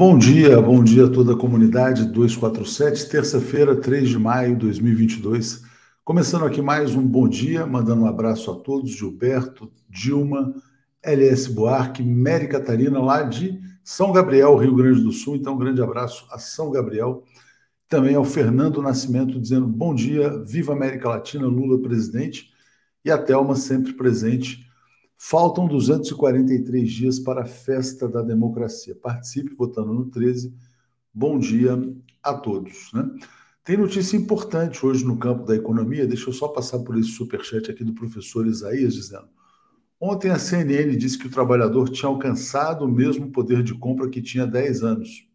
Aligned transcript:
Bom 0.00 0.16
dia, 0.16 0.58
bom 0.62 0.82
dia 0.82 1.04
a 1.04 1.10
toda 1.10 1.34
a 1.34 1.36
comunidade 1.36 2.06
247, 2.06 3.10
terça-feira, 3.10 3.76
3 3.76 4.08
de 4.08 4.18
maio 4.18 4.54
de 4.54 4.60
2022. 4.60 5.62
Começando 6.02 6.46
aqui 6.46 6.62
mais 6.62 6.94
um 6.94 7.06
bom 7.06 7.28
dia, 7.28 7.66
mandando 7.66 8.04
um 8.04 8.06
abraço 8.06 8.50
a 8.50 8.54
todos, 8.54 8.92
Gilberto, 8.92 9.70
Dilma, 9.90 10.54
LS 11.02 11.52
Buarque, 11.52 12.02
Mary 12.02 12.48
Catarina, 12.48 12.98
lá 12.98 13.24
de 13.24 13.60
São 13.84 14.10
Gabriel, 14.10 14.56
Rio 14.56 14.74
Grande 14.74 15.02
do 15.02 15.12
Sul. 15.12 15.36
Então, 15.36 15.52
um 15.52 15.58
grande 15.58 15.82
abraço 15.82 16.26
a 16.30 16.38
São 16.38 16.70
Gabriel. 16.70 17.22
Também 17.86 18.14
ao 18.14 18.24
Fernando 18.24 18.80
Nascimento, 18.80 19.38
dizendo 19.38 19.66
bom 19.66 19.94
dia, 19.94 20.30
viva 20.42 20.72
América 20.72 21.10
Latina, 21.10 21.46
Lula 21.46 21.78
presidente. 21.78 22.48
E 23.04 23.10
a 23.10 23.18
Thelma 23.18 23.54
sempre 23.54 23.92
presente 23.92 24.66
Faltam 25.22 25.68
243 25.68 26.90
dias 26.90 27.18
para 27.18 27.42
a 27.42 27.44
festa 27.44 28.08
da 28.08 28.22
democracia. 28.22 28.94
Participe 28.94 29.54
votando 29.54 29.92
no 29.92 30.06
13. 30.06 30.50
Bom 31.12 31.38
dia 31.38 31.78
a 32.22 32.32
todos. 32.32 32.90
Né? 32.94 33.06
Tem 33.62 33.76
notícia 33.76 34.16
importante 34.16 34.84
hoje 34.84 35.04
no 35.04 35.18
campo 35.18 35.44
da 35.44 35.54
economia. 35.54 36.06
Deixa 36.06 36.30
eu 36.30 36.32
só 36.32 36.48
passar 36.48 36.78
por 36.78 36.98
esse 36.98 37.10
superchat 37.10 37.70
aqui 37.70 37.84
do 37.84 37.92
professor 37.92 38.46
Isaías 38.46 38.94
dizendo. 38.94 39.28
Ontem 40.00 40.30
a 40.30 40.38
CNN 40.38 40.96
disse 40.96 41.18
que 41.18 41.26
o 41.26 41.30
trabalhador 41.30 41.90
tinha 41.90 42.08
alcançado 42.08 42.86
o 42.86 42.90
mesmo 42.90 43.30
poder 43.30 43.62
de 43.62 43.74
compra 43.74 44.08
que 44.08 44.22
tinha 44.22 44.44
há 44.44 44.46
10 44.46 44.82
anos, 44.82 45.28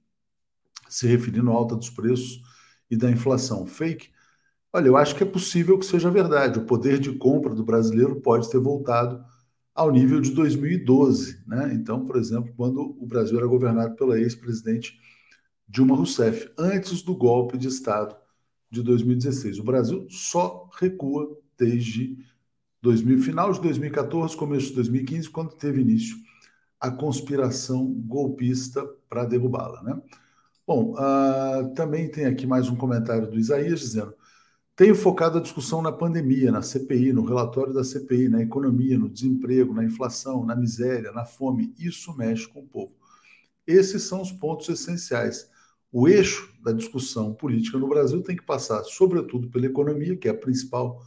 se 0.90 1.06
referindo 1.06 1.52
à 1.52 1.54
alta 1.54 1.76
dos 1.76 1.92
preços 1.92 2.42
e 2.90 2.98
da 2.98 3.12
inflação. 3.12 3.68
Fake? 3.68 4.10
Olha, 4.74 4.88
eu 4.88 4.98
acho 4.98 5.16
que 5.16 5.22
é 5.22 5.28
possível 5.28 5.78
que 5.78 5.86
seja 5.86 6.10
verdade. 6.10 6.58
O 6.58 6.66
poder 6.66 6.98
de 6.98 7.14
compra 7.14 7.54
do 7.54 7.64
brasileiro 7.64 8.20
pode 8.20 8.50
ter 8.50 8.60
voltado 8.60 9.24
ao 9.76 9.92
nível 9.92 10.22
de 10.22 10.32
2012. 10.32 11.44
Né? 11.46 11.74
Então, 11.74 12.06
por 12.06 12.16
exemplo, 12.16 12.54
quando 12.56 12.80
o 12.98 13.06
Brasil 13.06 13.38
era 13.38 13.46
governado 13.46 13.96
pela 13.96 14.18
ex-presidente 14.18 14.98
Dilma 15.68 15.96
Rousseff, 15.96 16.50
antes 16.58 17.02
do 17.02 17.16
golpe 17.16 17.58
de 17.58 17.68
Estado 17.68 18.16
de 18.76 18.84
2016. 18.84 19.60
O 19.60 19.64
Brasil 19.64 20.06
só 20.10 20.70
recua 20.80 21.38
desde 21.58 22.18
2000, 22.82 23.20
final 23.20 23.52
de 23.52 23.62
2014, 23.62 24.36
começo 24.36 24.68
de 24.68 24.76
2015, 24.76 25.30
quando 25.30 25.56
teve 25.56 25.82
início 25.82 26.18
a 26.80 26.92
conspiração 26.92 27.86
golpista 28.06 28.86
para 29.10 29.26
derrubá-la. 29.26 29.82
Né? 29.82 30.00
Bom, 30.68 30.94
uh, 30.94 31.74
também 31.74 32.10
tem 32.10 32.26
aqui 32.26 32.46
mais 32.46 32.70
um 32.70 32.76
comentário 32.76 33.30
do 33.30 33.40
Isaías 33.40 33.80
dizendo 33.80 34.14
tenho 34.76 34.94
focado 34.94 35.38
a 35.38 35.42
discussão 35.42 35.82
na 35.82 35.92
pandemia, 35.92 36.52
na 36.52 36.62
CPI, 36.62 37.14
no 37.14 37.24
relatório 37.24 37.74
da 37.74 37.84
CPI, 37.84 38.28
na 38.28 38.42
economia, 38.42 38.98
no 38.98 39.10
desemprego, 39.10 39.74
na 39.74 39.86
inflação, 39.86 40.46
na 40.46 40.56
miséria, 40.56 41.14
na 41.14 41.24
fome. 41.24 41.74
Isso 41.80 42.16
mexe 42.18 42.48
com 42.48 42.60
o 42.60 42.68
povo. 42.68 42.94
Esses 43.66 44.04
são 44.04 44.22
os 44.22 44.32
pontos 44.34 44.68
essenciais. 44.68 45.50
O 45.92 46.10
eixo 46.10 46.54
da 46.62 46.74
discussão 46.74 47.34
política 47.34 47.78
no 47.78 47.88
Brasil 47.88 48.22
tem 48.22 48.36
que 48.36 48.44
passar, 48.44 48.84
sobretudo, 48.84 49.50
pela 49.50 49.66
economia, 49.66 50.18
que 50.18 50.28
é 50.28 50.32
a 50.32 50.38
principal 50.38 51.02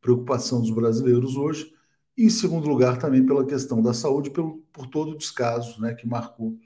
preocupação 0.00 0.60
dos 0.60 0.70
brasileiros 0.70 1.36
hoje, 1.36 1.72
e, 2.16 2.26
em 2.26 2.30
segundo 2.30 2.68
lugar, 2.68 2.98
também 2.98 3.26
pela 3.26 3.44
questão 3.44 3.82
da 3.82 3.92
saúde, 3.92 4.30
pelo, 4.30 4.58
por 4.72 4.86
todo 4.86 5.12
o 5.12 5.18
descaso 5.18 5.80
né, 5.80 5.92
que 5.92 6.06
marcou 6.06 6.56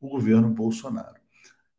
o 0.00 0.08
governo 0.08 0.48
Bolsonaro. 0.48 1.20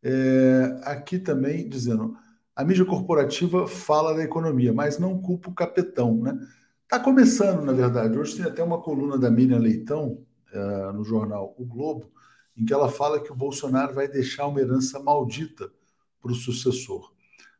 É, 0.03 0.81
aqui 0.83 1.17
também 1.17 1.67
dizendo 1.67 2.15
a 2.55 2.63
mídia 2.63 2.85
corporativa 2.85 3.67
fala 3.67 4.13
da 4.13 4.23
economia, 4.23 4.73
mas 4.73 4.99
não 4.99 5.19
culpa 5.19 5.49
o 5.49 5.53
capetão, 5.53 6.15
né? 6.15 6.37
Está 6.83 6.99
começando, 6.99 7.63
na 7.63 7.73
verdade. 7.73 8.17
Hoje 8.17 8.35
tem 8.35 8.45
até 8.45 8.63
uma 8.63 8.79
coluna 8.79 9.17
da 9.17 9.31
Miriam 9.31 9.57
Leitão 9.57 10.23
uh, 10.53 10.93
no 10.93 11.03
jornal 11.03 11.55
O 11.57 11.65
Globo, 11.65 12.11
em 12.55 12.63
que 12.63 12.73
ela 12.73 12.89
fala 12.89 13.19
que 13.19 13.31
o 13.31 13.35
Bolsonaro 13.35 13.95
vai 13.95 14.07
deixar 14.07 14.45
uma 14.45 14.59
herança 14.59 14.99
maldita 14.99 15.71
para 16.21 16.31
o 16.31 16.35
sucessor. 16.35 17.11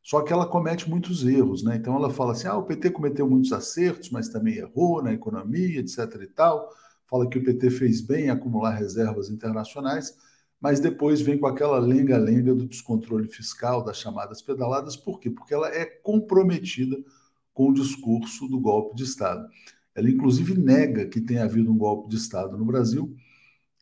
Só 0.03 0.21
que 0.21 0.31
ela 0.31 0.45
comete 0.45 0.87
muitos 0.87 1.25
erros, 1.25 1.63
né? 1.63 1.75
Então 1.77 1.95
ela 1.95 2.11
fala 2.11 2.33
assim: 2.33 2.47
ah, 2.47 2.57
o 2.57 2.63
PT 2.63 2.91
cometeu 2.91 3.27
muitos 3.27 3.51
acertos, 3.51 4.11
mas 4.11 4.29
também 4.29 4.57
errou 4.57 5.01
na 5.01 5.13
economia, 5.13 5.79
etc. 5.79 5.97
e 6.21 6.27
tal. 6.27 6.69
Fala 7.07 7.27
que 7.27 7.39
o 7.39 7.43
PT 7.43 7.71
fez 7.71 8.01
bem 8.01 8.25
em 8.25 8.29
acumular 8.29 8.71
reservas 8.71 9.29
internacionais 9.29 10.15
mas 10.63 10.79
depois 10.79 11.19
vem 11.19 11.37
com 11.37 11.45
aquela 11.45 11.77
lenga-lenga 11.77 12.55
do 12.55 12.65
descontrole 12.65 13.27
fiscal, 13.27 13.83
das 13.83 13.97
chamadas 13.97 14.41
pedaladas, 14.41 14.95
por 14.95 15.19
quê? 15.19 15.29
Porque 15.29 15.53
ela 15.53 15.67
é 15.67 15.83
comprometida 15.83 16.95
com 17.53 17.67
o 17.67 17.73
discurso 17.73 18.47
do 18.47 18.61
golpe 18.61 18.95
de 18.95 19.03
Estado. 19.03 19.45
Ela, 19.93 20.09
inclusive, 20.09 20.57
nega 20.57 21.05
que 21.05 21.19
tenha 21.19 21.43
havido 21.43 21.69
um 21.69 21.77
golpe 21.77 22.07
de 22.07 22.15
Estado 22.15 22.57
no 22.57 22.63
Brasil. 22.63 23.13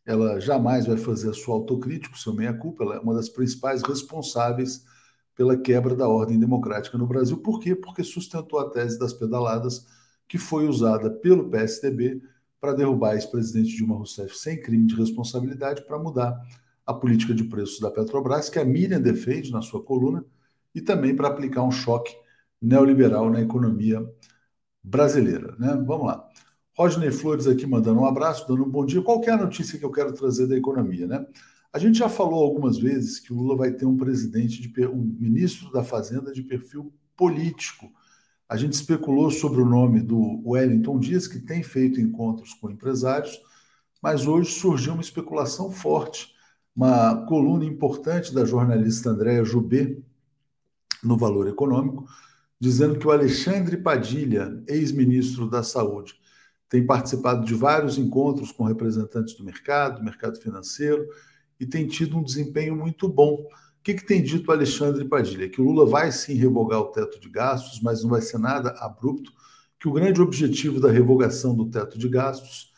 Ela 0.04 0.40
jamais 0.40 0.88
vai 0.88 0.98
fazer 0.98 1.30
a 1.30 1.34
sua 1.34 1.54
autocrítica, 1.54 2.18
seu 2.18 2.34
meia-culpa. 2.34 2.84
Ela 2.84 2.96
é 2.96 3.00
uma 3.00 3.14
das 3.14 3.30
principais 3.30 3.84
responsáveis 3.84 4.84
pela 5.36 5.56
quebra 5.56 5.96
da 5.96 6.10
ordem 6.10 6.40
democrática 6.40 6.98
no 6.98 7.06
Brasil. 7.06 7.38
Por 7.38 7.60
quê? 7.60 7.76
Porque 7.76 8.04
sustentou 8.04 8.58
a 8.58 8.72
tese 8.72 8.98
das 8.98 9.14
pedaladas, 9.14 9.86
que 10.28 10.40
foi 10.40 10.68
usada 10.68 11.12
pelo 11.12 11.48
PSDB 11.48 12.24
para 12.60 12.74
derrubar 12.74 13.14
ex-presidente 13.14 13.76
Dilma 13.76 13.98
Rousseff 13.98 14.36
sem 14.36 14.60
crime 14.60 14.88
de 14.88 14.96
responsabilidade, 14.96 15.86
para 15.86 16.00
mudar 16.00 16.36
a 16.92 17.00
política 17.00 17.34
de 17.34 17.44
preços 17.44 17.80
da 17.80 17.90
Petrobras, 17.90 18.50
que 18.50 18.60
a 18.60 18.66
Miriam 18.66 19.02
defende 19.02 19.52
na 19.52 19.62
sua 19.62 19.84
coluna, 19.84 20.24
e 20.74 20.82
também 20.82 21.16
para 21.16 21.28
aplicar 21.28 21.64
um 21.64 21.72
choque 21.72 22.16
neoliberal 22.62 23.30
na 23.30 23.42
economia 23.42 24.06
brasileira. 24.84 25.56
Né? 25.60 25.70
Vamos 25.86 26.08
lá. 26.08 26.28
Rodney 26.78 27.12
Flores 27.12 27.48
aqui 27.48 27.66
mandando 27.66 28.00
um 28.00 28.06
abraço, 28.06 28.48
dando 28.48 28.64
um 28.64 28.70
bom 28.70 28.86
dia. 28.86 29.02
Qual 29.02 29.22
é 29.24 29.32
a 29.32 29.38
notícia 29.38 29.78
que 29.78 29.86
eu 29.86 29.92
quero 29.92 30.14
trazer 30.14 30.48
da 30.48 30.56
economia? 30.56 31.06
Né? 31.08 31.26
A 31.74 31.80
gente 31.80 31.98
já 31.98 32.10
falou 32.10 32.44
algumas 32.44 32.78
vezes 32.78 33.20
que 33.20 33.34
o 33.34 33.36
Lula 33.36 33.58
vai 33.58 33.72
ter 33.72 33.86
um 33.86 33.98
presidente, 33.98 34.62
de, 34.62 34.88
um 34.88 35.16
ministro 35.20 35.72
da 35.72 35.84
Fazenda 35.84 36.32
de 36.32 36.44
perfil 36.44 36.94
político. 37.16 37.92
A 38.48 38.58
gente 38.58 38.74
especulou 38.74 39.30
sobre 39.30 39.62
o 39.62 39.66
nome 39.66 40.02
do 40.02 40.42
Wellington 40.46 41.00
Dias, 41.00 41.28
que 41.28 41.40
tem 41.40 41.64
feito 41.64 42.00
encontros 42.00 42.54
com 42.54 42.70
empresários, 42.70 43.40
mas 44.02 44.26
hoje 44.26 44.52
surgiu 44.52 44.94
uma 44.94 45.02
especulação 45.02 45.72
forte 45.72 46.34
uma 46.76 47.26
coluna 47.26 47.66
importante 47.66 48.34
da 48.34 48.46
jornalista 48.46 49.10
Andréa 49.10 49.44
Jubê, 49.44 50.02
no 51.04 51.18
Valor 51.18 51.48
Econômico, 51.48 52.06
dizendo 52.60 52.98
que 52.98 53.08
o 53.08 53.12
Alexandre 53.12 53.78
Padilha, 53.78 54.64
ex-ministro 54.68 55.50
da 55.50 55.64
Saúde, 55.64 56.14
tem 56.70 56.86
participado 56.86 57.46
de 57.46 57.54
vários 57.54 57.98
encontros 57.98 58.52
com 58.52 58.64
representantes 58.64 59.36
do 59.36 59.44
mercado, 59.44 59.98
do 59.98 60.06
mercado 60.06 60.40
financeiro, 60.40 61.06
e 61.60 61.66
tem 61.66 61.86
tido 61.88 62.18
um 62.18 62.24
desempenho 62.24 62.76
muito 62.76 63.10
bom. 63.10 63.34
O 63.34 63.84
que, 63.84 63.96
que 63.96 64.06
tem 64.06 64.24
dito 64.24 64.50
o 64.50 64.54
Alexandre 64.54 65.04
Padilha? 65.06 65.50
Que 65.50 65.60
o 65.60 65.66
Lula 65.66 65.86
vai 65.86 66.12
sim 66.12 66.36
revogar 66.36 66.80
o 66.80 66.92
teto 66.92 67.20
de 67.20 67.30
gastos, 67.30 67.82
mas 67.82 68.04
não 68.04 68.12
vai 68.12 68.22
ser 68.22 68.38
nada 68.38 68.70
abrupto, 68.80 69.34
que 69.80 69.88
o 69.88 69.92
grande 69.92 70.22
objetivo 70.22 70.80
da 70.80 70.92
revogação 70.92 71.56
do 71.56 71.70
teto 71.70 71.98
de 71.98 72.08
gastos 72.08 72.71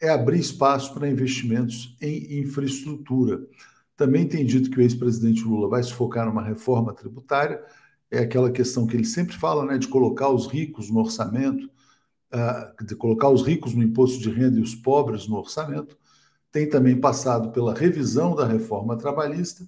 é 0.00 0.08
abrir 0.08 0.40
espaço 0.40 0.94
para 0.94 1.08
investimentos 1.08 1.96
em 2.00 2.38
infraestrutura. 2.40 3.46
Também 3.96 4.26
tem 4.26 4.46
dito 4.46 4.70
que 4.70 4.78
o 4.78 4.82
ex-presidente 4.82 5.44
Lula 5.44 5.68
vai 5.68 5.82
se 5.82 5.92
focar 5.92 6.26
numa 6.26 6.42
reforma 6.42 6.94
tributária, 6.94 7.62
é 8.10 8.20
aquela 8.20 8.50
questão 8.50 8.86
que 8.86 8.96
ele 8.96 9.04
sempre 9.04 9.36
fala, 9.36 9.64
né, 9.64 9.78
de 9.78 9.86
colocar 9.86 10.30
os 10.30 10.46
ricos 10.46 10.90
no 10.90 11.00
orçamento, 11.00 11.70
uh, 12.32 12.84
de 12.84 12.96
colocar 12.96 13.28
os 13.28 13.42
ricos 13.42 13.74
no 13.74 13.82
imposto 13.82 14.18
de 14.20 14.30
renda 14.30 14.58
e 14.58 14.62
os 14.62 14.74
pobres 14.74 15.28
no 15.28 15.36
orçamento. 15.36 15.96
Tem 16.50 16.68
também 16.68 16.98
passado 16.98 17.52
pela 17.52 17.74
revisão 17.74 18.34
da 18.34 18.46
reforma 18.46 18.96
trabalhista 18.96 19.64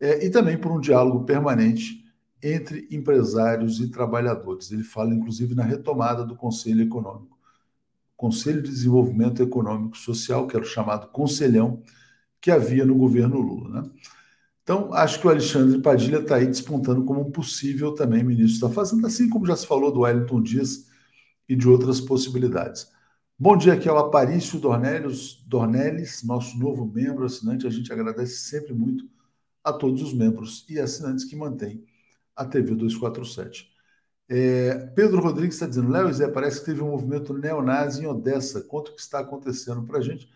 é, 0.00 0.24
e 0.24 0.30
também 0.30 0.56
por 0.56 0.72
um 0.72 0.80
diálogo 0.80 1.24
permanente 1.24 2.02
entre 2.42 2.88
empresários 2.90 3.80
e 3.80 3.88
trabalhadores. 3.90 4.72
Ele 4.72 4.82
fala, 4.82 5.14
inclusive, 5.14 5.54
na 5.54 5.64
retomada 5.64 6.24
do 6.24 6.34
Conselho 6.34 6.82
Econômico 6.82 7.31
Conselho 8.22 8.62
de 8.62 8.70
Desenvolvimento 8.70 9.42
Econômico 9.42 9.98
Social, 9.98 10.46
que 10.46 10.54
era 10.54 10.64
o 10.64 10.68
chamado 10.68 11.08
Conselhão, 11.08 11.82
que 12.40 12.52
havia 12.52 12.86
no 12.86 12.94
governo 12.94 13.40
Lula. 13.40 13.82
Né? 13.82 13.90
Então, 14.62 14.94
acho 14.94 15.20
que 15.20 15.26
o 15.26 15.30
Alexandre 15.30 15.82
Padilha 15.82 16.18
está 16.18 16.36
aí 16.36 16.46
despontando 16.46 17.04
como 17.04 17.20
um 17.20 17.32
possível 17.32 17.92
também 17.96 18.22
ministro 18.22 18.68
da 18.68 18.72
Fazenda, 18.72 19.08
assim 19.08 19.28
como 19.28 19.44
já 19.44 19.56
se 19.56 19.66
falou 19.66 19.92
do 19.92 20.02
Wellington 20.02 20.40
Dias 20.40 20.86
e 21.48 21.56
de 21.56 21.68
outras 21.68 22.00
possibilidades. 22.00 22.86
Bom 23.36 23.56
dia, 23.56 23.72
aqui 23.72 23.88
é 23.88 23.92
o 23.92 23.98
Aparício 23.98 24.60
Dornelles, 24.60 26.22
nosso 26.22 26.56
novo 26.56 26.86
membro 26.86 27.24
assinante. 27.24 27.66
A 27.66 27.70
gente 27.70 27.92
agradece 27.92 28.36
sempre 28.36 28.72
muito 28.72 29.10
a 29.64 29.72
todos 29.72 30.00
os 30.00 30.14
membros 30.14 30.64
e 30.70 30.78
assinantes 30.78 31.24
que 31.24 31.34
mantêm 31.34 31.84
a 32.36 32.44
TV 32.44 32.76
247. 32.76 33.71
É, 34.28 34.74
Pedro 34.94 35.20
Rodrigues 35.20 35.56
está 35.56 35.66
dizendo, 35.66 35.90
Léo 35.90 36.12
Zé, 36.12 36.28
parece 36.28 36.60
que 36.60 36.66
teve 36.66 36.82
um 36.82 36.90
movimento 36.90 37.34
neonazi 37.34 38.02
em 38.02 38.06
Odessa. 38.06 38.62
Conta 38.62 38.90
o 38.90 38.94
que 38.94 39.00
está 39.00 39.20
acontecendo 39.20 39.82
para 39.82 39.98
a 39.98 40.02
gente. 40.02 40.28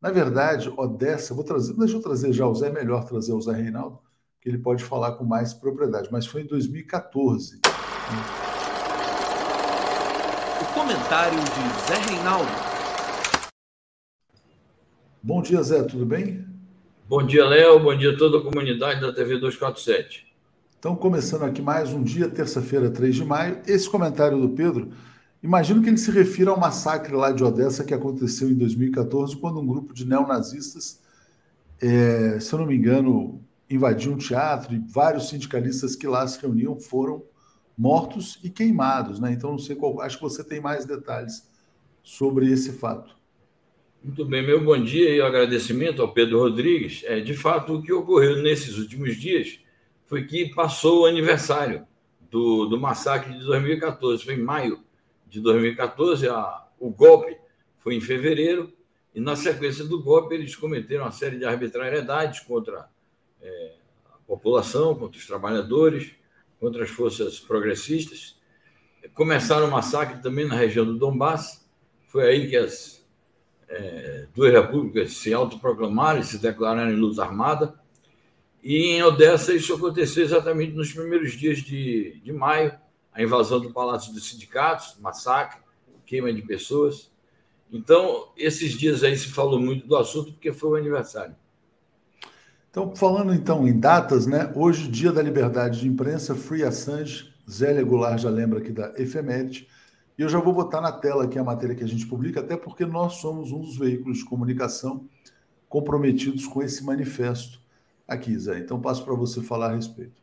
Na 0.00 0.10
verdade, 0.10 0.72
Odessa, 0.76 1.34
vou 1.34 1.44
trazer, 1.44 1.74
deixa 1.74 1.96
eu 1.96 2.02
trazer 2.02 2.32
já 2.32 2.46
o 2.46 2.54
Zé, 2.54 2.68
é 2.68 2.72
melhor 2.72 3.04
trazer 3.04 3.32
o 3.32 3.40
Zé 3.40 3.52
Reinaldo, 3.52 4.00
que 4.40 4.48
ele 4.48 4.58
pode 4.58 4.82
falar 4.82 5.12
com 5.12 5.24
mais 5.24 5.52
propriedade, 5.52 6.08
mas 6.10 6.26
foi 6.26 6.42
em 6.42 6.46
2014. 6.46 7.60
O 10.60 10.74
comentário 10.74 11.38
de 11.38 11.86
Zé 11.86 12.14
Reinaldo. 12.14 12.50
Bom 15.22 15.42
dia, 15.42 15.62
Zé, 15.62 15.82
tudo 15.82 16.06
bem? 16.06 16.46
Bom 17.06 17.26
dia, 17.26 17.44
Léo. 17.44 17.80
Bom 17.80 17.94
dia 17.94 18.12
a 18.12 18.16
toda 18.16 18.38
a 18.38 18.42
comunidade 18.42 19.00
da 19.02 19.12
TV 19.12 19.38
247. 19.38 20.29
Então, 20.80 20.96
começando 20.96 21.42
aqui 21.42 21.60
mais 21.60 21.92
um 21.92 22.02
dia, 22.02 22.26
terça-feira, 22.26 22.90
3 22.90 23.14
de 23.14 23.22
maio. 23.22 23.60
Esse 23.66 23.86
comentário 23.86 24.40
do 24.40 24.48
Pedro, 24.48 24.90
imagino 25.42 25.82
que 25.82 25.90
ele 25.90 25.98
se 25.98 26.10
refira 26.10 26.52
ao 26.52 26.58
massacre 26.58 27.14
lá 27.14 27.30
de 27.32 27.44
Odessa 27.44 27.84
que 27.84 27.92
aconteceu 27.92 28.48
em 28.48 28.54
2014, 28.54 29.36
quando 29.36 29.60
um 29.60 29.66
grupo 29.66 29.92
de 29.92 30.06
neonazistas, 30.06 30.98
é, 31.82 32.40
se 32.40 32.50
eu 32.50 32.60
não 32.60 32.66
me 32.66 32.74
engano, 32.74 33.44
invadiu 33.68 34.10
um 34.10 34.16
teatro 34.16 34.74
e 34.74 34.78
vários 34.78 35.28
sindicalistas 35.28 35.94
que 35.94 36.06
lá 36.06 36.26
se 36.26 36.40
reuniam 36.40 36.80
foram 36.80 37.24
mortos 37.76 38.40
e 38.42 38.48
queimados. 38.48 39.20
Né? 39.20 39.32
Então, 39.32 39.50
não 39.50 39.58
sei 39.58 39.76
qual. 39.76 40.00
Acho 40.00 40.16
que 40.16 40.22
você 40.22 40.42
tem 40.42 40.62
mais 40.62 40.86
detalhes 40.86 41.46
sobre 42.02 42.50
esse 42.50 42.72
fato. 42.72 43.14
Muito 44.02 44.24
bem, 44.24 44.46
meu 44.46 44.64
bom 44.64 44.82
dia 44.82 45.14
e 45.14 45.20
agradecimento 45.20 46.00
ao 46.00 46.14
Pedro 46.14 46.38
Rodrigues. 46.38 47.02
É, 47.04 47.20
de 47.20 47.34
fato, 47.34 47.74
o 47.74 47.82
que 47.82 47.92
ocorreu 47.92 48.42
nesses 48.42 48.78
últimos 48.78 49.14
dias 49.16 49.60
foi 50.10 50.24
que 50.24 50.52
passou 50.52 51.02
o 51.02 51.06
aniversário 51.06 51.86
do, 52.28 52.66
do 52.66 52.80
massacre 52.80 53.32
de 53.32 53.44
2014. 53.44 54.24
Foi 54.24 54.34
em 54.34 54.42
maio 54.42 54.82
de 55.28 55.40
2014, 55.40 56.28
a, 56.28 56.66
o 56.80 56.90
golpe 56.90 57.38
foi 57.78 57.94
em 57.94 58.00
fevereiro, 58.00 58.72
e 59.14 59.20
na 59.20 59.36
sequência 59.36 59.84
do 59.84 60.02
golpe 60.02 60.34
eles 60.34 60.56
cometeram 60.56 61.04
uma 61.04 61.12
série 61.12 61.38
de 61.38 61.44
arbitrariedades 61.44 62.40
contra 62.40 62.88
é, 63.40 63.74
a 64.12 64.16
população, 64.26 64.96
contra 64.96 65.16
os 65.16 65.24
trabalhadores, 65.24 66.10
contra 66.58 66.82
as 66.82 66.90
forças 66.90 67.38
progressistas. 67.38 68.36
Começaram 69.14 69.68
o 69.68 69.70
massacre 69.70 70.20
também 70.20 70.44
na 70.44 70.56
região 70.56 70.84
do 70.84 70.98
Donbass. 70.98 71.64
Foi 72.08 72.28
aí 72.28 72.50
que 72.50 72.56
as 72.56 73.06
é, 73.68 74.26
duas 74.34 74.52
repúblicas 74.52 75.12
se 75.12 75.32
autoproclamaram 75.32 76.18
e 76.18 76.24
se 76.24 76.38
declararam 76.38 76.90
em 76.90 76.96
luta 76.96 77.22
armada. 77.22 77.79
E 78.62 78.92
em 78.92 79.02
Odessa 79.02 79.54
isso 79.54 79.74
aconteceu 79.74 80.22
exatamente 80.22 80.72
nos 80.72 80.92
primeiros 80.92 81.32
dias 81.32 81.58
de, 81.58 82.20
de 82.22 82.32
maio, 82.32 82.72
a 83.12 83.22
invasão 83.22 83.60
do 83.60 83.72
Palácio 83.72 84.12
dos 84.12 84.28
Sindicatos, 84.28 84.96
massacre, 85.00 85.60
queima 86.04 86.32
de 86.32 86.42
pessoas. 86.42 87.10
Então, 87.72 88.28
esses 88.36 88.72
dias 88.72 89.02
aí 89.02 89.16
se 89.16 89.28
falou 89.28 89.58
muito 89.58 89.86
do 89.86 89.96
assunto 89.96 90.32
porque 90.32 90.52
foi 90.52 90.70
o 90.70 90.74
aniversário. 90.74 91.34
Então, 92.70 92.94
falando 92.94 93.32
então 93.32 93.66
em 93.66 93.78
datas, 93.78 94.26
né? 94.26 94.52
Hoje, 94.54 94.88
dia 94.88 95.10
da 95.10 95.22
liberdade 95.22 95.80
de 95.80 95.88
imprensa, 95.88 96.34
Free 96.34 96.62
Assange, 96.62 97.32
Zélia 97.48 97.82
Goulart 97.82 98.20
já 98.20 98.30
lembra 98.30 98.60
aqui 98.60 98.70
da 98.70 98.92
efeméride. 98.96 99.68
E 100.16 100.22
eu 100.22 100.28
já 100.28 100.38
vou 100.38 100.52
botar 100.52 100.80
na 100.80 100.92
tela 100.92 101.24
aqui 101.24 101.38
a 101.38 101.44
matéria 101.44 101.74
que 101.74 101.82
a 101.82 101.88
gente 101.88 102.06
publica, 102.06 102.40
até 102.40 102.56
porque 102.56 102.84
nós 102.84 103.14
somos 103.14 103.50
um 103.50 103.60
dos 103.60 103.76
veículos 103.78 104.18
de 104.18 104.24
comunicação 104.24 105.08
comprometidos 105.68 106.46
com 106.46 106.62
esse 106.62 106.84
manifesto 106.84 107.59
aqui, 108.10 108.36
Zé. 108.36 108.58
Então 108.58 108.80
passo 108.80 109.04
para 109.04 109.14
você 109.14 109.40
falar 109.40 109.70
a 109.70 109.74
respeito. 109.76 110.20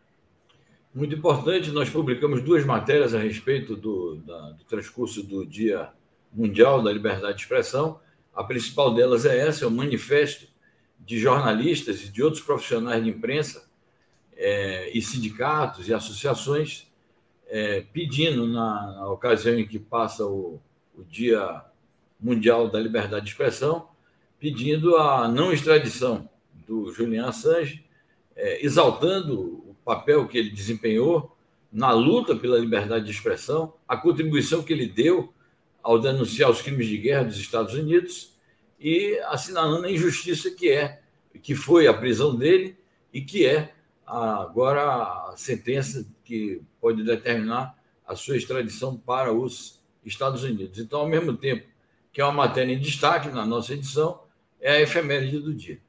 Muito 0.93 1.15
importante, 1.15 1.71
nós 1.71 1.89
publicamos 1.89 2.43
duas 2.43 2.65
matérias 2.65 3.15
a 3.15 3.19
respeito 3.19 3.75
do, 3.75 4.15
da, 4.17 4.51
do 4.51 4.63
transcurso 4.65 5.23
do 5.23 5.45
Dia 5.45 5.89
Mundial 6.33 6.83
da 6.83 6.91
Liberdade 6.91 7.37
de 7.37 7.43
Expressão. 7.43 7.99
A 8.35 8.43
principal 8.43 8.93
delas 8.93 9.25
é 9.25 9.37
essa, 9.37 9.63
é 9.63 9.67
o 9.67 9.71
manifesto 9.71 10.47
de 10.99 11.17
jornalistas 11.17 12.03
e 12.03 12.09
de 12.09 12.21
outros 12.21 12.43
profissionais 12.43 13.03
de 13.03 13.09
imprensa 13.09 13.69
é, 14.35 14.91
e 14.95 15.01
sindicatos 15.01 15.87
e 15.87 15.93
associações 15.93 16.91
é, 17.47 17.81
pedindo, 17.93 18.45
na, 18.45 18.91
na, 18.93 19.09
ocasião 19.09 19.57
em 19.57 19.65
que 19.65 19.79
passa 19.79 20.25
o, 20.25 20.59
o 20.95 21.03
Dia 21.03 21.63
Mundial 22.19 22.69
da 22.69 22.79
Liberdade 22.79 23.25
de 23.25 23.31
Expressão, 23.31 23.87
pedindo 24.39 24.97
a 24.97 25.27
não 25.27 25.53
extradição 25.53 26.27
do 26.67 26.91
Julian 26.91 27.27
Assange, 27.27 27.85
é, 28.35 28.63
exaltando 28.63 29.63
o 29.67 29.75
papel 29.85 30.27
que 30.27 30.37
ele 30.37 30.49
desempenhou 30.51 31.35
na 31.71 31.91
luta 31.91 32.35
pela 32.35 32.59
liberdade 32.59 33.05
de 33.05 33.11
expressão, 33.11 33.73
a 33.87 33.95
contribuição 33.97 34.63
que 34.63 34.73
ele 34.73 34.87
deu 34.87 35.33
ao 35.81 35.99
denunciar 35.99 36.49
os 36.49 36.61
crimes 36.61 36.87
de 36.87 36.97
guerra 36.97 37.23
dos 37.23 37.37
Estados 37.37 37.73
Unidos 37.73 38.35
e 38.79 39.17
assinalando 39.25 39.87
a 39.87 39.91
injustiça 39.91 40.51
que 40.51 40.69
é, 40.69 41.01
que 41.41 41.55
foi 41.55 41.87
a 41.87 41.93
prisão 41.93 42.35
dele 42.35 42.77
e 43.13 43.21
que 43.21 43.45
é 43.45 43.73
agora 44.05 44.83
a 45.31 45.33
sentença 45.35 46.07
que 46.23 46.61
pode 46.79 47.03
determinar 47.03 47.75
a 48.05 48.15
sua 48.15 48.37
extradição 48.37 48.97
para 48.97 49.33
os 49.33 49.81
Estados 50.05 50.43
Unidos. 50.43 50.79
Então, 50.79 51.01
ao 51.01 51.07
mesmo 51.07 51.35
tempo 51.35 51.67
que 52.13 52.21
é 52.21 52.23
uma 52.23 52.33
matéria 52.33 52.73
em 52.73 52.79
destaque 52.79 53.29
na 53.29 53.45
nossa 53.45 53.73
edição, 53.73 54.21
é 54.59 54.71
a 54.71 54.81
efeméride 54.81 55.39
do 55.39 55.53
dia. 55.53 55.79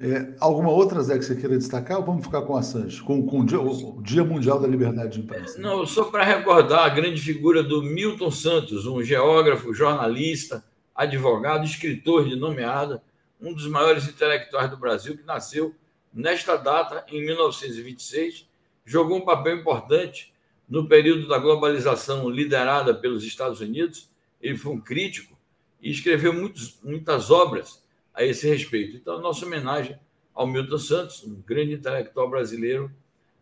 É, 0.00 0.32
alguma 0.38 0.70
outra, 0.70 1.02
Zé, 1.02 1.18
que 1.18 1.24
você 1.24 1.34
queira 1.34 1.58
destacar 1.58 1.98
ou 1.98 2.04
vamos 2.04 2.24
ficar 2.24 2.42
com 2.42 2.56
a 2.56 2.60
Assange, 2.60 3.02
com, 3.02 3.26
com 3.26 3.40
o, 3.40 3.44
dia, 3.44 3.60
o, 3.60 4.00
Dia, 4.00 4.22
Mundial 4.22 4.60
da 4.60 4.68
Liberdade 4.68 5.14
de 5.14 5.20
Imprensa? 5.20 5.60
Não, 5.60 5.84
só 5.84 6.04
para 6.04 6.22
recordar 6.22 6.84
a 6.84 6.88
grande 6.88 7.20
figura 7.20 7.64
do 7.64 7.82
Milton 7.82 8.30
Santos, 8.30 8.86
um 8.86 9.02
geógrafo, 9.02 9.74
jornalista, 9.74 10.64
advogado, 10.94 11.64
escritor 11.64 12.28
de 12.28 12.36
nomeada, 12.36 13.02
um 13.40 13.52
dos 13.52 13.66
maiores 13.66 14.06
intelectuais 14.06 14.70
do 14.70 14.76
Brasil, 14.76 15.16
que 15.16 15.24
nasceu 15.24 15.74
nesta 16.14 16.56
data, 16.56 17.04
em 17.08 17.24
1926, 17.24 18.48
jogou 18.84 19.18
um 19.18 19.24
papel 19.24 19.56
importante 19.56 20.32
no 20.68 20.86
período 20.86 21.26
da 21.26 21.38
globalização 21.38 22.30
liderada 22.30 22.94
pelos 22.94 23.24
Estados 23.24 23.60
Unidos. 23.60 24.08
Ele 24.40 24.56
foi 24.56 24.72
um 24.72 24.80
crítico 24.80 25.36
e 25.82 25.90
escreveu 25.90 26.32
muitos, 26.32 26.78
muitas 26.84 27.32
obras 27.32 27.82
a 28.18 28.24
esse 28.24 28.48
respeito. 28.48 28.96
Então, 28.96 29.20
nossa 29.20 29.46
homenagem 29.46 29.96
ao 30.34 30.44
Milton 30.44 30.78
Santos, 30.78 31.22
um 31.22 31.40
grande 31.46 31.74
intelectual 31.74 32.28
brasileiro. 32.28 32.90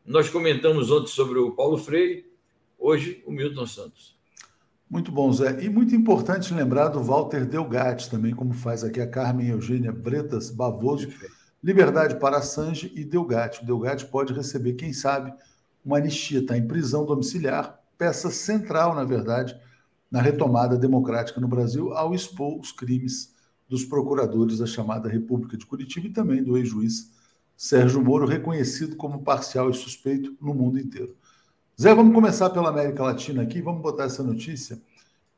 Nós 0.04 0.28
comentamos 0.28 0.90
ontem 0.90 1.08
sobre 1.08 1.38
o 1.38 1.52
Paulo 1.52 1.78
Freire, 1.78 2.30
hoje 2.78 3.22
o 3.26 3.32
Milton 3.32 3.66
Santos. 3.66 4.14
Muito 4.88 5.10
bom, 5.10 5.32
Zé. 5.32 5.64
E 5.64 5.70
muito 5.70 5.94
importante 5.94 6.52
lembrar 6.52 6.88
do 6.88 7.02
Walter 7.02 7.46
Delgatti 7.46 8.10
também, 8.10 8.34
como 8.34 8.52
faz 8.52 8.84
aqui 8.84 9.00
a 9.00 9.08
Carmen 9.08 9.48
Eugênia 9.48 9.90
Bretas 9.90 10.50
Bavoso. 10.50 11.08
Liberdade 11.64 12.20
para 12.20 12.36
Assange 12.36 12.92
e 12.94 13.02
Delgatti. 13.02 13.62
O 13.62 13.66
Delgatti 13.66 14.04
pode 14.04 14.34
receber, 14.34 14.74
quem 14.74 14.92
sabe, 14.92 15.32
uma 15.82 15.96
anistia. 15.96 16.40
Está 16.40 16.56
em 16.56 16.68
prisão 16.68 17.06
domiciliar, 17.06 17.80
peça 17.96 18.30
central, 18.30 18.94
na 18.94 19.04
verdade, 19.04 19.58
na 20.10 20.20
retomada 20.20 20.76
democrática 20.76 21.40
no 21.40 21.48
Brasil, 21.48 21.94
ao 21.94 22.14
expor 22.14 22.60
os 22.60 22.70
crimes 22.72 23.34
dos 23.68 23.84
procuradores 23.84 24.58
da 24.58 24.66
chamada 24.66 25.08
República 25.08 25.56
de 25.56 25.66
Curitiba 25.66 26.06
e 26.06 26.12
também 26.12 26.42
do 26.42 26.56
ex-juiz 26.56 27.10
Sérgio 27.56 28.02
Moro, 28.02 28.26
reconhecido 28.26 28.96
como 28.96 29.22
parcial 29.22 29.70
e 29.70 29.74
suspeito 29.74 30.36
no 30.40 30.54
mundo 30.54 30.78
inteiro. 30.78 31.16
Zé, 31.80 31.94
vamos 31.94 32.14
começar 32.14 32.50
pela 32.50 32.68
América 32.68 33.02
Latina 33.02 33.42
aqui, 33.42 33.60
vamos 33.60 33.82
botar 33.82 34.04
essa 34.04 34.22
notícia. 34.22 34.80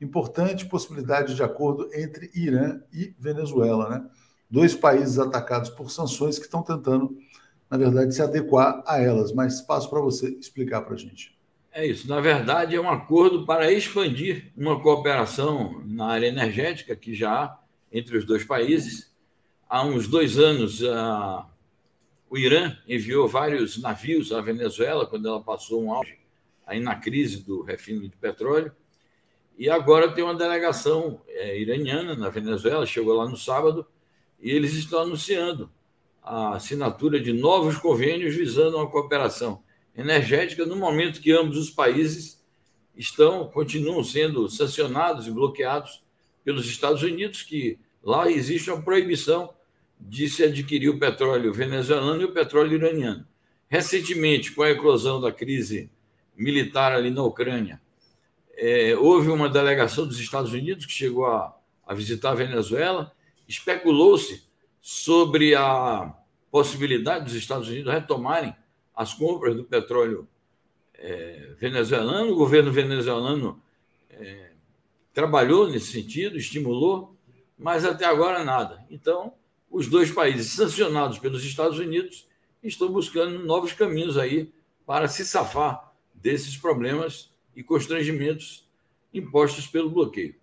Importante 0.01 0.67
possibilidade 0.67 1.35
de 1.35 1.43
acordo 1.43 1.89
entre 1.93 2.31
Irã 2.35 2.81
e 2.93 3.15
Venezuela, 3.19 3.89
né? 3.89 4.07
Dois 4.51 4.75
países 4.75 5.19
atacados 5.19 5.71
por 5.71 5.91
sanções 5.91 6.39
que 6.39 6.45
estão 6.45 6.63
tentando, 6.63 7.17
na 7.69 7.77
verdade, 7.77 8.15
se 8.15 8.23
adequar 8.23 8.83
a 8.87 9.01
elas. 9.01 9.33
Mas 9.33 9.61
passo 9.61 9.91
para 9.91 10.01
você 10.01 10.29
explicar 10.29 10.83
para 10.83 10.95
a 10.95 10.99
gente. 10.99 11.37
É 11.73 11.87
isso. 11.87 12.09
Na 12.09 12.21
verdade, 12.21 12.77
é 12.77 12.81
um 12.81 12.89
acordo 12.89 13.45
para 13.45 13.71
expandir 13.73 14.53
uma 14.57 14.81
cooperação 14.81 15.83
na 15.85 16.07
área 16.07 16.29
energética 16.29 16.97
que 16.97 17.15
já 17.15 17.59
entre 17.92 18.16
os 18.16 18.25
dois 18.25 18.45
países. 18.45 19.14
Há 19.68 19.85
uns 19.85 20.09
dois 20.09 20.38
anos, 20.38 20.83
o 22.30 22.37
Irã 22.37 22.76
enviou 22.87 23.28
vários 23.28 23.78
navios 23.80 24.33
à 24.33 24.40
Venezuela, 24.40 25.07
quando 25.07 25.28
ela 25.28 25.42
passou 25.42 25.83
um 25.83 25.92
auge 25.92 26.18
aí 26.66 26.80
na 26.80 26.95
crise 26.95 27.42
do 27.42 27.62
refino 27.62 28.02
de 28.02 28.16
petróleo. 28.16 28.73
E 29.59 29.68
agora 29.68 30.12
tem 30.12 30.23
uma 30.23 30.35
delegação 30.35 31.21
é, 31.26 31.59
iraniana 31.59 32.14
na 32.14 32.28
Venezuela, 32.28 32.87
chegou 32.87 33.14
lá 33.14 33.28
no 33.28 33.37
sábado, 33.37 33.87
e 34.40 34.50
eles 34.50 34.75
estão 34.75 35.00
anunciando 35.00 35.71
a 36.23 36.54
assinatura 36.54 37.18
de 37.18 37.33
novos 37.33 37.76
convênios 37.78 38.37
visando 38.37 38.76
uma 38.76 38.88
cooperação 38.88 39.62
energética 39.97 40.64
no 40.64 40.76
momento 40.76 41.21
que 41.21 41.33
ambos 41.33 41.57
os 41.57 41.71
países 41.71 42.45
estão 42.95 43.49
continuam 43.49 44.04
sendo 44.04 44.49
sancionados 44.49 45.26
e 45.26 45.30
bloqueados 45.30 46.04
pelos 46.49 46.67
Estados 46.67 47.02
Unidos, 47.02 47.43
que 47.43 47.78
lá 48.02 48.31
existe 48.31 48.71
uma 48.71 48.81
proibição 48.81 49.52
de 50.00 50.31
se 50.31 50.43
adquirir 50.43 50.88
o 50.88 50.99
petróleo 50.99 51.52
venezuelano 51.52 52.23
e 52.23 52.25
o 52.25 52.33
petróleo 52.33 52.73
iraniano. 52.73 53.28
Recentemente, 53.69 54.52
com 54.52 54.62
a 54.62 54.71
eclosão 54.71 55.21
da 55.21 55.31
crise 55.31 55.90
militar 56.35 56.93
ali 56.93 57.11
na 57.11 57.23
Ucrânia, 57.23 57.78
é, 58.57 58.97
houve 58.97 59.28
uma 59.28 59.47
delegação 59.47 60.07
dos 60.07 60.19
Estados 60.19 60.55
Unidos 60.55 60.87
que 60.87 60.93
chegou 60.93 61.26
a, 61.26 61.55
a 61.87 61.93
visitar 61.93 62.31
a 62.31 62.37
Venezuela, 62.37 63.12
especulou-se 63.47 64.49
sobre 64.81 65.55
a 65.55 66.14
possibilidade 66.50 67.26
dos 67.26 67.35
Estados 67.35 67.69
Unidos 67.69 67.93
retomarem 67.93 68.57
as 68.97 69.12
compras 69.12 69.55
do 69.55 69.64
petróleo 69.64 70.26
é, 70.95 71.52
venezuelano. 71.59 72.33
O 72.33 72.37
governo 72.37 72.73
venezuelano 72.73 73.62
é, 74.09 74.52
trabalhou 75.19 75.69
nesse 75.69 75.91
sentido, 75.91 76.37
estimulou, 76.37 77.17
mas 77.59 77.85
até 77.85 78.05
agora 78.05 78.45
nada. 78.45 78.85
Então, 78.89 79.33
os 79.69 79.89
dois 79.89 80.13
países 80.13 80.53
sancionados 80.53 81.19
pelos 81.19 81.45
Estados 81.45 81.81
Unidos 81.81 82.29
estão 82.63 82.89
buscando 82.89 83.45
novos 83.45 83.73
caminhos 83.73 84.17
aí 84.17 84.53
para 84.87 85.09
se 85.09 85.27
safar 85.27 85.93
desses 86.15 86.57
problemas 86.57 87.33
e 87.57 87.65
constrangimentos 87.65 88.65
impostos 89.13 89.67
pelo 89.67 89.91
bloqueio. 89.91 90.37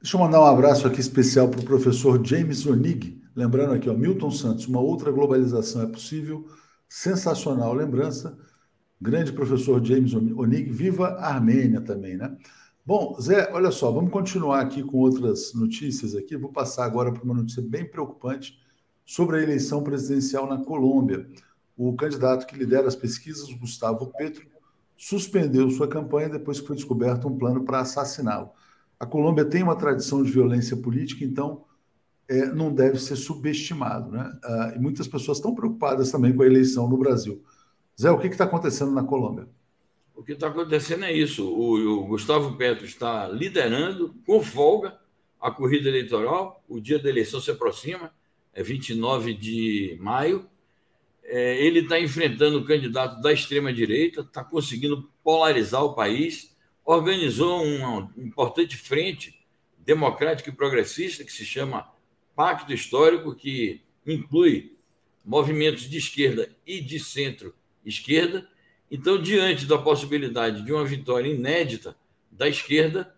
Deixa 0.00 0.16
eu 0.16 0.20
mandar 0.20 0.40
um 0.40 0.46
abraço 0.46 0.86
aqui 0.86 1.00
especial 1.00 1.48
para 1.48 1.58
o 1.58 1.64
professor 1.64 2.24
James 2.24 2.64
Onig. 2.66 3.20
Lembrando 3.34 3.72
aqui, 3.72 3.90
ó, 3.90 3.92
Milton 3.92 4.30
Santos, 4.30 4.68
uma 4.68 4.80
outra 4.80 5.10
globalização 5.10 5.82
é 5.82 5.86
possível. 5.86 6.46
Sensacional 6.88 7.74
lembrança. 7.74 8.38
Grande 9.00 9.32
professor 9.32 9.84
James 9.84 10.14
Onig. 10.14 10.70
Viva 10.70 11.08
a 11.18 11.34
Armênia 11.34 11.80
também, 11.80 12.16
né? 12.16 12.36
Bom, 12.86 13.16
Zé, 13.18 13.50
olha 13.50 13.70
só, 13.70 13.90
vamos 13.90 14.10
continuar 14.10 14.60
aqui 14.60 14.82
com 14.82 14.98
outras 14.98 15.54
notícias 15.54 16.14
aqui. 16.14 16.36
Vou 16.36 16.52
passar 16.52 16.84
agora 16.84 17.10
para 17.10 17.22
uma 17.22 17.32
notícia 17.32 17.62
bem 17.62 17.88
preocupante 17.88 18.60
sobre 19.06 19.38
a 19.38 19.42
eleição 19.42 19.82
presidencial 19.82 20.46
na 20.46 20.62
Colômbia. 20.62 21.26
O 21.74 21.94
candidato 21.96 22.46
que 22.46 22.54
lidera 22.54 22.86
as 22.86 22.94
pesquisas, 22.94 23.50
Gustavo 23.54 24.12
Petro, 24.18 24.46
suspendeu 24.98 25.70
sua 25.70 25.88
campanha 25.88 26.28
depois 26.28 26.60
que 26.60 26.66
foi 26.66 26.76
descoberto 26.76 27.26
um 27.26 27.38
plano 27.38 27.64
para 27.64 27.80
assassiná-lo. 27.80 28.50
A 29.00 29.06
Colômbia 29.06 29.46
tem 29.46 29.62
uma 29.62 29.76
tradição 29.76 30.22
de 30.22 30.30
violência 30.30 30.76
política, 30.76 31.24
então 31.24 31.64
é, 32.28 32.44
não 32.52 32.70
deve 32.70 32.98
ser 32.98 33.16
subestimado. 33.16 34.10
Né? 34.10 34.30
Ah, 34.44 34.72
e 34.76 34.78
muitas 34.78 35.08
pessoas 35.08 35.38
estão 35.38 35.54
preocupadas 35.54 36.10
também 36.10 36.36
com 36.36 36.42
a 36.42 36.46
eleição 36.46 36.86
no 36.86 36.98
Brasil. 36.98 37.42
Zé, 37.98 38.10
o 38.10 38.18
que 38.18 38.26
está 38.26 38.44
acontecendo 38.44 38.92
na 38.92 39.02
Colômbia? 39.02 39.48
O 40.14 40.22
que 40.22 40.32
está 40.32 40.48
acontecendo 40.48 41.04
é 41.04 41.12
isso. 41.12 41.46
O, 41.46 42.02
o, 42.02 42.06
Gustavo 42.06 42.56
Petro 42.56 42.84
está 42.84 43.28
liderando 43.28 44.14
com 44.24 44.42
folga 44.42 44.98
a 45.40 45.50
corrida 45.50 45.88
eleitoral. 45.88 46.62
O 46.68 46.80
dia 46.80 46.98
da 46.98 47.08
eleição 47.08 47.40
se 47.40 47.50
aproxima, 47.50 48.14
é 48.52 48.62
29 48.62 49.34
de 49.34 49.96
maio. 50.00 50.48
É, 51.24 51.56
ele 51.64 51.80
está 51.80 51.98
enfrentando 51.98 52.58
o 52.58 52.64
candidato 52.64 53.20
da 53.20 53.32
extrema-direita, 53.32 54.20
está 54.20 54.44
conseguindo 54.44 55.10
polarizar 55.22 55.82
o 55.82 55.94
país, 55.94 56.54
organizou 56.84 57.64
uma 57.64 58.12
importante 58.16 58.76
frente 58.76 59.40
democrática 59.78 60.50
e 60.50 60.52
progressista 60.52 61.24
que 61.24 61.32
se 61.32 61.44
chama 61.44 61.90
Pacto 62.36 62.72
Histórico, 62.72 63.34
que 63.34 63.82
inclui 64.06 64.76
movimentos 65.24 65.88
de 65.88 65.98
esquerda 65.98 66.54
e 66.66 66.80
de 66.80 67.00
centro-esquerda. 67.00 68.48
Então, 68.96 69.20
diante 69.20 69.66
da 69.66 69.76
possibilidade 69.76 70.62
de 70.62 70.72
uma 70.72 70.84
vitória 70.84 71.28
inédita 71.28 71.96
da 72.30 72.48
esquerda, 72.48 73.12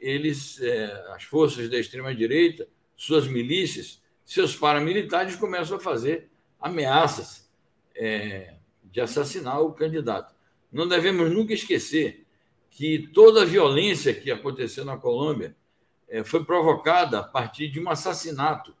eles, 0.00 0.58
é, 0.58 0.86
as 1.14 1.22
forças 1.22 1.68
da 1.68 1.78
extrema-direita, 1.78 2.66
suas 2.96 3.28
milícias, 3.28 4.02
seus 4.24 4.56
paramilitares 4.56 5.36
começam 5.36 5.76
a 5.76 5.80
fazer 5.80 6.30
ameaças 6.58 7.46
é, 7.94 8.54
de 8.84 9.02
assassinar 9.02 9.60
o 9.60 9.74
candidato. 9.74 10.34
Não 10.72 10.88
devemos 10.88 11.30
nunca 11.30 11.52
esquecer 11.52 12.24
que 12.70 13.06
toda 13.12 13.42
a 13.42 13.44
violência 13.44 14.14
que 14.14 14.30
aconteceu 14.30 14.82
na 14.82 14.96
Colômbia 14.96 15.54
é, 16.08 16.24
foi 16.24 16.42
provocada 16.42 17.18
a 17.18 17.22
partir 17.22 17.68
de 17.68 17.78
um 17.78 17.90
assassinato 17.90 18.74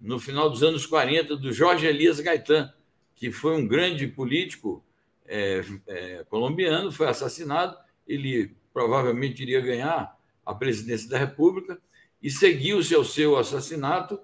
no 0.00 0.18
final 0.18 0.48
dos 0.48 0.62
anos 0.62 0.86
40 0.86 1.36
do 1.36 1.52
Jorge 1.52 1.86
Elias 1.86 2.20
Gaetan, 2.20 2.72
que 3.14 3.30
foi 3.30 3.54
um 3.54 3.68
grande 3.68 4.06
político 4.06 4.82
é, 5.30 5.64
é, 5.86 6.24
colombiano, 6.28 6.90
foi 6.90 7.06
assassinado. 7.06 7.76
Ele 8.06 8.56
provavelmente 8.74 9.40
iria 9.40 9.60
ganhar 9.60 10.18
a 10.44 10.52
presidência 10.52 11.08
da 11.08 11.16
República 11.16 11.80
e 12.20 12.28
seguiu-se 12.28 12.94
ao 12.94 13.04
seu 13.04 13.36
assassinato 13.36 14.20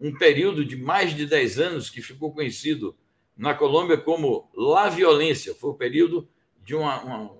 um 0.00 0.16
período 0.16 0.64
de 0.64 0.76
mais 0.76 1.14
de 1.14 1.26
10 1.26 1.58
anos 1.58 1.90
que 1.90 2.00
ficou 2.00 2.32
conhecido 2.32 2.96
na 3.36 3.54
Colômbia 3.54 3.98
como 3.98 4.50
La 4.54 4.88
Violência. 4.88 5.54
Foi 5.54 5.70
o 5.70 5.74
período 5.74 6.26
de 6.64 6.74
uma, 6.74 7.02
uma, 7.02 7.36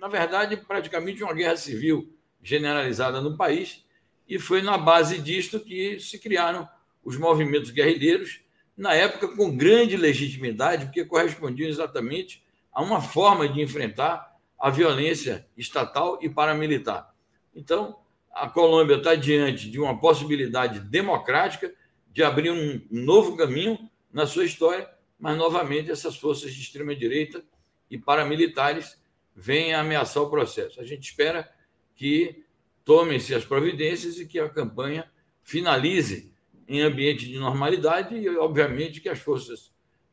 na 0.00 0.06
verdade, 0.06 0.56
praticamente 0.56 1.22
uma 1.24 1.34
guerra 1.34 1.56
civil 1.56 2.12
generalizada 2.42 3.20
no 3.20 3.36
país, 3.36 3.84
e 4.28 4.38
foi 4.38 4.62
na 4.62 4.78
base 4.78 5.18
disto 5.18 5.58
que 5.58 5.98
se 5.98 6.18
criaram 6.18 6.68
os 7.02 7.16
movimentos 7.16 7.70
guerrilheiros, 7.70 8.40
na 8.76 8.94
época 8.94 9.28
com 9.28 9.56
grande 9.56 9.96
legitimidade, 9.96 10.86
porque 10.86 11.04
correspondiam 11.04 11.68
exatamente 11.68 12.43
a 12.74 12.82
uma 12.82 13.00
forma 13.00 13.48
de 13.48 13.60
enfrentar 13.60 14.34
a 14.58 14.70
violência 14.70 15.46
estatal 15.56 16.18
e 16.20 16.28
paramilitar. 16.28 17.14
Então, 17.54 17.98
a 18.32 18.48
Colômbia 18.48 18.96
está 18.96 19.14
diante 19.14 19.70
de 19.70 19.78
uma 19.78 19.98
possibilidade 19.98 20.80
democrática 20.80 21.72
de 22.10 22.22
abrir 22.22 22.50
um 22.50 22.80
novo 22.90 23.36
caminho 23.36 23.78
na 24.12 24.26
sua 24.26 24.44
história 24.44 24.88
mas 25.24 25.38
novamente 25.38 25.90
essas 25.90 26.16
forças 26.16 26.52
de 26.52 26.60
extrema-direita 26.60 27.42
e 27.90 27.96
paramilitares 27.96 29.00
vêm 29.34 29.74
ameaçar 29.74 30.22
o 30.22 30.28
processo. 30.28 30.80
A 30.80 30.84
gente 30.84 31.04
espera 31.04 31.50
que 31.94 32.44
tomem-se 32.84 33.34
as 33.34 33.42
providências 33.42 34.18
e 34.18 34.26
que 34.26 34.38
a 34.38 34.48
campanha 34.48 35.10
finalize 35.42 36.30
em 36.68 36.82
ambiente 36.82 37.26
de 37.26 37.38
normalidade 37.38 38.14
e, 38.14 38.28
obviamente, 38.36 39.00
que 39.00 39.08
as 39.08 39.18
forças 39.18 39.72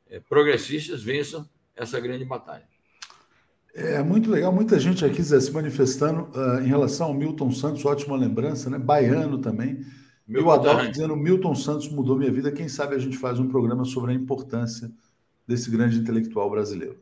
eh, 0.09 0.21
progressistas 0.21 1.03
vençam 1.03 1.49
essa 1.83 2.00
grande 2.00 2.25
batalha. 2.25 2.63
É 3.73 4.03
muito 4.03 4.29
legal, 4.29 4.51
muita 4.51 4.77
gente 4.77 5.05
aqui 5.05 5.23
Zé, 5.23 5.39
se 5.39 5.51
manifestando 5.51 6.29
uh, 6.35 6.59
em 6.61 6.67
relação 6.67 7.07
ao 7.07 7.13
Milton 7.13 7.51
Santos, 7.51 7.85
ótima 7.85 8.17
lembrança, 8.17 8.69
né? 8.69 8.77
Baiano 8.77 9.38
também. 9.38 9.85
Meu 10.27 10.45
o 10.45 10.51
Adalto 10.51 10.89
dizendo: 10.89 11.15
Milton 11.15 11.55
Santos 11.55 11.89
mudou 11.89 12.17
minha 12.17 12.31
vida. 12.31 12.51
Quem 12.51 12.67
sabe 12.67 12.95
a 12.95 13.00
gente 13.00 13.17
faz 13.17 13.39
um 13.39 13.47
programa 13.47 13.85
sobre 13.85 14.11
a 14.11 14.13
importância 14.13 14.91
desse 15.47 15.71
grande 15.71 15.97
intelectual 15.97 16.50
brasileiro. 16.50 16.97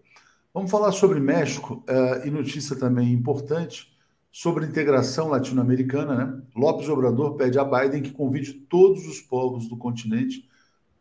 Vamos 0.54 0.70
falar 0.70 0.92
sobre 0.92 1.20
México 1.20 1.84
uh, 1.88 2.28
e 2.28 2.32
notícia 2.32 2.76
também 2.76 3.12
importante 3.12 3.92
sobre 4.32 4.66
integração 4.66 5.28
latino-americana. 5.28 6.16
Né? 6.16 6.42
Lopes 6.56 6.88
Obrador 6.88 7.36
pede 7.36 7.58
a 7.58 7.64
Biden 7.64 8.02
que 8.02 8.12
convide 8.12 8.54
todos 8.54 9.08
os 9.08 9.20
povos 9.20 9.68
do 9.68 9.78
continente 9.78 10.48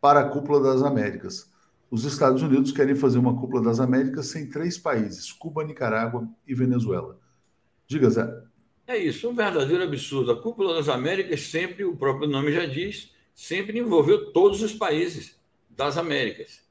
para 0.01 0.21
a 0.21 0.29
cúpula 0.29 0.61
das 0.61 0.81
Américas. 0.81 1.49
Os 1.91 2.05
Estados 2.05 2.41
Unidos 2.41 2.71
querem 2.71 2.95
fazer 2.95 3.17
uma 3.17 3.35
cúpula 3.35 3.63
das 3.63 3.79
Américas 3.79 4.27
sem 4.27 4.49
três 4.49 4.77
países: 4.77 5.31
Cuba, 5.31 5.63
Nicarágua 5.63 6.27
e 6.47 6.53
Venezuela. 6.53 7.19
Diga, 7.87 8.09
Zé. 8.09 8.49
É 8.89 8.97
isso, 8.97 9.29
um 9.29 9.35
verdadeiro 9.35 9.83
absurdo. 9.83 10.31
A 10.31 10.41
Cúpula 10.41 10.73
das 10.73 10.89
Américas 10.89 11.41
sempre, 11.41 11.85
o 11.85 11.95
próprio 11.95 12.27
nome 12.27 12.51
já 12.51 12.65
diz, 12.65 13.13
sempre 13.35 13.77
envolveu 13.77 14.31
todos 14.31 14.63
os 14.63 14.73
países 14.73 15.39
das 15.69 15.95
Américas. 15.95 16.67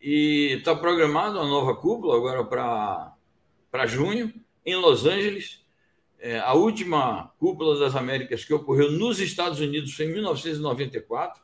E 0.00 0.56
está 0.58 0.74
programada 0.74 1.38
uma 1.38 1.48
nova 1.48 1.76
cúpula 1.76 2.16
agora 2.16 2.44
para 2.44 3.86
junho, 3.86 4.34
em 4.66 4.74
Los 4.74 5.06
Angeles. 5.06 5.64
É, 6.18 6.40
a 6.40 6.52
última 6.52 7.32
cúpula 7.38 7.78
das 7.78 7.94
Américas 7.94 8.44
que 8.44 8.52
ocorreu 8.52 8.90
nos 8.90 9.20
Estados 9.20 9.60
Unidos 9.60 9.92
foi 9.94 10.06
em 10.06 10.12
1994. 10.12 11.40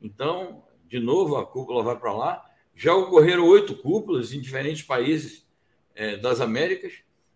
Então, 0.00 0.64
de 0.88 0.98
novo, 0.98 1.36
a 1.36 1.46
cúpula 1.46 1.84
vai 1.84 1.96
para 1.96 2.12
lá. 2.12 2.44
Já 2.74 2.94
ocorreram 2.94 3.46
oito 3.46 3.74
cúpulas 3.76 4.32
em 4.32 4.40
diferentes 4.40 4.82
países 4.82 5.46
é, 5.94 6.16
das 6.16 6.40
Américas. 6.40 6.94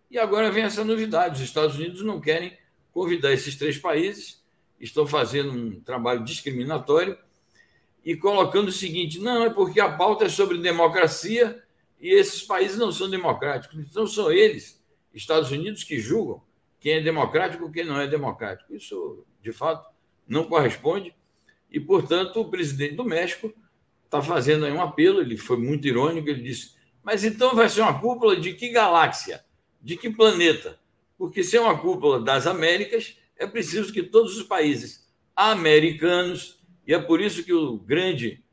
E 0.09 0.17
agora 0.17 0.51
vem 0.51 0.63
essa 0.63 0.83
novidade: 0.83 1.35
os 1.35 1.47
Estados 1.47 1.75
Unidos 1.75 2.01
não 2.01 2.19
querem 2.19 2.57
convidar 2.91 3.31
esses 3.31 3.55
três 3.55 3.77
países, 3.77 4.43
estão 4.79 5.05
fazendo 5.05 5.51
um 5.51 5.79
trabalho 5.81 6.23
discriminatório 6.23 7.17
e 8.03 8.15
colocando 8.15 8.69
o 8.69 8.71
seguinte: 8.71 9.19
não, 9.19 9.43
é 9.43 9.49
porque 9.49 9.79
a 9.79 9.91
pauta 9.91 10.25
é 10.25 10.29
sobre 10.29 10.57
democracia 10.57 11.63
e 11.99 12.09
esses 12.09 12.41
países 12.43 12.77
não 12.77 12.91
são 12.91 13.09
democráticos. 13.09 13.77
Então 13.79 14.07
são 14.07 14.31
eles, 14.31 14.83
Estados 15.13 15.51
Unidos, 15.51 15.83
que 15.83 15.99
julgam 15.99 16.41
quem 16.79 16.93
é 16.93 17.01
democrático 17.01 17.67
e 17.67 17.71
quem 17.71 17.85
não 17.85 17.99
é 17.99 18.07
democrático. 18.07 18.73
Isso, 18.73 19.25
de 19.41 19.51
fato, 19.51 19.89
não 20.27 20.45
corresponde. 20.45 21.13
E, 21.71 21.79
portanto, 21.79 22.39
o 22.39 22.49
presidente 22.49 22.95
do 22.95 23.03
México 23.03 23.53
está 24.07 24.21
fazendo 24.21 24.65
aí 24.65 24.71
um 24.71 24.81
apelo. 24.81 25.21
Ele 25.21 25.37
foi 25.37 25.57
muito 25.57 25.87
irônico. 25.87 26.29
Ele 26.29 26.41
disse: 26.41 26.75
Mas 27.03 27.23
então 27.23 27.55
vai 27.55 27.69
ser 27.69 27.81
uma 27.81 27.99
cúpula 27.99 28.35
de 28.35 28.53
que 28.53 28.69
galáxia? 28.69 29.45
De 29.81 29.95
que 29.95 30.09
planeta? 30.09 30.79
Porque 31.17 31.43
se 31.43 31.57
é 31.57 31.61
uma 31.61 31.77
cúpula 31.77 32.19
das 32.19 32.47
Américas, 32.47 33.17
é 33.37 33.45
preciso 33.45 33.93
que 33.93 34.03
todos 34.03 34.37
os 34.37 34.43
países 34.43 35.07
americanos, 35.35 36.59
e 36.85 36.93
é 36.93 36.99
por 36.99 37.21
isso 37.21 37.43
que 37.43 37.53
o 37.53 37.77
grande 37.77 38.43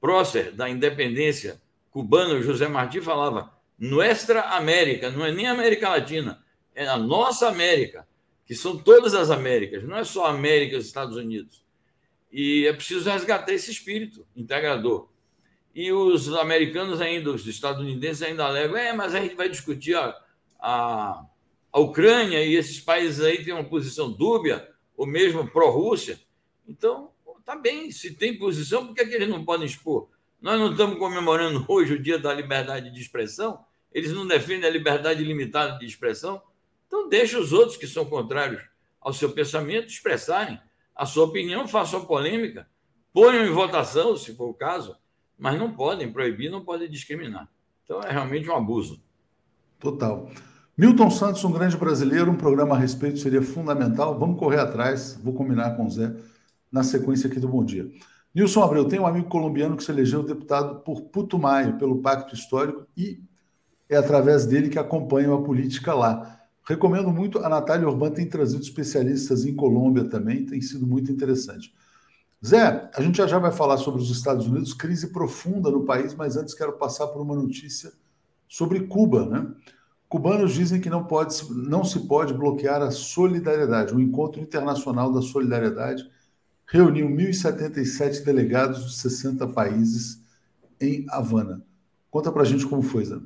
prócer 0.00 0.52
da 0.52 0.68
independência 0.68 1.60
cubano, 1.90 2.42
José 2.42 2.68
Martí, 2.68 3.00
falava: 3.00 3.52
Nuestra 3.78 4.42
América, 4.42 5.10
não 5.10 5.24
é 5.24 5.32
nem 5.32 5.46
América 5.46 5.90
Latina, 5.90 6.44
é 6.74 6.86
a 6.86 6.98
nossa 6.98 7.48
América, 7.48 8.06
que 8.44 8.54
são 8.54 8.76
todas 8.76 9.14
as 9.14 9.30
Américas, 9.30 9.84
não 9.84 9.96
é 9.96 10.04
só 10.04 10.26
América 10.26 10.74
e 10.74 10.78
os 10.78 10.86
Estados 10.86 11.16
Unidos. 11.16 11.63
E 12.36 12.66
é 12.66 12.72
preciso 12.72 13.08
resgatar 13.08 13.52
esse 13.52 13.70
espírito 13.70 14.26
integrador. 14.34 15.08
E 15.72 15.92
os 15.92 16.34
americanos 16.34 17.00
ainda, 17.00 17.30
os 17.30 17.46
estadunidenses 17.46 18.22
ainda 18.22 18.44
alegam, 18.44 18.76
é, 18.76 18.92
mas 18.92 19.14
a 19.14 19.20
gente 19.20 19.36
vai 19.36 19.48
discutir 19.48 19.94
ó, 19.94 20.12
a, 20.58 21.24
a 21.72 21.78
Ucrânia 21.78 22.44
e 22.44 22.56
esses 22.56 22.80
países 22.80 23.24
aí 23.24 23.44
têm 23.44 23.54
uma 23.54 23.62
posição 23.62 24.10
dúbia, 24.10 24.68
ou 24.96 25.06
mesmo 25.06 25.48
pró-Rússia. 25.48 26.18
Então, 26.66 27.12
tá 27.44 27.54
bem, 27.54 27.92
se 27.92 28.12
tem 28.14 28.36
posição, 28.36 28.84
por 28.84 28.96
que, 28.96 29.02
é 29.02 29.06
que 29.06 29.14
eles 29.14 29.28
não 29.28 29.44
podem 29.44 29.66
expor? 29.66 30.08
Nós 30.42 30.58
não 30.58 30.72
estamos 30.72 30.98
comemorando 30.98 31.64
hoje 31.70 31.94
o 31.94 32.02
dia 32.02 32.18
da 32.18 32.34
liberdade 32.34 32.90
de 32.90 33.00
expressão, 33.00 33.64
eles 33.92 34.10
não 34.10 34.26
defendem 34.26 34.68
a 34.68 34.72
liberdade 34.72 35.22
limitada 35.22 35.78
de 35.78 35.86
expressão, 35.86 36.42
então 36.88 37.08
deixa 37.08 37.38
os 37.38 37.52
outros 37.52 37.76
que 37.76 37.86
são 37.86 38.04
contrários 38.04 38.60
ao 39.00 39.12
seu 39.12 39.30
pensamento 39.30 39.86
expressarem 39.86 40.58
a 40.94 41.06
sua 41.06 41.24
opinião, 41.24 41.66
façam 41.66 42.04
polêmica, 42.04 42.66
ponham 43.12 43.44
em 43.44 43.50
votação, 43.50 44.16
se 44.16 44.34
for 44.34 44.48
o 44.48 44.54
caso, 44.54 44.96
mas 45.36 45.58
não 45.58 45.72
podem 45.72 46.12
proibir, 46.12 46.50
não 46.50 46.64
podem 46.64 46.88
discriminar. 46.88 47.48
Então 47.84 48.00
é 48.00 48.12
realmente 48.12 48.48
um 48.48 48.54
abuso. 48.54 49.02
Total. 49.78 50.30
Milton 50.76 51.10
Santos, 51.10 51.44
um 51.44 51.52
grande 51.52 51.76
brasileiro, 51.76 52.30
um 52.30 52.36
programa 52.36 52.74
a 52.74 52.78
respeito 52.78 53.18
seria 53.18 53.42
fundamental. 53.42 54.18
Vamos 54.18 54.38
correr 54.38 54.58
atrás, 54.58 55.18
vou 55.22 55.32
combinar 55.32 55.76
com 55.76 55.86
o 55.86 55.90
Zé 55.90 56.14
na 56.70 56.82
sequência 56.82 57.28
aqui 57.28 57.38
do 57.38 57.48
Bom 57.48 57.64
Dia. 57.64 57.88
Nilson 58.34 58.62
Abreu, 58.62 58.88
tem 58.88 58.98
um 58.98 59.06
amigo 59.06 59.28
colombiano 59.28 59.76
que 59.76 59.84
se 59.84 59.92
elegeu 59.92 60.24
deputado 60.24 60.80
por 60.80 61.02
Putumayo, 61.02 61.78
pelo 61.78 62.02
Pacto 62.02 62.34
Histórico, 62.34 62.84
e 62.96 63.22
é 63.88 63.96
através 63.96 64.44
dele 64.44 64.68
que 64.68 64.78
acompanham 64.78 65.34
a 65.34 65.42
política 65.44 65.94
lá. 65.94 66.33
Recomendo 66.66 67.10
muito, 67.10 67.38
a 67.40 67.48
Natália 67.48 67.88
Urbana 67.88 68.14
tem 68.14 68.26
trazido 68.26 68.62
especialistas 68.62 69.44
em 69.44 69.54
Colômbia 69.54 70.04
também, 70.04 70.46
tem 70.46 70.60
sido 70.62 70.86
muito 70.86 71.12
interessante. 71.12 71.74
Zé, 72.44 72.90
a 72.94 73.02
gente 73.02 73.18
já 73.18 73.26
já 73.26 73.38
vai 73.38 73.52
falar 73.52 73.76
sobre 73.76 74.00
os 74.00 74.10
Estados 74.10 74.46
Unidos, 74.46 74.72
crise 74.74 75.12
profunda 75.12 75.70
no 75.70 75.84
país, 75.84 76.14
mas 76.14 76.36
antes 76.36 76.54
quero 76.54 76.74
passar 76.74 77.06
por 77.08 77.20
uma 77.20 77.34
notícia 77.34 77.92
sobre 78.48 78.80
Cuba, 78.86 79.26
né? 79.26 79.46
Cubanos 80.08 80.54
dizem 80.54 80.80
que 80.80 80.88
não, 80.88 81.04
pode, 81.04 81.34
não 81.50 81.82
se 81.82 82.06
pode 82.06 82.32
bloquear 82.32 82.80
a 82.80 82.90
solidariedade. 82.90 83.94
O 83.94 84.00
Encontro 84.00 84.40
Internacional 84.40 85.12
da 85.12 85.20
Solidariedade 85.20 86.08
reuniu 86.66 87.08
1.077 87.08 88.22
delegados 88.22 88.86
de 88.86 88.96
60 88.96 89.48
países 89.48 90.22
em 90.80 91.04
Havana. 91.08 91.62
Conta 92.10 92.30
para 92.30 92.42
a 92.42 92.44
gente 92.44 92.66
como 92.66 92.82
foi, 92.82 93.04
Zé. 93.04 93.16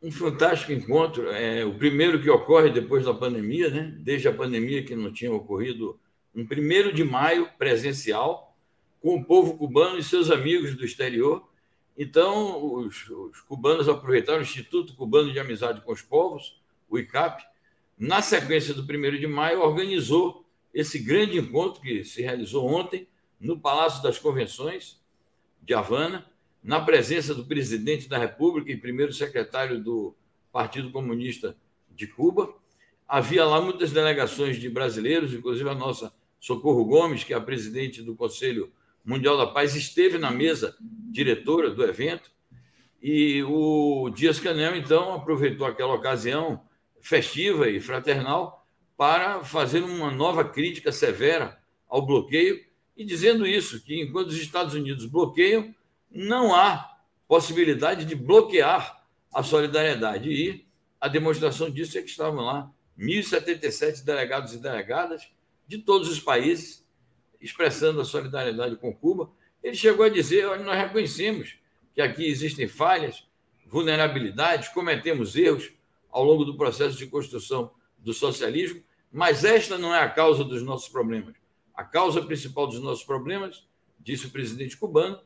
Um 0.00 0.12
fantástico 0.12 0.72
encontro, 0.72 1.28
é 1.30 1.64
o 1.64 1.74
primeiro 1.74 2.22
que 2.22 2.30
ocorre 2.30 2.70
depois 2.70 3.04
da 3.04 3.12
pandemia, 3.12 3.68
né? 3.68 3.94
Desde 3.98 4.28
a 4.28 4.32
pandemia 4.32 4.84
que 4.84 4.94
não 4.94 5.12
tinha 5.12 5.32
ocorrido 5.32 5.98
um 6.34 6.46
primeiro 6.46 6.92
de 6.92 7.02
maio 7.02 7.48
presencial 7.58 8.56
com 9.00 9.16
o 9.16 9.24
povo 9.24 9.56
cubano 9.56 9.98
e 9.98 10.02
seus 10.02 10.30
amigos 10.30 10.74
do 10.76 10.84
exterior. 10.84 11.48
Então, 11.96 12.76
os, 12.76 13.08
os 13.10 13.40
cubanos 13.40 13.88
aproveitaram 13.88 14.38
o 14.38 14.42
Instituto 14.42 14.94
Cubano 14.94 15.32
de 15.32 15.40
Amizade 15.40 15.80
com 15.80 15.92
os 15.92 16.00
Povos, 16.02 16.62
o 16.88 16.96
ICAP, 16.96 17.42
na 17.98 18.22
sequência 18.22 18.72
do 18.72 18.86
primeiro 18.86 19.18
de 19.18 19.26
maio, 19.26 19.60
organizou 19.60 20.44
esse 20.72 21.00
grande 21.00 21.36
encontro 21.36 21.80
que 21.82 22.04
se 22.04 22.22
realizou 22.22 22.66
ontem 22.66 23.08
no 23.40 23.58
Palácio 23.58 24.00
das 24.02 24.18
Convenções 24.18 25.02
de 25.60 25.74
Havana, 25.74 26.24
na 26.68 26.82
presença 26.82 27.34
do 27.34 27.46
presidente 27.46 28.10
da 28.10 28.18
República 28.18 28.70
e 28.70 28.76
primeiro 28.76 29.10
secretário 29.10 29.82
do 29.82 30.14
Partido 30.52 30.90
Comunista 30.90 31.56
de 31.90 32.06
Cuba. 32.06 32.54
Havia 33.08 33.42
lá 33.46 33.58
muitas 33.58 33.90
delegações 33.90 34.60
de 34.60 34.68
brasileiros, 34.68 35.32
inclusive 35.32 35.66
a 35.66 35.74
nossa 35.74 36.12
Socorro 36.38 36.84
Gomes, 36.84 37.24
que 37.24 37.32
é 37.32 37.36
a 37.38 37.40
presidente 37.40 38.02
do 38.02 38.14
Conselho 38.14 38.70
Mundial 39.02 39.38
da 39.38 39.46
Paz, 39.46 39.74
esteve 39.74 40.18
na 40.18 40.30
mesa 40.30 40.76
diretora 41.10 41.70
do 41.70 41.82
evento. 41.82 42.30
E 43.02 43.42
o 43.44 44.10
Dias 44.10 44.38
Canel, 44.38 44.76
então, 44.76 45.14
aproveitou 45.14 45.66
aquela 45.66 45.94
ocasião 45.94 46.60
festiva 47.00 47.70
e 47.70 47.80
fraternal 47.80 48.68
para 48.94 49.42
fazer 49.42 49.82
uma 49.82 50.10
nova 50.10 50.44
crítica 50.44 50.92
severa 50.92 51.58
ao 51.88 52.04
bloqueio 52.04 52.62
e 52.94 53.06
dizendo 53.06 53.46
isso, 53.46 53.82
que 53.82 54.02
enquanto 54.02 54.28
os 54.28 54.36
Estados 54.36 54.74
Unidos 54.74 55.06
bloqueiam, 55.06 55.74
não 56.10 56.54
há 56.54 56.98
possibilidade 57.26 58.04
de 58.04 58.14
bloquear 58.14 59.04
a 59.32 59.42
solidariedade. 59.42 60.30
E 60.30 60.66
a 61.00 61.08
demonstração 61.08 61.70
disso 61.70 61.98
é 61.98 62.02
que 62.02 62.10
estavam 62.10 62.44
lá 62.44 62.70
1.077 62.98 64.04
delegados 64.04 64.54
e 64.54 64.58
delegadas 64.58 65.30
de 65.66 65.78
todos 65.78 66.08
os 66.08 66.18
países, 66.18 66.84
expressando 67.40 68.00
a 68.00 68.04
solidariedade 68.04 68.76
com 68.76 68.92
Cuba. 68.92 69.30
Ele 69.62 69.76
chegou 69.76 70.04
a 70.04 70.08
dizer: 70.08 70.46
olha, 70.46 70.64
nós 70.64 70.76
reconhecemos 70.76 71.56
que 71.94 72.00
aqui 72.00 72.26
existem 72.26 72.66
falhas, 72.66 73.26
vulnerabilidades, 73.66 74.68
cometemos 74.68 75.36
erros 75.36 75.70
ao 76.10 76.24
longo 76.24 76.44
do 76.44 76.56
processo 76.56 76.96
de 76.96 77.06
construção 77.06 77.70
do 77.98 78.12
socialismo, 78.12 78.82
mas 79.12 79.44
esta 79.44 79.76
não 79.76 79.94
é 79.94 80.00
a 80.00 80.08
causa 80.08 80.42
dos 80.42 80.62
nossos 80.62 80.88
problemas. 80.88 81.36
A 81.74 81.84
causa 81.84 82.22
principal 82.22 82.66
dos 82.66 82.80
nossos 82.80 83.04
problemas, 83.04 83.66
disse 84.00 84.26
o 84.26 84.30
presidente 84.30 84.76
cubano, 84.76 85.20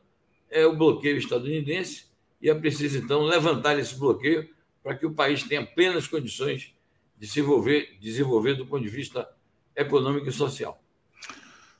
é 0.53 0.65
o 0.65 0.77
bloqueio 0.77 1.17
estadunidense 1.17 2.05
e 2.41 2.49
é 2.49 2.53
preciso, 2.53 2.97
então, 2.97 3.23
levantar 3.23 3.77
esse 3.79 3.95
bloqueio 3.97 4.47
para 4.83 4.95
que 4.95 5.05
o 5.05 5.13
país 5.13 5.43
tenha 5.43 5.65
plenas 5.65 6.07
condições 6.07 6.73
de 7.17 7.25
se 7.25 7.35
desenvolver, 7.35 7.97
desenvolver 7.99 8.53
do 8.55 8.65
ponto 8.65 8.83
de 8.83 8.89
vista 8.89 9.27
econômica 9.75 10.29
e 10.29 10.31
social. 10.31 10.79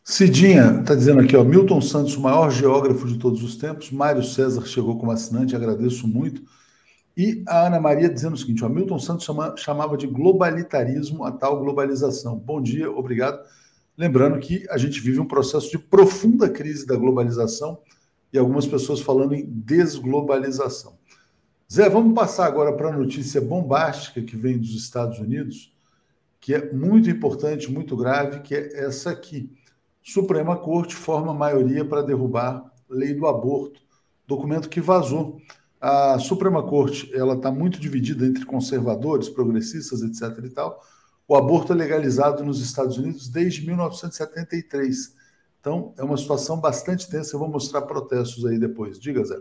Cidinha 0.03 0.79
está 0.81 0.95
dizendo 0.95 1.21
aqui, 1.21 1.36
ó, 1.36 1.43
Milton 1.43 1.81
Santos, 1.81 2.15
o 2.15 2.21
maior 2.21 2.49
geógrafo 2.49 3.07
de 3.07 3.17
todos 3.17 3.43
os 3.43 3.55
tempos. 3.55 3.91
Mário 3.91 4.23
César 4.23 4.65
chegou 4.65 4.97
como 4.97 5.12
assinante, 5.12 5.55
agradeço 5.55 6.07
muito. 6.07 6.41
E 7.15 7.43
a 7.47 7.67
Ana 7.67 7.79
Maria 7.79 8.09
dizendo 8.09 8.33
o 8.33 8.38
seguinte: 8.38 8.65
ó, 8.65 8.69
Milton 8.69 8.99
Santos 8.99 9.23
chama, 9.23 9.55
chamava 9.55 9.95
de 9.95 10.07
globalitarismo 10.07 11.23
a 11.23 11.31
tal 11.31 11.59
globalização. 11.59 12.38
Bom 12.38 12.62
dia, 12.62 12.91
obrigado. 12.91 13.39
Lembrando 13.97 14.39
que 14.39 14.65
a 14.69 14.77
gente 14.77 14.99
vive 14.99 15.19
um 15.19 15.27
processo 15.27 15.69
de 15.69 15.77
profunda 15.77 16.49
crise 16.49 16.86
da 16.86 16.95
globalização 16.95 17.79
e 18.34 18.38
algumas 18.38 18.65
pessoas 18.65 19.00
falando 19.00 19.36
em 19.36 19.46
desglobalização. 19.46 20.98
Zé, 21.72 21.88
vamos 21.88 22.13
passar 22.13 22.48
agora 22.48 22.74
para 22.74 22.89
a 22.89 22.98
notícia 22.98 23.39
bombástica 23.39 24.22
que 24.22 24.36
vem 24.36 24.58
dos 24.58 24.76
Estados 24.76 25.19
Unidos 25.19 25.74
que 26.43 26.54
é 26.54 26.74
muito 26.74 27.10
importante, 27.10 27.72
muito 27.72 27.96
grave, 27.96 28.41
que 28.41 28.54
é 28.54 28.84
essa 28.84 29.12
aqui. 29.12 29.50
Suprema 30.02 30.58
Corte 30.58 30.93
forma 30.93 31.34
maioria 31.34 31.86
para 31.86 32.02
derrubar 32.02 32.69
lei 32.89 33.13
do 33.13 33.26
aborto, 33.26 33.80
documento 34.28 34.67
que 34.67 34.82
vazou. 34.82 35.38
A 35.80 36.19
Suprema 36.19 36.62
Corte 36.62 37.10
ela 37.15 37.36
está 37.36 37.50
muito 37.50 37.80
dividida 37.80 38.26
entre 38.26 38.43
conservadores, 38.43 39.30
progressistas, 39.30 40.02
etc. 40.02 40.43
E 40.43 40.50
tal. 40.50 40.84
O 41.26 41.34
aborto 41.34 41.72
é 41.72 41.76
legalizado 41.78 42.43
nos 42.43 42.60
Estados 42.60 42.98
Unidos 42.98 43.30
desde 43.30 43.65
1973. 43.65 45.15
Então 45.63 45.93
é 45.97 46.04
uma 46.04 46.17
situação 46.17 46.60
bastante 46.60 47.10
tensa. 47.10 47.34
Eu 47.34 47.39
vou 47.39 47.47
mostrar 47.47 47.84
protestos 47.84 48.45
aí 48.45 48.60
depois. 48.60 48.99
Diga, 48.99 49.23
Zé. 49.23 49.39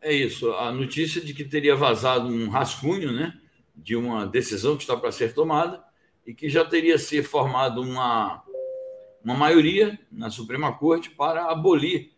É 0.00 0.12
isso. 0.12 0.50
A 0.50 0.72
notícia 0.72 1.20
de 1.20 1.32
que 1.32 1.44
teria 1.44 1.76
vazado 1.76 2.26
um 2.26 2.48
rascunho, 2.48 3.12
né, 3.12 3.32
de 3.72 3.94
uma 3.94 4.26
decisão 4.26 4.76
que 4.76 4.82
está 4.82 4.96
para 4.96 5.12
ser 5.12 5.34
tomada 5.34 5.84
e 6.26 6.34
que 6.34 6.48
já 6.48 6.64
teria 6.64 6.98
se 6.98 7.22
formado 7.22 7.80
uma, 7.80 8.42
uma 9.22 9.36
maioria 9.36 9.96
na 10.10 10.30
Suprema 10.30 10.76
Corte 10.76 11.10
para 11.10 11.48
abolir 11.48 12.10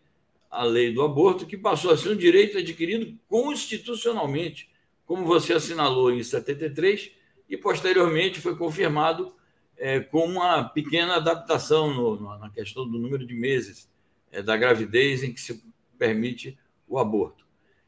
a 0.49 0.63
lei 0.63 0.91
do 0.91 1.03
aborto, 1.03 1.45
que 1.45 1.55
passou 1.55 1.91
a 1.91 1.97
ser 1.97 2.09
um 2.09 2.17
direito 2.17 2.57
adquirido 2.57 3.15
constitucionalmente, 3.27 4.71
como 5.05 5.23
você 5.23 5.53
assinalou 5.53 6.11
em 6.11 6.23
73, 6.23 7.11
e 7.47 7.55
posteriormente 7.55 8.41
foi 8.41 8.55
confirmado 8.55 9.31
é, 9.79 10.01
com 10.01 10.25
uma 10.25 10.63
pequena 10.65 11.15
adaptação 11.15 11.93
no, 11.93 12.37
na 12.37 12.49
questão 12.49 12.87
do 12.87 12.99
número 12.99 13.25
de 13.25 13.33
meses 13.33 13.89
é, 14.31 14.41
da 14.41 14.57
gravidez 14.57 15.23
em 15.23 15.33
que 15.33 15.39
se 15.39 15.63
permite 15.97 16.57
o 16.87 16.99
aborto. 16.99 17.45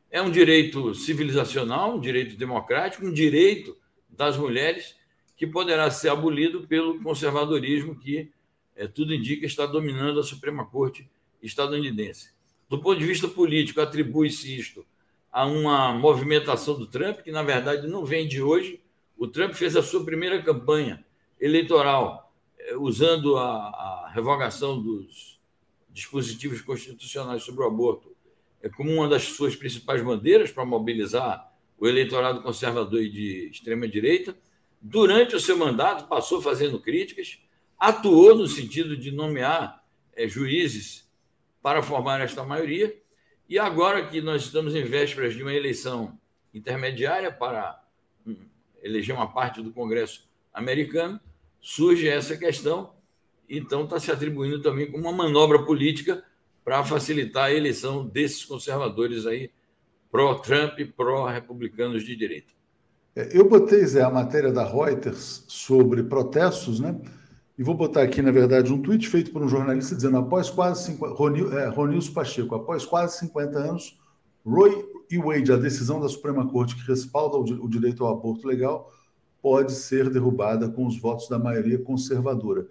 É 0.09 0.21
um 0.21 0.31
direito 0.31 0.95
civilizacional, 0.95 1.97
um 1.97 1.99
direito 1.99 2.37
democrático, 2.37 3.05
um 3.05 3.13
direito 3.13 3.77
das 4.09 4.37
mulheres 4.37 4.95
que 5.35 5.45
poderá 5.45 5.91
ser 5.91 6.09
abolido 6.09 6.65
pelo 6.67 7.01
conservadorismo 7.01 7.95
que, 7.95 8.31
é, 8.75 8.87
tudo 8.87 9.13
indica, 9.13 9.45
está 9.45 9.65
dominando 9.65 10.19
a 10.19 10.23
Suprema 10.23 10.65
Corte 10.65 11.09
estadunidense. 11.41 12.31
Do 12.69 12.79
ponto 12.79 12.99
de 12.99 13.05
vista 13.05 13.27
político, 13.27 13.81
atribui-se 13.81 14.57
isto 14.57 14.85
a 15.31 15.45
uma 15.45 15.93
movimentação 15.93 16.77
do 16.77 16.87
Trump, 16.87 17.19
que 17.19 17.31
na 17.31 17.43
verdade 17.43 17.87
não 17.87 18.05
vem 18.05 18.27
de 18.27 18.41
hoje. 18.41 18.81
O 19.17 19.27
Trump 19.27 19.53
fez 19.53 19.75
a 19.75 19.83
sua 19.83 20.05
primeira 20.05 20.41
campanha 20.41 21.03
eleitoral 21.41 22.31
é, 22.57 22.77
usando 22.77 23.35
a, 23.35 23.45
a 23.45 24.11
revogação 24.13 24.81
dos 24.81 25.41
dispositivos 25.89 26.61
constitucionais 26.61 27.43
sobre 27.43 27.63
o 27.63 27.67
aborto 27.67 28.15
é, 28.61 28.69
como 28.69 28.93
uma 28.93 29.09
das 29.09 29.23
suas 29.23 29.55
principais 29.55 30.01
bandeiras 30.01 30.51
para 30.51 30.63
mobilizar 30.63 31.51
o 31.77 31.87
eleitorado 31.87 32.43
conservador 32.43 33.01
e 33.01 33.09
de 33.09 33.49
extrema-direita 33.49 34.37
durante 34.79 35.35
o 35.35 35.39
seu 35.39 35.57
mandato, 35.57 36.07
passou 36.07 36.41
fazendo 36.41 36.79
críticas, 36.79 37.39
atuou 37.77 38.35
no 38.35 38.47
sentido 38.47 38.95
de 38.95 39.11
nomear 39.11 39.83
é, 40.13 40.27
juízes 40.27 41.09
para 41.61 41.83
formar 41.83 42.21
esta 42.21 42.43
maioria, 42.43 42.95
e 43.47 43.59
agora 43.59 44.07
que 44.07 44.21
nós 44.21 44.43
estamos 44.43 44.75
em 44.75 44.83
vésperas 44.83 45.35
de 45.35 45.43
uma 45.43 45.53
eleição 45.53 46.17
intermediária 46.53 47.31
para 47.31 47.83
hum, 48.25 48.35
eleger 48.81 49.15
uma 49.15 49.31
parte 49.31 49.61
do 49.61 49.71
Congresso 49.71 50.27
americano, 50.53 51.19
surge 51.61 52.07
essa 52.07 52.35
questão 52.35 52.91
então 53.57 53.83
está 53.83 53.99
se 53.99 54.09
atribuindo 54.09 54.61
também 54.61 54.89
como 54.89 55.09
uma 55.09 55.11
manobra 55.11 55.63
política 55.63 56.23
para 56.63 56.83
facilitar 56.85 57.45
a 57.45 57.53
eleição 57.53 58.07
desses 58.07 58.45
conservadores 58.45 59.25
aí, 59.25 59.51
pró-Trump, 60.09 60.79
pró-republicanos 60.95 62.03
de 62.03 62.15
direita. 62.15 62.53
É, 63.13 63.37
eu 63.37 63.49
botei, 63.49 63.85
Zé, 63.85 64.03
a 64.03 64.09
matéria 64.09 64.53
da 64.53 64.63
Reuters 64.63 65.43
sobre 65.49 66.03
protestos, 66.03 66.79
né? 66.79 66.97
E 67.57 67.63
vou 67.63 67.75
botar 67.75 68.03
aqui, 68.03 68.21
na 68.21 68.31
verdade, 68.31 68.71
um 68.71 68.81
tweet 68.81 69.09
feito 69.09 69.31
por 69.31 69.43
um 69.43 69.49
jornalista 69.49 69.95
dizendo: 69.95 70.17
após 70.17 70.49
quase 70.49 70.85
50, 70.85 71.13
Ronil, 71.13 71.57
é, 71.57 71.67
Ronilson 71.67 72.13
Pacheco, 72.13 72.55
após 72.55 72.85
quase 72.85 73.19
50 73.19 73.59
anos, 73.59 73.99
Roy 74.45 74.85
e 75.09 75.17
Wade, 75.17 75.51
a 75.51 75.57
decisão 75.57 75.99
da 75.99 76.07
Suprema 76.07 76.47
Corte 76.49 76.75
que 76.75 76.87
respalda 76.87 77.35
o 77.37 77.67
direito 77.67 78.05
ao 78.05 78.13
aborto 78.13 78.47
legal, 78.47 78.89
pode 79.41 79.73
ser 79.73 80.09
derrubada 80.09 80.69
com 80.69 80.85
os 80.85 80.99
votos 80.99 81.27
da 81.27 81.39
maioria 81.39 81.79
conservadora. 81.79 82.67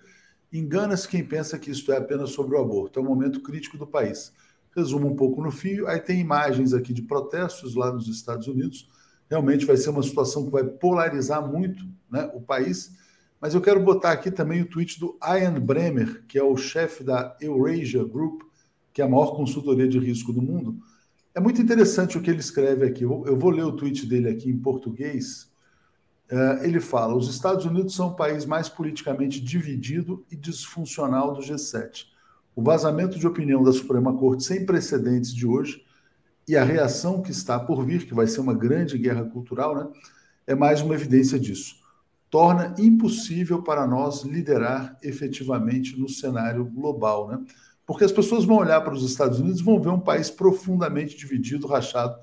Engana-se 0.52 1.08
quem 1.08 1.24
pensa 1.24 1.58
que 1.58 1.70
isto 1.70 1.92
é 1.92 1.96
apenas 1.96 2.30
sobre 2.30 2.56
o 2.56 2.60
aborto. 2.60 2.98
É 2.98 3.02
um 3.02 3.06
momento 3.06 3.40
crítico 3.40 3.78
do 3.78 3.86
país. 3.86 4.32
Resumo 4.74 5.08
um 5.08 5.16
pouco 5.16 5.42
no 5.42 5.50
fio. 5.50 5.86
Aí 5.86 6.00
tem 6.00 6.20
imagens 6.20 6.72
aqui 6.72 6.92
de 6.92 7.02
protestos 7.02 7.74
lá 7.74 7.92
nos 7.92 8.08
Estados 8.08 8.46
Unidos. 8.46 8.88
Realmente 9.28 9.64
vai 9.64 9.76
ser 9.76 9.90
uma 9.90 10.02
situação 10.02 10.44
que 10.44 10.50
vai 10.50 10.64
polarizar 10.64 11.46
muito 11.46 11.84
né, 12.10 12.30
o 12.34 12.40
país. 12.40 12.92
Mas 13.40 13.54
eu 13.54 13.60
quero 13.60 13.80
botar 13.80 14.12
aqui 14.12 14.30
também 14.30 14.60
o 14.60 14.68
tweet 14.68 14.98
do 15.00 15.16
Ian 15.22 15.58
Bremer, 15.60 16.24
que 16.26 16.38
é 16.38 16.42
o 16.42 16.56
chefe 16.56 17.02
da 17.02 17.36
Eurasia 17.40 18.04
Group, 18.04 18.42
que 18.92 19.00
é 19.00 19.04
a 19.04 19.08
maior 19.08 19.34
consultoria 19.34 19.88
de 19.88 19.98
risco 19.98 20.32
do 20.32 20.42
mundo. 20.42 20.78
É 21.34 21.40
muito 21.40 21.62
interessante 21.62 22.18
o 22.18 22.20
que 22.20 22.28
ele 22.28 22.40
escreve 22.40 22.84
aqui. 22.84 23.04
Eu 23.04 23.36
vou 23.36 23.50
ler 23.50 23.62
o 23.62 23.72
tweet 23.72 24.04
dele 24.04 24.28
aqui 24.28 24.50
em 24.50 24.58
português, 24.58 25.49
ele 26.62 26.80
fala: 26.80 27.16
os 27.16 27.28
Estados 27.28 27.64
Unidos 27.64 27.94
são 27.94 28.08
o 28.08 28.14
país 28.14 28.44
mais 28.46 28.68
politicamente 28.68 29.40
dividido 29.40 30.24
e 30.30 30.36
disfuncional 30.36 31.34
do 31.34 31.40
G7. 31.40 32.06
O 32.54 32.62
vazamento 32.62 33.18
de 33.18 33.26
opinião 33.26 33.62
da 33.62 33.72
Suprema 33.72 34.16
Corte 34.16 34.44
sem 34.44 34.64
precedentes 34.64 35.34
de 35.34 35.46
hoje 35.46 35.84
e 36.46 36.56
a 36.56 36.64
reação 36.64 37.22
que 37.22 37.30
está 37.30 37.58
por 37.58 37.84
vir, 37.84 38.06
que 38.06 38.14
vai 38.14 38.26
ser 38.26 38.40
uma 38.40 38.54
grande 38.54 38.98
guerra 38.98 39.24
cultural, 39.24 39.74
né, 39.74 39.88
é 40.46 40.54
mais 40.54 40.80
uma 40.80 40.94
evidência 40.94 41.38
disso. 41.38 41.76
Torna 42.28 42.74
impossível 42.78 43.62
para 43.62 43.86
nós 43.86 44.22
liderar 44.22 44.96
efetivamente 45.02 45.98
no 45.98 46.08
cenário 46.08 46.64
global, 46.64 47.28
né? 47.28 47.40
Porque 47.84 48.04
as 48.04 48.12
pessoas 48.12 48.44
vão 48.44 48.58
olhar 48.58 48.80
para 48.82 48.94
os 48.94 49.04
Estados 49.04 49.40
Unidos 49.40 49.60
e 49.60 49.64
vão 49.64 49.80
ver 49.80 49.88
um 49.88 49.98
país 49.98 50.30
profundamente 50.30 51.16
dividido, 51.16 51.66
rachado 51.66 52.14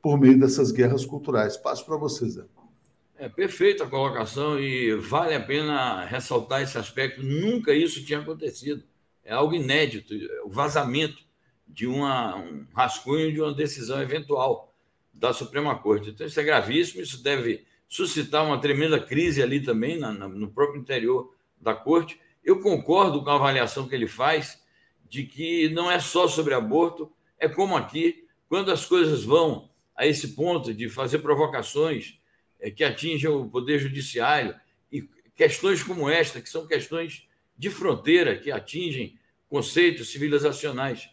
por 0.00 0.18
meio 0.18 0.38
dessas 0.38 0.72
guerras 0.72 1.04
culturais. 1.04 1.56
Passo 1.56 1.86
para 1.86 1.96
vocês, 1.96 2.32
Zé. 2.32 2.42
É 3.22 3.28
perfeita 3.28 3.84
a 3.84 3.88
colocação 3.88 4.58
e 4.58 4.96
vale 4.96 5.32
a 5.32 5.38
pena 5.38 6.04
ressaltar 6.04 6.60
esse 6.60 6.76
aspecto. 6.76 7.22
Nunca 7.22 7.72
isso 7.72 8.04
tinha 8.04 8.18
acontecido. 8.18 8.82
É 9.24 9.32
algo 9.32 9.54
inédito 9.54 10.12
o 10.44 10.50
vazamento 10.50 11.22
de 11.68 11.86
uma, 11.86 12.34
um 12.34 12.66
rascunho 12.74 13.32
de 13.32 13.40
uma 13.40 13.54
decisão 13.54 14.02
eventual 14.02 14.74
da 15.14 15.32
Suprema 15.32 15.78
Corte. 15.78 16.10
Então, 16.10 16.26
isso 16.26 16.40
é 16.40 16.42
gravíssimo. 16.42 17.00
Isso 17.00 17.22
deve 17.22 17.64
suscitar 17.88 18.44
uma 18.44 18.60
tremenda 18.60 18.98
crise 18.98 19.40
ali 19.40 19.60
também, 19.60 20.00
na, 20.00 20.10
na, 20.10 20.26
no 20.28 20.50
próprio 20.50 20.80
interior 20.80 21.32
da 21.60 21.76
Corte. 21.76 22.18
Eu 22.42 22.60
concordo 22.60 23.22
com 23.22 23.30
a 23.30 23.36
avaliação 23.36 23.86
que 23.86 23.94
ele 23.94 24.08
faz 24.08 24.60
de 25.08 25.22
que 25.22 25.68
não 25.68 25.88
é 25.88 26.00
só 26.00 26.26
sobre 26.26 26.54
aborto, 26.54 27.12
é 27.38 27.48
como 27.48 27.76
aqui, 27.76 28.26
quando 28.48 28.72
as 28.72 28.84
coisas 28.84 29.22
vão 29.22 29.70
a 29.94 30.08
esse 30.08 30.34
ponto 30.34 30.74
de 30.74 30.88
fazer 30.88 31.20
provocações 31.20 32.20
que 32.70 32.84
atingem 32.84 33.30
o 33.30 33.48
Poder 33.48 33.78
Judiciário 33.78 34.54
e 34.90 35.02
questões 35.34 35.82
como 35.82 36.08
esta, 36.08 36.40
que 36.40 36.48
são 36.48 36.66
questões 36.66 37.26
de 37.56 37.70
fronteira, 37.70 38.38
que 38.38 38.50
atingem 38.50 39.18
conceitos 39.48 40.10
civilizacionais. 40.10 41.08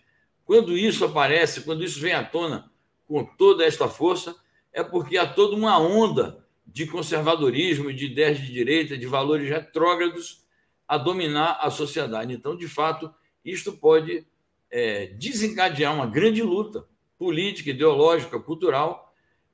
Quando 0.46 0.78
isso 0.78 1.06
aparece, 1.06 1.62
quando 1.62 1.84
isso 1.84 2.00
vem 2.00 2.14
à 2.14 2.24
tona 2.24 2.72
com 3.08 3.24
toda 3.24 3.66
esta 3.66 3.88
força, 3.88 4.36
é 4.72 4.84
porque 4.84 5.18
há 5.18 5.28
toda 5.28 5.56
uma 5.56 5.80
onda 5.80 6.46
de 6.66 6.86
conservadorismo, 6.86 7.92
de 7.92 8.06
ideias 8.06 8.40
de 8.40 8.52
direita, 8.52 8.98
de 8.98 9.06
valores 9.08 9.50
retrógrados 9.50 10.46
a 10.88 10.98
dominar 10.98 11.58
a 11.62 11.70
sociedade. 11.70 12.34
Então, 12.34 12.56
de 12.56 12.68
fato, 12.68 13.14
isto 13.44 13.74
pode 13.74 14.26
é, 14.72 15.08
desencadear 15.08 15.94
uma 15.94 16.06
grande 16.06 16.42
luta 16.42 16.86
política, 17.18 17.72
ideológica, 17.72 18.40
cultural 18.40 19.09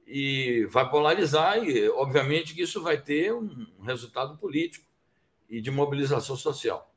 e 0.08 0.68
vai 0.72 0.90
polarizar, 0.90 1.58
e 1.64 1.90
obviamente 1.90 2.54
que 2.54 2.62
isso 2.62 2.82
vai 2.82 3.02
ter 3.02 3.34
um 3.34 3.68
resultado 3.84 4.38
político 4.38 4.86
e 5.50 5.62
de 5.62 5.72
mobilização 5.72 6.36
social. 6.36 6.92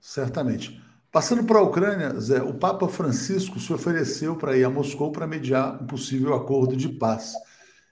Certamente. 0.00 0.80
Passando 1.10 1.44
para 1.44 1.58
a 1.58 1.62
Ucrânia, 1.62 2.18
Zé, 2.18 2.42
o 2.42 2.54
Papa 2.54 2.88
Francisco 2.88 3.60
se 3.60 3.72
ofereceu 3.72 4.34
para 4.36 4.56
ir 4.56 4.64
a 4.64 4.70
Moscou 4.70 5.12
para 5.12 5.26
mediar 5.26 5.82
um 5.82 5.86
possível 5.86 6.34
acordo 6.34 6.74
de 6.74 6.88
paz. 6.88 7.34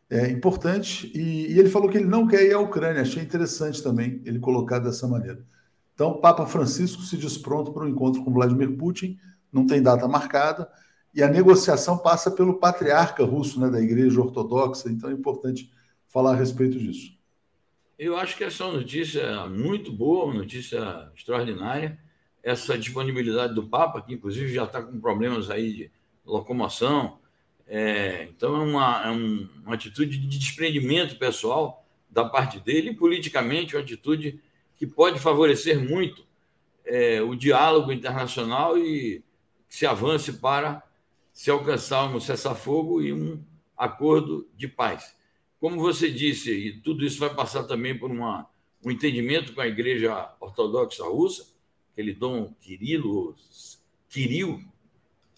É 0.09 0.29
importante, 0.31 1.13
e, 1.15 1.53
e, 1.53 1.59
ele 1.59 1.69
falou 1.69 1.89
que 1.89 1.99
ele 1.99 2.07
não 2.07 2.27
quer 2.27 2.43
ir 2.45 2.55
à 2.55 2.59
Ucrânia. 2.59 3.03
Achei 3.03 3.23
interessante 3.23 3.83
também 3.83 4.23
ele 4.25 4.39
colocar 4.41 4.79
dessa 4.79 5.07
maneira. 5.07 5.45
Então, 5.95 6.13
o 6.13 6.21
Papa 6.21 6.47
Francisco 6.47 7.03
se 7.03 7.17
diz 7.17 7.37
pronto 7.37 7.73
para 7.73 7.85
um 7.85 7.89
encontro 7.89 8.25
com 8.25 8.33
Vladimir 8.33 8.75
Putin, 8.77 9.19
não 9.53 9.67
tem 9.67 9.83
data 9.83 10.09
marcada, 10.09 10.67
e 11.13 11.23
a 11.23 11.29
negociação 11.29 11.99
passa 11.99 12.31
pelo 12.31 12.55
patriarca 12.55 13.25
russo, 13.25 13.61
né, 13.61 13.69
da 13.69 13.81
Igreja 13.81 14.21
Ortodoxa, 14.21 14.89
então 14.89 15.11
é 15.11 15.13
importante 15.13 15.71
falar 16.09 16.33
a 16.33 16.37
respeito 16.37 16.79
disso. 16.79 17.19
Eu 17.99 18.17
acho 18.17 18.37
que 18.37 18.45
essa 18.45 18.65
é 18.65 18.67
uma 18.67 18.79
notícia 18.79 19.47
muito 19.47 19.93
boa, 19.93 20.25
uma 20.25 20.35
notícia 20.35 21.11
extraordinária. 21.15 21.99
Essa 22.43 22.79
disponibilidade 22.79 23.55
do 23.55 23.69
Papa, 23.69 24.01
que 24.01 24.15
inclusive 24.15 24.55
já 24.55 24.65
está 24.65 24.81
com 24.83 24.99
problemas 24.99 25.51
aí 25.51 25.73
de 25.73 25.91
locomoção. 26.25 27.19
É, 27.67 28.25
então, 28.25 28.57
é, 28.57 28.65
uma, 28.65 29.07
é 29.07 29.11
um, 29.11 29.49
uma 29.67 29.75
atitude 29.75 30.17
de 30.17 30.39
desprendimento 30.39 31.19
pessoal 31.19 31.87
da 32.09 32.25
parte 32.25 32.59
dele 32.59 32.91
e, 32.91 32.97
politicamente, 32.97 33.77
uma 33.77 33.83
atitude 33.83 34.41
que 34.77 34.87
pode 34.87 35.21
favorecer 35.21 35.79
muito 35.79 36.25
é, 36.85 37.21
o 37.21 37.35
diálogo 37.35 37.93
internacional 37.93 38.79
e 38.79 39.23
se 39.69 39.85
avance 39.85 40.33
para 40.33 40.83
se 41.33 41.51
alcançar 41.51 42.15
um 42.15 42.21
cessar-fogo 42.21 43.03
e 43.03 43.13
um 43.13 43.43
acordo 43.77 44.49
de 44.57 44.69
paz. 44.69 45.17
Como 45.59 45.81
você 45.81 46.11
disse, 46.11 46.51
e 46.53 46.73
tudo 46.81 47.05
isso 47.05 47.19
vai 47.19 47.35
passar 47.35 47.65
também 47.65 47.97
por 47.97 48.11
uma, 48.11 48.49
um 48.85 48.91
entendimento 48.91 49.53
com 49.53 49.61
a 49.61 49.69
Igreja 49.69 50.35
Ortodoxa 50.41 51.05
Russa, 51.05 51.47
aquele 51.93 52.15
Dom 52.15 52.53
Quirilo, 52.61 53.35
Kiril, 54.09 54.63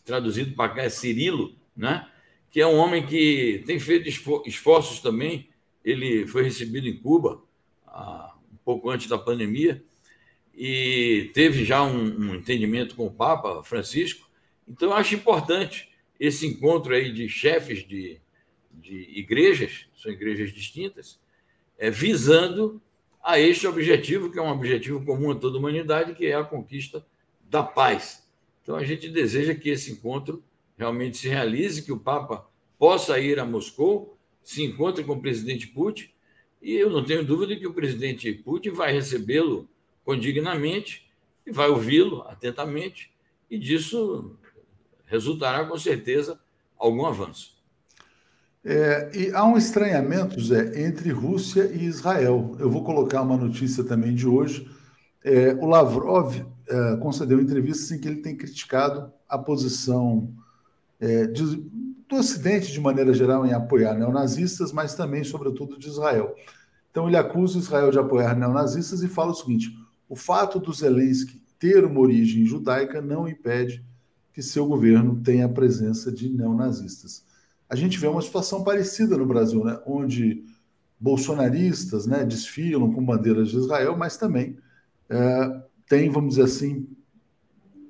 traduzido 0.05 0.55
para 0.55 0.73
cá 0.73 0.83
é 0.83 0.89
Cirilo, 0.89 1.55
né? 1.77 2.09
que 2.51 2.61
é 2.61 2.67
um 2.67 2.77
homem 2.77 3.05
que 3.07 3.63
tem 3.67 3.81
feito 3.81 4.09
esforços 4.47 5.01
também. 5.01 5.49
Ele 5.85 6.27
foi 6.27 6.43
recebido 6.43 6.87
em 6.87 6.97
Cuba 6.97 7.43
um 8.53 8.57
pouco 8.65 8.91
antes 8.91 9.09
da 9.09 9.19
pandemia 9.19 9.83
e 10.55 11.31
teve 11.33 11.65
já 11.65 11.83
um 11.83 12.35
entendimento 12.35 12.95
com 12.95 13.07
o 13.07 13.11
Papa 13.11 13.63
Francisco. 13.65 14.29
Então, 14.67 14.91
eu 14.91 14.95
acho 14.95 15.15
importante 15.15 15.91
esse 16.19 16.47
encontro 16.47 16.95
aí 16.95 17.13
de 17.13 17.29
chefes 17.29 17.87
de, 17.87 18.21
de 18.71 19.19
igrejas, 19.19 19.87
são 19.97 20.13
igrejas 20.13 20.53
distintas, 20.53 21.19
é, 21.79 21.91
visando 21.91 22.81
a 23.23 23.39
este 23.39 23.67
objetivo, 23.67 24.31
que 24.31 24.39
é 24.39 24.43
um 24.43 24.51
objetivo 24.51 25.05
comum 25.05 25.31
a 25.31 25.35
toda 25.35 25.57
a 25.57 25.59
humanidade, 25.59 26.15
que 26.15 26.27
é 26.27 26.35
a 26.35 26.45
conquista 26.45 27.05
da 27.49 27.63
paz. 27.63 28.29
Então, 28.63 28.77
a 28.77 28.85
gente 28.85 29.09
deseja 29.09 29.55
que 29.55 29.71
esse 29.71 29.93
encontro 29.93 30.43
realmente 30.77 31.17
se 31.17 31.29
realize, 31.29 31.83
que 31.83 31.93
o 31.93 31.99
Papa 31.99 32.49
possa 32.79 33.19
ir 33.19 33.39
a 33.39 33.45
Moscou, 33.45 34.17
se 34.43 34.63
encontre 34.63 35.05
com 35.05 35.13
o 35.13 35.21
presidente 35.21 35.69
Putin, 35.69 36.09
e 36.61 36.75
eu 36.75 36.91
não 36.91 37.05
tenho 37.05 37.25
dúvida 37.25 37.57
que 37.57 37.67
o 37.67 37.75
presidente 37.75 38.33
Putin 38.33 38.71
vai 38.71 38.93
recebê-lo 38.93 39.69
condignamente 40.05 41.09
e 41.47 41.53
vai 41.53 41.69
ouvi-lo 41.69 42.23
atentamente, 42.23 43.13
e 43.51 43.59
disso 43.59 44.37
resultará 45.13 45.67
com 45.67 45.79
certeza 45.79 46.41
algum 46.79 47.05
avanço. 47.05 47.53
É, 48.65 49.11
e 49.15 49.31
há 49.35 49.45
um 49.45 49.59
estranhamento, 49.59 50.41
Zé, 50.41 50.87
entre 50.87 51.11
Rússia 51.11 51.71
e 51.71 51.85
Israel. 51.85 52.57
Eu 52.59 52.71
vou 52.71 52.83
colocar 52.83 53.21
uma 53.21 53.37
notícia 53.37 53.85
também 53.85 54.15
de 54.15 54.27
hoje. 54.27 54.67
É, 55.23 55.53
o 55.61 55.67
Lavrov 55.67 56.35
é, 56.67 56.97
concedeu 56.97 57.41
entrevista 57.41 57.95
em 57.95 57.99
que 57.99 58.09
ele 58.09 58.23
tem 58.23 58.35
criticado 58.35 59.13
a 59.29 59.37
posição 59.37 60.33
é, 60.99 61.27
de, 61.27 61.57
do 62.09 62.17
Ocidente, 62.17 62.73
de 62.73 62.81
maneira 62.81 63.13
geral, 63.13 63.45
em 63.45 63.53
apoiar 63.53 63.95
neonazistas, 63.95 64.73
mas 64.73 64.95
também, 64.95 65.23
sobretudo, 65.25 65.79
de 65.79 65.89
Israel. 65.89 66.35
Então, 66.91 67.07
ele 67.07 67.19
acusa 67.19 67.59
Israel 67.59 67.91
de 67.91 67.99
apoiar 67.99 68.35
neonazistas 68.35 69.03
e 69.03 69.09
fala 69.09 69.33
o 69.33 69.35
seguinte: 69.35 69.77
o 70.09 70.17
fato 70.17 70.59
do 70.59 70.73
Zelensky 70.73 71.43
ter 71.59 71.85
uma 71.85 72.01
origem 72.01 72.47
judaica 72.47 73.03
não 73.03 73.29
impede 73.29 73.85
que 74.33 74.43
seu 74.43 74.67
governo 74.67 75.21
tenha 75.23 75.47
a 75.47 75.49
presença 75.49 76.11
de 76.11 76.29
neonazistas. 76.29 77.25
A 77.69 77.77
gente 77.77 77.99
vê 77.99 78.07
uma 78.07 78.23
situação 78.23 78.65
parecida 78.65 79.17
no 79.17 79.27
Brasil, 79.27 79.65
né, 79.65 79.79
onde 79.87 80.45
bolsonaristas 80.99 82.07
né, 82.07 82.25
desfilam 82.25 82.93
com 82.93 83.05
bandeiras 83.05 83.49
de 83.51 83.57
Israel, 83.57 83.97
mas 83.97 84.17
também 84.17 84.57
é, 85.09 85.63
tem, 85.89 86.09
vamos 86.11 86.31
dizer 86.31 86.45
assim, 86.45 86.87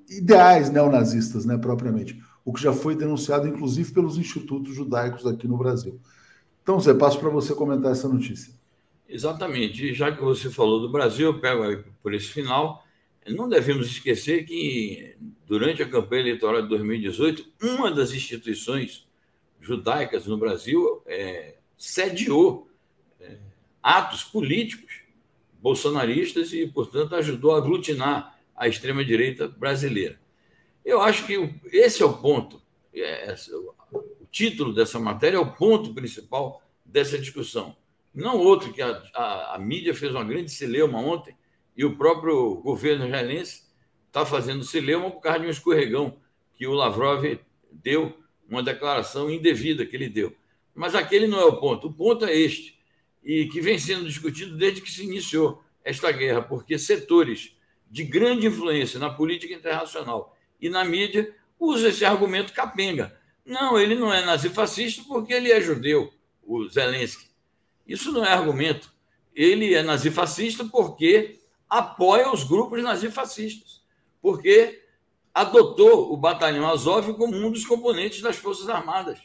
ideais 0.08 0.70
neonazistas, 0.70 1.44
né, 1.44 1.56
propriamente. 1.56 2.20
O 2.44 2.52
que 2.52 2.62
já 2.62 2.72
foi 2.72 2.96
denunciado, 2.96 3.46
inclusive, 3.46 3.92
pelos 3.92 4.18
institutos 4.18 4.74
judaicos 4.74 5.26
aqui 5.26 5.46
no 5.46 5.56
Brasil. 5.56 6.00
Então, 6.62 6.80
Zé, 6.80 6.94
passo 6.94 7.18
para 7.18 7.28
você 7.28 7.54
comentar 7.54 7.92
essa 7.92 8.08
notícia. 8.08 8.52
Exatamente. 9.08 9.92
Já 9.94 10.10
que 10.10 10.22
você 10.22 10.50
falou 10.50 10.80
do 10.80 10.90
Brasil, 10.90 11.26
eu 11.26 11.40
pego 11.40 11.62
aí 11.62 11.84
por 12.02 12.14
esse 12.14 12.28
final. 12.28 12.84
Não 13.28 13.48
devemos 13.48 13.86
esquecer 13.86 14.44
que, 14.44 15.14
durante 15.46 15.82
a 15.82 15.88
campanha 15.88 16.22
eleitoral 16.22 16.62
de 16.62 16.68
2018, 16.68 17.52
uma 17.62 17.90
das 17.90 18.12
instituições 18.12 19.06
judaicas 19.60 20.26
no 20.26 20.36
Brasil 20.36 21.02
é, 21.06 21.56
sediou 21.78 22.68
é, 23.20 23.38
atos 23.82 24.24
políticos 24.24 25.02
bolsonaristas 25.60 26.52
e, 26.52 26.66
portanto, 26.66 27.14
ajudou 27.14 27.54
a 27.54 27.58
aglutinar 27.58 28.36
a 28.56 28.66
extrema-direita 28.66 29.46
brasileira. 29.46 30.20
Eu 30.84 31.00
acho 31.00 31.24
que 31.24 31.54
esse 31.72 32.02
é 32.02 32.06
o 32.06 32.18
ponto. 32.18 32.60
É, 32.92 33.34
o 33.92 34.26
título 34.30 34.74
dessa 34.74 34.98
matéria 34.98 35.36
é 35.36 35.40
o 35.40 35.52
ponto 35.52 35.94
principal 35.94 36.60
dessa 36.84 37.16
discussão. 37.16 37.76
Não 38.12 38.36
outro 38.36 38.72
que 38.72 38.82
a, 38.82 39.02
a, 39.14 39.54
a 39.54 39.58
mídia 39.60 39.94
fez 39.94 40.12
uma 40.12 40.24
grande 40.24 40.50
celeuma 40.50 40.98
ontem 40.98 41.36
e 41.76 41.84
o 41.84 41.96
próprio 41.96 42.56
governo 42.56 43.06
israelense 43.06 43.62
está 44.06 44.26
fazendo 44.26 44.62
celeuma 44.64 45.10
por 45.10 45.20
causa 45.20 45.40
de 45.40 45.46
um 45.46 45.50
escorregão 45.50 46.18
que 46.54 46.66
o 46.66 46.74
Lavrov 46.74 47.24
deu, 47.70 48.16
uma 48.48 48.62
declaração 48.62 49.30
indevida 49.30 49.86
que 49.86 49.96
ele 49.96 50.08
deu. 50.08 50.36
Mas 50.74 50.94
aquele 50.94 51.26
não 51.26 51.40
é 51.40 51.44
o 51.44 51.58
ponto. 51.58 51.88
O 51.88 51.92
ponto 51.92 52.26
é 52.26 52.36
este, 52.36 52.78
e 53.24 53.46
que 53.46 53.60
vem 53.60 53.78
sendo 53.78 54.06
discutido 54.06 54.56
desde 54.56 54.80
que 54.80 54.90
se 54.90 55.04
iniciou 55.04 55.62
esta 55.84 56.12
guerra, 56.12 56.42
porque 56.42 56.78
setores 56.78 57.56
de 57.90 58.04
grande 58.04 58.46
influência 58.46 58.98
na 58.98 59.10
política 59.10 59.54
internacional 59.54 60.36
e 60.60 60.68
na 60.68 60.84
mídia 60.84 61.34
usam 61.58 61.90
esse 61.90 62.04
argumento 62.04 62.52
capenga. 62.52 63.18
Não, 63.44 63.78
ele 63.78 63.94
não 63.94 64.12
é 64.12 64.24
nazifascista 64.24 65.02
porque 65.06 65.32
ele 65.32 65.50
é 65.50 65.60
judeu, 65.60 66.12
o 66.42 66.68
Zelensky. 66.68 67.26
Isso 67.86 68.12
não 68.12 68.24
é 68.24 68.32
argumento. 68.32 68.92
Ele 69.34 69.74
é 69.74 69.82
nazifascista 69.82 70.64
porque 70.64 71.40
apoia 71.72 72.30
os 72.30 72.44
grupos 72.44 72.82
nazifascistas, 72.82 73.82
porque 74.20 74.84
adotou 75.32 76.12
o 76.12 76.18
batalhão 76.18 76.68
Azov 76.68 77.14
como 77.14 77.34
um 77.34 77.50
dos 77.50 77.64
componentes 77.64 78.20
das 78.20 78.36
Forças 78.36 78.68
Armadas 78.68 79.18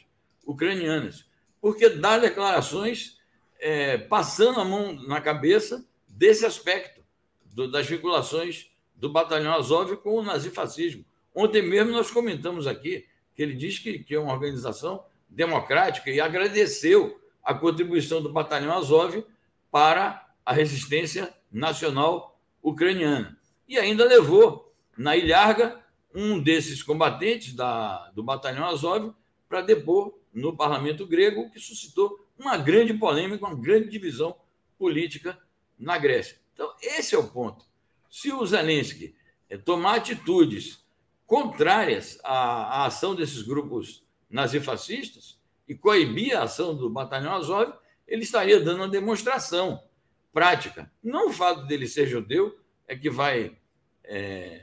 ucranianas, 0.46 1.26
porque 1.60 1.90
dá 1.90 2.16
declarações 2.16 3.18
é, 3.60 3.98
passando 3.98 4.60
a 4.60 4.64
mão 4.64 4.94
na 4.94 5.20
cabeça 5.20 5.86
desse 6.08 6.46
aspecto 6.46 7.02
do, 7.44 7.70
das 7.70 7.86
vinculações 7.86 8.70
do 8.96 9.12
batalhão 9.12 9.52
Azov 9.52 9.98
com 9.98 10.14
o 10.14 10.22
nazifascismo. 10.22 11.04
Ontem 11.34 11.60
mesmo 11.60 11.92
nós 11.92 12.10
comentamos 12.10 12.66
aqui 12.66 13.06
que 13.34 13.42
ele 13.42 13.52
diz 13.52 13.78
que, 13.78 13.98
que 13.98 14.14
é 14.14 14.18
uma 14.18 14.32
organização 14.32 15.04
democrática 15.28 16.10
e 16.10 16.18
agradeceu 16.18 17.20
a 17.44 17.52
contribuição 17.52 18.22
do 18.22 18.32
batalhão 18.32 18.72
Azov 18.72 19.22
para 19.70 20.26
a 20.46 20.54
resistência 20.54 21.34
nacional 21.52 22.37
ucraniana. 22.68 23.38
E 23.66 23.78
ainda 23.78 24.04
levou 24.04 24.74
na 24.96 25.16
Ilharga 25.16 25.80
um 26.14 26.40
desses 26.40 26.82
combatentes 26.82 27.52
da, 27.52 28.10
do 28.10 28.22
batalhão 28.22 28.66
Azov 28.66 29.12
para 29.48 29.60
depor 29.60 30.18
no 30.32 30.56
parlamento 30.56 31.06
grego, 31.06 31.42
o 31.42 31.50
que 31.50 31.60
suscitou 31.60 32.26
uma 32.38 32.56
grande 32.56 32.94
polêmica, 32.94 33.46
uma 33.46 33.54
grande 33.54 33.88
divisão 33.88 34.36
política 34.78 35.38
na 35.78 35.98
Grécia. 35.98 36.38
Então, 36.54 36.72
esse 36.80 37.14
é 37.14 37.18
o 37.18 37.28
ponto. 37.28 37.64
Se 38.10 38.32
o 38.32 38.44
Zelensky 38.44 39.14
eh, 39.48 39.58
tomar 39.58 39.96
atitudes 39.96 40.84
contrárias 41.26 42.18
à, 42.24 42.82
à 42.82 42.86
ação 42.86 43.14
desses 43.14 43.42
grupos 43.42 44.04
nazifascistas 44.30 45.38
e 45.68 45.74
coibir 45.74 46.36
a 46.36 46.44
ação 46.44 46.74
do 46.74 46.88
batalhão 46.88 47.34
Azov, 47.34 47.72
ele 48.06 48.22
estaria 48.22 48.60
dando 48.60 48.78
uma 48.78 48.88
demonstração 48.88 49.82
prática. 50.32 50.90
Não 51.02 51.28
o 51.28 51.32
fato 51.32 51.66
dele 51.66 51.86
ser 51.86 52.06
judeu 52.06 52.56
é 52.86 52.96
que 52.96 53.10
vai 53.10 53.56
é, 54.04 54.62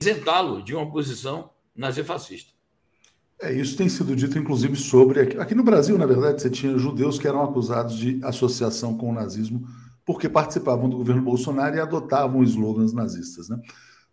isentá-lo 0.00 0.62
de 0.62 0.74
uma 0.74 0.90
posição 0.90 1.50
nazifascista. 1.74 2.52
É, 3.42 3.52
isso 3.52 3.76
tem 3.76 3.88
sido 3.88 4.14
dito, 4.14 4.38
inclusive, 4.38 4.76
sobre. 4.76 5.20
Aqui, 5.20 5.38
aqui 5.38 5.54
no 5.54 5.62
Brasil, 5.62 5.96
na 5.96 6.06
verdade, 6.06 6.42
você 6.42 6.50
tinha 6.50 6.76
judeus 6.76 7.18
que 7.18 7.26
eram 7.26 7.42
acusados 7.42 7.96
de 7.96 8.20
associação 8.22 8.96
com 8.96 9.10
o 9.10 9.14
nazismo 9.14 9.66
porque 10.04 10.28
participavam 10.28 10.88
do 10.88 10.96
governo 10.96 11.22
Bolsonaro 11.22 11.76
e 11.76 11.80
adotavam 11.80 12.42
slogans 12.42 12.92
nazistas. 12.92 13.48
Né? 13.48 13.60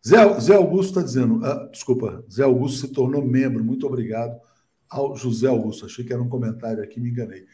Zé, 0.06 0.40
Zé 0.40 0.56
Augusto 0.56 0.90
está 0.90 1.02
dizendo, 1.02 1.44
ah, 1.44 1.68
desculpa, 1.72 2.24
Zé 2.32 2.44
Augusto 2.44 2.82
se 2.82 2.94
tornou 2.94 3.26
membro, 3.26 3.64
muito 3.64 3.88
obrigado 3.88 4.40
ao 4.88 5.16
José 5.16 5.48
Augusto. 5.48 5.86
Achei 5.86 6.06
que 6.06 6.14
era 6.14 6.22
um 6.22 6.30
comentário 6.30 6.84
aqui, 6.84 7.00
me 7.00 7.10
enganei. 7.10 7.46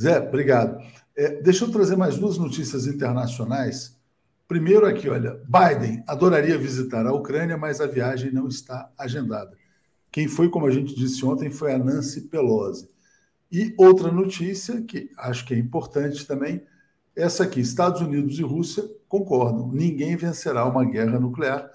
Zé, 0.00 0.18
obrigado. 0.18 0.82
É, 1.16 1.40
deixa 1.42 1.64
eu 1.64 1.70
trazer 1.70 1.96
mais 1.96 2.16
duas 2.16 2.38
notícias 2.38 2.86
internacionais. 2.86 3.96
Primeiro 4.48 4.86
aqui, 4.86 5.08
olha, 5.08 5.40
Biden 5.46 6.02
adoraria 6.06 6.58
visitar 6.58 7.06
a 7.06 7.12
Ucrânia, 7.12 7.56
mas 7.56 7.80
a 7.80 7.86
viagem 7.86 8.32
não 8.32 8.48
está 8.48 8.90
agendada. 8.98 9.56
Quem 10.10 10.28
foi, 10.28 10.50
como 10.50 10.66
a 10.66 10.70
gente 10.70 10.94
disse 10.94 11.24
ontem, 11.24 11.50
foi 11.50 11.72
a 11.72 11.78
Nancy 11.78 12.22
Pelosi. 12.22 12.88
E 13.50 13.74
outra 13.78 14.10
notícia, 14.10 14.82
que 14.82 15.10
acho 15.16 15.46
que 15.46 15.54
é 15.54 15.58
importante 15.58 16.26
também, 16.26 16.62
essa 17.16 17.44
aqui: 17.44 17.60
Estados 17.60 18.00
Unidos 18.00 18.38
e 18.38 18.42
Rússia 18.42 18.84
concordam, 19.08 19.70
ninguém 19.72 20.16
vencerá 20.16 20.66
uma 20.66 20.84
guerra 20.84 21.18
nuclear. 21.18 21.70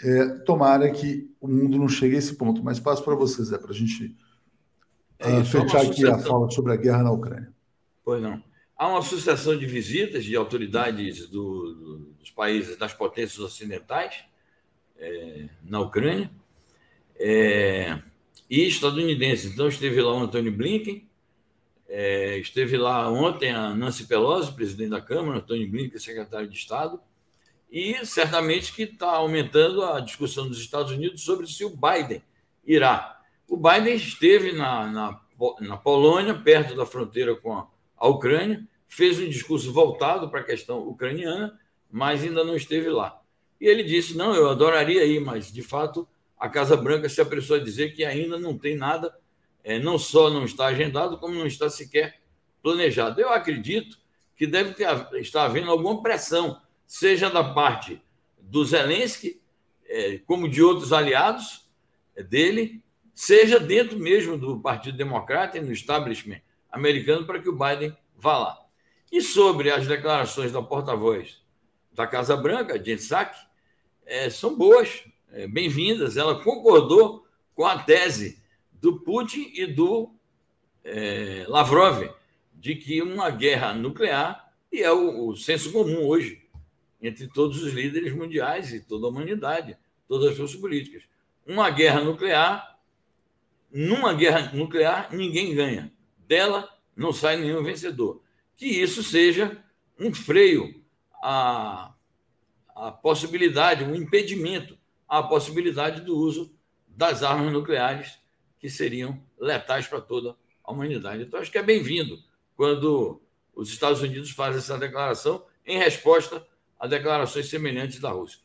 É, 0.00 0.28
tomara 0.40 0.90
que 0.90 1.30
o 1.40 1.46
mundo 1.46 1.78
não 1.78 1.88
chegue 1.88 2.16
a 2.16 2.18
esse 2.18 2.34
ponto. 2.34 2.62
Mas 2.62 2.80
passo 2.80 3.04
para 3.04 3.14
vocês, 3.14 3.48
Zé, 3.48 3.58
para 3.58 3.70
a 3.70 3.74
gente 3.74 4.16
é, 5.22 5.44
fechar 5.44 5.82
aqui 5.82 6.06
a 6.06 6.18
fala 6.18 6.50
sobre 6.50 6.72
a 6.72 6.76
guerra 6.76 7.02
na 7.02 7.12
Ucrânia. 7.12 7.52
Pois 8.04 8.22
não. 8.22 8.42
Há 8.76 8.88
uma 8.88 9.02
sucessão 9.02 9.56
de 9.56 9.64
visitas 9.64 10.24
de 10.24 10.34
autoridades 10.34 11.28
do, 11.28 11.74
do, 11.74 11.98
dos 12.18 12.30
países, 12.30 12.76
das 12.76 12.92
potências 12.92 13.38
ocidentais 13.38 14.24
é, 14.98 15.48
na 15.62 15.80
Ucrânia 15.80 16.30
é, 17.16 18.00
e 18.50 18.66
estadunidenses. 18.66 19.52
Então, 19.52 19.68
esteve 19.68 20.00
lá 20.00 20.12
o 20.12 20.20
Antônio 20.20 20.50
Blinken, 20.50 21.08
é, 21.88 22.38
esteve 22.38 22.76
lá 22.76 23.10
ontem 23.10 23.50
a 23.50 23.74
Nancy 23.74 24.06
Pelosi, 24.06 24.52
presidente 24.52 24.90
da 24.90 25.00
Câmara, 25.00 25.38
Antônio 25.38 25.70
Blinken, 25.70 25.98
secretário 25.98 26.48
de 26.48 26.56
Estado, 26.56 27.00
e 27.70 28.04
certamente 28.04 28.72
que 28.72 28.82
está 28.82 29.12
aumentando 29.12 29.84
a 29.84 30.00
discussão 30.00 30.48
dos 30.48 30.58
Estados 30.58 30.92
Unidos 30.92 31.22
sobre 31.22 31.46
se 31.46 31.64
o 31.64 31.70
Biden 31.70 32.22
irá. 32.66 33.21
O 33.52 33.56
Biden 33.58 33.96
esteve 33.96 34.52
na, 34.52 34.86
na, 34.86 35.20
na 35.60 35.76
Polônia, 35.76 36.32
perto 36.32 36.74
da 36.74 36.86
fronteira 36.86 37.36
com 37.36 37.52
a, 37.52 37.68
a 37.98 38.08
Ucrânia, 38.08 38.66
fez 38.88 39.20
um 39.20 39.28
discurso 39.28 39.70
voltado 39.70 40.30
para 40.30 40.40
a 40.40 40.42
questão 40.42 40.88
ucraniana, 40.88 41.60
mas 41.90 42.22
ainda 42.22 42.42
não 42.44 42.56
esteve 42.56 42.88
lá. 42.88 43.20
E 43.60 43.66
ele 43.66 43.82
disse: 43.82 44.16
Não, 44.16 44.34
eu 44.34 44.48
adoraria 44.48 45.04
ir, 45.04 45.20
mas 45.20 45.52
de 45.52 45.60
fato 45.60 46.08
a 46.38 46.48
Casa 46.48 46.78
Branca 46.78 47.10
se 47.10 47.20
apressou 47.20 47.56
a 47.56 47.62
dizer 47.62 47.94
que 47.94 48.06
ainda 48.06 48.38
não 48.38 48.56
tem 48.56 48.74
nada 48.74 49.14
é, 49.62 49.78
não 49.78 49.98
só 49.98 50.30
não 50.30 50.46
está 50.46 50.68
agendado, 50.68 51.18
como 51.18 51.34
não 51.34 51.46
está 51.46 51.68
sequer 51.68 52.22
planejado. 52.62 53.20
Eu 53.20 53.28
acredito 53.28 53.98
que 54.34 54.46
deve 54.46 54.72
ter, 54.72 54.88
estar 55.20 55.44
havendo 55.44 55.70
alguma 55.70 56.02
pressão, 56.02 56.58
seja 56.86 57.28
da 57.28 57.44
parte 57.44 58.00
do 58.40 58.64
Zelensky, 58.64 59.42
é, 59.84 60.16
como 60.20 60.48
de 60.48 60.62
outros 60.62 60.90
aliados 60.90 61.70
dele, 62.30 62.81
seja 63.14 63.58
dentro 63.58 63.98
mesmo 63.98 64.36
do 64.38 64.60
Partido 64.60 64.96
Democrata 64.96 65.58
e 65.58 65.60
no 65.60 65.72
establishment 65.72 66.40
americano, 66.70 67.26
para 67.26 67.40
que 67.40 67.48
o 67.48 67.56
Biden 67.56 67.96
vá 68.16 68.38
lá. 68.38 68.58
E 69.10 69.20
sobre 69.20 69.70
as 69.70 69.86
declarações 69.86 70.52
da 70.52 70.62
porta-voz 70.62 71.42
da 71.92 72.06
Casa 72.06 72.36
Branca, 72.36 72.82
Jen 72.82 72.96
Psaki, 72.96 73.38
é, 74.06 74.30
são 74.30 74.56
boas, 74.56 75.04
é, 75.30 75.46
bem-vindas. 75.46 76.16
Ela 76.16 76.42
concordou 76.42 77.26
com 77.54 77.66
a 77.66 77.78
tese 77.78 78.42
do 78.72 79.00
Putin 79.00 79.52
e 79.54 79.66
do 79.66 80.14
é, 80.82 81.44
Lavrov, 81.46 82.08
de 82.54 82.74
que 82.74 83.02
uma 83.02 83.30
guerra 83.30 83.74
nuclear, 83.74 84.52
e 84.72 84.80
é 84.80 84.90
o, 84.90 85.28
o 85.28 85.36
senso 85.36 85.70
comum 85.72 86.06
hoje, 86.06 86.42
entre 87.00 87.26
todos 87.28 87.62
os 87.62 87.72
líderes 87.72 88.14
mundiais 88.14 88.72
e 88.72 88.80
toda 88.80 89.06
a 89.06 89.10
humanidade, 89.10 89.76
todas 90.08 90.30
as 90.30 90.36
forças 90.36 90.56
políticas. 90.56 91.02
Uma 91.46 91.68
guerra 91.70 92.00
nuclear, 92.00 92.71
numa 93.72 94.12
guerra 94.12 94.52
nuclear, 94.52 95.08
ninguém 95.12 95.54
ganha. 95.54 95.92
Dela 96.18 96.68
não 96.94 97.12
sai 97.12 97.36
nenhum 97.36 97.62
vencedor. 97.62 98.22
Que 98.56 98.66
isso 98.66 99.02
seja 99.02 99.62
um 99.98 100.12
freio 100.12 100.82
à, 101.22 101.94
à 102.74 102.92
possibilidade, 102.92 103.84
um 103.84 103.94
impedimento 103.94 104.78
à 105.08 105.22
possibilidade 105.22 106.02
do 106.02 106.16
uso 106.16 106.54
das 106.86 107.22
armas 107.22 107.52
nucleares 107.52 108.18
que 108.58 108.68
seriam 108.68 109.20
letais 109.38 109.86
para 109.86 110.00
toda 110.00 110.36
a 110.62 110.72
humanidade. 110.72 111.22
Então, 111.22 111.40
acho 111.40 111.50
que 111.50 111.58
é 111.58 111.62
bem-vindo 111.62 112.18
quando 112.54 113.20
os 113.54 113.70
Estados 113.70 114.00
Unidos 114.02 114.30
fazem 114.30 114.58
essa 114.58 114.78
declaração 114.78 115.44
em 115.66 115.78
resposta 115.78 116.46
a 116.78 116.86
declarações 116.86 117.48
semelhantes 117.48 117.98
da 118.00 118.10
Rússia. 118.10 118.40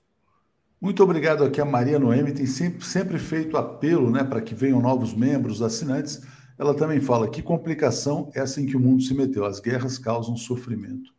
Muito 0.79 1.01
obrigado 1.03 1.43
aqui 1.43 1.59
a 1.59 1.65
Maria 1.65 1.97
Noemi, 1.97 2.31
tem 2.31 2.45
sempre, 2.45 2.85
sempre 2.85 3.17
feito 3.17 3.57
apelo 3.57 4.11
né, 4.11 4.23
para 4.23 4.41
que 4.41 4.53
venham 4.53 4.79
novos 4.79 5.13
membros, 5.13 5.61
assinantes. 5.61 6.21
Ela 6.57 6.73
também 6.73 6.99
fala 6.99 7.29
que 7.29 7.41
complicação 7.41 8.31
é 8.35 8.41
assim 8.41 8.65
que 8.65 8.77
o 8.77 8.79
mundo 8.79 9.01
se 9.01 9.13
meteu. 9.13 9.45
As 9.45 9.59
guerras 9.59 9.97
causam 9.97 10.35
sofrimento 10.37 11.13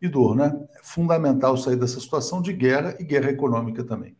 e 0.00 0.08
dor, 0.08 0.34
né? 0.34 0.52
É 0.74 0.80
fundamental 0.82 1.56
sair 1.56 1.76
dessa 1.76 2.00
situação 2.00 2.42
de 2.42 2.52
guerra 2.52 2.96
e 2.98 3.04
guerra 3.04 3.30
econômica 3.30 3.84
também. 3.84 4.16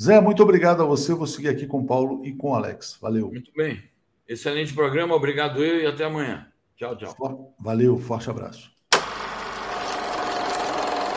Zé, 0.00 0.18
muito 0.18 0.42
obrigado 0.42 0.82
a 0.82 0.86
você. 0.86 1.12
vou 1.12 1.26
seguir 1.26 1.48
aqui 1.48 1.66
com 1.66 1.80
o 1.80 1.86
Paulo 1.86 2.24
e 2.24 2.32
com 2.32 2.52
o 2.52 2.54
Alex. 2.54 2.96
Valeu. 3.00 3.28
Muito 3.28 3.52
bem. 3.54 3.82
Excelente 4.26 4.72
programa. 4.72 5.14
Obrigado 5.14 5.62
eu 5.62 5.80
e 5.80 5.86
até 5.86 6.04
amanhã. 6.04 6.46
Tchau, 6.74 6.96
tchau. 6.96 7.54
Valeu, 7.58 7.98
forte 7.98 8.30
abraço. 8.30 8.70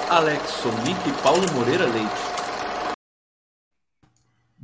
Alex 0.09 0.49
Sonic 0.49 1.09
e 1.09 1.23
Paulo 1.23 1.45
Moreira 1.53 1.85
Leite. 1.85 2.32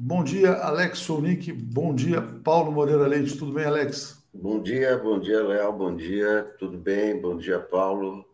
Bom 0.01 0.23
dia, 0.23 0.53
Alex 0.53 0.99
Sonic. 0.99 1.51
Bom 1.51 1.93
dia, 1.93 2.21
Paulo 2.21 2.71
Moreira 2.71 3.05
Leite. 3.05 3.37
Tudo 3.37 3.51
bem, 3.51 3.65
Alex? 3.65 4.23
Bom 4.33 4.61
dia, 4.61 4.97
bom 4.97 5.19
dia, 5.19 5.43
Léo. 5.43 5.73
Bom 5.73 5.93
dia, 5.93 6.55
tudo 6.57 6.77
bem? 6.77 7.19
Bom 7.19 7.35
dia, 7.35 7.59
Paulo. 7.59 8.25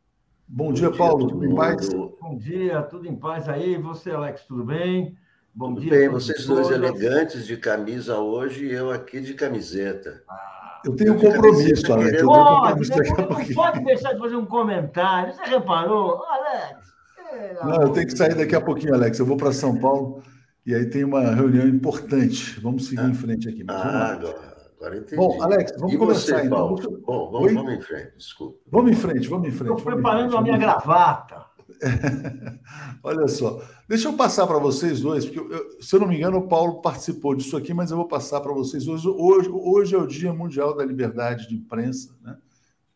Bom, 0.48 0.68
bom 0.68 0.74
dia, 0.74 0.92
Paulo. 0.92 1.28
Tudo 1.28 1.44
em 1.44 1.56
paz? 1.56 1.90
Bom 1.92 2.38
dia, 2.38 2.84
tudo 2.84 3.08
em 3.08 3.16
paz 3.16 3.50
aí. 3.50 3.80
Você, 3.80 4.12
Alex, 4.12 4.44
tudo 4.44 4.64
bem? 4.64 5.18
Bom 5.56 5.70
tudo 5.70 5.82
dia. 5.82 5.90
Bem, 5.90 6.08
vocês 6.08 6.46
dois 6.46 6.70
elegantes 6.70 7.48
de 7.48 7.58
camisa 7.58 8.20
hoje 8.20 8.68
e 8.68 8.72
eu 8.72 8.92
aqui 8.92 9.20
de 9.20 9.34
camiseta. 9.34 10.22
Ah, 10.30 10.82
eu 10.86 10.96
tenho 10.96 11.16
um 11.16 11.20
compromisso, 11.20 11.92
Alex. 11.92 12.22
Eu 12.22 12.28
pode, 12.28 12.90
não 12.92 13.56
pode 13.56 13.84
deixar 13.84 14.14
de 14.14 14.20
fazer 14.20 14.36
um 14.36 14.46
comentário. 14.46 15.34
Você 15.34 15.44
reparou, 15.46 16.24
Alex? 16.26 16.94
É, 17.34 17.54
não, 17.64 17.82
eu 17.82 17.90
tenho 17.90 18.06
que 18.06 18.16
sair 18.16 18.36
daqui 18.36 18.56
a 18.56 18.62
pouquinho, 18.62 18.94
Alex. 18.94 19.18
Eu 19.18 19.26
vou 19.26 19.36
para 19.36 19.52
São 19.52 19.76
Paulo. 19.76 20.22
E 20.66 20.74
aí 20.74 20.90
tem 20.90 21.04
uma 21.04 21.22
reunião 21.22 21.68
importante. 21.68 22.60
Vamos 22.60 22.88
seguir 22.88 23.02
ah, 23.02 23.10
em 23.10 23.14
frente 23.14 23.48
aqui. 23.48 23.64
ah, 23.68 24.14
agora, 24.14 24.58
agora 24.76 24.98
entendi. 24.98 25.16
Bom, 25.16 25.42
Alex, 25.42 25.74
vamos 25.78 25.94
e 25.94 25.98
começar 25.98 26.38
você, 26.38 26.46
então. 26.46 26.76
Bom, 27.06 27.32
vamos, 27.32 27.54
vamos, 27.54 27.74
em 27.74 27.82
frente, 27.82 28.18
desculpa. 28.18 28.60
Vamos 28.72 28.92
em 28.92 28.96
frente, 28.96 29.28
vamos 29.28 29.48
em 29.48 29.52
frente. 29.52 29.78
Estou 29.78 29.94
preparando 29.94 30.36
a 30.36 30.42
minha 30.42 30.58
gravata. 30.58 31.46
Olha 33.04 33.28
só, 33.28 33.62
deixa 33.88 34.08
eu 34.08 34.14
passar 34.14 34.48
para 34.48 34.58
vocês 34.58 35.02
dois, 35.02 35.26
porque 35.26 35.40
eu, 35.40 35.82
se 35.82 35.96
eu 35.96 36.00
não 36.00 36.08
me 36.08 36.18
engano, 36.18 36.38
o 36.38 36.48
Paulo 36.48 36.82
participou 36.82 37.36
disso 37.36 37.56
aqui, 37.56 37.74
mas 37.74 37.92
eu 37.92 37.98
vou 37.98 38.08
passar 38.08 38.42
para 38.42 38.54
vocês 38.54 38.88
hoje. 38.88 39.08
Hoje, 39.08 39.50
hoje 39.52 39.96
é 39.96 39.98
o 40.00 40.08
Dia 40.08 40.34
Mundial 40.34 40.76
da 40.76 40.84
Liberdade 40.84 41.48
de 41.48 41.56
Imprensa, 41.56 42.16
né? 42.24 42.38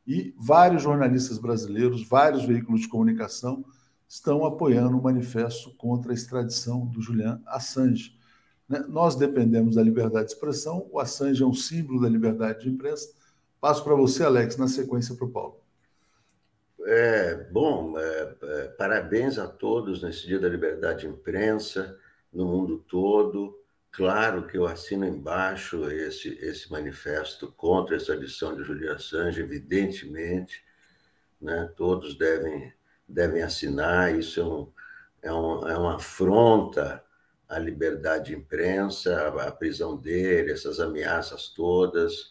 E 0.08 0.34
vários 0.40 0.82
jornalistas 0.82 1.38
brasileiros, 1.38 2.08
vários 2.08 2.44
veículos 2.44 2.82
de 2.82 2.88
comunicação 2.88 3.64
estão 4.10 4.44
apoiando 4.44 4.98
o 4.98 5.04
manifesto 5.04 5.70
contra 5.76 6.12
a 6.12 6.16
extradição 6.16 6.84
do 6.88 7.00
Julian 7.00 7.40
Assange. 7.46 8.18
Né? 8.68 8.84
Nós 8.90 9.16
dependemos 9.16 9.76
da 9.76 9.84
liberdade 9.84 10.26
de 10.26 10.34
expressão, 10.34 10.90
o 10.92 11.00
Assange 11.00 11.44
é 11.44 11.46
um 11.46 11.54
símbolo 11.54 12.02
da 12.02 12.10
liberdade 12.10 12.64
de 12.64 12.70
imprensa. 12.70 13.14
Passo 13.62 13.84
para 13.84 13.94
você, 13.94 14.24
Alex, 14.24 14.58
na 14.58 14.68
sequência 14.68 15.14
para 15.14 15.26
o 15.26 15.32
Paulo. 15.32 15.60
É, 16.86 17.36
bom, 17.52 18.00
é, 18.00 18.36
é, 18.42 18.68
parabéns 18.70 19.38
a 19.38 19.48
todos 19.48 20.02
nesse 20.02 20.26
Dia 20.26 20.40
da 20.40 20.50
Liberdade 20.50 21.02
de 21.02 21.08
Imprensa, 21.08 21.96
no 22.34 22.46
mundo 22.46 22.84
todo. 22.88 23.60
Claro 23.92 24.48
que 24.48 24.58
eu 24.58 24.66
assino 24.66 25.06
embaixo 25.06 25.88
esse, 25.92 26.30
esse 26.42 26.72
manifesto 26.72 27.52
contra 27.52 27.96
a 27.96 27.98
extradição 27.98 28.56
de 28.56 28.64
Julian 28.64 28.96
Assange, 28.96 29.42
evidentemente. 29.42 30.64
Né? 31.40 31.72
Todos 31.76 32.18
devem 32.18 32.74
devem 33.10 33.42
assinar. 33.42 34.18
Isso 34.18 34.40
é, 34.40 34.44
um, 34.44 34.72
é, 35.22 35.34
um, 35.34 35.68
é 35.68 35.78
uma 35.78 35.96
afronta 35.96 37.04
à 37.48 37.58
liberdade 37.58 38.28
de 38.28 38.36
imprensa, 38.36 39.28
a 39.28 39.52
prisão 39.52 39.98
dele, 39.98 40.52
essas 40.52 40.80
ameaças 40.80 41.50
todas. 41.50 42.30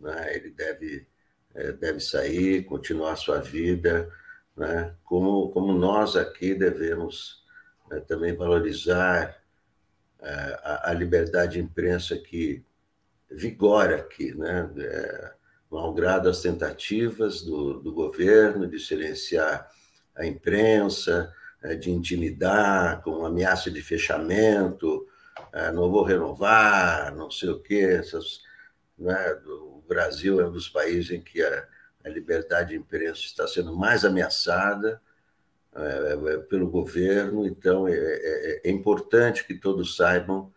Né? 0.00 0.36
Ele 0.36 0.50
deve, 0.50 1.06
é, 1.54 1.72
deve 1.72 2.00
sair, 2.00 2.64
continuar 2.64 3.12
a 3.12 3.16
sua 3.16 3.38
vida, 3.38 4.10
né? 4.56 4.94
como, 5.04 5.50
como 5.50 5.72
nós 5.72 6.16
aqui 6.16 6.54
devemos 6.54 7.44
né, 7.90 8.00
também 8.00 8.34
valorizar 8.34 9.40
é, 10.20 10.30
a, 10.62 10.90
a, 10.90 10.92
liberdade 10.92 11.54
de 11.54 11.60
imprensa 11.60 12.16
que 12.16 12.64
vigora 13.30 13.96
aqui, 13.96 14.34
né? 14.34 14.70
É, 14.78 15.32
malgrado 15.70 16.28
as 16.28 16.40
tentativas 16.40 17.42
do, 17.42 17.80
do 17.80 17.92
governo 17.92 18.66
de 18.66 18.78
silenciar 18.78 19.70
a 20.16 20.26
imprensa, 20.26 21.32
eh, 21.62 21.74
de 21.76 21.90
intimidar, 21.90 23.02
com 23.02 23.24
ameaça 23.24 23.70
de 23.70 23.82
fechamento, 23.82 25.06
eh, 25.52 25.70
não 25.72 25.90
vou 25.90 26.02
renovar, 26.02 27.14
não 27.14 27.30
sei 27.30 27.50
o 27.50 27.60
quê. 27.60 27.98
Essas, 28.00 28.40
né? 28.98 29.32
O 29.46 29.82
Brasil 29.86 30.40
é 30.40 30.46
um 30.46 30.52
dos 30.52 30.68
países 30.68 31.10
em 31.10 31.20
que 31.20 31.42
a, 31.42 31.66
liberdade 32.06 32.68
de 32.68 32.76
imprensa 32.76 33.20
está 33.22 33.48
sendo 33.48 33.76
mais 33.76 34.04
ameaçada 34.04 35.02
é, 35.74 36.36
pelo 36.48 36.70
governo, 36.70 37.44
então 37.44 37.88
é, 37.88 37.94
é, 37.96 38.60
é, 38.64 38.70
importante 38.70 39.44
que 39.44 39.54
todos 39.54 39.96
saibam 39.96 40.52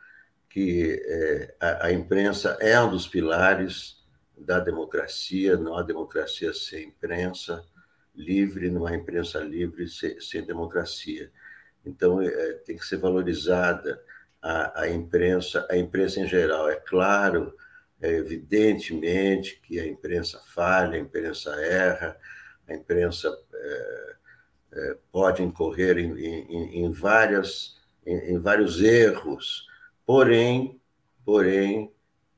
que 0.48 1.02
é, 1.04 1.56
a, 1.60 1.88
a 1.88 1.91
imprensa 1.91 2.56
é 2.62 2.80
um 2.80 2.91
dos 2.91 3.08
pilares 3.08 3.98
da 4.38 4.60
democracia, 4.60 5.58
não 5.58 5.76
há 5.76 5.82
democracia 5.82 6.54
sem 6.54 6.89
imprensa 6.89 7.65
livre, 8.19 8.69
numa 8.69 8.93
imprensa 8.93 9.39
livre, 9.39 9.88
sem, 9.88 10.19
sem 10.19 10.43
democracia. 10.45 11.32
Então, 11.86 12.21
é, 12.21 12.53
tem 12.65 12.75
que 12.75 12.86
ser 12.86 12.97
valorizada 12.97 14.01
a, 14.41 14.82
a, 14.82 14.89
imprensa, 14.89 15.65
a 15.69 15.77
imprensa 15.77 16.19
em 16.19 16.27
geral. 16.27 16.69
É 16.69 16.75
claro, 16.75 17.55
é, 18.01 18.10
evidentemente, 18.10 19.60
que 19.63 19.79
a 19.79 19.88
imprensa 19.88 20.41
falha, 20.53 20.97
a 20.97 20.99
imprensa 20.99 21.51
erra, 21.62 22.17
a 22.67 22.73
imprensa 22.73 23.36
é, 23.53 24.15
é, 24.73 24.97
pode 25.12 25.41
incorrer 25.41 25.97
em, 25.97 26.17
em, 26.19 26.84
em 26.84 26.91
várias, 26.91 27.77
em, 28.05 28.34
em 28.34 28.39
vários 28.39 28.82
erros, 28.82 29.65
porém, 30.05 30.79
porém, 31.25 31.91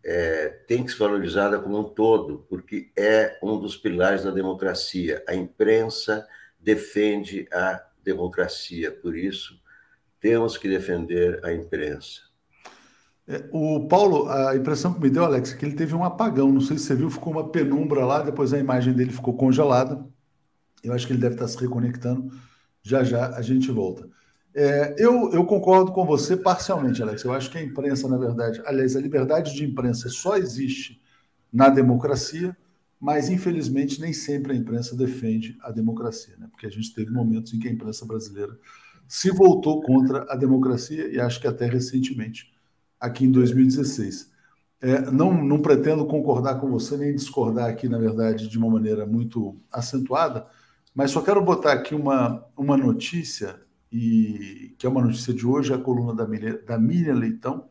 é, 0.04 0.50
tem 0.68 0.84
que 0.84 0.92
ser 0.92 1.00
valorizada 1.00 1.60
como 1.60 1.80
um 1.80 1.84
todo, 1.84 2.46
porque 2.50 2.92
é 2.98 3.38
um 3.42 3.60
dos 3.60 3.78
pilares 3.78 4.24
da 4.24 4.32
democracia. 4.32 5.24
A 5.28 5.36
imprensa 5.36 6.28
defende 6.60 7.48
a 7.52 7.84
democracia, 8.04 8.92
por 8.92 9.16
isso 9.16 9.60
temos 10.20 10.58
que 10.58 10.70
defender 10.70 11.44
a 11.44 11.52
imprensa. 11.52 12.22
É, 13.28 13.44
o 13.52 13.88
Paulo, 13.88 14.30
a 14.30 14.56
impressão 14.56 14.94
que 14.94 15.00
me 15.00 15.10
deu, 15.10 15.24
Alex, 15.26 15.54
é 15.54 15.58
que 15.58 15.66
ele 15.66 15.76
teve 15.76 15.96
um 15.96 16.04
apagão. 16.04 16.52
Não 16.52 16.62
sei 16.62 16.78
se 16.78 16.86
você 16.86 16.96
viu, 16.96 17.10
ficou 17.10 17.34
uma 17.34 17.50
penumbra 17.50 18.06
lá, 18.06 18.22
depois 18.22 18.54
a 18.54 18.60
imagem 18.60 18.94
dele 18.94 19.12
ficou 19.12 19.36
congelada. 19.36 20.06
Eu 20.84 20.94
acho 20.94 21.08
que 21.08 21.14
ele 21.14 21.22
deve 21.22 21.36
estar 21.36 21.48
se 21.48 21.58
reconectando. 21.60 22.32
Já 22.84 23.04
já 23.04 23.36
a 23.36 23.42
gente 23.42 23.72
volta. 23.72 24.10
É, 24.54 24.96
eu, 24.98 25.32
eu, 25.32 25.46
concordo 25.46 25.92
com 25.94 26.06
você 26.06 26.36
parcialmente, 26.36 27.02
Alex. 27.02 27.24
Eu 27.24 27.34
acho 27.34 27.50
que 27.50 27.58
a 27.58 27.64
imprensa, 27.64 28.08
na 28.08 28.18
verdade, 28.18 28.62
aliás, 28.66 28.96
a 28.96 29.02
liberdade 29.02 29.54
de 29.54 29.64
imprensa 29.64 30.10
só 30.10 30.36
existe 30.36 31.02
na 31.52 31.70
democracia, 31.70 32.56
mas 33.00 33.30
infelizmente 33.30 34.00
nem 34.00 34.14
sempre 34.14 34.54
a 34.54 34.56
imprensa 34.56 34.96
defende 34.96 35.58
a 35.62 35.72
democracia, 35.72 36.36
né? 36.38 36.48
porque 36.52 36.68
a 36.68 36.70
gente 36.70 36.94
teve 36.94 37.12
momentos 37.12 37.54
em 37.54 37.60
que 37.60 37.68
a 37.68 37.72
imprensa 37.72 38.06
brasileira 38.06 38.58
se 39.08 39.32
voltou 39.32 39.82
contra 39.82 40.26
a 40.30 40.36
democracia 40.36 41.08
e 41.08 41.20
acho 41.20 41.40
que 41.40 41.48
até 41.48 41.66
recentemente, 41.66 42.54
aqui 43.00 43.26
em 43.26 43.32
2016. 43.32 44.32
É, 44.82 45.12
não, 45.12 45.34
não 45.34 45.62
pretendo 45.62 46.06
concordar 46.06 46.56
com 46.56 46.70
você 46.70 46.98
nem 46.98 47.14
discordar 47.14 47.70
aqui, 47.70 47.88
na 47.88 47.98
verdade, 47.98 48.48
de 48.48 48.58
uma 48.58 48.70
maneira 48.70 49.06
muito 49.06 49.56
acentuada, 49.72 50.48
mas 50.94 51.12
só 51.12 51.22
quero 51.22 51.44
botar 51.44 51.74
aqui 51.74 51.94
uma, 51.94 52.46
uma 52.58 52.76
notícia 52.76 53.61
e 53.92 54.74
que 54.78 54.86
é 54.86 54.90
uma 54.90 55.02
notícia 55.02 55.34
de 55.34 55.46
hoje, 55.46 55.74
a 55.74 55.78
coluna 55.78 56.14
da 56.16 56.26
Miriam, 56.26 56.60
da 56.66 56.78
Miriam 56.78 57.16
Leitão, 57.16 57.66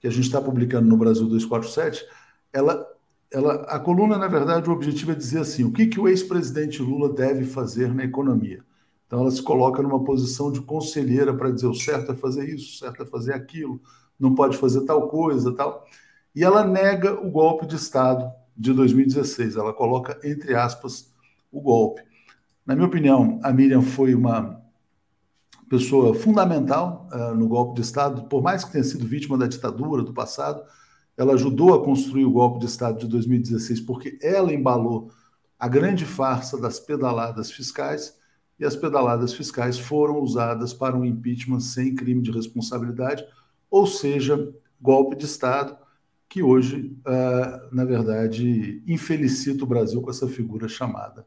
que 0.00 0.06
a 0.06 0.10
gente 0.10 0.24
está 0.24 0.40
publicando 0.40 0.88
no 0.88 0.96
Brasil 0.96 1.26
247, 1.26 2.04
ela, 2.52 2.86
ela, 3.30 3.54
a 3.62 3.78
coluna, 3.78 4.18
na 4.18 4.28
verdade, 4.28 4.68
o 4.68 4.72
objetivo 4.72 5.12
é 5.12 5.14
dizer 5.14 5.40
assim, 5.40 5.64
o 5.64 5.72
que, 5.72 5.86
que 5.86 5.98
o 5.98 6.08
ex-presidente 6.08 6.82
Lula 6.82 7.12
deve 7.12 7.44
fazer 7.44 7.92
na 7.94 8.04
economia. 8.04 8.62
Então 9.06 9.20
ela 9.20 9.30
se 9.30 9.42
coloca 9.42 9.82
numa 9.82 10.04
posição 10.04 10.52
de 10.52 10.60
conselheira 10.60 11.34
para 11.34 11.50
dizer 11.50 11.66
o 11.66 11.74
certo 11.74 12.12
é 12.12 12.14
fazer 12.14 12.46
isso, 12.48 12.74
o 12.74 12.78
certo 12.78 13.02
é 13.02 13.06
fazer 13.06 13.32
aquilo, 13.32 13.80
não 14.20 14.34
pode 14.34 14.56
fazer 14.58 14.84
tal 14.84 15.08
coisa, 15.08 15.54
tal. 15.54 15.86
E 16.34 16.44
ela 16.44 16.62
nega 16.62 17.14
o 17.14 17.30
golpe 17.30 17.66
de 17.66 17.76
Estado 17.76 18.30
de 18.54 18.72
2016. 18.72 19.56
Ela 19.56 19.72
coloca 19.72 20.20
entre 20.22 20.54
aspas 20.54 21.10
o 21.50 21.60
golpe. 21.60 22.02
Na 22.66 22.74
minha 22.74 22.86
opinião, 22.86 23.40
a 23.42 23.50
Miriam 23.50 23.80
foi 23.80 24.14
uma 24.14 24.60
pessoa 25.68 26.14
fundamental 26.14 27.08
uh, 27.12 27.34
no 27.34 27.46
golpe 27.46 27.76
de 27.76 27.86
Estado, 27.86 28.22
por 28.24 28.42
mais 28.42 28.64
que 28.64 28.72
tenha 28.72 28.84
sido 28.84 29.06
vítima 29.06 29.36
da 29.36 29.46
ditadura 29.46 30.02
do 30.02 30.12
passado, 30.12 30.62
ela 31.16 31.34
ajudou 31.34 31.74
a 31.74 31.84
construir 31.84 32.24
o 32.24 32.30
golpe 32.30 32.60
de 32.60 32.66
Estado 32.66 32.98
de 32.98 33.08
2016, 33.08 33.80
porque 33.80 34.18
ela 34.22 34.52
embalou 34.52 35.10
a 35.58 35.66
grande 35.66 36.04
farsa 36.04 36.58
das 36.58 36.78
pedaladas 36.78 37.50
fiscais. 37.50 38.16
e 38.60 38.64
as 38.64 38.74
pedaladas 38.74 39.32
fiscais 39.32 39.78
foram 39.78 40.20
usadas 40.20 40.74
para 40.74 40.96
um 40.96 41.04
impeachment 41.04 41.60
sem 41.60 41.94
crime 41.94 42.20
de 42.20 42.32
responsabilidade, 42.32 43.24
ou 43.70 43.86
seja, 43.86 44.52
golpe 44.80 45.14
de 45.14 45.26
Estado, 45.26 45.76
que 46.28 46.42
hoje, 46.42 46.96
uh, 47.06 47.74
na 47.74 47.84
verdade, 47.84 48.82
infelicita 48.84 49.62
o 49.62 49.66
Brasil 49.66 50.02
com 50.02 50.10
essa 50.10 50.26
figura 50.26 50.66
chamada 50.66 51.24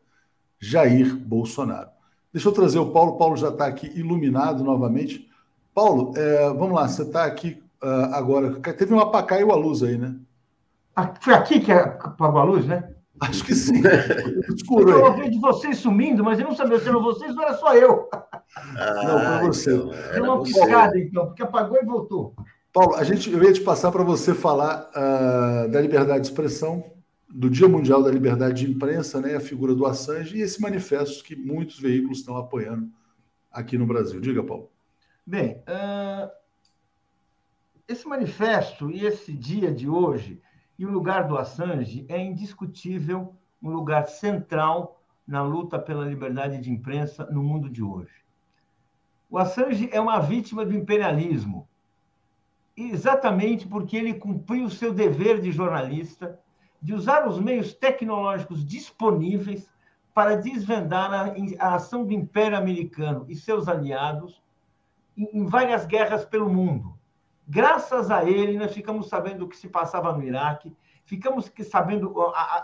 Jair 0.60 1.16
Bolsonaro. 1.16 1.90
Deixa 2.34 2.48
eu 2.48 2.54
trazer 2.54 2.80
o 2.80 2.92
Paulo. 2.92 3.18
Paulo 3.18 3.36
já 3.36 3.50
está 3.50 3.66
aqui 3.66 3.88
iluminado 3.98 4.64
novamente. 4.64 5.30
Paulo, 5.74 6.14
é, 6.16 6.50
vamos 6.50 6.74
lá, 6.74 6.88
você 6.88 7.04
está 7.04 7.26
aqui 7.26 7.62
uh, 7.82 8.14
agora. 8.14 8.52
Teve 8.74 8.94
um 8.94 9.00
apacaiu 9.00 9.52
a 9.52 9.56
luz 9.56 9.84
aí, 9.84 9.98
né? 9.98 10.16
Foi 11.22 11.34
aqui 11.34 11.60
que 11.60 11.72
apagou 11.72 12.40
a 12.40 12.44
luz, 12.44 12.66
né? 12.66 12.94
Acho 13.22 13.46
que 13.46 13.54
sim. 13.54 13.82
Escuro 14.56 14.90
eu 14.90 15.06
ouvi 15.06 15.30
de 15.30 15.40
vocês 15.40 15.78
sumindo, 15.78 16.24
mas 16.24 16.40
eu 16.40 16.46
não 16.46 16.56
sabia 16.56 16.80
se 16.80 16.90
eram 16.90 17.04
vocês 17.04 17.36
ou 17.36 17.44
era 17.44 17.54
só 17.56 17.76
eu. 17.76 18.10
Ah, 18.76 19.04
não, 19.04 19.40
foi 19.40 19.48
você. 19.48 19.76
Então, 19.76 19.92
Deu 20.14 20.24
uma 20.24 20.44
piscada, 20.44 21.00
então, 21.00 21.28
porque 21.28 21.44
apagou 21.44 21.78
e 21.82 21.86
voltou. 21.86 22.34
Paulo, 22.74 22.96
a 22.96 23.04
gente, 23.04 23.32
eu 23.32 23.44
ia 23.44 23.54
te 23.54 23.62
passar 23.62 23.92
para 23.92 24.04
você 24.04 24.34
falar 24.34 24.90
uh, 24.90 25.70
da 25.70 25.80
liberdade 25.80 26.22
de 26.22 26.28
expressão, 26.28 26.84
do 27.34 27.50
Dia 27.50 27.68
Mundial 27.68 28.04
da 28.04 28.12
Liberdade 28.12 28.66
de 28.66 28.72
Imprensa, 28.72 29.22
né, 29.22 29.36
a 29.36 29.40
figura 29.40 29.74
do 29.74 29.86
Assange 29.86 30.38
e 30.38 30.42
esse 30.42 30.62
manifesto 30.62 31.24
que 31.24 31.36
muitos 31.36 31.80
veículos 31.80 32.20
estão 32.20 32.38
apoiando 32.38 32.92
aqui 33.52 33.78
no 33.78 33.88
Brasil. 33.88 34.20
Diga, 34.20 34.44
Paulo. 34.44 34.70
Bem, 35.26 35.64
uh, 35.68 36.30
esse 37.88 38.08
manifesto 38.08 38.90
e 38.90 39.06
esse 39.06 39.34
dia 39.34 39.72
de 39.72 39.88
hoje 39.88 40.42
e 40.78 40.86
o 40.86 40.92
lugar 40.92 41.28
do 41.28 41.38
Assange 41.38 42.06
é 42.10 42.22
indiscutível 42.22 43.36
um 43.62 43.70
lugar 43.70 44.08
central 44.08 45.02
na 45.26 45.44
luta 45.44 45.78
pela 45.78 46.06
liberdade 46.06 46.60
de 46.60 46.72
imprensa 46.72 47.26
no 47.28 47.44
mundo 47.44 47.70
de 47.70 47.84
hoje. 47.84 48.22
O 49.30 49.38
Assange 49.38 49.90
é 49.94 50.02
uma 50.02 50.20
vítima 50.20 50.66
do 50.66 50.76
imperialismo, 50.76 51.68
exatamente 52.76 53.68
porque 53.68 53.96
ele 53.96 54.16
cumpriu 54.16 54.66
o 54.66 54.70
seu 54.70 54.94
dever 54.94 55.40
de 55.40 55.52
jornalista 55.52 56.38
de 56.82 56.94
usar 56.94 57.28
os 57.28 57.40
meios 57.40 57.74
tecnológicos 57.74 58.66
disponíveis 58.66 59.70
para 60.14 60.36
desvendar 60.36 61.14
a, 61.14 61.34
a 61.60 61.76
ação 61.76 62.04
do 62.06 62.14
Império 62.14 62.58
Americano 62.58 63.26
e 63.30 63.36
seus 63.36 63.68
aliados 63.68 64.42
em, 65.18 65.30
em 65.34 65.46
várias 65.46 65.86
guerras 65.86 66.26
pelo 66.26 66.50
mundo. 66.50 66.94
Graças 67.48 68.10
a 68.10 68.24
ele, 68.24 68.58
nós 68.58 68.74
ficamos 68.74 69.08
sabendo 69.08 69.46
o 69.46 69.48
que 69.48 69.58
se 69.58 69.68
passava 69.68 70.14
no 70.14 70.24
Iraque, 70.24 70.76
ficamos 71.06 71.52
sabendo 71.70 72.14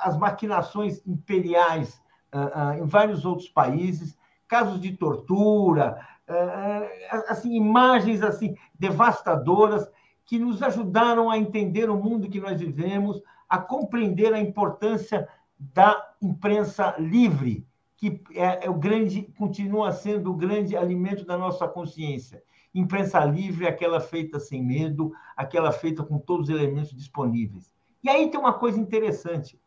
as 0.01 0.17
maquinações 0.17 1.05
imperiais 1.05 2.01
ah, 2.31 2.51
ah, 2.53 2.77
em 2.77 2.85
vários 2.85 3.25
outros 3.25 3.49
países, 3.49 4.17
casos 4.47 4.79
de 4.79 4.95
tortura, 4.95 5.99
ah, 6.27 6.87
assim 7.27 7.55
imagens 7.55 8.21
assim 8.21 8.55
devastadoras 8.77 9.89
que 10.25 10.37
nos 10.37 10.61
ajudaram 10.61 11.29
a 11.29 11.37
entender 11.37 11.89
o 11.89 11.97
mundo 11.97 12.29
que 12.29 12.39
nós 12.39 12.59
vivemos, 12.59 13.21
a 13.49 13.57
compreender 13.57 14.33
a 14.33 14.39
importância 14.39 15.27
da 15.57 16.13
imprensa 16.21 16.95
livre, 16.97 17.65
que 17.95 18.21
é, 18.35 18.65
é 18.65 18.69
o 18.69 18.75
grande, 18.75 19.23
continua 19.37 19.91
sendo 19.91 20.31
o 20.31 20.35
grande 20.35 20.75
alimento 20.75 21.25
da 21.25 21.37
nossa 21.37 21.67
consciência. 21.67 22.43
Imprensa 22.73 23.23
livre 23.25 23.65
é 23.65 23.69
aquela 23.69 23.99
feita 23.99 24.39
sem 24.39 24.63
medo, 24.63 25.11
aquela 25.35 25.71
feita 25.71 26.03
com 26.03 26.19
todos 26.19 26.49
os 26.49 26.55
elementos 26.55 26.95
disponíveis. 26.95 27.73
E 28.03 28.09
aí 28.09 28.29
tem 28.29 28.39
uma 28.39 28.53
coisa 28.53 28.79
interessante. 28.79 29.59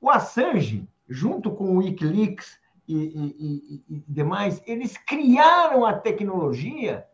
O 0.00 0.10
Assange, 0.10 0.88
junto 1.08 1.50
com 1.52 1.76
o 1.76 1.78
Wikileaks 1.78 2.58
e, 2.88 2.94
e, 2.96 3.84
e, 3.88 3.96
e 3.96 4.04
demais, 4.08 4.60
eles 4.66 4.96
criaram 4.96 5.84
a 5.84 5.92
tecnologia 5.92 7.06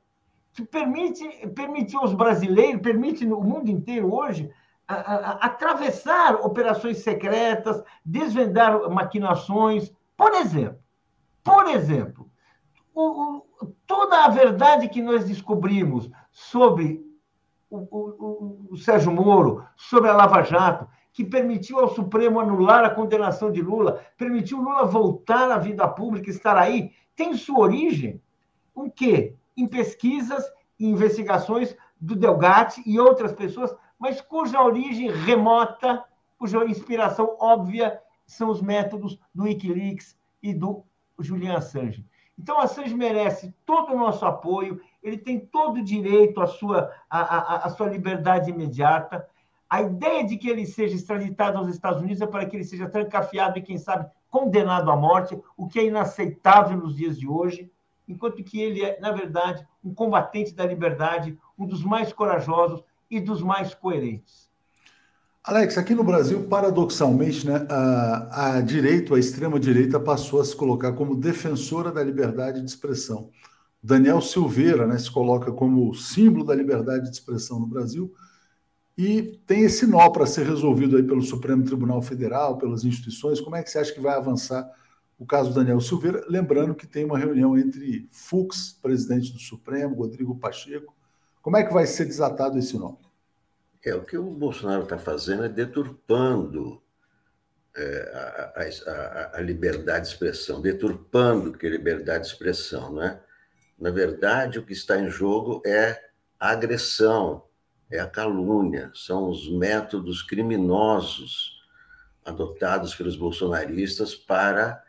que 0.54 0.64
permite, 0.64 1.28
permite 1.48 1.94
aos 1.96 2.14
brasileiros, 2.14 2.80
permite 2.80 3.26
no 3.26 3.42
mundo 3.42 3.70
inteiro 3.70 4.14
hoje, 4.14 4.50
atravessar 4.88 6.36
operações 6.36 6.98
secretas, 6.98 7.82
desvendar 8.04 8.88
maquinações. 8.88 9.92
Por 10.16 10.32
exemplo, 10.34 10.78
por 11.42 11.66
exemplo, 11.68 12.30
o, 12.94 13.02
o, 13.02 13.46
toda 13.86 14.24
a 14.24 14.28
verdade 14.28 14.88
que 14.88 15.02
nós 15.02 15.24
descobrimos 15.24 16.10
sobre 16.30 17.04
o, 17.68 18.68
o, 18.70 18.76
Sérgio 18.76 19.12
Moro, 19.12 19.64
sobre 19.76 20.08
a 20.08 20.14
Lava 20.14 20.42
Jato, 20.42 20.88
que 21.12 21.24
permitiu 21.24 21.80
ao 21.80 21.94
Supremo 21.94 22.38
anular 22.38 22.84
a 22.84 22.90
condenação 22.90 23.50
de 23.50 23.60
Lula, 23.60 24.04
permitiu 24.16 24.60
Lula 24.60 24.86
voltar 24.86 25.50
à 25.50 25.58
vida 25.58 25.86
pública, 25.88 26.30
estar 26.30 26.56
aí, 26.56 26.92
tem 27.14 27.34
sua 27.34 27.60
origem 27.60 28.20
em 28.76 28.90
quê? 28.90 29.34
Em 29.56 29.66
pesquisas 29.66 30.44
e 30.78 30.86
investigações 30.86 31.74
do 31.98 32.14
Delgatti 32.14 32.82
e 32.84 33.00
outras 33.00 33.32
pessoas, 33.32 33.74
mas 33.98 34.20
cuja 34.20 34.62
origem 34.62 35.10
remota, 35.10 36.04
cuja 36.38 36.64
inspiração 36.64 37.36
óbvia 37.40 38.00
são 38.26 38.50
os 38.50 38.60
métodos 38.60 39.18
do 39.34 39.44
Wikileaks 39.44 40.16
e 40.42 40.52
do 40.52 40.84
Julian 41.18 41.56
Assange. 41.56 42.04
Então, 42.38 42.58
Assange 42.58 42.94
merece 42.94 43.54
todo 43.64 43.94
o 43.94 43.98
nosso 43.98 44.24
apoio, 44.26 44.80
ele 45.02 45.16
tem 45.16 45.40
todo 45.40 45.78
o 45.78 45.84
direito 45.84 46.40
à 46.40 46.46
sua, 46.46 46.92
à, 47.08 47.20
à, 47.20 47.56
à 47.66 47.70
sua 47.70 47.88
liberdade 47.88 48.50
imediata. 48.50 49.26
A 49.68 49.80
ideia 49.80 50.24
de 50.24 50.36
que 50.36 50.48
ele 50.48 50.66
seja 50.66 50.94
extraditado 50.94 51.58
aos 51.58 51.68
Estados 51.68 52.02
Unidos 52.02 52.20
é 52.20 52.26
para 52.26 52.44
que 52.44 52.56
ele 52.56 52.64
seja 52.64 52.88
trancafiado 52.88 53.58
e, 53.58 53.62
quem 53.62 53.78
sabe, 53.78 54.10
condenado 54.28 54.90
à 54.90 54.96
morte, 54.96 55.40
o 55.56 55.66
que 55.66 55.78
é 55.78 55.86
inaceitável 55.86 56.76
nos 56.76 56.94
dias 56.94 57.18
de 57.18 57.26
hoje, 57.26 57.70
enquanto 58.06 58.44
que 58.44 58.60
ele 58.60 58.84
é, 58.84 59.00
na 59.00 59.10
verdade, 59.12 59.66
um 59.82 59.94
combatente 59.94 60.54
da 60.54 60.66
liberdade, 60.66 61.38
um 61.58 61.66
dos 61.66 61.82
mais 61.82 62.12
corajosos 62.12 62.84
e 63.10 63.20
dos 63.20 63.42
mais 63.42 63.74
coerentes. 63.74 64.46
Alex, 65.46 65.78
aqui 65.78 65.94
no 65.94 66.02
Brasil, 66.02 66.42
paradoxalmente, 66.48 67.46
né, 67.46 67.64
a, 67.70 68.56
a 68.56 68.60
direita, 68.60 69.14
a 69.14 69.18
extrema-direita, 69.18 70.00
passou 70.00 70.40
a 70.40 70.44
se 70.44 70.56
colocar 70.56 70.92
como 70.94 71.14
defensora 71.14 71.92
da 71.92 72.02
liberdade 72.02 72.60
de 72.60 72.68
expressão. 72.68 73.30
Daniel 73.80 74.20
Silveira 74.20 74.88
né, 74.88 74.98
se 74.98 75.08
coloca 75.08 75.52
como 75.52 75.94
símbolo 75.94 76.44
da 76.44 76.52
liberdade 76.52 77.04
de 77.04 77.10
expressão 77.10 77.60
no 77.60 77.66
Brasil 77.68 78.12
e 78.98 79.38
tem 79.46 79.62
esse 79.62 79.86
nó 79.86 80.10
para 80.10 80.26
ser 80.26 80.46
resolvido 80.46 80.96
aí 80.96 81.04
pelo 81.04 81.22
Supremo 81.22 81.62
Tribunal 81.62 82.02
Federal, 82.02 82.58
pelas 82.58 82.84
instituições. 82.84 83.40
Como 83.40 83.54
é 83.54 83.62
que 83.62 83.70
você 83.70 83.78
acha 83.78 83.92
que 83.92 84.00
vai 84.00 84.16
avançar 84.16 84.68
o 85.16 85.24
caso 85.24 85.54
Daniel 85.54 85.80
Silveira? 85.80 86.24
Lembrando 86.28 86.74
que 86.74 86.88
tem 86.88 87.04
uma 87.04 87.18
reunião 87.18 87.56
entre 87.56 88.08
Fux, 88.10 88.76
presidente 88.82 89.32
do 89.32 89.38
Supremo, 89.38 89.94
Rodrigo 89.94 90.34
Pacheco. 90.34 90.95
Como 91.46 91.56
é 91.56 91.62
que 91.62 91.72
vai 91.72 91.86
ser 91.86 92.06
desatado 92.06 92.58
esse 92.58 92.76
nó? 92.76 92.96
É, 93.84 93.94
o 93.94 94.02
que 94.02 94.18
o 94.18 94.24
Bolsonaro 94.24 94.82
está 94.82 94.98
fazendo 94.98 95.44
é 95.44 95.48
deturpando 95.48 96.82
é, 97.76 98.52
a, 98.56 98.90
a, 98.90 99.38
a, 99.38 99.40
liberdade 99.40 100.06
de 100.06 100.12
expressão, 100.12 100.60
deturpando 100.60 101.56
que 101.56 101.64
é 101.64 101.70
liberdade 101.70 102.24
de 102.24 102.30
expressão, 102.32 102.94
não 102.94 103.02
é? 103.04 103.22
Na 103.78 103.90
verdade, 103.90 104.58
o 104.58 104.66
que 104.66 104.72
está 104.72 104.98
em 104.98 105.08
jogo 105.08 105.62
é 105.64 106.10
a 106.40 106.50
agressão, 106.50 107.44
é 107.88 108.00
a 108.00 108.10
calúnia, 108.10 108.90
são 108.92 109.30
os 109.30 109.48
métodos 109.48 110.22
criminosos 110.22 111.64
adotados 112.24 112.92
pelos 112.92 113.14
bolsonaristas 113.14 114.16
para 114.16 114.82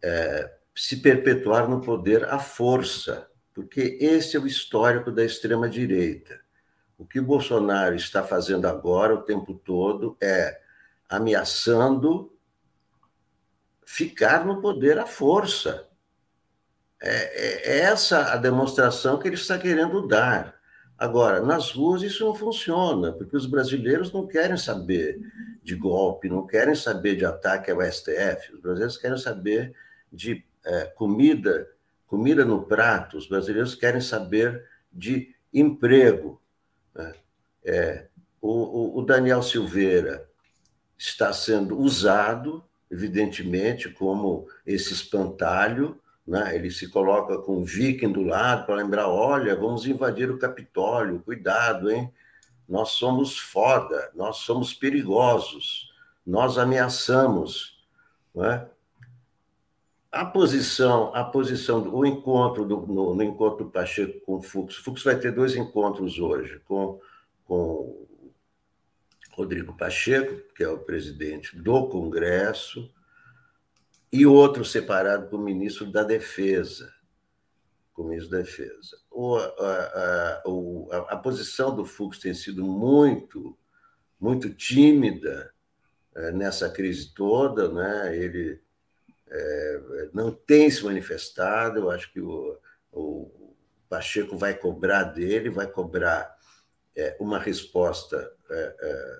é, 0.00 0.54
se 0.76 0.98
perpetuar 0.98 1.68
no 1.68 1.80
poder 1.80 2.24
à 2.26 2.38
força, 2.38 3.28
porque 3.56 3.98
esse 4.00 4.36
é 4.36 4.40
o 4.40 4.46
histórico 4.46 5.10
da 5.10 5.24
extrema-direita 5.24 6.46
o 6.98 7.04
que 7.04 7.20
o 7.20 7.24
Bolsonaro 7.24 7.94
está 7.94 8.22
fazendo 8.22 8.66
agora, 8.66 9.14
o 9.14 9.22
tempo 9.22 9.54
todo, 9.54 10.16
é 10.20 10.60
ameaçando 11.08 12.32
ficar 13.84 14.44
no 14.44 14.60
poder 14.60 14.98
à 14.98 15.06
força. 15.06 15.86
É, 17.00 17.10
é, 17.10 17.78
essa 17.80 18.32
a 18.32 18.36
demonstração 18.36 19.18
que 19.18 19.28
ele 19.28 19.34
está 19.34 19.58
querendo 19.58 20.06
dar. 20.06 20.56
Agora, 20.96 21.42
nas 21.42 21.70
ruas 21.72 22.02
isso 22.02 22.24
não 22.24 22.34
funciona, 22.34 23.12
porque 23.12 23.36
os 23.36 23.44
brasileiros 23.44 24.10
não 24.10 24.26
querem 24.26 24.56
saber 24.56 25.20
de 25.62 25.74
golpe, 25.74 26.30
não 26.30 26.46
querem 26.46 26.74
saber 26.74 27.16
de 27.16 27.26
ataque 27.26 27.70
ao 27.70 27.82
STF, 27.82 28.54
os 28.54 28.60
brasileiros 28.60 28.96
querem 28.96 29.18
saber 29.18 29.74
de 30.10 30.42
é, 30.64 30.86
comida, 30.86 31.68
comida 32.06 32.44
no 32.44 32.62
prato, 32.62 33.16
os 33.16 33.26
brasileiros 33.26 33.74
querem 33.74 34.00
saber 34.00 34.64
de 34.92 35.34
emprego, 35.52 36.40
né? 36.94 37.14
É, 37.64 38.06
o, 38.40 39.00
o, 39.00 39.02
Daniel 39.02 39.42
Silveira 39.42 40.28
está 40.96 41.32
sendo 41.32 41.76
usado, 41.76 42.64
evidentemente, 42.88 43.88
como 43.88 44.46
esse 44.64 44.92
espantalho. 44.92 46.00
Né? 46.24 46.54
Ele 46.54 46.70
se 46.70 46.88
coloca 46.88 47.38
com 47.38 47.58
o 47.58 47.64
viking 47.64 48.12
do 48.12 48.22
lado 48.22 48.66
para 48.66 48.76
lembrar: 48.76 49.08
olha, 49.08 49.56
vamos 49.56 49.84
invadir 49.84 50.30
o 50.30 50.38
Capitólio, 50.38 51.22
cuidado, 51.24 51.90
hein? 51.90 52.12
Nós 52.68 52.90
somos 52.90 53.36
foda, 53.36 54.10
nós 54.14 54.38
somos 54.38 54.72
perigosos, 54.72 55.92
nós 56.24 56.58
ameaçamos. 56.58 57.84
Não 58.32 58.44
é? 58.44 58.68
A 60.16 60.24
posição, 60.24 61.14
a 61.14 61.22
posição, 61.22 61.94
o 61.94 62.04
encontro 62.06 62.64
do, 62.64 62.86
no, 62.86 63.14
no, 63.14 63.22
encontro 63.22 63.64
do 63.64 63.70
Pacheco 63.70 64.18
com 64.20 64.36
o 64.36 64.42
Fux, 64.42 64.78
o 64.78 64.82
Fux 64.82 65.02
vai 65.02 65.18
ter 65.18 65.30
dois 65.32 65.54
encontros 65.54 66.18
hoje, 66.18 66.58
com, 66.64 67.00
com 67.44 68.06
Rodrigo 69.32 69.76
Pacheco, 69.76 70.42
que 70.54 70.64
é 70.64 70.68
o 70.68 70.78
presidente 70.78 71.56
do 71.56 71.88
Congresso, 71.88 72.90
e 74.10 74.24
outro 74.24 74.64
separado 74.64 75.28
com 75.28 75.36
o 75.36 75.42
ministro 75.42 75.90
da 75.90 76.02
Defesa, 76.02 76.90
com 77.92 78.02
o 78.02 78.08
ministro 78.08 78.32
da 78.32 78.38
Defesa. 78.38 78.96
O, 79.10 79.36
a, 79.36 80.42
a, 80.42 80.96
a, 81.10 81.16
posição 81.18 81.76
do 81.76 81.84
Fux 81.84 82.18
tem 82.18 82.32
sido 82.32 82.64
muito, 82.64 83.56
muito 84.18 84.48
tímida 84.54 85.52
é, 86.14 86.32
nessa 86.32 86.70
crise 86.70 87.12
toda, 87.12 87.70
né? 87.70 88.16
Ele 88.16 88.64
é, 89.28 90.08
não 90.12 90.30
tem 90.30 90.70
se 90.70 90.84
manifestado. 90.84 91.80
Eu 91.80 91.90
acho 91.90 92.12
que 92.12 92.20
o, 92.20 92.58
o 92.92 93.54
Pacheco 93.88 94.36
vai 94.36 94.54
cobrar 94.54 95.04
dele, 95.04 95.50
vai 95.50 95.66
cobrar 95.66 96.36
é, 96.94 97.16
uma 97.20 97.38
resposta 97.38 98.32
é, 98.50 98.74
é, 98.80 99.18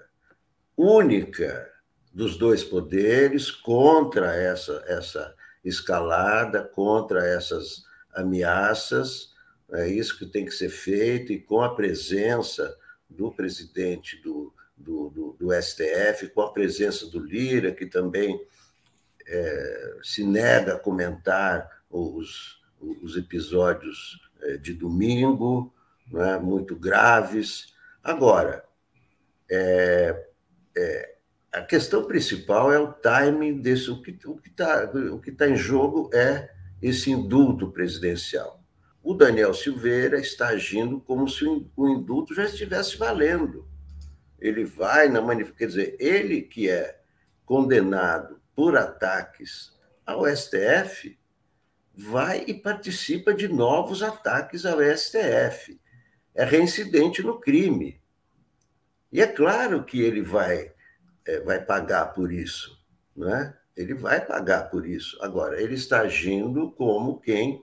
única 0.77 1.71
dos 2.13 2.37
dois 2.37 2.65
poderes 2.65 3.51
contra 3.51 4.35
essa, 4.35 4.83
essa 4.87 5.35
escalada, 5.65 6.63
contra 6.63 7.27
essas 7.27 7.85
ameaças. 8.15 9.35
É 9.73 9.89
isso 9.89 10.19
que 10.19 10.27
tem 10.27 10.45
que 10.45 10.53
ser 10.53 10.71
feito, 10.71 11.33
e 11.33 11.41
com 11.41 11.61
a 11.61 11.75
presença 11.75 12.75
do 13.09 13.31
presidente 13.33 14.17
do, 14.23 14.55
do, 14.77 15.11
do, 15.11 15.37
do 15.39 15.63
STF, 15.63 16.29
com 16.29 16.41
a 16.41 16.53
presença 16.53 17.07
do 17.07 17.19
Lira, 17.19 17.73
que 17.73 17.87
também 17.87 18.41
é, 19.27 19.99
se 20.03 20.25
nega 20.25 20.75
a 20.75 20.79
comentar 20.79 21.69
os, 21.91 22.61
os 23.03 23.17
episódios 23.17 24.21
é, 24.43 24.57
de 24.57 24.73
domingo, 24.73 25.75
é, 26.15 26.39
muito 26.39 26.77
graves. 26.77 27.75
Agora, 28.03 28.65
é, 29.51 30.27
é, 30.77 31.17
a 31.53 31.63
questão 31.63 32.05
principal 32.05 32.73
é 32.73 32.79
o 32.79 32.93
timing 32.93 33.61
desse. 33.61 33.91
O 33.91 34.01
que 34.01 34.11
está 34.47 34.87
tá 35.37 35.49
em 35.49 35.57
jogo 35.57 36.11
é 36.13 36.51
esse 36.81 37.11
indulto 37.11 37.71
presidencial. 37.73 38.63
O 39.03 39.15
Daniel 39.15 39.55
Silveira 39.55 40.19
está 40.19 40.49
agindo 40.49 41.01
como 41.01 41.29
se 41.29 41.45
o 41.45 41.89
indulto 41.89 42.35
já 42.35 42.45
estivesse 42.45 42.97
valendo. 42.97 43.67
Ele 44.39 44.65
vai 44.65 45.09
na 45.09 45.21
manifestação, 45.21 45.57
quer 45.57 45.67
dizer, 45.67 45.97
ele 45.99 46.43
que 46.43 46.69
é 46.69 47.01
condenado 47.45 48.41
por 48.57 48.77
ataques 48.77 49.71
ao 50.07 50.27
STF, 50.27 51.19
vai 51.95 52.43
e 52.47 52.55
participa 52.55 53.35
de 53.35 53.47
novos 53.47 54.03
ataques 54.03 54.65
ao 54.65 54.79
STF. 54.81 55.79
É 56.35 56.45
reincidente 56.45 57.23
no 57.23 57.39
crime. 57.39 58.01
E 59.13 59.21
é 59.21 59.27
claro 59.27 59.85
que 59.85 60.01
ele 60.01 60.23
vai, 60.23 60.73
é, 61.27 61.41
vai 61.41 61.63
pagar 61.63 62.15
por 62.15 62.33
isso, 62.33 62.83
não 63.15 63.33
é? 63.33 63.57
Ele 63.77 63.95
vai 63.95 64.25
pagar 64.25 64.71
por 64.71 64.87
isso. 64.87 65.19
Agora, 65.23 65.61
ele 65.61 65.75
está 65.75 66.01
agindo 66.01 66.73
como 66.73 67.21
quem 67.21 67.63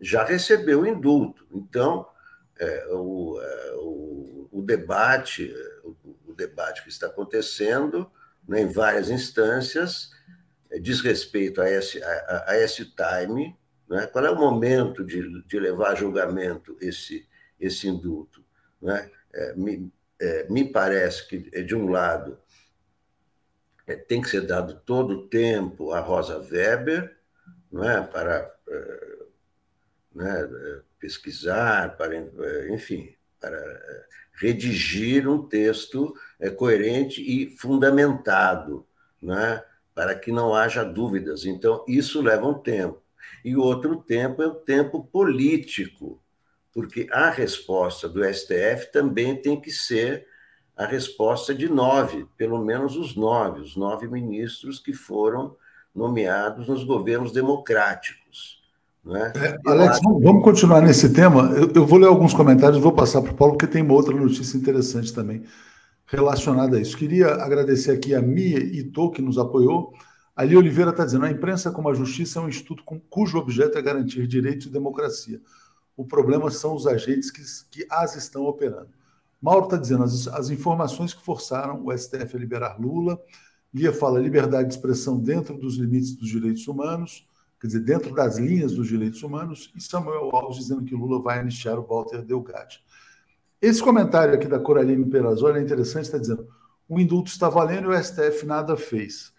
já 0.00 0.24
recebeu 0.24 0.82
o 0.82 0.86
indulto. 0.86 1.46
Então, 1.52 2.08
é, 2.58 2.86
o, 2.90 3.40
é, 3.40 3.72
o, 3.76 4.48
o, 4.52 4.62
debate, 4.62 5.52
o, 5.82 5.96
o 6.28 6.34
debate 6.34 6.82
que 6.82 6.88
está 6.88 7.08
acontecendo 7.08 8.10
né, 8.46 8.62
em 8.62 8.68
várias 8.68 9.10
instâncias, 9.10 10.10
é, 10.70 10.78
diz 10.78 11.00
respeito 11.00 11.60
a 11.60 11.70
esse, 11.70 12.02
a, 12.02 12.44
a 12.48 12.58
esse 12.58 12.84
time, 12.84 13.56
né? 13.88 14.06
qual 14.06 14.24
é 14.24 14.30
o 14.30 14.38
momento 14.38 15.04
de, 15.04 15.42
de 15.42 15.60
levar 15.60 15.92
a 15.92 15.94
julgamento 15.94 16.76
esse, 16.80 17.28
esse 17.60 17.88
indulto. 17.88 18.44
Né? 18.80 19.10
É, 19.32 19.54
me, 19.54 19.92
é, 20.20 20.46
me 20.48 20.64
parece 20.64 21.28
que, 21.28 21.50
é, 21.52 21.62
de 21.62 21.74
um 21.74 21.88
lado, 21.88 22.38
é, 23.86 23.96
tem 23.96 24.22
que 24.22 24.30
ser 24.30 24.46
dado 24.46 24.80
todo 24.84 25.12
o 25.12 25.28
tempo 25.28 25.92
a 25.92 26.00
Rosa 26.00 26.38
Weber 26.38 27.16
não 27.70 27.88
é? 27.88 28.02
para 28.02 28.54
é, 28.68 29.16
né, 30.14 30.48
pesquisar, 31.00 31.96
para, 31.96 32.16
enfim, 32.70 33.14
para 33.40 34.06
redigir 34.34 35.28
um 35.28 35.46
texto 35.48 36.14
é, 36.42 36.50
coerente 36.50 37.22
e 37.22 37.56
fundamentado, 37.56 38.84
né, 39.22 39.62
para 39.94 40.12
que 40.16 40.32
não 40.32 40.52
haja 40.52 40.84
dúvidas. 40.84 41.46
Então, 41.46 41.84
isso 41.86 42.20
leva 42.20 42.48
um 42.48 42.54
tempo. 42.54 43.00
E 43.44 43.56
outro 43.56 43.96
tempo 43.96 44.42
é 44.42 44.46
o 44.48 44.54
tempo 44.54 45.04
político, 45.04 46.20
porque 46.74 47.06
a 47.12 47.30
resposta 47.30 48.08
do 48.08 48.24
STF 48.24 48.90
também 48.92 49.36
tem 49.36 49.60
que 49.60 49.70
ser 49.70 50.26
a 50.76 50.84
resposta 50.84 51.54
de 51.54 51.68
nove, 51.68 52.26
pelo 52.36 52.64
menos 52.64 52.96
os 52.96 53.14
nove, 53.14 53.60
os 53.60 53.76
nove 53.76 54.08
ministros 54.08 54.80
que 54.80 54.92
foram 54.92 55.54
nomeados 55.94 56.66
nos 56.66 56.82
governos 56.82 57.30
democráticos. 57.30 58.60
Né? 59.04 59.32
É, 59.36 59.70
Alex, 59.70 59.98
acho... 59.98 60.20
vamos 60.20 60.42
continuar 60.42 60.80
nesse 60.80 61.12
tema. 61.12 61.52
Eu, 61.52 61.70
eu, 61.72 61.86
vou 61.86 61.98
ler 61.98 62.06
alguns 62.06 62.34
comentários, 62.34 62.80
vou 62.80 62.92
passar 62.92 63.20
para 63.20 63.32
o 63.32 63.36
Paulo, 63.36 63.54
porque 63.56 63.70
tem 63.70 63.82
uma 63.82 63.94
outra 63.94 64.14
notícia 64.14 64.56
interessante 64.56 65.12
também 65.12 65.44
relacionada 66.12 66.76
a 66.76 66.80
isso. 66.80 66.96
Queria 66.96 67.28
agradecer 67.34 67.90
aqui 67.90 68.14
a 68.14 68.20
Mia 68.20 68.58
Ito, 68.58 69.10
que 69.10 69.22
nos 69.22 69.38
apoiou. 69.38 69.94
Ali 70.36 70.56
Oliveira 70.56 70.90
está 70.90 71.04
dizendo: 71.04 71.24
a 71.24 71.30
imprensa, 71.30 71.70
como 71.70 71.88
a 71.88 71.94
justiça, 71.94 72.38
é 72.38 72.42
um 72.42 72.48
instituto 72.48 72.84
com, 72.84 73.00
cujo 73.00 73.38
objeto 73.38 73.78
é 73.78 73.82
garantir 73.82 74.26
direitos 74.26 74.66
e 74.66 74.70
democracia. 74.70 75.40
O 75.96 76.04
problema 76.04 76.50
são 76.50 76.74
os 76.74 76.86
agentes 76.86 77.30
que, 77.30 77.42
que 77.70 77.86
as 77.90 78.14
estão 78.14 78.44
operando. 78.44 78.90
Mauro 79.40 79.64
está 79.64 79.76
dizendo: 79.78 80.04
as, 80.04 80.28
as 80.28 80.50
informações 80.50 81.14
que 81.14 81.24
forçaram 81.24 81.84
o 81.84 81.96
STF 81.96 82.36
a 82.36 82.38
liberar 82.38 82.78
Lula. 82.78 83.18
Lia 83.74 83.90
fala 83.90 84.20
liberdade 84.20 84.68
de 84.68 84.74
expressão 84.74 85.18
dentro 85.18 85.56
dos 85.56 85.76
limites 85.76 86.14
dos 86.14 86.28
direitos 86.28 86.68
humanos 86.68 87.26
quer 87.62 87.68
dizer, 87.68 87.80
dentro 87.80 88.12
das 88.12 88.38
linhas 88.38 88.74
dos 88.74 88.88
direitos 88.88 89.22
humanos, 89.22 89.72
e 89.76 89.80
Samuel 89.80 90.34
Alves 90.34 90.58
dizendo 90.58 90.82
que 90.82 90.96
Lula 90.96 91.22
vai 91.22 91.38
anistiar 91.38 91.78
o 91.78 91.86
Walter 91.86 92.20
Delgatti. 92.20 92.82
Esse 93.62 93.80
comentário 93.80 94.34
aqui 94.34 94.48
da 94.48 94.58
Coraline 94.58 95.08
Perazzoli 95.08 95.60
é 95.60 95.62
interessante, 95.62 96.06
está 96.06 96.18
dizendo 96.18 96.46
o 96.88 97.00
indulto 97.00 97.30
está 97.30 97.48
valendo 97.48 97.90
e 97.90 97.96
o 97.96 98.02
STF 98.02 98.44
nada 98.44 98.76
fez. 98.76 99.32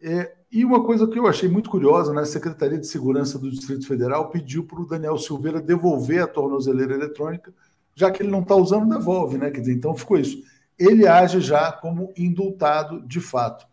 É, 0.00 0.32
e 0.50 0.64
uma 0.64 0.82
coisa 0.84 1.06
que 1.06 1.18
eu 1.18 1.26
achei 1.26 1.48
muito 1.48 1.68
curiosa, 1.68 2.14
né, 2.14 2.22
a 2.22 2.26
Secretaria 2.26 2.78
de 2.78 2.86
Segurança 2.86 3.38
do 3.38 3.50
Distrito 3.50 3.86
Federal 3.86 4.30
pediu 4.30 4.64
para 4.64 4.80
o 4.80 4.86
Daniel 4.86 5.18
Silveira 5.18 5.60
devolver 5.60 6.22
a 6.22 6.26
tornozeleira 6.26 6.94
eletrônica, 6.94 7.52
já 7.94 8.10
que 8.10 8.22
ele 8.22 8.30
não 8.30 8.40
está 8.40 8.54
usando, 8.54 8.88
devolve, 8.88 9.36
né? 9.36 9.50
Quer 9.50 9.60
dizer, 9.60 9.74
então 9.74 9.94
ficou 9.94 10.16
isso. 10.16 10.42
Ele 10.78 11.06
age 11.06 11.40
já 11.40 11.70
como 11.72 12.12
indultado 12.16 13.00
de 13.06 13.20
fato. 13.20 13.66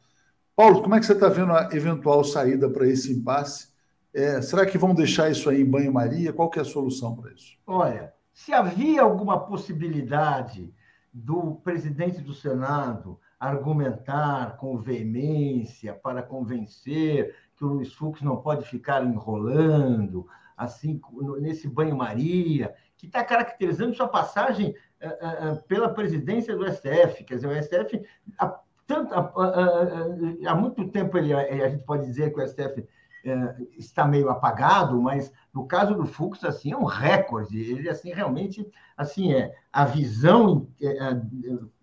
Paulo, 0.56 0.82
como 0.82 0.96
é 0.96 1.00
que 1.00 1.06
você 1.06 1.14
está 1.14 1.30
vendo 1.30 1.54
a 1.54 1.70
eventual 1.74 2.24
saída 2.24 2.70
para 2.70 2.88
esse 2.88 3.14
impasse? 3.14 3.70
É, 4.14 4.42
será 4.42 4.66
que 4.66 4.78
vão 4.78 4.94
deixar 4.94 5.32
isso 5.32 5.50
aí 5.50 5.62
em 5.62 5.66
banho-maria? 5.66 6.34
Qual 6.34 6.50
que 6.50 6.60
é 6.60 6.62
a 6.62 6.66
solução 6.66 7.16
para 7.16 7.32
isso? 7.32 7.58
Olha, 7.66 8.14
se 8.34 8.54
havia 8.54 9.02
alguma 9.02 9.40
possibilidade 9.46 10.74
do 11.14 11.56
presidente 11.56 12.22
do 12.22 12.34
Senado 12.34 13.20
argumentar 13.40 14.58
com 14.58 14.78
veemência 14.78 15.94
para 15.94 16.22
convencer 16.22 17.36
que 17.56 17.66
o 17.66 17.70
Luiz 17.70 17.92
Fux 17.94 18.22
não 18.22 18.38
pode 18.38 18.66
ficar 18.68 19.04
enrolando, 19.04 20.28
assim, 20.56 21.02
nesse 21.40 21.68
banho-maria, 21.68 22.74
que 22.96 23.08
está 23.08 23.24
caracterizando 23.24 23.96
sua 23.96 24.08
passagem 24.08 24.76
uh, 25.02 25.54
uh, 25.54 25.64
pela 25.68 25.90
presidência 25.90 26.56
do 26.56 26.72
STF. 26.72 27.24
Quer 27.24 27.36
dizer, 27.36 27.48
o 27.48 27.64
STF, 27.64 28.06
há, 28.38 28.60
tanto, 28.86 29.14
há, 29.14 30.52
há, 30.52 30.56
muito 30.56 30.88
tempo, 30.90 31.18
ele, 31.18 31.34
a 31.34 31.68
gente 31.68 31.84
pode 31.84 32.06
dizer 32.06 32.32
que 32.32 32.40
o 32.40 32.48
STF 32.48 32.88
é, 33.24 33.56
está 33.78 34.06
meio 34.06 34.30
apagado, 34.30 35.02
mas 35.02 35.32
no 35.54 35.66
caso 35.66 35.96
do 35.96 36.06
Fux 36.06 36.44
assim 36.44 36.72
é 36.72 36.78
um 36.78 36.86
recorde. 36.86 37.60
Ele 37.60 37.90
assim 37.90 38.12
realmente 38.12 38.66
assim 38.98 39.34
é 39.34 39.54
a 39.72 39.86
visão 39.86 40.68
é, 40.82 40.88
é, 40.88 41.22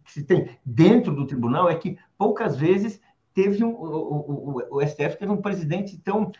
que 0.05 0.13
se 0.13 0.25
tem 0.25 0.59
dentro 0.65 1.15
do 1.15 1.27
tribunal 1.27 1.69
é 1.69 1.75
que 1.75 1.99
poucas 2.17 2.57
vezes 2.57 3.01
teve 3.35 3.63
um, 3.63 3.71
o, 3.71 4.61
o, 4.71 4.79
o 4.79 4.87
STF 4.87 5.17
teve 5.17 5.31
um 5.31 5.41
presidente 5.41 5.97
tão 5.99 6.33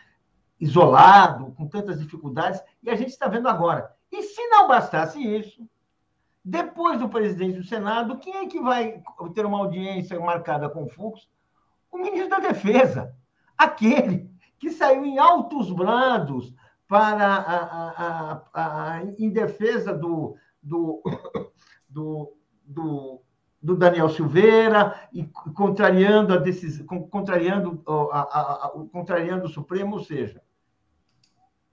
isolado, 0.59 1.53
com 1.53 1.67
tantas 1.67 1.99
dificuldades, 1.99 2.61
e 2.83 2.89
a 2.89 2.95
gente 2.95 3.09
está 3.09 3.27
vendo 3.27 3.47
agora. 3.47 3.95
E 4.11 4.21
se 4.23 4.45
não 4.47 4.67
bastasse 4.67 5.21
isso, 5.21 5.65
depois 6.43 6.99
do 6.99 7.07
presidente 7.07 7.57
do 7.57 7.63
Senado, 7.63 8.17
quem 8.17 8.35
é 8.37 8.47
que 8.47 8.59
vai 8.59 9.01
ter 9.33 9.45
uma 9.45 9.59
audiência 9.59 10.19
marcada 10.19 10.69
com 10.69 10.83
o 10.83 10.89
Fux? 10.89 11.29
O 11.91 11.97
ministro 11.97 12.29
da 12.29 12.39
Defesa, 12.39 13.15
aquele 13.57 14.29
que 14.59 14.69
saiu 14.71 15.05
em 15.05 15.17
altos 15.17 15.71
brados 15.71 16.53
para 16.87 17.25
a, 17.25 17.55
a, 17.55 18.43
a, 18.53 18.95
a 18.95 19.03
em 19.17 19.29
defesa 19.29 19.93
do, 19.93 20.35
do, 20.61 21.01
do, 21.87 22.33
do, 22.65 23.21
do, 23.61 23.75
Daniel 23.75 24.09
Silveira 24.09 25.07
e 25.13 25.23
contrariando 25.55 26.33
a 26.33 26.37
decisão, 26.37 26.85
contrariando, 26.85 27.81
a, 28.11 28.71
contrariando 28.91 29.45
o 29.45 29.49
Supremo, 29.49 29.97
ou 29.97 30.03
seja, 30.03 30.41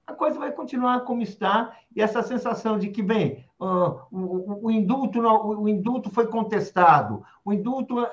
a 0.07 0.13
coisa 0.13 0.39
vai 0.39 0.53
continuar 0.53 1.01
como 1.01 1.21
está, 1.21 1.77
e 1.95 2.01
essa 2.01 2.23
sensação 2.23 2.79
de 2.79 2.91
que, 2.91 3.03
bem, 3.03 3.45
uh, 3.59 4.07
o, 4.11 4.67
o, 4.67 4.71
indulto 4.71 5.19
o 5.21 5.69
indulto 5.69 6.11
foi 6.11 6.29
contestado, 6.29 7.25
o 7.45 7.53
indulto, 7.53 7.99
uh, 7.99 8.07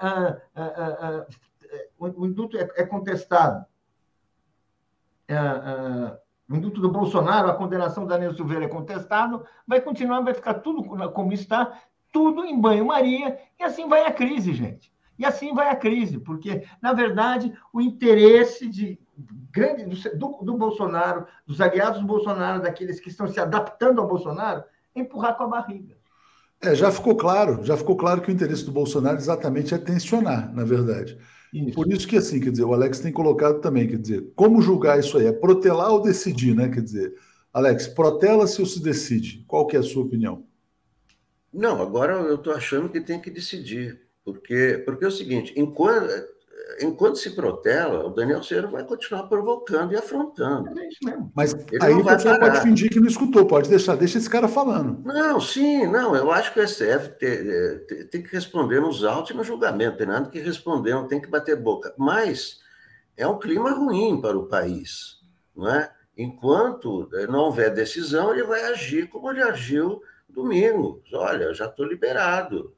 uh, 1.99 2.07
o 2.17 2.25
indulto 2.25 2.57
é, 2.57 2.67
é 2.77 2.85
contestado. 2.85 3.63
O 6.49 6.55
indulto 6.55 6.81
do 6.81 6.91
Bolsonaro, 6.91 7.49
a 7.49 7.55
condenação 7.55 8.05
da 8.05 8.17
Nilson 8.17 8.37
Silveira 8.37 8.65
é 8.65 8.69
contestado, 8.69 9.43
vai 9.67 9.81
continuar, 9.81 10.21
vai 10.21 10.33
ficar 10.33 10.55
tudo 10.55 10.83
como 11.11 11.33
está, 11.33 11.79
tudo 12.11 12.45
em 12.45 12.59
banho-maria, 12.59 13.39
e 13.59 13.63
assim 13.63 13.87
vai 13.87 14.05
a 14.05 14.11
crise, 14.11 14.53
gente. 14.53 14.93
E 15.17 15.25
assim 15.25 15.53
vai 15.53 15.69
a 15.69 15.75
crise, 15.75 16.19
porque, 16.19 16.63
na 16.81 16.93
verdade, 16.93 17.53
o 17.71 17.79
interesse 17.79 18.67
de 18.67 18.99
grande 19.51 19.85
do, 20.17 20.39
do, 20.41 20.57
Bolsonaro, 20.57 21.25
dos 21.45 21.61
aliados 21.61 22.01
do 22.01 22.07
Bolsonaro, 22.07 22.61
daqueles 22.61 22.99
que 22.99 23.09
estão 23.09 23.27
se 23.27 23.39
adaptando 23.39 24.01
ao 24.01 24.07
Bolsonaro, 24.07 24.63
é 24.95 24.99
empurrar 24.99 25.37
com 25.37 25.43
a 25.43 25.47
barriga. 25.47 25.95
É, 26.61 26.73
já 26.73 26.91
ficou 26.91 27.15
claro, 27.15 27.63
já 27.63 27.77
ficou 27.77 27.95
claro 27.95 28.21
que 28.21 28.29
o 28.29 28.33
interesse 28.33 28.65
do 28.65 28.71
Bolsonaro 28.71 29.17
exatamente 29.17 29.73
é 29.73 29.77
tensionar, 29.77 30.53
na 30.53 30.63
verdade. 30.63 31.17
Isso. 31.53 31.75
Por 31.75 31.93
isso 31.93 32.07
que, 32.07 32.17
assim, 32.17 32.39
quer 32.39 32.49
dizer, 32.49 32.63
o 32.63 32.73
Alex 32.73 32.99
tem 32.99 33.11
colocado 33.11 33.61
também, 33.61 33.87
quer 33.87 33.99
dizer, 33.99 34.31
como 34.35 34.59
julgar 34.59 34.99
isso 34.99 35.17
aí? 35.19 35.27
É 35.27 35.31
protelar 35.31 35.91
ou 35.91 36.01
decidir, 36.01 36.55
né? 36.55 36.67
Quer 36.67 36.81
dizer, 36.81 37.13
Alex, 37.53 37.87
protela-se 37.87 38.59
ou 38.59 38.65
se 38.65 38.81
decide? 38.81 39.45
Qual 39.47 39.67
que 39.67 39.77
é 39.77 39.79
a 39.79 39.83
sua 39.83 40.03
opinião? 40.03 40.47
Não, 41.53 41.79
agora 41.79 42.13
eu 42.13 42.35
estou 42.35 42.53
achando 42.53 42.89
que 42.89 42.99
tem 42.99 43.21
que 43.21 43.29
decidir. 43.29 44.01
Porque, 44.25 44.81
porque 44.83 45.05
é 45.05 45.07
o 45.07 45.11
seguinte, 45.11 45.53
enquanto, 45.55 46.09
enquanto 46.79 47.17
se 47.17 47.31
protela, 47.31 48.05
o 48.05 48.09
Daniel 48.09 48.41
Cera 48.43 48.67
vai 48.67 48.83
continuar 48.83 49.23
provocando 49.23 49.93
e 49.93 49.97
afrontando. 49.97 50.77
É 50.79 50.87
isso 50.87 50.99
mesmo. 51.03 51.31
Mas 51.35 51.53
Ele 51.53 51.83
aí 51.83 51.93
você 51.93 52.39
pode 52.39 52.61
fingir 52.61 52.89
que 52.89 52.99
não 52.99 53.07
escutou, 53.07 53.45
pode 53.45 53.69
deixar, 53.69 53.95
deixa 53.95 54.17
esse 54.17 54.29
cara 54.29 54.47
falando. 54.47 55.01
Não, 55.03 55.39
sim, 55.39 55.85
não, 55.87 56.15
eu 56.15 56.31
acho 56.31 56.53
que 56.53 56.59
o 56.59 56.67
STF 56.67 57.09
tem, 57.19 57.79
tem, 57.87 58.07
tem 58.07 58.23
que 58.23 58.31
responder 58.31 58.79
nos 58.79 59.03
autos 59.03 59.31
e 59.31 59.33
no 59.33 59.43
julgamento, 59.43 59.97
tem 59.97 60.07
nada 60.07 60.29
que 60.29 60.39
responder, 60.39 60.93
não 60.93 61.07
tem 61.07 61.21
que 61.21 61.29
bater 61.29 61.55
boca. 61.55 61.93
Mas 61.97 62.59
é 63.17 63.27
um 63.27 63.39
clima 63.39 63.71
ruim 63.71 64.19
para 64.21 64.37
o 64.37 64.47
país, 64.47 65.19
não 65.55 65.69
é? 65.69 65.91
Enquanto 66.17 67.09
não 67.27 67.45
houver 67.45 67.73
decisão, 67.73 68.31
ele 68.31 68.43
vai 68.43 68.63
agir 68.65 69.09
como 69.09 69.31
ele 69.31 69.41
agiu 69.41 70.01
domingo. 70.29 71.01
Olha, 71.11 71.53
já 71.53 71.65
estou 71.65 71.85
liberado 71.85 72.73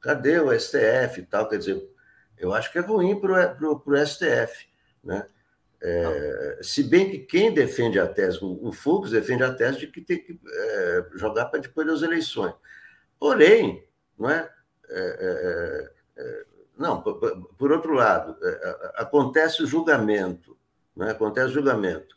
cadê 0.00 0.38
o 0.38 0.58
STF 0.58 1.20
e 1.20 1.22
tal? 1.22 1.48
Quer 1.48 1.58
dizer, 1.58 1.90
eu 2.38 2.54
acho 2.54 2.72
que 2.72 2.78
é 2.78 2.80
ruim 2.80 3.20
para 3.20 3.56
o 3.60 4.06
STF. 4.06 4.66
Né? 5.02 5.26
É, 5.80 6.58
se 6.62 6.82
bem 6.82 7.10
que 7.10 7.18
quem 7.18 7.52
defende 7.52 8.00
a 8.00 8.06
tese, 8.06 8.38
o, 8.42 8.72
Fux 8.72 9.10
defende 9.10 9.44
a 9.44 9.54
tese 9.54 9.78
de 9.80 9.86
que 9.86 10.00
tem 10.00 10.18
que 10.22 10.40
é, 10.46 11.06
jogar 11.14 11.46
para 11.46 11.60
depois 11.60 11.86
das 11.86 12.02
eleições. 12.02 12.54
Porém, 13.18 13.86
não 14.18 14.28
é? 14.28 14.50
é, 14.88 14.98
é, 14.98 16.22
é 16.22 16.44
não, 16.76 17.02
por, 17.02 17.18
por, 17.58 17.72
outro 17.72 17.92
lado, 17.92 18.36
acontece 18.94 19.64
o 19.64 19.66
julgamento, 19.66 20.56
não 20.94 21.08
é? 21.08 21.10
acontece 21.10 21.48
o 21.48 21.54
julgamento. 21.54 22.16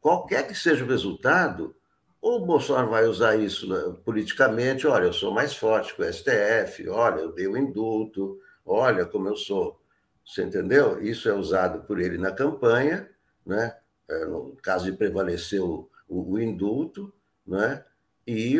qualquer 0.00 0.46
que 0.46 0.54
seja 0.54 0.84
o 0.84 0.88
resultado, 0.88 1.74
ou 2.20 2.42
o 2.42 2.46
Bolsonaro 2.46 2.90
vai 2.90 3.06
usar 3.06 3.36
isso 3.36 3.68
né, 3.68 3.96
politicamente, 4.04 4.86
olha, 4.86 5.06
eu 5.06 5.12
sou 5.12 5.32
mais 5.32 5.54
forte 5.54 5.94
que 5.94 6.02
o 6.02 6.12
STF, 6.12 6.88
olha, 6.88 7.20
eu 7.20 7.32
dei 7.32 7.48
o 7.48 7.56
indulto, 7.56 8.38
olha 8.70 9.04
como 9.04 9.28
eu 9.28 9.36
sou. 9.36 9.80
Você 10.24 10.42
entendeu? 10.42 11.02
Isso 11.02 11.28
é 11.28 11.34
usado 11.34 11.84
por 11.84 12.00
ele 12.00 12.18
na 12.18 12.32
campanha, 12.32 13.08
né? 13.44 13.76
É, 14.08 14.24
no 14.26 14.56
caso 14.62 14.84
de 14.84 14.96
prevalecer 14.96 15.60
o, 15.60 15.90
o, 16.08 16.32
o 16.32 16.40
indulto, 16.40 17.12
né? 17.46 17.84
E 18.26 18.58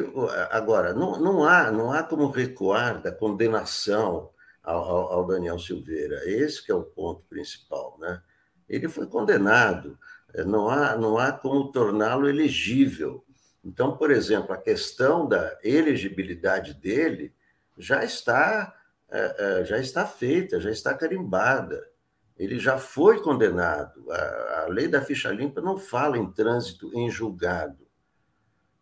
agora 0.50 0.92
não, 0.92 1.20
não 1.20 1.44
há 1.44 1.70
não 1.70 1.92
há 1.92 2.02
como 2.02 2.30
recuar 2.30 3.00
da 3.00 3.12
condenação 3.12 4.30
ao, 4.62 5.12
ao, 5.12 5.26
Daniel 5.26 5.58
Silveira. 5.58 6.22
Esse 6.28 6.64
que 6.64 6.72
é 6.72 6.74
o 6.74 6.82
ponto 6.82 7.22
principal, 7.28 7.96
né? 8.00 8.22
Ele 8.68 8.88
foi 8.88 9.06
condenado. 9.06 9.98
É, 10.34 10.44
não 10.44 10.68
há 10.68 10.96
não 10.96 11.18
há 11.18 11.32
como 11.32 11.70
torná-lo 11.70 12.28
elegível 12.28 13.24
então, 13.64 13.96
por 13.96 14.10
exemplo, 14.10 14.52
a 14.52 14.58
questão 14.58 15.28
da 15.28 15.58
elegibilidade 15.62 16.74
dele 16.74 17.34
já 17.76 18.02
está, 18.04 18.74
é, 19.10 19.60
é, 19.60 19.64
já 19.64 19.78
está 19.78 20.06
feita, 20.06 20.60
já 20.60 20.70
está 20.70 20.94
carimbada. 20.94 21.88
Ele 22.36 22.58
já 22.58 22.78
foi 22.78 23.20
condenado. 23.20 24.10
A, 24.10 24.62
a 24.62 24.66
lei 24.68 24.88
da 24.88 25.02
ficha 25.02 25.30
limpa 25.30 25.60
não 25.60 25.76
fala 25.76 26.16
em 26.16 26.30
trânsito 26.32 26.90
em 26.94 27.10
julgado, 27.10 27.86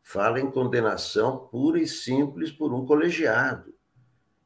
fala 0.02 0.38
em 0.38 0.50
condenação 0.50 1.48
pura 1.48 1.80
e 1.80 1.86
simples 1.86 2.52
por 2.52 2.72
um 2.72 2.86
colegiado. 2.86 3.74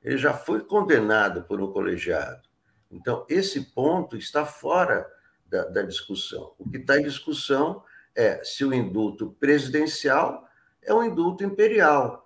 Ele 0.02 0.16
já 0.16 0.32
foi 0.32 0.64
condenado 0.64 1.44
por 1.44 1.60
um 1.60 1.70
colegiado. 1.70 2.48
Então, 2.90 3.24
esse 3.28 3.72
ponto 3.72 4.16
está 4.16 4.44
fora 4.44 5.06
da, 5.46 5.64
da 5.64 5.82
discussão. 5.82 6.54
O 6.58 6.68
que 6.68 6.78
está 6.78 6.98
em 6.98 7.04
discussão 7.04 7.82
é 8.14 8.42
se 8.44 8.64
o 8.64 8.72
indulto 8.72 9.36
presidencial 9.38 10.46
é 10.82 10.92
um 10.92 11.04
indulto 11.04 11.44
imperial. 11.44 12.21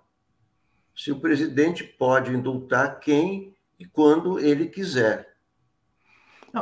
Se 0.97 1.11
o 1.11 1.19
presidente 1.19 1.83
pode 1.83 2.33
indultar 2.33 2.99
quem 2.99 3.55
e 3.79 3.85
quando 3.85 4.39
ele 4.39 4.65
quiser. 4.65 5.27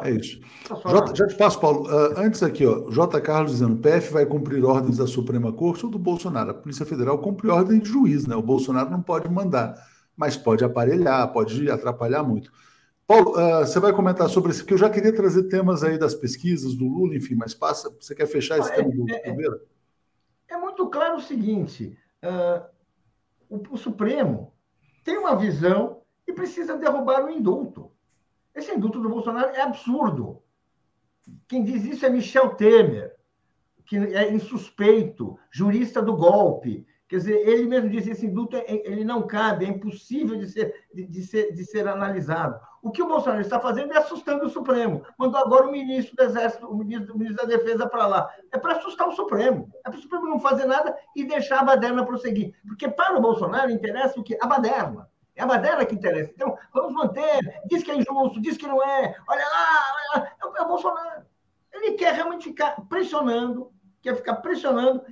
É 0.03 0.11
isso. 0.11 0.41
J, 0.67 1.15
já 1.15 1.27
te 1.27 1.35
passo, 1.35 1.57
Paulo. 1.57 1.87
Uh, 1.87 2.19
antes 2.19 2.43
aqui, 2.43 2.65
ó, 2.65 2.91
J. 2.91 3.21
Carlos 3.21 3.53
dizendo: 3.53 3.77
PF 3.77 4.11
vai 4.11 4.25
cumprir 4.25 4.65
ordens 4.65 4.97
da 4.97 5.07
Suprema 5.07 5.53
Corte 5.53 5.85
ou 5.85 5.91
do 5.91 5.97
Bolsonaro? 5.97 6.51
A 6.51 6.53
Polícia 6.53 6.85
Federal 6.85 7.17
cumpre 7.19 7.47
ordem 7.49 7.79
de 7.79 7.87
juiz, 7.87 8.27
né? 8.27 8.35
O 8.35 8.41
Bolsonaro 8.41 8.89
não 8.89 9.01
pode 9.01 9.29
mandar, 9.29 9.73
mas 10.17 10.35
pode 10.35 10.65
aparelhar, 10.65 11.31
pode 11.31 11.71
atrapalhar 11.71 12.23
muito. 12.23 12.51
Paulo, 13.07 13.37
uh, 13.37 13.65
você 13.65 13.79
vai 13.79 13.93
comentar 13.93 14.27
sobre 14.27 14.51
isso, 14.51 14.65
que 14.65 14.73
eu 14.73 14.77
já 14.77 14.89
queria 14.89 15.15
trazer 15.15 15.43
temas 15.43 15.81
aí 15.81 15.97
das 15.97 16.13
pesquisas 16.13 16.75
do 16.75 16.85
Lula, 16.85 17.15
enfim, 17.15 17.35
mas 17.35 17.53
passa, 17.53 17.89
você 17.97 18.13
quer 18.13 18.25
fechar 18.25 18.57
esse 18.57 18.71
é, 18.71 18.75
tema 18.75 18.89
do 18.89 19.05
é, 19.09 19.59
É 20.49 20.57
muito 20.57 20.89
claro 20.89 21.15
o 21.15 21.21
seguinte: 21.21 21.97
uh, 22.21 22.74
o, 23.55 23.73
o, 23.73 23.77
Supremo 23.77 24.53
tem 25.03 25.17
uma 25.17 25.35
visão 25.35 26.01
e 26.27 26.33
precisa 26.33 26.77
derrubar 26.77 27.25
o 27.25 27.29
indulto. 27.29 27.91
Esse 28.53 28.73
indulto 28.73 28.99
do 28.99 29.09
Bolsonaro 29.09 29.49
é 29.49 29.61
absurdo. 29.61 30.41
Quem 31.47 31.63
diz 31.63 31.83
isso 31.83 32.05
é 32.05 32.09
Michel 32.09 32.55
Temer, 32.55 33.15
que 33.85 33.97
é 33.97 34.31
insuspeito, 34.31 35.37
jurista 35.51 36.01
do 36.01 36.15
golpe, 36.15 36.85
Quer 37.07 37.17
dizer, 37.17 37.47
ele 37.47 37.67
mesmo 37.67 37.89
disse 37.89 38.09
esse 38.11 38.25
indulto 38.25 38.57
é, 38.57 38.65
ele 38.67 39.03
não 39.03 39.27
cabe, 39.27 39.65
é 39.65 39.69
impossível 39.69 40.37
de 40.37 40.49
ser, 40.49 40.85
de, 40.93 41.05
de, 41.05 41.23
ser, 41.23 41.53
de 41.53 41.63
ser 41.63 41.87
analisado. 41.87 42.59
O 42.81 42.91
que 42.91 43.01
o 43.01 43.07
Bolsonaro 43.07 43.41
está 43.41 43.59
fazendo 43.59 43.93
é 43.93 43.97
assustando 43.97 44.45
o 44.45 44.49
Supremo. 44.49 45.03
Mandou 45.17 45.39
agora 45.39 45.67
o 45.67 45.71
ministro 45.71 46.15
do 46.15 46.23
Exército, 46.23 46.67
o 46.67 46.75
ministro, 46.75 47.13
o 47.13 47.17
ministro 47.17 47.45
da 47.45 47.57
Defesa 47.57 47.87
para 47.87 48.07
lá. 48.07 48.29
É 48.51 48.57
para 48.57 48.77
assustar 48.77 49.07
o 49.07 49.11
Supremo. 49.11 49.69
É 49.85 49.89
para 49.89 49.97
o 49.97 50.01
Supremo 50.01 50.27
não 50.27 50.39
fazer 50.39 50.65
nada 50.65 50.95
e 51.15 51.23
deixar 51.23 51.59
a 51.59 51.63
baderna 51.63 52.05
prosseguir. 52.05 52.53
Porque 52.67 52.87
para 52.87 53.17
o 53.17 53.21
Bolsonaro 53.21 53.71
interessa 53.71 54.19
o 54.19 54.23
que? 54.23 54.37
A 54.41 54.47
baderna. 54.47 55.09
É 55.35 55.43
a 55.43 55.47
baderna 55.47 55.85
que 55.85 55.95
interessa. 55.95 56.31
Então, 56.33 56.57
vamos 56.73 56.93
manter. 56.93 57.61
Diz 57.65 57.83
que 57.83 57.91
é 57.91 57.95
injusto, 57.95 58.41
diz 58.41 58.57
que 58.57 58.67
não 58.67 58.81
é. 58.83 59.15
Olha 59.27 59.45
lá, 59.45 59.95
olha 60.15 60.23
lá. 60.23 60.31
É 60.57 60.61
o 60.61 60.67
Bolsonaro. 60.67 61.25
Ele 61.73 61.91
quer 61.93 62.13
realmente 62.13 62.45
ficar 62.45 62.75
pressionando, 62.87 63.71
quer 64.01 64.15
ficar 64.15 64.35
pressionando 64.35 65.03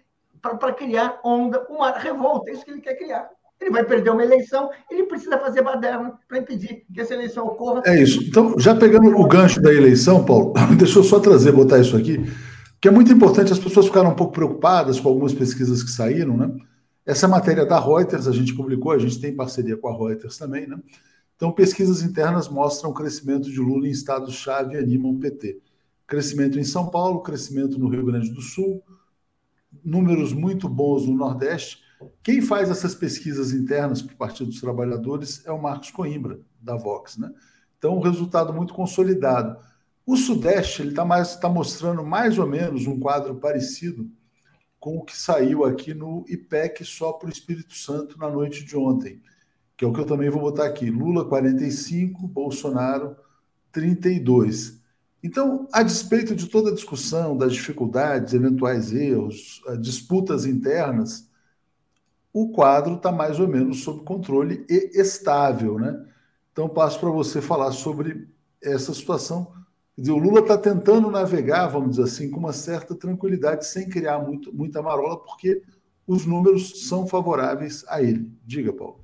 para 0.50 0.74
criar 0.74 1.20
onda, 1.24 1.66
uma 1.70 1.92
revolta. 1.92 2.50
É 2.50 2.54
isso 2.54 2.66
que 2.66 2.72
ele 2.72 2.82
quer 2.82 2.96
criar. 2.96 3.30
Ele 3.62 3.72
vai 3.72 3.86
perder 3.86 4.10
uma 4.10 4.24
eleição, 4.24 4.70
ele 4.92 5.04
precisa 5.04 5.38
fazer 5.38 5.62
baderna 5.62 6.20
para 6.28 6.38
impedir 6.38 6.86
que 6.94 7.00
essa 7.00 7.14
eleição 7.14 7.48
ocorra. 7.48 7.82
É 7.86 8.02
isso. 8.02 8.22
Então, 8.22 8.60
já 8.60 8.76
pegando 8.76 9.08
o 9.18 9.26
gancho 9.26 9.62
da 9.62 9.74
eleição, 9.74 10.26
Paulo, 10.26 10.54
deixa 10.78 11.00
eu 11.00 11.04
só 11.04 11.20
trazer, 11.20 11.54
botar 11.54 11.80
isso 11.80 11.96
aqui, 11.96 12.26
que 12.82 12.90
é 12.90 12.92
muito 12.92 13.14
importante, 13.14 13.54
as 13.54 13.60
pessoas 13.60 13.86
ficaram 13.86 14.10
um 14.10 14.16
pouco 14.16 14.34
preocupadas 14.34 15.00
com 15.00 15.08
algumas 15.08 15.34
pesquisas 15.34 15.82
que 15.82 15.90
saíram, 15.90 16.36
né? 16.36 16.54
Essa 17.06 17.28
matéria 17.28 17.66
da 17.66 17.80
Reuters, 17.80 18.28
a 18.28 18.34
gente 18.34 18.54
publicou, 18.54 18.92
a 18.92 19.00
gente 19.00 19.20
tem 19.22 19.34
parceria 19.34 19.78
com 19.78 19.88
a 19.88 19.98
Reuters 19.98 20.38
também, 20.38 20.68
né? 20.68 20.78
Então, 21.38 21.52
pesquisas 21.52 22.02
internas 22.02 22.50
mostram 22.50 22.92
o 22.92 22.94
crescimento 22.94 23.50
de 23.50 23.60
Lula 23.60 23.88
em 23.88 23.92
estados-chave 23.92 24.76
e 24.76 24.78
animam 24.78 25.12
o 25.12 25.20
PT. 25.20 25.60
Crescimento 26.06 26.60
em 26.60 26.64
São 26.64 26.90
Paulo, 26.90 27.22
crescimento 27.22 27.80
no 27.80 27.88
Rio 27.88 28.06
Grande 28.06 28.30
do 28.30 28.42
Sul, 28.42 28.84
números 29.84 30.34
muito 30.34 30.68
bons 30.68 31.06
no 31.06 31.16
Nordeste. 31.16 31.82
Quem 32.22 32.42
faz 32.42 32.70
essas 32.70 32.94
pesquisas 32.94 33.54
internas 33.54 34.02
para 34.02 34.14
o 34.14 34.18
Partido 34.18 34.50
dos 34.50 34.60
Trabalhadores 34.60 35.46
é 35.46 35.52
o 35.52 35.62
Marcos 35.62 35.92
Coimbra, 35.92 36.40
da 36.60 36.76
Vox. 36.76 37.18
Né? 37.18 37.32
Então, 37.78 37.98
um 37.98 38.02
resultado 38.02 38.54
muito 38.54 38.74
consolidado. 38.74 39.58
O 40.06 40.18
Sudeste 40.18 40.88
está 40.88 41.06
tá 41.38 41.50
mostrando 41.50 42.04
mais 42.04 42.38
ou 42.38 42.46
menos 42.46 42.88
um 42.88 43.00
quadro 43.00 43.36
parecido 43.36 44.10
com 44.80 44.98
o 44.98 45.06
que 45.06 45.16
saiu 45.16 45.64
aqui 45.64 45.94
no 45.94 46.26
IPEC 46.28 46.84
só 46.84 47.14
para 47.14 47.30
o 47.30 47.32
Espírito 47.32 47.74
Santo 47.74 48.20
na 48.20 48.30
noite 48.30 48.66
de 48.66 48.76
ontem, 48.76 49.22
que 49.78 49.86
é 49.86 49.88
o 49.88 49.94
que 49.94 50.02
eu 50.02 50.06
também 50.06 50.30
vou 50.30 50.42
botar 50.42 50.66
aqui. 50.66 50.90
Lula 50.90 51.24
45, 51.24 52.28
Bolsonaro 52.28 53.16
32. 53.72 54.83
Então, 55.24 55.70
a 55.72 55.82
despeito 55.82 56.36
de 56.36 56.48
toda 56.48 56.70
a 56.70 56.74
discussão, 56.74 57.38
das 57.38 57.54
dificuldades, 57.54 58.34
eventuais 58.34 58.92
erros, 58.92 59.62
eh, 59.68 59.78
disputas 59.78 60.46
internas, 60.46 61.30
o 62.34 62.52
quadro 62.52 62.96
está 62.96 63.10
mais 63.10 63.40
ou 63.40 63.48
menos 63.48 63.84
sob 63.84 64.04
controle 64.04 64.66
e 64.70 65.00
estável, 65.00 65.80
né? 65.80 66.06
Então, 66.52 66.68
passo 66.68 67.00
para 67.00 67.10
você 67.10 67.42
falar 67.42 67.72
sobre 67.72 68.28
essa 68.62 68.94
situação. 68.94 69.54
O 69.98 70.18
Lula 70.18 70.42
está 70.42 70.58
tentando 70.58 71.10
navegar, 71.10 71.68
vamos 71.68 71.92
dizer 71.92 72.04
assim, 72.04 72.30
com 72.30 72.40
uma 72.40 72.52
certa 72.52 72.94
tranquilidade, 72.94 73.66
sem 73.66 73.88
criar 73.88 74.20
muito, 74.20 74.54
muita 74.54 74.82
marola, 74.82 75.18
porque 75.24 75.64
os 76.06 76.26
números 76.26 76.88
são 76.88 77.08
favoráveis 77.08 77.86
a 77.88 78.02
ele. 78.02 78.30
Diga, 78.44 78.74
Paulo. 78.74 79.00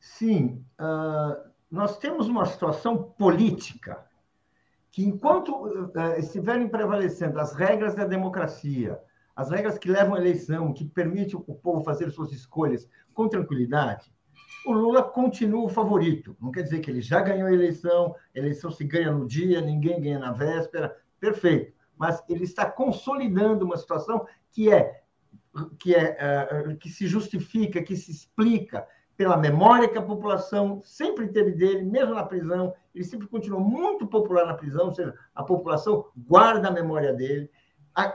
Sim, 0.00 0.64
uh, 0.80 1.50
nós 1.70 1.98
temos 1.98 2.26
uma 2.26 2.46
situação 2.46 3.14
política 3.16 4.09
que, 4.90 5.04
enquanto 5.04 5.50
uh, 5.54 5.90
estiverem 6.18 6.68
prevalecendo 6.68 7.38
as 7.38 7.54
regras 7.54 7.94
da 7.94 8.04
democracia, 8.04 9.00
as 9.34 9.50
regras 9.50 9.78
que 9.78 9.90
levam 9.90 10.14
à 10.14 10.18
eleição, 10.18 10.72
que 10.72 10.84
permitem 10.84 11.42
o 11.46 11.54
povo 11.54 11.84
fazer 11.84 12.10
suas 12.10 12.32
escolhas 12.32 12.88
com 13.14 13.28
tranquilidade, 13.28 14.12
o 14.66 14.72
Lula 14.72 15.02
continua 15.02 15.64
o 15.64 15.68
favorito. 15.68 16.36
Não 16.40 16.50
quer 16.50 16.62
dizer 16.62 16.80
que 16.80 16.90
ele 16.90 17.00
já 17.00 17.20
ganhou 17.20 17.48
a 17.48 17.52
eleição, 17.52 18.14
a 18.34 18.38
eleição 18.38 18.70
se 18.70 18.84
ganha 18.84 19.10
no 19.10 19.26
dia, 19.26 19.60
ninguém 19.60 20.00
ganha 20.00 20.18
na 20.18 20.32
véspera, 20.32 20.94
perfeito. 21.18 21.72
Mas 21.96 22.22
ele 22.28 22.44
está 22.44 22.70
consolidando 22.70 23.64
uma 23.64 23.76
situação 23.76 24.26
que 24.50 24.72
é 24.72 25.00
que 25.80 25.94
é 25.94 26.16
uh, 26.68 26.76
que 26.76 26.88
se 26.88 27.06
justifica, 27.06 27.82
que 27.82 27.96
se 27.96 28.10
explica 28.10 28.86
pela 29.20 29.36
memória 29.36 29.86
que 29.86 29.98
a 29.98 30.02
população 30.02 30.80
sempre 30.82 31.28
teve 31.28 31.52
dele, 31.52 31.82
mesmo 31.82 32.14
na 32.14 32.24
prisão, 32.24 32.72
ele 32.94 33.04
sempre 33.04 33.28
continuou 33.28 33.60
muito 33.60 34.06
popular 34.06 34.46
na 34.46 34.54
prisão, 34.54 34.86
ou 34.86 34.94
seja, 34.94 35.14
a 35.34 35.42
população 35.42 36.06
guarda 36.16 36.68
a 36.68 36.72
memória 36.72 37.12
dele, 37.12 37.50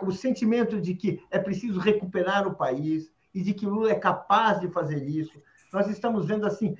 o 0.01 0.11
sentimento 0.11 0.81
de 0.81 0.95
que 0.95 1.23
é 1.29 1.37
preciso 1.37 1.79
recuperar 1.79 2.47
o 2.47 2.55
país 2.55 3.13
e 3.35 3.43
de 3.43 3.53
que 3.53 3.67
Lula 3.67 3.91
é 3.91 3.99
capaz 3.99 4.59
de 4.59 4.67
fazer 4.67 5.07
isso. 5.07 5.39
Nós 5.71 5.87
estamos 5.87 6.25
vendo 6.25 6.47
assim 6.47 6.75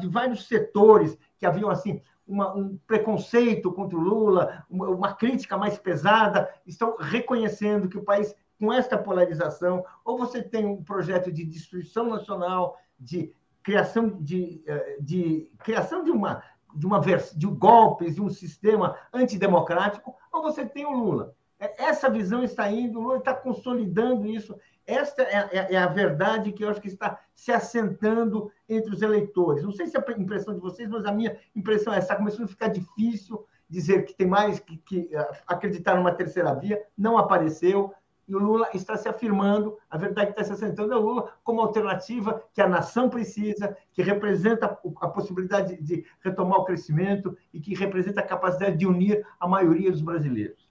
de 0.00 0.08
vários 0.08 0.48
setores 0.48 1.16
que 1.38 1.46
haviam 1.46 1.70
assim 1.70 2.02
uma, 2.26 2.52
um 2.56 2.76
preconceito 2.88 3.70
contra 3.70 3.96
o 3.96 4.00
Lula, 4.00 4.64
uma, 4.68 4.88
uma 4.88 5.14
crítica 5.14 5.56
mais 5.56 5.78
pesada, 5.78 6.52
estão 6.66 6.96
reconhecendo 6.98 7.88
que 7.88 7.98
o 7.98 8.02
país 8.02 8.34
com 8.58 8.72
esta 8.72 8.96
polarização, 8.96 9.84
ou 10.04 10.16
você 10.16 10.40
tem 10.40 10.64
um 10.64 10.84
projeto 10.84 11.32
de 11.32 11.44
destruição 11.44 12.08
nacional, 12.08 12.78
de 13.02 13.34
criação 13.62 14.08
de, 14.20 14.62
eh, 14.66 14.96
de 15.00 15.50
criação 15.58 16.02
de 16.02 16.10
uma 16.10 16.42
de 16.74 16.86
uma 16.86 17.00
de 17.00 17.46
golpes, 17.46 18.14
de 18.14 18.22
um 18.22 18.30
sistema 18.30 18.96
antidemocrático, 19.12 20.16
ou 20.32 20.42
você 20.42 20.64
tem 20.64 20.86
o 20.86 20.90
Lula. 20.90 21.34
É, 21.60 21.84
essa 21.84 22.08
visão 22.08 22.42
está 22.42 22.70
indo, 22.70 22.98
o 22.98 23.02
Lula 23.02 23.18
está 23.18 23.34
consolidando 23.34 24.26
isso. 24.26 24.56
Esta 24.86 25.22
é, 25.22 25.48
é, 25.52 25.74
é, 25.74 25.76
a 25.76 25.86
verdade 25.86 26.50
que 26.50 26.64
eu 26.64 26.70
acho 26.70 26.80
que 26.80 26.88
está 26.88 27.20
se 27.34 27.52
assentando 27.52 28.50
entre 28.68 28.92
os 28.92 29.02
eleitores. 29.02 29.62
Não 29.62 29.70
sei 29.70 29.86
se 29.86 29.96
é 29.96 30.00
a 30.00 30.12
impressão 30.20 30.54
de 30.54 30.60
vocês, 30.60 30.88
mas 30.88 31.04
a 31.04 31.12
minha 31.12 31.36
impressão 31.54 31.92
é 31.92 31.98
essa. 31.98 32.16
Começando 32.16 32.44
a 32.44 32.48
ficar 32.48 32.68
difícil 32.68 33.44
dizer 33.68 34.04
que 34.04 34.14
tem 34.14 34.26
mais 34.26 34.58
que, 34.58 34.76
que 34.78 35.08
eh, 35.12 35.30
acreditar 35.46 35.94
numa 35.94 36.12
terceira 36.12 36.54
via. 36.54 36.82
Não 36.98 37.16
apareceu 37.16 37.94
e 38.32 38.34
o 38.34 38.38
Lula 38.38 38.66
está 38.72 38.96
se 38.96 39.06
afirmando, 39.06 39.76
a 39.90 39.98
verdade 39.98 40.30
está 40.30 40.42
se 40.42 40.52
assentando 40.52 40.94
é 40.94 40.96
o 40.96 41.02
Lula 41.02 41.34
como 41.44 41.60
alternativa 41.60 42.42
que 42.54 42.62
a 42.62 42.68
nação 42.68 43.10
precisa, 43.10 43.76
que 43.92 44.00
representa 44.00 44.78
a 45.02 45.08
possibilidade 45.08 45.76
de 45.82 46.02
retomar 46.24 46.60
o 46.60 46.64
crescimento 46.64 47.36
e 47.52 47.60
que 47.60 47.74
representa 47.74 48.20
a 48.20 48.26
capacidade 48.26 48.78
de 48.78 48.86
unir 48.86 49.22
a 49.38 49.46
maioria 49.46 49.90
dos 49.90 50.00
brasileiros. 50.00 50.66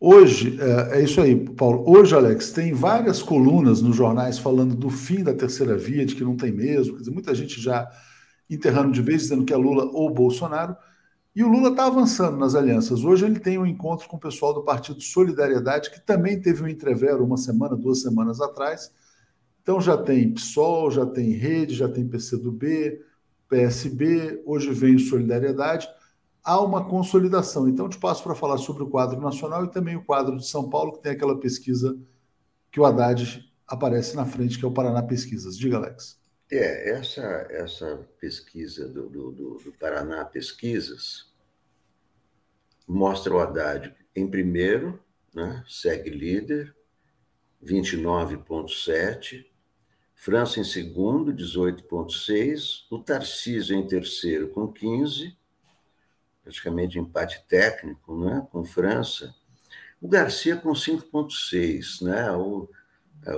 Hoje, 0.00 0.58
é, 0.58 1.00
é 1.00 1.04
isso 1.04 1.20
aí, 1.20 1.36
Paulo. 1.36 1.84
Hoje, 1.86 2.14
Alex, 2.14 2.50
tem 2.50 2.72
várias 2.72 3.22
colunas 3.22 3.82
nos 3.82 3.94
jornais 3.94 4.38
falando 4.38 4.74
do 4.74 4.88
fim 4.88 5.22
da 5.22 5.34
terceira 5.34 5.76
via, 5.76 6.06
de 6.06 6.14
que 6.14 6.24
não 6.24 6.34
tem 6.34 6.50
mesmo. 6.50 6.94
Quer 6.94 7.00
dizer, 7.00 7.12
muita 7.12 7.34
gente 7.34 7.60
já 7.60 7.86
enterrando 8.48 8.90
de 8.90 9.02
vez, 9.02 9.22
dizendo 9.22 9.44
que 9.44 9.52
é 9.52 9.56
Lula 9.56 9.84
ou 9.92 10.08
Bolsonaro. 10.08 10.74
E 11.34 11.42
o 11.42 11.48
Lula 11.48 11.70
está 11.70 11.86
avançando 11.86 12.36
nas 12.36 12.54
alianças. 12.54 13.04
Hoje 13.04 13.24
ele 13.24 13.40
tem 13.40 13.58
um 13.58 13.64
encontro 13.64 14.06
com 14.06 14.16
o 14.16 14.20
pessoal 14.20 14.52
do 14.52 14.62
Partido 14.62 15.00
Solidariedade, 15.00 15.90
que 15.90 15.98
também 16.00 16.40
teve 16.40 16.62
um 16.62 16.68
entrevero 16.68 17.24
uma 17.24 17.38
semana, 17.38 17.74
duas 17.74 18.02
semanas 18.02 18.38
atrás. 18.38 18.92
Então 19.62 19.80
já 19.80 19.96
tem 19.96 20.32
PSOL, 20.32 20.90
já 20.90 21.06
tem 21.06 21.30
Rede, 21.30 21.74
já 21.74 21.88
tem 21.88 22.06
PCdoB, 22.06 23.00
PSB, 23.48 24.42
hoje 24.44 24.72
vem 24.72 24.96
o 24.96 24.98
Solidariedade. 24.98 25.88
Há 26.44 26.60
uma 26.60 26.84
consolidação. 26.84 27.66
Então 27.66 27.88
te 27.88 27.98
passo 27.98 28.22
para 28.22 28.34
falar 28.34 28.58
sobre 28.58 28.82
o 28.82 28.90
quadro 28.90 29.18
nacional 29.18 29.64
e 29.64 29.70
também 29.70 29.96
o 29.96 30.04
quadro 30.04 30.36
de 30.36 30.46
São 30.46 30.68
Paulo, 30.68 30.92
que 30.92 31.02
tem 31.02 31.12
aquela 31.12 31.38
pesquisa 31.40 31.98
que 32.70 32.78
o 32.78 32.84
Haddad 32.84 33.42
aparece 33.66 34.14
na 34.16 34.26
frente, 34.26 34.58
que 34.58 34.64
é 34.64 34.68
o 34.68 34.72
Paraná 34.72 35.02
Pesquisas. 35.02 35.56
Diga, 35.56 35.78
Alex. 35.78 36.21
É, 36.54 36.90
essa, 36.90 37.22
essa 37.48 38.06
pesquisa 38.20 38.86
do, 38.86 39.08
do, 39.08 39.30
do 39.32 39.72
Paraná 39.80 40.22
Pesquisas 40.22 41.32
mostra 42.86 43.32
o 43.32 43.38
Haddad 43.38 43.96
em 44.14 44.28
primeiro, 44.28 45.02
né, 45.34 45.64
segue 45.66 46.10
líder, 46.10 46.76
29,7%, 47.64 49.46
França 50.14 50.60
em 50.60 50.64
segundo, 50.64 51.32
18,6%, 51.32 52.84
o 52.90 52.98
Tarcísio 52.98 53.74
em 53.74 53.86
terceiro, 53.86 54.50
com 54.50 54.70
15%, 54.70 55.34
praticamente 56.42 56.98
empate 56.98 57.42
técnico 57.48 58.22
né, 58.22 58.46
com 58.52 58.62
França, 58.62 59.34
o 60.02 60.06
Garcia 60.06 60.56
com 60.56 60.72
5,6%. 60.72 62.02
Né, 62.02 62.30
o, 62.32 62.68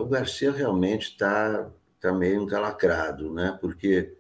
o 0.00 0.06
Garcia 0.06 0.50
realmente 0.50 1.10
está 1.10 1.70
está 2.04 2.12
meio 2.12 2.42
encalacrado, 2.42 3.32
né? 3.32 3.56
Porque 3.58 4.14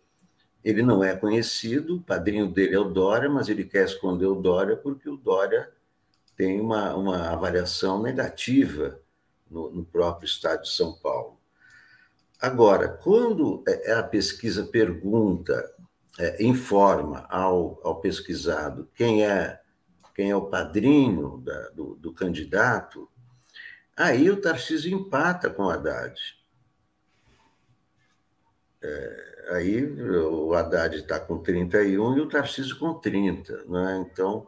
ele 0.64 0.82
não 0.82 1.04
é 1.04 1.14
conhecido, 1.14 1.96
o 1.96 2.02
padrinho 2.02 2.50
dele 2.50 2.74
é 2.74 2.78
o 2.78 2.84
Dória, 2.84 3.28
mas 3.28 3.50
ele 3.50 3.64
quer 3.64 3.84
esconder 3.84 4.26
o 4.26 4.40
Dória 4.40 4.74
porque 4.74 5.08
o 5.10 5.16
Dória 5.18 5.70
tem 6.34 6.58
uma, 6.58 6.94
uma 6.94 7.28
avaliação 7.28 8.02
negativa 8.02 8.98
no, 9.50 9.70
no 9.70 9.84
próprio 9.84 10.26
estado 10.26 10.62
de 10.62 10.70
São 10.70 10.94
Paulo. 10.94 11.38
Agora, 12.40 12.88
quando 12.88 13.62
é, 13.68 13.92
a 13.92 14.02
pesquisa 14.02 14.64
pergunta, 14.64 15.70
é, 16.18 16.42
informa 16.42 17.26
ao, 17.28 17.78
ao 17.84 18.00
pesquisado 18.00 18.88
quem 18.94 19.24
é 19.24 19.60
quem 20.14 20.30
é 20.30 20.36
o 20.36 20.46
padrinho 20.46 21.38
da, 21.38 21.70
do, 21.70 21.96
do 21.96 22.12
candidato, 22.12 23.10
aí 23.96 24.30
o 24.30 24.40
Tarcísio 24.40 24.96
empata 24.96 25.50
com 25.50 25.64
o 25.64 25.70
Haddad. 25.70 26.14
É, 28.84 29.46
aí 29.52 29.82
o 29.82 30.52
Haddad 30.52 30.94
está 30.96 31.18
com 31.18 31.38
31 31.38 32.18
e 32.18 32.20
o 32.20 32.28
Tarcísio 32.28 32.78
com 32.78 32.92
30. 32.92 33.64
Né? 33.64 34.06
Então, 34.06 34.46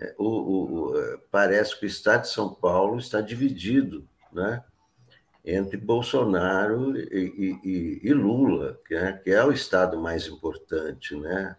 é, 0.00 0.14
o, 0.16 0.24
o, 0.24 0.98
é, 0.98 1.18
parece 1.30 1.78
que 1.78 1.84
o 1.84 1.88
Estado 1.88 2.22
de 2.22 2.28
São 2.28 2.54
Paulo 2.54 2.98
está 2.98 3.20
dividido 3.20 4.08
né? 4.32 4.64
entre 5.44 5.76
Bolsonaro 5.76 6.96
e, 6.96 7.58
e, 7.62 8.00
e 8.02 8.12
Lula, 8.14 8.80
que 8.86 8.94
é, 8.94 9.12
que 9.12 9.30
é, 9.30 9.44
o 9.44 9.52
Estado 9.52 10.00
mais 10.00 10.26
importante, 10.26 11.14
né? 11.14 11.54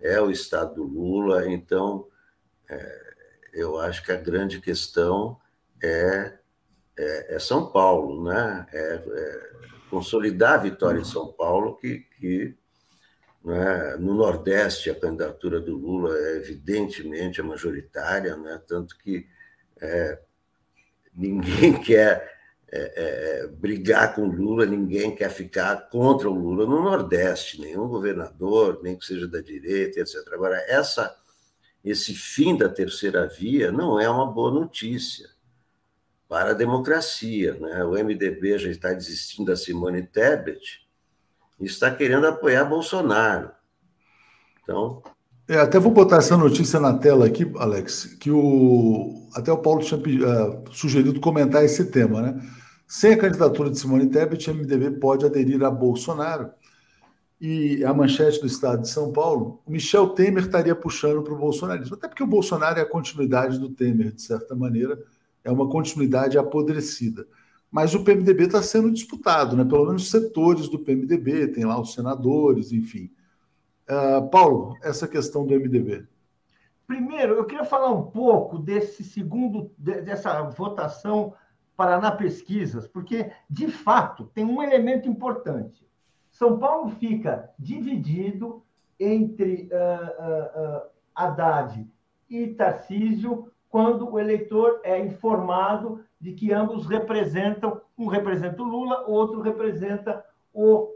é 0.00 0.20
o 0.20 0.32
Estado 0.32 0.74
do 0.74 0.82
Lula. 0.82 1.48
Então, 1.48 2.08
é, 2.68 3.14
eu 3.54 3.78
acho 3.78 4.04
que 4.04 4.10
a 4.10 4.16
grande 4.16 4.60
questão 4.60 5.38
é, 5.80 6.38
é, 6.98 7.36
é 7.36 7.38
São 7.38 7.70
Paulo, 7.70 8.24
né? 8.24 8.66
é, 8.72 9.56
consolidar 9.90 10.54
a 10.54 10.62
vitória 10.62 11.00
de 11.00 11.08
São 11.08 11.32
Paulo, 11.32 11.76
que, 11.76 12.04
que 12.18 12.54
né, 13.44 13.96
no 13.98 14.14
Nordeste 14.14 14.90
a 14.90 14.94
candidatura 14.94 15.60
do 15.60 15.76
Lula 15.76 16.16
é 16.16 16.36
evidentemente 16.36 17.40
a 17.40 17.44
majoritária, 17.44 18.36
né, 18.36 18.60
tanto 18.66 18.96
que 18.98 19.26
é, 19.80 20.18
ninguém 21.14 21.78
quer 21.80 22.34
é, 22.72 23.42
é, 23.42 23.46
brigar 23.46 24.14
com 24.14 24.22
o 24.22 24.32
Lula, 24.32 24.66
ninguém 24.66 25.14
quer 25.14 25.30
ficar 25.30 25.88
contra 25.88 26.28
o 26.28 26.34
Lula 26.34 26.66
no 26.66 26.82
Nordeste, 26.82 27.60
nenhum 27.60 27.86
governador, 27.88 28.80
nem 28.82 28.96
que 28.98 29.06
seja 29.06 29.28
da 29.28 29.40
direita, 29.40 30.00
etc. 30.00 30.16
Agora, 30.32 30.56
essa, 30.66 31.16
esse 31.84 32.12
fim 32.12 32.56
da 32.56 32.68
terceira 32.68 33.28
via 33.28 33.70
não 33.70 34.00
é 34.00 34.10
uma 34.10 34.26
boa 34.26 34.50
notícia 34.50 35.35
para 36.28 36.50
a 36.50 36.54
democracia. 36.54 37.54
Né? 37.54 37.84
O 37.84 37.92
MDB 37.92 38.58
já 38.58 38.70
está 38.70 38.92
desistindo 38.92 39.46
da 39.46 39.56
Simone 39.56 40.02
Tebet 40.02 40.86
e 41.60 41.66
está 41.66 41.90
querendo 41.90 42.26
apoiar 42.26 42.64
Bolsonaro. 42.64 43.50
Então. 44.62 45.02
É, 45.48 45.58
até 45.58 45.78
vou 45.78 45.92
botar 45.92 46.16
essa 46.16 46.36
notícia 46.36 46.80
na 46.80 46.98
tela 46.98 47.26
aqui, 47.26 47.50
Alex, 47.56 48.16
que 48.20 48.30
o 48.30 49.28
até 49.32 49.52
o 49.52 49.58
Paulo 49.58 49.82
tinha 49.82 50.00
uh, 50.00 50.64
sugerido 50.72 51.20
comentar 51.20 51.62
esse 51.62 51.90
tema, 51.90 52.22
né? 52.22 52.40
Sem 52.88 53.12
a 53.12 53.18
candidatura 53.18 53.68
de 53.68 53.78
Simone 53.78 54.08
Tebet, 54.08 54.50
o 54.50 54.54
MDB 54.54 54.92
pode 54.92 55.26
aderir 55.26 55.62
a 55.62 55.70
Bolsonaro. 55.70 56.50
e 57.38 57.84
a 57.84 57.92
manchete 57.92 58.40
do 58.40 58.46
Estado 58.46 58.82
de 58.82 58.88
São 58.88 59.12
Paulo, 59.12 59.60
o 59.66 59.70
Michel 59.70 60.08
Temer 60.08 60.44
estaria 60.44 60.74
puxando 60.74 61.22
para 61.22 61.34
o 61.34 61.38
bolsonarismo. 61.38 61.94
Até 61.94 62.08
porque 62.08 62.22
o 62.22 62.26
Bolsonaro 62.26 62.78
é 62.78 62.82
a 62.82 62.88
continuidade 62.88 63.58
do 63.58 63.68
Temer, 63.68 64.12
de 64.12 64.22
certa 64.22 64.54
maneira, 64.54 64.98
é 65.46 65.50
uma 65.50 65.68
continuidade 65.68 66.36
apodrecida. 66.36 67.26
Mas 67.70 67.94
o 67.94 68.02
PMDB 68.02 68.44
está 68.44 68.60
sendo 68.62 68.90
disputado, 68.90 69.56
né? 69.56 69.64
pelo 69.64 69.86
menos 69.86 70.10
setores 70.10 70.68
do 70.68 70.80
PMDB, 70.80 71.48
tem 71.48 71.64
lá 71.64 71.80
os 71.80 71.94
senadores, 71.94 72.72
enfim. 72.72 73.10
Uh, 73.88 74.28
Paulo, 74.28 74.76
essa 74.82 75.06
questão 75.06 75.46
do 75.46 75.54
MDB. 75.54 76.04
Primeiro, 76.84 77.34
eu 77.34 77.44
queria 77.44 77.64
falar 77.64 77.92
um 77.92 78.02
pouco 78.10 78.58
desse 78.58 79.04
segundo, 79.04 79.70
dessa 79.78 80.42
votação 80.42 81.32
Paraná 81.76 82.10
Pesquisas, 82.10 82.88
porque, 82.88 83.30
de 83.48 83.68
fato, 83.68 84.30
tem 84.34 84.44
um 84.44 84.60
elemento 84.60 85.08
importante. 85.08 85.86
São 86.32 86.58
Paulo 86.58 86.90
fica 86.90 87.50
dividido 87.56 88.64
entre 88.98 89.68
uh, 89.70 89.76
uh, 89.76 90.78
uh, 90.78 90.90
Haddad 91.14 91.86
e 92.28 92.48
Tarcísio 92.48 93.50
quando 93.76 94.10
o 94.10 94.18
eleitor 94.18 94.80
é 94.82 94.98
informado 94.98 96.02
de 96.18 96.32
que 96.32 96.50
ambos 96.50 96.86
representam, 96.86 97.78
um 97.98 98.06
representa 98.06 98.62
o 98.62 98.64
Lula, 98.64 99.04
outro 99.06 99.42
representa 99.42 100.24
o, 100.50 100.94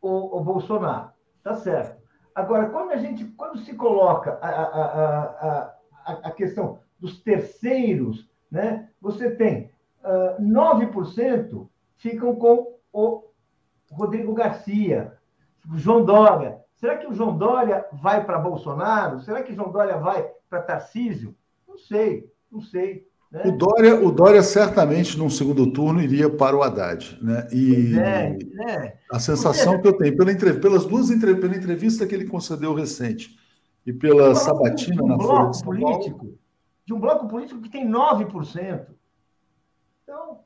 o, 0.00 0.38
o 0.38 0.40
Bolsonaro. 0.40 1.10
Tá 1.42 1.52
certo. 1.52 2.00
Agora, 2.34 2.70
quando 2.70 2.92
a 2.92 2.96
gente, 2.96 3.26
quando 3.36 3.58
se 3.58 3.74
coloca 3.74 4.38
a, 4.40 4.48
a, 4.48 5.74
a, 6.06 6.12
a, 6.28 6.30
questão 6.30 6.78
dos 6.98 7.22
terceiros, 7.22 8.26
né, 8.50 8.88
você 8.98 9.30
tem 9.30 9.70
uh, 10.02 10.42
9% 10.42 11.68
ficam 11.96 12.34
com 12.34 12.78
o 12.90 13.24
Rodrigo 13.90 14.32
Garcia, 14.32 15.18
João 15.74 16.02
Dória. 16.02 16.62
Será 16.76 16.96
que 16.96 17.06
o 17.06 17.12
João 17.12 17.36
Dória 17.36 17.86
vai 17.92 18.24
para 18.24 18.38
Bolsonaro? 18.38 19.20
Será 19.20 19.42
que 19.42 19.52
o 19.52 19.54
João 19.54 19.70
Dória 19.70 19.98
vai 19.98 20.32
para 20.48 20.62
Tarcísio? 20.62 21.36
Não 21.72 21.78
sei, 21.78 22.30
não 22.50 22.60
sei. 22.60 23.06
Né? 23.30 23.44
O, 23.46 23.52
Dória, 23.52 23.94
o 23.98 24.12
Dória 24.12 24.42
certamente, 24.42 25.18
num 25.18 25.30
segundo 25.30 25.72
turno, 25.72 26.02
iria 26.02 26.28
para 26.28 26.54
o 26.54 26.62
Haddad. 26.62 27.18
Né? 27.22 27.48
E 27.50 27.98
é, 27.98 28.36
é. 28.70 28.96
a 29.10 29.18
sensação 29.18 29.80
Porque... 29.80 29.82
que 29.82 29.88
eu 29.88 29.98
tenho, 29.98 30.16
pela 30.16 30.60
pelas 30.60 30.84
duas 30.84 31.08
pela 31.08 31.56
entrevista 31.56 32.06
que 32.06 32.14
ele 32.14 32.26
concedeu 32.26 32.74
recente 32.74 33.38
e 33.86 33.92
pela 33.92 34.34
sabatina 34.34 35.02
um 35.02 35.08
na 35.08 35.18
Folha 35.18 35.48
de 35.48 35.56
São 35.56 35.64
político, 35.64 36.18
Paulo... 36.18 36.38
De 36.84 36.92
um 36.92 37.00
bloco 37.00 37.26
político 37.26 37.62
que 37.62 37.70
tem 37.70 37.88
9%. 37.88 38.86
Então, 40.02 40.40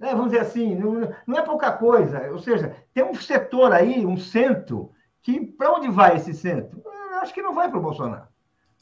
né, 0.00 0.10
vamos 0.10 0.32
dizer 0.32 0.40
assim, 0.40 0.74
não, 0.74 1.12
não 1.24 1.38
é 1.38 1.42
pouca 1.42 1.70
coisa. 1.70 2.28
Ou 2.32 2.40
seja, 2.40 2.74
tem 2.92 3.04
um 3.04 3.14
setor 3.14 3.72
aí, 3.72 4.04
um 4.04 4.16
centro, 4.16 4.90
que 5.22 5.46
para 5.46 5.72
onde 5.72 5.88
vai 5.88 6.16
esse 6.16 6.34
centro? 6.34 6.82
Eu 6.84 7.18
acho 7.20 7.32
que 7.32 7.40
não 7.40 7.54
vai 7.54 7.70
para 7.70 7.78
o 7.78 7.82
Bolsonaro. 7.82 8.31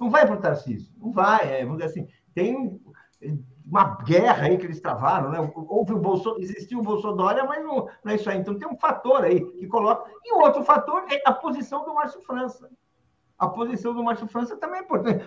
Não 0.01 0.09
vai 0.09 0.26
para 0.26 0.36
o 0.36 0.40
Tarcísio. 0.40 0.90
Não 0.98 1.12
vai. 1.12 1.61
É, 1.61 1.64
vamos 1.64 1.82
dizer 1.82 1.90
assim, 1.90 2.09
tem 2.34 2.80
uma 3.66 3.96
guerra 4.03 4.46
aí 4.46 4.57
que 4.57 4.64
eles 4.64 4.80
travaram, 4.80 5.30
né? 5.30 5.53
Houve 5.55 5.92
o 5.92 5.98
Bolso, 5.98 6.36
existiu 6.40 6.78
o 6.78 6.82
Bolsonaro, 6.82 7.46
mas 7.46 7.62
não, 7.62 7.86
não, 8.03 8.12
é 8.12 8.14
isso 8.14 8.30
aí. 8.30 8.38
Então 8.38 8.59
tem 8.59 8.66
um 8.66 8.78
fator 8.78 9.22
aí 9.22 9.40
que 9.53 9.66
coloca. 9.66 10.11
E 10.24 10.32
o 10.32 10.40
outro 10.40 10.64
fator 10.64 11.05
é 11.11 11.20
a 11.26 11.32
posição 11.32 11.84
do 11.84 11.94
Márcio 11.94 12.22
França. 12.22 12.68
A 13.38 13.48
posição 13.48 13.94
do 13.94 14.03
Márcio 14.03 14.26
França 14.26 14.57
também 14.57 14.80
é 14.80 14.82
importante. 14.82 15.24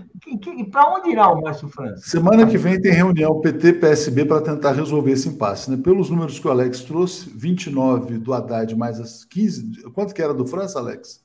Para 0.72 0.94
onde 0.94 1.10
irá 1.10 1.32
o 1.32 1.42
Márcio 1.42 1.68
França? 1.68 2.08
Semana 2.08 2.46
que 2.46 2.58
vem 2.58 2.80
tem 2.80 2.92
reunião 2.92 3.42
PT-PSB 3.42 4.26
para 4.26 4.42
tentar 4.42 4.72
resolver 4.72 5.12
esse 5.12 5.30
impasse. 5.30 5.72
Né? 5.72 5.78
Pelos 5.78 6.12
números 6.12 6.38
que 6.38 6.48
o 6.48 6.52
Alex 6.52 6.82
trouxe, 6.82 7.28
29 7.30 8.20
do 8.20 8.34
Haddad 8.34 8.76
mais 8.76 9.00
as 9.00 9.24
15. 9.26 9.90
Quanto 9.94 10.14
que 10.14 10.22
era 10.22 10.34
do 10.34 10.46
França, 10.46 10.78
Alex? 10.78 11.23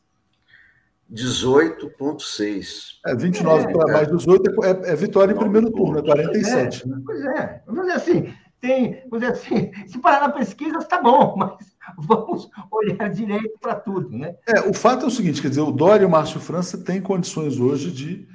18,6. 1.13 2.99
É, 3.07 3.15
29 3.15 3.65
é, 3.65 3.73
para 3.73 3.93
mais 3.93 4.09
18 4.09 4.65
é, 4.65 4.69
é, 4.69 4.93
é 4.93 4.97
vitória 4.97 5.33
em 5.33 5.39
primeiro 5.39 5.71
turno, 5.71 5.99
é 5.99 6.03
47. 6.03 6.83
É, 6.85 6.89
né? 6.89 7.03
Pois 7.05 7.25
é. 7.25 7.63
Vamos 7.67 7.83
dizer 7.83 7.97
assim, 7.97 8.35
tem, 8.61 9.03
vamos 9.09 9.21
dizer 9.21 9.33
assim, 9.33 9.71
se 9.89 9.99
parar 9.99 10.29
na 10.29 10.35
pesquisa, 10.35 10.79
está 10.79 11.01
bom, 11.01 11.35
mas 11.39 11.57
vamos 11.97 12.51
olhar 12.71 13.09
direito 13.09 13.59
para 13.61 13.75
tudo. 13.75 14.11
Né? 14.11 14.35
É, 14.47 14.61
o 14.61 14.75
fato 14.75 15.05
é 15.05 15.09
o 15.09 15.11
seguinte: 15.11 15.41
quer 15.41 15.49
dizer, 15.49 15.63
o 15.63 15.73
Dória 15.73 16.03
e 16.03 16.07
o 16.07 16.11
Márcio 16.11 16.41
França 16.41 16.77
têm 16.77 17.01
condições 17.01 17.59
hoje 17.59 17.91
de 17.91 18.29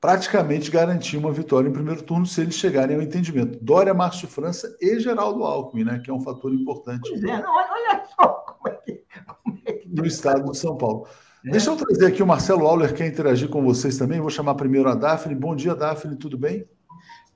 praticamente 0.00 0.70
garantir 0.70 1.16
uma 1.16 1.32
vitória 1.32 1.66
em 1.66 1.72
primeiro 1.72 2.02
turno 2.02 2.26
se 2.26 2.40
eles 2.40 2.54
chegarem 2.54 2.96
ao 2.96 3.02
entendimento. 3.02 3.58
Dória, 3.62 3.94
Márcio 3.94 4.28
França 4.28 4.76
e 4.80 5.00
Geraldo 5.00 5.44
Alckmin, 5.44 5.84
né, 5.84 5.98
que 5.98 6.10
é 6.10 6.14
um 6.14 6.20
fator 6.20 6.52
importante. 6.52 7.08
Pois 7.08 7.24
é, 7.24 7.42
não, 7.42 7.54
olha 7.54 8.04
só 8.14 8.28
como 8.28 8.68
é 8.68 8.78
que. 8.82 9.02
Como 9.42 9.58
é 9.64 9.72
que 9.72 9.88
no 9.88 10.06
estado 10.06 10.50
de 10.50 10.58
São 10.58 10.76
Paulo. 10.76 11.06
É. 11.44 11.50
Deixa 11.50 11.70
eu 11.70 11.76
trazer 11.76 12.06
aqui 12.06 12.22
o 12.22 12.26
Marcelo 12.26 12.66
Auler, 12.66 12.94
quer 12.94 13.06
interagir 13.06 13.50
com 13.50 13.62
vocês 13.62 13.98
também. 13.98 14.18
Vou 14.18 14.30
chamar 14.30 14.54
primeiro 14.54 14.88
a 14.88 14.94
Daphne. 14.94 15.34
Bom 15.34 15.54
dia, 15.54 15.74
Daphne, 15.74 16.16
tudo 16.16 16.38
bem? 16.38 16.64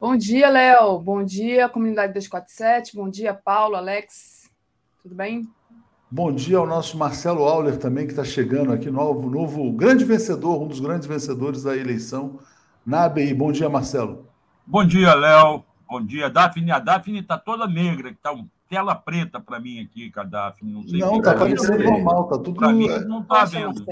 Bom 0.00 0.16
dia, 0.16 0.48
Léo. 0.48 0.98
Bom 0.98 1.22
dia, 1.22 1.68
comunidade 1.68 2.14
247. 2.14 2.96
Bom 2.96 3.10
dia, 3.10 3.34
Paulo, 3.34 3.76
Alex. 3.76 4.50
Tudo 5.02 5.14
bem? 5.14 5.46
Bom 6.10 6.32
dia 6.32 6.56
ao 6.56 6.66
nosso 6.66 6.96
Marcelo 6.96 7.44
Auler 7.44 7.76
também, 7.76 8.06
que 8.06 8.12
está 8.12 8.24
chegando 8.24 8.72
aqui, 8.72 8.90
novo, 8.90 9.28
novo 9.28 9.70
grande 9.72 10.06
vencedor, 10.06 10.62
um 10.62 10.66
dos 10.66 10.80
grandes 10.80 11.06
vencedores 11.06 11.64
da 11.64 11.76
eleição 11.76 12.38
na 12.86 13.04
ABI. 13.04 13.34
Bom 13.34 13.52
dia, 13.52 13.68
Marcelo. 13.68 14.26
Bom 14.66 14.86
dia, 14.86 15.12
Léo. 15.12 15.62
Bom 15.86 16.02
dia, 16.02 16.30
Daphne. 16.30 16.70
A 16.70 16.78
Daphne 16.78 17.20
está 17.20 17.36
toda 17.36 17.66
negra, 17.66 18.08
está 18.08 18.32
um 18.32 18.48
tela 18.68 18.94
preta 18.94 19.40
para 19.40 19.58
mim 19.58 19.80
aqui, 19.80 20.08
Gaddafi. 20.10 20.64
Não, 20.64 20.86
sei 20.86 21.00
não 21.00 21.20
tá 21.20 21.34
parecendo 21.34 21.82
normal, 21.82 22.28
tá 22.28 22.38
tudo. 22.38 22.54
Para 22.54 22.72
mim 22.72 22.88
não 23.06 23.22
tá 23.22 23.44
vendo. 23.44 23.84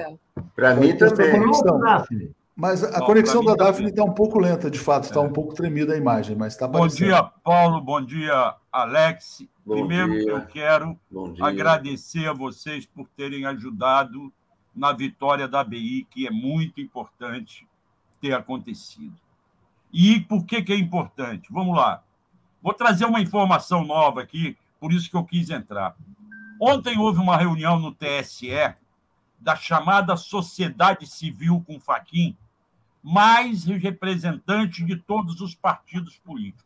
Para 0.55 0.75
mim 0.75 0.97
também. 0.97 2.35
Mas 2.55 2.83
a 2.83 3.01
Bom, 3.01 3.07
conexão 3.07 3.45
da 3.45 3.55
Daphne 3.55 3.91
está 3.91 4.03
um 4.03 4.15
pouco 4.15 4.39
lenta, 4.39 4.71
de 4.71 4.79
fato, 4.79 5.05
está 5.05 5.21
é. 5.21 5.23
um 5.23 5.31
pouco 5.31 5.55
tremida 5.55 5.93
a 5.93 5.97
imagem, 5.97 6.35
mas 6.35 6.55
está 6.55 6.67
Bom 6.67 6.87
dia, 6.87 7.23
Paulo. 7.23 7.83
Bom 7.83 8.01
dia, 8.01 8.55
Alex. 8.73 9.47
Bom 9.65 9.75
Primeiro, 9.75 10.13
dia. 10.13 10.31
eu 10.31 10.47
quero 10.47 10.99
agradecer 11.39 12.27
a 12.27 12.33
vocês 12.33 12.87
por 12.87 13.07
terem 13.15 13.45
ajudado 13.45 14.33
na 14.75 14.91
vitória 14.93 15.47
da 15.47 15.63
BI, 15.63 16.07
que 16.11 16.27
é 16.27 16.31
muito 16.31 16.81
importante 16.81 17.69
ter 18.23 18.33
acontecido. 18.33 19.15
E 19.93 20.21
por 20.21 20.47
que, 20.47 20.63
que 20.63 20.73
é 20.73 20.79
importante? 20.79 21.53
Vamos 21.53 21.77
lá. 21.77 22.03
Vou 22.63 22.73
trazer 22.73 23.05
uma 23.05 23.21
informação 23.21 23.85
nova 23.85 24.23
aqui 24.23 24.57
por 24.81 24.93
isso 24.93 25.11
que 25.11 25.17
eu 25.17 25.25
quis 25.25 25.51
entrar. 25.51 25.97
Ontem 26.61 26.99
houve 26.99 27.19
uma 27.19 27.37
reunião 27.37 27.79
no 27.79 27.95
TSE 27.95 28.75
da 29.39 29.55
chamada 29.55 30.17
sociedade 30.17 31.07
civil 31.07 31.63
com 31.67 31.79
Faquim, 31.79 32.37
mais 33.03 33.65
representante 33.65 34.85
de 34.85 34.97
todos 34.97 35.41
os 35.41 35.55
partidos 35.55 36.19
políticos. 36.19 36.65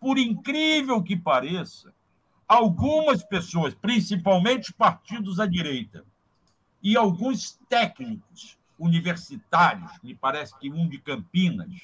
Por 0.00 0.18
incrível 0.18 1.02
que 1.02 1.16
pareça, 1.16 1.92
algumas 2.48 3.22
pessoas, 3.22 3.74
principalmente 3.74 4.72
partidos 4.72 5.38
à 5.38 5.46
direita, 5.46 6.04
e 6.82 6.96
alguns 6.96 7.58
técnicos 7.68 8.58
universitários, 8.78 9.92
me 10.02 10.14
parece 10.14 10.58
que 10.58 10.70
um 10.70 10.88
de 10.88 10.98
Campinas, 10.98 11.82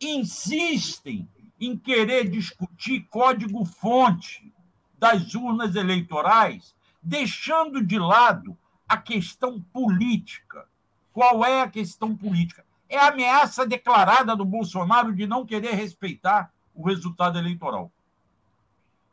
insistem 0.00 1.28
em 1.64 1.76
querer 1.76 2.28
discutir 2.28 3.06
código-fonte 3.08 4.52
das 4.98 5.32
urnas 5.36 5.76
eleitorais, 5.76 6.74
deixando 7.00 7.84
de 7.84 8.00
lado 8.00 8.58
a 8.88 8.96
questão 8.96 9.60
política. 9.72 10.66
Qual 11.12 11.44
é 11.44 11.62
a 11.62 11.70
questão 11.70 12.16
política? 12.16 12.64
É 12.88 12.98
a 12.98 13.08
ameaça 13.08 13.64
declarada 13.64 14.34
do 14.34 14.44
Bolsonaro 14.44 15.14
de 15.14 15.24
não 15.24 15.46
querer 15.46 15.74
respeitar 15.74 16.52
o 16.74 16.84
resultado 16.84 17.38
eleitoral. 17.38 17.92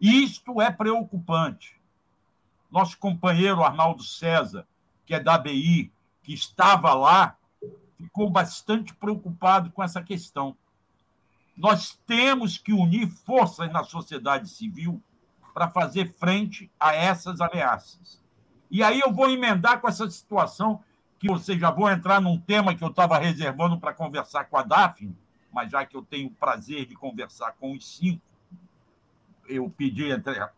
Isto 0.01 0.59
é 0.59 0.71
preocupante. 0.71 1.79
Nosso 2.71 2.97
companheiro 2.97 3.63
Arnaldo 3.63 4.03
César, 4.03 4.65
que 5.05 5.13
é 5.13 5.19
da 5.19 5.35
ABI, 5.35 5.91
que 6.23 6.33
estava 6.33 6.95
lá, 6.95 7.37
ficou 7.95 8.27
bastante 8.27 8.91
preocupado 8.95 9.71
com 9.71 9.83
essa 9.83 10.01
questão. 10.01 10.57
Nós 11.59 11.99
temos 12.07 12.57
que 12.57 12.71
unir 12.71 13.09
forças 13.09 13.69
na 13.69 13.83
sociedade 13.83 14.47
civil 14.47 15.03
para 15.53 15.67
fazer 15.67 16.13
frente 16.13 16.71
a 16.79 16.95
essas 16.95 17.41
ameaças. 17.41 18.23
E 18.71 18.81
aí 18.81 19.01
eu 19.01 19.11
vou 19.11 19.29
emendar 19.29 19.81
com 19.81 19.89
essa 19.89 20.09
situação 20.09 20.81
que 21.19 21.27
você 21.27 21.59
já 21.59 21.69
vou 21.69 21.91
entrar 21.91 22.21
num 22.21 22.39
tema 22.39 22.73
que 22.73 22.81
eu 22.81 22.87
estava 22.87 23.17
reservando 23.17 23.77
para 23.77 23.93
conversar 23.93 24.45
com 24.45 24.55
a 24.55 24.63
Daphne, 24.63 25.13
mas 25.51 25.69
já 25.69 25.85
que 25.85 25.97
eu 25.97 26.01
tenho 26.01 26.29
o 26.29 26.33
prazer 26.33 26.85
de 26.85 26.95
conversar 26.95 27.51
com 27.59 27.73
os 27.73 27.97
cinco, 27.97 28.21
eu 29.45 29.69
pedi 29.69 30.07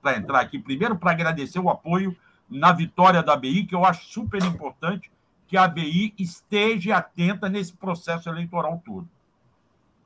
para 0.04 0.18
entrar 0.18 0.42
aqui 0.42 0.60
primeiro 0.60 0.96
para 0.96 1.14
agradecer 1.14 1.58
o 1.58 1.72
apoio 1.72 2.16
na 2.48 2.72
vitória 2.72 3.24
da 3.24 3.34
ABI, 3.34 3.66
que 3.66 3.74
eu 3.74 3.84
acho 3.84 4.06
super 4.06 4.44
importante 4.44 5.12
que 5.48 5.58
a 5.58 5.64
ABI 5.64 6.14
esteja 6.20 6.98
atenta 6.98 7.50
nesse 7.50 7.74
processo 7.74 8.30
eleitoral 8.30 8.80
todo. 8.86 9.10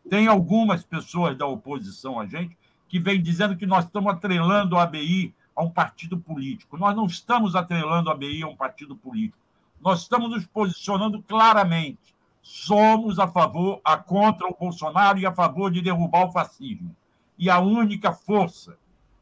Tem 0.10 0.28
algumas 0.28 0.84
pessoas 0.84 1.38
da 1.38 1.46
oposição 1.46 2.20
a 2.20 2.26
gente 2.26 2.58
que 2.88 3.00
vem 3.00 3.22
dizendo 3.22 3.58
que 3.58 3.66
nós 3.66 3.86
estamos 3.86 4.14
atrelando 4.14 4.78
a 4.78 4.84
ABI 4.84 5.34
a 5.56 5.64
um 5.64 5.70
partido 5.70 6.18
político. 6.18 6.78
Nós 6.78 6.96
não 6.96 7.06
estamos 7.06 7.56
atrelando 7.56 8.10
a 8.10 8.14
ABI 8.14 8.44
a 8.44 8.48
um 8.48 8.56
partido 8.56 8.96
político. 8.96 9.38
Nós 9.82 10.02
estamos 10.02 10.30
nos 10.30 10.46
posicionando 10.46 11.22
claramente. 11.24 12.16
Somos 12.42 13.18
a 13.18 13.28
favor, 13.28 13.82
a 13.84 13.98
contra 13.98 14.48
o 14.48 14.56
Bolsonaro 14.56 15.18
e 15.18 15.26
a 15.26 15.34
favor 15.34 15.72
de 15.72 15.82
derrubar 15.82 16.28
o 16.28 16.32
fascismo. 16.32 16.96
E 17.38 17.50
a 17.50 17.60
única 17.60 18.14
força 18.14 18.78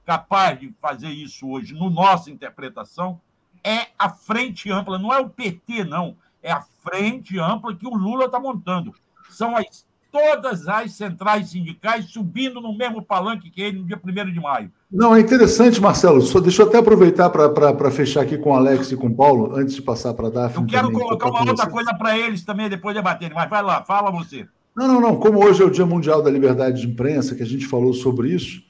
capaz 0.05 0.59
de 0.59 0.73
fazer 0.81 1.09
isso 1.09 1.49
hoje, 1.49 1.73
no 1.73 1.89
nossa 1.89 2.29
interpretação, 2.29 3.21
é 3.63 3.87
a 3.97 4.09
frente 4.09 4.69
ampla, 4.69 4.99
não 4.99 5.13
é 5.13 5.19
o 5.19 5.29
PT, 5.29 5.85
não, 5.85 6.17
é 6.41 6.51
a 6.51 6.61
frente 6.61 7.39
ampla 7.39 7.75
que 7.75 7.87
o 7.87 7.95
Lula 7.95 8.25
está 8.25 8.39
montando. 8.39 8.93
São 9.29 9.55
as, 9.55 9.87
todas 10.13 10.67
as 10.67 10.91
centrais 10.91 11.49
sindicais 11.49 12.05
subindo 12.05 12.61
no 12.61 12.77
mesmo 12.77 13.01
palanque 13.01 13.49
que 13.49 13.59
ele 13.59 13.79
no 13.79 13.85
dia 13.85 13.99
1 14.01 14.31
de 14.31 14.39
maio. 14.39 14.71
Não, 14.91 15.15
é 15.15 15.19
interessante, 15.19 15.81
Marcelo. 15.81 16.21
Só, 16.21 16.39
deixa 16.39 16.61
eu 16.61 16.67
até 16.67 16.77
aproveitar 16.77 17.31
para 17.31 17.89
fechar 17.89 18.21
aqui 18.21 18.37
com 18.37 18.51
o 18.51 18.53
Alex 18.53 18.91
e 18.91 18.95
com 18.95 19.07
o 19.07 19.15
Paulo, 19.15 19.55
antes 19.55 19.73
de 19.73 19.81
passar 19.81 20.13
para 20.13 20.27
a 20.27 20.29
Daphne. 20.29 20.63
Eu 20.63 20.69
quero 20.69 20.87
também, 20.87 21.01
colocar 21.01 21.29
uma 21.29 21.49
outra 21.49 21.67
coisa 21.67 21.91
para 21.95 22.15
eles 22.15 22.45
também, 22.45 22.69
depois 22.69 22.95
debaterem, 22.95 23.35
mas 23.35 23.49
vai 23.49 23.63
lá, 23.63 23.83
fala 23.83 24.11
você. 24.11 24.45
Não, 24.75 24.87
não, 24.87 25.01
não. 25.01 25.15
Como 25.15 25.43
hoje 25.43 25.63
é 25.63 25.65
o 25.65 25.71
Dia 25.71 25.85
Mundial 25.85 26.21
da 26.21 26.29
Liberdade 26.29 26.81
de 26.81 26.87
Imprensa, 26.87 27.33
que 27.33 27.41
a 27.41 27.45
gente 27.45 27.65
falou 27.65 27.93
sobre 27.93 28.29
isso, 28.29 28.61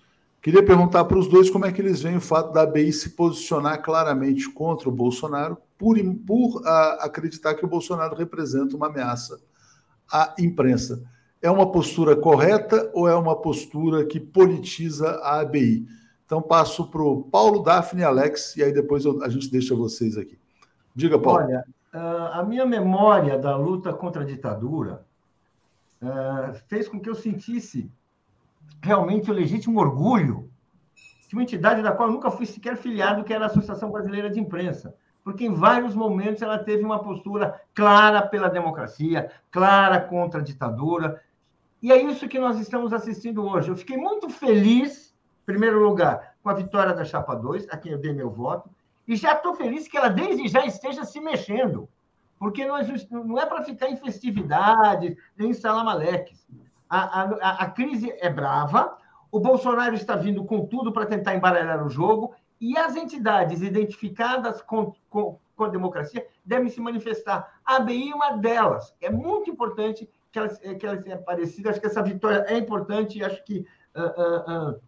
Queria 0.43 0.61
perguntar 0.61 1.05
para 1.05 1.17
os 1.17 1.29
dois 1.29 1.49
como 1.49 1.65
é 1.65 1.71
que 1.71 1.79
eles 1.79 2.01
veem 2.01 2.17
o 2.17 2.21
fato 2.21 2.51
da 2.51 2.63
ABI 2.63 2.91
se 2.91 3.11
posicionar 3.11 3.81
claramente 3.81 4.51
contra 4.51 4.89
o 4.89 4.91
Bolsonaro, 4.91 5.57
por, 5.77 5.97
por 6.27 6.61
a, 6.67 7.05
acreditar 7.05 7.53
que 7.53 7.63
o 7.63 7.67
Bolsonaro 7.67 8.13
representa 8.13 8.75
uma 8.75 8.87
ameaça 8.87 9.39
à 10.11 10.35
imprensa. 10.37 11.01
É 11.43 11.51
uma 11.51 11.69
postura 11.69 12.15
correta 12.15 12.89
ou 12.93 13.07
é 13.07 13.15
uma 13.15 13.35
postura 13.35 14.05
que 14.05 14.19
politiza 14.19 15.09
a 15.21 15.41
ABI? 15.41 15.85
Então 16.25 16.41
passo 16.41 16.89
para 16.89 17.03
o 17.03 17.23
Paulo, 17.23 17.61
Daphne 17.61 18.01
e 18.01 18.05
Alex, 18.05 18.55
e 18.55 18.63
aí 18.63 18.71
depois 18.71 19.03
eu, 19.03 19.21
a 19.21 19.27
gente 19.27 19.51
deixa 19.51 19.75
vocês 19.75 20.17
aqui. 20.17 20.39
Diga, 20.95 21.19
Paulo. 21.19 21.43
Olha, 21.43 21.65
ah, 21.93 22.39
a 22.39 22.43
minha 22.43 22.65
memória 22.65 23.37
da 23.37 23.57
luta 23.57 23.93
contra 23.93 24.23
a 24.23 24.25
ditadura 24.25 25.05
ah, 26.01 26.53
fez 26.67 26.87
com 26.87 26.99
que 26.99 27.09
eu 27.09 27.15
sentisse 27.15 27.91
realmente 28.81 29.29
o 29.29 29.33
legítimo 29.33 29.79
orgulho 29.79 30.49
de 31.27 31.35
uma 31.35 31.43
entidade 31.43 31.81
da 31.81 31.91
qual 31.91 32.07
eu 32.07 32.13
nunca 32.13 32.31
fui 32.31 32.45
sequer 32.45 32.77
filiado, 32.77 33.23
que 33.23 33.33
era 33.33 33.45
a 33.45 33.47
Associação 33.47 33.91
Brasileira 33.91 34.29
de 34.29 34.39
Imprensa. 34.39 34.95
Porque 35.23 35.45
em 35.45 35.53
vários 35.53 35.95
momentos 35.95 36.41
ela 36.41 36.59
teve 36.59 36.83
uma 36.83 37.03
postura 37.03 37.59
clara 37.73 38.21
pela 38.21 38.49
democracia, 38.49 39.31
clara 39.49 39.99
contra 39.99 40.41
a 40.41 40.43
ditadura. 40.43 41.21
E 41.83 41.91
é 41.91 42.01
isso 42.01 42.27
que 42.27 42.39
nós 42.39 42.59
estamos 42.59 42.91
assistindo 42.93 43.45
hoje. 43.45 43.69
Eu 43.69 43.75
fiquei 43.75 43.97
muito 43.97 44.29
feliz, 44.29 45.13
em 45.43 45.45
primeiro 45.45 45.83
lugar, 45.83 46.35
com 46.41 46.49
a 46.49 46.53
vitória 46.53 46.93
da 46.93 47.05
Chapa 47.05 47.35
2, 47.35 47.67
a 47.69 47.77
quem 47.77 47.91
eu 47.91 47.99
dei 47.99 48.13
meu 48.13 48.31
voto, 48.31 48.69
e 49.07 49.15
já 49.15 49.33
estou 49.33 49.53
feliz 49.53 49.87
que 49.87 49.97
ela 49.97 50.09
desde 50.09 50.47
já 50.47 50.65
esteja 50.65 51.03
se 51.03 51.19
mexendo, 51.19 51.87
porque 52.39 52.65
não 52.65 52.77
é, 52.77 52.87
não 53.11 53.37
é 53.37 53.45
para 53.45 53.63
ficar 53.63 53.89
em 53.89 53.97
festividades, 53.97 55.15
nem 55.37 55.49
em 55.49 55.53
salamaleques 55.53 56.43
a, 56.93 57.23
a, 57.23 57.49
a 57.63 57.69
crise 57.71 58.15
é 58.19 58.29
brava, 58.29 58.95
o 59.31 59.39
Bolsonaro 59.39 59.95
está 59.95 60.15
vindo 60.15 60.45
com 60.45 60.67
tudo 60.67 60.91
para 60.91 61.07
tentar 61.07 61.33
embaralhar 61.33 61.83
o 61.83 61.89
jogo, 61.89 62.35
e 62.61 62.77
as 62.77 62.95
entidades 62.95 63.63
identificadas 63.63 64.61
com, 64.61 64.93
com, 65.09 65.39
com, 65.55 65.63
a 65.63 65.69
democracia 65.69 66.25
devem 66.45 66.69
se 66.69 66.79
manifestar. 66.79 67.59
A 67.65 67.77
ABI 67.77 68.11
é 68.11 68.15
uma 68.15 68.37
delas. 68.37 68.93
É 69.01 69.09
muito 69.09 69.49
importante 69.49 70.07
que 70.33 70.39
ela, 70.39 70.49
que 70.49 70.85
ela 70.85 71.01
seja 71.01 71.17
parecida. 71.17 71.69
Acho 71.69 71.79
que 71.79 71.85
essa 71.85 72.01
vitória 72.01 72.43
é 72.47 72.57
importante 72.57 73.19
e 73.19 73.23
acho 73.23 73.43
que. 73.45 73.65
Uh, 73.95 74.01
uh, 74.01 74.69
uh, 74.71 74.81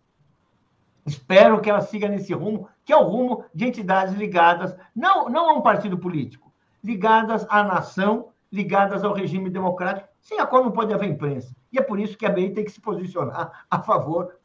espero 1.06 1.62
que 1.62 1.70
ela 1.70 1.82
siga 1.82 2.08
nesse 2.08 2.34
rumo, 2.34 2.68
que 2.84 2.92
é 2.92 2.98
o 2.98 3.04
rumo 3.04 3.46
de 3.54 3.66
entidades 3.66 4.16
ligadas, 4.16 4.76
não, 4.96 5.30
não 5.30 5.52
a 5.52 5.54
um 5.54 5.62
partido 5.62 5.96
político, 6.00 6.52
ligadas 6.84 7.46
à 7.48 7.64
nação, 7.64 8.30
ligadas 8.52 9.04
ao 9.04 9.14
regime 9.14 9.52
democrático, 9.52 10.10
sem 10.20 10.40
a 10.40 10.48
qual 10.48 10.64
não 10.64 10.72
pode 10.72 10.92
haver 10.92 11.08
imprensa. 11.08 11.56
E 11.72 11.78
é 11.78 11.82
por 11.84 12.00
isso 12.00 12.18
que 12.18 12.26
a 12.26 12.30
BI 12.30 12.50
tem 12.50 12.66
que 12.66 12.72
se 12.72 12.82
posicionar 12.82 13.66
a 13.70 13.80
favor, 13.84 14.40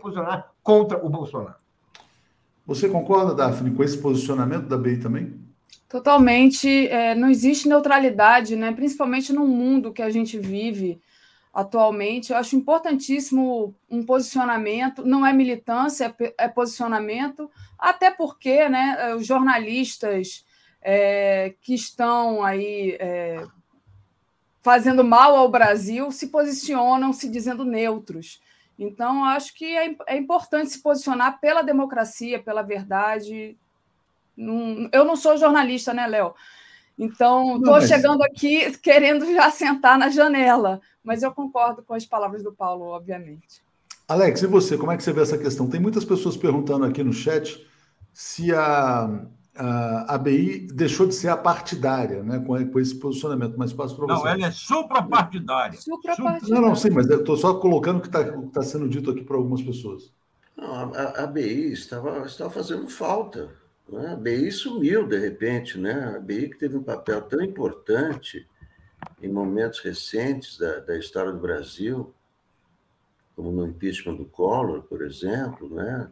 posicionar 0.00 0.50
contra 0.64 0.98
o 0.98 1.08
Bolsonaro. 1.08 1.60
Você 2.66 2.88
concorda, 2.88 3.32
Daphne, 3.32 3.70
com 3.70 3.84
esse 3.84 3.98
posicionamento 3.98 4.66
da 4.66 4.76
BI 4.76 4.98
também? 4.98 5.38
Totalmente. 5.88 6.88
É, 6.88 7.14
não 7.14 7.28
existe 7.28 7.68
neutralidade, 7.68 8.54
né? 8.56 8.72
principalmente 8.72 9.32
no 9.32 9.46
mundo 9.46 9.92
que 9.92 10.02
a 10.02 10.10
gente 10.10 10.38
vive 10.38 11.00
atualmente. 11.52 12.30
Eu 12.30 12.38
acho 12.38 12.56
importantíssimo 12.56 13.74
um 13.90 14.04
posicionamento, 14.04 15.04
não 15.04 15.26
é 15.26 15.32
militância, 15.32 16.14
é, 16.18 16.34
é 16.38 16.48
posicionamento, 16.48 17.50
até 17.78 18.10
porque 18.10 18.68
né, 18.68 19.14
os 19.16 19.26
jornalistas 19.26 20.44
é, 20.80 21.54
que 21.60 21.74
estão 21.74 22.42
aí 22.44 22.96
é, 23.00 23.44
fazendo 24.62 25.02
mal 25.02 25.34
ao 25.34 25.48
Brasil 25.50 26.10
se 26.10 26.28
posicionam 26.28 27.12
se 27.12 27.28
dizendo 27.28 27.64
neutros. 27.64 28.40
Então, 28.78 29.24
acho 29.24 29.54
que 29.54 29.76
é, 29.76 29.94
é 30.06 30.16
importante 30.16 30.70
se 30.70 30.82
posicionar 30.82 31.38
pela 31.38 31.62
democracia, 31.62 32.42
pela 32.42 32.62
verdade. 32.62 33.58
Não, 34.40 34.88
eu 34.90 35.04
não 35.04 35.16
sou 35.16 35.36
jornalista, 35.36 35.92
né, 35.92 36.06
Léo? 36.06 36.34
Então, 36.98 37.56
estou 37.56 37.74
mas... 37.74 37.88
chegando 37.88 38.22
aqui 38.22 38.76
querendo 38.78 39.26
já 39.34 39.50
sentar 39.50 39.98
na 39.98 40.08
janela, 40.08 40.80
mas 41.04 41.22
eu 41.22 41.30
concordo 41.32 41.82
com 41.82 41.94
as 41.94 42.06
palavras 42.06 42.42
do 42.42 42.52
Paulo, 42.52 42.86
obviamente. 42.86 43.62
Alex, 44.08 44.42
e 44.42 44.46
você, 44.46 44.76
como 44.76 44.90
é 44.90 44.96
que 44.96 45.02
você 45.02 45.12
vê 45.12 45.20
essa 45.20 45.38
questão? 45.38 45.68
Tem 45.68 45.80
muitas 45.80 46.04
pessoas 46.04 46.36
perguntando 46.36 46.84
aqui 46.84 47.02
no 47.02 47.12
chat 47.12 47.64
se 48.12 48.52
a, 48.52 49.08
a 49.56 50.14
ABI 50.14 50.66
deixou 50.72 51.06
de 51.06 51.14
ser 51.14 51.28
a 51.28 51.36
partidária, 51.36 52.22
né, 52.22 52.38
com, 52.40 52.70
com 52.70 52.80
esse 52.80 52.94
posicionamento, 52.98 53.54
mas 53.56 53.72
passo 53.72 53.94
para 53.94 54.06
você. 54.06 54.24
Não, 54.24 54.26
ela 54.26 54.46
é 54.46 54.50
suprapartidária. 54.50 55.80
Suprapartidária. 55.80 56.54
Não, 56.54 56.68
não, 56.68 56.74
sim, 56.74 56.90
mas 56.90 57.08
eu 57.08 57.20
estou 57.20 57.36
só 57.36 57.54
colocando 57.54 57.98
o 57.98 58.00
que 58.00 58.08
está 58.08 58.24
tá 58.52 58.62
sendo 58.62 58.88
dito 58.88 59.10
aqui 59.10 59.22
para 59.22 59.36
algumas 59.36 59.62
pessoas. 59.62 60.12
Não, 60.56 60.74
a, 60.74 60.82
a 60.82 61.24
ABI 61.24 61.72
estava, 61.72 62.26
estava 62.26 62.50
fazendo 62.50 62.88
falta. 62.88 63.59
Né? 63.90 64.08
A 64.08 64.12
ABI 64.12 64.50
sumiu, 64.50 65.06
de 65.06 65.18
repente. 65.18 65.78
Né? 65.78 65.92
A 65.92 66.16
ABI 66.16 66.50
que 66.50 66.58
teve 66.58 66.76
um 66.76 66.82
papel 66.82 67.22
tão 67.22 67.42
importante 67.42 68.46
em 69.22 69.28
momentos 69.28 69.80
recentes 69.80 70.58
da, 70.58 70.80
da 70.80 70.96
história 70.96 71.32
do 71.32 71.38
Brasil, 71.38 72.14
como 73.34 73.50
no 73.50 73.66
impeachment 73.66 74.16
do 74.16 74.24
Collor, 74.24 74.82
por 74.82 75.02
exemplo, 75.02 75.74
né? 75.74 76.10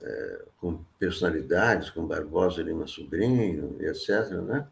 é, 0.00 0.44
com 0.60 0.84
personalidades, 0.98 1.90
como 1.90 2.06
Barbosa 2.06 2.62
Lima 2.62 2.86
Sobrinho, 2.86 3.76
etc., 3.80 4.30
né? 4.42 4.66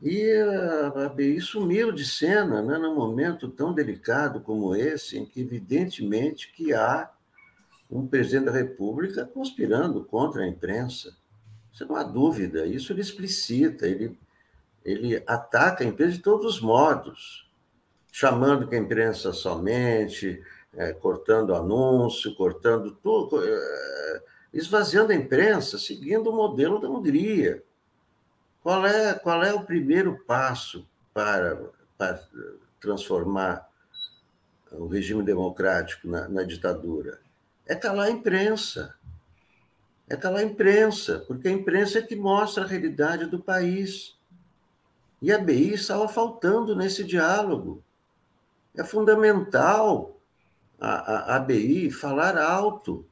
E 0.00 0.32
a 0.32 1.06
ABI 1.06 1.40
sumiu 1.40 1.92
de 1.92 2.04
cena 2.04 2.60
né, 2.60 2.76
num 2.76 2.96
momento 2.96 3.48
tão 3.48 3.72
delicado 3.72 4.40
como 4.40 4.74
esse, 4.74 5.16
em 5.16 5.24
que 5.24 5.40
evidentemente 5.40 6.52
que 6.52 6.74
há 6.74 7.08
um 7.92 8.06
presidente 8.06 8.46
da 8.46 8.52
República 8.52 9.26
conspirando 9.26 10.02
contra 10.02 10.42
a 10.42 10.48
imprensa. 10.48 11.14
Isso 11.70 11.86
não 11.86 11.96
há 11.96 12.02
dúvida, 12.02 12.66
isso 12.66 12.92
ele 12.92 13.02
explicita, 13.02 13.86
ele, 13.86 14.18
ele 14.82 15.22
ataca 15.26 15.84
a 15.84 15.86
imprensa 15.86 16.16
de 16.16 16.22
todos 16.22 16.46
os 16.46 16.60
modos, 16.60 17.50
chamando 18.10 18.66
que 18.66 18.74
a 18.74 18.78
imprensa 18.78 19.32
somente, 19.32 20.42
é, 20.74 20.92
cortando 20.92 21.54
anúncio, 21.54 22.34
cortando 22.34 22.92
tudo, 22.92 23.42
é, 23.44 24.22
esvaziando 24.54 25.12
a 25.12 25.14
imprensa, 25.14 25.78
seguindo 25.78 26.30
o 26.30 26.36
modelo 26.36 26.80
da 26.80 26.88
Hungria. 26.88 27.62
Qual 28.62 28.86
é, 28.86 29.14
qual 29.14 29.42
é 29.42 29.52
o 29.52 29.64
primeiro 29.64 30.18
passo 30.26 30.86
para, 31.12 31.60
para 31.98 32.22
transformar 32.80 33.68
o 34.70 34.86
regime 34.86 35.22
democrático 35.22 36.08
na, 36.08 36.28
na 36.28 36.42
ditadura? 36.42 37.20
É 37.72 37.74
calar 37.74 38.08
a 38.08 38.10
imprensa. 38.10 38.94
É 40.06 40.14
calar 40.14 40.40
a 40.40 40.44
imprensa, 40.44 41.24
porque 41.26 41.48
a 41.48 41.50
imprensa 41.50 42.00
é 42.00 42.02
que 42.02 42.14
mostra 42.14 42.64
a 42.64 42.66
realidade 42.66 43.24
do 43.24 43.42
país. 43.42 44.14
E 45.22 45.32
a 45.32 45.38
BI 45.38 45.72
estava 45.72 46.06
faltando 46.06 46.76
nesse 46.76 47.02
diálogo. 47.02 47.82
É 48.76 48.84
fundamental 48.84 50.20
a, 50.78 50.90
a, 50.90 51.36
a 51.36 51.38
BI 51.38 51.90
falar 51.90 52.36
alto 52.36 53.06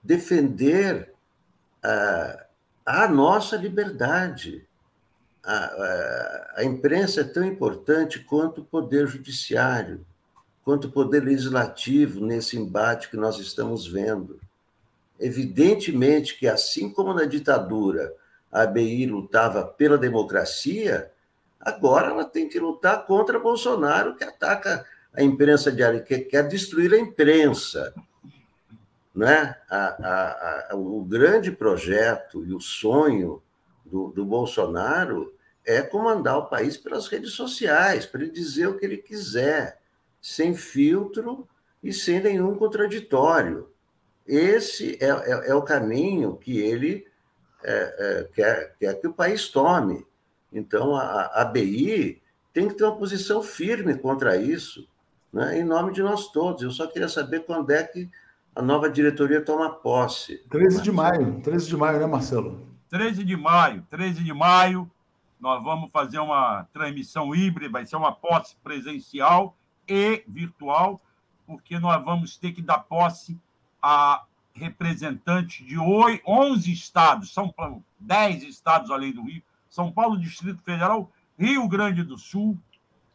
defender 0.00 1.12
a, 1.82 2.46
a 2.86 3.08
nossa 3.08 3.56
liberdade. 3.56 4.64
A, 5.42 5.56
a, 5.56 6.54
a, 6.58 6.64
imprensa 6.64 7.22
é 7.22 7.24
tão 7.24 7.44
importante 7.44 8.20
quanto 8.20 8.60
o 8.60 8.64
poder 8.64 9.08
judiciário, 9.08 10.06
quanto 10.66 10.88
o 10.88 10.90
poder 10.90 11.22
legislativo 11.22 12.20
nesse 12.20 12.58
embate 12.58 13.08
que 13.08 13.16
nós 13.16 13.38
estamos 13.38 13.86
vendo. 13.86 14.40
Evidentemente 15.18 16.36
que, 16.36 16.48
assim 16.48 16.92
como 16.92 17.14
na 17.14 17.24
ditadura 17.24 18.12
a 18.50 18.62
ABI 18.62 19.06
lutava 19.06 19.64
pela 19.64 19.96
democracia, 19.96 21.10
agora 21.60 22.08
ela 22.08 22.24
tem 22.24 22.48
que 22.48 22.58
lutar 22.58 23.06
contra 23.06 23.38
Bolsonaro, 23.38 24.16
que 24.16 24.24
ataca 24.24 24.84
a 25.14 25.22
imprensa 25.22 25.70
diária, 25.70 26.00
que 26.00 26.18
quer 26.18 26.48
destruir 26.48 26.92
a 26.92 26.98
imprensa 26.98 27.94
né? 29.16 29.56
A, 29.70 29.76
a, 29.76 30.72
a, 30.72 30.76
o 30.76 31.02
grande 31.02 31.50
projeto 31.50 32.44
e 32.44 32.52
o 32.52 32.60
sonho 32.60 33.42
do, 33.82 34.08
do 34.08 34.26
Bolsonaro 34.26 35.32
é 35.64 35.80
comandar 35.80 36.36
o 36.36 36.46
país 36.46 36.76
pelas 36.76 37.08
redes 37.08 37.32
sociais, 37.32 38.04
para 38.04 38.20
ele 38.22 38.30
dizer 38.30 38.66
o 38.66 38.76
que 38.76 38.84
ele 38.84 38.98
quiser, 38.98 39.80
sem 40.26 40.54
filtro 40.54 41.46
e 41.80 41.92
sem 41.92 42.20
nenhum 42.20 42.56
contraditório. 42.56 43.70
Esse 44.26 44.98
é, 45.00 45.06
é, 45.06 45.50
é 45.50 45.54
o 45.54 45.62
caminho 45.62 46.36
que 46.36 46.58
ele 46.58 47.06
é, 47.62 47.72
é 47.72 48.28
quer, 48.34 48.74
quer 48.76 49.00
que 49.00 49.06
o 49.06 49.12
país 49.12 49.48
tome. 49.48 50.04
Então, 50.52 50.96
a, 50.96 51.02
a 51.02 51.42
ABI 51.42 52.20
tem 52.52 52.66
que 52.66 52.74
ter 52.74 52.82
uma 52.82 52.96
posição 52.96 53.40
firme 53.40 53.96
contra 53.96 54.36
isso, 54.36 54.88
né, 55.32 55.60
em 55.60 55.64
nome 55.64 55.92
de 55.92 56.02
nós 56.02 56.32
todos. 56.32 56.64
Eu 56.64 56.72
só 56.72 56.88
queria 56.88 57.08
saber 57.08 57.44
quando 57.44 57.70
é 57.70 57.84
que 57.84 58.10
a 58.52 58.60
nova 58.60 58.90
diretoria 58.90 59.40
toma 59.40 59.70
posse. 59.70 60.38
13 60.50 60.82
de 60.82 60.90
maio, 60.90 61.40
13 61.40 61.68
de 61.68 61.76
maio, 61.76 62.00
né, 62.00 62.06
Marcelo? 62.06 62.66
13 62.90 63.22
de 63.22 63.36
maio, 63.36 63.86
13 63.88 64.24
de 64.24 64.34
maio, 64.34 64.90
nós 65.38 65.62
vamos 65.62 65.88
fazer 65.92 66.18
uma 66.18 66.66
transmissão 66.72 67.32
híbrida, 67.32 67.70
vai 67.70 67.86
ser 67.86 67.94
uma 67.94 68.10
posse 68.10 68.56
presencial 68.56 69.56
e 69.88 70.24
virtual, 70.26 71.00
porque 71.46 71.78
nós 71.78 72.02
vamos 72.04 72.36
ter 72.36 72.52
que 72.52 72.62
dar 72.62 72.78
posse 72.78 73.38
a 73.80 74.24
representantes 74.52 75.66
de 75.66 75.78
11 75.78 76.72
estados, 76.72 77.32
São 77.32 77.48
Paulo, 77.50 77.84
10 78.00 78.42
estados 78.44 78.90
além 78.90 79.12
do 79.12 79.22
Rio, 79.22 79.42
São 79.68 79.92
Paulo, 79.92 80.18
Distrito 80.18 80.62
Federal, 80.62 81.10
Rio 81.38 81.68
Grande 81.68 82.02
do 82.02 82.16
Sul, 82.16 82.58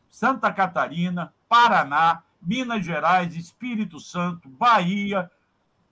Santa 0.09 0.51
Catarina, 0.53 1.33
Paraná, 1.49 2.23
Minas 2.41 2.85
Gerais, 2.85 3.35
Espírito 3.35 3.99
Santo, 3.99 4.49
Bahia, 4.49 5.29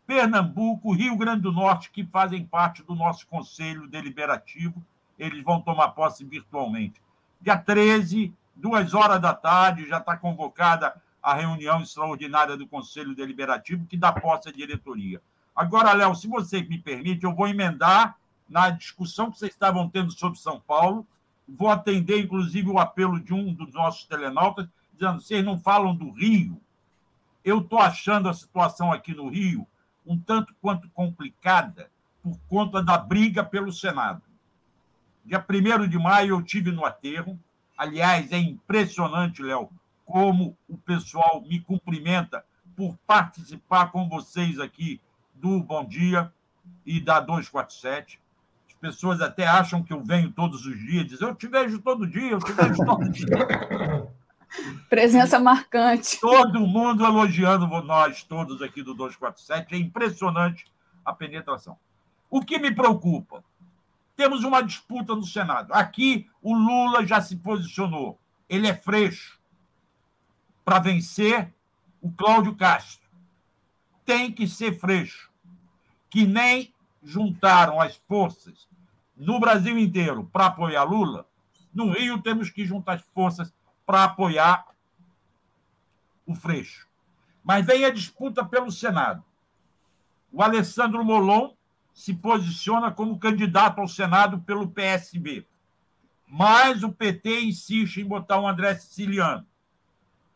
Pernambuco, 0.06 0.92
Rio 0.92 1.16
Grande 1.16 1.42
do 1.42 1.52
Norte, 1.52 1.92
que 1.92 2.04
fazem 2.04 2.46
parte 2.46 2.84
do 2.84 2.96
nosso 2.96 3.28
Conselho 3.28 3.88
Deliberativo. 3.88 4.84
Eles 5.18 5.44
vão 5.44 5.62
tomar 5.62 5.90
posse 5.90 6.24
virtualmente. 6.24 7.02
Dia 7.42 7.58
13, 7.58 8.34
duas 8.60 8.94
horas 8.94 9.22
da 9.22 9.34
tarde, 9.34 9.88
já 9.88 9.98
está 9.98 10.18
convocada 10.18 10.94
a 11.22 11.34
reunião 11.34 11.82
extraordinária 11.82 12.56
do 12.56 12.68
Conselho 12.68 13.16
Deliberativo, 13.16 13.86
que 13.86 13.98
dá 13.98 14.12
posse 14.12 14.50
à 14.50 14.52
diretoria. 14.52 15.22
Agora, 15.56 15.94
Léo, 15.94 16.16
se 16.16 16.28
você 16.28 16.62
me 16.62 16.78
permite, 16.78 17.26
eu 17.26 17.36
vou 17.36 17.48
emendar 17.48 18.18
na 18.48 18.70
discussão 18.70 19.32
que 19.32 19.38
vocês 19.38 19.52
estavam 19.52 19.90
tendo 19.90 20.12
sobre 20.12 20.40
São 20.40 20.60
Paulo. 20.60 21.06
Vou 21.48 21.70
atender, 21.70 22.20
inclusive, 22.20 22.70
o 22.70 22.80
apelo 22.80 23.20
de 23.20 23.34
um 23.34 23.54
dos 23.54 23.74
nossos 23.74 24.06
telenautas, 24.06 24.68
dizendo: 24.94 25.22
vocês 25.22 25.44
não 25.44 25.60
falam 25.60 25.96
do 25.96 26.12
Rio. 26.12 26.62
Eu 27.44 27.60
estou 27.60 27.80
achando 27.80 28.30
a 28.30 28.34
situação 28.34 28.92
aqui 28.92 29.14
no 29.14 29.30
Rio 29.30 29.68
um 30.06 30.18
tanto 30.18 30.54
quanto 30.62 30.90
complicada 30.90 31.90
por 32.22 32.38
conta 32.48 32.82
da 32.82 32.98
briga 32.98 33.44
pelo 33.44 33.72
Senado. 33.72 34.22
Dia 35.24 35.46
1 35.48 35.88
de 35.88 35.98
maio 35.98 36.36
eu 36.36 36.42
tive 36.42 36.72
no 36.72 36.86
aterro. 36.86 37.40
Aliás, 37.80 38.30
é 38.34 38.38
impressionante, 38.38 39.42
Léo, 39.42 39.70
como 40.06 40.54
o 40.68 40.78
pessoal 40.78 41.42
me 41.48 41.62
cumprimenta 41.62 42.44
por 42.76 42.98
participar 43.08 43.90
com 43.90 44.10
vocês 44.10 44.60
aqui 44.60 45.00
do 45.34 45.62
Bom 45.62 45.86
Dia 45.86 46.30
e 46.86 47.00
da 47.00 47.22
247. 47.22 48.20
As 48.68 48.74
pessoas 48.74 49.22
até 49.22 49.48
acham 49.48 49.82
que 49.82 49.94
eu 49.94 50.04
venho 50.04 50.30
todos 50.30 50.66
os 50.66 50.78
dias, 50.78 51.08
dizem, 51.08 51.26
eu 51.26 51.34
te 51.34 51.48
vejo 51.48 51.80
todo 51.80 52.06
dia, 52.06 52.32
eu 52.32 52.40
te 52.40 52.52
vejo 52.52 52.84
todo 52.84 53.10
dia. 53.10 53.28
Presença 54.90 55.40
marcante. 55.40 56.20
Todo 56.20 56.60
mundo 56.60 57.06
elogiando 57.06 57.66
nós 57.82 58.24
todos 58.24 58.62
aqui 58.62 58.84
do 58.84 58.94
247. 58.94 59.74
É 59.74 59.78
impressionante 59.78 60.66
a 61.06 61.14
penetração. 61.14 61.78
O 62.30 62.42
que 62.42 62.60
me 62.60 62.76
preocupa? 62.76 63.42
Temos 64.20 64.44
uma 64.44 64.62
disputa 64.62 65.16
no 65.16 65.24
Senado. 65.24 65.74
Aqui 65.74 66.30
o 66.42 66.54
Lula 66.54 67.06
já 67.06 67.22
se 67.22 67.38
posicionou. 67.38 68.20
Ele 68.50 68.68
é 68.68 68.76
freixo 68.76 69.40
para 70.66 70.78
vencer 70.78 71.54
o 72.02 72.12
Cláudio 72.12 72.54
Castro. 72.54 73.10
Tem 74.04 74.30
que 74.30 74.46
ser 74.46 74.78
freixo. 74.78 75.32
Que 76.10 76.28
nem 76.28 76.74
juntaram 77.02 77.80
as 77.80 77.96
forças 77.96 78.68
no 79.16 79.40
Brasil 79.40 79.80
inteiro 79.80 80.30
para 80.34 80.48
apoiar 80.48 80.84
Lula. 80.84 81.26
No 81.74 81.90
Rio 81.90 82.22
temos 82.22 82.50
que 82.50 82.66
juntar 82.66 82.96
as 82.96 83.02
forças 83.14 83.54
para 83.86 84.04
apoiar 84.04 84.66
o 86.26 86.36
Freixo. 86.36 86.90
Mas 87.42 87.66
vem 87.66 87.86
a 87.86 87.90
disputa 87.90 88.44
pelo 88.44 88.70
Senado. 88.70 89.24
O 90.30 90.44
Alessandro 90.44 91.06
Molon 91.06 91.54
se 92.00 92.14
posiciona 92.14 92.90
como 92.92 93.20
candidato 93.20 93.82
ao 93.82 93.88
Senado 93.88 94.40
pelo 94.40 94.70
PSB. 94.70 95.46
Mas 96.26 96.82
o 96.82 96.94
PT 96.94 97.42
insiste 97.42 97.98
em 97.98 98.06
botar 98.06 98.40
o 98.40 98.48
André 98.48 98.74
Siciliano. 98.76 99.46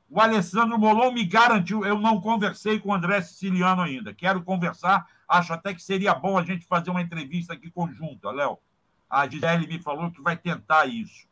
O 0.09 0.19
Alessandro 0.19 0.77
Molon 0.77 1.13
me 1.13 1.23
garantiu, 1.23 1.85
eu 1.85 1.97
não 1.97 2.19
conversei 2.19 2.81
com 2.81 2.89
o 2.89 2.93
André 2.93 3.21
Siciliano 3.21 3.81
ainda. 3.81 4.13
Quero 4.13 4.43
conversar, 4.43 5.07
acho 5.25 5.53
até 5.53 5.73
que 5.73 5.81
seria 5.81 6.13
bom 6.13 6.37
a 6.37 6.43
gente 6.43 6.65
fazer 6.65 6.89
uma 6.89 7.01
entrevista 7.01 7.53
aqui 7.53 7.71
conjunta, 7.71 8.29
Léo. 8.29 8.59
A 9.09 9.25
Gisele 9.25 9.65
me 9.65 9.79
falou 9.79 10.11
que 10.11 10.21
vai 10.21 10.35
tentar 10.35 10.85
isso. 10.85 11.25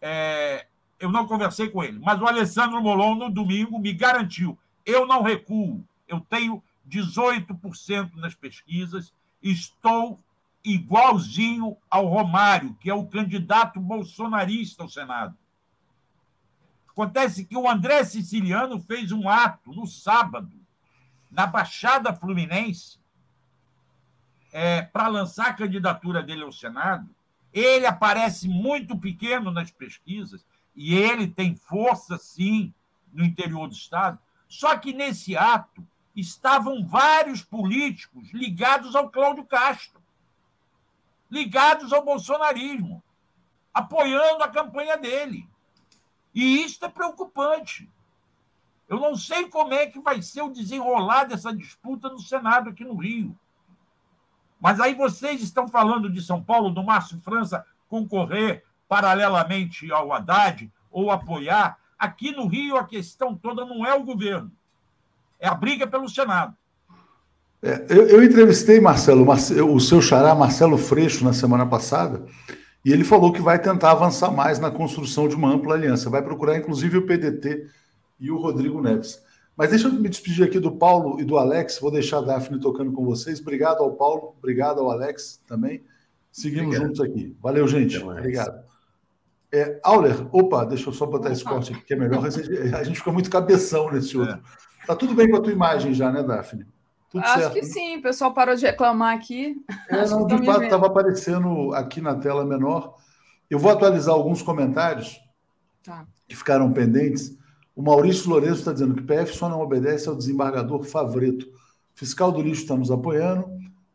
É, 0.00 0.66
eu 0.98 1.08
não 1.08 1.24
conversei 1.24 1.68
com 1.68 1.84
ele, 1.84 2.00
mas 2.00 2.20
o 2.20 2.26
Alessandro 2.26 2.82
Molon, 2.82 3.14
no 3.14 3.30
domingo, 3.30 3.78
me 3.78 3.92
garantiu: 3.92 4.58
eu 4.84 5.06
não 5.06 5.22
recuo, 5.22 5.84
eu 6.08 6.18
tenho 6.18 6.60
18% 6.88 8.16
nas 8.16 8.34
pesquisas, 8.34 9.14
estou 9.42 10.20
igualzinho 10.64 11.76
ao 11.90 12.06
Romário, 12.06 12.76
que 12.80 12.88
é 12.88 12.94
o 12.94 13.06
candidato 13.06 13.80
bolsonarista 13.80 14.82
ao 14.82 14.88
Senado. 14.88 15.36
Acontece 16.88 17.44
que 17.44 17.56
o 17.56 17.68
André 17.68 18.04
Siciliano 18.04 18.80
fez 18.80 19.12
um 19.12 19.28
ato 19.28 19.72
no 19.72 19.86
sábado, 19.86 20.52
na 21.30 21.46
Baixada 21.46 22.14
Fluminense, 22.14 22.98
é, 24.52 24.82
para 24.82 25.08
lançar 25.08 25.48
a 25.48 25.54
candidatura 25.54 26.22
dele 26.22 26.42
ao 26.42 26.52
Senado. 26.52 27.08
Ele 27.52 27.86
aparece 27.86 28.48
muito 28.48 28.96
pequeno 28.96 29.50
nas 29.50 29.70
pesquisas, 29.70 30.44
e 30.76 30.94
ele 30.94 31.26
tem 31.26 31.56
força, 31.56 32.18
sim, 32.18 32.72
no 33.12 33.24
interior 33.24 33.66
do 33.66 33.74
Estado. 33.74 34.18
Só 34.48 34.76
que 34.76 34.92
nesse 34.92 35.36
ato 35.36 35.86
estavam 36.14 36.84
vários 36.86 37.42
políticos 37.42 38.30
ligados 38.32 38.94
ao 38.94 39.10
Cláudio 39.10 39.44
Castro, 39.44 40.00
ligados 41.30 41.92
ao 41.92 42.04
bolsonarismo, 42.04 43.02
apoiando 43.72 44.44
a 44.44 44.48
campanha 44.48 44.96
dele. 44.96 45.48
E 46.34 46.62
isso 46.62 46.84
é 46.84 46.88
preocupante. 46.88 47.90
Eu 48.88 49.00
não 49.00 49.16
sei 49.16 49.48
como 49.48 49.72
é 49.72 49.86
que 49.86 50.00
vai 50.00 50.20
ser 50.20 50.42
o 50.42 50.52
desenrolar 50.52 51.24
dessa 51.24 51.54
disputa 51.54 52.10
no 52.10 52.18
Senado 52.18 52.68
aqui 52.68 52.84
no 52.84 52.96
Rio. 52.96 53.38
Mas 54.60 54.78
aí 54.80 54.94
vocês 54.94 55.42
estão 55.42 55.66
falando 55.66 56.10
de 56.10 56.20
São 56.20 56.42
Paulo, 56.42 56.70
do 56.70 56.84
Márcio 56.84 57.20
França 57.20 57.66
concorrer 57.88 58.64
paralelamente 58.86 59.90
ao 59.90 60.12
Haddad 60.12 60.70
ou 60.90 61.10
apoiar, 61.10 61.78
aqui 61.98 62.30
no 62.30 62.46
Rio 62.46 62.76
a 62.76 62.86
questão 62.86 63.34
toda 63.34 63.64
não 63.64 63.86
é 63.86 63.94
o 63.94 64.04
governo, 64.04 64.52
é 65.42 65.48
a 65.48 65.54
briga 65.54 65.86
pelo 65.86 66.08
Senado. 66.08 66.54
É, 67.60 67.84
eu, 67.90 68.08
eu, 68.08 68.24
entrevistei 68.24 68.80
Marcelo, 68.80 69.26
o 69.28 69.80
seu 69.80 70.00
xará 70.00 70.34
Marcelo 70.34 70.78
Freixo 70.78 71.24
na 71.24 71.32
semana 71.32 71.66
passada, 71.66 72.24
e 72.84 72.92
ele 72.92 73.04
falou 73.04 73.32
que 73.32 73.42
vai 73.42 73.60
tentar 73.60 73.90
avançar 73.90 74.30
mais 74.30 74.58
na 74.58 74.70
construção 74.70 75.28
de 75.28 75.34
uma 75.34 75.52
ampla 75.52 75.74
aliança. 75.74 76.08
Vai 76.08 76.22
procurar, 76.22 76.56
inclusive, 76.56 76.98
o 76.98 77.06
PDT 77.06 77.66
e 78.18 78.30
o 78.30 78.38
Rodrigo 78.38 78.80
Neves. 78.80 79.20
Mas 79.56 79.70
deixa 79.70 79.88
eu 79.88 79.92
me 79.92 80.08
despedir 80.08 80.44
aqui 80.44 80.58
do 80.58 80.72
Paulo 80.72 81.20
e 81.20 81.24
do 81.24 81.36
Alex. 81.36 81.78
Vou 81.78 81.90
deixar 81.90 82.18
a 82.18 82.22
Daphne 82.22 82.58
tocando 82.58 82.92
com 82.92 83.04
vocês. 83.04 83.40
Obrigado 83.40 83.82
ao 83.82 83.92
Paulo, 83.92 84.34
obrigado 84.38 84.80
ao 84.80 84.90
Alex 84.90 85.40
também. 85.46 85.84
Seguimos 86.30 86.76
obrigado. 86.76 86.86
juntos 86.86 87.00
aqui. 87.00 87.36
Valeu, 87.40 87.68
gente. 87.68 87.98
Obrigado. 87.98 88.64
É, 89.52 89.78
Auler, 89.84 90.26
opa, 90.34 90.64
deixa 90.64 90.88
eu 90.88 90.92
só 90.94 91.04
botar 91.04 91.30
esse 91.30 91.44
corte 91.44 91.72
aqui 91.72 91.82
que 91.82 91.92
é 91.92 91.96
melhor. 91.96 92.24
A 92.24 92.82
gente 92.82 92.98
fica 92.98 93.12
muito 93.12 93.30
cabeção 93.30 93.92
nesse 93.92 94.16
outro. 94.16 94.36
É. 94.36 94.71
Tá 94.86 94.96
tudo 94.96 95.14
bem 95.14 95.30
com 95.30 95.36
a 95.36 95.40
tua 95.40 95.52
imagem 95.52 95.94
já, 95.94 96.10
né, 96.10 96.22
Daphne? 96.22 96.66
Tudo 97.10 97.24
Acho 97.24 97.40
certo, 97.40 97.52
que 97.52 97.60
né? 97.60 97.66
sim, 97.68 97.96
o 97.98 98.02
pessoal 98.02 98.32
parou 98.32 98.56
de 98.56 98.64
reclamar 98.64 99.14
aqui. 99.14 99.62
É, 99.88 100.06
não, 100.08 100.26
de 100.26 100.44
fato, 100.44 100.62
estava 100.62 100.86
aparecendo 100.86 101.74
aqui 101.74 102.00
na 102.00 102.14
tela 102.14 102.44
menor. 102.44 102.96
Eu 103.50 103.58
vou 103.58 103.70
atualizar 103.70 104.14
alguns 104.14 104.40
comentários 104.40 105.20
tá. 105.82 106.06
que 106.26 106.34
ficaram 106.34 106.72
pendentes. 106.72 107.36
O 107.76 107.82
Maurício 107.82 108.30
Lourenço 108.30 108.60
está 108.60 108.72
dizendo 108.72 108.94
que 108.94 109.02
PF 109.02 109.36
só 109.36 109.48
não 109.48 109.60
obedece 109.60 110.08
ao 110.08 110.16
desembargador 110.16 110.84
Favreto. 110.84 111.46
Fiscal 111.92 112.32
do 112.32 112.40
lixo 112.40 112.62
está 112.62 112.76
nos 112.76 112.90
apoiando. 112.90 113.46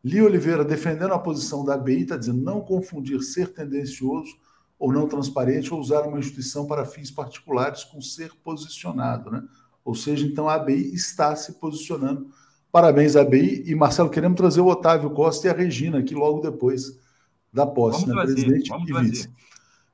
Li 0.03 0.22
Oliveira 0.22 0.64
defendendo 0.64 1.14
a 1.14 1.19
posição 1.19 1.65
da 1.65 1.73
ABI, 1.73 2.03
está 2.03 2.15
dizendo 2.15 2.41
não 2.43 2.61
confundir 2.61 3.22
ser 3.23 3.51
tendencioso 3.51 4.38
ou 4.77 4.93
não 4.93 5.07
transparente 5.07 5.73
ou 5.73 5.80
usar 5.80 6.03
uma 6.03 6.19
instituição 6.19 6.68
para 6.68 6.85
fins 6.85 7.09
particulares 7.09 7.84
com 7.84 7.99
ser 7.99 8.31
posicionado, 8.43 9.31
né? 9.31 9.43
Ou 9.88 9.95
seja, 9.95 10.26
então 10.26 10.47
a 10.49 10.55
ABI 10.55 10.93
está 10.93 11.35
se 11.35 11.53
posicionando 11.53 12.27
Parabéns, 12.72 13.15
ABI. 13.15 13.64
E, 13.65 13.73
Marcelo, 13.73 14.09
queremos 14.09 14.38
trazer 14.38 14.61
o 14.61 14.68
Otávio 14.68 15.09
Costa 15.09 15.47
e 15.47 15.49
a 15.49 15.53
Regina 15.53 15.99
aqui 15.99 16.14
logo 16.14 16.41
depois 16.41 16.99
da 17.51 17.65
posse, 17.65 18.05
vamos 18.05 18.15
né? 18.15 18.22
Trazer, 18.22 18.34
Presidente 18.35 18.72
e 18.72 18.85
trazer. 18.85 19.09
vice. 19.09 19.30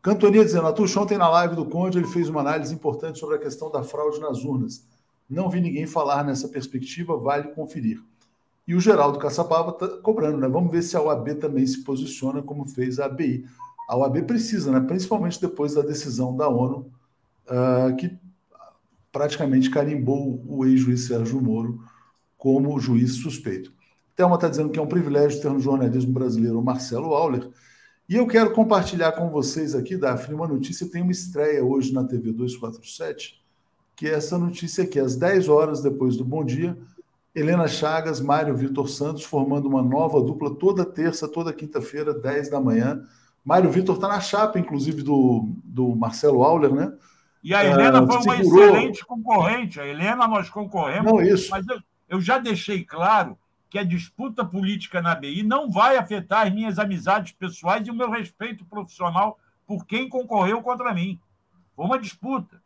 Cantonia 0.01 0.43
dizendo, 0.43 0.67
Atucho, 0.67 0.99
ontem 0.99 1.17
na 1.17 1.29
live 1.29 1.55
do 1.55 1.65
Conde 1.65 1.97
ele 1.97 2.07
fez 2.07 2.27
uma 2.27 2.41
análise 2.41 2.73
importante 2.73 3.19
sobre 3.19 3.37
a 3.37 3.39
questão 3.39 3.71
da 3.71 3.83
fraude 3.83 4.19
nas 4.19 4.43
urnas. 4.43 4.85
Não 5.29 5.49
vi 5.49 5.61
ninguém 5.61 5.85
falar 5.85 6.25
nessa 6.25 6.49
perspectiva, 6.49 7.15
vale 7.15 7.53
conferir. 7.53 8.01
E 8.67 8.75
o 8.75 8.81
Geraldo 8.81 9.17
Caçapava 9.17 9.69
está 9.69 9.87
cobrando, 10.01 10.37
né? 10.37 10.47
Vamos 10.49 10.71
ver 10.71 10.81
se 10.81 10.97
a 10.97 11.01
OAB 11.01 11.35
também 11.35 11.65
se 11.65 11.83
posiciona 11.83 12.41
como 12.41 12.65
fez 12.65 12.99
a 12.99 13.05
ABI. 13.05 13.45
A 13.87 13.95
OAB 13.95 14.23
precisa, 14.23 14.71
né? 14.71 14.81
principalmente 14.81 15.39
depois 15.39 15.73
da 15.73 15.81
decisão 15.81 16.35
da 16.35 16.49
ONU, 16.49 16.91
uh, 17.47 17.95
que 17.95 18.17
praticamente 19.13 19.69
carimbou 19.69 20.43
o 20.47 20.65
ex-juiz 20.65 21.05
Sérgio 21.05 21.39
Moro 21.39 21.79
como 22.35 22.77
juiz 22.79 23.13
suspeito. 23.13 23.71
Thelma 24.15 24.35
está 24.35 24.49
dizendo 24.49 24.71
que 24.71 24.79
é 24.79 24.81
um 24.81 24.87
privilégio 24.87 25.39
ter 25.39 25.49
no 25.51 25.59
jornalismo 25.59 26.11
brasileiro 26.11 26.59
o 26.59 26.63
Marcelo 26.63 27.13
Auler. 27.13 27.47
E 28.09 28.15
eu 28.15 28.27
quero 28.27 28.51
compartilhar 28.51 29.13
com 29.13 29.29
vocês 29.29 29.75
aqui, 29.75 29.95
Daphne, 29.95 30.35
uma 30.35 30.47
notícia. 30.47 30.89
Tem 30.89 31.01
uma 31.01 31.11
estreia 31.11 31.63
hoje 31.63 31.93
na 31.93 32.03
TV 32.03 32.33
247, 32.33 33.41
que 33.95 34.07
é 34.07 34.13
essa 34.13 34.37
notícia 34.37 34.83
aqui, 34.83 34.99
às 34.99 35.15
10 35.15 35.47
horas 35.47 35.81
depois 35.81 36.17
do 36.17 36.25
Bom 36.25 36.43
Dia. 36.43 36.77
Helena 37.33 37.67
Chagas, 37.67 38.19
Mário 38.19 38.55
Vitor 38.55 38.89
Santos, 38.89 39.23
formando 39.23 39.67
uma 39.67 39.81
nova 39.81 40.21
dupla 40.21 40.53
toda 40.55 40.83
terça, 40.83 41.27
toda 41.27 41.53
quinta-feira, 41.53 42.13
10 42.13 42.49
da 42.49 42.59
manhã. 42.59 43.03
Mário 43.43 43.71
Vitor 43.71 43.95
está 43.95 44.07
na 44.07 44.19
chapa, 44.19 44.59
inclusive, 44.59 45.01
do, 45.01 45.49
do 45.63 45.95
Marcelo 45.95 46.43
Auler, 46.43 46.73
né? 46.73 46.93
E 47.43 47.53
a 47.53 47.65
Helena 47.65 48.01
uh, 48.01 48.07
foi 48.07 48.17
uma 48.17 48.37
segurou... 48.37 48.63
excelente 48.63 49.05
concorrente. 49.05 49.79
A 49.79 49.85
Helena, 49.85 50.27
nós 50.27 50.49
concorremos. 50.49 51.11
Não, 51.11 51.21
isso. 51.21 51.51
Mas 51.51 51.67
eu, 51.67 51.79
eu 52.07 52.21
já 52.21 52.37
deixei 52.37 52.83
claro 52.83 53.37
que 53.69 53.77
a 53.77 53.83
disputa 53.83 54.45
política 54.45 55.01
na 55.01 55.15
BI 55.15 55.43
não 55.43 55.69
vai 55.69 55.97
afetar 55.97 56.47
as 56.47 56.53
minhas 56.53 56.79
amizades 56.79 57.33
pessoais 57.33 57.85
e 57.87 57.91
o 57.91 57.95
meu 57.95 58.09
respeito 58.09 58.63
profissional 58.65 59.39
por 59.65 59.85
quem 59.85 60.07
concorreu 60.07 60.61
contra 60.61 60.93
mim. 60.93 61.19
Foi 61.75 61.85
uma 61.85 61.99
disputa. 61.99 62.61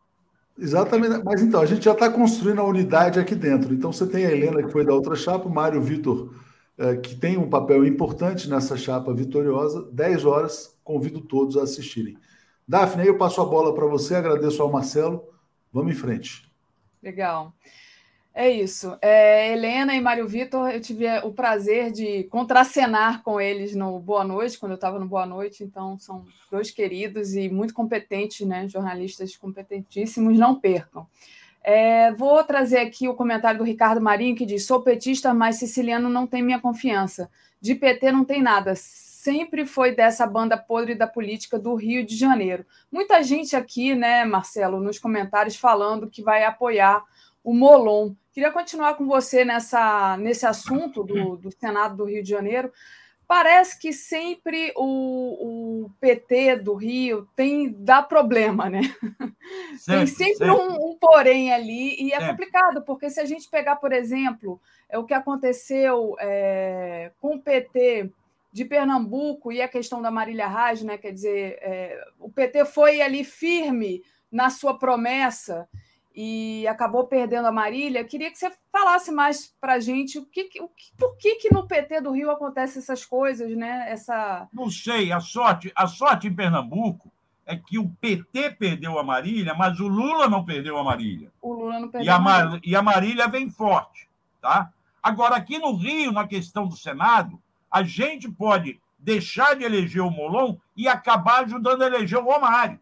Exatamente. 0.60 1.24
Mas 1.24 1.42
então, 1.42 1.62
a 1.62 1.66
gente 1.66 1.86
já 1.86 1.94
está 1.94 2.10
construindo 2.10 2.60
a 2.60 2.66
unidade 2.66 3.20
aqui 3.20 3.36
dentro. 3.36 3.74
Então, 3.74 3.92
você 3.92 4.06
tem 4.06 4.26
a 4.26 4.32
Helena, 4.32 4.64
que 4.64 4.72
foi 4.72 4.86
da 4.86 4.94
outra 4.94 5.16
chapa, 5.16 5.48
o 5.48 5.54
Mário 5.54 5.82
Vitor, 5.82 6.34
eh, 6.78 6.98
que 6.98 7.16
tem 7.16 7.38
um 7.38 7.50
papel 7.50 7.86
importante 7.86 8.50
nessa 8.50 8.76
chapa 8.76 9.14
vitoriosa. 9.14 9.88
10 9.92 10.26
horas, 10.26 10.78
convido 10.84 11.22
todos 11.22 11.58
a 11.58 11.64
assistirem. 11.64 12.18
Daphne, 12.68 13.08
eu 13.08 13.18
passo 13.18 13.40
a 13.42 13.46
bola 13.46 13.74
para 13.74 13.86
você, 13.86 14.16
agradeço 14.16 14.62
ao 14.62 14.72
Marcelo. 14.72 15.24
Vamos 15.72 15.94
em 15.94 15.96
frente. 15.96 16.52
Legal. 17.02 17.54
É 18.34 18.52
isso. 18.52 18.96
É, 19.02 19.52
Helena 19.52 19.96
e 19.96 20.02
Mário 20.02 20.28
Vitor, 20.28 20.70
eu 20.70 20.80
tive 20.80 21.08
o 21.24 21.32
prazer 21.32 21.92
de 21.92 22.26
contracenar 22.26 23.24
com 23.24 23.42
eles 23.42 23.74
no 23.74 24.00
Boa 24.00 24.24
Noite, 24.24 24.60
quando 24.60 24.74
eu 24.74 24.76
estava 24.76 25.00
no 25.00 25.08
Boa 25.08 25.26
Noite, 25.26 25.64
então 25.64 25.98
são 25.98 26.24
dois 26.52 26.70
queridos 26.70 27.34
e 27.36 27.50
muito 27.50 27.74
competentes, 27.74 28.46
né? 28.46 28.68
Jornalistas 28.68 29.36
competentíssimos, 29.36 30.38
não 30.38 30.54
percam. 30.54 31.08
É, 31.64 32.12
vou 32.14 32.44
trazer 32.44 32.78
aqui 32.78 33.10
o 33.10 33.16
comentário 33.16 33.58
do 33.58 33.66
Ricardo 33.66 34.00
Marinho, 34.00 34.36
que 34.36 34.46
diz: 34.46 34.66
sou 34.66 34.84
petista, 34.84 35.34
mas 35.34 35.56
siciliano 35.56 36.08
não 36.08 36.28
tem 36.28 36.44
minha 36.44 36.60
confiança. 36.60 37.32
De 37.60 37.74
PT 37.74 38.12
não 38.12 38.24
tem 38.24 38.42
nada. 38.42 38.74
Sempre 39.28 39.66
foi 39.66 39.94
dessa 39.94 40.26
banda 40.26 40.56
podre 40.56 40.96
da 40.96 41.06
política 41.06 41.60
do 41.60 41.76
Rio 41.76 42.06
de 42.06 42.16
Janeiro. 42.16 42.66
Muita 42.90 43.22
gente 43.22 43.58
aqui, 43.58 43.94
né, 43.94 44.24
Marcelo, 44.24 44.80
nos 44.80 45.00
comentários 45.00 45.58
falando 45.58 46.10
que 46.10 46.24
vai 46.24 46.46
apoiar 46.46 47.04
o 47.44 47.54
Molon. 47.54 48.14
Queria 48.32 48.54
continuar 48.54 48.94
com 48.94 49.06
você 49.06 49.44
nessa, 49.44 50.16
nesse 50.16 50.46
assunto 50.46 51.04
do, 51.04 51.36
do 51.36 51.52
Senado 51.52 51.98
do 51.98 52.06
Rio 52.06 52.24
de 52.24 52.30
Janeiro. 52.30 52.72
Parece 53.28 53.78
que 53.78 53.92
sempre 53.92 54.72
o, 54.78 55.84
o 55.86 55.92
PT 56.00 56.60
do 56.60 56.76
Rio 56.76 57.28
tem 57.36 57.70
dá 57.70 58.02
problema, 58.02 58.70
né? 58.70 58.80
Sempre, 59.78 60.06
tem 60.06 60.08
sempre, 60.08 60.36
sempre. 60.36 60.52
Um, 60.52 60.92
um, 60.92 60.98
porém 60.98 61.52
ali, 61.52 62.02
e 62.02 62.14
é 62.14 62.20
sempre. 62.20 62.30
complicado, 62.30 62.82
porque 62.84 63.10
se 63.10 63.20
a 63.20 63.26
gente 63.26 63.50
pegar, 63.50 63.76
por 63.76 63.92
exemplo, 63.92 64.62
é 64.88 64.98
o 64.98 65.04
que 65.04 65.14
aconteceu 65.14 66.16
é, 66.18 67.12
com 67.20 67.36
o 67.36 67.42
PT 67.42 68.10
de 68.58 68.66
Pernambuco 68.66 69.52
e 69.52 69.62
a 69.62 69.68
questão 69.68 70.02
da 70.02 70.10
Marília 70.10 70.48
Reis, 70.48 70.82
né? 70.82 70.98
Quer 70.98 71.12
dizer, 71.12 71.60
é, 71.62 72.04
o 72.18 72.28
PT 72.28 72.66
foi 72.66 73.02
ali 73.02 73.24
firme 73.24 74.02
na 74.32 74.50
sua 74.50 74.80
promessa 74.80 75.70
e 76.16 76.68
acabou 76.68 77.06
perdendo 77.06 77.48
a 77.48 77.52
Marília. 77.52 78.04
Queria 78.04 78.32
que 78.32 78.38
você 78.40 78.52
falasse 78.72 79.12
mais 79.12 79.54
para 79.62 79.74
a 79.74 79.80
gente 79.80 80.18
o 80.18 80.26
que, 80.26 80.50
o 80.60 80.68
que, 80.70 80.92
por 80.98 81.16
que, 81.18 81.36
que 81.36 81.54
no 81.54 81.68
PT 81.68 82.02
do 82.02 82.12
Rio 82.12 82.32
acontecem 82.32 82.82
essas 82.82 83.06
coisas, 83.06 83.56
né? 83.56 83.92
Essa... 83.92 84.48
Não 84.52 84.72
sei, 84.72 85.12
a 85.12 85.20
sorte, 85.20 85.72
a 85.76 85.86
sorte 85.86 86.28
em 86.28 86.34
Pernambuco 86.34 87.12
é 87.46 87.56
que 87.56 87.78
o 87.78 87.88
PT 88.02 88.56
perdeu 88.58 88.98
a 88.98 89.04
Marília, 89.04 89.54
mas 89.54 89.80
o 89.80 89.88
Lula 89.88 90.28
não 90.28 90.44
perdeu 90.44 90.80
a 90.80 90.84
Marília. 90.84 91.32
O 91.40 91.54
Lula 91.54 91.80
não 91.80 91.90
perdeu 91.90 92.08
e 92.08 92.10
a, 92.10 92.18
Marília. 92.18 92.62
E 92.64 92.76
a 92.76 92.82
Marília 92.82 93.28
vem 93.28 93.52
forte, 93.52 94.10
tá? 94.42 94.74
Agora, 95.04 95.36
aqui 95.36 95.60
no 95.60 95.76
Rio, 95.76 96.12
na 96.12 96.28
questão 96.28 96.68
do 96.68 96.76
Senado, 96.76 97.40
a 97.78 97.84
gente 97.84 98.30
pode 98.30 98.80
deixar 98.98 99.56
de 99.56 99.64
eleger 99.64 100.02
o 100.02 100.10
Molon 100.10 100.58
e 100.76 100.88
acabar 100.88 101.44
ajudando 101.44 101.84
a 101.84 101.86
eleger 101.86 102.18
o 102.18 102.26
Romário. 102.26 102.80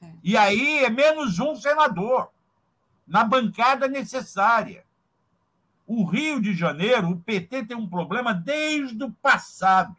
É. 0.00 0.06
E 0.22 0.36
aí 0.36 0.84
é 0.84 0.90
menos 0.90 1.40
um 1.40 1.56
senador 1.56 2.30
na 3.06 3.24
bancada 3.24 3.88
necessária. 3.88 4.84
O 5.86 6.04
Rio 6.04 6.40
de 6.40 6.54
Janeiro, 6.54 7.10
o 7.10 7.20
PT 7.20 7.64
tem 7.66 7.76
um 7.76 7.88
problema 7.88 8.32
desde 8.32 9.02
o 9.02 9.10
passado. 9.10 9.96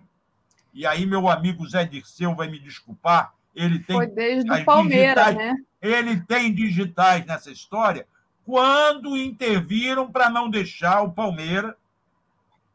E 0.73 0.85
aí, 0.85 1.05
meu 1.05 1.27
amigo 1.27 1.67
Zé 1.67 1.85
Dirceu 1.85 2.35
vai 2.35 2.49
me 2.49 2.59
desculpar, 2.59 3.33
ele 3.55 3.79
tem. 3.79 3.95
Foi 3.95 4.07
desde 4.07 4.51
o 4.51 4.65
Palmeiras, 4.65 5.25
digitais, 5.25 5.35
né? 5.35 5.55
Ele 5.81 6.21
tem 6.21 6.53
digitais 6.53 7.25
nessa 7.25 7.51
história. 7.51 8.05
Quando 8.45 9.17
interviram 9.17 10.11
para 10.11 10.29
não 10.29 10.49
deixar 10.49 11.01
o 11.01 11.11
Palmeiras 11.11 11.73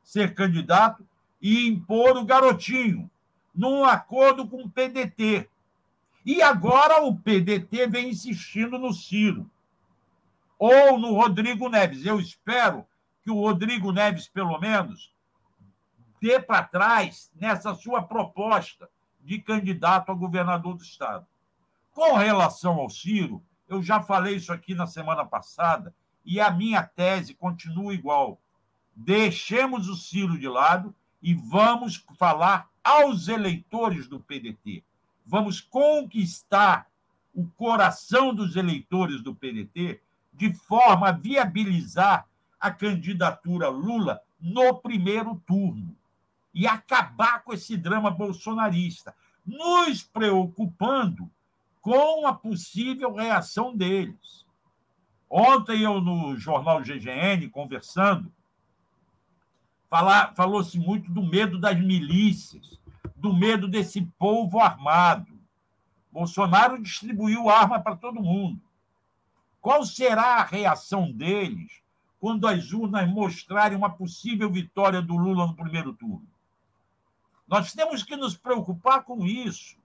ser 0.03 0.35
candidato 0.35 1.07
e 1.43 1.67
impor 1.67 2.17
o 2.17 2.25
garotinho, 2.25 3.11
num 3.53 3.85
acordo 3.85 4.47
com 4.47 4.63
o 4.63 4.71
PDT. 4.71 5.51
E 6.25 6.41
agora 6.41 7.03
o 7.03 7.17
PDT 7.17 7.89
vem 7.89 8.11
insistindo 8.11 8.79
no 8.79 8.93
Ciro 8.95 9.51
ou 10.57 10.97
no 10.97 11.13
Rodrigo 11.15 11.69
Neves. 11.69 12.07
Eu 12.07 12.21
espero 12.21 12.87
que 13.25 13.31
o 13.31 13.41
Rodrigo 13.41 13.91
Neves, 13.91 14.29
pelo 14.29 14.57
menos, 14.61 15.13
dê 16.21 16.39
para 16.39 16.63
trás 16.63 17.33
nessa 17.35 17.75
sua 17.75 18.01
proposta 18.01 18.89
de 19.21 19.41
candidato 19.41 20.13
a 20.13 20.15
governador 20.15 20.77
do 20.77 20.83
Estado. 20.85 21.27
Com 21.93 22.15
relação 22.15 22.79
ao 22.79 22.89
Ciro, 22.89 23.43
eu 23.69 23.83
já 23.83 24.01
falei 24.01 24.37
isso 24.37 24.53
aqui 24.53 24.75
na 24.75 24.87
semana 24.87 25.25
passada 25.25 25.93
e 26.25 26.41
a 26.41 26.51
minha 26.53 26.85
tese 26.85 27.35
continua 27.35 27.93
igual. 27.93 28.39
Deixemos 28.95 29.89
o 29.89 29.97
Ciro 29.97 30.39
de 30.39 30.49
lado 30.49 30.95
e 31.23 31.35
vamos 31.35 32.05
falar 32.19 32.69
aos 32.83 33.29
eleitores 33.29 34.09
do 34.09 34.19
PDT. 34.19 34.83
Vamos 35.25 35.61
conquistar 35.61 36.89
o 37.35 37.47
coração 37.57 38.35
dos 38.35 38.57
eleitores 38.57 39.23
do 39.23 39.35
PDT 39.35 40.01
de 40.33 40.53
forma 40.53 41.09
a 41.09 41.13
viabilizar 41.13 42.27
a 42.59 42.71
candidatura 42.71 43.69
Lula 43.69 44.21
no 44.41 44.75
primeiro 44.75 45.41
turno 45.47 45.95
e 46.55 46.67
acabar 46.67 47.43
com 47.43 47.53
esse 47.53 47.77
drama 47.77 48.11
bolsonarista, 48.11 49.15
nos 49.47 50.03
preocupando 50.03 51.31
com 51.81 52.27
a 52.27 52.35
possível 52.35 53.15
reação 53.15 53.75
deles. 53.75 54.45
Ontem 55.29 55.83
eu 55.83 56.01
no 56.01 56.37
jornal 56.37 56.83
GGN 56.83 57.49
conversando, 57.49 58.31
falou-se 60.35 60.79
muito 60.79 61.11
do 61.11 61.23
medo 61.23 61.59
das 61.59 61.79
milícias, 61.79 62.79
do 63.15 63.35
medo 63.35 63.69
desse 63.69 64.03
povo 64.19 64.59
armado. 64.59 65.31
Bolsonaro 66.11 66.83
distribuiu 66.83 67.51
arma 67.51 67.79
para 67.81 67.97
todo 67.97 68.23
mundo. 68.23 68.61
Qual 69.61 69.85
será 69.85 70.37
a 70.37 70.45
reação 70.45 71.13
deles 71.13 71.83
quando 72.19 72.47
as 72.47 72.73
urnas 72.73 73.09
mostrarem 73.09 73.77
uma 73.77 73.91
possível 73.91 74.51
vitória 74.51 75.03
do 75.03 75.17
Lula 75.17 75.47
no 75.47 75.55
primeiro 75.55 75.93
turno? 75.93 76.27
Nós 77.47 77.73
temos 77.73 78.03
que 78.03 78.17
nos 78.17 78.35
preocupar 78.37 79.03
com 79.03 79.27
isso. 79.27 79.77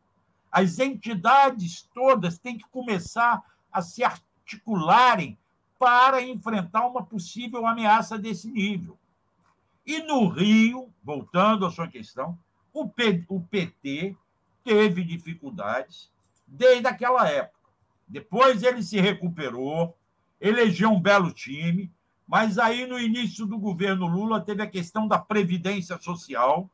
As 0.49 0.79
entidades 0.79 1.87
todas 1.93 2.39
têm 2.39 2.57
que 2.57 2.67
começar 2.69 3.43
a 3.71 3.81
se 3.81 4.03
articularem 4.03 5.37
para 5.77 6.21
enfrentar 6.21 6.87
uma 6.87 7.03
possível 7.03 7.67
ameaça 7.67 8.17
desse 8.17 8.49
nível. 8.49 8.97
E 9.87 10.03
no 10.03 10.27
Rio, 10.27 10.93
voltando 11.01 11.65
à 11.65 11.71
sua 11.71 11.87
questão, 11.87 12.37
o 12.73 12.87
PT 12.87 14.15
teve 14.63 15.03
dificuldades 15.03 16.11
desde 16.45 16.85
aquela 16.85 17.27
época. 17.27 17.57
Depois 18.07 18.61
ele 18.61 18.83
se 18.83 18.99
recuperou, 18.99 19.97
elegeu 20.39 20.91
um 20.91 20.99
belo 20.99 21.31
time, 21.31 21.89
Mas 22.27 22.57
aí, 22.59 22.85
no 22.85 22.99
início 22.99 23.45
do 23.45 23.57
governo 23.57 24.05
Lula, 24.05 24.41
teve 24.41 24.61
a 24.61 24.67
questão 24.67 25.07
da 25.07 25.17
Previdência 25.17 25.97
Social, 25.97 26.69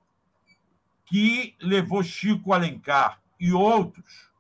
que 1.06 1.56
levou 1.62 2.02
Chico 2.02 2.54
Alencar 2.54 3.22
e 3.40 3.54
outros 3.54 4.32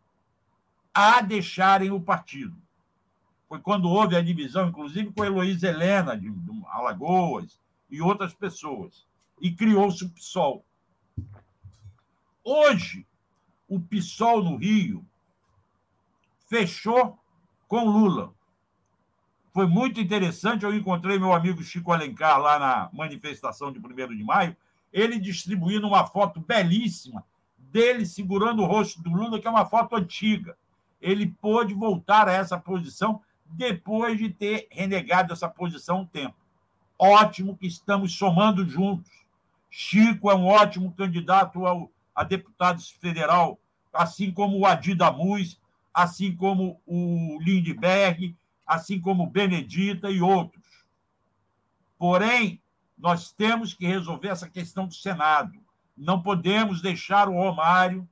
a 0.91 1.22
deixarem 1.22 1.91
o 1.91 2.02
partido. 2.02 2.58
Foi 3.48 3.60
quando 3.60 3.88
houve 3.88 4.16
a 4.16 4.22
divisão, 4.22 4.70
inclusive 4.70 5.12
com 5.12 5.24
Heloísa 5.24 5.68
Helena, 5.68 6.18
de 6.18 6.34
Alagoas, 6.68 7.60
e 7.94 8.02
outras 8.02 8.34
pessoas. 8.34 9.06
E 9.40 9.52
criou-se 9.52 10.03
o 10.03 10.10
PSOL. 10.10 10.65
Hoje, 12.44 13.06
o 13.70 13.80
PSOL 13.80 14.44
no 14.44 14.57
Rio 14.57 15.06
fechou 16.49 17.20
com 17.68 17.86
Lula. 17.86 18.34
Foi 19.53 19.68
muito 19.68 20.02
interessante. 20.02 20.65
Eu 20.65 20.76
encontrei 20.76 21.20
meu 21.20 21.34
amigo 21.34 21.64
Chico 21.64 21.91
Alencar 21.91 22.40
lá 22.40 22.57
na 22.57 22.90
manifestação 22.91 23.72
de 23.72 23.78
1 23.78 24.18
de 24.18 24.24
maio, 24.24 24.57
ele 24.91 25.20
distribuindo 25.20 25.88
uma 25.88 26.07
foto 26.07 26.40
belíssima 26.40 27.24
dele 27.57 28.07
segurando 28.07 28.64
o 28.64 28.65
rosto 28.65 29.02
do 29.03 29.11
Lula, 29.11 29.40
que 29.40 29.48
é 29.48 29.52
uma 29.52 29.65
foto 29.65 29.95
antiga. 29.95 30.57
Ele 30.99 31.28
pôde 31.28 31.76
voltar 31.76 32.28
a 32.28 32.34
essa 32.34 32.60
posição 32.60 33.22
depois 33.45 34.18
de 34.18 34.30
ter 34.30 34.68
renegado 34.72 35.32
essa 35.32 35.48
posição 35.48 36.02
um 36.02 36.06
tempo. 36.06 36.43
Ótimo 37.05 37.57
que 37.57 37.67
estamos 37.67 38.15
somando 38.15 38.65
juntos. 38.65 39.11
Chico 39.69 40.31
é 40.31 40.35
um 40.35 40.45
ótimo 40.45 40.93
candidato 40.93 41.65
ao, 41.65 41.91
a 42.15 42.23
deputado 42.23 42.81
federal, 42.81 43.59
assim 43.91 44.31
como 44.31 44.57
o 44.57 44.65
Adi 44.65 44.95
Damuz, 44.95 45.59
assim 45.93 46.34
como 46.34 46.80
o 46.85 47.38
Lindbergh, 47.41 48.34
assim 48.65 49.01
como 49.01 49.30
Benedita 49.30 50.09
e 50.09 50.21
outros. 50.21 50.63
Porém, 51.97 52.61
nós 52.97 53.34
temos 53.34 53.73
que 53.73 53.85
resolver 53.85 54.30
essa 54.30 54.49
questão 54.49 54.88
do 54.88 54.93
Senado. 54.93 55.59
Não 55.97 56.21
podemos 56.21 56.81
deixar 56.81 57.27
o 57.27 57.34
Romário 57.34 58.07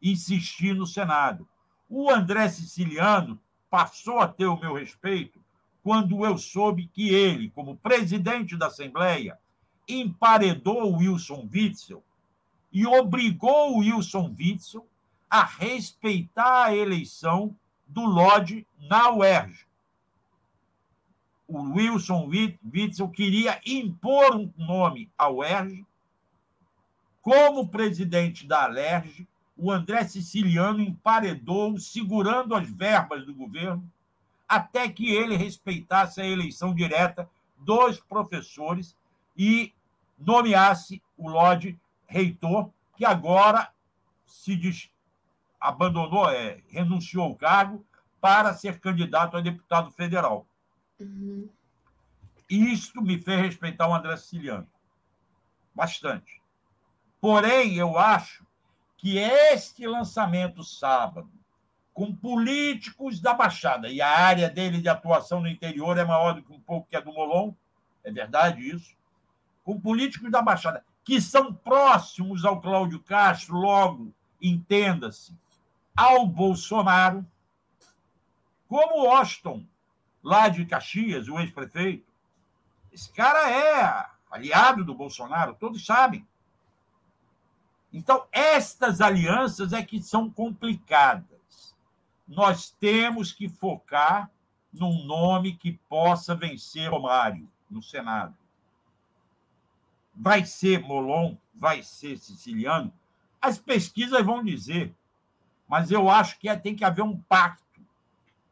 insistir 0.00 0.72
no 0.72 0.86
Senado. 0.86 1.48
O 1.88 2.08
André 2.08 2.48
Siciliano 2.48 3.40
passou 3.68 4.20
a 4.20 4.28
ter 4.28 4.46
o 4.46 4.56
meu 4.56 4.74
respeito 4.74 5.43
quando 5.84 6.24
eu 6.24 6.36
soube 6.36 6.90
que 6.92 7.10
ele, 7.10 7.50
como 7.50 7.76
presidente 7.76 8.56
da 8.56 8.66
Assembleia, 8.66 9.38
emparedou 9.86 10.90
o 10.90 10.96
Wilson 10.96 11.48
Witzel 11.52 12.02
e 12.72 12.84
obrigou 12.84 13.76
o 13.76 13.78
Wilson 13.78 14.34
Witzel 14.36 14.84
a 15.30 15.44
respeitar 15.44 16.64
a 16.64 16.76
eleição 16.76 17.54
do 17.86 18.04
Lodge 18.04 18.66
na 18.80 19.12
UERJ 19.12 19.64
o 21.46 21.74
Wilson 21.74 22.28
Witzel 22.28 23.08
queria 23.08 23.60
impor 23.64 24.34
um 24.34 24.52
nome 24.56 25.10
ao 25.16 25.44
ERJ. 25.44 25.84
Como 27.20 27.68
presidente 27.68 28.46
da 28.46 28.64
Alerj, 28.64 29.26
o 29.56 29.70
André 29.70 30.04
Siciliano 30.04 30.80
emparedou, 30.80 31.78
segurando 31.78 32.54
as 32.54 32.68
verbas 32.68 33.24
do 33.24 33.34
governo, 33.34 33.88
até 34.48 34.88
que 34.88 35.12
ele 35.12 35.36
respeitasse 35.36 36.20
a 36.20 36.26
eleição 36.26 36.74
direta 36.74 37.28
dos 37.58 38.00
professores 38.00 38.96
e 39.36 39.72
nomeasse 40.18 41.02
o 41.16 41.28
Lorde 41.28 41.78
reitor, 42.06 42.70
que 42.96 43.04
agora 43.04 43.70
se 44.26 44.54
diz, 44.56 44.90
abandonou, 45.60 46.30
é, 46.30 46.62
renunciou 46.68 47.24
ao 47.24 47.34
cargo 47.34 47.84
para 48.20 48.54
ser 48.54 48.80
candidato 48.80 49.36
a 49.36 49.40
deputado 49.40 49.90
federal. 49.90 50.46
Uhum. 51.00 51.48
Isto 52.48 53.02
me 53.02 53.18
fez 53.18 53.40
respeitar 53.40 53.88
o 53.88 53.94
André 53.94 54.16
Siciliano. 54.16 54.68
Bastante. 55.74 56.40
Porém, 57.20 57.74
eu 57.74 57.98
acho 57.98 58.46
que 58.96 59.18
este 59.18 59.86
lançamento 59.86 60.62
sábado, 60.62 61.30
com 61.94 62.12
políticos 62.12 63.20
da 63.20 63.32
Baixada, 63.32 63.88
e 63.88 64.02
a 64.02 64.10
área 64.10 64.50
dele 64.50 64.82
de 64.82 64.88
atuação 64.88 65.40
no 65.40 65.48
interior 65.48 65.96
é 65.96 66.04
maior 66.04 66.34
do 66.34 66.42
que 66.42 66.52
um 66.52 66.60
pouco 66.60 66.88
que 66.90 66.96
a 66.96 67.00
do 67.00 67.12
Molon, 67.12 67.54
é 68.02 68.10
verdade 68.10 68.68
isso, 68.68 68.96
com 69.64 69.80
políticos 69.80 70.28
da 70.30 70.42
Baixada, 70.42 70.84
que 71.04 71.20
são 71.20 71.54
próximos 71.54 72.44
ao 72.44 72.60
Cláudio 72.60 73.00
Castro, 73.00 73.56
logo, 73.56 74.12
entenda-se, 74.42 75.32
ao 75.96 76.26
Bolsonaro, 76.26 77.24
como 78.66 79.08
Austin, 79.08 79.68
lá 80.20 80.48
de 80.48 80.66
Caxias, 80.66 81.28
o 81.28 81.38
ex-prefeito. 81.38 82.12
Esse 82.92 83.12
cara 83.12 83.48
é 83.48 84.06
aliado 84.30 84.84
do 84.84 84.94
Bolsonaro, 84.94 85.54
todos 85.54 85.86
sabem. 85.86 86.26
Então, 87.92 88.26
estas 88.32 89.00
alianças 89.00 89.72
é 89.72 89.80
que 89.80 90.02
são 90.02 90.28
complicadas. 90.28 91.33
Nós 92.26 92.70
temos 92.70 93.32
que 93.32 93.48
focar 93.48 94.30
num 94.72 95.04
nome 95.04 95.56
que 95.56 95.72
possa 95.88 96.34
vencer 96.34 96.90
Romário 96.90 97.48
no 97.70 97.82
Senado. 97.82 98.34
Vai 100.14 100.44
ser 100.44 100.80
Molon, 100.80 101.36
vai 101.54 101.82
ser 101.82 102.18
siciliano? 102.18 102.92
As 103.40 103.58
pesquisas 103.58 104.24
vão 104.24 104.42
dizer, 104.42 104.94
mas 105.68 105.90
eu 105.90 106.08
acho 106.08 106.38
que 106.38 106.48
é, 106.48 106.56
tem 106.56 106.74
que 106.74 106.84
haver 106.84 107.02
um 107.02 107.20
pacto 107.22 107.80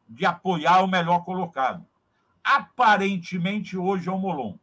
de 0.09 0.27
apoiar 0.27 0.83
o 0.83 0.89
melhor 0.89 1.25
colocado. 1.25 1.87
Aparentemente, 2.45 3.77
hoje 3.77 4.09
é 4.09 4.13
o 4.13 4.19
Molon. 4.19 4.57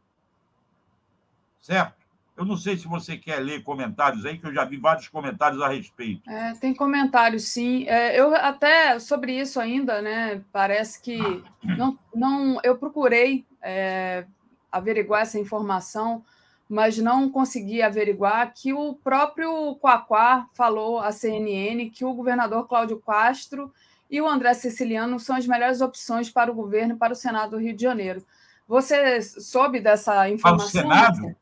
Certo? 1.60 1.99
Eu 2.40 2.46
não 2.46 2.56
sei 2.56 2.74
se 2.74 2.88
você 2.88 3.18
quer 3.18 3.38
ler 3.38 3.62
comentários 3.62 4.24
aí, 4.24 4.38
que 4.38 4.46
eu 4.46 4.54
já 4.54 4.64
vi 4.64 4.78
vários 4.78 5.06
comentários 5.08 5.60
a 5.60 5.68
respeito. 5.68 6.22
É, 6.26 6.54
tem 6.54 6.72
comentários, 6.72 7.48
sim. 7.48 7.84
É, 7.86 8.18
eu 8.18 8.34
até 8.34 8.98
sobre 8.98 9.38
isso 9.38 9.60
ainda, 9.60 10.00
né? 10.00 10.40
Parece 10.50 11.02
que 11.02 11.18
não, 11.62 11.98
não 12.14 12.58
eu 12.64 12.78
procurei 12.78 13.44
é, 13.60 14.24
averiguar 14.72 15.20
essa 15.20 15.38
informação, 15.38 16.24
mas 16.66 16.96
não 16.96 17.28
consegui 17.28 17.82
averiguar 17.82 18.54
que 18.54 18.72
o 18.72 18.94
próprio 18.94 19.76
Quaquá 19.76 20.48
falou 20.54 20.98
à 20.98 21.12
CNN 21.12 21.90
que 21.90 22.06
o 22.06 22.14
governador 22.14 22.66
Cláudio 22.66 22.98
Castro 23.00 23.70
e 24.10 24.18
o 24.18 24.26
André 24.26 24.54
Siciliano 24.54 25.20
são 25.20 25.36
as 25.36 25.46
melhores 25.46 25.82
opções 25.82 26.30
para 26.30 26.50
o 26.50 26.54
governo 26.54 26.94
e 26.94 26.96
para 26.96 27.12
o 27.12 27.16
Senado 27.16 27.50
do 27.50 27.58
Rio 27.58 27.76
de 27.76 27.82
Janeiro. 27.82 28.24
Você 28.66 29.20
soube 29.20 29.78
dessa 29.78 30.26
informação? 30.30 30.88
Para 30.88 31.10
o 31.10 31.14
Senado? 31.14 31.36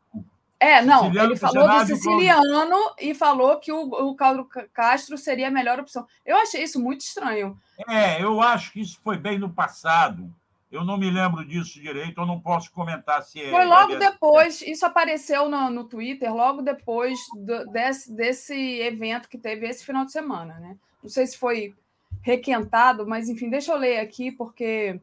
É, 0.61 0.83
não, 0.83 1.05
Siciliano 1.05 1.31
ele 1.31 1.39
falou 1.39 1.69
do 1.69 1.87
siciliano 1.87 2.95
e 2.99 3.15
falou 3.15 3.61
que 3.61 3.71
o, 3.71 3.83
o 3.83 4.17
Cláudio 4.17 4.49
Castro 4.73 5.17
seria 5.17 5.49
a 5.49 5.53
melhor 5.53 5.79
opção. 5.79 6.05
Eu 6.27 6.37
achei 6.37 6.63
isso 6.65 6.81
muito 6.81 7.03
estranho. 7.03 7.57
É, 7.89 8.21
eu 8.23 8.43
acho 8.43 8.73
que 8.73 8.81
isso 8.81 9.01
foi 9.05 9.17
bem 9.17 9.39
no 9.39 9.51
passado. 9.51 10.33
Eu 10.71 10.85
não 10.85 10.99
me 10.99 11.11
lembro 11.11 11.47
disso 11.47 11.81
direito, 11.81 12.21
eu 12.21 12.27
não 12.27 12.41
posso 12.41 12.71
comentar 12.73 13.23
se 13.23 13.41
é. 13.41 13.51
Foi 13.51 13.65
logo 13.65 13.97
depois, 13.97 14.61
isso 14.61 14.85
apareceu 14.85 15.49
no, 15.49 15.71
no 15.71 15.85
Twitter, 15.85 16.35
logo 16.35 16.61
depois 16.61 17.19
do, 17.37 17.65
desse, 17.67 18.15
desse 18.15 18.81
evento 18.81 19.29
que 19.29 19.39
teve 19.39 19.67
esse 19.67 19.85
final 19.85 20.05
de 20.05 20.13
semana, 20.13 20.59
né? 20.59 20.77
Não 21.03 21.09
sei 21.09 21.27
se 21.27 21.39
foi 21.39 21.75
requentado, 22.21 23.07
mas 23.07 23.29
enfim, 23.29 23.49
deixa 23.49 23.73
eu 23.73 23.79
ler 23.79 24.01
aqui, 24.01 24.31
porque 24.31 25.01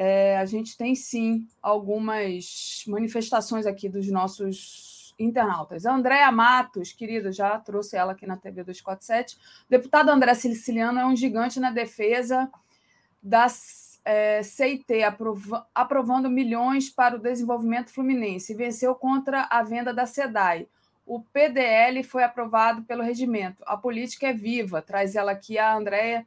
é, 0.00 0.38
a 0.38 0.44
gente 0.44 0.76
tem 0.76 0.94
sim 0.94 1.48
algumas 1.60 2.84
manifestações 2.86 3.66
aqui 3.66 3.88
dos 3.88 4.08
nossos 4.08 5.12
internautas. 5.18 5.84
A 5.84 5.92
Andréa 5.92 6.30
Matos, 6.30 6.92
querida, 6.92 7.32
já 7.32 7.58
trouxe 7.58 7.96
ela 7.96 8.12
aqui 8.12 8.24
na 8.24 8.36
TV 8.36 8.62
247. 8.62 9.34
O 9.34 9.38
deputado 9.68 10.10
André 10.10 10.32
Siciliano 10.34 11.00
é 11.00 11.04
um 11.04 11.16
gigante 11.16 11.58
na 11.58 11.72
defesa 11.72 12.48
da 13.20 13.48
é, 14.04 14.40
CIT, 14.44 15.02
aprova, 15.02 15.66
aprovando 15.74 16.30
milhões 16.30 16.88
para 16.88 17.16
o 17.16 17.20
desenvolvimento 17.20 17.92
fluminense. 17.92 18.54
Venceu 18.54 18.94
contra 18.94 19.48
a 19.50 19.64
venda 19.64 19.92
da 19.92 20.06
SEDAI 20.06 20.68
o 21.04 21.22
PDL 21.22 22.02
foi 22.02 22.22
aprovado 22.22 22.82
pelo 22.82 23.02
regimento. 23.02 23.62
A 23.66 23.78
política 23.78 24.28
é 24.28 24.32
viva, 24.34 24.82
traz 24.82 25.16
ela 25.16 25.32
aqui 25.32 25.56
a 25.58 25.74
Andréia, 25.74 26.26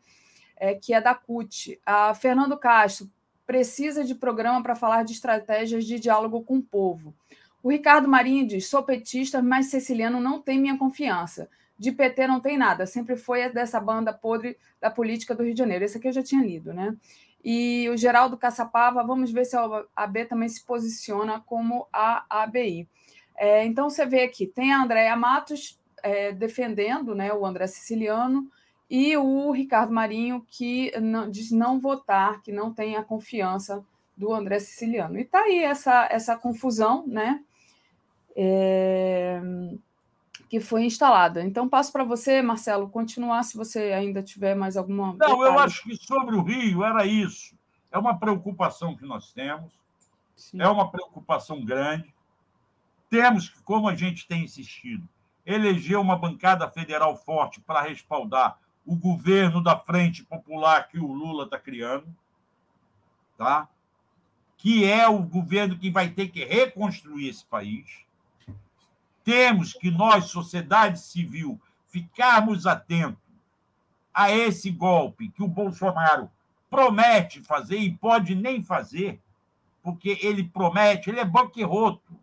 é, 0.58 0.74
que 0.74 0.92
é 0.92 1.00
da 1.00 1.14
CUT. 1.14 1.80
A 1.86 2.16
Fernando 2.16 2.58
Castro 2.58 3.08
precisa 3.52 4.06
de 4.06 4.16
programa 4.16 4.64
para 4.64 4.78
falar 4.78 5.04
de 5.04 5.12
estratégias 5.12 5.84
de 5.84 6.00
diálogo 6.00 6.42
com 6.42 6.60
o 6.60 6.64
povo. 6.64 7.14
O 7.62 7.70
Ricardo 7.70 8.08
Marinho 8.08 8.48
diz: 8.48 8.70
sou 8.70 8.82
petista, 8.82 9.42
mas 9.42 9.66
Ceciliano 9.66 10.22
não 10.22 10.42
tem 10.42 10.58
minha 10.58 10.78
confiança. 10.78 11.50
De 11.78 11.92
PT 11.92 12.28
não 12.28 12.40
tem 12.40 12.58
nada, 12.58 12.86
sempre 12.86 13.18
foi 13.18 13.50
dessa 13.50 13.78
banda 13.78 14.14
podre 14.14 14.56
da 14.80 14.90
política 14.90 15.36
do 15.36 15.44
Rio 15.44 15.54
de 15.54 15.60
Janeiro. 15.60 15.84
Esse 15.84 15.98
aqui 15.98 16.08
eu 16.08 16.14
já 16.14 16.24
tinha 16.24 16.42
lido, 16.42 16.74
né? 16.74 16.96
E 17.44 17.90
o 17.90 17.98
Geraldo 17.98 18.38
Caçapava, 18.38 19.04
vamos 19.04 19.32
ver 19.32 19.44
se 19.44 19.58
a 19.58 19.84
AB 19.98 20.26
também 20.26 20.48
se 20.48 20.64
posiciona 20.64 21.42
como 21.42 21.88
a 21.92 22.24
ABI. 22.30 22.88
É, 23.36 23.66
então, 23.66 23.90
você 23.90 24.06
vê 24.06 24.22
aqui, 24.24 24.48
tem 24.48 24.72
a 24.72 24.82
Andréa 24.82 25.16
Matos 25.18 25.78
é, 26.02 26.32
defendendo 26.32 27.14
né, 27.14 27.34
o 27.34 27.46
André 27.46 27.68
Siciliano 27.68 28.50
e 28.94 29.16
o 29.16 29.52
Ricardo 29.52 29.94
Marinho, 29.94 30.46
que 30.50 30.92
não, 31.00 31.32
diz 31.32 31.50
não 31.50 31.80
votar, 31.80 32.42
que 32.42 32.52
não 32.52 32.74
tem 32.74 32.98
a 32.98 33.04
confiança 33.04 33.82
do 34.18 34.34
André 34.34 34.60
Siciliano. 34.60 35.18
E 35.18 35.22
está 35.22 35.40
aí 35.40 35.60
essa, 35.60 36.10
essa 36.12 36.36
confusão, 36.36 37.08
né? 37.08 37.42
É, 38.36 39.42
que 40.50 40.60
foi 40.60 40.84
instalada. 40.84 41.42
Então, 41.42 41.70
passo 41.70 41.90
para 41.90 42.04
você, 42.04 42.42
Marcelo, 42.42 42.90
continuar 42.90 43.44
se 43.44 43.56
você 43.56 43.94
ainda 43.94 44.22
tiver 44.22 44.56
mais 44.56 44.76
alguma. 44.76 45.08
Não, 45.08 45.18
detalhe. 45.18 45.42
eu 45.42 45.60
acho 45.60 45.84
que 45.84 45.96
sobre 45.96 46.36
o 46.36 46.44
Rio 46.44 46.84
era 46.84 47.06
isso. 47.06 47.56
É 47.94 47.98
uma 47.98 48.20
preocupação 48.20 48.94
que 48.94 49.06
nós 49.06 49.32
temos, 49.32 49.72
Sim. 50.36 50.62
é 50.62 50.68
uma 50.68 50.92
preocupação 50.92 51.64
grande. 51.64 52.14
Temos 53.10 53.48
que, 53.48 53.64
como 53.64 53.88
a 53.88 53.96
gente 53.96 54.28
tem 54.28 54.44
insistido, 54.44 55.08
eleger 55.46 55.98
uma 55.98 56.18
bancada 56.18 56.70
federal 56.70 57.16
forte 57.16 57.62
para 57.62 57.84
respaldar 57.84 58.60
o 58.86 58.96
governo 58.96 59.62
da 59.62 59.78
Frente 59.78 60.24
Popular 60.24 60.88
que 60.88 61.00
o 61.00 61.12
Lula 61.12 61.46
está 61.46 61.60
criando, 61.60 62.08
tá? 63.38 63.68
que 64.62 64.86
é 64.86 65.08
o 65.08 65.24
governo 65.24 65.76
que 65.76 65.90
vai 65.90 66.10
ter 66.10 66.28
que 66.28 66.46
reconstruir 66.46 67.28
esse 67.28 67.44
país. 67.44 68.06
Temos 69.24 69.74
que 69.74 69.90
nós, 69.90 70.26
sociedade 70.26 71.00
civil, 71.00 71.60
ficarmos 71.88 72.68
atentos 72.68 73.18
a 74.14 74.32
esse 74.32 74.70
golpe 74.70 75.30
que 75.30 75.42
o 75.42 75.48
Bolsonaro 75.48 76.30
promete 76.70 77.42
fazer 77.42 77.80
e 77.80 77.92
pode 77.92 78.36
nem 78.36 78.62
fazer, 78.62 79.20
porque 79.82 80.20
ele 80.22 80.44
promete, 80.44 81.10
ele 81.10 81.20
é 81.20 81.26
banqueroto. 81.26 82.14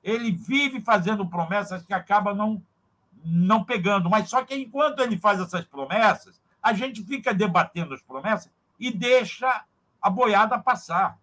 Ele 0.00 0.30
vive 0.30 0.80
fazendo 0.80 1.26
promessas 1.26 1.84
que 1.84 1.92
acaba 1.92 2.32
não 2.32 2.62
não 3.24 3.64
pegando, 3.64 4.10
mas 4.10 4.28
só 4.28 4.44
que 4.44 4.54
enquanto 4.54 5.00
ele 5.00 5.16
faz 5.16 5.40
essas 5.40 5.64
promessas, 5.64 6.38
a 6.62 6.72
gente 6.74 7.02
fica 7.02 7.32
debatendo 7.32 7.94
as 7.94 8.02
promessas 8.02 8.52
e 8.78 8.90
deixa 8.90 9.64
a 10.00 10.10
boiada 10.10 10.58
passar. 10.58 11.18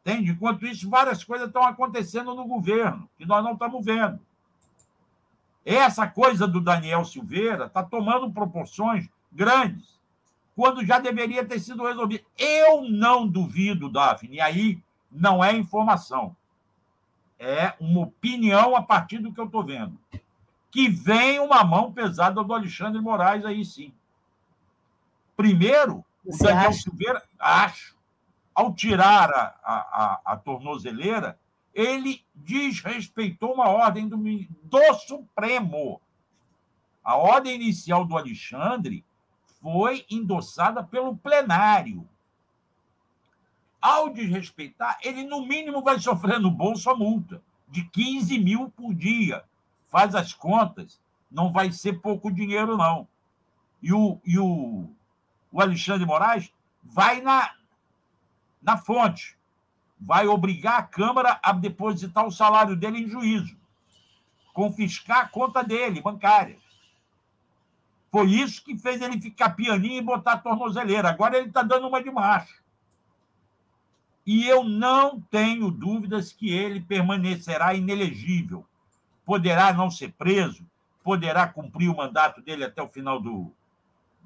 Entende? 0.00 0.32
Enquanto 0.32 0.66
isso, 0.66 0.88
várias 0.88 1.24
coisas 1.24 1.48
estão 1.48 1.64
acontecendo 1.64 2.34
no 2.34 2.44
governo, 2.44 3.08
que 3.16 3.24
nós 3.24 3.42
não 3.42 3.54
estamos 3.54 3.84
vendo. 3.84 4.20
Essa 5.64 6.06
coisa 6.06 6.46
do 6.46 6.60
Daniel 6.60 7.04
Silveira 7.04 7.66
está 7.66 7.82
tomando 7.82 8.30
proporções 8.30 9.08
grandes, 9.32 9.98
quando 10.54 10.84
já 10.84 10.98
deveria 10.98 11.44
ter 11.44 11.60
sido 11.60 11.84
resolvido. 11.84 12.24
Eu 12.36 12.82
não 12.82 13.26
duvido, 13.26 13.90
Daphne, 13.90 14.36
e 14.36 14.40
aí 14.40 14.82
não 15.10 15.42
é 15.42 15.54
informação. 15.54 16.34
É 17.38 17.74
uma 17.78 18.00
opinião 18.00 18.74
a 18.74 18.82
partir 18.82 19.18
do 19.18 19.32
que 19.32 19.40
eu 19.40 19.44
estou 19.44 19.64
vendo 19.64 19.98
que 20.70 20.88
vem 20.88 21.38
uma 21.38 21.64
mão 21.64 21.92
pesada 21.92 22.42
do 22.42 22.52
Alexandre 22.52 23.00
Moraes 23.00 23.44
aí 23.44 23.64
sim. 23.64 23.92
Primeiro, 25.36 26.04
Você 26.24 26.44
o 26.44 26.46
Daniel 26.46 26.70
acha? 26.70 26.80
Silveira, 26.82 27.22
acho, 27.38 27.96
ao 28.54 28.74
tirar 28.74 29.30
a, 29.30 29.54
a, 29.62 30.20
a, 30.24 30.36
tornozeleira, 30.36 31.38
ele 31.72 32.24
desrespeitou 32.34 33.54
uma 33.54 33.68
ordem 33.68 34.08
do, 34.08 34.16
do 34.16 34.94
Supremo. 35.06 36.00
A 37.04 37.16
ordem 37.16 37.54
inicial 37.54 38.04
do 38.04 38.16
Alexandre 38.16 39.04
foi 39.62 40.04
endossada 40.10 40.82
pelo 40.82 41.16
plenário. 41.16 42.06
Ao 43.80 44.10
desrespeitar, 44.10 44.98
ele, 45.02 45.22
no 45.22 45.46
mínimo, 45.46 45.82
vai 45.82 46.00
sofrer 46.00 46.40
no 46.40 46.50
bolso 46.50 46.90
a 46.90 46.96
multa 46.96 47.40
de 47.68 47.84
15 47.84 48.38
mil 48.38 48.70
por 48.70 48.92
dia 48.92 49.44
faz 49.88 50.14
as 50.14 50.32
contas, 50.32 51.00
não 51.30 51.52
vai 51.52 51.72
ser 51.72 52.00
pouco 52.00 52.30
dinheiro, 52.30 52.76
não. 52.76 53.08
E 53.82 53.92
o, 53.92 54.20
e 54.24 54.38
o, 54.38 54.88
o 55.50 55.60
Alexandre 55.60 56.06
Moraes 56.06 56.52
vai 56.82 57.20
na, 57.20 57.52
na 58.62 58.76
fonte, 58.76 59.36
vai 60.00 60.26
obrigar 60.26 60.78
a 60.78 60.82
Câmara 60.82 61.38
a 61.42 61.52
depositar 61.52 62.26
o 62.26 62.32
salário 62.32 62.76
dele 62.76 63.00
em 63.00 63.08
juízo, 63.08 63.56
confiscar 64.52 65.20
a 65.20 65.28
conta 65.28 65.62
dele, 65.62 66.00
bancária. 66.00 66.58
Foi 68.10 68.30
isso 68.30 68.64
que 68.64 68.76
fez 68.78 69.02
ele 69.02 69.20
ficar 69.20 69.50
pianinho 69.50 69.98
e 69.98 70.02
botar 70.02 70.32
a 70.32 70.38
tornozeleira. 70.38 71.10
Agora 71.10 71.36
ele 71.36 71.48
está 71.48 71.62
dando 71.62 71.86
uma 71.86 72.02
de 72.02 72.10
macho. 72.10 72.62
E 74.24 74.46
eu 74.46 74.64
não 74.64 75.20
tenho 75.20 75.70
dúvidas 75.70 76.32
que 76.32 76.50
ele 76.50 76.80
permanecerá 76.80 77.74
inelegível 77.74 78.66
poderá 79.28 79.74
não 79.74 79.90
ser 79.90 80.10
preso, 80.12 80.66
poderá 81.04 81.46
cumprir 81.46 81.90
o 81.90 81.96
mandato 81.96 82.40
dele 82.40 82.64
até 82.64 82.80
o 82.80 82.88
final 82.88 83.20
do, 83.20 83.52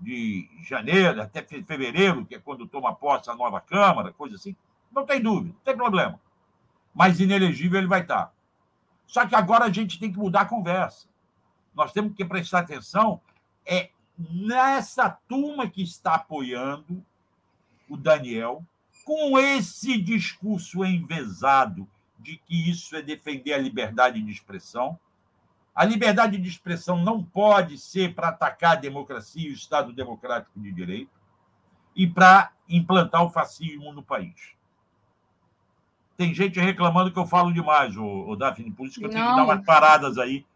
de 0.00 0.48
janeiro, 0.62 1.20
até 1.20 1.42
fevereiro, 1.42 2.24
que 2.24 2.36
é 2.36 2.38
quando 2.38 2.68
toma 2.68 2.94
posse 2.94 3.28
a 3.28 3.34
nova 3.34 3.60
Câmara, 3.60 4.12
coisa 4.12 4.36
assim. 4.36 4.54
Não 4.92 5.04
tem 5.04 5.20
dúvida, 5.20 5.54
não 5.56 5.64
tem 5.64 5.76
problema. 5.76 6.20
Mas 6.94 7.18
inelegível 7.18 7.80
ele 7.80 7.88
vai 7.88 8.02
estar. 8.02 8.32
Só 9.04 9.26
que 9.26 9.34
agora 9.34 9.64
a 9.64 9.72
gente 9.72 9.98
tem 9.98 10.12
que 10.12 10.18
mudar 10.20 10.42
a 10.42 10.46
conversa. 10.46 11.08
Nós 11.74 11.90
temos 11.90 12.14
que 12.14 12.24
prestar 12.24 12.60
atenção 12.60 13.20
é 13.66 13.90
nessa 14.16 15.10
turma 15.10 15.68
que 15.68 15.82
está 15.82 16.14
apoiando 16.14 17.04
o 17.88 17.96
Daniel, 17.96 18.64
com 19.04 19.36
esse 19.36 20.00
discurso 20.00 20.84
envesado 20.84 21.88
de 22.22 22.36
que 22.38 22.70
isso 22.70 22.94
é 22.96 23.02
defender 23.02 23.52
a 23.52 23.58
liberdade 23.58 24.22
de 24.22 24.30
expressão. 24.30 24.98
A 25.74 25.84
liberdade 25.84 26.38
de 26.38 26.48
expressão 26.48 27.02
não 27.02 27.22
pode 27.22 27.78
ser 27.78 28.14
para 28.14 28.28
atacar 28.28 28.72
a 28.72 28.80
democracia 28.80 29.48
e 29.48 29.52
o 29.52 29.54
Estado 29.54 29.92
democrático 29.92 30.60
de 30.60 30.70
direito 30.70 31.10
e 31.96 32.06
para 32.06 32.52
implantar 32.68 33.24
o 33.24 33.30
fascismo 33.30 33.92
no 33.92 34.02
país. 34.02 34.54
Tem 36.16 36.34
gente 36.34 36.60
reclamando 36.60 37.10
que 37.10 37.18
eu 37.18 37.26
falo 37.26 37.52
demais, 37.52 37.96
o 37.96 38.36
Daphne, 38.36 38.70
por 38.70 38.86
isso 38.86 38.98
que 38.98 39.06
eu 39.06 39.08
não. 39.08 39.14
tenho 39.14 39.30
que 39.30 39.36
dar 39.36 39.44
umas 39.44 39.64
paradas 39.64 40.18
aí. 40.18 40.46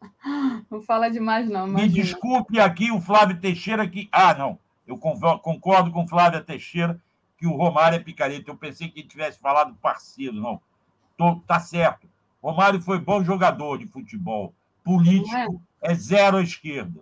Não 0.70 0.82
fala 0.82 1.08
demais, 1.08 1.48
não. 1.48 1.66
Imagina. 1.66 1.88
Me 1.88 1.88
desculpe 1.88 2.60
aqui 2.60 2.90
o 2.90 3.00
Flávio 3.00 3.40
Teixeira 3.40 3.88
que. 3.88 4.08
Ah, 4.12 4.34
não. 4.34 4.58
Eu 4.86 4.98
concordo 4.98 5.90
com 5.90 6.06
Flávia 6.06 6.42
Teixeira 6.42 7.00
que 7.38 7.46
o 7.46 7.56
Romário 7.56 7.96
é 7.96 7.98
picareta. 7.98 8.50
Eu 8.50 8.56
pensei 8.56 8.88
que 8.88 9.00
ele 9.00 9.08
tivesse 9.08 9.40
falado 9.40 9.74
parceiro, 9.76 10.34
não. 10.34 10.60
Tô, 11.16 11.36
tá 11.46 11.60
certo. 11.60 12.08
Romário 12.42 12.80
foi 12.80 12.98
bom 12.98 13.24
jogador 13.24 13.78
de 13.78 13.86
futebol. 13.86 14.54
Político 14.84 15.60
é? 15.82 15.92
é 15.92 15.94
zero 15.94 16.36
à 16.36 16.42
esquerda. 16.42 17.00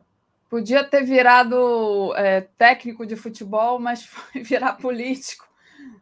Podia 0.48 0.84
ter 0.84 1.04
virado 1.04 2.14
é, 2.16 2.42
técnico 2.56 3.04
de 3.04 3.16
futebol, 3.16 3.78
mas 3.78 4.04
foi 4.06 4.42
virar 4.42 4.74
político. 4.74 5.46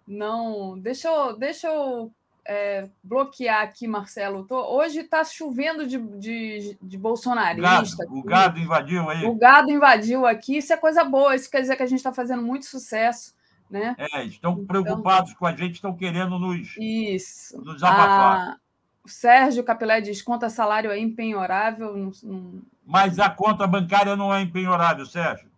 Não, 0.07 0.79
deixa 0.79 1.09
eu, 1.09 1.37
deixa 1.37 1.69
eu 1.69 2.13
é, 2.45 2.89
bloquear 3.03 3.63
aqui, 3.63 3.87
Marcelo. 3.87 4.45
Tô, 4.45 4.77
hoje 4.77 5.01
está 5.01 5.25
chovendo 5.25 5.87
de, 5.87 5.99
de, 5.99 6.79
de 6.81 6.99
bolsonarista. 6.99 8.05
Gado, 8.05 8.19
o 8.19 8.23
gado 8.23 8.59
invadiu 8.59 9.09
aí. 9.09 9.25
O 9.25 9.35
gado 9.35 9.71
invadiu 9.71 10.27
aqui. 10.27 10.59
Isso 10.59 10.73
é 10.73 10.77
coisa 10.77 11.05
boa. 11.05 11.35
Isso 11.35 11.51
quer 11.51 11.61
dizer 11.61 11.77
que 11.77 11.83
a 11.83 11.87
gente 11.87 11.99
está 11.99 12.13
fazendo 12.13 12.43
muito 12.43 12.67
sucesso. 12.67 13.35
Né? 13.73 13.97
É, 13.97 14.25
estão 14.27 14.53
então, 14.53 14.67
preocupados 14.67 15.31
então, 15.31 15.39
com 15.39 15.47
a 15.47 15.57
gente, 15.57 15.77
estão 15.77 15.97
querendo 15.97 16.39
nos, 16.39 16.77
isso. 16.77 17.59
nos 17.65 17.83
abafar. 17.83 18.51
Ah, 18.51 18.57
o 19.03 19.09
Sérgio 19.09 19.65
Capilé 19.65 20.03
diz: 20.03 20.21
conta 20.21 20.51
salário 20.51 20.91
é 20.91 20.99
empenhorável. 20.99 21.97
Não, 21.97 22.13
não... 22.23 22.63
Mas 22.85 23.19
a 23.19 23.31
conta 23.31 23.67
bancária 23.67 24.15
não 24.15 24.33
é 24.33 24.43
empenhorável, 24.43 25.07
Sérgio. 25.07 25.51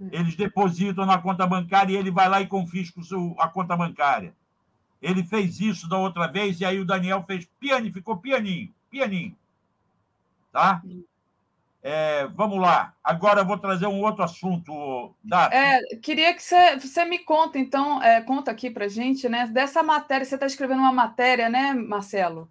É. 0.00 0.18
Eles 0.18 0.34
depositam 0.34 1.06
na 1.06 1.18
conta 1.18 1.46
bancária 1.46 1.92
e 1.92 1.96
ele 1.96 2.10
vai 2.10 2.28
lá 2.28 2.40
e 2.40 2.48
confisca 2.48 2.98
o 2.98 3.04
seu, 3.04 3.36
a 3.38 3.46
conta 3.46 3.76
bancária. 3.76 4.34
Ele 5.00 5.22
fez 5.22 5.60
isso 5.60 5.88
da 5.88 5.96
outra 5.96 6.26
vez 6.26 6.60
e 6.60 6.64
aí 6.64 6.80
o 6.80 6.84
Daniel 6.84 7.22
fez 7.24 7.48
pianinho, 7.60 7.94
ficou 7.94 8.16
pianinho, 8.16 8.74
pianinho. 8.90 9.36
Tá? 10.50 10.82
É, 11.82 12.28
vamos 12.28 12.60
lá. 12.60 12.94
Agora 13.02 13.40
eu 13.40 13.44
vou 13.44 13.58
trazer 13.58 13.86
um 13.86 14.00
outro 14.02 14.22
assunto, 14.22 15.12
Data. 15.22 15.52
É, 15.54 15.80
queria 15.96 16.32
que 16.32 16.40
você, 16.40 16.76
você 16.76 17.04
me 17.04 17.18
conta, 17.18 17.58
então, 17.58 18.00
é, 18.00 18.20
conta 18.20 18.52
aqui 18.52 18.70
para 18.70 18.86
gente, 18.86 19.28
né? 19.28 19.48
Dessa 19.48 19.82
matéria, 19.82 20.24
você 20.24 20.36
está 20.36 20.46
escrevendo 20.46 20.78
uma 20.78 20.92
matéria, 20.92 21.48
né, 21.48 21.74
Marcelo? 21.74 22.48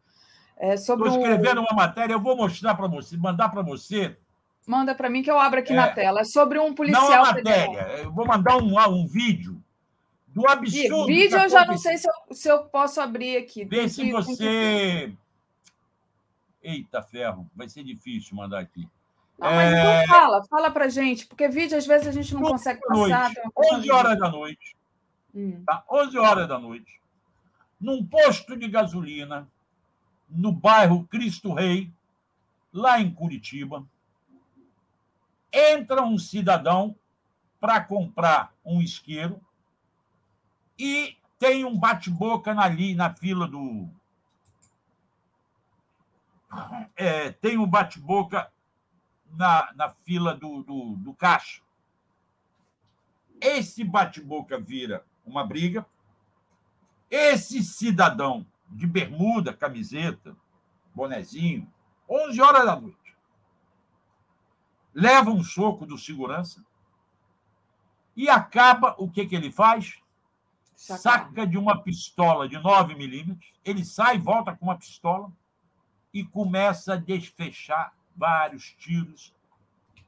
É, 0.57 0.75
sobre 0.75 1.07
Estou 1.07 1.21
escrevendo 1.21 1.61
um... 1.61 1.63
uma 1.63 1.73
matéria, 1.73 2.13
eu 2.13 2.19
vou 2.19 2.35
mostrar 2.35 2.75
para 2.75 2.87
você, 2.87 3.15
mandar 3.15 3.47
para 3.49 3.61
você. 3.61 4.17
Manda 4.67 4.93
para 4.93 5.09
mim 5.09 5.23
que 5.23 5.31
eu 5.31 5.39
abro 5.39 5.59
aqui 5.59 5.71
é, 5.71 5.75
na 5.77 5.87
tela. 5.87 6.21
É 6.21 6.23
sobre 6.25 6.59
um 6.59 6.73
policial. 6.73 7.09
Não 7.09 7.13
a 7.13 7.33
matéria, 7.33 7.99
eu 8.03 8.11
vou 8.11 8.27
mandar 8.27 8.57
um, 8.57 8.77
um 8.77 9.07
vídeo 9.07 9.63
do 10.27 10.47
absurdo. 10.47 11.09
E 11.09 11.21
vídeo 11.21 11.37
eu 11.37 11.49
já 11.49 11.65
não 11.65 11.77
sei 11.77 11.97
se 11.97 12.07
eu, 12.07 12.35
se 12.35 12.49
eu 12.49 12.65
posso 12.65 12.99
abrir 12.99 13.37
aqui. 13.37 13.63
Vê 13.63 13.87
se 13.87 14.11
você. 14.11 15.13
Eita, 16.61 17.01
ferro, 17.01 17.49
vai 17.55 17.67
ser 17.69 17.83
difícil 17.83 18.35
mandar 18.35 18.59
aqui. 18.59 18.87
Mas 19.41 19.73
então 19.73 19.91
é... 19.91 20.03
então 20.03 20.15
fala, 20.15 20.43
fala 20.45 20.71
pra 20.71 20.87
gente, 20.87 21.25
porque 21.25 21.49
vídeo 21.49 21.75
às 21.75 21.87
vezes 21.87 22.07
a 22.07 22.11
gente 22.11 22.33
não 22.35 22.43
consegue 22.43 22.79
passar. 22.81 23.31
11 23.73 23.91
horas 23.91 24.19
da 24.19 24.29
noite. 24.29 24.75
Hum. 25.33 25.63
Tá? 25.65 25.83
11 25.89 26.17
horas 26.19 26.47
da 26.47 26.59
noite. 26.59 27.01
Num 27.79 28.05
posto 28.05 28.55
de 28.55 28.67
gasolina, 28.67 29.47
no 30.29 30.51
bairro 30.51 31.07
Cristo 31.07 31.53
Rei, 31.53 31.91
lá 32.71 33.01
em 33.01 33.11
Curitiba, 33.11 33.83
entra 35.51 36.03
um 36.03 36.19
cidadão 36.19 36.95
para 37.59 37.81
comprar 37.81 38.53
um 38.63 38.79
isqueiro 38.79 39.41
e 40.77 41.17
tem 41.39 41.65
um 41.65 41.75
bate-boca 41.75 42.57
ali 42.59 42.93
na 42.93 43.11
fila 43.11 43.47
do. 43.47 43.89
É, 46.95 47.31
tem 47.31 47.57
um 47.57 47.65
bate-boca 47.65 48.51
na, 49.33 49.71
na 49.75 49.89
fila 49.89 50.35
do, 50.35 50.63
do, 50.63 50.95
do 50.97 51.13
caixa. 51.13 51.61
Esse 53.39 53.83
bate-boca 53.83 54.59
vira 54.59 55.05
uma 55.25 55.45
briga. 55.45 55.85
Esse 57.09 57.63
cidadão 57.63 58.45
de 58.69 58.87
bermuda, 58.87 59.53
camiseta, 59.53 60.35
bonezinho, 60.93 61.71
11 62.09 62.41
horas 62.41 62.65
da 62.65 62.79
noite, 62.79 63.15
leva 64.93 65.29
um 65.29 65.43
soco 65.43 65.85
do 65.85 65.97
segurança 65.97 66.63
e 68.15 68.29
acaba, 68.29 68.95
o 68.97 69.09
que, 69.09 69.25
que 69.25 69.35
ele 69.35 69.51
faz? 69.51 69.99
Saca 70.75 71.45
de 71.45 71.57
uma 71.57 71.81
pistola 71.81 72.47
de 72.47 72.57
9 72.57 72.95
milímetros, 72.95 73.53
ele 73.63 73.85
sai, 73.85 74.17
volta 74.17 74.55
com 74.55 74.65
uma 74.65 74.77
pistola 74.77 75.31
e 76.13 76.23
começa 76.23 76.93
a 76.93 76.97
desfechar 76.97 77.93
vários 78.15 78.73
tiros 78.79 79.33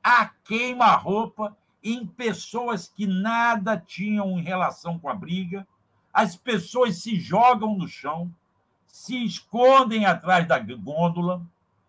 a 0.03 0.25
queima-roupa 0.25 1.55
em 1.81 2.05
pessoas 2.05 2.87
que 2.87 3.07
nada 3.07 3.77
tinham 3.77 4.37
em 4.37 4.43
relação 4.43 4.99
com 4.99 5.07
a 5.07 5.15
briga. 5.15 5.65
As 6.11 6.35
pessoas 6.35 7.01
se 7.01 7.15
jogam 7.19 7.75
no 7.75 7.87
chão, 7.87 8.33
se 8.85 9.23
escondem 9.23 10.05
atrás 10.05 10.47
da 10.47 10.59
gôndola. 10.59 11.41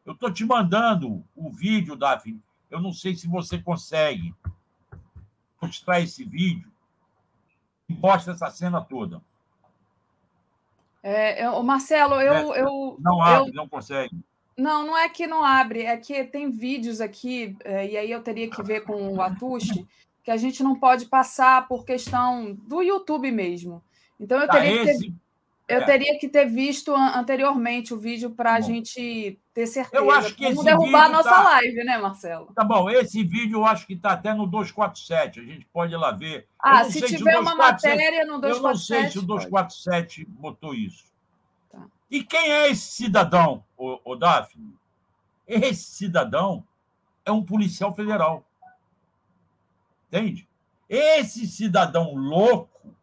Eu 0.06 0.12
estou 0.12 0.32
te 0.32 0.44
mandando 0.44 1.24
o 1.34 1.50
vídeo, 1.50 1.96
Daphne. 1.96 2.40
Eu 2.70 2.80
não 2.80 2.92
sei 2.92 3.14
se 3.14 3.26
você 3.26 3.58
consegue 3.58 4.34
mostrar 5.60 6.00
esse 6.00 6.24
vídeo 6.24 6.70
e 7.88 7.94
mostra 7.94 8.32
essa 8.32 8.50
cena 8.50 8.80
toda. 8.80 9.20
É, 11.02 11.44
eu, 11.46 11.62
Marcelo, 11.62 12.14
eu, 12.14 12.54
eu. 12.54 12.96
Não 12.98 13.20
abre, 13.20 13.50
eu, 13.50 13.54
não 13.54 13.68
consegue. 13.68 14.24
Não, 14.56 14.86
não 14.86 14.96
é 14.96 15.08
que 15.08 15.26
não 15.26 15.44
abre, 15.44 15.82
é 15.82 15.96
que 15.96 16.24
tem 16.24 16.50
vídeos 16.50 17.00
aqui, 17.00 17.56
é, 17.64 17.90
e 17.90 17.96
aí 17.96 18.10
eu 18.10 18.22
teria 18.22 18.48
que 18.48 18.62
ver 18.62 18.82
com 18.82 19.14
o 19.14 19.20
Atushi, 19.20 19.86
que 20.22 20.30
a 20.30 20.36
gente 20.36 20.62
não 20.62 20.78
pode 20.78 21.06
passar 21.06 21.66
por 21.66 21.84
questão 21.84 22.54
do 22.54 22.82
YouTube 22.82 23.30
mesmo. 23.32 23.82
Então 24.18 24.40
eu 24.40 24.46
tá, 24.46 24.60
teria, 24.60 24.84
que, 24.84 24.98
ter, 24.98 25.14
eu 25.68 25.80
é. 25.80 25.84
teria 25.84 26.18
que 26.18 26.28
ter 26.28 26.46
visto 26.46 26.94
anteriormente 26.94 27.92
o 27.92 27.98
vídeo 27.98 28.30
para 28.30 28.54
a 28.54 28.60
gente 28.60 29.38
ter 29.52 29.66
certeza. 29.66 30.02
Eu 30.02 30.10
acho 30.10 30.34
que 30.34 30.44
Vamos 30.44 30.64
derrubar 30.64 31.06
a 31.06 31.08
nossa 31.08 31.30
tá... 31.30 31.42
live, 31.42 31.84
né, 31.84 31.98
Marcelo? 31.98 32.52
Tá 32.54 32.62
bom, 32.62 32.88
esse 32.90 33.24
vídeo 33.24 33.58
eu 33.58 33.64
acho 33.64 33.86
que 33.86 33.94
está 33.94 34.12
até 34.12 34.34
no 34.34 34.46
247, 34.46 35.40
a 35.40 35.42
gente 35.42 35.66
pode 35.72 35.92
ir 35.92 35.96
lá 35.96 36.12
ver. 36.12 36.46
Ah, 36.58 36.84
se 36.84 37.00
tiver 37.00 37.32
se 37.32 37.38
uma 37.38 37.54
matéria 37.54 38.24
no 38.24 38.40
247. 38.40 38.44
Eu 38.44 38.62
não 38.62 38.76
sei 38.76 39.10
se 39.10 39.18
o 39.18 39.22
247 39.22 40.24
pode. 40.24 40.38
botou 40.38 40.74
isso. 40.74 41.13
E 42.10 42.22
quem 42.22 42.50
é 42.50 42.70
esse 42.70 42.92
cidadão, 42.92 43.64
o, 43.76 44.12
o 44.12 44.16
Daphne? 44.16 44.76
Esse 45.46 45.84
cidadão 45.92 46.66
é 47.24 47.32
um 47.32 47.44
policial 47.44 47.94
federal. 47.94 48.46
Entende? 50.08 50.48
Esse 50.88 51.46
cidadão 51.46 52.14
louco 52.14 52.94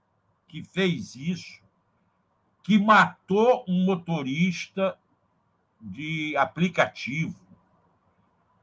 que 0.47 0.63
fez 0.63 1.15
isso, 1.15 1.61
que 2.63 2.77
matou 2.77 3.65
um 3.67 3.85
motorista 3.85 4.97
de 5.79 6.35
aplicativo 6.37 7.39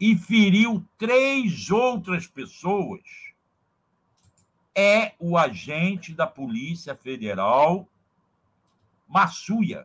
e 0.00 0.16
feriu 0.16 0.84
três 0.96 1.70
outras 1.70 2.26
pessoas, 2.26 3.02
é 4.74 5.14
o 5.18 5.36
agente 5.36 6.14
da 6.14 6.26
Polícia 6.26 6.94
Federal 6.94 7.88
Massuia. 9.08 9.84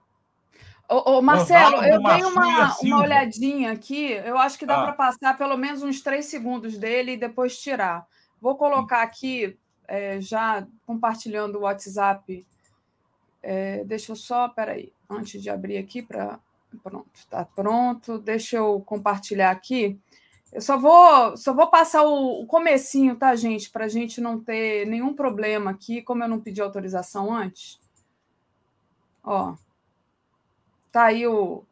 Ô, 0.89 1.17
ô 1.17 1.21
Marcelo, 1.21 1.77
eu 1.83 2.01
dei 2.01 2.23
uma, 2.23 2.77
uma 2.81 3.01
olhadinha 3.01 3.71
aqui. 3.71 4.11
Eu 4.11 4.37
acho 4.37 4.57
que 4.57 4.65
dá 4.65 4.81
ah. 4.81 4.83
para 4.83 4.93
passar 4.93 5.37
pelo 5.37 5.57
menos 5.57 5.81
uns 5.81 6.01
três 6.01 6.25
segundos 6.25 6.77
dele 6.77 7.13
e 7.13 7.17
depois 7.17 7.57
tirar. 7.57 8.05
Vou 8.39 8.55
colocar 8.55 9.01
aqui, 9.01 9.57
é, 9.87 10.19
já 10.19 10.67
compartilhando 10.85 11.57
o 11.57 11.61
WhatsApp. 11.61 12.45
É, 13.41 13.83
deixa 13.85 14.11
eu 14.11 14.15
só, 14.15 14.49
peraí, 14.49 14.91
antes 15.09 15.41
de 15.41 15.49
abrir 15.49 15.77
aqui 15.77 16.01
para. 16.01 16.39
Pronto, 16.81 17.09
está 17.13 17.45
pronto. 17.45 18.17
Deixa 18.17 18.57
eu 18.57 18.81
compartilhar 18.81 19.51
aqui. 19.51 19.99
Eu 20.51 20.61
só 20.61 20.77
vou, 20.77 21.35
só 21.35 21.53
vou 21.53 21.67
passar 21.67 22.03
o, 22.03 22.41
o 22.41 22.45
comecinho, 22.45 23.15
tá, 23.15 23.35
gente? 23.35 23.69
Para 23.71 23.85
a 23.85 23.87
gente 23.87 24.21
não 24.21 24.39
ter 24.39 24.85
nenhum 24.85 25.13
problema 25.13 25.71
aqui, 25.71 26.01
como 26.01 26.23
eu 26.23 26.27
não 26.27 26.39
pedi 26.39 26.61
autorização 26.61 27.33
antes. 27.33 27.79
Ó, 29.23 29.55
Tá 30.93 31.05
aí 31.05 31.25
o, 31.25 31.65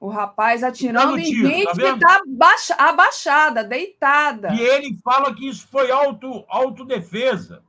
o 0.00 0.08
rapaz 0.08 0.64
atirando 0.64 1.16
em 1.16 1.22
tiro, 1.22 1.48
gente 1.48 1.64
tá 1.64 1.72
que 1.72 1.82
está 1.82 2.22
baixa, 2.26 2.74
abaixada, 2.74 3.62
deitada. 3.62 4.52
E 4.52 4.60
ele 4.60 4.98
fala 4.98 5.32
que 5.32 5.48
isso 5.48 5.68
foi 5.68 5.92
auto, 5.92 6.44
autodefesa. 6.48 7.62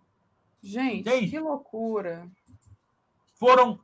Gente, 0.63 1.01
Entende? 1.01 1.29
que 1.29 1.39
loucura. 1.39 2.27
Foram 3.35 3.79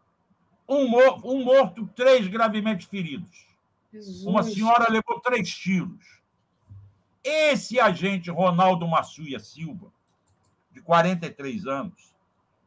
um, 0.68 0.88
um 1.24 1.44
morto, 1.44 1.88
três 1.96 2.28
gravemente 2.28 2.88
feridos. 2.88 3.46
Jesus. 3.94 4.26
Uma 4.26 4.42
senhora 4.42 4.92
levou 4.92 5.20
três 5.20 5.48
tiros. 5.48 6.20
Esse 7.24 7.80
agente 7.80 8.32
Ronaldo 8.32 8.88
Massuia 8.88 9.40
Silva, 9.40 9.94
de 10.72 10.82
43 10.82 11.68
anos, 11.68 12.12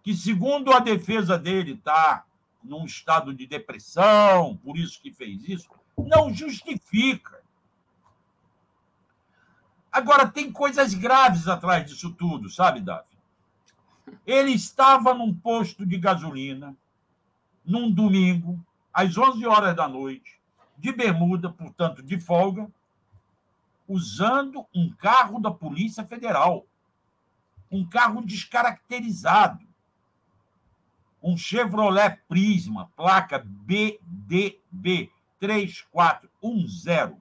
que, 0.01 0.15
segundo 0.15 0.73
a 0.73 0.79
defesa 0.79 1.37
dele, 1.37 1.73
está 1.73 2.25
num 2.65 2.85
estado 2.85 3.35
de 3.35 3.47
depressão, 3.47 4.57
por 4.57 4.77
isso 4.77 5.01
que 5.01 5.13
fez 5.13 5.47
isso, 5.47 5.69
não 5.99 6.33
justifica. 6.33 7.43
Agora, 9.93 10.27
tem 10.27 10.51
coisas 10.51 10.95
graves 10.95 11.47
atrás 11.47 11.89
disso 11.89 12.13
tudo, 12.13 12.49
sabe, 12.49 12.81
Davi? 12.81 13.07
Ele 14.27 14.51
estava 14.53 15.15
num 15.15 15.33
posto 15.33 15.87
de 15.87 15.99
gasolina, 15.99 16.75
num 17.65 17.91
domingo, 17.91 18.59
às 18.93 19.17
11 19.17 19.47
horas 19.47 19.77
da 19.77 19.87
noite, 19.87 20.41
de 20.77 20.93
bermuda, 20.93 21.51
portanto, 21.51 22.03
de 22.03 22.19
folga, 22.19 22.69
usando 23.87 24.67
um 24.75 24.91
carro 24.91 25.39
da 25.39 25.51
Polícia 25.51 26.05
Federal. 26.05 26.67
Um 27.71 27.87
carro 27.87 28.25
descaracterizado 28.25 29.65
um 31.25 31.37
Chevrolet 31.39 32.19
Prisma, 32.29 32.91
placa 32.95 33.43
BDB 33.43 35.11
3410, 35.41 37.15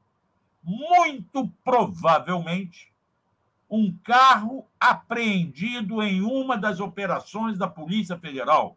muito 0.61 1.49
provavelmente 1.63 2.91
um 3.69 3.97
carro 4.03 4.65
apreendido 4.77 6.03
em 6.03 6.21
uma 6.21 6.57
das 6.57 6.81
operações 6.81 7.57
da 7.57 7.65
Polícia 7.65 8.19
Federal 8.19 8.75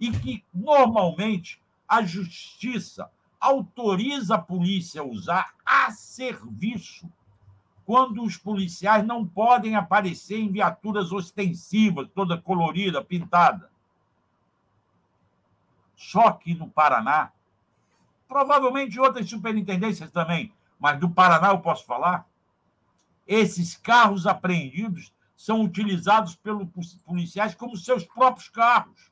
e 0.00 0.10
que 0.10 0.42
normalmente 0.52 1.60
a 1.86 2.02
justiça 2.02 3.10
autoriza 3.38 4.36
a 4.36 4.40
polícia 4.40 5.02
a 5.02 5.04
usar 5.04 5.52
a 5.64 5.90
serviço 5.90 7.06
quando 7.84 8.22
os 8.22 8.38
policiais 8.38 9.06
não 9.06 9.26
podem 9.26 9.76
aparecer 9.76 10.38
em 10.38 10.50
viaturas 10.50 11.12
ostensivas, 11.12 12.08
toda 12.14 12.40
colorida, 12.40 13.04
pintada. 13.04 13.73
Só 16.10 16.32
que 16.32 16.54
no 16.54 16.68
Paraná, 16.68 17.32
provavelmente 18.28 19.00
outras 19.00 19.28
superintendências 19.28 20.10
também, 20.10 20.52
mas 20.78 21.00
do 21.00 21.08
Paraná 21.08 21.48
eu 21.48 21.60
posso 21.60 21.86
falar, 21.86 22.26
esses 23.26 23.74
carros 23.74 24.26
apreendidos 24.26 25.12
são 25.34 25.62
utilizados 25.62 26.36
pelos 26.36 26.68
policiais 27.06 27.54
como 27.54 27.76
seus 27.76 28.04
próprios 28.04 28.50
carros. 28.50 29.10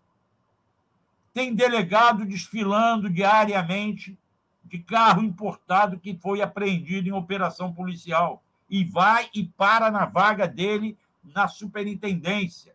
Tem 1.33 1.55
delegado 1.55 2.27
desfilando 2.27 3.09
diariamente 3.09 4.19
de 4.63 4.79
carro 4.79 5.23
importado 5.23 5.99
que 5.99 6.15
foi 6.15 6.43
apreendido 6.43 7.09
em 7.09 7.13
operação 7.13 7.73
policial 7.73 8.43
e 8.69 8.85
vai 8.85 9.31
e 9.35 9.45
para 9.45 9.91
na 9.91 10.05
vaga 10.05 10.47
dele 10.47 10.97
na 11.25 11.49
superintendência. 11.49 12.75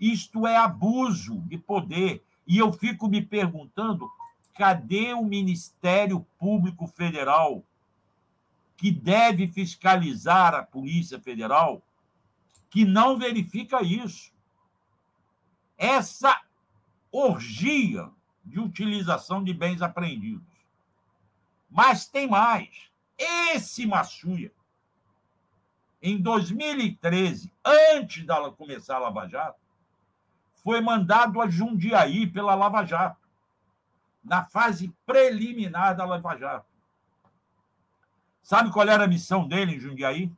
Isto 0.00 0.46
é 0.46 0.56
abuso 0.56 1.38
de 1.40 1.58
poder. 1.58 2.25
E 2.46 2.58
eu 2.58 2.72
fico 2.72 3.08
me 3.08 3.20
perguntando: 3.20 4.10
cadê 4.54 5.12
o 5.12 5.24
Ministério 5.24 6.26
Público 6.38 6.86
Federal, 6.86 7.64
que 8.76 8.90
deve 8.90 9.48
fiscalizar 9.48 10.54
a 10.54 10.62
Polícia 10.62 11.20
Federal, 11.20 11.82
que 12.70 12.84
não 12.84 13.18
verifica 13.18 13.82
isso? 13.82 14.32
Essa 15.76 16.40
orgia 17.10 18.10
de 18.44 18.60
utilização 18.60 19.42
de 19.42 19.52
bens 19.52 19.82
apreendidos. 19.82 20.46
Mas 21.70 22.06
tem 22.06 22.28
mais. 22.28 22.90
Esse 23.18 23.86
Massuia, 23.86 24.52
em 26.00 26.20
2013, 26.20 27.52
antes 27.64 28.24
dela 28.24 28.52
começar 28.52 28.96
a 28.96 29.00
Lava 29.00 29.26
Jato, 29.26 29.65
foi 30.66 30.80
mandado 30.80 31.40
a 31.40 31.48
Jundiaí 31.48 32.26
pela 32.26 32.56
Lava 32.56 32.84
Jato, 32.84 33.24
na 34.24 34.44
fase 34.46 34.92
preliminar 35.06 35.94
da 35.94 36.04
Lava 36.04 36.36
Jato. 36.36 36.66
Sabe 38.42 38.72
qual 38.72 38.88
era 38.88 39.04
a 39.04 39.06
missão 39.06 39.46
dele 39.46 39.76
em 39.76 39.78
Jundiaí? 39.78 40.28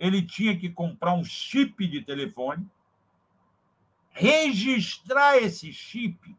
Ele 0.00 0.22
tinha 0.22 0.58
que 0.58 0.70
comprar 0.70 1.12
um 1.12 1.22
chip 1.22 1.86
de 1.86 2.00
telefone, 2.00 2.66
registrar 4.12 5.36
esse 5.36 5.74
chip 5.74 6.34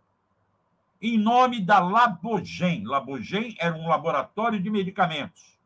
em 1.00 1.16
nome 1.16 1.62
da 1.62 1.78
Labogen. 1.78 2.86
Labogen 2.86 3.56
era 3.60 3.76
um 3.76 3.88
laboratório 3.88 4.60
de 4.60 4.72
medicamentos. 4.72 5.60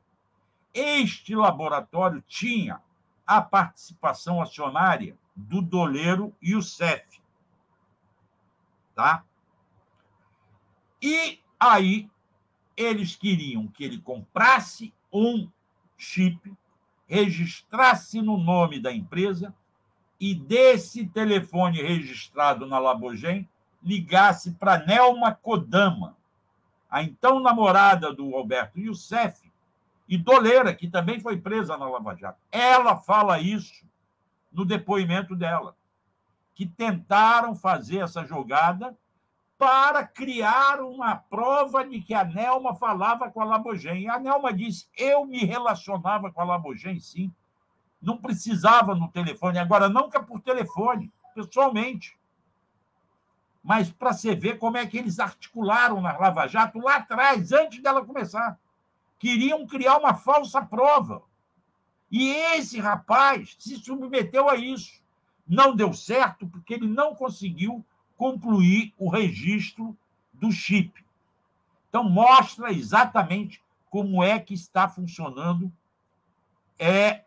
Este 0.73 1.33
laboratório 1.35 2.21
tinha 2.27 2.81
a 3.25 3.41
participação 3.41 4.41
acionária 4.41 5.17
do 5.35 5.61
Doleiro 5.61 6.33
CEF. 6.61 7.21
Tá? 8.95 9.23
E 11.01 11.39
aí 11.59 12.09
eles 12.75 13.15
queriam 13.15 13.67
que 13.67 13.83
ele 13.83 13.99
comprasse 13.99 14.93
um 15.11 15.49
chip, 15.97 16.53
registrasse 17.07 18.21
no 18.21 18.37
nome 18.37 18.79
da 18.79 18.91
empresa 18.91 19.53
e 20.19 20.33
desse 20.33 21.05
telefone 21.07 21.81
registrado 21.81 22.65
na 22.65 22.79
Labogen 22.79 23.47
ligasse 23.83 24.51
para 24.53 24.77
Nelma 24.85 25.33
Kodama, 25.33 26.15
a 26.89 27.03
então 27.03 27.39
namorada 27.39 28.13
do 28.13 28.29
Roberto 28.29 28.79
Youssef, 28.79 29.51
e 30.07 30.17
Doleira, 30.17 30.73
que 30.73 30.87
também 30.87 31.19
foi 31.19 31.37
presa 31.37 31.77
na 31.77 31.89
Lava 31.89 32.15
Jato. 32.15 32.39
Ela 32.51 32.97
fala 32.97 33.39
isso 33.39 33.85
no 34.53 34.63
depoimento 34.63 35.35
dela, 35.35 35.75
que 36.53 36.65
tentaram 36.65 37.55
fazer 37.55 37.99
essa 37.99 38.23
jogada 38.25 38.95
para 39.57 40.05
criar 40.05 40.81
uma 40.81 41.15
prova 41.15 41.85
de 41.85 42.01
que 42.01 42.13
a 42.13 42.23
Nelma 42.23 42.75
falava 42.75 43.31
com 43.31 43.41
a 43.41 43.45
Labogen. 43.45 44.09
A 44.09 44.19
Nelma 44.19 44.53
disse: 44.53 44.87
Eu 44.95 45.25
me 45.25 45.39
relacionava 45.39 46.31
com 46.31 46.41
a 46.41 46.45
Labogen, 46.45 46.99
sim. 46.99 47.33
Não 48.01 48.17
precisava 48.17 48.93
no 48.93 49.07
telefone. 49.07 49.57
Agora, 49.57 49.89
nunca 49.89 50.21
por 50.21 50.39
telefone, 50.41 51.11
pessoalmente 51.33 52.17
mas 53.63 53.89
para 53.89 54.11
você 54.11 54.35
ver 54.35 54.59
como 54.59 54.77
é 54.77 54.85
que 54.85 54.97
eles 54.97 55.19
articularam 55.19 56.01
na 56.01 56.17
Lava 56.17 56.45
Jato 56.47 56.79
lá 56.79 56.97
atrás, 56.97 57.53
antes 57.53 57.81
dela 57.81 58.05
começar. 58.05 58.59
Queriam 59.17 59.65
criar 59.65 59.97
uma 59.97 60.13
falsa 60.13 60.61
prova. 60.61 61.23
E 62.13 62.29
esse 62.29 62.79
rapaz 62.79 63.55
se 63.57 63.75
submeteu 63.77 64.47
a 64.47 64.55
isso. 64.55 65.01
Não 65.47 65.75
deu 65.75 65.91
certo 65.93 66.45
porque 66.47 66.75
ele 66.75 66.87
não 66.87 67.15
conseguiu 67.15 67.83
concluir 68.15 68.93
o 68.99 69.09
registro 69.09 69.97
do 70.31 70.51
chip. 70.51 71.03
Então, 71.89 72.07
mostra 72.07 72.71
exatamente 72.71 73.63
como 73.89 74.23
é 74.23 74.39
que 74.39 74.53
está 74.53 74.87
funcionando 74.87 75.73
é 76.77 77.23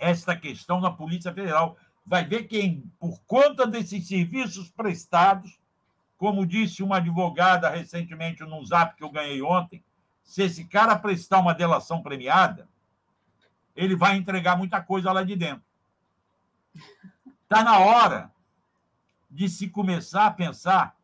esta 0.00 0.34
questão 0.34 0.80
na 0.80 0.90
Polícia 0.90 1.32
Federal 1.32 1.76
vai 2.04 2.24
ver 2.24 2.48
que, 2.48 2.82
por 2.98 3.20
conta 3.22 3.68
desses 3.68 4.08
serviços 4.08 4.68
prestados, 4.68 5.60
como 6.18 6.44
disse 6.44 6.82
uma 6.82 6.96
advogada 6.96 7.70
recentemente 7.70 8.42
num 8.42 8.64
zap 8.66 8.96
que 8.96 9.04
eu 9.04 9.10
ganhei 9.10 9.40
ontem, 9.42 9.82
se 10.24 10.42
esse 10.42 10.64
cara 10.64 10.98
prestar 10.98 11.38
uma 11.38 11.54
delação 11.54 12.02
premiada, 12.02 12.68
ele 13.74 13.96
vai 13.96 14.16
entregar 14.16 14.56
muita 14.56 14.80
coisa 14.80 15.12
lá 15.12 15.22
de 15.22 15.36
dentro. 15.36 15.64
Está 17.42 17.62
na 17.62 17.78
hora 17.78 18.30
de 19.30 19.48
se 19.48 19.68
começar 19.68 20.26
a 20.26 20.30
pensar 20.30 20.96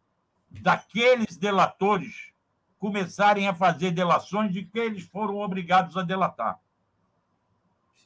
daqueles 0.51 1.37
delatores 1.37 2.31
começarem 2.81 3.47
a 3.47 3.55
fazer 3.55 3.91
delações 3.91 4.53
de 4.53 4.65
que 4.65 4.79
eles 4.79 5.05
foram 5.05 5.37
obrigados 5.37 5.99
a 5.99 6.03
delatar. 6.03 6.59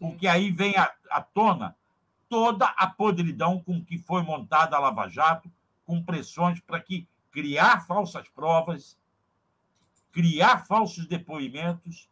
Porque 0.00 0.26
aí 0.26 0.50
vem 0.50 0.74
à 0.76 1.22
tona 1.22 1.76
toda 2.28 2.66
a 2.66 2.88
podridão 2.88 3.60
com 3.60 3.82
que 3.84 3.96
foi 3.96 4.22
montada 4.22 4.76
a 4.76 4.80
Lava 4.80 5.08
Jato, 5.08 5.50
com 5.86 6.02
pressões 6.02 6.58
para 6.58 6.80
que 6.80 7.06
criar 7.30 7.86
falsas 7.86 8.28
provas, 8.28 8.98
criar 10.10 10.66
falsos 10.66 11.06
depoimentos, 11.06 12.08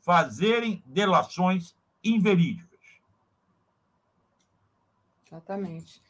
fazerem 0.00 0.82
delações 0.84 1.76
inverídicas. 2.04 2.78
Exatamente. 5.26 6.02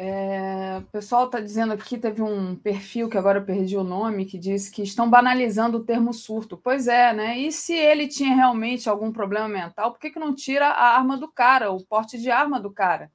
É, 0.00 0.78
o 0.78 0.92
pessoal 0.92 1.26
está 1.26 1.40
dizendo 1.40 1.72
aqui, 1.72 1.98
teve 1.98 2.22
um 2.22 2.54
perfil 2.54 3.08
que 3.08 3.18
agora 3.18 3.40
eu 3.40 3.44
perdi 3.44 3.76
o 3.76 3.82
nome, 3.82 4.26
que 4.26 4.38
diz 4.38 4.68
que 4.68 4.80
estão 4.80 5.10
banalizando 5.10 5.78
o 5.78 5.84
termo 5.84 6.12
surto. 6.12 6.56
Pois 6.56 6.86
é, 6.86 7.12
né? 7.12 7.36
E 7.36 7.50
se 7.50 7.74
ele 7.74 8.06
tinha 8.06 8.34
realmente 8.34 8.88
algum 8.88 9.10
problema 9.10 9.48
mental, 9.48 9.90
por 9.90 9.98
que, 9.98 10.10
que 10.10 10.18
não 10.20 10.34
tira 10.34 10.68
a 10.68 10.96
arma 10.96 11.16
do 11.16 11.26
cara, 11.26 11.72
o 11.72 11.84
porte 11.84 12.16
de 12.16 12.30
arma 12.30 12.60
do 12.60 12.70
cara? 12.70 13.10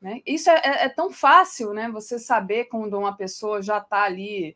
Né? 0.00 0.20
Isso 0.26 0.50
é, 0.50 0.60
é, 0.62 0.84
é 0.84 0.88
tão 0.90 1.10
fácil, 1.10 1.72
né? 1.72 1.90
Você 1.90 2.18
saber 2.18 2.66
quando 2.66 2.98
uma 2.98 3.16
pessoa 3.16 3.62
já 3.62 3.78
está 3.78 4.02
ali 4.02 4.54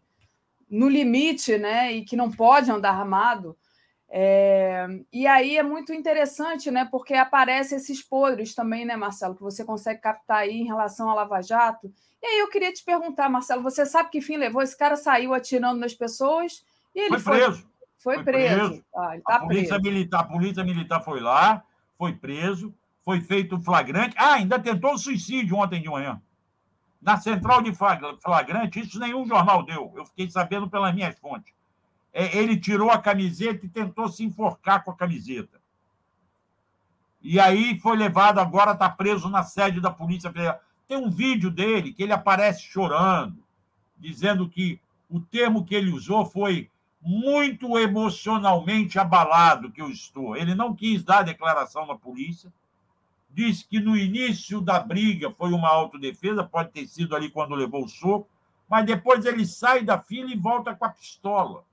no 0.69 0.91
limite, 0.91 1.57
né? 1.57 1.91
E 1.91 2.05
que 2.05 2.16
não 2.16 2.31
pode 2.31 2.70
andar 2.70 2.91
armado. 2.91 3.57
É, 4.15 4.87
e 5.11 5.27
aí 5.27 5.57
é 5.57 5.63
muito 5.63 5.91
interessante, 5.91 6.71
né? 6.71 6.87
Porque 6.91 7.15
aparecem 7.15 7.79
esses 7.79 8.03
podres 8.03 8.55
também, 8.55 8.85
né, 8.85 8.95
Marcelo, 8.95 9.35
que 9.35 9.41
você 9.41 9.65
consegue 9.65 10.03
captar 10.03 10.41
aí 10.41 10.61
em 10.61 10.67
relação 10.67 11.09
à 11.09 11.15
Lava 11.15 11.41
Jato. 11.41 11.91
E 12.23 12.27
aí 12.27 12.39
eu 12.41 12.51
queria 12.51 12.71
te 12.71 12.85
perguntar, 12.85 13.31
Marcelo, 13.31 13.63
você 13.63 13.87
sabe 13.87 14.11
que 14.11 14.21
fim 14.21 14.37
levou? 14.37 14.61
Esse 14.61 14.77
cara 14.77 14.97
saiu 14.97 15.33
atirando 15.33 15.81
nas 15.81 15.95
pessoas 15.95 16.63
e 16.95 17.01
ele 17.01 17.19
foi 17.19 17.39
preso. 17.39 17.67
Foi, 17.97 18.15
foi 18.17 18.25
preso. 18.25 18.69
preso. 18.69 18.85
Ah, 18.95 19.17
tá 19.27 19.37
a, 19.37 19.41
polícia 19.41 19.81
preso. 19.81 19.83
Militar, 19.83 20.21
a 20.21 20.25
polícia 20.25 20.63
militar 20.65 21.01
foi 21.03 21.21
lá, 21.21 21.65
foi 21.97 22.13
preso, 22.13 22.75
foi 23.03 23.23
feito 23.23 23.59
flagrante. 23.63 24.15
Ah, 24.19 24.35
ainda 24.35 24.59
tentou 24.59 24.99
suicídio 24.99 25.57
ontem 25.57 25.81
de 25.81 25.89
manhã. 25.89 26.21
Na 27.01 27.17
central 27.17 27.63
de 27.63 27.73
flagrante, 27.75 28.79
isso 28.79 29.01
nenhum 29.01 29.27
jornal 29.27 29.65
deu. 29.65 29.91
Eu 29.97 30.05
fiquei 30.05 30.31
sabendo 30.31 30.69
pelas 30.69 30.95
minhas 30.95 31.19
fontes 31.19 31.53
ele 32.13 32.57
tirou 32.57 32.91
a 32.91 32.99
camiseta 32.99 33.65
e 33.65 33.69
tentou 33.69 34.09
se 34.09 34.25
enforcar 34.25 34.85
com 34.85 34.91
a 34.91 34.97
camiseta. 34.97 35.61
E 37.23 37.39
aí 37.39 37.79
foi 37.81 37.97
levado, 37.97 38.41
agora 38.41 38.73
está 38.73 38.89
preso 38.89 39.29
na 39.29 39.43
sede 39.43 39.81
da 39.81 39.91
Polícia 39.91 40.31
Federal. 40.31 40.61
Tem 40.89 40.97
um 40.97 41.11
vídeo 41.11 41.51
dele 41.51 41.93
que 41.93 42.03
ele 42.03 42.13
aparece 42.13 42.63
chorando, 42.63 43.43
dizendo 43.97 44.49
que 44.49 44.81
o 45.09 45.21
termo 45.21 45.65
que 45.65 45.75
ele 45.75 45.93
usou 45.93 46.27
foi 46.27 46.69
muito 47.01 47.79
emocionalmente 47.79 48.99
abalado 48.99 49.71
que 49.71 49.81
eu 49.81 49.89
estou. 49.89 50.37
Ele 50.37 50.55
não 50.55 50.75
quis 50.75 51.03
dar 51.03 51.23
declaração 51.23 51.87
na 51.87 51.97
polícia, 51.97 52.53
disse 53.31 53.67
que 53.67 53.81
no 53.81 53.97
início 53.97 54.61
da 54.61 54.79
briga 54.79 55.31
foi 55.31 55.53
uma 55.53 55.69
autodefesa, 55.69 56.45
pode 56.45 56.71
ter 56.71 56.87
sido 56.87 57.17
ali 57.17 57.31
quando 57.31 57.55
levou 57.55 57.85
o 57.85 57.89
soco, 57.89 58.29
mas 58.69 58.85
depois 58.85 59.25
ele 59.25 59.47
sai 59.47 59.83
da 59.83 59.99
fila 59.99 60.31
e 60.31 60.37
volta 60.37 60.75
com 60.75 60.85
a 60.85 60.89
pistola. 60.89 61.65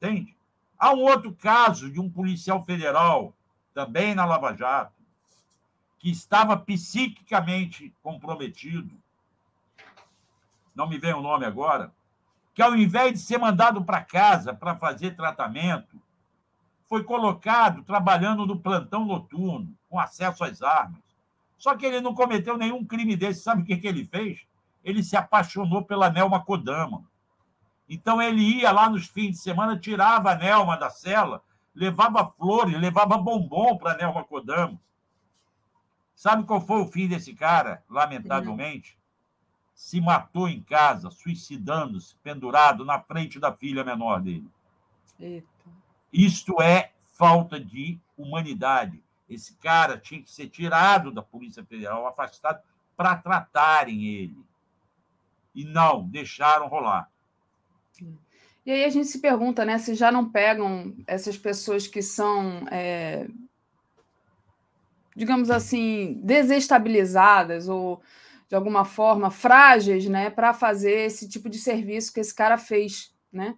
Entende? 0.00 0.36
Há 0.78 0.92
um 0.92 1.00
outro 1.00 1.34
caso 1.34 1.90
de 1.90 2.00
um 2.00 2.08
policial 2.08 2.64
federal, 2.64 3.34
também 3.74 4.14
na 4.14 4.24
Lava 4.24 4.54
Jato, 4.54 4.94
que 5.98 6.10
estava 6.10 6.56
psiquicamente 6.56 7.92
comprometido, 8.02 8.96
não 10.74 10.88
me 10.88 10.96
vem 10.96 11.12
o 11.12 11.20
nome 11.20 11.44
agora, 11.44 11.92
que 12.54 12.62
ao 12.62 12.76
invés 12.76 13.12
de 13.12 13.18
ser 13.18 13.38
mandado 13.38 13.84
para 13.84 14.00
casa 14.00 14.54
para 14.54 14.76
fazer 14.76 15.16
tratamento, 15.16 16.00
foi 16.88 17.04
colocado 17.04 17.82
trabalhando 17.82 18.46
no 18.46 18.58
plantão 18.58 19.04
noturno, 19.04 19.76
com 19.88 19.98
acesso 19.98 20.42
às 20.42 20.62
armas. 20.62 21.02
Só 21.58 21.76
que 21.76 21.84
ele 21.84 22.00
não 22.00 22.14
cometeu 22.14 22.56
nenhum 22.56 22.84
crime 22.84 23.16
desse. 23.16 23.42
Sabe 23.42 23.62
o 23.62 23.64
que, 23.64 23.76
que 23.76 23.86
ele 23.86 24.04
fez? 24.04 24.46
Ele 24.82 25.02
se 25.02 25.16
apaixonou 25.16 25.84
pela 25.84 26.08
Nelma 26.08 26.42
Kodama. 26.42 27.04
Então 27.88 28.20
ele 28.20 28.42
ia 28.42 28.70
lá 28.70 28.90
nos 28.90 29.06
fins 29.06 29.32
de 29.32 29.38
semana, 29.38 29.78
tirava 29.78 30.32
a 30.32 30.34
Nelma 30.34 30.76
da 30.76 30.90
cela, 30.90 31.42
levava 31.74 32.30
flores, 32.36 32.78
levava 32.78 33.16
bombom 33.16 33.78
para 33.78 33.92
a 33.92 33.96
Nelma 33.96 34.24
Kodama. 34.24 34.78
Sabe 36.14 36.44
qual 36.44 36.60
foi 36.60 36.80
o 36.82 36.86
fim 36.86 37.08
desse 37.08 37.32
cara, 37.32 37.82
lamentavelmente? 37.88 38.98
Se 39.72 40.00
matou 40.00 40.48
em 40.48 40.60
casa, 40.60 41.10
suicidando-se, 41.10 42.16
pendurado 42.16 42.84
na 42.84 43.00
frente 43.00 43.38
da 43.38 43.52
filha 43.52 43.84
menor 43.84 44.20
dele. 44.20 44.50
Eita. 45.18 45.46
Isto 46.12 46.60
é 46.60 46.92
falta 47.16 47.60
de 47.60 48.00
humanidade. 48.16 49.02
Esse 49.28 49.54
cara 49.56 49.96
tinha 49.96 50.22
que 50.22 50.30
ser 50.30 50.48
tirado 50.48 51.12
da 51.12 51.22
Polícia 51.22 51.64
Federal, 51.64 52.06
afastado, 52.06 52.60
para 52.96 53.16
tratarem 53.16 54.04
ele. 54.04 54.44
E 55.54 55.64
não, 55.64 56.08
deixaram 56.08 56.66
rolar. 56.66 57.08
E 58.64 58.70
aí 58.70 58.84
a 58.84 58.90
gente 58.90 59.08
se 59.08 59.20
pergunta, 59.20 59.64
né, 59.64 59.78
se 59.78 59.94
já 59.94 60.12
não 60.12 60.28
pegam 60.28 60.94
essas 61.06 61.38
pessoas 61.38 61.86
que 61.86 62.02
são, 62.02 62.66
é, 62.70 63.26
digamos 65.16 65.50
assim, 65.50 66.20
desestabilizadas 66.22 67.68
ou 67.68 68.02
de 68.48 68.54
alguma 68.54 68.84
forma, 68.84 69.30
frágeis, 69.30 70.06
né, 70.06 70.30
para 70.30 70.54
fazer 70.54 71.06
esse 71.06 71.28
tipo 71.28 71.50
de 71.50 71.58
serviço 71.58 72.12
que 72.12 72.20
esse 72.20 72.34
cara 72.34 72.56
fez, 72.56 73.14
né? 73.30 73.56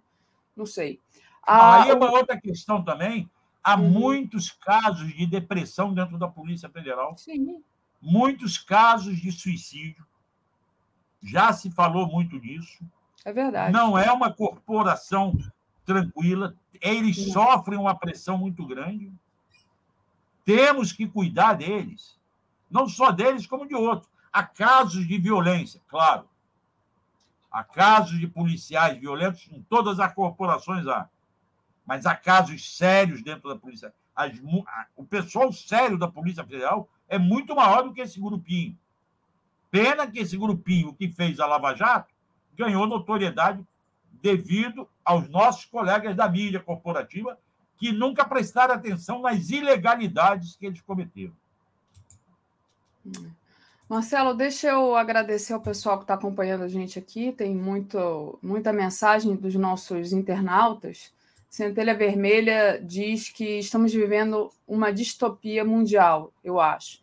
Não 0.55 0.65
sei. 0.65 0.99
Ah, 1.43 1.83
Aí 1.83 1.89
é 1.89 1.93
uma 1.93 2.11
outra 2.11 2.39
questão 2.39 2.83
também. 2.83 3.29
Há 3.63 3.77
uhum. 3.77 3.89
muitos 3.89 4.51
casos 4.51 5.13
de 5.13 5.25
depressão 5.25 5.93
dentro 5.93 6.17
da 6.17 6.27
Polícia 6.27 6.69
Federal. 6.69 7.17
Sim. 7.17 7.63
Muitos 8.01 8.57
casos 8.57 9.15
de 9.17 9.31
suicídio. 9.31 10.05
Já 11.23 11.53
se 11.53 11.71
falou 11.71 12.07
muito 12.07 12.39
disso. 12.39 12.83
É 13.23 13.31
verdade. 13.31 13.71
Não 13.71 13.97
é 13.97 14.11
uma 14.11 14.31
corporação 14.31 15.37
tranquila. 15.85 16.55
Eles 16.81 17.15
Sim. 17.15 17.31
sofrem 17.31 17.79
uma 17.79 17.95
pressão 17.95 18.37
muito 18.37 18.65
grande. 18.65 19.11
Temos 20.43 20.91
que 20.91 21.07
cuidar 21.07 21.53
deles. 21.53 22.19
Não 22.69 22.87
só 22.87 23.11
deles, 23.11 23.45
como 23.45 23.67
de 23.67 23.75
outros. 23.75 24.09
Há 24.31 24.43
casos 24.43 25.07
de 25.07 25.17
violência, 25.17 25.81
claro. 25.87 26.27
Há 27.51 27.63
casos 27.63 28.17
de 28.17 28.27
policiais 28.27 28.97
violentos 28.97 29.49
em 29.51 29.61
todas 29.63 29.99
as 29.99 30.13
corporações 30.13 30.87
há. 30.87 31.09
Mas 31.85 32.05
há 32.05 32.15
casos 32.15 32.77
sérios 32.77 33.21
dentro 33.21 33.49
da 33.49 33.55
polícia. 33.55 33.93
As, 34.15 34.31
o 34.95 35.03
pessoal 35.03 35.51
sério 35.51 35.97
da 35.97 36.07
Polícia 36.07 36.43
Federal 36.43 36.89
é 37.09 37.17
muito 37.17 37.55
maior 37.55 37.83
do 37.83 37.93
que 37.93 38.01
esse 38.01 38.19
grupinho. 38.19 38.77
Pena 39.69 40.07
que 40.07 40.19
esse 40.19 40.37
grupinho 40.37 40.93
que 40.93 41.09
fez 41.09 41.39
a 41.39 41.45
Lava 41.45 41.73
Jato 41.75 42.10
ganhou 42.57 42.87
notoriedade 42.87 43.65
devido 44.21 44.87
aos 45.03 45.27
nossos 45.29 45.65
colegas 45.65 46.15
da 46.15 46.29
mídia 46.29 46.59
corporativa 46.59 47.37
que 47.77 47.91
nunca 47.91 48.23
prestaram 48.23 48.75
atenção 48.75 49.21
nas 49.21 49.49
ilegalidades 49.49 50.55
que 50.55 50.67
eles 50.67 50.81
cometeram. 50.81 51.33
Marcelo, 53.89 54.33
deixa 54.33 54.67
eu 54.67 54.95
agradecer 54.95 55.53
ao 55.53 55.59
pessoal 55.59 55.97
que 55.97 56.03
está 56.03 56.13
acompanhando 56.13 56.63
a 56.63 56.67
gente 56.67 56.97
aqui. 56.97 57.31
Tem 57.31 57.55
muito, 57.55 58.37
muita 58.41 58.71
mensagem 58.71 59.35
dos 59.35 59.55
nossos 59.55 60.13
internautas. 60.13 61.11
Centelha 61.49 61.93
Vermelha 61.93 62.79
diz 62.81 63.27
que 63.27 63.59
estamos 63.59 63.91
vivendo 63.91 64.49
uma 64.65 64.93
distopia 64.93 65.65
mundial, 65.65 66.31
eu 66.41 66.61
acho. 66.61 67.01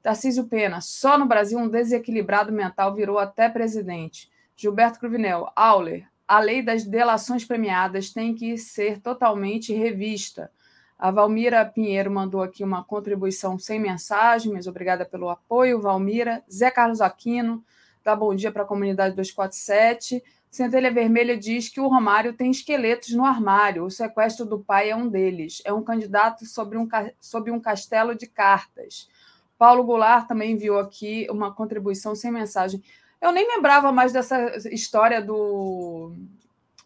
Tarcísio 0.00 0.44
Pena, 0.44 0.80
só 0.80 1.18
no 1.18 1.26
Brasil 1.26 1.58
um 1.58 1.68
desequilibrado 1.68 2.52
mental 2.52 2.94
virou 2.94 3.18
até 3.18 3.48
presidente. 3.48 4.30
Gilberto 4.60 4.98
Cruvinel, 4.98 5.52
Auler, 5.54 6.08
a 6.26 6.40
lei 6.40 6.62
das 6.62 6.82
delações 6.84 7.44
premiadas 7.44 8.10
tem 8.10 8.34
que 8.34 8.58
ser 8.58 9.00
totalmente 9.00 9.72
revista. 9.72 10.50
A 10.98 11.12
Valmira 11.12 11.64
Pinheiro 11.64 12.10
mandou 12.10 12.42
aqui 12.42 12.64
uma 12.64 12.82
contribuição 12.82 13.56
sem 13.56 13.78
mensagem, 13.78 14.52
mas 14.52 14.66
obrigada 14.66 15.06
pelo 15.06 15.30
apoio, 15.30 15.80
Valmira. 15.80 16.42
Zé 16.52 16.72
Carlos 16.72 17.00
Aquino, 17.00 17.64
dá 18.02 18.16
bom 18.16 18.34
dia 18.34 18.50
para 18.50 18.64
a 18.64 18.66
comunidade 18.66 19.14
247. 19.14 20.20
Centelha 20.50 20.90
Vermelha 20.90 21.38
diz 21.38 21.68
que 21.68 21.80
o 21.80 21.86
Romário 21.86 22.32
tem 22.32 22.50
esqueletos 22.50 23.10
no 23.10 23.24
armário. 23.24 23.84
O 23.84 23.90
sequestro 23.92 24.44
do 24.44 24.58
pai 24.58 24.90
é 24.90 24.96
um 24.96 25.08
deles. 25.08 25.62
É 25.64 25.72
um 25.72 25.84
candidato 25.84 26.44
sobre 26.44 26.76
um, 26.76 26.88
sobre 27.20 27.52
um 27.52 27.60
castelo 27.60 28.12
de 28.12 28.26
cartas. 28.26 29.08
Paulo 29.56 29.84
Goulart 29.84 30.26
também 30.26 30.50
enviou 30.50 30.80
aqui 30.80 31.28
uma 31.30 31.54
contribuição 31.54 32.16
sem 32.16 32.32
mensagem. 32.32 32.82
Eu 33.20 33.32
nem 33.32 33.46
lembrava 33.46 33.90
mais 33.90 34.12
dessa 34.12 34.56
história 34.68 35.20
do, 35.20 36.14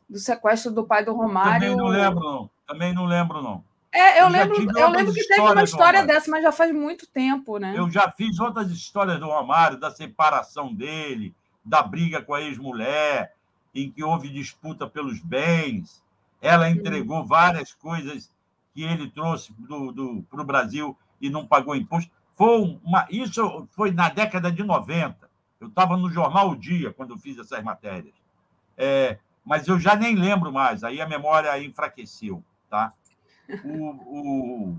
do 0.09 0.19
sequestro 0.19 0.71
do 0.71 0.85
pai 0.85 1.05
do 1.05 1.15
Romário. 1.15 1.61
Também 1.61 1.77
não 1.77 1.87
lembro, 1.87 2.21
não. 2.21 2.51
Também 2.67 2.95
não 2.95 3.05
lembro, 3.05 3.43
não. 3.43 3.65
É, 3.93 4.21
eu, 4.21 4.25
eu 4.25 4.29
lembro, 4.31 4.79
eu 4.79 4.89
lembro 4.89 5.13
que 5.13 5.27
teve 5.29 5.41
uma 5.41 5.63
história 5.63 6.07
dessa, 6.07 6.31
mas 6.31 6.43
já 6.43 6.51
faz 6.51 6.73
muito 6.73 7.07
tempo, 7.07 7.59
né? 7.59 7.75
Eu 7.77 7.91
já 7.91 8.11
fiz 8.11 8.41
outras 8.41 8.71
histórias 8.71 9.21
do 9.21 9.27
Romário, 9.27 9.79
da 9.79 9.91
separação 9.91 10.73
dele, 10.73 11.35
da 11.63 11.83
briga 11.83 12.23
com 12.23 12.33
a 12.33 12.41
ex-mulher, 12.41 13.35
em 13.75 13.91
que 13.91 14.03
houve 14.03 14.31
disputa 14.31 14.87
pelos 14.87 15.21
bens. 15.21 16.03
Ela 16.41 16.71
entregou 16.71 17.27
várias 17.27 17.75
coisas 17.75 18.31
que 18.75 18.83
ele 18.83 19.11
trouxe 19.11 19.53
para 20.31 20.41
o 20.41 20.45
Brasil 20.45 20.97
e 21.21 21.29
não 21.29 21.47
pagou 21.47 21.77
imposto. 21.77 22.11
Foi 22.35 22.81
uma, 22.83 23.07
isso 23.11 23.69
foi 23.73 23.91
na 23.91 24.09
década 24.09 24.51
de 24.51 24.63
90. 24.65 25.31
Eu 25.63 25.69
estava 25.69 25.97
no 25.97 26.11
jornal 26.11 26.51
O 26.51 26.57
Dia 26.57 26.93
quando 26.93 27.11
eu 27.11 27.19
fiz 27.19 27.39
essas 27.39 27.63
matérias. 27.63 28.15
É, 28.77 29.19
mas 29.45 29.67
eu 29.69 29.79
já 29.79 29.95
nem 29.95 30.17
lembro 30.17 30.53
mais, 30.53 30.83
aí 30.83 31.01
a 31.01 31.09
memória 31.09 31.63
enfraqueceu. 31.63 32.43
Tá? 32.69 32.93
O, 33.65 33.91
o, 33.91 34.77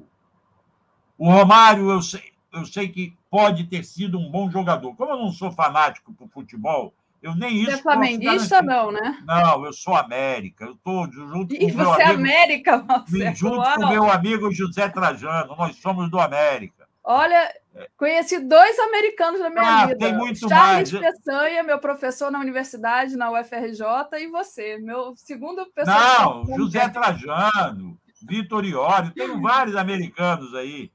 o 1.17 1.31
Romário, 1.31 1.89
eu 1.89 2.01
sei, 2.01 2.33
eu 2.51 2.65
sei 2.65 2.89
que 2.89 3.15
pode 3.29 3.65
ter 3.65 3.83
sido 3.83 4.19
um 4.19 4.29
bom 4.29 4.49
jogador. 4.49 4.93
Como 4.95 5.11
eu 5.11 5.17
não 5.17 5.31
sou 5.31 5.51
fanático 5.51 6.13
por 6.13 6.27
futebol, 6.27 6.93
eu 7.21 7.33
nem 7.33 7.61
isso. 7.61 7.71
Você 7.71 7.77
é 7.77 7.81
flamenguista, 7.81 8.61
não, 8.61 8.91
né? 8.91 9.23
Não, 9.25 9.65
eu 9.65 9.71
sou 9.71 9.95
América. 9.95 10.65
Eu 10.65 10.73
estou 10.73 11.09
junto 11.09 11.55
e 11.55 11.59
com 11.59 11.65
o 11.65 11.77
meu 11.77 11.95
é 11.95 12.03
amigo. 12.03 12.19
América, 12.19 12.77
Marcelo? 12.83 13.35
Junto 13.35 13.73
com 13.75 13.85
o 13.85 13.89
meu 13.89 14.11
amigo 14.11 14.51
José 14.51 14.89
Trajano. 14.89 15.55
Nós 15.55 15.77
somos 15.77 16.09
do 16.11 16.19
América. 16.19 16.82
Olha, 17.03 17.53
conheci 17.97 18.39
dois 18.39 18.79
americanos 18.79 19.41
na 19.41 19.49
minha 19.49 19.61
ah, 19.63 19.85
vida. 19.87 19.99
Tem 19.99 20.15
muito 20.15 20.47
Charles 20.47 20.91
mais. 20.91 21.15
Peçanha, 21.15 21.63
meu 21.63 21.79
professor 21.79 22.31
na 22.31 22.39
universidade, 22.39 23.17
na 23.17 23.29
UFRJ, 23.31 23.83
e 24.19 24.27
você, 24.27 24.77
meu 24.77 25.13
segundo 25.17 25.65
professor. 25.71 26.45
Não, 26.47 26.57
José 26.57 26.87
Trajano. 26.89 27.99
Vitor 28.25 28.63
Iori, 28.65 29.11
tenho 29.11 29.39
vários 29.41 29.75
americanos 29.75 30.55
aí, 30.55 30.91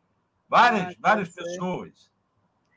várias, 0.49 0.95
ah, 0.95 0.97
várias 0.99 1.29
pessoas. 1.29 2.11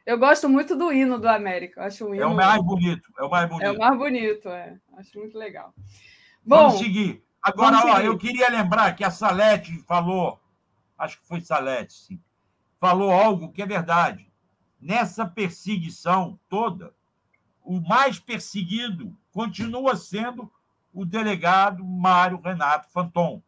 Eu 0.05 0.17
gosto 0.17 0.49
muito 0.49 0.75
do 0.75 0.91
hino 0.91 1.17
do 1.19 1.29
América. 1.29 1.85
Acho 1.85 2.05
o 2.05 2.13
hino... 2.13 2.23
É 2.23 2.27
o 2.27 2.35
mais 2.35 2.61
bonito, 2.61 3.09
é 3.17 3.23
o 3.23 3.29
mais 3.29 3.47
bonito. 3.47 3.65
É 3.65 3.71
o 3.71 3.77
mais 3.77 3.97
bonito, 3.97 4.49
é. 4.49 4.77
Acho 4.97 5.19
muito 5.19 5.37
legal. 5.37 5.73
Bom, 6.43 6.57
vamos 6.57 6.79
seguir. 6.79 7.23
Agora, 7.41 7.77
vamos 7.77 7.91
ó, 7.91 7.95
seguir. 7.95 8.07
eu 8.07 8.17
queria 8.17 8.49
lembrar 8.49 8.93
que 8.93 9.03
a 9.03 9.11
Salete 9.11 9.79
falou, 9.87 10.39
acho 10.97 11.19
que 11.19 11.27
foi 11.27 11.39
Salete, 11.39 11.93
sim, 11.93 12.19
falou 12.81 13.11
algo 13.11 13.53
que 13.53 13.61
é 13.61 13.65
verdade. 13.65 14.29
Nessa 14.81 15.25
perseguição 15.25 16.37
toda, 16.49 16.93
o 17.63 17.79
mais 17.79 18.19
perseguido 18.19 19.15
continua 19.31 19.95
sendo 19.95 20.51
o 20.93 21.05
delegado 21.05 21.85
Mário 21.85 22.41
Renato 22.41 22.89
Fanton 22.89 23.41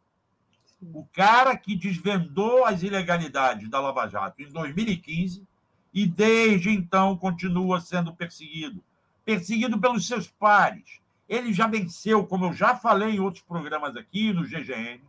o 0.93 1.05
cara 1.13 1.55
que 1.55 1.75
desvendou 1.75 2.65
as 2.65 2.83
ilegalidades 2.83 3.69
da 3.69 3.79
Lava 3.79 4.07
Jato 4.07 4.41
em 4.41 4.51
2015 4.51 5.45
e 5.93 6.05
desde 6.05 6.69
então 6.69 7.15
continua 7.15 7.79
sendo 7.79 8.13
perseguido 8.13 8.83
perseguido 9.23 9.79
pelos 9.79 10.05
seus 10.05 10.27
pares. 10.27 10.99
Ele 11.29 11.53
já 11.53 11.65
venceu, 11.65 12.25
como 12.25 12.45
eu 12.45 12.53
já 12.53 12.75
falei 12.75 13.15
em 13.15 13.19
outros 13.21 13.43
programas 13.45 13.95
aqui 13.95 14.33
no 14.33 14.43
GGN, 14.43 15.01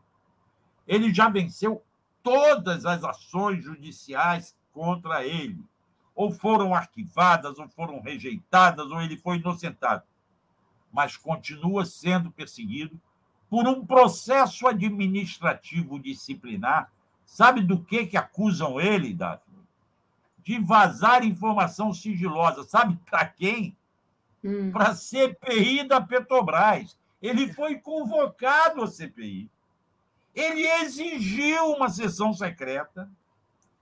ele 0.86 1.12
já 1.12 1.28
venceu 1.28 1.82
todas 2.24 2.86
as 2.86 3.04
ações 3.04 3.62
judiciais 3.62 4.56
contra 4.72 5.24
ele. 5.24 5.62
Ou 6.14 6.32
foram 6.32 6.74
arquivadas, 6.74 7.58
ou 7.58 7.68
foram 7.68 8.00
rejeitadas, 8.00 8.90
ou 8.90 9.00
ele 9.02 9.16
foi 9.16 9.36
inocentado. 9.36 10.02
Mas 10.90 11.16
continua 11.16 11.84
sendo 11.84 12.30
perseguido 12.30 12.98
por 13.50 13.68
um 13.68 13.84
processo 13.84 14.66
administrativo 14.66 16.00
disciplinar. 16.00 16.90
Sabe 17.26 17.60
do 17.60 17.80
que, 17.80 18.06
que 18.06 18.16
acusam 18.16 18.80
ele, 18.80 19.12
Daphne? 19.12 19.58
De 20.42 20.58
vazar 20.58 21.24
informação 21.24 21.92
sigilosa. 21.92 22.64
Sabe 22.64 22.98
para 23.08 23.26
quem? 23.26 23.76
Hum. 24.42 24.70
Para 24.70 24.90
a 24.90 24.94
CPI 24.94 25.86
da 25.86 26.00
Petrobras. 26.00 26.96
Ele 27.20 27.52
foi 27.52 27.78
convocado 27.78 28.82
à 28.82 28.86
CPI. 28.86 29.50
Ele 30.34 30.66
exigiu 30.66 31.72
uma 31.72 31.88
sessão 31.88 32.32
secreta. 32.32 33.08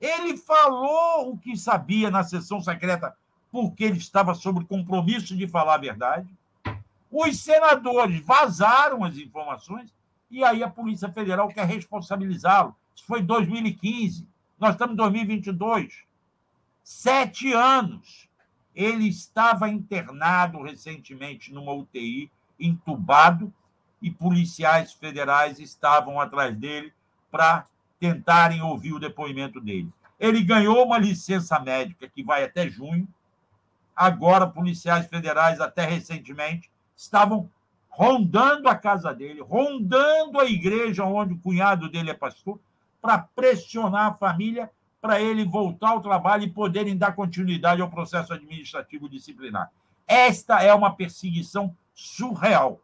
Ele 0.01 0.37
falou 0.37 1.33
o 1.33 1.39
que 1.39 1.57
sabia 1.57 2.11
na 2.11 2.23
sessão 2.24 2.61
secreta 2.61 3.16
porque 3.53 3.85
ele 3.85 3.99
estava 3.99 4.35
sob 4.35 4.65
compromisso 4.65 5.37
de 5.37 5.47
falar 5.47 5.74
a 5.74 5.79
verdade. 5.79 6.29
Os 7.11 7.39
senadores 7.41 8.24
vazaram 8.24 9.05
as 9.05 9.16
informações 9.16 9.93
e 10.31 10.43
aí 10.43 10.62
a 10.62 10.70
Polícia 10.70 11.12
Federal 11.12 11.49
quer 11.49 11.66
responsabilizá-lo. 11.66 12.74
Isso 12.97 13.05
foi 13.05 13.20
em 13.20 13.27
2015. 13.27 14.27
Nós 14.59 14.73
estamos 14.73 14.95
em 14.95 14.97
2022. 14.97 16.05
Sete 16.83 17.53
anos. 17.53 18.27
Ele 18.74 19.07
estava 19.07 19.69
internado 19.69 20.62
recentemente 20.62 21.53
numa 21.53 21.74
UTI, 21.74 22.31
entubado, 22.59 23.53
e 24.03 24.11
policiais 24.11 24.93
federais 24.93 25.59
estavam 25.59 26.20
atrás 26.20 26.55
dele 26.57 26.93
para 27.31 27.65
tentarem 27.99 28.61
ouvir 28.61 28.93
o 28.93 28.99
depoimento 28.99 29.61
dele. 29.61 29.89
Ele 30.19 30.43
ganhou 30.43 30.85
uma 30.85 30.99
licença 30.99 31.59
médica 31.59 32.09
que 32.09 32.23
vai 32.23 32.45
até 32.45 32.69
junho. 32.69 33.09
Agora, 33.95 34.47
policiais 34.47 35.07
federais, 35.07 35.61
até 35.61 35.85
recentemente, 35.85 36.70
estavam 36.97 37.49
rondando 37.89 38.69
a 38.69 38.74
casa 38.74 39.15
dele, 39.15 39.41
rondando 39.41 40.41
a 40.41 40.45
igreja 40.45 41.05
onde 41.05 41.35
o 41.35 41.39
cunhado 41.39 41.89
dele 41.89 42.11
é 42.11 42.15
pastor, 42.15 42.59
para 43.01 43.19
pressionar 43.19 44.07
a 44.07 44.15
família 44.15 44.70
para 45.03 45.20
ele 45.20 45.45
voltar 45.45 45.91
ao 45.91 46.01
trabalho 46.01 46.45
e 46.45 46.51
poderem 46.51 46.97
dar 46.97 47.16
continuidade 47.16 47.83
ao 47.83 47.91
processo 47.91 48.33
administrativo 48.33 49.09
disciplinar. 49.09 49.69
Esta 50.07 50.62
é 50.62 50.73
uma 50.73 50.95
perseguição 50.95 51.77
surreal. 51.93 52.81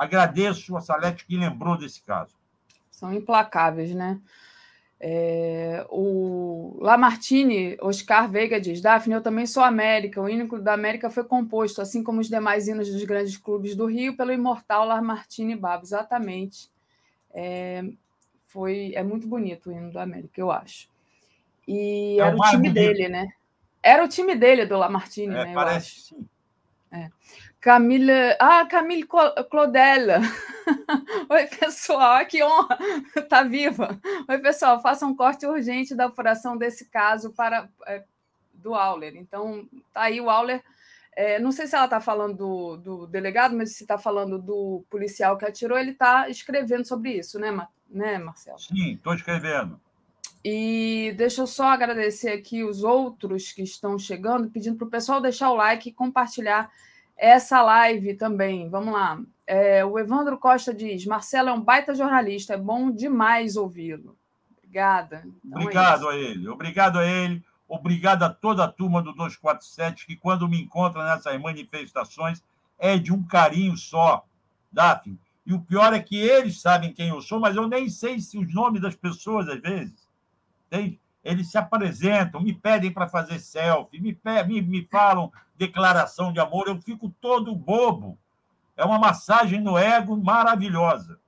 Agradeço 0.00 0.74
a 0.78 0.80
Salete 0.80 1.26
que 1.26 1.36
lembrou 1.36 1.76
desse 1.76 2.02
caso. 2.02 2.34
São 2.90 3.12
implacáveis, 3.12 3.94
né? 3.94 4.18
É, 4.98 5.86
o 5.90 6.78
Lamartine, 6.80 7.76
Oscar 7.82 8.26
Veiga 8.30 8.58
diz: 8.58 8.80
Daphne, 8.80 9.12
eu 9.12 9.20
também 9.20 9.44
sou 9.44 9.62
América. 9.62 10.22
O 10.22 10.26
hino 10.26 10.58
da 10.58 10.72
América 10.72 11.10
foi 11.10 11.22
composto, 11.22 11.82
assim 11.82 12.02
como 12.02 12.18
os 12.18 12.30
demais 12.30 12.66
hinos 12.66 12.90
dos 12.90 13.04
grandes 13.04 13.36
clubes 13.36 13.76
do 13.76 13.84
Rio, 13.84 14.16
pelo 14.16 14.32
imortal 14.32 14.86
Lamartine 14.86 15.54
Babo. 15.54 15.84
Exatamente. 15.84 16.70
É, 17.34 17.84
foi, 18.46 18.94
é 18.94 19.02
muito 19.02 19.26
bonito 19.26 19.68
o 19.68 19.72
hino 19.72 19.92
da 19.92 20.02
América, 20.02 20.40
eu 20.40 20.50
acho. 20.50 20.88
E 21.68 22.16
é 22.18 22.22
era 22.22 22.34
o 22.34 22.40
time 22.40 22.70
dele, 22.70 23.06
né? 23.06 23.28
Era 23.82 24.02
o 24.02 24.08
time 24.08 24.34
dele, 24.34 24.64
do 24.64 24.78
Lamartine, 24.78 25.34
é, 25.34 25.44
né? 25.44 25.52
Parece, 25.52 26.00
sim. 26.00 26.26
É. 26.92 27.08
Camila. 27.60 28.36
Ah, 28.40 28.66
Camille 28.66 29.06
Claudella. 29.50 30.20
Oi, 31.28 31.46
pessoal, 31.46 32.24
que 32.26 32.42
honra 32.42 32.78
tá 33.28 33.42
viva. 33.42 34.00
Oi, 34.28 34.38
pessoal, 34.38 34.80
faça 34.80 35.06
um 35.06 35.14
corte 35.14 35.46
urgente 35.46 35.94
da 35.94 36.06
apuração 36.06 36.56
desse 36.56 36.86
caso 36.86 37.32
para 37.32 37.68
é, 37.86 38.04
do 38.54 38.74
Auler. 38.74 39.16
Então, 39.16 39.68
tá 39.92 40.02
aí 40.02 40.20
o 40.20 40.30
Auler. 40.30 40.62
É, 41.14 41.38
não 41.38 41.52
sei 41.52 41.66
se 41.66 41.74
ela 41.74 41.84
está 41.84 42.00
falando 42.00 42.36
do, 42.36 42.76
do, 42.76 43.06
delegado, 43.06 43.54
mas 43.54 43.76
se 43.76 43.84
está 43.84 43.98
falando 43.98 44.40
do 44.40 44.84
policial 44.88 45.36
que 45.36 45.44
atirou, 45.44 45.78
ele 45.78 45.90
está 45.90 46.28
escrevendo 46.28 46.86
sobre 46.86 47.18
isso, 47.18 47.38
né, 47.38 47.50
né 47.88 48.18
Marcelo? 48.18 48.58
Sim, 48.58 48.92
estou 48.92 49.14
escrevendo. 49.14 49.80
E 50.44 51.14
deixa 51.16 51.42
eu 51.42 51.46
só 51.46 51.66
agradecer 51.68 52.30
aqui 52.30 52.64
os 52.64 52.82
outros 52.82 53.52
que 53.52 53.62
estão 53.62 53.98
chegando, 53.98 54.50
pedindo 54.50 54.76
para 54.76 54.86
o 54.86 54.90
pessoal 54.90 55.20
deixar 55.20 55.50
o 55.50 55.56
like 55.56 55.88
e 55.88 55.92
compartilhar 55.92 56.70
essa 57.16 57.60
live 57.60 58.14
também. 58.14 58.68
Vamos 58.70 58.94
lá. 58.94 59.20
É, 59.46 59.84
o 59.84 59.98
Evandro 59.98 60.38
Costa 60.38 60.72
diz: 60.72 61.04
Marcelo 61.04 61.50
é 61.50 61.52
um 61.52 61.60
baita 61.60 61.94
jornalista, 61.94 62.54
é 62.54 62.56
bom 62.56 62.90
demais 62.90 63.56
ouvi-lo. 63.56 64.16
Obrigada. 64.56 65.24
Então, 65.44 65.60
é 65.60 65.62
Obrigado 65.62 66.10
é 66.10 66.14
a 66.14 66.16
ele. 66.16 66.48
Obrigado 66.48 66.98
a 66.98 67.06
ele. 67.06 67.44
Obrigado 67.68 68.22
a 68.22 68.30
toda 68.30 68.64
a 68.64 68.68
turma 68.68 69.02
do 69.02 69.12
247, 69.12 70.06
que 70.06 70.16
quando 70.16 70.48
me 70.48 70.60
encontra 70.60 71.04
nessas 71.04 71.40
manifestações 71.40 72.42
é 72.78 72.98
de 72.98 73.12
um 73.12 73.22
carinho 73.22 73.76
só, 73.76 74.24
Daphne. 74.72 75.18
E 75.44 75.52
o 75.52 75.60
pior 75.60 75.92
é 75.92 76.00
que 76.00 76.16
eles 76.16 76.60
sabem 76.60 76.92
quem 76.92 77.08
eu 77.08 77.20
sou, 77.20 77.38
mas 77.38 77.54
eu 77.54 77.68
nem 77.68 77.88
sei 77.88 78.18
se 78.20 78.38
os 78.38 78.52
nomes 78.52 78.80
das 78.80 78.96
pessoas, 78.96 79.48
às 79.48 79.60
vezes. 79.60 80.08
Eles 81.22 81.50
se 81.50 81.58
apresentam, 81.58 82.40
me 82.40 82.52
pedem 82.52 82.92
para 82.92 83.08
fazer 83.08 83.38
selfie, 83.38 84.00
me, 84.00 84.18
me, 84.46 84.62
me 84.62 84.88
falam 84.90 85.30
declaração 85.56 86.32
de 86.32 86.40
amor, 86.40 86.68
eu 86.68 86.80
fico 86.80 87.10
todo 87.20 87.54
bobo. 87.54 88.18
É 88.76 88.84
uma 88.84 88.98
massagem 88.98 89.60
no 89.60 89.76
ego 89.76 90.16
maravilhosa. 90.16 91.20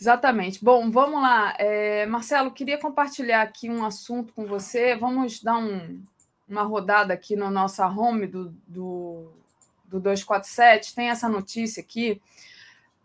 Exatamente. 0.00 0.64
Bom, 0.64 0.90
vamos 0.90 1.20
lá. 1.20 1.54
É, 1.58 2.06
Marcelo, 2.06 2.52
queria 2.52 2.78
compartilhar 2.78 3.42
aqui 3.42 3.68
um 3.68 3.84
assunto 3.84 4.32
com 4.32 4.46
você. 4.46 4.94
Vamos 4.94 5.42
dar 5.42 5.56
um, 5.56 6.00
uma 6.48 6.62
rodada 6.62 7.14
aqui 7.14 7.34
na 7.34 7.50
nossa 7.50 7.88
home 7.88 8.26
do, 8.26 8.50
do, 8.68 9.32
do 9.86 9.98
247. 9.98 10.94
Tem 10.94 11.08
essa 11.08 11.28
notícia 11.28 11.82
aqui 11.82 12.20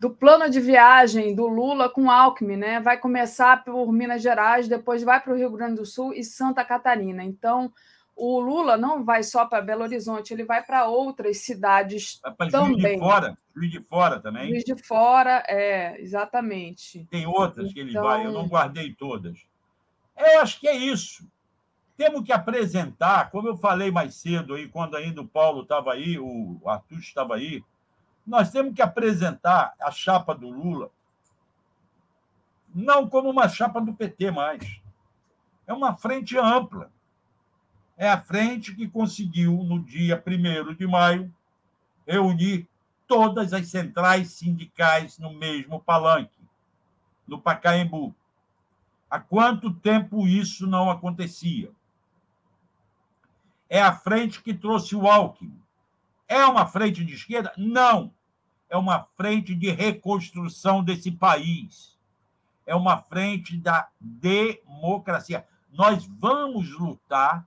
do 0.00 0.08
plano 0.08 0.48
de 0.48 0.58
viagem 0.58 1.34
do 1.34 1.46
Lula 1.46 1.90
com 1.90 2.10
Alckmin, 2.10 2.56
né? 2.56 2.80
Vai 2.80 2.96
começar 2.96 3.62
por 3.62 3.92
Minas 3.92 4.22
Gerais, 4.22 4.66
depois 4.66 5.02
vai 5.02 5.20
para 5.20 5.34
o 5.34 5.36
Rio 5.36 5.50
Grande 5.50 5.74
do 5.76 5.84
Sul 5.84 6.14
e 6.14 6.24
Santa 6.24 6.64
Catarina. 6.64 7.22
Então, 7.22 7.70
o 8.16 8.40
Lula 8.40 8.78
não 8.78 9.04
vai 9.04 9.22
só 9.22 9.44
para 9.44 9.60
Belo 9.60 9.82
Horizonte, 9.82 10.32
ele 10.32 10.44
vai 10.44 10.62
para 10.62 10.86
outras 10.86 11.38
cidades 11.38 12.18
também. 12.50 12.80
Juiz 12.80 12.92
de 12.94 12.98
Fora, 12.98 13.38
Juiz 13.54 13.70
de 13.70 13.80
Fora 13.80 14.20
também. 14.20 14.48
Juiz 14.48 14.64
de 14.64 14.82
Fora, 14.82 15.44
é, 15.46 16.00
exatamente. 16.00 17.06
Tem 17.10 17.26
outras 17.26 17.66
então... 17.66 17.74
que 17.74 17.80
ele 17.80 17.92
vai, 17.92 18.24
eu 18.24 18.32
não 18.32 18.48
guardei 18.48 18.94
todas. 18.94 19.38
Eu 20.16 20.40
acho 20.40 20.58
que 20.60 20.66
é 20.66 20.76
isso. 20.76 21.28
Temos 21.94 22.24
que 22.24 22.32
apresentar, 22.32 23.30
como 23.30 23.48
eu 23.48 23.56
falei 23.58 23.90
mais 23.90 24.14
cedo 24.14 24.54
aí, 24.54 24.66
quando 24.66 24.96
ainda 24.96 25.20
o 25.20 25.28
Paulo 25.28 25.62
estava 25.62 25.92
aí, 25.92 26.18
o 26.18 26.58
Arthur 26.64 26.98
estava 26.98 27.34
aí, 27.34 27.62
nós 28.30 28.50
temos 28.52 28.72
que 28.74 28.80
apresentar 28.80 29.74
a 29.80 29.90
chapa 29.90 30.32
do 30.32 30.48
Lula 30.48 30.90
não 32.72 33.08
como 33.08 33.28
uma 33.28 33.48
chapa 33.48 33.80
do 33.80 33.92
PT 33.92 34.30
mais. 34.30 34.80
É 35.66 35.72
uma 35.72 35.96
frente 35.96 36.38
ampla. 36.38 36.92
É 37.96 38.08
a 38.08 38.20
frente 38.20 38.72
que 38.72 38.88
conseguiu, 38.88 39.52
no 39.64 39.82
dia 39.82 40.22
1 40.24 40.74
de 40.74 40.86
maio, 40.86 41.34
reunir 42.06 42.68
todas 43.08 43.52
as 43.52 43.66
centrais 43.66 44.30
sindicais 44.30 45.18
no 45.18 45.34
mesmo 45.34 45.80
palanque, 45.80 46.48
no 47.26 47.40
Pacaembu. 47.40 48.14
Há 49.10 49.18
quanto 49.18 49.74
tempo 49.74 50.28
isso 50.28 50.68
não 50.68 50.88
acontecia? 50.88 51.72
É 53.68 53.82
a 53.82 53.92
frente 53.92 54.40
que 54.40 54.54
trouxe 54.54 54.94
o 54.94 55.08
Alckmin. 55.08 55.60
É 56.28 56.46
uma 56.46 56.64
frente 56.66 57.04
de 57.04 57.14
esquerda? 57.14 57.52
Não 57.56 58.12
é 58.70 58.76
uma 58.76 59.02
frente 59.16 59.54
de 59.54 59.68
reconstrução 59.70 60.82
desse 60.82 61.10
país. 61.10 61.98
É 62.64 62.74
uma 62.74 63.02
frente 63.02 63.58
da 63.58 63.88
democracia. 64.00 65.44
Nós 65.72 66.06
vamos 66.06 66.70
lutar 66.70 67.46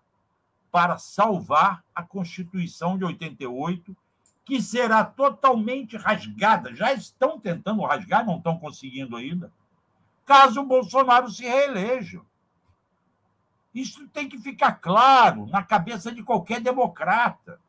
para 0.70 0.98
salvar 0.98 1.84
a 1.95 2.04
Constituição 2.04 2.98
de 2.98 3.06
88, 3.06 3.95
que 4.44 4.62
será 4.62 5.06
totalmente 5.06 5.95
rasgada. 5.95 6.76
Já 6.76 6.94
estão 6.94 7.40
tentando 7.40 7.84
rasgar, 7.84 8.26
não 8.26 8.38
estão 8.38 8.60
conseguindo 8.60 9.16
ainda, 9.16 9.52
caso 10.26 10.60
o 10.60 10.66
Bolsonaro 10.66 11.30
se 11.30 11.44
reeleja. 11.44 12.22
Isso 13.74 14.08
tem 14.10 14.28
que 14.28 14.38
ficar 14.38 14.74
claro 14.74 15.45
na 15.48 15.64
cabeça 15.64 16.12
de 16.12 16.22
qualquer 16.22 16.60
democrata. 16.60 17.60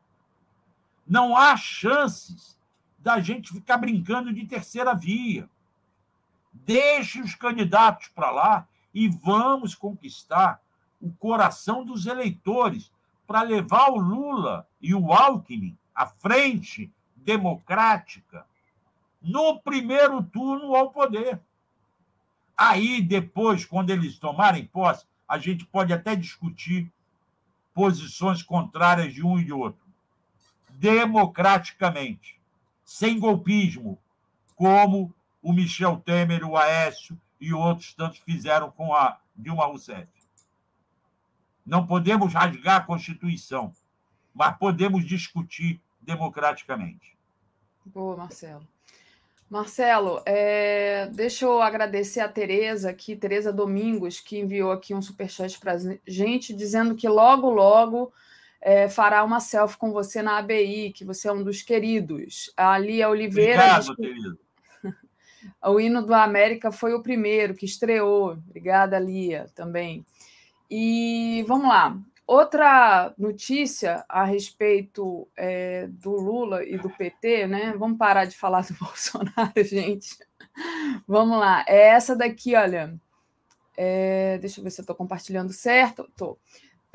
Não 1.07 1.37
há 1.37 1.55
chances 1.55 2.54
da 3.05 3.19
gente 3.19 3.53
ficar 3.53 3.77
brincando 3.77 4.33
de 4.33 4.47
terceira 4.47 4.95
via. 4.95 5.47
Deixe 6.51 7.21
os 7.21 7.35
candidatos 7.35 8.07
para 8.07 8.31
lá 8.31 8.67
e 8.91 9.07
vamos 9.07 9.75
conquistar 9.75 10.59
o 10.99 11.11
coração 11.11 11.85
dos 11.85 12.07
eleitores 12.07 12.91
para 13.27 13.43
levar 13.43 13.91
o 13.91 13.99
Lula 13.99 14.67
e 14.81 14.95
o 14.95 15.13
Alckmin 15.13 15.77
à 15.93 16.07
frente 16.07 16.91
democrática 17.15 18.43
no 19.21 19.59
primeiro 19.59 20.23
turno 20.23 20.75
ao 20.75 20.89
poder. 20.89 21.39
Aí, 22.57 23.03
depois, 23.03 23.65
quando 23.65 23.91
eles 23.91 24.17
tomarem 24.17 24.65
posse, 24.65 25.05
a 25.27 25.37
gente 25.37 25.63
pode 25.63 25.93
até 25.93 26.15
discutir 26.15 26.91
posições 27.71 28.41
contrárias 28.41 29.13
de 29.13 29.23
um 29.23 29.37
e 29.37 29.45
de 29.45 29.53
outro, 29.53 29.85
democraticamente 30.71 32.34
sem 32.85 33.19
golpismo, 33.19 33.99
como 34.55 35.13
o 35.41 35.51
Michel 35.51 35.97
Temer, 35.97 36.47
o 36.47 36.55
Aécio 36.55 37.19
e 37.41 37.51
outros 37.53 37.93
tantos 37.93 38.19
fizeram 38.19 38.71
com 38.71 38.93
a 38.93 39.19
Dilma 39.35 39.65
Rousseff. 39.65 40.07
Não 41.65 41.85
podemos 41.85 42.31
rasgar 42.33 42.77
a 42.77 42.85
Constituição, 42.85 43.73
mas 44.33 44.55
podemos 44.57 45.03
discutir 45.05 45.81
democraticamente. 45.99 47.17
Boa, 47.83 48.15
Marcelo. 48.15 48.65
Marcelo, 49.49 50.21
é, 50.25 51.07
deixa 51.13 51.45
eu 51.45 51.61
agradecer 51.61 52.19
a 52.19 52.29
Tereza 52.29 52.89
aqui, 52.89 53.15
Tereza 53.15 53.53
Domingos, 53.53 54.19
que 54.19 54.39
enviou 54.39 54.71
aqui 54.71 54.93
um 54.93 55.01
superchat 55.01 55.59
para 55.59 55.77
gente, 56.07 56.53
dizendo 56.53 56.95
que 56.95 57.07
logo, 57.07 57.49
logo 57.49 58.11
é, 58.65 58.89
fará 58.89 59.23
uma 59.23 59.39
selfie 59.39 59.77
com 59.77 59.91
você 59.91 60.23
na 60.23 60.39
ABI, 60.39 60.91
que 60.91 61.05
você 61.05 61.27
é 61.27 61.31
um 61.31 61.43
dos 61.43 61.61
queridos. 61.61 62.51
A 62.57 62.75
Lia 62.79 63.07
Oliveira. 63.07 63.61
Obrigado, 63.61 63.95
querido. 63.95 64.39
o 65.63 65.79
hino 65.79 66.03
do 66.03 66.15
América 66.15 66.71
foi 66.71 66.95
o 66.95 67.03
primeiro 67.03 67.53
que 67.53 67.67
estreou. 67.67 68.31
Obrigada, 68.31 68.97
Lia, 68.97 69.45
também. 69.53 70.03
E 70.67 71.45
vamos 71.47 71.67
lá. 71.67 71.95
Outra 72.25 73.13
notícia 73.19 74.03
a 74.09 74.23
respeito 74.23 75.27
é, 75.37 75.85
do 75.87 76.09
Lula 76.09 76.65
e 76.65 76.75
do 76.75 76.89
PT, 76.89 77.45
né? 77.45 77.75
Vamos 77.77 77.99
parar 77.99 78.25
de 78.25 78.35
falar 78.35 78.65
do 78.65 78.73
Bolsonaro, 78.81 79.63
gente. 79.63 80.17
Vamos 81.07 81.37
lá. 81.37 81.63
É 81.67 81.89
essa 81.89 82.15
daqui, 82.15 82.55
olha. 82.55 82.99
É, 83.77 84.39
deixa 84.39 84.59
eu 84.59 84.63
ver 84.63 84.71
se 84.71 84.81
eu 84.81 84.83
estou 84.83 84.95
compartilhando 84.95 85.53
certo. 85.53 86.07
Estou. 86.09 86.39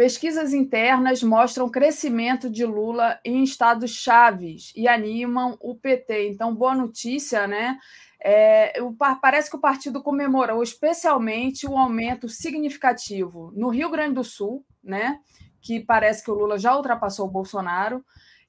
Pesquisas 0.00 0.54
internas 0.54 1.22
mostram 1.22 1.68
crescimento 1.68 2.48
de 2.48 2.64
Lula 2.64 3.20
em 3.22 3.42
estados 3.42 3.90
chaves 3.90 4.72
e 4.74 4.88
animam 4.88 5.58
o 5.60 5.74
PT. 5.74 6.30
Então, 6.30 6.54
boa 6.54 6.74
notícia, 6.74 7.46
né? 7.46 7.78
É, 8.18 8.82
o, 8.82 8.96
parece 9.20 9.50
que 9.50 9.56
o 9.56 9.60
partido 9.60 10.02
comemorou 10.02 10.62
especialmente 10.62 11.66
o 11.66 11.76
aumento 11.76 12.30
significativo 12.30 13.52
no 13.54 13.68
Rio 13.68 13.90
Grande 13.90 14.14
do 14.14 14.24
Sul, 14.24 14.64
né? 14.82 15.20
Que 15.60 15.80
parece 15.80 16.24
que 16.24 16.30
o 16.30 16.34
Lula 16.34 16.58
já 16.58 16.74
ultrapassou 16.74 17.26
o 17.26 17.30
Bolsonaro, 17.30 18.02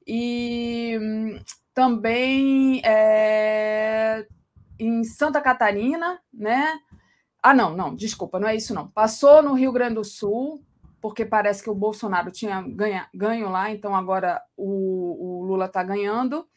e 0.07 0.97
hum, 1.01 1.37
também 1.73 2.81
é, 2.85 4.25
em 4.79 5.03
Santa 5.03 5.41
Catarina, 5.41 6.17
né? 6.33 6.79
Ah, 7.43 7.53
não, 7.53 7.75
não, 7.75 7.93
desculpa, 7.93 8.39
não 8.39 8.47
é 8.47 8.55
isso 8.55 8.73
não. 8.73 8.87
Passou 8.87 9.43
no 9.43 9.53
Rio 9.53 9.73
Grande 9.73 9.95
do 9.95 10.05
Sul, 10.05 10.63
porque 11.01 11.25
parece 11.25 11.63
que 11.63 11.69
o 11.69 11.75
Bolsonaro 11.75 12.31
tinha 12.31 12.61
ganha, 12.61 13.09
ganho 13.13 13.49
lá, 13.49 13.71
então 13.71 13.95
agora 13.95 14.41
o, 14.55 15.41
o 15.41 15.45
Lula 15.45 15.65
está 15.65 15.83
ganhando. 15.83 16.47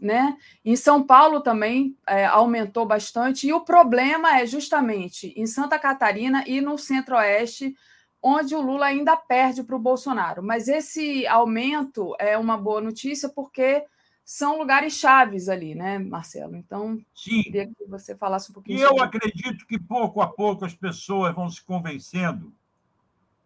Né? 0.00 0.36
Em 0.64 0.74
São 0.74 1.00
Paulo 1.00 1.40
também 1.40 1.96
é, 2.08 2.26
aumentou 2.26 2.84
bastante, 2.84 3.46
e 3.46 3.52
o 3.52 3.60
problema 3.60 4.40
é 4.40 4.44
justamente 4.44 5.32
em 5.36 5.46
Santa 5.46 5.78
Catarina 5.78 6.42
e 6.44 6.60
no 6.60 6.76
Centro-Oeste, 6.76 7.76
onde 8.20 8.52
o 8.56 8.60
Lula 8.60 8.86
ainda 8.86 9.16
perde 9.16 9.62
para 9.62 9.76
o 9.76 9.78
Bolsonaro. 9.78 10.42
Mas 10.42 10.66
esse 10.66 11.24
aumento 11.28 12.16
é 12.18 12.36
uma 12.36 12.58
boa 12.58 12.80
notícia 12.80 13.28
porque 13.28 13.84
são 14.24 14.58
lugares 14.58 14.94
chaves 14.94 15.48
ali, 15.48 15.72
né, 15.72 16.00
Marcelo? 16.00 16.56
Então, 16.56 16.98
Sim. 17.14 17.42
queria 17.44 17.66
que 17.66 17.84
você 17.86 18.16
falasse 18.16 18.50
um 18.50 18.54
pouquinho. 18.54 18.80
E 18.80 18.82
eu 18.82 19.00
acredito 19.00 19.64
que 19.68 19.78
pouco 19.78 20.20
a 20.20 20.26
pouco 20.26 20.64
as 20.64 20.74
pessoas 20.74 21.32
vão 21.32 21.48
se 21.48 21.62
convencendo 21.62 22.52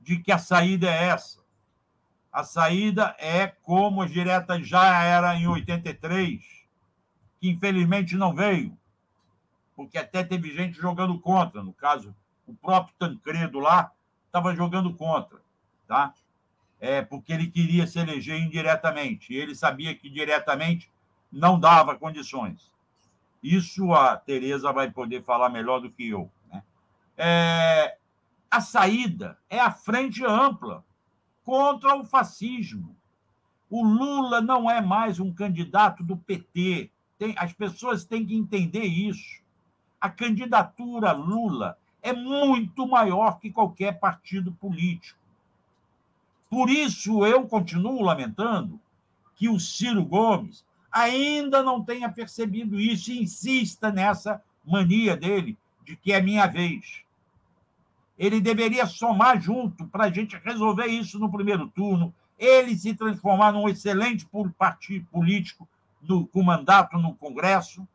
de 0.07 0.19
que 0.19 0.31
a 0.31 0.39
saída 0.39 0.89
é 0.89 1.09
essa. 1.09 1.41
A 2.33 2.45
saída 2.45 3.17
é 3.19 3.49
como 3.49 4.03
as 4.03 4.11
diretas 4.13 4.65
já 4.65 5.03
era 5.03 5.35
em 5.35 5.49
83, 5.49 6.41
que 7.41 7.51
infelizmente 7.51 8.15
não 8.15 8.33
veio, 8.33 8.79
porque 9.75 9.99
até 9.99 10.23
teve 10.23 10.55
gente 10.55 10.77
jogando 10.77 11.19
contra. 11.19 11.61
No 11.61 11.73
caso, 11.73 12.15
o 12.47 12.55
próprio 12.55 12.95
Tancredo 12.97 13.59
lá 13.59 13.91
estava 14.27 14.55
jogando 14.55 14.95
contra, 14.95 15.41
tá? 15.89 16.15
É 16.79 17.03
porque 17.03 17.33
ele 17.33 17.49
queria 17.49 17.85
se 17.85 17.99
eleger 17.99 18.41
indiretamente. 18.41 19.33
E 19.33 19.37
ele 19.37 19.57
sabia 19.57 19.93
que 19.93 20.09
diretamente 20.09 20.89
não 21.33 21.59
dava 21.59 21.97
condições. 21.97 22.71
Isso 23.43 23.93
a 23.93 24.17
Tereza 24.17 24.73
vai 24.73 24.89
poder 24.89 25.25
falar 25.25 25.49
melhor 25.49 25.81
do 25.81 25.91
que 25.91 26.11
eu. 26.11 26.31
Né? 26.53 26.63
É, 27.17 27.97
a 28.57 28.61
saída 28.63 29.37
é 29.51 29.61
a 29.61 29.71
frente 29.71 30.25
ampla 30.25 30.83
contra 31.45 31.95
o 31.95 32.05
fascismo. 32.05 32.97
O 33.69 33.85
Lula 33.85 34.41
não 34.41 34.71
é 34.71 34.81
mais 34.81 35.21
um 35.21 35.31
candidato 35.31 36.03
do 36.03 36.17
PT. 36.17 36.91
Tem, 37.19 37.35
as 37.37 37.53
pessoas 37.53 38.07
têm 38.07 38.25
que 38.25 38.35
entender 38.35 38.85
isso. 38.85 39.43
A 40.01 40.09
candidatura 40.09 41.13
Lula 41.13 41.77
é 42.01 42.15
muito 42.15 42.89
maior 42.89 43.39
que 43.39 43.51
qualquer 43.51 44.01
partido 44.01 44.51
político. 44.53 45.21
Por 46.49 46.71
isso, 46.71 47.27
eu 47.27 47.47
continuo 47.47 48.01
lamentando 48.01 48.81
que 49.35 49.51
o 49.51 49.61
Ciro 49.61 50.03
Gomes 50.03 50.65
ainda 50.91 51.63
não 51.63 51.85
tenha 51.85 52.11
percebido 52.11 52.81
isso 52.81 53.11
e 53.11 53.23
insista 53.23 53.93
nessa 53.93 54.43
mania 54.65 55.15
dele 55.15 55.59
de 55.85 55.95
que 55.95 56.11
é 56.11 56.23
minha 56.23 56.47
vez 56.47 57.05
ele 58.19 58.41
deveria 58.41 58.87
somar 58.87 59.41
junto 59.41 59.87
para 59.87 60.05
a 60.05 60.11
gente 60.11 60.37
resolver 60.39 60.87
isso 60.87 61.19
no 61.19 61.31
primeiro 61.31 61.69
turno, 61.69 62.15
ele 62.39 62.77
se 62.77 62.95
transformar 62.95 63.53
num 63.53 63.69
excelente 63.69 64.27
partido 64.59 65.07
político 65.07 65.69
no, 66.03 66.27
com 66.27 66.43
mandato 66.43 66.99
no 66.99 67.15
Congresso, 67.15 67.87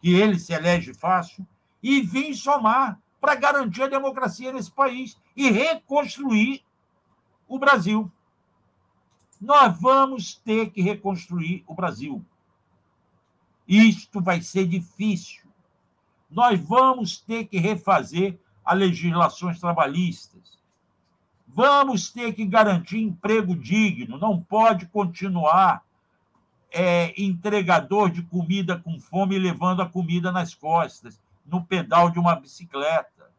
que 0.00 0.14
ele 0.14 0.38
se 0.38 0.52
elege 0.52 0.92
fácil, 0.94 1.46
e 1.82 2.00
vir 2.00 2.34
somar 2.34 3.00
para 3.20 3.34
garantir 3.34 3.82
a 3.82 3.88
democracia 3.88 4.52
nesse 4.52 4.70
país 4.70 5.18
e 5.36 5.50
reconstruir 5.50 6.62
o 7.48 7.58
Brasil. 7.58 8.10
Nós 9.40 9.78
vamos 9.80 10.36
ter 10.36 10.70
que 10.70 10.80
reconstruir 10.80 11.64
o 11.66 11.74
Brasil. 11.74 12.24
Isto 13.66 14.20
vai 14.20 14.40
ser 14.40 14.66
difícil. 14.66 15.42
Nós 16.30 16.60
vamos 16.60 17.18
ter 17.18 17.46
que 17.46 17.58
refazer 17.58 18.38
a 18.64 18.74
legislações 18.74 19.60
trabalhistas. 19.60 20.58
Vamos 21.46 22.10
ter 22.10 22.32
que 22.32 22.44
garantir 22.44 22.98
emprego 22.98 23.54
digno, 23.54 24.18
não 24.18 24.40
pode 24.40 24.86
continuar 24.86 25.82
é, 26.72 27.14
entregador 27.16 28.10
de 28.10 28.22
comida 28.22 28.76
com 28.76 28.98
fome 28.98 29.38
levando 29.38 29.80
a 29.80 29.88
comida 29.88 30.32
nas 30.32 30.54
costas, 30.54 31.20
no 31.46 31.62
pedal 31.62 32.10
de 32.10 32.18
uma 32.18 32.34
bicicleta. 32.34 33.30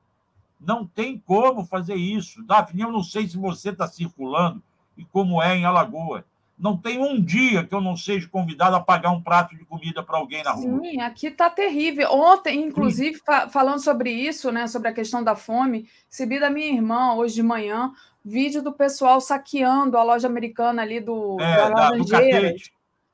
Não 0.59 0.87
tem 0.87 1.19
como 1.19 1.65
fazer 1.65 1.95
isso. 1.95 2.41
Daphne, 2.43 2.83
eu 2.83 2.91
não 2.91 3.03
sei 3.03 3.27
se 3.27 3.37
você 3.37 3.69
está 3.69 3.87
circulando 3.87 4.63
e 4.97 5.03
como 5.03 5.41
é 5.41 5.57
em 5.57 5.65
Alagoas. 5.65 6.23
Não 6.57 6.77
tem 6.77 6.99
um 6.99 7.21
dia 7.21 7.65
que 7.65 7.75
eu 7.75 7.81
não 7.81 7.97
seja 7.97 8.29
convidado 8.29 8.75
a 8.75 8.79
pagar 8.79 9.11
um 9.11 9.21
prato 9.21 9.55
de 9.57 9.65
comida 9.65 10.01
para 10.01 10.17
alguém 10.17 10.41
na 10.41 10.51
rua. 10.51 10.79
Sim, 10.81 11.01
aqui 11.01 11.27
está 11.27 11.49
terrível. 11.49 12.09
Ontem, 12.11 12.63
inclusive, 12.63 13.19
fa 13.25 13.49
falando 13.49 13.83
sobre 13.83 14.09
isso, 14.09 14.51
né, 14.51 14.65
sobre 14.65 14.87
a 14.87 14.93
questão 14.93 15.21
da 15.21 15.35
fome, 15.35 15.89
recebi 16.09 16.39
da 16.39 16.49
minha 16.49 16.71
irmã 16.71 17.13
hoje 17.13 17.35
de 17.35 17.43
manhã 17.43 17.91
vídeo 18.25 18.63
do 18.63 18.73
pessoal 18.73 19.21
saqueando 19.21 19.97
a 19.97 20.03
loja 20.03 20.27
americana 20.27 20.81
ali 20.81 20.99
do, 20.99 21.39
é, 21.39 21.69
da, 21.69 21.91
do 21.91 22.07
catete. 22.07 22.73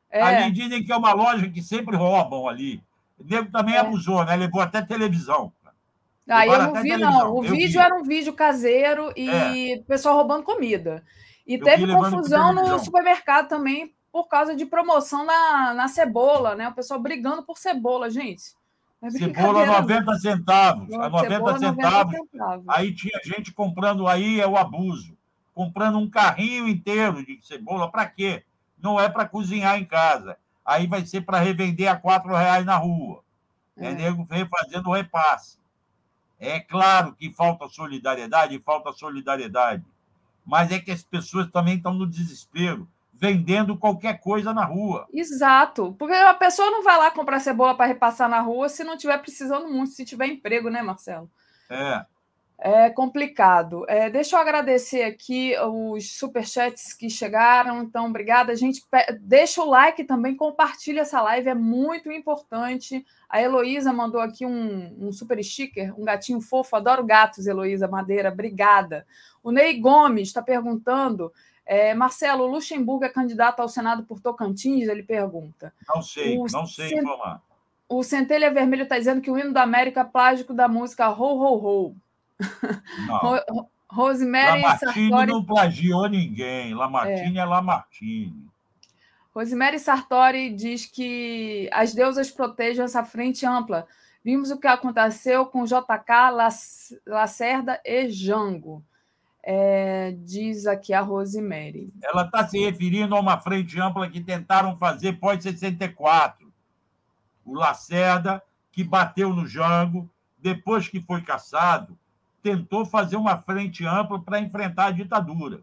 É. 0.10 0.22
Ali 0.22 0.52
dizem 0.52 0.84
que 0.84 0.92
é 0.92 0.96
uma 0.96 1.14
loja 1.14 1.50
que 1.50 1.62
sempre 1.62 1.98
roubam 1.98 2.48
ali. 2.48 2.82
O 3.20 3.24
nego 3.24 3.52
também 3.52 3.76
é. 3.76 3.80
abusou, 3.80 4.24
né? 4.24 4.36
Levou 4.36 4.62
até 4.62 4.82
televisão. 4.82 5.52
Ah, 6.28 6.46
eu 6.48 6.58
não 6.58 6.74
vi, 6.76 6.90
televisão. 6.90 7.12
não. 7.12 7.34
O 7.36 7.44
eu 7.44 7.52
vídeo 7.52 7.74
vi. 7.74 7.86
era 7.86 7.96
um 7.96 8.04
vídeo 8.04 8.34
caseiro 8.34 9.12
e 9.18 9.74
é. 9.74 9.78
pessoal 9.80 10.16
roubando 10.16 10.44
comida. 10.44 11.04
E 11.46 11.56
eu 11.56 11.64
teve 11.64 11.92
confusão 11.92 12.54
no 12.54 12.80
supermercado 12.80 13.48
também 13.48 13.94
por 14.12 14.28
causa 14.28 14.56
de 14.56 14.66
promoção 14.66 15.26
na, 15.26 15.74
na 15.74 15.88
cebola, 15.88 16.56
né? 16.56 16.68
O 16.68 16.74
pessoal 16.74 17.00
brigando 17.00 17.44
por 17.44 17.58
cebola, 17.58 18.10
gente. 18.10 18.54
É 19.02 19.10
cebola 19.10 19.66
90 19.66 20.16
centavos. 20.16 20.94
A 20.94 21.10
90 21.10 21.34
cebola, 21.34 21.60
centavos. 21.60 22.14
90 22.14 22.30
centavos. 22.32 22.66
Aí 22.68 22.94
tinha 22.94 23.20
gente 23.24 23.54
comprando, 23.54 24.08
aí 24.08 24.40
é 24.40 24.48
o 24.48 24.58
abuso. 24.58 25.18
Comprando 25.54 25.98
um 25.98 26.10
carrinho 26.10 26.68
inteiro 26.68 27.26
de 27.26 27.40
cebola, 27.44 27.90
para 27.90 28.06
quê? 28.06 28.44
Não 28.82 29.00
é 29.00 29.10
para 29.10 29.28
cozinhar 29.28 29.78
em 29.78 29.86
casa. 29.86 30.38
Aí 30.66 30.88
vai 30.88 31.06
ser 31.06 31.22
para 31.22 31.40
revender 31.40 31.90
a 31.90 31.96
quatro 31.96 32.36
reais 32.36 32.66
na 32.66 32.76
rua. 32.78 33.24
É, 33.78 33.94
nego 33.94 34.28
fazendo 34.50 34.92
repasse. 34.92 35.58
É 36.40 36.60
claro 36.60 37.14
que 37.14 37.32
falta 37.32 37.68
solidariedade, 37.68 38.60
falta 38.60 38.92
solidariedade 38.92 39.84
mas 40.46 40.72
é 40.72 40.80
que 40.80 40.92
as 40.92 41.04
pessoas 41.04 41.50
também 41.50 41.78
estão 41.78 41.94
no 41.94 42.08
desespero, 42.08 42.88
vendendo 43.14 43.78
qualquer 43.78 44.20
coisa 44.20 44.54
na 44.54 44.66
rua. 44.66 45.08
Exato, 45.14 45.96
porque 45.98 46.14
a 46.14 46.34
pessoa 46.34 46.72
não 46.72 46.84
vai 46.84 46.98
lá 46.98 47.12
comprar 47.12 47.40
cebola 47.40 47.76
para 47.76 47.86
repassar 47.86 48.28
na 48.28 48.42
rua 48.42 48.68
se 48.70 48.84
não 48.84 48.96
estiver 48.96 49.18
precisando 49.20 49.70
muito, 49.70 49.92
se 49.92 50.06
tiver 50.06 50.28
emprego, 50.28 50.70
né, 50.70 50.82
Marcelo? 50.82 51.30
É. 51.70 52.06
É 52.64 52.92
complicado. 52.92 53.86
É, 53.88 54.08
deixa 54.08 54.36
eu 54.36 54.40
agradecer 54.40 55.02
aqui 55.02 55.56
os 55.58 56.12
superchats 56.12 56.94
que 56.94 57.10
chegaram. 57.10 57.82
Então, 57.82 58.06
obrigada. 58.06 58.56
gente 58.56 58.84
deixa 59.20 59.64
o 59.64 59.66
like 59.68 60.04
também, 60.04 60.36
compartilha 60.36 61.02
essa 61.02 61.20
live, 61.24 61.50
é 61.50 61.56
muito 61.56 62.12
importante. 62.12 63.04
A 63.28 63.42
Heloísa 63.42 63.92
mandou 63.92 64.22
aqui 64.22 64.46
um, 64.46 64.96
um 65.08 65.12
super 65.12 65.44
sticker, 65.44 66.00
um 66.00 66.06
gatinho 66.06 66.40
fofo. 66.40 66.76
Adoro 66.76 67.04
gatos, 67.04 67.48
Heloísa 67.48 67.88
Madeira. 67.88 68.30
Obrigada. 68.32 69.08
O 69.42 69.52
Ney 69.52 69.80
Gomes 69.80 70.28
está 70.28 70.44
perguntando. 70.44 71.34
É, 71.66 71.96
Marcelo, 71.96 72.46
Luxemburgo 72.46 73.06
é 73.06 73.10
candidato 73.10 73.60
ao 73.62 73.70
Senado 73.70 74.04
por 74.04 74.20
Tocantins? 74.20 74.88
Ele 74.88 75.02
pergunta. 75.02 75.74
Não 75.88 76.04
sei, 76.04 76.38
o 76.38 76.46
não 76.52 76.68
sei 76.68 76.94
informar. 76.94 77.42
O 77.90 78.04
Centelha 78.04 78.54
Vermelho 78.54 78.84
está 78.84 79.00
dizendo 79.00 79.20
que 79.20 79.32
o 79.32 79.38
hino 79.40 79.52
da 79.52 79.64
América 79.64 80.02
é 80.02 80.04
plágico 80.04 80.54
da 80.54 80.68
música 80.68 81.10
Ho 81.10 81.40
Ho 81.40 81.66
Ho. 81.66 81.96
Não. 83.08 83.70
Rosemary 83.92 84.62
Lamartine 84.62 85.10
Sartori... 85.10 85.32
não 85.32 85.44
plagiou 85.44 86.08
ninguém. 86.08 86.74
Lamartine 86.74 87.38
é, 87.38 87.42
é 87.42 87.46
Lamartine. 87.46 88.50
Rosemary 89.36 89.80
Sartori 89.80 90.50
diz 90.54 90.86
que 90.86 91.70
as 91.74 91.94
deusas 91.94 92.32
protejam 92.32 92.86
essa 92.86 93.04
frente 93.04 93.46
ampla. 93.46 93.86
Vimos 94.24 94.52
o 94.52 94.60
que 94.60 94.68
aconteceu 94.68 95.46
com 95.46 95.66
JK, 95.66 96.32
Lacerda 97.06 97.82
e 97.84 98.10
Jango. 98.10 98.84
É, 99.44 100.16
diz 100.20 100.68
aqui 100.68 100.94
a 100.94 101.02
Rosemary. 101.02 101.92
Ela 102.04 102.26
está 102.26 102.48
se 102.48 102.60
referindo 102.60 103.16
a 103.16 103.20
uma 103.20 103.40
frente 103.40 103.80
ampla 103.80 104.10
que 104.10 104.22
tentaram 104.22 104.78
fazer 104.78 105.14
pós-64. 105.14 106.36
O 107.44 107.56
Lacerda, 107.56 108.42
que 108.72 108.84
bateu 108.84 109.34
no 109.34 109.48
Jango, 109.48 110.10
depois 110.38 110.88
que 110.88 111.02
foi 111.02 111.22
caçado, 111.24 111.98
tentou 112.42 112.86
fazer 112.86 113.16
uma 113.16 113.38
frente 113.38 113.86
ampla 113.86 114.20
para 114.22 114.40
enfrentar 114.40 114.88
a 114.88 114.92
ditadura. 114.92 115.62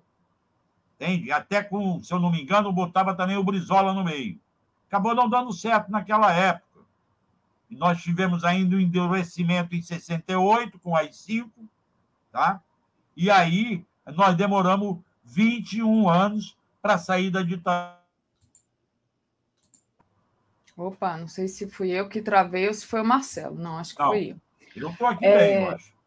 Entende? 0.94 1.30
Até 1.30 1.62
com, 1.62 2.02
se 2.02 2.12
eu 2.12 2.18
não 2.18 2.30
me 2.30 2.42
engano, 2.42 2.72
botava 2.72 3.14
também 3.14 3.36
o 3.36 3.44
Brizola 3.44 3.92
no 3.92 4.04
meio. 4.04 4.38
Acabou 4.88 5.14
não 5.14 5.28
dando 5.28 5.52
certo 5.52 5.90
naquela 5.90 6.32
época. 6.32 6.80
E 7.70 7.76
nós 7.76 8.02
tivemos 8.02 8.44
ainda 8.44 8.74
o 8.74 8.78
um 8.78 8.80
endurecimento 8.80 9.74
em 9.74 9.82
68, 9.82 10.78
com 10.78 10.96
as 10.96 11.16
cinco, 11.16 11.68
tá? 12.32 12.60
E 13.16 13.30
aí 13.30 13.84
nós 14.06 14.34
demoramos 14.34 14.98
21 15.24 16.08
anos 16.08 16.56
para 16.80 16.96
sair 16.96 17.30
da 17.30 17.42
ditadura. 17.42 17.98
Opa, 20.76 21.16
não 21.16 21.26
sei 21.26 21.48
se 21.48 21.68
fui 21.68 21.90
eu 21.90 22.08
que 22.08 22.22
travei 22.22 22.68
ou 22.68 22.74
se 22.74 22.86
foi 22.86 23.00
o 23.02 23.04
Marcelo. 23.04 23.56
Não, 23.56 23.78
acho 23.78 23.94
que 23.94 24.00
não, 24.00 24.10
fui 24.10 24.30
eu. 24.30 24.40
Eu 24.76 24.90
estou 24.90 25.06
aqui 25.08 25.26
é... 25.26 25.36
bem, 25.36 25.64
eu 25.64 25.70
acho. 25.70 25.97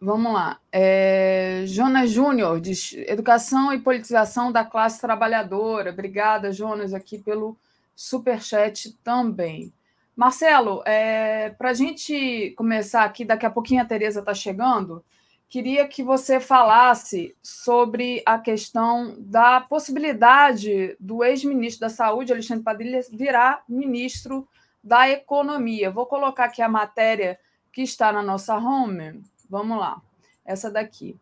Vamos 0.00 0.32
lá. 0.32 0.60
É... 0.70 1.64
Jonas 1.66 2.10
Júnior 2.10 2.60
educação 3.08 3.72
e 3.72 3.80
politização 3.80 4.52
da 4.52 4.64
classe 4.64 5.00
trabalhadora. 5.00 5.90
Obrigada, 5.90 6.52
Jonas, 6.52 6.92
aqui 6.92 7.18
pelo 7.18 7.56
superchat 7.94 8.92
também. 9.02 9.72
Marcelo, 10.14 10.82
é... 10.84 11.50
para 11.50 11.70
a 11.70 11.74
gente 11.74 12.52
começar 12.56 13.04
aqui, 13.04 13.24
daqui 13.24 13.46
a 13.46 13.50
pouquinho 13.50 13.82
a 13.82 13.86
Tereza 13.86 14.20
está 14.20 14.34
chegando. 14.34 15.02
Queria 15.48 15.86
que 15.86 16.02
você 16.02 16.40
falasse 16.40 17.34
sobre 17.40 18.20
a 18.26 18.36
questão 18.36 19.14
da 19.18 19.60
possibilidade 19.60 20.96
do 20.98 21.22
ex-ministro 21.22 21.80
da 21.82 21.88
Saúde, 21.88 22.32
Alexandre 22.32 22.64
Padilha, 22.64 23.00
virar 23.12 23.62
ministro 23.68 24.46
da 24.82 25.08
Economia. 25.08 25.90
Vou 25.90 26.04
colocar 26.04 26.46
aqui 26.46 26.60
a 26.60 26.68
matéria 26.68 27.38
que 27.72 27.80
está 27.82 28.12
na 28.12 28.22
nossa 28.22 28.56
home. 28.56 29.22
Vamos 29.48 29.78
lá, 29.78 30.00
essa 30.44 30.70
daqui. 30.70 31.16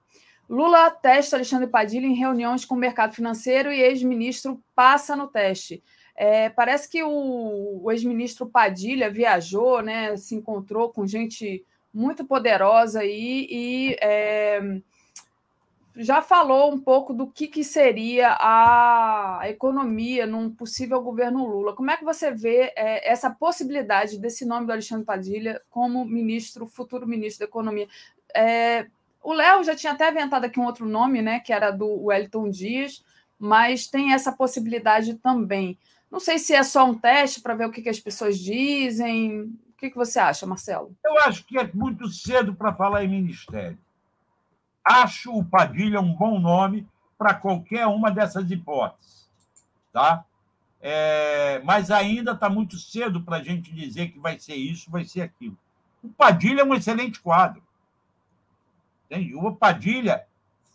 Lula 0.49 0.91
testa 0.91 1.37
Alexandre 1.37 1.67
Padilha 1.67 2.07
em 2.07 2.15
reuniões 2.15 2.65
com 2.65 2.75
o 2.75 2.79
mercado 2.79 3.15
financeiro 3.15 3.73
e 3.73 3.81
ex-ministro 3.81 4.63
passa 4.75 5.17
no 5.17 5.27
teste. 5.27 5.83
É, 6.17 6.49
parece 6.49 6.89
que 6.89 7.03
o, 7.03 7.81
o 7.83 7.91
ex-ministro 7.91 8.47
Padilha 8.47 9.11
viajou, 9.11 9.83
né, 9.83 10.17
se 10.17 10.35
encontrou 10.35 10.91
com 10.91 11.07
gente 11.07 11.65
muito 11.93 12.25
poderosa 12.25 13.01
aí 13.01 13.47
e 13.51 13.97
é, 14.01 14.81
já 15.97 16.21
falou 16.21 16.73
um 16.73 16.81
pouco 16.81 17.15
do 17.15 17.27
que, 17.27 17.47
que 17.47 17.63
seria 17.63 18.37
a 18.41 19.43
economia 19.45 20.27
num 20.27 20.51
possível 20.51 21.01
governo 21.01 21.47
Lula. 21.47 21.73
Como 21.73 21.91
é 21.91 21.97
que 21.97 22.05
você 22.05 22.33
vê 22.33 22.73
é, 22.77 23.09
essa 23.09 23.31
possibilidade 23.31 24.19
desse 24.19 24.45
nome 24.45 24.67
do 24.67 24.73
Alexandre 24.73 25.05
Padilha 25.05 25.63
como 25.71 26.05
ministro, 26.05 26.67
futuro 26.67 27.07
ministro 27.07 27.47
da 27.47 27.49
Economia? 27.49 27.87
É, 28.35 28.87
o 29.23 29.33
Léo 29.33 29.65
já 29.65 29.75
tinha 29.75 29.93
até 29.93 30.11
inventado 30.11 30.45
aqui 30.45 30.59
um 30.59 30.67
outro 30.67 30.87
nome, 30.87 31.23
né, 31.23 31.41
que 31.41 31.53
era 31.53 31.71
do 31.71 32.05
Wellington 32.05 32.51
Dias, 32.51 33.05
mas 33.39 33.87
tem 33.87 34.13
essa 34.13 34.33
possibilidade 34.33 35.15
também. 35.15 35.79
Não 36.11 36.21
sei 36.21 36.39
se 36.39 36.55
é 36.55 36.63
só 36.63 36.85
um 36.85 36.95
teste 36.95 37.41
para 37.41 37.55
ver 37.55 37.67
o 37.67 37.71
que, 37.71 37.83
que 37.83 37.89
as 37.89 37.99
pessoas 37.99 38.39
dizem, 38.39 39.53
que, 39.85 39.91
que 39.91 39.97
você 39.97 40.19
acha, 40.19 40.47
Marcelo? 40.47 40.97
Eu 41.05 41.19
acho 41.21 41.45
que 41.45 41.59
é 41.59 41.71
muito 41.73 42.09
cedo 42.09 42.55
para 42.55 42.73
falar 42.73 43.05
em 43.05 43.09
ministério. 43.09 43.79
Acho 44.85 45.33
o 45.33 45.45
Padilha 45.45 46.01
um 46.01 46.15
bom 46.15 46.39
nome 46.39 46.87
para 47.19 47.35
qualquer 47.35 47.87
uma 47.87 48.11
dessas 48.11 48.51
hipóteses. 48.51 49.29
Tá? 49.93 50.25
É, 50.81 51.61
mas 51.65 51.91
ainda 51.91 52.33
está 52.33 52.49
muito 52.49 52.77
cedo 52.79 53.23
para 53.23 53.37
a 53.37 53.43
gente 53.43 53.73
dizer 53.73 54.11
que 54.11 54.19
vai 54.19 54.39
ser 54.39 54.55
isso, 54.55 54.91
vai 54.91 55.05
ser 55.05 55.23
aquilo. 55.23 55.57
O 56.03 56.09
Padilha 56.09 56.61
é 56.61 56.65
um 56.65 56.75
excelente 56.75 57.21
quadro. 57.21 57.63
Entende? 59.05 59.35
O 59.35 59.55
Padilha 59.55 60.25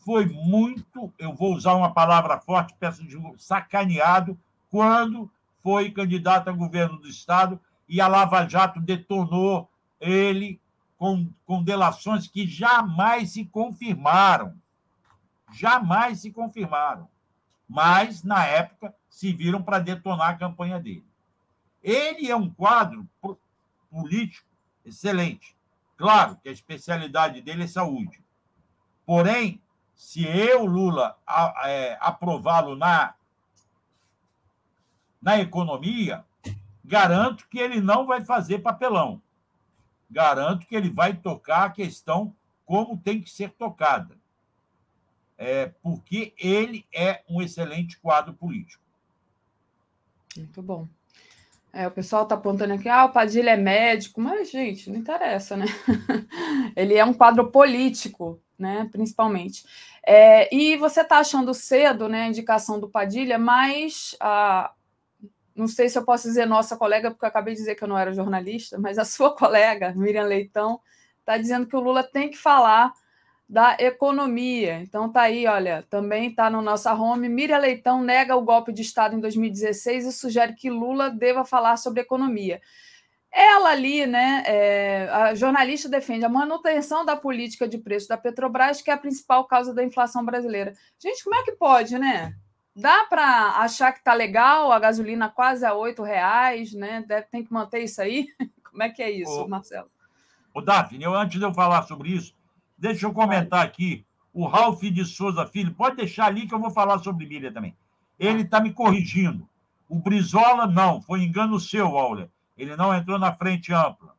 foi 0.06 0.26
muito, 0.26 1.14
eu 1.18 1.34
vou 1.34 1.54
usar 1.54 1.76
uma 1.76 1.94
palavra 1.94 2.40
forte, 2.40 2.76
peço 2.80 3.04
de 3.06 3.18
sacaneado, 3.38 4.40
quando 4.70 5.30
foi 5.62 5.92
candidato 5.92 6.50
a 6.50 6.54
governo 6.54 6.98
do 6.98 7.08
Estado 7.08 7.60
e 7.88 8.00
a 8.00 8.08
Lava 8.08 8.48
Jato 8.48 8.80
detonou 8.80 9.70
ele 10.00 10.60
com, 10.98 11.30
com 11.46 11.64
delações 11.64 12.28
que 12.28 12.48
jamais 12.48 13.32
se 13.32 13.46
confirmaram. 13.46 14.54
Jamais 15.52 16.22
se 16.22 16.32
confirmaram. 16.32 17.08
Mas, 17.68 18.24
na 18.24 18.46
época, 18.46 18.94
se 19.10 19.34
viram 19.34 19.62
para 19.62 19.80
detonar 19.80 20.30
a 20.30 20.38
campanha 20.38 20.80
dele. 20.80 21.06
Ele 21.84 22.30
é 22.30 22.36
um 22.36 22.50
quadro 22.50 23.08
político 23.90 24.48
excelente. 24.86 25.56
Claro 26.00 26.38
que 26.42 26.50
a 26.50 26.52
especialidade 26.52 27.42
dele 27.42 27.66
é 27.66 27.68
saúde. 27.68 28.24
Porém, 29.06 29.62
se 29.96 30.26
eu, 30.26 30.66
Lula, 30.66 31.16
é, 31.66 31.98
aprová-lo 32.00 32.76
na, 32.76 33.14
na 35.22 35.40
economia, 35.40 36.26
Garanto 36.90 37.48
que 37.48 37.60
ele 37.60 37.80
não 37.80 38.08
vai 38.08 38.26
fazer 38.26 38.64
papelão. 38.64 39.22
Garanto 40.10 40.66
que 40.66 40.76
ele 40.76 40.90
vai 40.90 41.16
tocar 41.16 41.66
a 41.66 41.70
questão 41.70 42.36
como 42.66 42.98
tem 42.98 43.22
que 43.22 43.30
ser 43.30 43.52
tocada. 43.52 44.18
É, 45.38 45.68
porque 45.84 46.34
ele 46.36 46.88
é 46.92 47.24
um 47.30 47.44
excelente 47.44 48.00
quadro 48.00 48.34
político. 48.34 48.82
Muito 50.36 50.64
bom. 50.64 50.88
É, 51.72 51.88
o 51.88 51.92
pessoal 51.92 52.24
está 52.24 52.36
apontando 52.36 52.74
aqui, 52.74 52.90
ah, 52.90 53.06
o 53.06 53.12
Padilha 53.12 53.52
é 53.52 53.58
médico, 53.58 54.20
mas, 54.20 54.50
gente, 54.50 54.90
não 54.90 54.98
interessa, 54.98 55.56
né? 55.56 55.66
ele 56.76 56.96
é 56.96 57.06
um 57.06 57.14
quadro 57.14 57.52
político, 57.52 58.42
né? 58.58 58.90
Principalmente. 58.92 59.64
É, 60.06 60.54
e 60.54 60.76
você 60.78 61.02
está 61.02 61.20
achando 61.20 61.54
cedo 61.54 62.10
né, 62.10 62.24
a 62.24 62.28
indicação 62.28 62.80
do 62.80 62.90
Padilha, 62.90 63.38
mas 63.38 64.16
a, 64.20 64.74
não 65.56 65.68
sei 65.68 65.90
se 65.90 65.98
eu 65.98 66.04
posso 66.04 66.28
dizer 66.28 66.46
nossa 66.48 66.76
colega, 66.76 67.12
porque 67.12 67.26
eu 67.26 67.30
acabei 67.30 67.54
de 67.54 67.60
dizer 67.60 67.76
que 67.76 67.84
eu 67.84 67.88
não 67.88 67.98
era 67.98 68.14
jornalista, 68.14 68.80
mas 68.80 68.98
a 68.98 69.06
sua 69.06 69.36
colega, 69.38 69.94
Miriam 69.96 70.24
Leitão, 70.24 70.82
está 71.20 71.38
dizendo 71.38 71.68
que 71.68 71.76
o 71.76 71.80
Lula 71.80 72.04
tem 72.04 72.30
que 72.30 72.38
falar 72.38 72.92
da 73.50 73.76
economia. 73.80 74.80
Então 74.80 75.12
tá 75.12 75.22
aí, 75.22 75.48
olha, 75.48 75.84
também 75.90 76.30
está 76.30 76.52
no 76.52 76.62
nossa 76.62 76.94
home. 76.94 77.28
Miriam 77.28 77.58
Leitão 77.58 78.04
nega 78.04 78.36
o 78.36 78.44
golpe 78.44 78.72
de 78.72 78.84
Estado 78.84 79.16
em 79.16 79.20
2016 79.20 80.06
e 80.06 80.12
sugere 80.12 80.54
que 80.54 80.70
Lula 80.70 81.10
deva 81.10 81.44
falar 81.44 81.76
sobre 81.78 82.02
economia. 82.02 82.62
Ela 83.32 83.72
ali, 83.72 84.06
né, 84.06 84.44
é, 84.46 85.10
a 85.12 85.36
jornalista 85.36 85.90
defende 85.90 86.26
a 86.26 86.30
manutenção 86.30 87.04
da 87.04 87.16
política 87.16 87.68
de 87.68 87.78
preço 87.78 88.08
da 88.08 88.18
Petrobras, 88.18 88.82
que 88.82 88.92
é 88.92 88.94
a 88.94 88.98
principal 88.98 89.46
causa 89.46 89.74
da 89.74 89.84
inflação 89.84 90.24
brasileira. 90.24 90.74
Gente, 91.00 91.24
como 91.24 91.36
é 91.36 91.44
que 91.44 91.52
pode, 91.54 91.98
né? 91.98 92.36
Dá 92.76 93.06
para 93.06 93.60
achar 93.62 93.92
que 93.92 94.04
tá 94.04 94.14
legal 94.14 94.72
a 94.72 94.80
gasolina 94.80 95.28
quase 95.28 95.66
a 95.66 95.74
oito 95.74 96.04
reais, 96.04 96.74
né? 96.74 97.04
Deve, 97.08 97.28
tem 97.28 97.44
que 97.44 97.52
manter 97.52 97.84
isso 97.84 98.02
aí. 98.02 98.28
Como 98.64 98.84
é 98.84 98.90
que 98.90 99.02
é 99.02 99.10
isso, 99.10 99.44
ô, 99.44 99.48
Marcelo? 99.48 99.90
O 100.54 100.62
Daphne, 100.62 101.04
eu, 101.04 101.14
antes 101.16 101.40
de 101.40 101.44
eu 101.44 101.54
falar 101.54 101.84
sobre 101.84 102.10
isso, 102.10 102.34
deixa 102.80 103.06
eu 103.06 103.14
comentar 103.14 103.64
aqui. 103.66 104.06
O 104.34 104.46
Ralph 104.46 104.82
de 104.82 105.06
Souza 105.06 105.46
Filho, 105.46 105.74
pode 105.74 105.98
deixar 105.98 106.26
ali 106.26 106.48
que 106.48 106.54
eu 106.54 106.60
vou 106.60 106.72
falar 106.72 107.00
sobre 107.00 107.26
Miriam 107.26 107.52
também. 107.52 107.76
Ele 108.18 108.44
está 108.44 108.60
me 108.60 108.72
corrigindo. 108.72 109.48
O 109.88 109.96
Brizola, 109.96 110.68
não, 110.68 111.02
foi 111.02 111.24
engano 111.24 111.60
seu, 111.60 111.98
Auler. 111.98 112.30
Ele 112.58 112.76
não 112.76 112.94
entrou 112.94 113.18
na 113.18 113.34
frente 113.34 113.74
ampla. 113.74 114.16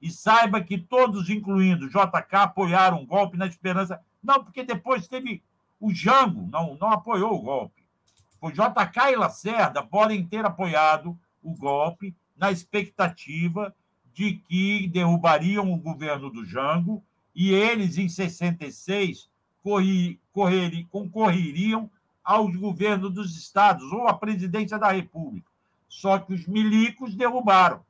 E 0.00 0.10
saiba 0.10 0.60
que 0.60 0.78
todos, 0.78 1.28
incluindo 1.28 1.88
JK, 1.88 2.26
apoiaram 2.32 3.02
o 3.02 3.06
golpe 3.06 3.36
na 3.36 3.46
esperança. 3.46 4.00
Não, 4.22 4.44
porque 4.44 4.62
depois 4.62 5.08
teve 5.08 5.42
o 5.80 5.92
Jango, 5.92 6.46
não, 6.50 6.76
não 6.76 6.90
apoiou 6.90 7.34
o 7.34 7.42
golpe 7.42 7.78
o 8.40 8.50
JK 8.50 9.12
e 9.12 9.16
Lacerda 9.16 9.82
podem 9.82 10.24
ter 10.24 10.44
apoiado 10.44 11.18
o 11.42 11.54
golpe 11.54 12.14
na 12.36 12.50
expectativa 12.50 13.74
de 14.14 14.34
que 14.48 14.88
derrubariam 14.88 15.72
o 15.72 15.76
governo 15.76 16.30
do 16.30 16.44
Jango 16.44 17.02
e 17.40 17.54
eles, 17.54 17.96
em 17.96 18.08
66, 18.08 19.30
corri, 19.62 20.20
correri, 20.32 20.84
concorreriam 20.86 21.88
ao 22.24 22.50
governo 22.50 23.08
dos 23.08 23.38
estados 23.38 23.92
ou 23.92 24.08
à 24.08 24.14
presidência 24.14 24.76
da 24.76 24.90
República. 24.90 25.48
Só 25.88 26.18
que 26.18 26.34
os 26.34 26.48
milicos 26.48 27.14
derrubaram. 27.14 27.80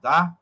Tá? 0.00 0.38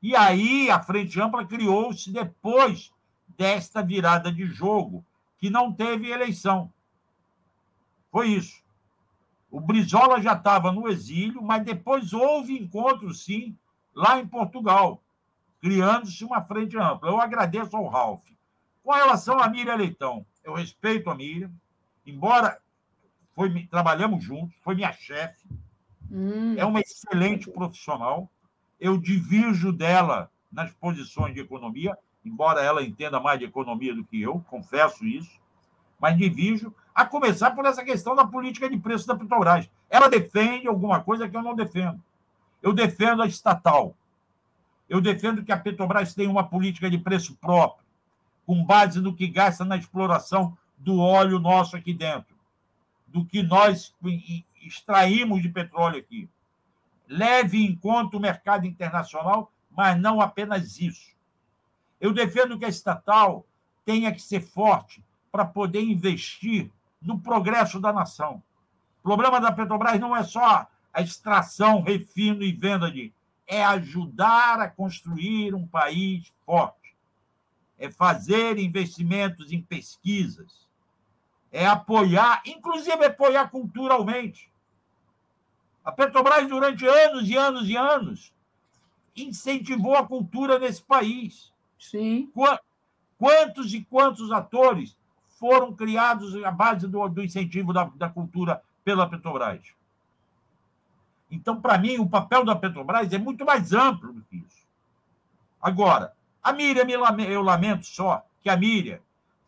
E 0.00 0.16
aí 0.16 0.70
a 0.70 0.82
Frente 0.82 1.20
Ampla 1.20 1.44
criou-se 1.44 2.10
depois 2.10 2.90
desta 3.36 3.82
virada 3.82 4.32
de 4.32 4.46
jogo, 4.46 5.04
que 5.36 5.50
não 5.50 5.70
teve 5.70 6.10
eleição. 6.10 6.72
Foi 8.10 8.28
isso. 8.28 8.62
O 9.50 9.60
Brizola 9.60 10.18
já 10.22 10.32
estava 10.32 10.72
no 10.72 10.88
exílio, 10.88 11.42
mas 11.42 11.62
depois 11.62 12.14
houve 12.14 12.58
encontro, 12.58 13.12
sim, 13.12 13.54
lá 13.94 14.18
em 14.18 14.26
Portugal, 14.26 15.03
criando-se 15.64 16.22
uma 16.22 16.42
frente 16.42 16.76
ampla. 16.76 17.08
Eu 17.08 17.18
agradeço 17.18 17.74
ao 17.74 17.88
Ralph. 17.88 18.22
Com 18.82 18.92
relação 18.92 19.38
a 19.38 19.48
Miriam 19.48 19.76
Leitão, 19.76 20.26
eu 20.44 20.52
respeito 20.52 21.08
a 21.08 21.14
Miriam, 21.14 21.50
embora 22.06 22.60
foi, 23.34 23.66
trabalhamos 23.68 24.22
juntos, 24.22 24.54
foi 24.62 24.74
minha 24.74 24.92
chefe, 24.92 25.48
hum. 26.10 26.54
é 26.58 26.66
uma 26.66 26.80
excelente 26.80 27.50
profissional. 27.50 28.30
Eu 28.78 28.98
divirjo 28.98 29.72
dela 29.72 30.30
nas 30.52 30.70
posições 30.74 31.32
de 31.32 31.40
economia, 31.40 31.96
embora 32.22 32.60
ela 32.60 32.82
entenda 32.82 33.18
mais 33.18 33.38
de 33.38 33.46
economia 33.46 33.94
do 33.94 34.04
que 34.04 34.20
eu, 34.20 34.44
confesso 34.50 35.06
isso, 35.06 35.40
mas 35.98 36.18
divijo, 36.18 36.74
a 36.94 37.06
começar 37.06 37.52
por 37.52 37.64
essa 37.64 37.82
questão 37.82 38.14
da 38.14 38.26
política 38.26 38.68
de 38.68 38.76
preço 38.76 39.06
da 39.06 39.16
Petrobras. 39.16 39.70
Ela 39.88 40.10
defende 40.10 40.68
alguma 40.68 41.02
coisa 41.02 41.26
que 41.26 41.34
eu 41.34 41.42
não 41.42 41.56
defendo. 41.56 41.98
Eu 42.62 42.74
defendo 42.74 43.22
a 43.22 43.26
estatal. 43.26 43.96
Eu 44.88 45.00
defendo 45.00 45.44
que 45.44 45.52
a 45.52 45.58
Petrobras 45.58 46.14
tenha 46.14 46.30
uma 46.30 46.46
política 46.46 46.90
de 46.90 46.98
preço 46.98 47.34
próprio, 47.36 47.84
com 48.46 48.64
base 48.64 49.00
no 49.00 49.14
que 49.14 49.26
gasta 49.26 49.64
na 49.64 49.76
exploração 49.76 50.56
do 50.76 50.98
óleo 50.98 51.38
nosso 51.38 51.76
aqui 51.76 51.94
dentro, 51.94 52.34
do 53.06 53.24
que 53.24 53.42
nós 53.42 53.94
extraímos 54.62 55.42
de 55.42 55.48
petróleo 55.48 55.98
aqui. 55.98 56.28
Leve 57.08 57.64
em 57.64 57.74
conta 57.74 58.16
o 58.16 58.20
mercado 58.20 58.66
internacional, 58.66 59.50
mas 59.70 59.98
não 59.98 60.20
apenas 60.20 60.78
isso. 60.78 61.14
Eu 62.00 62.12
defendo 62.12 62.58
que 62.58 62.64
a 62.64 62.68
estatal 62.68 63.46
tenha 63.84 64.12
que 64.12 64.20
ser 64.20 64.40
forte 64.40 65.02
para 65.30 65.44
poder 65.44 65.82
investir 65.82 66.70
no 67.00 67.18
progresso 67.18 67.80
da 67.80 67.92
nação. 67.92 68.42
O 69.00 69.02
problema 69.02 69.40
da 69.40 69.52
Petrobras 69.52 70.00
não 70.00 70.16
é 70.16 70.22
só 70.22 70.66
a 70.92 71.02
extração, 71.02 71.82
refino 71.82 72.42
e 72.42 72.52
venda 72.52 72.90
de. 72.90 73.12
É 73.46 73.64
ajudar 73.64 74.60
a 74.60 74.70
construir 74.70 75.54
um 75.54 75.66
país 75.66 76.32
forte. 76.46 76.94
É 77.78 77.90
fazer 77.90 78.58
investimentos 78.58 79.52
em 79.52 79.60
pesquisas. 79.60 80.68
É 81.50 81.66
apoiar, 81.66 82.42
inclusive 82.46 83.04
apoiar 83.04 83.48
culturalmente. 83.48 84.50
A 85.84 85.92
Petrobras, 85.92 86.48
durante 86.48 86.86
anos 86.86 87.28
e 87.28 87.36
anos 87.36 87.68
e 87.68 87.76
anos, 87.76 88.32
incentivou 89.14 89.94
a 89.94 90.06
cultura 90.06 90.58
nesse 90.58 90.82
país. 90.82 91.52
Sim. 91.78 92.32
Quantos 93.18 93.74
e 93.74 93.84
quantos 93.84 94.32
atores 94.32 94.96
foram 95.38 95.74
criados 95.74 96.42
à 96.42 96.50
base 96.50 96.88
do, 96.88 97.06
do 97.08 97.22
incentivo 97.22 97.72
da, 97.72 97.84
da 97.84 98.08
cultura 98.08 98.62
pela 98.82 99.08
Petrobras? 99.08 99.62
Então, 101.30 101.60
para 101.60 101.78
mim, 101.78 101.98
o 101.98 102.08
papel 102.08 102.44
da 102.44 102.54
Petrobras 102.54 103.12
é 103.12 103.18
muito 103.18 103.44
mais 103.44 103.72
amplo 103.72 104.12
do 104.12 104.22
que 104.22 104.36
isso. 104.36 104.64
Agora, 105.60 106.12
a 106.42 106.52
Miriam, 106.52 106.84
eu 107.26 107.42
lamento 107.42 107.86
só 107.86 108.24
que 108.42 108.50
a 108.50 108.56
Miriam 108.56 108.98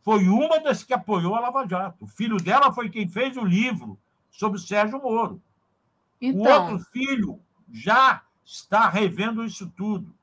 foi 0.02 0.28
uma 0.28 0.58
das 0.60 0.82
que 0.82 0.94
apoiou 0.94 1.34
a 1.34 1.40
Lava 1.40 1.66
Jato. 1.66 2.04
O 2.04 2.08
filho 2.08 2.36
dela 2.36 2.72
foi 2.72 2.88
quem 2.88 3.08
fez 3.08 3.36
o 3.36 3.44
livro 3.44 3.98
sobre 4.30 4.58
o 4.58 4.62
Sérgio 4.62 5.02
Moro. 5.02 5.42
Então, 6.20 6.68
o 6.68 6.72
outro 6.72 6.86
filho 6.92 7.40
já 7.72 8.22
está 8.44 8.88
revendo 8.88 9.44
isso 9.44 9.70
tudo. 9.76 10.14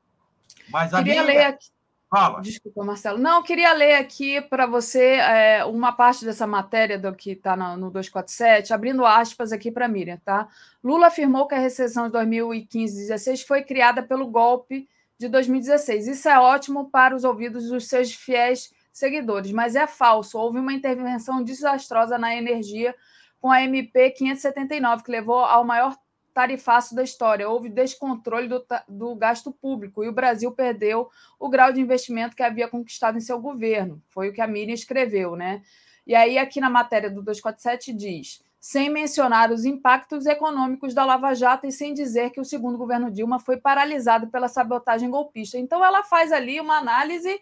Mas 0.70 0.94
a 0.94 1.04
queria 1.04 1.22
Miriam... 1.22 1.36
ler 1.36 1.46
aqui. 1.48 1.73
Fala. 2.14 2.42
Desculpa, 2.42 2.84
Marcelo. 2.84 3.18
Não, 3.18 3.42
queria 3.42 3.74
ler 3.74 3.96
aqui 3.96 4.40
para 4.40 4.68
você 4.68 5.16
é, 5.16 5.66
uma 5.66 5.92
parte 5.92 6.24
dessa 6.24 6.46
matéria 6.46 6.96
do 7.00 7.12
que 7.12 7.32
está 7.32 7.56
no, 7.56 7.76
no 7.76 7.90
247, 7.90 8.72
abrindo 8.72 9.04
aspas 9.04 9.52
aqui 9.52 9.72
para 9.72 9.88
Miriam, 9.88 10.20
tá? 10.24 10.48
Lula 10.84 11.08
afirmou 11.08 11.48
que 11.48 11.56
a 11.56 11.58
recessão 11.58 12.08
de 12.08 12.16
2015-16 12.16 13.48
foi 13.48 13.64
criada 13.64 14.04
pelo 14.04 14.28
golpe 14.28 14.88
de 15.18 15.28
2016. 15.28 16.08
Isso 16.08 16.30
é 16.30 16.38
ótimo 16.38 16.88
para 16.92 17.16
os 17.16 17.24
ouvidos 17.24 17.70
dos 17.70 17.88
seus 17.88 18.14
fiéis 18.14 18.72
seguidores, 18.92 19.52
mas 19.52 19.76
é 19.76 19.88
falso. 19.88 20.38
Houve 20.38 20.60
uma 20.60 20.72
intervenção 20.72 21.44
desastrosa 21.44 22.20
na 22.20 22.36
energia 22.36 22.94
com 23.42 23.50
a 23.50 23.64
MP 23.64 24.12
579, 24.12 25.04
que 25.04 25.10
levou 25.10 25.40
ao 25.40 25.66
maior 25.66 25.98
tarifaço 26.34 26.96
da 26.96 27.04
história. 27.04 27.48
Houve 27.48 27.70
descontrole 27.70 28.48
do, 28.48 28.66
do 28.88 29.16
gasto 29.16 29.52
público 29.52 30.04
e 30.04 30.10
o 30.10 30.14
Brasil 30.14 30.52
perdeu 30.52 31.10
o 31.40 31.50
grau 31.50 31.72
de 31.72 31.80
investimento 31.80 32.36
que 32.36 32.44
havia 32.44 32.68
conquistado 32.68 33.18
em 33.18 33.22
seu 33.22 33.40
governo. 33.40 34.02
Foi 34.10 34.30
o 34.30 34.34
que 34.34 34.42
a 34.42 34.48
Miriam 34.48 34.74
escreveu, 34.74 35.36
né? 35.36 35.62
E 36.06 36.16
aí, 36.16 36.38
aqui 36.38 36.60
na 36.60 36.70
matéria 36.70 37.10
do 37.10 37.22
247 37.22 37.94
diz: 37.94 38.44
sem 38.60 38.90
mencionar 38.90 39.52
os 39.52 39.66
impactos 39.66 40.26
econômicos 40.26 40.94
da 40.94 41.06
Lava 41.06 41.34
Jato 41.34 41.68
e 41.68 41.72
sem 41.72 41.94
dizer 41.94 42.30
que 42.32 42.42
o 42.42 42.46
segundo 42.46 42.78
governo 42.78 43.12
Dilma 43.12 43.40
foi 43.40 43.58
paralisado 43.58 44.28
pela 44.28 44.48
sabotagem 44.48 45.10
golpista. 45.10 45.58
Então, 45.58 45.84
ela 45.84 46.04
faz 46.04 46.32
ali 46.32 46.60
uma 46.60 46.78
análise 46.78 47.40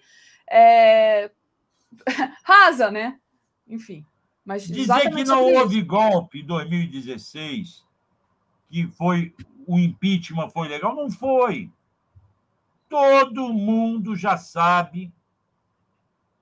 é... 0.50 1.32
rasa, 2.44 2.92
né? 2.92 3.20
Enfim. 3.68 4.06
Mas 4.44 4.66
dizer 4.66 5.12
que 5.12 5.24
não 5.24 5.54
houve 5.54 5.82
golpe 5.82 6.40
em 6.40 6.46
2016 6.46 7.84
que 8.72 8.88
foi 8.88 9.36
o 9.68 9.78
impeachment 9.78 10.50
foi 10.50 10.70
legal. 10.70 10.96
Não 10.96 11.12
foi. 11.12 11.70
Todo 12.90 13.54
mundo 13.54 14.16
já 14.16 14.38
sabe 14.38 15.12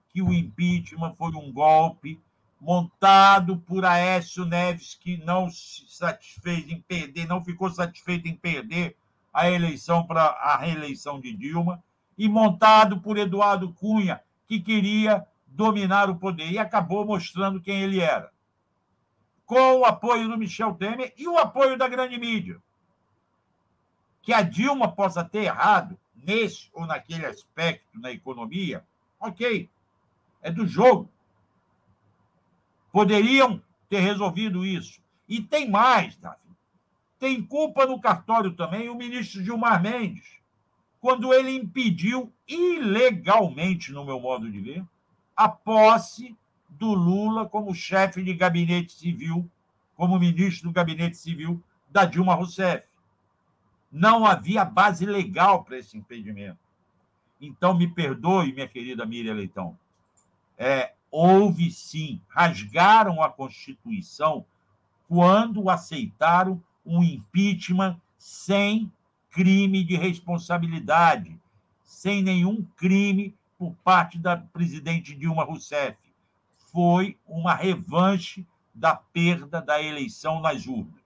que 0.10 0.22
o 0.22 0.34
impeachment 0.34 1.16
foi 1.16 1.32
um 1.32 1.52
golpe 1.52 2.20
montado 2.62 3.58
por 3.58 3.86
Aécio 3.86 4.46
Neves, 4.46 4.94
que 4.94 5.18
não 5.18 5.50
se 5.50 5.86
satisfez 5.88 6.70
em 6.70 6.82
perder, 6.82 7.28
não 7.28 7.44
ficou 7.44 7.70
satisfeito 7.70 8.28
em 8.28 8.36
perder 8.36 8.98
a 9.34 9.50
eleição 9.50 10.06
para 10.06 10.24
a 10.24 10.58
reeleição 10.58 11.20
de 11.20 11.34
Dilma, 11.34 11.82
e 12.18 12.28
montado 12.28 13.00
por 13.00 13.18
Eduardo 13.18 13.72
Cunha, 13.74 14.20
que 14.46 14.60
queria 14.60 15.26
dominar 15.48 16.10
o 16.10 16.18
poder 16.18 16.52
e 16.52 16.58
acabou 16.58 17.06
mostrando 17.06 17.62
quem 17.62 17.82
ele 17.82 18.02
era 18.02 18.30
com 19.50 19.80
o 19.80 19.84
apoio 19.84 20.30
do 20.30 20.38
Michel 20.38 20.76
Temer 20.76 21.12
e 21.18 21.28
o 21.28 21.36
apoio 21.36 21.76
da 21.76 21.88
grande 21.88 22.20
mídia. 22.20 22.62
Que 24.22 24.32
a 24.32 24.44
Dilma 24.44 24.92
possa 24.92 25.26
ter 25.26 25.46
errado 25.46 25.98
nesse 26.16 26.70
ou 26.72 26.86
naquele 26.86 27.26
aspecto 27.26 28.00
na 28.00 28.12
economia, 28.12 28.86
ok, 29.20 29.68
é 30.44 30.52
do 30.52 30.68
jogo. 30.68 31.10
Poderiam 32.92 33.60
ter 33.90 34.02
resolvido 34.02 34.64
isso. 34.64 35.02
E 35.28 35.42
tem 35.42 35.68
mais, 35.68 36.16
Davi. 36.16 36.38
Tem 37.18 37.44
culpa 37.44 37.88
no 37.88 38.00
cartório 38.00 38.54
também 38.54 38.88
o 38.88 38.94
ministro 38.94 39.44
Gilmar 39.44 39.82
Mendes, 39.82 40.30
quando 41.02 41.34
ele 41.34 41.56
impediu 41.56 42.32
ilegalmente, 42.48 43.92
no 43.92 44.06
meu 44.06 44.20
modo 44.20 44.48
de 44.52 44.62
ver, 44.62 44.86
a 45.36 45.50
posse 45.50 46.38
do 46.70 46.94
Lula 46.94 47.48
como 47.48 47.74
chefe 47.74 48.24
de 48.24 48.34
gabinete 48.34 48.94
civil, 48.94 49.50
como 49.96 50.20
ministro 50.20 50.70
do 50.70 50.74
gabinete 50.74 51.18
civil 51.18 51.62
da 51.90 52.06
Dilma 52.06 52.36
Rousseff. 52.36 52.88
Não 53.92 54.26
havia 54.26 54.64
base 54.64 55.06
legal 55.06 55.64
para 55.64 55.78
esse 55.78 55.98
impedimento. 55.98 56.60
Então, 57.42 57.74
me 57.74 57.88
perdoe, 57.88 58.54
minha 58.54 58.68
querida 58.68 59.06
Miriam 59.06 59.34
Leitão. 59.34 59.78
É, 60.58 60.94
houve 61.10 61.72
sim, 61.72 62.22
rasgaram 62.28 63.22
a 63.22 63.30
Constituição 63.30 64.46
quando 65.08 65.70
aceitaram 65.70 66.62
um 66.86 67.04
impeachment 67.04 68.00
sem 68.18 68.92
crime 69.32 69.84
de 69.84 69.96
responsabilidade, 69.96 71.40
sem 71.84 72.22
nenhum 72.22 72.64
crime 72.76 73.36
por 73.58 73.74
parte 73.84 74.20
da 74.20 74.38
presidente 74.38 75.16
Dilma 75.16 75.44
Rousseff 75.44 75.98
foi 76.72 77.18
uma 77.28 77.54
revanche 77.54 78.46
da 78.74 78.96
perda 78.96 79.62
da 79.62 79.82
eleição 79.82 80.42
nas 80.42 80.66
urnas. 80.66 81.00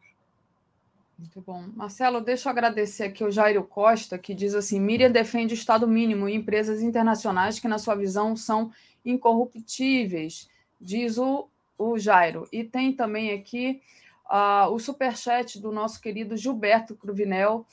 Muito 1.17 1.41
bom. 1.41 1.65
Marcelo, 1.75 2.19
deixa 2.19 2.49
eu 2.49 2.51
agradecer 2.51 3.03
aqui 3.03 3.23
o 3.23 3.31
Jairo 3.31 3.63
Costa, 3.63 4.17
que 4.17 4.33
diz 4.33 4.53
assim: 4.53 4.79
Miriam 4.79 5.11
defende 5.11 5.53
o 5.53 5.55
Estado 5.55 5.87
mínimo 5.87 6.27
e 6.27 6.35
empresas 6.35 6.81
internacionais 6.81 7.59
que, 7.59 7.67
na 7.67 7.77
sua 7.77 7.95
visão, 7.95 8.35
são 8.35 8.71
incorruptíveis, 9.05 10.49
diz 10.79 11.17
o, 11.17 11.47
o 11.77 11.97
Jairo. 11.97 12.47
E 12.51 12.63
tem 12.63 12.91
também 12.91 13.31
aqui 13.31 13.81
uh, 14.25 14.69
o 14.71 14.79
superchat 14.79 15.59
do 15.59 15.71
nosso 15.71 16.01
querido 16.01 16.35
Gilberto 16.35 16.95
Cruvinel, 16.95 17.65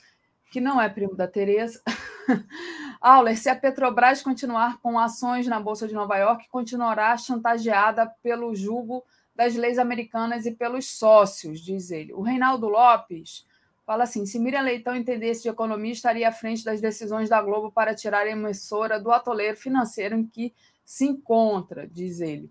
que 0.50 0.60
não 0.60 0.80
é 0.80 0.88
primo 0.88 1.14
da 1.14 1.26
Tereza. 1.26 1.82
Auler, 3.00 3.38
se 3.38 3.48
a 3.48 3.56
Petrobras 3.56 4.22
continuar 4.22 4.78
com 4.80 4.98
ações 4.98 5.46
na 5.46 5.58
Bolsa 5.58 5.88
de 5.88 5.94
Nova 5.94 6.18
York, 6.18 6.48
continuará 6.50 7.16
chantageada 7.16 8.06
pelo 8.22 8.54
julgo 8.54 9.02
das 9.34 9.54
leis 9.54 9.78
americanas 9.78 10.44
e 10.44 10.50
pelos 10.50 10.86
sócios, 10.86 11.60
diz 11.60 11.90
ele. 11.90 12.12
O 12.12 12.20
Reinaldo 12.20 12.68
Lopes 12.68 13.46
fala 13.86 14.04
assim: 14.04 14.26
se 14.26 14.38
Miriam 14.38 14.60
Leitão 14.60 14.94
entendesse 14.94 15.42
de 15.42 15.48
economia, 15.48 15.92
estaria 15.92 16.28
à 16.28 16.32
frente 16.32 16.62
das 16.62 16.78
decisões 16.78 17.30
da 17.30 17.40
Globo 17.40 17.72
para 17.72 17.94
tirar 17.94 18.26
a 18.26 18.30
emissora 18.30 19.00
do 19.00 19.10
atoleiro 19.10 19.56
financeiro 19.56 20.14
em 20.14 20.26
que 20.26 20.52
se 20.84 21.06
encontra, 21.06 21.88
diz 21.88 22.20
ele. 22.20 22.50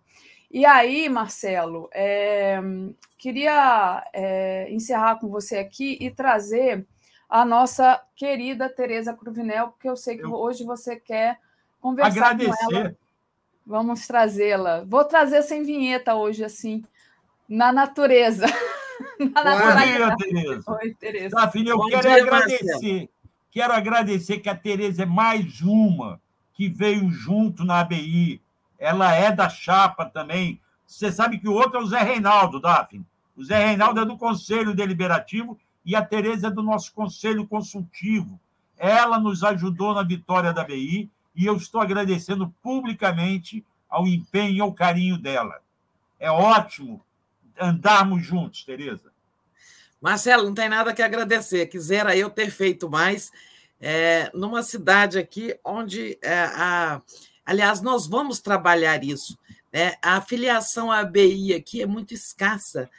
E 0.50 0.66
aí, 0.66 1.08
Marcelo, 1.10 1.88
é, 1.94 2.60
queria 3.20 4.04
é, 4.12 4.68
encerrar 4.72 5.20
com 5.20 5.28
você 5.28 5.58
aqui 5.58 5.96
e 6.02 6.10
trazer 6.10 6.88
a 7.30 7.46
nossa 7.46 8.02
querida 8.16 8.68
Tereza 8.68 9.14
Cruvinel, 9.14 9.68
porque 9.68 9.88
eu 9.88 9.96
sei 9.96 10.18
que 10.18 10.26
eu... 10.26 10.34
hoje 10.34 10.64
você 10.64 10.96
quer 10.96 11.40
conversar 11.80 12.32
Agradecer. 12.32 12.66
com 12.66 12.76
ela. 12.76 12.96
Vamos 13.66 14.08
trazê-la. 14.08 14.84
Vou 14.86 15.06
trazer 15.06 15.44
sem 15.44 15.64
vinheta 15.64 16.16
hoje, 16.16 16.44
assim, 16.44 16.84
na 17.48 17.72
natureza. 17.72 18.48
na 19.20 19.44
natureza. 19.44 20.16
Tereza. 20.18 20.72
Oi, 20.72 20.94
Tereza. 20.96 21.36
Tá, 21.36 21.52
filha, 21.52 21.70
eu 21.70 21.78
Bom 21.78 21.88
quero 21.88 22.02
dia, 22.02 22.24
agradecer. 22.24 22.66
Marcelo. 22.66 23.10
Quero 23.52 23.74
agradecer 23.74 24.40
que 24.40 24.50
a 24.50 24.56
Tereza 24.56 25.04
é 25.04 25.06
mais 25.06 25.62
uma 25.62 26.20
que 26.54 26.68
veio 26.68 27.10
junto 27.10 27.64
na 27.64 27.80
ABI, 27.80 28.42
ela 28.78 29.14
é 29.14 29.32
da 29.32 29.48
chapa 29.48 30.06
também. 30.06 30.60
Você 30.86 31.12
sabe 31.12 31.38
que 31.38 31.48
o 31.48 31.54
outro 31.54 31.80
é 31.80 31.84
o 31.84 31.88
Zé 31.88 32.02
Reinaldo, 32.02 32.60
Daphne. 32.60 33.06
O 33.38 33.44
Zé 33.44 33.66
Reinaldo 33.66 34.02
é 34.02 34.06
do 34.06 34.18
Conselho 34.18 34.76
Deliberativo 34.76 35.58
e 35.86 35.96
a 35.96 36.04
Tereza 36.04 36.48
é 36.48 36.52
do 36.52 36.62
nosso 36.62 36.94
Conselho 36.94 37.48
Consultivo. 37.48 38.40
Ela 38.78 39.20
nos 39.20 39.44
ajudou 39.44 39.94
na 39.94 40.04
vitória 40.04 40.54
da 40.54 40.62
ABI 40.62 41.10
e 41.36 41.46
eu 41.46 41.56
estou 41.56 41.82
agradecendo 41.82 42.54
publicamente 42.62 43.66
ao 43.90 44.08
empenho 44.08 44.56
e 44.56 44.62
ao 44.62 44.74
carinho 44.74 45.18
dela. 45.18 45.62
É 46.20 46.30
ótimo 46.30 47.04
andarmos 47.60 48.26
juntos, 48.26 48.64
Tereza. 48.64 49.12
Marcelo, 50.02 50.46
não 50.46 50.54
tem 50.54 50.70
nada 50.70 50.94
que 50.94 51.02
agradecer. 51.02 51.66
Quisera 51.68 52.16
eu 52.16 52.30
ter 52.30 52.50
feito 52.50 52.90
mais 52.90 53.32
é, 53.82 54.30
numa 54.34 54.64
cidade 54.64 55.18
aqui 55.18 55.58
onde, 55.64 56.18
é, 56.22 56.44
a, 56.44 57.02
aliás, 57.46 57.82
nós 57.82 58.08
vamos 58.08 58.40
trabalhar 58.40 59.04
isso. 59.04 59.38
Né? 59.72 59.94
A 60.02 60.22
filiação 60.22 60.92
à 60.92 61.00
ABI 61.00 61.54
aqui 61.54 61.82
é 61.82 61.86
muito 61.86 62.14
escassa. 62.14 62.90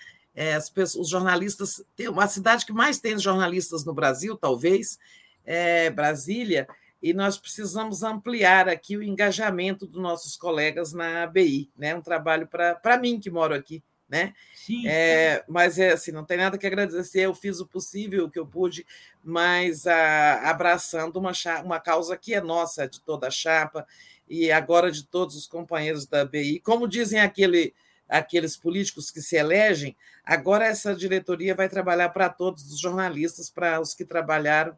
É, 0.41 0.59
pessoas, 0.73 0.95
os 0.95 1.11
jornalistas, 1.11 1.85
tem 1.95 2.09
uma 2.09 2.27
cidade 2.27 2.65
que 2.65 2.73
mais 2.73 2.99
tem 2.99 3.19
jornalistas 3.19 3.85
no 3.85 3.93
Brasil, 3.93 4.39
talvez, 4.39 4.99
é 5.45 5.91
Brasília, 5.91 6.67
e 7.03 7.13
nós 7.13 7.37
precisamos 7.37 8.03
ampliar 8.03 8.67
aqui 8.67 8.97
o 8.97 9.03
engajamento 9.03 9.87
dos 9.87 10.01
nossos 10.01 10.39
colegas 10.39 10.95
na 10.95 11.25
ABI, 11.25 11.71
né? 11.77 11.95
Um 11.95 12.01
trabalho 12.01 12.49
para 12.49 12.99
mim 12.99 13.21
que 13.21 13.31
moro 13.31 13.55
aqui, 13.55 13.83
né? 14.09 14.33
Sim. 14.55 14.89
É, 14.89 15.45
mas 15.47 15.79
é 15.79 15.93
assim, 15.93 16.11
não 16.11 16.25
tem 16.25 16.39
nada 16.39 16.57
que 16.57 16.67
agradecer. 16.67 17.21
Eu 17.21 17.35
fiz 17.35 17.61
o 17.61 17.67
possível, 17.67 18.25
o 18.25 18.31
que 18.31 18.39
eu 18.39 18.47
pude, 18.47 18.87
mas 19.23 19.87
a, 19.87 20.49
abraçando 20.49 21.19
uma, 21.19 21.33
uma 21.63 21.79
causa 21.79 22.17
que 22.17 22.33
é 22.33 22.41
nossa, 22.41 22.89
de 22.89 22.99
toda 23.03 23.27
a 23.27 23.31
chapa 23.31 23.87
e 24.27 24.51
agora 24.51 24.91
de 24.91 25.05
todos 25.05 25.37
os 25.37 25.47
companheiros 25.47 26.07
da 26.07 26.23
ABI. 26.23 26.61
Como 26.61 26.89
dizem 26.89 27.21
aquele, 27.21 27.75
aqueles 28.11 28.57
políticos 28.57 29.11
que 29.11 29.23
se 29.23 29.37
elegem, 29.37 29.97
agora 30.25 30.67
essa 30.67 30.95
diretoria 30.95 31.55
vai 31.55 31.69
trabalhar 31.69 32.09
para 32.11 32.29
todos 32.29 32.71
os 32.73 32.79
jornalistas, 32.79 33.49
para 33.49 33.81
os 33.81 33.95
que 33.95 34.05
trabalharam 34.05 34.77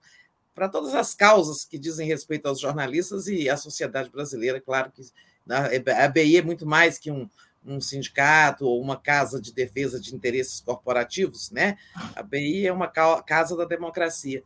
para 0.55 0.69
todas 0.69 0.95
as 0.95 1.15
causas 1.15 1.65
que 1.65 1.79
dizem 1.79 2.07
respeito 2.07 2.47
aos 2.47 2.61
jornalistas 2.61 3.27
e 3.27 3.49
à 3.49 3.57
sociedade 3.57 4.11
brasileira. 4.11 4.61
Claro 4.61 4.93
que 4.93 5.03
a 5.51 6.05
ABI 6.05 6.37
é 6.37 6.43
muito 6.43 6.67
mais 6.67 6.99
que 6.99 7.11
um, 7.11 7.29
um 7.65 7.81
sindicato 7.81 8.67
ou 8.67 8.81
uma 8.81 8.97
casa 8.97 9.41
de 9.41 9.53
defesa 9.53 9.99
de 9.99 10.15
interesses 10.15 10.61
corporativos, 10.61 11.51
né? 11.51 11.79
A 12.15 12.21
ABI 12.21 12.67
é 12.67 12.73
uma 12.73 12.89
casa 12.89 13.57
da 13.57 13.65
democracia. 13.65 14.43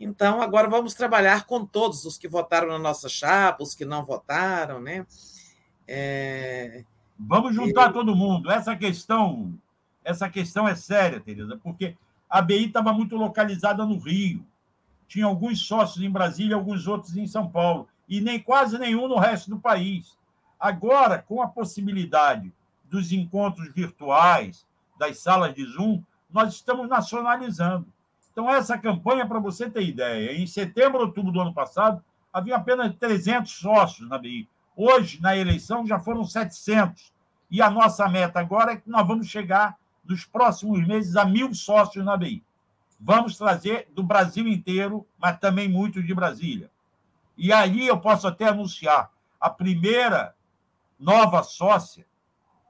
Então, 0.00 0.40
agora 0.40 0.68
vamos 0.68 0.94
trabalhar 0.94 1.44
com 1.44 1.66
todos 1.66 2.04
os 2.04 2.16
que 2.16 2.28
votaram 2.28 2.68
na 2.68 2.78
nossa 2.78 3.08
chapa, 3.08 3.64
os 3.64 3.74
que 3.74 3.84
não 3.84 4.04
votaram, 4.04 4.80
né? 4.80 5.04
É... 5.86 6.84
Vamos 7.18 7.54
juntar 7.54 7.92
todo 7.92 8.14
mundo. 8.14 8.50
Essa 8.50 8.76
questão, 8.76 9.52
essa 10.04 10.28
questão 10.28 10.68
é 10.68 10.74
séria, 10.74 11.20
Tereza, 11.20 11.58
porque 11.62 11.96
a 12.30 12.38
ABI 12.38 12.66
estava 12.66 12.92
muito 12.92 13.16
localizada 13.16 13.84
no 13.84 13.98
Rio 13.98 14.44
tinha 15.08 15.24
alguns 15.24 15.66
sócios 15.66 16.04
em 16.04 16.10
Brasília, 16.10 16.54
alguns 16.54 16.86
outros 16.86 17.16
em 17.16 17.26
São 17.26 17.48
Paulo, 17.48 17.88
e 18.06 18.20
nem 18.20 18.38
quase 18.38 18.78
nenhum 18.78 19.08
no 19.08 19.18
resto 19.18 19.50
do 19.50 19.58
país. 19.58 20.16
Agora, 20.60 21.18
com 21.18 21.40
a 21.40 21.48
possibilidade 21.48 22.52
dos 22.84 23.10
encontros 23.10 23.72
virtuais, 23.72 24.66
das 24.98 25.18
salas 25.20 25.54
de 25.54 25.64
Zoom, 25.64 26.02
nós 26.30 26.54
estamos 26.54 26.88
nacionalizando. 26.88 27.86
Então, 28.30 28.50
essa 28.50 28.76
campanha, 28.76 29.26
para 29.26 29.38
você 29.38 29.70
ter 29.70 29.82
ideia, 29.82 30.36
em 30.36 30.46
setembro, 30.46 31.00
outubro 31.00 31.32
do 31.32 31.40
ano 31.40 31.54
passado, 31.54 32.04
havia 32.32 32.56
apenas 32.56 32.94
300 32.96 33.50
sócios 33.50 34.08
na 34.08 34.18
BI. 34.18 34.48
Hoje, 34.80 35.20
na 35.20 35.36
eleição, 35.36 35.84
já 35.84 35.98
foram 35.98 36.22
700. 36.22 37.12
E 37.50 37.60
a 37.60 37.68
nossa 37.68 38.08
meta 38.08 38.38
agora 38.38 38.74
é 38.74 38.76
que 38.76 38.88
nós 38.88 39.04
vamos 39.04 39.26
chegar, 39.26 39.76
nos 40.04 40.24
próximos 40.24 40.86
meses, 40.86 41.16
a 41.16 41.24
mil 41.24 41.52
sócios 41.52 42.04
na 42.04 42.16
BI. 42.16 42.44
Vamos 43.00 43.36
trazer 43.36 43.88
do 43.92 44.04
Brasil 44.04 44.46
inteiro, 44.46 45.04
mas 45.18 45.36
também 45.40 45.68
muito 45.68 46.00
de 46.00 46.14
Brasília. 46.14 46.70
E 47.36 47.52
aí 47.52 47.88
eu 47.88 47.98
posso 47.98 48.28
até 48.28 48.46
anunciar 48.46 49.10
a 49.40 49.50
primeira 49.50 50.32
nova 50.96 51.42
sócia, 51.42 52.06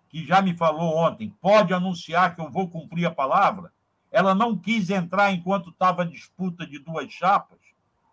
que 0.09 0.25
já 0.25 0.41
me 0.41 0.57
falou 0.57 0.97
ontem, 0.97 1.37
pode 1.43 1.75
anunciar 1.75 2.35
que 2.35 2.41
eu 2.41 2.51
vou 2.51 2.71
cumprir 2.71 3.05
a 3.05 3.11
palavra. 3.11 3.71
Ela 4.11 4.35
não 4.35 4.57
quis 4.57 4.89
entrar 4.89 5.31
enquanto 5.31 5.69
estava 5.69 6.03
a 6.03 6.07
disputa 6.07 6.67
de 6.67 6.79
duas 6.79 7.13
chapas. 7.13 7.59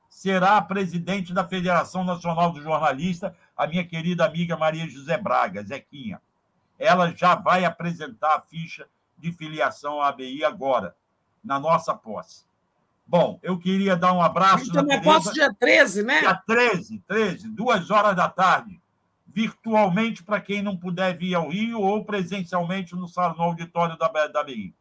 Será 0.10 0.58
a 0.58 0.62
presidente 0.62 1.34
da 1.34 1.48
Federação 1.48 2.04
Nacional 2.04 2.52
do 2.52 2.62
Jornalista, 2.62 3.34
a 3.56 3.68
minha 3.68 3.86
querida 3.86 4.26
amiga 4.26 4.58
Maria 4.58 4.88
José 4.88 5.18
Braga, 5.18 5.64
Zequinha. 5.64 6.22
Ela 6.78 7.14
já 7.16 7.36
vai 7.36 7.64
apresentar 7.64 8.36
a 8.36 8.42
ficha 8.42 8.88
de 9.18 9.32
filiação 9.32 10.02
à 10.02 10.10
ABI 10.10 10.44
agora 10.44 10.96
na 11.44 11.60
nossa 11.60 11.94
posse. 11.94 12.44
Bom, 13.08 13.40
eu 13.44 13.58
queria 13.60 13.96
dar 13.96 14.14
um 14.14 14.22
abraço. 14.22 14.70
Então, 14.70 14.84
na 14.84 15.00
posse 15.00 15.32
dia 15.32 15.54
13, 15.54 16.04
né? 16.04 16.20
Dia 16.22 16.36
13, 16.48 17.04
13, 17.08 17.50
duas 17.50 17.92
horas 17.92 18.16
da 18.16 18.28
tarde, 18.28 18.82
virtualmente 19.28 20.24
para 20.24 20.42
quem 20.42 20.62
não 20.62 20.76
puder 20.76 21.16
vir 21.16 21.36
ao 21.36 21.50
Rio 21.50 21.80
ou 21.80 22.04
presencialmente 22.04 22.96
no, 22.96 23.08
salão, 23.08 23.38
no 23.38 23.44
auditório 23.44 23.98
da, 23.98 24.08
da 24.28 24.44
BI. 24.44 24.74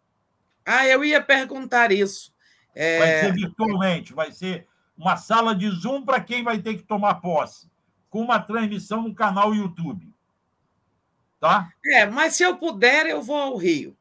Ah, 0.65 0.87
eu 0.87 1.05
ia 1.05 1.21
perguntar 1.21 1.93
isso. 1.93 2.33
É... 2.75 2.99
Vai 2.99 3.21
ser 3.21 3.33
virtualmente, 3.35 4.15
vai 4.15 4.33
ser 4.33 4.67
uma 4.97 5.17
sala 5.17 5.55
de 5.55 5.69
Zoom 5.71 6.05
para 6.05 6.21
quem 6.21 6.43
vai 6.43 6.59
ter 6.59 6.75
que 6.75 6.83
tomar 6.83 7.17
posse, 7.17 7.69
com 8.15 8.21
uma 8.21 8.39
transmissão 8.39 9.03
no 9.03 9.13
canal 9.13 9.53
YouTube. 9.53 10.09
Tá? 11.41 11.69
É, 11.85 12.07
mas 12.07 12.37
se 12.37 12.45
eu 12.45 12.57
puder, 12.57 13.07
eu 13.07 13.21
vou 13.21 13.37
ao 13.37 13.57
Rio. 13.57 13.97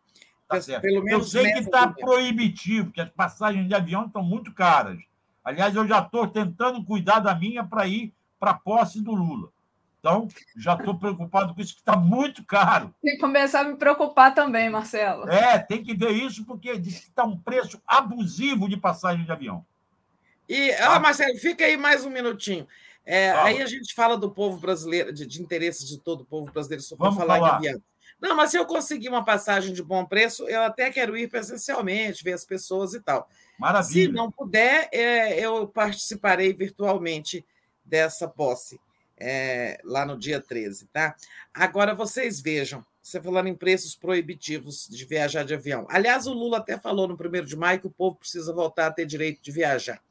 Tá 0.48 0.60
Pelo 0.80 1.04
menos 1.04 1.34
eu 1.34 1.42
sei 1.42 1.52
que 1.52 1.62
está 1.62 1.88
proibitivo, 1.88 2.92
que 2.92 3.02
as 3.02 3.10
passagens 3.10 3.68
de 3.68 3.74
avião 3.74 4.06
estão 4.06 4.22
muito 4.22 4.54
caras. 4.54 5.00
Aliás, 5.44 5.76
eu 5.76 5.88
já 5.88 5.98
estou 5.98 6.28
tentando 6.28 6.86
cuidar 6.86 7.22
da 7.22 7.34
minha 7.34 7.64
para 7.64 7.88
ir 7.88 8.14
para 8.40 8.52
a 8.52 8.54
posse 8.54 9.02
do 9.02 9.16
Lula. 9.16 9.50
Então, 10.00 10.28
já 10.58 10.76
estou 10.76 10.96
preocupado 10.96 11.56
com 11.56 11.62
isso, 11.62 11.74
que 11.74 11.82
está 11.82 11.96
muito 11.96 12.46
caro. 12.46 12.94
Tem 13.02 13.16
que 13.16 13.20
começar 13.20 13.62
a 13.62 13.64
me 13.64 13.78
preocupar 13.78 14.36
também, 14.36 14.70
Marcelo. 14.70 15.28
É, 15.28 15.58
tem 15.58 15.84
que 15.84 15.96
ver 15.96 16.12
isso, 16.12 16.46
porque 16.46 16.78
diz 16.78 17.00
que 17.00 17.08
está 17.08 17.24
um 17.24 17.36
preço 17.36 17.82
abusivo 17.88 18.70
de 18.70 18.78
passagem 18.78 19.26
de 19.26 19.32
avião. 19.32 19.66
E, 20.48 20.72
ah, 20.74 21.00
Marcelo, 21.00 21.36
fica 21.40 21.66
aí 21.66 21.78
mais 21.78 22.06
um 22.06 22.12
minutinho. 22.12 22.68
É, 23.06 23.32
aí 23.32 23.62
a 23.62 23.66
gente 23.66 23.94
fala 23.94 24.18
do 24.18 24.32
povo 24.32 24.58
brasileiro, 24.58 25.12
de, 25.12 25.26
de 25.26 25.42
interesses 25.42 25.88
de 25.88 26.00
todo 26.00 26.22
o 26.22 26.26
povo 26.26 26.52
brasileiro, 26.52 26.84
só 26.84 26.96
para 26.96 27.12
falar, 27.12 27.36
falar 27.36 27.60
de 27.60 27.68
avião. 27.68 27.84
Não, 28.22 28.36
mas 28.36 28.52
se 28.52 28.58
eu 28.58 28.66
conseguir 28.66 29.10
uma 29.10 29.26
passagem 29.26 29.74
de 29.74 29.84
bom 29.84 30.06
preço, 30.06 30.48
eu 30.48 30.62
até 30.62 30.90
quero 30.90 31.18
ir 31.18 31.30
presencialmente, 31.30 32.24
ver 32.24 32.34
as 32.34 32.46
pessoas 32.46 32.94
e 32.94 33.02
tal. 33.02 33.28
Maravilha. 33.60 34.08
Se 34.08 34.08
não 34.08 34.32
puder, 34.32 34.88
é, 34.94 35.38
eu 35.40 35.68
participarei 35.68 36.54
virtualmente 36.54 37.46
dessa 37.84 38.28
posse 38.28 38.80
é, 39.18 39.80
lá 39.84 40.06
no 40.06 40.18
dia 40.18 40.40
13, 40.40 40.88
tá? 40.88 41.16
Agora 41.54 41.94
vocês 41.94 42.40
vejam, 42.40 42.86
você 43.02 43.22
falando 43.22 43.48
em 43.48 43.56
preços 43.56 43.94
proibitivos 43.96 44.88
de 44.90 45.06
viajar 45.06 45.44
de 45.44 45.54
avião. 45.54 45.86
Aliás, 45.90 46.26
o 46.26 46.34
Lula 46.34 46.60
até 46.60 46.78
falou 46.78 47.08
no 47.08 47.18
primeiro 47.18 47.46
de 47.46 47.58
maio 47.58 47.82
que 47.82 47.88
o 47.88 47.92
povo 47.92 48.16
precisa 48.16 48.54
voltar 48.54 48.88
a 48.88 48.92
ter 48.92 49.06
direito 49.06 49.42
de 49.42 49.52
viajar 49.52 50.02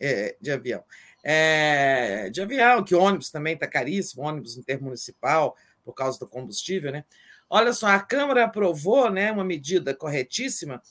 é, 0.00 0.36
de 0.40 0.50
avião. 0.50 0.82
É, 1.30 2.30
de 2.30 2.40
avião, 2.40 2.82
que 2.82 2.94
ônibus 2.94 3.30
também 3.30 3.52
está 3.52 3.66
caríssimo, 3.66 4.22
ônibus 4.22 4.56
intermunicipal, 4.56 5.54
por 5.84 5.92
causa 5.92 6.18
do 6.18 6.26
combustível, 6.26 6.90
né? 6.90 7.04
Olha 7.50 7.74
só, 7.74 7.88
a 7.88 8.00
Câmara 8.00 8.46
aprovou 8.46 9.10
né, 9.10 9.30
uma 9.30 9.44
medida 9.44 9.94
corretíssima, 9.94 10.82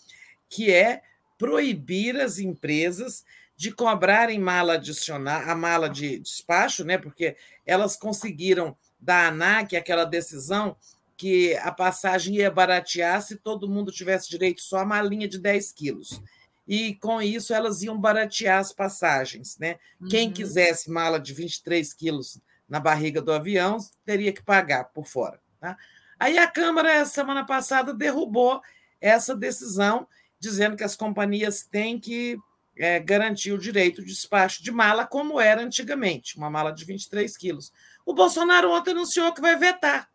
que 0.47 0.71
é 0.71 1.01
proibir 1.39 2.15
as 2.17 2.37
empresas 2.37 3.25
de 3.55 3.71
cobrarem 3.71 4.39
mala 4.39 4.73
adicional, 4.73 5.41
a 5.41 5.55
mala 5.55 5.89
de 5.89 6.19
despacho, 6.19 6.85
né, 6.85 6.99
porque 6.99 7.35
elas 7.65 7.97
conseguiram 7.97 8.77
da 8.99 9.29
ANAC 9.29 9.75
aquela 9.75 10.05
decisão 10.05 10.77
que 11.17 11.55
a 11.57 11.71
passagem 11.71 12.35
ia 12.35 12.51
baratear 12.51 13.23
se 13.23 13.37
todo 13.37 13.67
mundo 13.67 13.91
tivesse 13.91 14.29
direito 14.29 14.61
só 14.61 14.81
a 14.81 14.85
malinha 14.85 15.27
de 15.27 15.39
10 15.39 15.71
quilos. 15.71 16.21
E 16.67 16.95
com 16.95 17.21
isso 17.21 17.53
elas 17.53 17.81
iam 17.81 17.99
baratear 17.99 18.59
as 18.59 18.73
passagens. 18.73 19.57
Né? 19.57 19.77
Uhum. 20.01 20.07
Quem 20.09 20.31
quisesse 20.31 20.91
mala 20.91 21.19
de 21.19 21.33
23 21.33 21.93
quilos 21.93 22.39
na 22.67 22.79
barriga 22.79 23.21
do 23.21 23.31
avião 23.31 23.77
teria 24.05 24.33
que 24.33 24.43
pagar 24.43 24.85
por 24.85 25.05
fora. 25.05 25.39
Tá? 25.59 25.77
Aí 26.19 26.37
a 26.37 26.47
Câmara, 26.47 27.05
semana 27.05 27.45
passada, 27.45 27.93
derrubou 27.93 28.61
essa 28.99 29.35
decisão, 29.35 30.07
dizendo 30.39 30.75
que 30.75 30.83
as 30.83 30.95
companhias 30.95 31.63
têm 31.63 31.99
que 31.99 32.37
é, 32.75 32.99
garantir 32.99 33.51
o 33.51 33.57
direito 33.57 34.01
de 34.01 34.07
despacho 34.07 34.63
de 34.63 34.71
mala, 34.71 35.05
como 35.05 35.39
era 35.39 35.61
antigamente, 35.61 36.37
uma 36.37 36.49
mala 36.49 36.71
de 36.71 36.83
23 36.85 37.35
quilos. 37.37 37.71
O 38.05 38.13
Bolsonaro 38.13 38.71
ontem 38.71 38.91
anunciou 38.91 39.33
que 39.33 39.41
vai 39.41 39.55
vetar. 39.55 40.09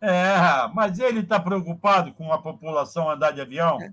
É, 0.00 0.68
mas 0.74 0.98
ele 0.98 1.20
está 1.20 1.38
preocupado 1.38 2.12
com 2.14 2.32
a 2.32 2.40
população 2.40 3.10
andar 3.10 3.32
de 3.32 3.40
avião? 3.40 3.80
É. 3.80 3.92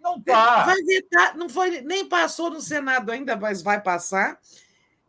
Não 0.00 0.16
está. 0.16 0.64
Vai 0.64 0.82
vetar, 0.82 1.36
não 1.36 1.48
foi, 1.48 1.82
nem 1.82 2.08
passou 2.08 2.50
no 2.50 2.60
Senado 2.60 3.10
ainda, 3.10 3.36
mas 3.36 3.62
vai 3.62 3.80
passar. 3.80 4.38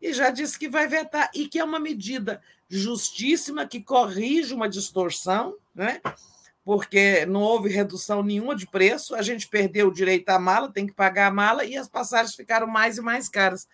e 0.01 0.13
já 0.13 0.29
disse 0.29 0.57
que 0.57 0.67
vai 0.67 0.87
vetar, 0.87 1.29
e 1.33 1.47
que 1.47 1.59
é 1.59 1.63
uma 1.63 1.79
medida 1.79 2.41
justíssima 2.67 3.67
que 3.67 3.81
corrige 3.81 4.53
uma 4.53 4.67
distorção, 4.67 5.55
né? 5.75 6.01
porque 6.63 7.25
não 7.25 7.41
houve 7.41 7.69
redução 7.69 8.21
nenhuma 8.21 8.55
de 8.55 8.67
preço, 8.67 9.15
a 9.15 9.21
gente 9.21 9.47
perdeu 9.47 9.87
o 9.87 9.93
direito 9.93 10.29
à 10.29 10.39
mala, 10.39 10.71
tem 10.71 10.85
que 10.85 10.93
pagar 10.93 11.27
a 11.27 11.31
mala, 11.31 11.65
e 11.65 11.75
as 11.75 11.87
passagens 11.87 12.35
ficaram 12.35 12.67
mais 12.67 12.97
e 12.97 13.01
mais 13.01 13.27
caras. 13.27 13.67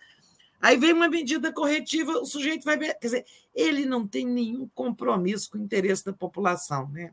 Aí 0.60 0.76
vem 0.76 0.92
uma 0.92 1.08
medida 1.08 1.52
corretiva, 1.52 2.12
o 2.12 2.26
sujeito 2.26 2.64
vai. 2.64 2.78
Quer 2.78 2.98
dizer, 3.00 3.26
ele 3.54 3.86
não 3.86 4.06
tem 4.06 4.26
nenhum 4.26 4.68
compromisso 4.74 5.50
com 5.50 5.58
o 5.58 5.62
interesse 5.62 6.04
da 6.04 6.12
população. 6.12 6.88
Né? 6.88 7.12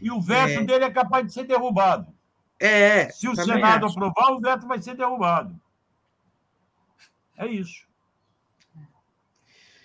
E 0.00 0.10
o 0.10 0.20
veto 0.20 0.60
é. 0.60 0.64
dele 0.64 0.84
é 0.84 0.90
capaz 0.90 1.26
de 1.26 1.32
ser 1.32 1.44
derrubado. 1.44 2.12
É. 2.58 3.08
Se 3.10 3.28
o 3.28 3.34
Senado 3.34 3.86
acho. 3.86 3.96
aprovar, 3.96 4.32
o 4.32 4.40
veto 4.40 4.66
vai 4.66 4.80
ser 4.82 4.96
derrubado. 4.96 5.58
É 7.36 7.46
isso. 7.46 7.88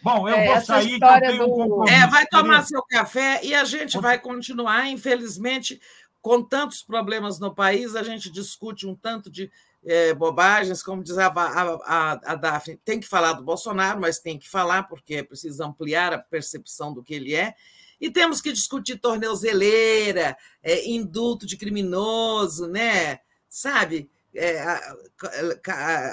Bom, 0.01 0.29
eu 0.29 0.35
é, 0.35 0.53
vou 0.53 0.61
sair 0.61 0.99
que 0.99 1.05
eu 1.05 1.19
tenho 1.19 1.37
do... 1.37 1.45
um 1.45 1.57
compromisso. 1.57 1.95
É, 1.95 2.07
vai 2.07 2.27
tomar 2.27 2.63
seu 2.63 2.83
café 2.83 3.39
e 3.43 3.55
a 3.55 3.63
gente 3.63 3.97
vai 3.99 4.19
continuar, 4.19 4.87
infelizmente, 4.87 5.81
com 6.21 6.43
tantos 6.43 6.83
problemas 6.83 7.39
no 7.39 7.53
país, 7.53 7.95
a 7.95 8.03
gente 8.03 8.31
discute 8.31 8.85
um 8.85 8.95
tanto 8.95 9.31
de 9.31 9.51
é, 9.85 10.13
bobagens, 10.13 10.81
como 10.81 11.03
diz 11.03 11.17
a, 11.17 11.27
a, 11.27 12.11
a, 12.11 12.35
Daphne, 12.35 12.77
tem 12.83 12.99
que 12.99 13.07
falar 13.07 13.33
do 13.33 13.43
Bolsonaro, 13.43 14.01
mas 14.01 14.19
tem 14.19 14.39
que 14.39 14.49
falar, 14.49 14.83
porque 14.83 15.15
é 15.15 15.23
preciso 15.23 15.63
ampliar 15.63 16.11
a 16.11 16.17
percepção 16.19 16.93
do 16.93 17.03
que 17.03 17.13
ele 17.13 17.35
é. 17.35 17.55
E 18.01 18.09
temos 18.09 18.41
que 18.41 18.51
discutir 18.51 18.97
torneuzeleira, 18.97 20.35
é, 20.61 20.89
indulto 20.89 21.45
de 21.45 21.55
criminoso, 21.55 22.67
né? 22.67 23.19
sabe? 23.55 24.09
É, 24.33 24.61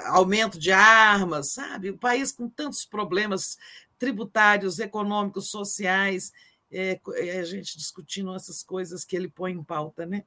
aumento 0.05 0.57
de 0.57 0.71
armas, 0.71 1.51
sabe? 1.51 1.89
O 1.89 1.97
país 1.97 2.31
com 2.31 2.47
tantos 2.47 2.85
problemas 2.85 3.57
tributários, 3.99 4.79
econômicos, 4.79 5.49
sociais, 5.49 6.31
é, 6.71 6.99
é, 7.15 7.39
a 7.39 7.43
gente 7.43 7.77
discutindo 7.77 8.33
essas 8.33 8.63
coisas 8.63 9.03
que 9.03 9.17
ele 9.17 9.27
põe 9.27 9.51
em 9.51 9.61
pauta, 9.61 10.05
né? 10.05 10.23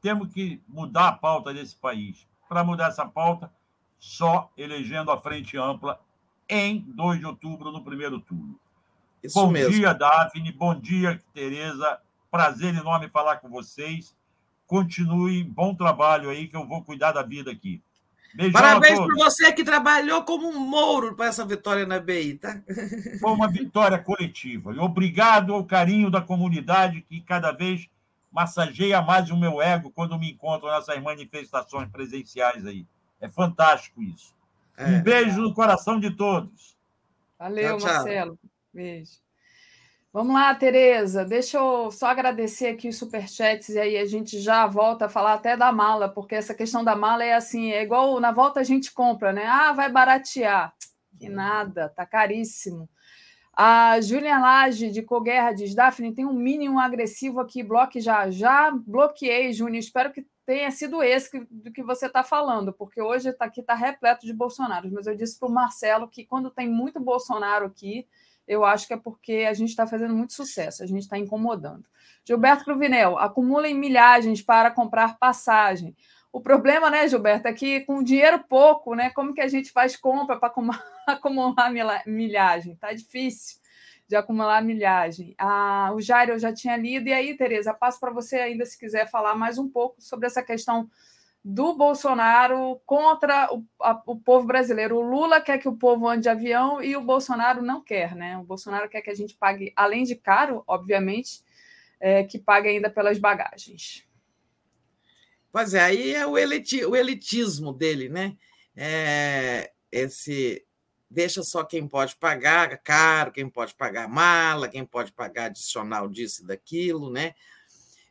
Temos 0.00 0.32
que 0.32 0.62
mudar 0.68 1.08
a 1.08 1.12
pauta 1.12 1.52
desse 1.52 1.74
país 1.74 2.28
para 2.48 2.64
mudar 2.64 2.88
essa 2.88 3.06
pauta 3.06 3.50
só 3.98 4.52
elegendo 4.56 5.10
a 5.10 5.18
frente 5.18 5.56
ampla 5.56 6.00
em 6.48 6.80
2 6.88 7.20
de 7.20 7.26
outubro, 7.26 7.72
no 7.72 7.82
primeiro 7.82 8.20
turno. 8.20 8.58
Isso 9.22 9.40
bom 9.40 9.50
mesmo. 9.50 9.72
dia, 9.72 9.94
Daphne. 9.94 10.52
Bom 10.52 10.78
dia, 10.78 11.18
Tereza. 11.32 11.98
Prazer 12.30 12.74
enorme 12.74 13.08
falar 13.08 13.38
com 13.38 13.48
vocês. 13.48 14.14
Continue, 14.66 15.42
bom 15.42 15.74
trabalho 15.74 16.28
aí, 16.28 16.48
que 16.48 16.56
eu 16.56 16.66
vou 16.66 16.82
cuidar 16.82 17.12
da 17.12 17.22
vida 17.22 17.50
aqui. 17.50 17.82
Beijão 18.34 18.60
Parabéns 18.60 18.98
por 18.98 19.14
você 19.14 19.52
que 19.52 19.62
trabalhou 19.62 20.24
como 20.24 20.48
um 20.48 20.58
mouro 20.58 21.14
para 21.14 21.26
essa 21.26 21.46
vitória 21.46 21.86
na 21.86 22.00
BI, 22.00 22.34
tá? 22.34 22.60
Foi 23.20 23.30
uma 23.30 23.46
vitória 23.46 23.96
coletiva. 23.98 24.74
E 24.74 24.78
obrigado 24.78 25.54
ao 25.54 25.64
carinho 25.64 26.10
da 26.10 26.20
comunidade 26.20 27.00
que 27.02 27.20
cada 27.20 27.52
vez 27.52 27.88
massageia 28.34 29.00
mais 29.00 29.30
o 29.30 29.36
meu 29.36 29.62
ego 29.62 29.92
quando 29.92 30.18
me 30.18 30.32
encontro 30.32 30.68
nessas 30.68 31.00
manifestações 31.00 31.88
presenciais 31.88 32.66
aí. 32.66 32.84
É 33.20 33.28
fantástico 33.28 34.02
isso. 34.02 34.34
É, 34.76 34.86
um 34.86 35.02
beijo 35.02 35.40
no 35.40 35.54
coração 35.54 36.00
de 36.00 36.10
todos. 36.10 36.76
Valeu, 37.38 37.78
tchau, 37.78 37.86
Marcelo. 37.86 38.36
Tchau. 38.36 38.50
Beijo. 38.72 39.12
Vamos 40.12 40.34
lá, 40.34 40.52
Tereza. 40.54 41.24
Deixa 41.24 41.58
eu 41.58 41.92
só 41.92 42.08
agradecer 42.08 42.68
aqui 42.68 42.88
os 42.88 42.98
superchats 42.98 43.68
e 43.68 43.78
aí 43.78 43.96
a 43.96 44.04
gente 44.04 44.40
já 44.40 44.66
volta 44.66 45.06
a 45.06 45.08
falar 45.08 45.34
até 45.34 45.56
da 45.56 45.70
mala, 45.70 46.08
porque 46.08 46.34
essa 46.34 46.54
questão 46.54 46.82
da 46.82 46.96
mala 46.96 47.24
é 47.24 47.34
assim, 47.34 47.70
é 47.70 47.82
igual 47.82 48.18
na 48.18 48.32
volta 48.32 48.58
a 48.58 48.64
gente 48.64 48.92
compra, 48.92 49.32
né? 49.32 49.46
Ah, 49.46 49.72
vai 49.72 49.90
baratear. 49.90 50.74
Que 51.18 51.28
nada, 51.28 51.88
tá 51.88 52.04
caríssimo. 52.04 52.88
A 53.56 54.00
Júlia 54.00 54.38
Lage, 54.38 54.90
de 54.90 55.02
Coguerra, 55.02 55.52
diz: 55.52 55.74
Daphne, 55.74 56.14
tem 56.14 56.24
um 56.24 56.32
mínimo 56.32 56.80
agressivo 56.80 57.40
aqui, 57.40 57.62
bloque 57.62 58.00
já. 58.00 58.30
Já 58.30 58.70
bloqueei, 58.70 59.52
Júnior. 59.52 59.78
Espero 59.78 60.12
que 60.12 60.26
tenha 60.44 60.70
sido 60.70 61.02
esse 61.02 61.30
que, 61.30 61.46
do 61.50 61.72
que 61.72 61.82
você 61.82 62.06
está 62.06 62.22
falando, 62.22 62.72
porque 62.72 63.00
hoje 63.00 63.32
tá, 63.32 63.46
aqui 63.46 63.60
está 63.60 63.74
repleto 63.74 64.26
de 64.26 64.32
Bolsonaro. 64.32 64.90
Mas 64.92 65.06
eu 65.06 65.14
disse 65.14 65.38
para 65.38 65.48
o 65.48 65.52
Marcelo 65.52 66.08
que 66.08 66.24
quando 66.24 66.50
tem 66.50 66.68
muito 66.68 67.00
Bolsonaro 67.00 67.66
aqui, 67.66 68.06
eu 68.46 68.64
acho 68.64 68.86
que 68.86 68.92
é 68.92 68.96
porque 68.96 69.46
a 69.48 69.54
gente 69.54 69.70
está 69.70 69.86
fazendo 69.86 70.14
muito 70.14 70.34
sucesso, 70.34 70.82
a 70.82 70.86
gente 70.86 71.02
está 71.02 71.16
incomodando. 71.16 71.84
Gilberto 72.26 72.64
Cruvinel, 72.64 73.18
acumulem 73.18 73.74
milhagens 73.74 74.42
para 74.42 74.70
comprar 74.70 75.18
passagem. 75.18 75.96
O 76.34 76.40
problema, 76.40 76.90
né, 76.90 77.06
Gilberto, 77.06 77.46
é 77.46 77.52
que 77.52 77.82
com 77.82 78.02
dinheiro 78.02 78.42
pouco, 78.48 78.96
né? 78.96 79.08
Como 79.10 79.32
que 79.32 79.40
a 79.40 79.46
gente 79.46 79.70
faz 79.70 79.96
compra 79.96 80.36
para 80.36 80.52
acumular 81.06 81.70
milhagem? 82.04 82.74
Tá 82.74 82.92
difícil 82.92 83.60
de 84.08 84.16
acumular 84.16 84.60
milhagem. 84.60 85.36
Ah, 85.38 85.92
o 85.94 86.00
Jairo 86.00 86.32
eu 86.32 86.38
já 86.40 86.52
tinha 86.52 86.76
lido, 86.76 87.08
e 87.08 87.12
aí, 87.12 87.36
Tereza, 87.36 87.72
passo 87.72 88.00
para 88.00 88.10
você 88.10 88.34
ainda 88.40 88.66
se 88.66 88.76
quiser 88.76 89.08
falar 89.08 89.36
mais 89.36 89.58
um 89.58 89.68
pouco 89.68 90.02
sobre 90.02 90.26
essa 90.26 90.42
questão 90.42 90.90
do 91.44 91.72
Bolsonaro 91.76 92.80
contra 92.84 93.54
o, 93.54 93.64
a, 93.80 94.02
o 94.04 94.16
povo 94.16 94.44
brasileiro. 94.44 94.96
O 94.96 95.02
Lula 95.02 95.40
quer 95.40 95.58
que 95.58 95.68
o 95.68 95.76
povo 95.76 96.08
ande 96.08 96.22
de 96.22 96.30
avião 96.30 96.82
e 96.82 96.96
o 96.96 97.00
Bolsonaro 97.00 97.62
não 97.62 97.80
quer, 97.80 98.16
né? 98.16 98.36
O 98.38 98.42
Bolsonaro 98.42 98.88
quer 98.88 99.02
que 99.02 99.10
a 99.10 99.14
gente 99.14 99.36
pague, 99.36 99.72
além 99.76 100.02
de 100.02 100.16
caro, 100.16 100.64
obviamente, 100.66 101.44
é, 102.00 102.24
que 102.24 102.40
pague 102.40 102.68
ainda 102.68 102.90
pelas 102.90 103.20
bagagens. 103.20 104.04
Pois 105.54 105.72
é, 105.72 105.80
aí 105.80 106.12
é 106.12 106.26
o, 106.26 106.36
eliti, 106.36 106.84
o 106.84 106.96
elitismo 106.96 107.72
dele, 107.72 108.08
né? 108.08 108.36
É, 108.74 109.70
esse 109.92 110.66
deixa 111.08 111.44
só 111.44 111.62
quem 111.62 111.86
pode 111.86 112.16
pagar 112.16 112.76
caro, 112.78 113.30
quem 113.30 113.48
pode 113.48 113.72
pagar 113.76 114.08
mala, 114.08 114.68
quem 114.68 114.84
pode 114.84 115.12
pagar 115.12 115.44
adicional 115.44 116.08
disso 116.08 116.42
e 116.42 116.46
daquilo, 116.48 117.08
né? 117.08 117.36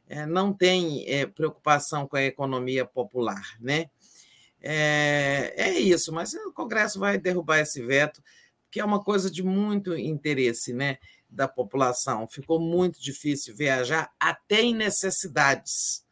É, 0.07 0.26
não 0.26 0.53
tem 0.53 1.03
é, 1.06 1.26
preocupação 1.26 2.07
com 2.07 2.15
a 2.15 2.24
economia 2.24 2.86
popular, 2.86 3.44
né? 3.60 3.90
É, 4.61 5.53
é 5.57 5.78
isso, 5.78 6.14
mas 6.14 6.34
o 6.34 6.53
Congresso 6.53 6.98
vai 6.98 7.18
derrubar 7.18 7.60
esse 7.60 7.82
veto, 7.86 8.24
que 8.72 8.80
é 8.80 8.86
uma 8.86 9.03
coisa 9.03 9.30
de 9.30 9.44
muito 9.44 9.98
interesse, 9.98 10.72
né? 10.72 10.98
Da 11.30 11.49
população. 11.49 12.26
Ficou 12.26 12.57
muito 12.57 13.02
difícil 13.02 13.53
viajar 13.53 14.14
até 14.18 14.61
em 14.61 14.74
necessidades 14.74 16.03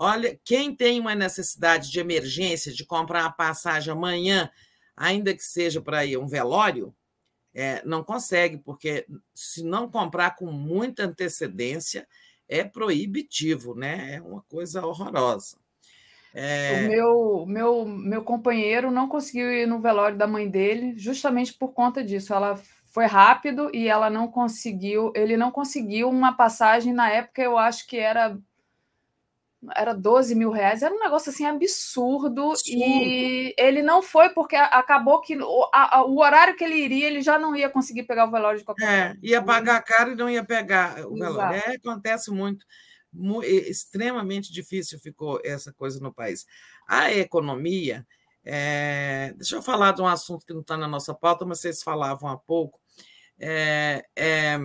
Olha, 0.00 0.38
quem 0.44 0.72
tem 0.72 1.00
uma 1.00 1.16
necessidade 1.16 1.90
de 1.90 1.98
emergência 1.98 2.72
de 2.72 2.86
comprar 2.86 3.22
uma 3.22 3.32
passagem 3.32 3.92
amanhã, 3.92 4.48
ainda 4.96 5.34
que 5.34 5.42
seja 5.42 5.82
para 5.82 6.04
ir 6.04 6.16
um 6.16 6.28
velório, 6.28 6.94
é, 7.52 7.82
não 7.84 8.04
consegue, 8.04 8.58
porque 8.58 9.04
se 9.34 9.64
não 9.64 9.90
comprar 9.90 10.36
com 10.36 10.52
muita 10.52 11.02
antecedência, 11.02 12.06
é 12.48 12.62
proibitivo, 12.62 13.74
né? 13.74 14.14
É 14.14 14.22
uma 14.22 14.42
coisa 14.42 14.86
horrorosa. 14.86 15.56
É... 16.32 16.84
O 16.84 16.88
meu, 16.88 17.46
meu, 17.46 17.84
meu 17.84 18.22
companheiro 18.22 18.92
não 18.92 19.08
conseguiu 19.08 19.50
ir 19.50 19.66
no 19.66 19.80
velório 19.80 20.16
da 20.16 20.28
mãe 20.28 20.48
dele, 20.48 20.96
justamente 20.96 21.52
por 21.52 21.72
conta 21.72 22.04
disso. 22.04 22.32
Ela 22.32 22.56
foi 22.92 23.06
rápido 23.06 23.68
e 23.74 23.88
ela 23.88 24.08
não 24.08 24.28
conseguiu, 24.28 25.10
ele 25.16 25.36
não 25.36 25.50
conseguiu 25.50 26.08
uma 26.08 26.36
passagem 26.36 26.92
na 26.92 27.10
época, 27.10 27.42
eu 27.42 27.58
acho 27.58 27.84
que 27.88 27.96
era 27.96 28.38
era 29.74 29.92
12 29.92 30.34
mil 30.34 30.50
reais, 30.50 30.82
era 30.82 30.94
um 30.94 31.00
negócio 31.00 31.30
assim 31.30 31.44
absurdo, 31.44 32.50
absurdo. 32.50 32.76
e 32.76 33.54
ele 33.58 33.82
não 33.82 34.02
foi 34.02 34.28
porque 34.30 34.54
acabou 34.54 35.20
que 35.20 35.36
o, 35.36 35.70
a, 35.72 36.04
o, 36.04 36.20
horário 36.20 36.56
que 36.56 36.62
ele 36.62 36.76
iria, 36.76 37.06
ele 37.06 37.20
já 37.20 37.38
não 37.38 37.56
ia 37.56 37.68
conseguir 37.68 38.04
pegar 38.04 38.26
o 38.26 38.30
velório 38.30 38.58
de 38.58 38.64
qualquer 38.64 38.88
É, 38.88 39.16
ia 39.20 39.42
pagar 39.42 39.82
caro 39.82 40.12
e 40.12 40.14
não 40.14 40.30
ia 40.30 40.44
pegar 40.44 41.04
o 41.06 41.14
velório. 41.14 41.60
É, 41.66 41.74
acontece 41.74 42.30
muito, 42.30 42.64
muito, 43.12 43.44
extremamente 43.44 44.52
difícil 44.52 45.00
ficou 45.00 45.40
essa 45.44 45.72
coisa 45.72 45.98
no 45.98 46.12
país. 46.14 46.46
A 46.86 47.12
economia, 47.12 48.06
é, 48.44 49.34
deixa 49.36 49.56
eu 49.56 49.62
falar 49.62 49.92
de 49.92 50.00
um 50.00 50.06
assunto 50.06 50.46
que 50.46 50.54
não 50.54 50.60
está 50.60 50.76
na 50.76 50.86
nossa 50.86 51.12
pauta, 51.12 51.44
mas 51.44 51.60
vocês 51.60 51.82
falavam 51.82 52.30
há 52.30 52.36
pouco, 52.36 52.80
é, 53.40 54.04
é, 54.14 54.56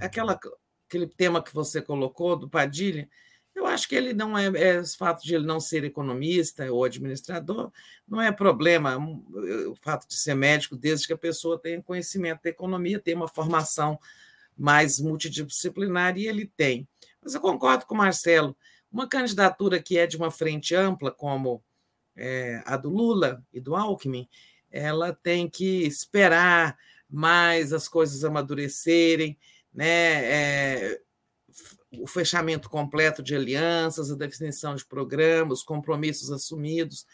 aquela, 0.00 0.38
aquele 0.88 1.06
tema 1.06 1.42
que 1.42 1.52
você 1.52 1.82
colocou 1.82 2.34
do 2.34 2.48
Padilha, 2.48 3.06
eu 3.56 3.66
acho 3.66 3.88
que 3.88 3.94
ele 3.94 4.12
não 4.12 4.36
é, 4.36 4.46
é, 4.46 4.80
o 4.80 4.86
fato 4.86 5.24
de 5.24 5.34
ele 5.34 5.46
não 5.46 5.58
ser 5.58 5.82
economista 5.82 6.70
ou 6.70 6.84
administrador 6.84 7.72
não 8.06 8.20
é 8.20 8.30
problema 8.30 8.98
o 8.98 9.74
fato 9.74 10.06
de 10.06 10.14
ser 10.14 10.34
médico, 10.34 10.76
desde 10.76 11.06
que 11.06 11.14
a 11.14 11.18
pessoa 11.18 11.58
tenha 11.58 11.82
conhecimento 11.82 12.42
da 12.42 12.50
economia, 12.50 13.00
tenha 13.00 13.16
uma 13.16 13.26
formação 13.26 13.98
mais 14.56 15.00
multidisciplinar 15.00 16.18
e 16.18 16.28
ele 16.28 16.46
tem. 16.46 16.86
Mas 17.22 17.34
eu 17.34 17.40
concordo 17.40 17.86
com 17.86 17.94
o 17.94 17.98
Marcelo, 17.98 18.54
uma 18.92 19.08
candidatura 19.08 19.82
que 19.82 19.98
é 19.98 20.06
de 20.06 20.18
uma 20.18 20.30
frente 20.30 20.74
ampla, 20.74 21.10
como 21.10 21.62
é, 22.14 22.62
a 22.66 22.76
do 22.76 22.90
Lula 22.90 23.42
e 23.52 23.58
do 23.58 23.74
Alckmin, 23.74 24.28
ela 24.70 25.14
tem 25.14 25.48
que 25.48 25.86
esperar 25.86 26.78
mais 27.08 27.72
as 27.72 27.88
coisas 27.88 28.22
amadurecerem, 28.22 29.38
né? 29.72 30.24
É, 30.24 31.00
o 32.00 32.06
fechamento 32.06 32.68
completo 32.68 33.22
de 33.22 33.34
alianças, 33.34 34.10
a 34.10 34.16
definição 34.16 34.74
de 34.74 34.84
programas, 34.84 35.62
compromissos 35.62 36.30
assumidos, 36.30 37.06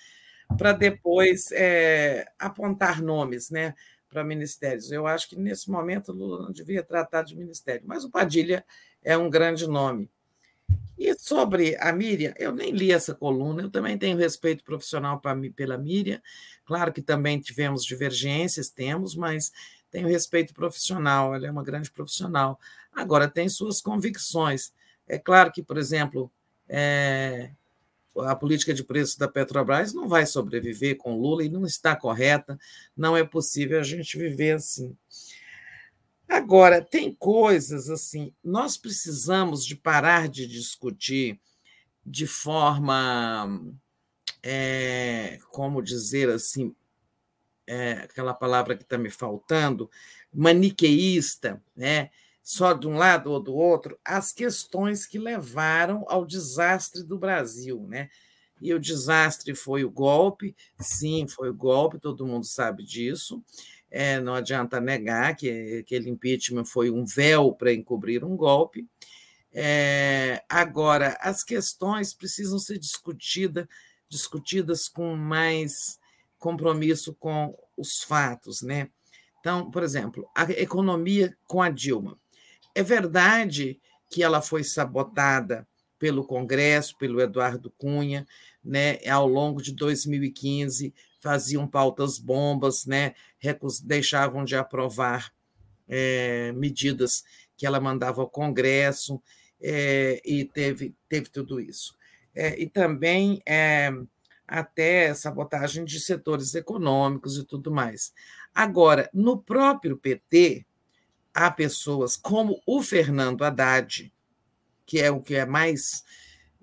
para 0.56 0.72
depois 0.72 1.50
é, 1.52 2.26
apontar 2.38 3.02
nomes 3.02 3.50
né, 3.50 3.74
para 4.08 4.22
ministérios. 4.22 4.92
Eu 4.92 5.06
acho 5.06 5.28
que 5.28 5.36
nesse 5.36 5.70
momento 5.70 6.12
Lula 6.12 6.42
não 6.42 6.52
devia 6.52 6.82
tratar 6.82 7.22
de 7.22 7.36
ministério, 7.36 7.82
mas 7.86 8.04
o 8.04 8.10
Padilha 8.10 8.64
é 9.02 9.16
um 9.16 9.30
grande 9.30 9.66
nome. 9.66 10.10
E 10.98 11.14
sobre 11.18 11.76
a 11.80 11.92
Miriam, 11.92 12.32
eu 12.38 12.52
nem 12.52 12.70
li 12.70 12.92
essa 12.92 13.14
coluna, 13.14 13.62
eu 13.62 13.70
também 13.70 13.98
tenho 13.98 14.16
respeito 14.16 14.62
profissional 14.62 15.20
pela 15.56 15.76
Miriam. 15.76 16.20
Claro 16.64 16.92
que 16.92 17.02
também 17.02 17.40
tivemos 17.40 17.84
divergências, 17.84 18.70
temos, 18.70 19.16
mas 19.16 19.50
tenho 19.92 20.08
respeito 20.08 20.54
profissional, 20.54 21.34
ela 21.34 21.46
é 21.46 21.50
uma 21.50 21.62
grande 21.62 21.90
profissional. 21.90 22.58
Agora, 22.92 23.28
tem 23.28 23.48
suas 23.48 23.80
convicções. 23.80 24.72
É 25.06 25.18
claro 25.18 25.52
que, 25.52 25.62
por 25.62 25.76
exemplo, 25.76 26.32
é, 26.66 27.50
a 28.20 28.34
política 28.34 28.72
de 28.72 28.82
preços 28.82 29.16
da 29.16 29.28
Petrobras 29.28 29.92
não 29.92 30.08
vai 30.08 30.24
sobreviver 30.24 30.96
com 30.96 31.18
Lula 31.18 31.44
e 31.44 31.50
não 31.50 31.66
está 31.66 31.94
correta, 31.94 32.58
não 32.96 33.14
é 33.14 33.22
possível 33.22 33.78
a 33.78 33.82
gente 33.82 34.18
viver 34.18 34.56
assim. 34.56 34.96
Agora, 36.26 36.80
tem 36.80 37.12
coisas 37.12 37.90
assim, 37.90 38.32
nós 38.42 38.78
precisamos 38.78 39.66
de 39.66 39.76
parar 39.76 40.26
de 40.28 40.46
discutir 40.46 41.38
de 42.04 42.26
forma, 42.26 43.60
é, 44.42 45.38
como 45.50 45.82
dizer 45.82 46.30
assim, 46.30 46.74
é, 47.72 47.92
aquela 48.02 48.34
palavra 48.34 48.76
que 48.76 48.82
está 48.82 48.98
me 48.98 49.08
faltando, 49.08 49.90
maniqueísta, 50.30 51.62
né? 51.74 52.10
só 52.42 52.74
de 52.74 52.86
um 52.86 52.98
lado 52.98 53.30
ou 53.30 53.40
do 53.40 53.54
outro, 53.54 53.98
as 54.04 54.30
questões 54.30 55.06
que 55.06 55.18
levaram 55.18 56.04
ao 56.08 56.26
desastre 56.26 57.02
do 57.02 57.18
Brasil. 57.18 57.86
Né? 57.88 58.10
E 58.60 58.74
o 58.74 58.80
desastre 58.80 59.54
foi 59.54 59.84
o 59.84 59.90
golpe, 59.90 60.54
sim, 60.78 61.26
foi 61.26 61.48
o 61.48 61.54
golpe, 61.54 61.98
todo 61.98 62.26
mundo 62.26 62.44
sabe 62.44 62.84
disso. 62.84 63.42
É, 63.90 64.20
não 64.20 64.34
adianta 64.34 64.80
negar 64.80 65.34
que 65.34 65.78
aquele 65.78 66.10
impeachment 66.10 66.66
foi 66.66 66.90
um 66.90 67.06
véu 67.06 67.52
para 67.52 67.72
encobrir 67.72 68.22
um 68.22 68.36
golpe. 68.36 68.86
É, 69.50 70.42
agora, 70.48 71.16
as 71.20 71.42
questões 71.44 72.12
precisam 72.12 72.58
ser 72.58 72.78
discutida, 72.78 73.68
discutidas 74.08 74.88
com 74.88 75.14
mais 75.14 75.98
compromisso 76.42 77.14
com 77.14 77.56
os 77.76 78.02
fatos. 78.02 78.62
Né? 78.62 78.88
Então, 79.40 79.70
por 79.70 79.82
exemplo, 79.82 80.28
a 80.36 80.44
economia 80.52 81.36
com 81.46 81.60
a 81.60 81.70
Dilma. 81.70 82.18
É 82.74 82.82
verdade 82.82 83.80
que 84.10 84.22
ela 84.22 84.40
foi 84.40 84.62
sabotada 84.62 85.66
pelo 85.98 86.24
Congresso, 86.24 86.96
pelo 86.98 87.20
Eduardo 87.20 87.70
Cunha, 87.78 88.26
né, 88.62 88.98
ao 89.08 89.26
longo 89.26 89.62
de 89.62 89.72
2015, 89.72 90.92
faziam 91.20 91.66
pautas 91.66 92.18
bombas, 92.18 92.84
né, 92.86 93.14
deixavam 93.84 94.44
de 94.44 94.56
aprovar 94.56 95.32
é, 95.88 96.52
medidas 96.52 97.22
que 97.56 97.64
ela 97.64 97.80
mandava 97.80 98.20
ao 98.20 98.28
Congresso, 98.28 99.22
é, 99.60 100.20
e 100.24 100.44
teve, 100.44 100.94
teve 101.08 101.30
tudo 101.30 101.60
isso. 101.60 101.94
É, 102.34 102.60
e 102.60 102.68
também 102.68 103.40
até 104.52 105.14
sabotagem 105.14 105.82
de 105.84 105.98
setores 105.98 106.54
econômicos 106.54 107.38
e 107.38 107.44
tudo 107.44 107.70
mais. 107.70 108.12
Agora, 108.54 109.08
no 109.14 109.38
próprio 109.38 109.96
PT, 109.96 110.66
há 111.32 111.50
pessoas 111.50 112.16
como 112.16 112.60
o 112.66 112.82
Fernando 112.82 113.44
Haddad, 113.44 114.12
que 114.84 115.00
é 115.00 115.10
o 115.10 115.22
que 115.22 115.36
é 115.36 115.46
mais. 115.46 116.04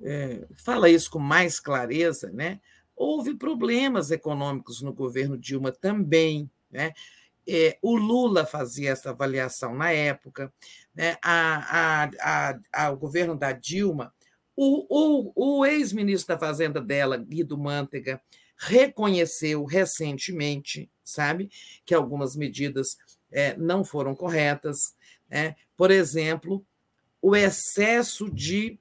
É, 0.02 0.48
fala 0.56 0.88
isso 0.88 1.10
com 1.10 1.20
mais 1.20 1.60
clareza, 1.60 2.32
né? 2.32 2.62
Houve 2.96 3.34
problemas 3.34 4.12
econômicos 4.12 4.82
no 4.82 4.94
governo 4.94 5.38
Dilma 5.38 5.72
também, 5.72 6.50
né? 6.70 6.94
É, 7.48 7.80
o 7.82 7.96
Lula 7.96 8.46
fazia 8.46 8.92
essa 8.92 9.10
avaliação 9.10 9.74
na 9.74 9.92
época, 9.92 10.54
né? 10.94 11.18
a, 11.24 12.04
a, 12.04 12.10
a, 12.22 12.60
a 12.72 12.92
o 12.92 12.98
governo 12.98 13.36
da 13.36 13.52
Dilma, 13.52 14.14
o, 14.62 14.86
o, 14.90 15.60
o 15.60 15.66
ex-ministro 15.66 16.36
da 16.36 16.38
Fazenda 16.38 16.82
dela, 16.82 17.16
Guido 17.16 17.58
Mantega, 17.58 18.22
reconheceu 18.58 19.64
recentemente, 19.64 20.92
sabe, 21.02 21.50
que 21.86 21.96
algumas 21.96 22.36
medidas 22.36 22.98
é, 23.32 23.56
não 23.56 23.86
foram 23.86 24.14
corretas. 24.14 24.94
Né? 25.30 25.56
Por 25.78 25.92
exemplo, 25.92 26.66
o 27.22 27.38
excesso 27.38 28.30
de 28.30 28.78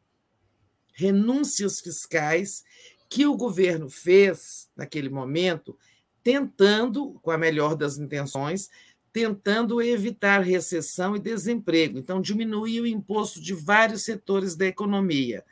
renúncias 0.93 1.79
fiscais 1.79 2.65
que 3.09 3.25
o 3.25 3.37
governo 3.37 3.89
fez 3.89 4.69
naquele 4.77 5.09
momento, 5.09 5.79
tentando, 6.25 7.21
com 7.23 7.31
a 7.31 7.39
melhor 7.39 7.77
das 7.77 7.99
intenções, 7.99 8.69
tentando 9.13 9.81
evitar 9.81 10.41
recessão 10.41 11.15
e 11.15 11.21
desemprego. 11.21 12.01
Então, 12.01 12.21
diminuiu 12.21 12.83
o 12.83 12.87
imposto 12.87 13.41
de 13.41 13.55
vários 13.55 14.03
setores 14.03 14.57
da 14.57 14.67
economia. 14.67 15.45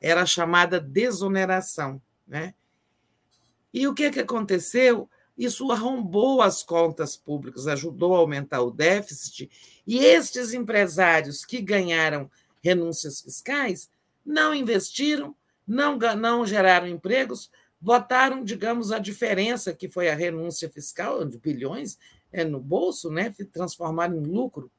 Era 0.00 0.22
a 0.22 0.26
chamada 0.26 0.80
desoneração. 0.80 2.00
Né? 2.26 2.54
E 3.72 3.86
o 3.86 3.94
que, 3.94 4.10
que 4.10 4.20
aconteceu? 4.20 5.08
Isso 5.36 5.70
arrombou 5.70 6.42
as 6.42 6.62
contas 6.62 7.16
públicas, 7.16 7.68
ajudou 7.68 8.16
a 8.16 8.18
aumentar 8.18 8.60
o 8.60 8.72
déficit, 8.72 9.48
e 9.86 9.98
estes 9.98 10.52
empresários 10.52 11.44
que 11.44 11.60
ganharam 11.60 12.28
renúncias 12.62 13.20
fiscais 13.20 13.88
não 14.26 14.52
investiram, 14.52 15.34
não, 15.66 15.96
não 15.96 16.44
geraram 16.44 16.88
empregos, 16.88 17.50
botaram, 17.80 18.42
digamos, 18.42 18.90
a 18.90 18.98
diferença 18.98 19.72
que 19.72 19.88
foi 19.88 20.08
a 20.08 20.14
renúncia 20.14 20.68
fiscal 20.68 21.24
de 21.24 21.38
bilhões 21.38 21.98
é, 22.32 22.44
no 22.44 22.60
bolso, 22.60 23.10
né, 23.10 23.32
transformaram 23.52 24.16
em 24.16 24.24
lucro. 24.24 24.70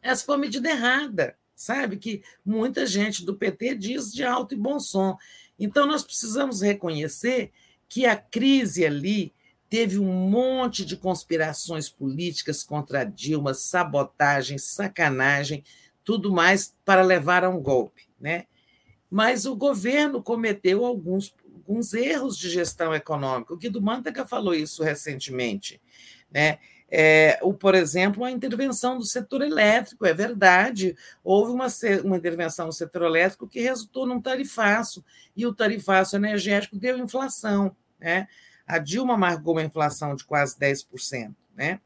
Essa 0.00 0.24
foi 0.24 0.34
uma 0.36 0.40
medida 0.40 0.70
errada, 0.70 1.36
sabe? 1.56 1.96
Que 1.96 2.22
muita 2.44 2.86
gente 2.86 3.24
do 3.24 3.34
PT 3.34 3.74
diz 3.74 4.12
de 4.12 4.22
alto 4.22 4.54
e 4.54 4.58
bom 4.58 4.78
som. 4.78 5.16
Então, 5.58 5.86
nós 5.86 6.04
precisamos 6.04 6.60
reconhecer 6.60 7.50
que 7.88 8.04
a 8.04 8.14
crise 8.14 8.84
ali 8.84 9.32
teve 9.68 9.98
um 9.98 10.12
monte 10.12 10.84
de 10.84 10.96
conspirações 10.96 11.88
políticas 11.88 12.62
contra 12.62 13.04
Dilma, 13.04 13.54
sabotagem, 13.54 14.58
sacanagem, 14.58 15.64
tudo 16.04 16.30
mais 16.30 16.76
para 16.84 17.02
levar 17.02 17.42
a 17.42 17.48
um 17.48 17.60
golpe, 17.60 18.02
né? 18.20 18.46
Mas 19.10 19.46
o 19.46 19.56
governo 19.56 20.22
cometeu 20.22 20.84
alguns, 20.84 21.34
alguns 21.52 21.94
erros 21.94 22.36
de 22.36 22.50
gestão 22.50 22.94
econômica. 22.94 23.54
O 23.54 23.56
Guido 23.56 23.80
Mantega 23.80 24.26
falou 24.26 24.54
isso 24.54 24.84
recentemente, 24.84 25.80
né? 26.30 26.58
É, 26.88 27.38
o, 27.42 27.52
por 27.52 27.74
exemplo, 27.74 28.24
a 28.24 28.30
intervenção 28.30 28.96
do 28.96 29.04
setor 29.04 29.42
elétrico, 29.42 30.06
é 30.06 30.14
verdade, 30.14 30.96
houve 31.24 31.50
uma, 31.50 31.66
uma 32.04 32.16
intervenção 32.16 32.66
no 32.66 32.72
setor 32.72 33.02
elétrico 33.02 33.48
que 33.48 33.60
resultou 33.60 34.06
num 34.06 34.20
tarifaço, 34.20 35.04
e 35.36 35.46
o 35.46 35.54
tarifaço 35.54 36.14
energético 36.16 36.78
deu 36.78 36.96
inflação. 36.96 37.74
Né? 37.98 38.28
A 38.66 38.78
Dilma 38.78 39.14
amargou 39.14 39.54
uma 39.54 39.64
inflação 39.64 40.14
de 40.14 40.24
quase 40.24 40.56
10%. 40.58 41.34
Né? 41.56 41.80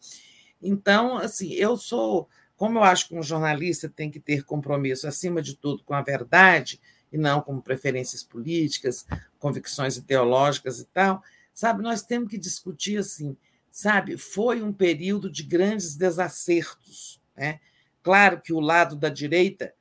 Então, 0.63 1.17
assim, 1.17 1.53
eu 1.55 1.77
sou, 1.77 2.29
como 2.57 2.79
eu 2.79 2.85
acho 2.85 3.09
que 3.09 3.15
um 3.15 3.23
jornalista 3.23 3.89
tem 3.89 4.11
que 4.11 4.21
ter 4.21 4.45
compromisso, 4.45 5.09
acima 5.09 5.41
de 5.41 5.57
tudo, 5.57 5.83
com 5.83 5.95
a 5.95 6.03
verdade, 6.03 6.81
e 7.13 7.19
não 7.19 7.41
com 7.41 7.61
preferências 7.61 8.23
políticas, 8.23 9.05
convicções 9.39 9.97
ideológicas 9.97 10.79
e 10.79 10.85
tal, 10.85 11.23
sabe, 11.53 11.83
nós 11.83 12.03
temos 12.03 12.31
que 12.31 12.39
discutir 12.39 12.99
assim, 12.99 13.37
sabe, 13.71 14.17
foi 14.17 14.63
um 14.63 14.73
período 14.73 15.31
de 15.31 15.43
grandes 15.43 15.97
desacertos. 15.97 17.21
Né? 17.37 17.61
Claro 18.03 18.41
que 18.41 18.53
o 18.53 18.61
lado 18.61 18.97
da 18.97 19.09
direita 19.09 19.73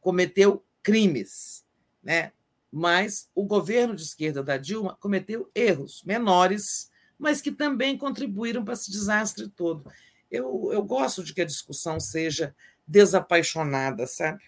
cometeu 0.00 0.64
crimes, 0.82 1.64
né? 2.02 2.32
mas 2.70 3.28
o 3.34 3.44
governo 3.44 3.94
de 3.94 4.02
esquerda 4.02 4.42
da 4.42 4.56
Dilma 4.56 4.96
cometeu 5.00 5.50
erros 5.54 6.02
menores, 6.04 6.90
mas 7.18 7.40
que 7.40 7.50
também 7.50 7.98
contribuíram 7.98 8.64
para 8.64 8.74
esse 8.74 8.90
desastre 8.90 9.48
todo. 9.48 9.90
Eu, 10.30 10.70
eu 10.72 10.82
gosto 10.82 11.24
de 11.24 11.34
que 11.34 11.40
a 11.40 11.46
discussão 11.46 11.98
seja 11.98 12.54
desapaixonada, 12.86 14.06
sabe? 14.06 14.44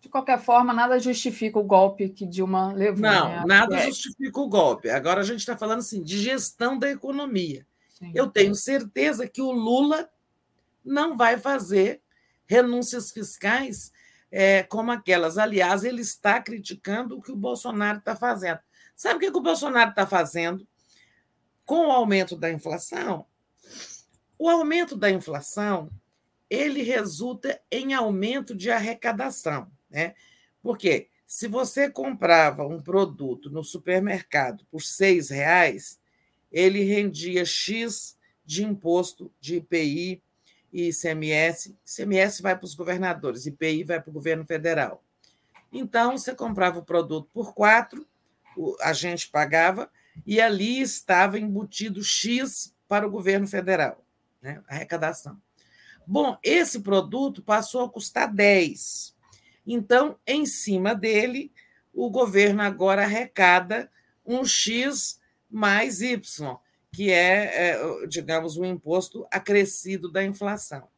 De 0.00 0.08
qualquer 0.08 0.40
forma, 0.40 0.72
nada 0.72 0.98
justifica 0.98 1.58
o 1.58 1.64
golpe 1.64 2.08
que 2.08 2.24
Dilma 2.24 2.72
levou. 2.72 3.00
Não, 3.00 3.28
né? 3.28 3.44
nada 3.46 3.76
é. 3.76 3.86
justifica 3.86 4.40
o 4.40 4.48
golpe. 4.48 4.88
Agora 4.88 5.20
a 5.20 5.24
gente 5.24 5.40
está 5.40 5.56
falando 5.56 5.80
assim, 5.80 6.02
de 6.02 6.18
gestão 6.18 6.78
da 6.78 6.88
economia. 6.90 7.66
Sim. 7.98 8.12
Eu 8.14 8.28
tenho 8.28 8.54
certeza 8.54 9.28
que 9.28 9.42
o 9.42 9.50
Lula 9.50 10.08
não 10.84 11.16
vai 11.16 11.36
fazer 11.36 12.00
renúncias 12.46 13.10
fiscais 13.10 13.92
é, 14.30 14.62
como 14.62 14.92
aquelas. 14.92 15.36
Aliás, 15.36 15.84
ele 15.84 16.00
está 16.00 16.40
criticando 16.40 17.18
o 17.18 17.22
que 17.22 17.32
o 17.32 17.36
Bolsonaro 17.36 17.98
está 17.98 18.14
fazendo. 18.14 18.60
Sabe 18.94 19.16
o 19.16 19.18
que, 19.20 19.30
que 19.30 19.38
o 19.38 19.42
Bolsonaro 19.42 19.90
está 19.90 20.06
fazendo? 20.06 20.66
Com 21.64 21.88
o 21.88 21.92
aumento 21.92 22.36
da 22.36 22.50
inflação, 22.50 23.26
o 24.38 24.48
aumento 24.48 24.96
da 24.96 25.10
inflação 25.10 25.90
ele 26.48 26.82
resulta 26.82 27.60
em 27.70 27.92
aumento 27.92 28.54
de 28.54 28.70
arrecadação, 28.70 29.70
né? 29.90 30.14
Porque 30.62 31.08
se 31.26 31.46
você 31.46 31.90
comprava 31.90 32.66
um 32.66 32.80
produto 32.80 33.50
no 33.50 33.62
supermercado 33.62 34.64
por 34.70 34.82
seis 34.82 35.30
reais, 35.30 36.00
ele 36.50 36.82
rendia 36.84 37.44
X 37.44 38.16
de 38.44 38.64
imposto 38.64 39.30
de 39.38 39.56
IPI 39.56 40.22
e 40.72 40.88
ICMS. 40.88 41.76
ICMS 41.86 42.42
vai 42.42 42.56
para 42.56 42.64
os 42.64 42.74
governadores, 42.74 43.46
IPI 43.46 43.84
vai 43.84 44.00
para 44.00 44.10
o 44.10 44.12
governo 44.12 44.44
federal. 44.46 45.04
Então, 45.70 46.16
você 46.16 46.34
comprava 46.34 46.78
o 46.78 46.84
produto 46.84 47.28
por 47.32 47.52
quatro, 47.52 48.06
a 48.80 48.92
gente 48.92 49.28
pagava, 49.28 49.90
e 50.26 50.40
ali 50.40 50.80
estava 50.80 51.38
embutido 51.38 52.02
X 52.02 52.74
para 52.88 53.06
o 53.06 53.10
governo 53.10 53.46
federal, 53.46 54.02
né? 54.40 54.62
arrecadação. 54.66 55.40
Bom, 56.06 56.38
esse 56.42 56.80
produto 56.80 57.42
passou 57.42 57.84
a 57.84 57.90
custar 57.90 58.32
10. 58.32 59.14
Então, 59.70 60.18
em 60.26 60.46
cima 60.46 60.94
dele, 60.94 61.52
o 61.92 62.08
governo 62.08 62.62
agora 62.62 63.02
arrecada 63.02 63.92
um 64.24 64.42
X 64.42 65.20
mais 65.50 66.00
Y, 66.00 66.56
que 66.90 67.10
é, 67.12 67.72
é 67.72 68.06
digamos, 68.06 68.56
um 68.56 68.64
imposto 68.64 69.26
acrescido 69.30 70.10
da 70.10 70.24
inflação. 70.24 70.88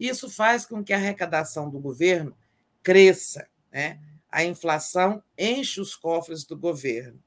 Isso 0.00 0.28
faz 0.28 0.66
com 0.66 0.82
que 0.82 0.92
a 0.92 0.96
arrecadação 0.96 1.70
do 1.70 1.78
governo 1.78 2.36
cresça. 2.82 3.48
Né? 3.70 4.00
A 4.28 4.42
inflação 4.44 5.22
enche 5.38 5.80
os 5.80 5.94
cofres 5.94 6.44
do 6.44 6.56
governo. 6.56 7.22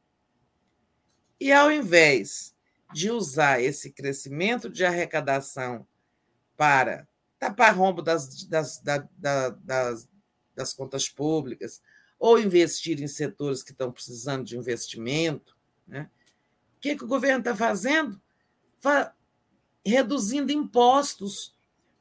E, 1.39 1.53
ao 1.53 1.71
invés 1.71 2.53
de 2.93 3.09
usar 3.09 3.61
esse 3.61 3.91
crescimento 3.91 4.69
de 4.69 4.83
arrecadação 4.83 5.87
para 6.57 7.07
tapar 7.39 7.75
rombo 7.75 8.01
das, 8.01 8.45
das, 8.45 8.79
das, 8.79 9.05
das, 9.17 10.09
das 10.55 10.73
contas 10.73 11.09
públicas, 11.09 11.81
ou 12.19 12.39
investir 12.39 13.01
em 13.01 13.07
setores 13.07 13.63
que 13.63 13.71
estão 13.71 13.91
precisando 13.91 14.45
de 14.45 14.57
investimento. 14.57 15.55
Né? 15.87 16.09
O 16.77 16.79
que, 16.79 16.95
que 16.95 17.03
o 17.03 17.07
governo 17.07 17.39
está 17.39 17.55
fazendo? 17.55 18.19
Fa 18.79 19.13
reduzindo 19.83 20.51
impostos 20.51 21.55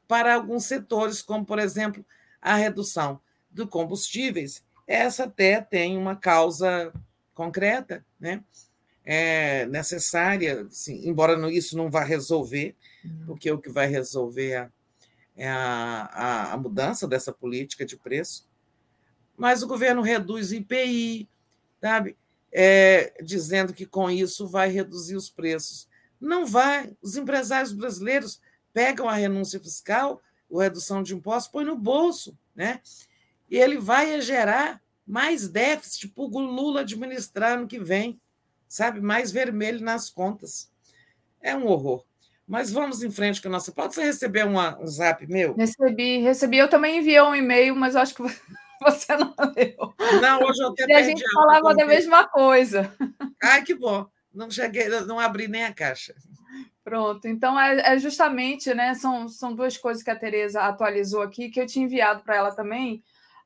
para 0.07 0.35
alguns 0.35 0.65
setores, 0.65 1.21
como, 1.21 1.43
por 1.43 1.57
exemplo, 1.57 2.05
a 2.39 2.55
redução 2.55 3.19
de 3.49 3.65
combustíveis. 3.65 4.63
Essa 4.85 5.23
até 5.23 5.59
tem 5.61 5.97
uma 5.97 6.15
causa 6.15 6.93
concreta, 7.33 8.05
né? 8.19 8.43
é 9.03 9.65
necessária, 9.65 10.67
sim, 10.69 11.07
embora 11.07 11.51
isso 11.51 11.75
não 11.75 11.89
vá 11.89 12.03
resolver, 12.03 12.75
porque 13.25 13.51
o 13.51 13.57
que 13.57 13.69
vai 13.69 13.87
resolver 13.87 14.51
é, 14.51 14.55
é 14.55 14.69
a, 15.47 16.09
a, 16.13 16.53
a 16.53 16.57
mudança 16.57 17.07
dessa 17.07 17.31
política 17.31 17.85
de 17.85 17.97
preço, 17.97 18.49
mas 19.37 19.63
o 19.63 19.67
governo 19.67 20.01
reduz 20.01 20.51
IPI, 20.51 21.27
sabe? 21.81 22.17
É, 22.51 23.13
dizendo 23.23 23.73
que 23.73 23.85
com 23.85 24.09
isso 24.09 24.47
vai 24.47 24.69
reduzir 24.69 25.15
os 25.15 25.29
preços. 25.29 25.87
Não 26.19 26.45
vai. 26.45 26.95
Os 27.01 27.15
empresários 27.15 27.71
brasileiros 27.71 28.41
pegam 28.73 29.09
a 29.09 29.15
renúncia 29.15 29.59
fiscal, 29.59 30.21
a 30.53 30.63
redução 30.63 31.01
de 31.01 31.15
impostos, 31.15 31.51
põe 31.51 31.65
no 31.65 31.77
bolso, 31.77 32.37
né? 32.55 32.81
E 33.49 33.57
ele 33.57 33.77
vai 33.77 34.21
gerar 34.21 34.81
mais 35.07 35.47
déficit 35.47 36.09
para 36.09 36.23
o 36.23 36.39
Lula 36.39 36.81
administrar 36.81 37.59
no 37.59 37.67
que 37.67 37.79
vem, 37.79 38.21
sabe? 38.67 39.01
Mais 39.01 39.31
vermelho 39.31 39.83
nas 39.83 40.09
contas. 40.09 40.71
É 41.41 41.55
um 41.55 41.65
horror. 41.65 42.05
Mas 42.51 42.69
vamos 42.69 43.01
em 43.01 43.09
frente 43.09 43.41
com 43.41 43.47
a 43.47 43.51
nossa. 43.51 43.71
Pode 43.71 43.95
você 43.95 44.03
receber 44.03 44.45
uma, 44.45 44.77
um 44.77 44.85
zap 44.85 45.25
meu? 45.25 45.55
Recebi, 45.55 46.17
recebi. 46.17 46.57
Eu 46.57 46.67
também 46.67 46.97
enviei 46.97 47.21
um 47.21 47.33
e-mail, 47.33 47.73
mas 47.77 47.95
acho 47.95 48.13
que 48.13 48.23
você 48.83 49.15
não 49.15 49.33
leu. 49.55 49.93
Não, 50.21 50.43
hoje 50.43 50.61
eu 50.61 50.67
até 50.67 50.85
E 50.85 50.93
a 50.93 51.01
gente 51.01 51.23
falava 51.31 51.73
da 51.73 51.85
mesma 51.85 52.27
coisa. 52.27 52.93
Ai, 53.41 53.63
que 53.63 53.73
bom. 53.73 54.05
Não 54.33 54.51
cheguei, 54.51 54.89
não 54.89 55.17
abri 55.17 55.47
nem 55.47 55.63
a 55.63 55.73
caixa. 55.73 56.13
Pronto, 56.83 57.25
então 57.25 57.57
é, 57.57 57.93
é, 57.93 57.97
justamente, 57.97 58.73
né? 58.73 58.95
São, 58.95 59.29
são 59.29 59.55
duas 59.55 59.77
coisas 59.77 60.03
que 60.03 60.11
a 60.11 60.15
Tereza 60.19 60.61
atualizou 60.61 61.21
aqui, 61.21 61.49
que 61.49 61.61
eu 61.61 61.65
tinha 61.65 61.85
enviado 61.85 62.21
para 62.21 62.35
ela 62.35 62.51
também. 62.51 63.01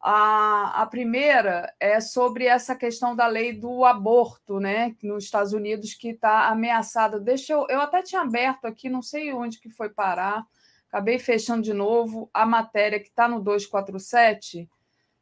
A, 0.08 0.84
a 0.84 0.85
primeira 0.85 1.74
é 1.80 2.00
sobre 2.00 2.45
essa 2.45 2.75
questão 2.75 3.16
da 3.16 3.25
lei 3.25 3.51
do 3.51 3.84
aborto, 3.84 4.59
né? 4.59 4.95
Nos 5.01 5.24
Estados 5.24 5.51
Unidos, 5.51 5.95
que 5.95 6.09
está 6.09 6.48
ameaçada. 6.50 7.19
Deixa 7.19 7.53
eu. 7.53 7.66
Eu 7.67 7.82
até 7.82 8.03
tinha 8.03 8.22
aberto 8.22 8.66
aqui, 8.66 8.88
não 8.88 9.01
sei 9.01 9.34
onde 9.34 9.59
que 9.59 9.67
foi 9.67 9.90
parar. 9.90 10.45
Acabei 10.88 11.17
fechando 11.17 11.64
de 11.64 11.74
novo 11.74 12.30
a 12.32 12.45
matéria 12.45 13.00
que 13.00 13.08
está 13.08 13.27
no 13.27 13.42
247 13.42 14.69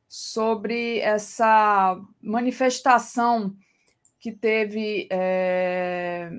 sobre 0.05 0.99
essa 0.99 1.97
manifestação 2.21 3.55
que 4.19 4.33
teve 4.33 5.07
é, 5.09 6.29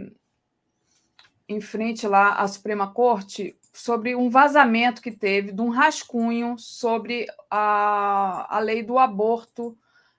em 1.49 1.63
frente 1.63 2.07
lá 2.07 2.35
à 2.35 2.47
Suprema 2.47 2.93
Corte 2.93 3.57
sobre 3.75 4.15
um 4.15 4.31
vazamento 4.31 5.03
que 5.03 5.11
teve 5.11 5.53
de 5.53 5.61
um 5.61 5.69
rascunho 5.69 6.57
sobre 6.59 7.27
a, 7.51 8.57
a 8.57 8.59
lei 8.61 8.83
do 8.83 8.99
aborto 8.99 9.77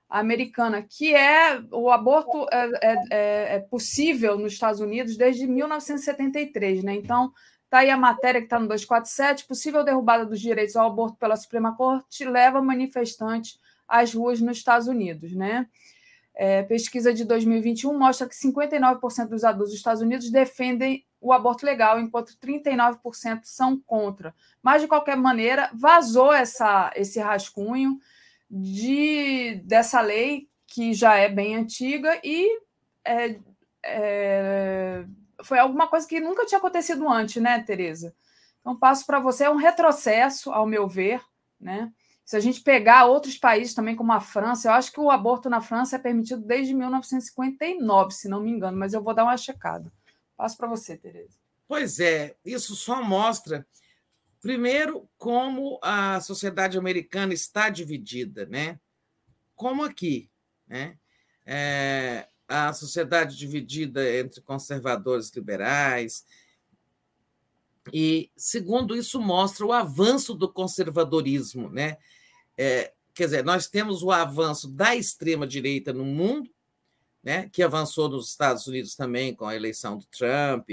americana, 0.09 0.84
que 0.84 1.16
é 1.16 1.59
o 1.72 1.90
aborto 1.90 2.45
é, 2.51 2.69
é, 2.82 3.03
é, 3.11 3.56
é 3.56 3.59
possível 3.59 4.38
nos 4.38 4.53
Estados 4.53 4.80
Unidos 4.80 5.17
desde 5.17 5.48
1973, 5.48 6.84
né? 6.84 6.95
Então 6.95 7.34
Está 7.66 7.80
aí 7.80 7.90
a 7.90 7.98
matéria 7.98 8.40
que 8.40 8.45
está 8.45 8.58
no 8.58 8.67
247. 8.67 9.45
Possível 9.45 9.84
derrubada 9.84 10.25
dos 10.25 10.40
direitos 10.40 10.77
ao 10.77 10.88
aborto 10.88 11.17
pela 11.17 11.35
Suprema 11.35 11.75
Corte 11.75 12.24
leva 12.24 12.61
manifestantes 12.61 13.59
às 13.85 14.14
ruas 14.14 14.40
nos 14.40 14.58
Estados 14.58 14.88
Unidos. 14.88 15.34
Né? 15.34 15.67
É, 16.38 16.64
pesquisa 16.64 17.14
de 17.14 17.23
2021 17.23 17.97
mostra 17.97 18.27
que 18.27 18.35
59% 18.35 19.30
dos 19.30 19.45
adultos 19.45 19.69
dos 19.69 19.77
Estados 19.77 20.01
Unidos 20.01 20.30
defendem 20.30 21.05
o 21.22 21.31
aborto 21.31 21.65
legal, 21.65 21.99
enquanto 21.99 22.38
39% 22.38 23.41
são 23.45 23.80
contra. 23.80 24.35
Mas, 24.61 24.81
de 24.81 24.88
qualquer 24.88 25.15
maneira, 25.15 25.72
vazou 25.73 26.33
essa, 26.33 26.91
esse 26.95 27.19
rascunho 27.19 27.97
de, 28.49 29.61
dessa 29.64 30.01
lei, 30.01 30.49
que 30.67 30.93
já 30.93 31.15
é 31.15 31.30
bem 31.30 31.55
antiga, 31.55 32.19
e 32.23 32.59
é, 33.03 33.39
é, 33.83 35.05
foi 35.43 35.57
alguma 35.57 35.88
coisa 35.88 36.07
que 36.07 36.19
nunca 36.19 36.45
tinha 36.45 36.57
acontecido 36.57 37.09
antes, 37.09 37.41
né, 37.41 37.59
Tereza? 37.61 38.14
Então, 38.59 38.77
passo 38.77 39.05
para 39.05 39.19
você, 39.19 39.45
é 39.45 39.49
um 39.49 39.55
retrocesso, 39.55 40.51
ao 40.51 40.65
meu 40.65 40.88
ver, 40.88 41.22
né? 41.59 41.91
Se 42.26 42.36
a 42.36 42.40
gente 42.40 42.62
pegar 42.62 43.06
outros 43.06 43.38
países 43.38 43.76
também, 43.76 43.95
como 43.95 44.12
a 44.12 44.20
França, 44.20 44.68
eu 44.68 44.74
acho 44.74 44.92
que 44.92 45.00
o 45.00 45.12
aborto 45.12 45.48
na 45.48 45.62
França 45.62 45.95
é 45.95 46.00
permitido 46.00 46.42
desde 46.42 46.74
1959, 46.74 48.12
se 48.12 48.28
não 48.28 48.42
me 48.42 48.50
engano, 48.50 48.76
mas 48.76 48.94
eu 48.94 49.04
vou 49.04 49.14
dar 49.14 49.26
uma 49.26 49.38
checada. 49.38 49.94
Passo 50.36 50.58
para 50.58 50.68
você, 50.68 50.98
Tereza. 50.98 51.38
Pois 51.68 52.00
é, 52.00 52.36
isso 52.44 52.76
só 52.76 53.04
mostra, 53.04 53.66
primeiro, 54.42 55.08
como 55.20 55.80
a 55.84 56.20
sociedade 56.20 56.80
americana 56.80 57.32
está 57.32 57.70
dividida, 57.70 58.48
né? 58.48 58.80
Como 59.56 59.84
aqui, 59.84 60.28
né? 60.68 60.98
É, 61.45 62.28
a 62.48 62.74
sociedade 62.74 63.38
dividida 63.38 64.04
entre 64.18 64.42
conservadores 64.42 65.30
e 65.30 65.36
liberais. 65.36 66.26
E, 67.94 68.32
segundo, 68.36 68.95
isso 68.95 69.22
mostra 69.22 69.64
o 69.64 69.72
avanço 69.72 70.34
do 70.34 70.52
conservadorismo. 70.52 71.70
Né? 71.70 71.98
É, 72.58 72.93
quer 73.14 73.25
dizer, 73.25 73.43
nós 73.43 73.67
temos 73.67 74.03
o 74.03 74.11
avanço 74.11 74.67
da 74.67 74.95
extrema-direita 74.95 75.93
no 75.93 76.06
mundo, 76.06 76.50
né, 77.24 77.50
que 77.51 77.64
avançou 77.64 78.08
nos 78.08 78.30
Estados 78.30 78.67
Unidos 78.67 78.95
também 78.95 79.34
com 79.34 79.45
a 79.45 79.56
eleição 79.56 79.98
do 79.98 80.06
Trump, 80.06 80.69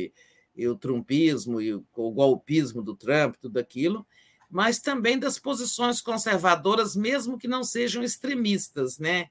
e 0.55 0.69
o 0.69 0.77
trumpismo, 0.77 1.61
e 1.61 1.73
o, 1.73 1.85
o 1.95 2.11
golpismo 2.11 2.83
do 2.83 2.95
Trump, 2.95 3.37
tudo 3.41 3.59
aquilo, 3.59 4.07
mas 4.51 4.79
também 4.79 5.19
das 5.19 5.39
posições 5.39 6.01
conservadoras, 6.03 6.95
mesmo 6.95 7.39
que 7.39 7.49
não 7.49 7.65
sejam 7.65 8.03
extremistas, 8.03 8.99
né? 8.99 9.31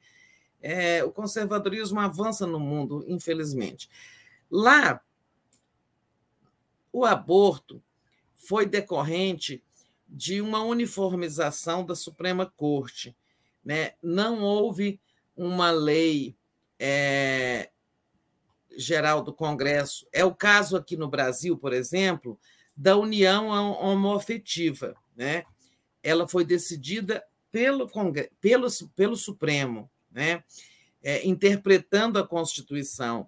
é, 0.61 1.03
o 1.03 1.11
conservadorismo 1.11 1.99
avança 1.99 2.45
no 2.45 2.59
mundo, 2.59 3.03
infelizmente. 3.07 3.89
Lá, 4.49 5.01
o 6.93 7.03
aborto 7.05 7.81
foi 8.35 8.65
decorrente 8.65 9.63
de 10.11 10.41
uma 10.41 10.61
uniformização 10.61 11.85
da 11.85 11.95
Suprema 11.95 12.45
Corte. 12.45 13.15
Né? 13.63 13.93
Não 14.03 14.41
houve 14.41 14.99
uma 15.35 15.71
lei 15.71 16.35
é, 16.77 17.71
geral 18.75 19.23
do 19.23 19.33
Congresso. 19.33 20.05
É 20.11 20.25
o 20.25 20.35
caso 20.35 20.75
aqui 20.75 20.97
no 20.97 21.07
Brasil, 21.07 21.57
por 21.57 21.71
exemplo, 21.71 22.37
da 22.75 22.97
união 22.97 23.47
homoafetiva. 23.47 24.95
Né? 25.15 25.45
Ela 26.03 26.27
foi 26.27 26.43
decidida 26.43 27.23
pelo, 27.51 27.89
pelo, 28.39 28.67
pelo 28.95 29.15
Supremo 29.15 29.89
né? 30.11 30.43
É, 31.03 31.25
interpretando 31.27 32.19
a 32.19 32.27
Constituição. 32.27 33.27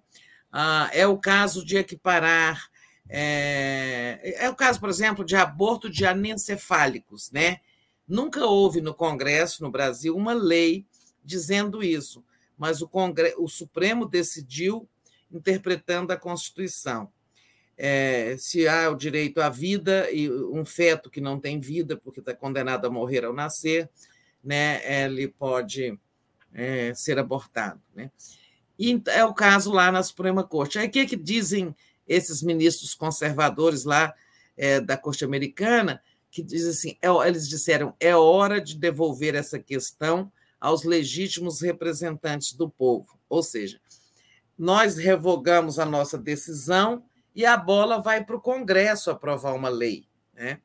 Ah, 0.52 0.88
é 0.92 1.06
o 1.06 1.18
caso 1.18 1.64
de 1.64 1.76
equiparar. 1.76 2.68
É, 3.08 4.36
é 4.44 4.48
o 4.48 4.54
caso, 4.54 4.80
por 4.80 4.88
exemplo, 4.88 5.24
de 5.24 5.36
aborto 5.36 5.90
de 5.90 6.06
anencefálicos. 6.06 7.30
Né? 7.30 7.60
Nunca 8.06 8.46
houve 8.46 8.80
no 8.80 8.94
Congresso, 8.94 9.62
no 9.62 9.70
Brasil, 9.70 10.16
uma 10.16 10.32
lei 10.32 10.86
dizendo 11.24 11.82
isso, 11.82 12.24
mas 12.56 12.82
o, 12.82 12.90
o 13.38 13.48
Supremo 13.48 14.06
decidiu 14.06 14.88
interpretando 15.30 16.12
a 16.12 16.16
Constituição. 16.16 17.10
É, 17.76 18.36
se 18.38 18.68
há 18.68 18.88
o 18.88 18.94
direito 18.94 19.40
à 19.40 19.48
vida 19.48 20.08
e 20.12 20.30
um 20.30 20.64
feto 20.64 21.10
que 21.10 21.20
não 21.20 21.40
tem 21.40 21.58
vida 21.58 21.96
porque 21.96 22.20
está 22.20 22.32
condenado 22.32 22.86
a 22.86 22.90
morrer 22.90 23.24
ao 23.24 23.32
nascer, 23.32 23.90
né, 24.42 24.80
ele 25.04 25.26
pode 25.26 25.98
é, 26.52 26.94
ser 26.94 27.18
abortado. 27.18 27.80
Né? 27.94 28.12
E 28.78 29.02
é 29.08 29.24
o 29.24 29.34
caso 29.34 29.72
lá 29.72 29.90
na 29.90 30.02
Suprema 30.02 30.44
Corte. 30.44 30.78
Aí 30.78 30.86
o 30.86 30.90
que, 30.90 31.00
é 31.00 31.06
que 31.06 31.16
dizem 31.16 31.74
esses 32.06 32.42
ministros 32.42 32.94
conservadores 32.94 33.84
lá 33.84 34.14
é, 34.56 34.80
da 34.80 34.96
Corte 34.96 35.24
Americana? 35.24 36.02
Que 36.30 36.42
dizem 36.42 36.70
assim: 36.70 36.98
é, 37.00 37.28
eles 37.28 37.48
disseram 37.48 37.94
é 37.98 38.14
hora 38.14 38.60
de 38.60 38.76
devolver 38.76 39.34
essa 39.34 39.58
questão 39.58 40.30
aos 40.60 40.82
legítimos 40.82 41.60
representantes 41.60 42.54
do 42.54 42.70
povo. 42.70 43.18
Ou 43.28 43.42
seja, 43.42 43.78
nós 44.56 44.96
revogamos 44.96 45.78
a 45.78 45.84
nossa 45.84 46.16
decisão 46.16 47.04
e 47.34 47.44
a 47.44 47.56
bola 47.56 48.00
vai 48.00 48.24
para 48.24 48.36
o 48.36 48.40
Congresso 48.40 49.10
aprovar 49.10 49.54
uma 49.54 49.68
lei. 49.68 50.06
Né? 50.32 50.60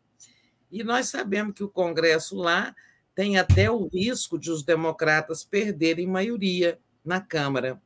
E 0.71 0.83
nós 0.83 1.09
sabemos 1.09 1.53
que 1.55 1.63
o 1.63 1.69
Congresso 1.69 2.35
lá 2.35 2.75
tem 3.15 3.37
até 3.37 3.69
o 3.69 3.87
risco 3.87 4.37
de 4.39 4.51
os 4.51 4.63
democratas 4.63 5.43
perderem 5.43 6.07
maioria 6.07 6.79
na 7.03 7.19
Câmara. 7.19 7.81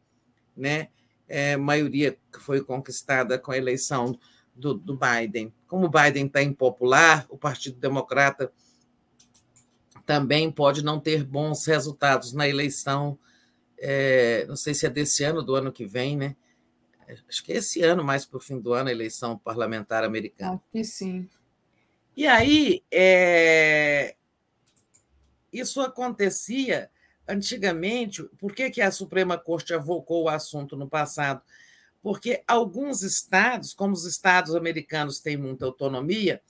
Né? 0.56 0.90
É, 1.28 1.58
maioria 1.58 2.18
que 2.32 2.40
foi 2.40 2.62
conquistada 2.62 3.40
com 3.40 3.52
a 3.52 3.58
eleição 3.58 4.18
do, 4.56 4.74
do 4.74 4.98
Biden. 4.98 5.54
Como 5.68 5.88
o 5.88 5.90
Biden 5.90 6.28
está 6.28 6.42
impopular, 6.42 7.26
o 7.30 7.38
Partido 7.38 7.80
Democrata 7.80 8.52
também 10.06 10.52
pode 10.52 10.84
não 10.84 11.00
ter 11.00 11.24
bons 11.24 11.66
resultados 11.66 12.34
na 12.34 12.48
eleição, 12.48 13.18
é, 13.78 14.46
não 14.48 14.56
sei 14.56 14.74
se 14.74 14.86
é 14.86 14.90
desse 14.90 15.24
ano, 15.24 15.42
do 15.42 15.56
ano 15.56 15.72
que 15.72 15.86
vem, 15.86 16.16
né? 16.18 16.36
Acho 17.28 17.44
que 17.44 17.54
é 17.54 17.58
esse 17.58 17.82
ano, 17.82 18.04
mais 18.04 18.26
para 18.26 18.38
o 18.38 18.40
fim 18.40 18.60
do 18.60 18.74
ano, 18.74 18.90
a 18.90 18.92
eleição 18.92 19.38
parlamentar 19.38 20.04
americana. 20.04 20.54
Acho 20.54 20.64
que 20.72 20.84
sim. 20.84 21.30
E 22.16 22.28
aí, 22.28 22.84
é, 22.92 24.16
isso 25.52 25.82
acontecia 25.82 26.90
antigamente. 27.28 28.24
Por 28.38 28.54
que, 28.54 28.70
que 28.70 28.82
a 28.82 28.92
Suprema 28.92 29.38
Corte 29.38 29.74
avocou 29.74 30.24
o 30.24 30.30
assunto 30.30 30.76
no 30.76 30.90
passado? 30.90 31.42
Porque 32.02 32.44
alguns 32.48 33.02
estados, 33.02 33.74
como 33.74 33.94
os 33.94 34.06
estados 34.06 34.56
americanos 34.56 35.20
têm 35.20 35.38
muita 35.38 35.66
autonomia, 35.66 36.42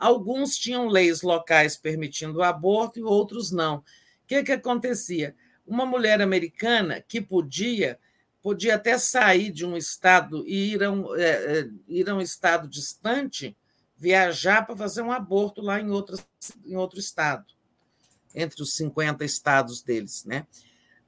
Alguns 0.00 0.56
tinham 0.56 0.88
leis 0.88 1.20
locais 1.20 1.76
permitindo 1.76 2.38
o 2.38 2.42
aborto 2.42 2.98
e 2.98 3.02
outros 3.02 3.52
não. 3.52 3.76
O 3.76 3.84
que, 4.26 4.42
que 4.42 4.52
acontecia? 4.52 5.36
Uma 5.66 5.84
mulher 5.84 6.22
americana 6.22 7.04
que 7.06 7.20
podia, 7.20 7.98
podia 8.40 8.76
até 8.76 8.96
sair 8.96 9.52
de 9.52 9.66
um 9.66 9.76
estado 9.76 10.42
e 10.48 10.72
ir 10.72 10.82
a 10.82 10.90
um, 10.90 11.14
é, 11.14 11.68
ir 11.86 12.08
a 12.08 12.14
um 12.14 12.20
estado 12.22 12.66
distante, 12.66 13.54
viajar 13.94 14.64
para 14.64 14.74
fazer 14.74 15.02
um 15.02 15.12
aborto 15.12 15.60
lá 15.60 15.78
em, 15.78 15.90
outro 15.90 16.16
em 16.64 16.76
outro 16.76 16.98
estado, 16.98 17.44
entre 18.34 18.62
os 18.62 18.74
50 18.74 19.24
estados 19.24 19.82
deles. 19.82 20.24
Né? 20.24 20.46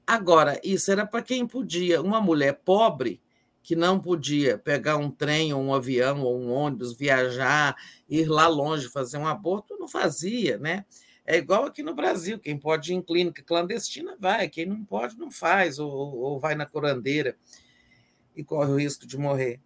Agora, 0.06 0.60
isso 0.64 0.90
era 0.90 1.06
para 1.06 1.22
quem 1.22 1.46
podia. 1.46 2.00
Uma 2.00 2.20
mulher 2.20 2.60
pobre 2.64 3.20
que 3.62 3.76
não 3.76 4.00
podia 4.00 4.58
pegar 4.58 4.96
um 4.96 5.10
trem 5.10 5.52
ou 5.52 5.62
um 5.62 5.72
avião 5.72 6.22
ou 6.22 6.38
um 6.38 6.50
ônibus, 6.50 6.96
viajar, 6.96 7.76
ir 8.08 8.26
lá 8.26 8.48
longe 8.48 8.88
fazer 8.88 9.18
um 9.18 9.26
aborto, 9.26 9.76
não 9.78 9.86
fazia, 9.86 10.58
né? 10.58 10.84
É 11.24 11.36
igual 11.36 11.66
aqui 11.66 11.84
no 11.84 11.94
Brasil, 11.94 12.40
quem 12.40 12.58
pode 12.58 12.92
ir 12.92 12.96
em 12.96 13.02
clínica 13.02 13.42
clandestina 13.44 14.16
vai, 14.18 14.48
quem 14.48 14.66
não 14.66 14.84
pode 14.84 15.16
não 15.16 15.30
faz, 15.30 15.78
ou, 15.78 15.88
ou 15.90 16.40
vai 16.40 16.56
na 16.56 16.66
curandeira 16.66 17.36
e 18.34 18.42
corre 18.42 18.72
o 18.72 18.76
risco 18.76 19.06
de 19.06 19.16
morrer. 19.16 19.60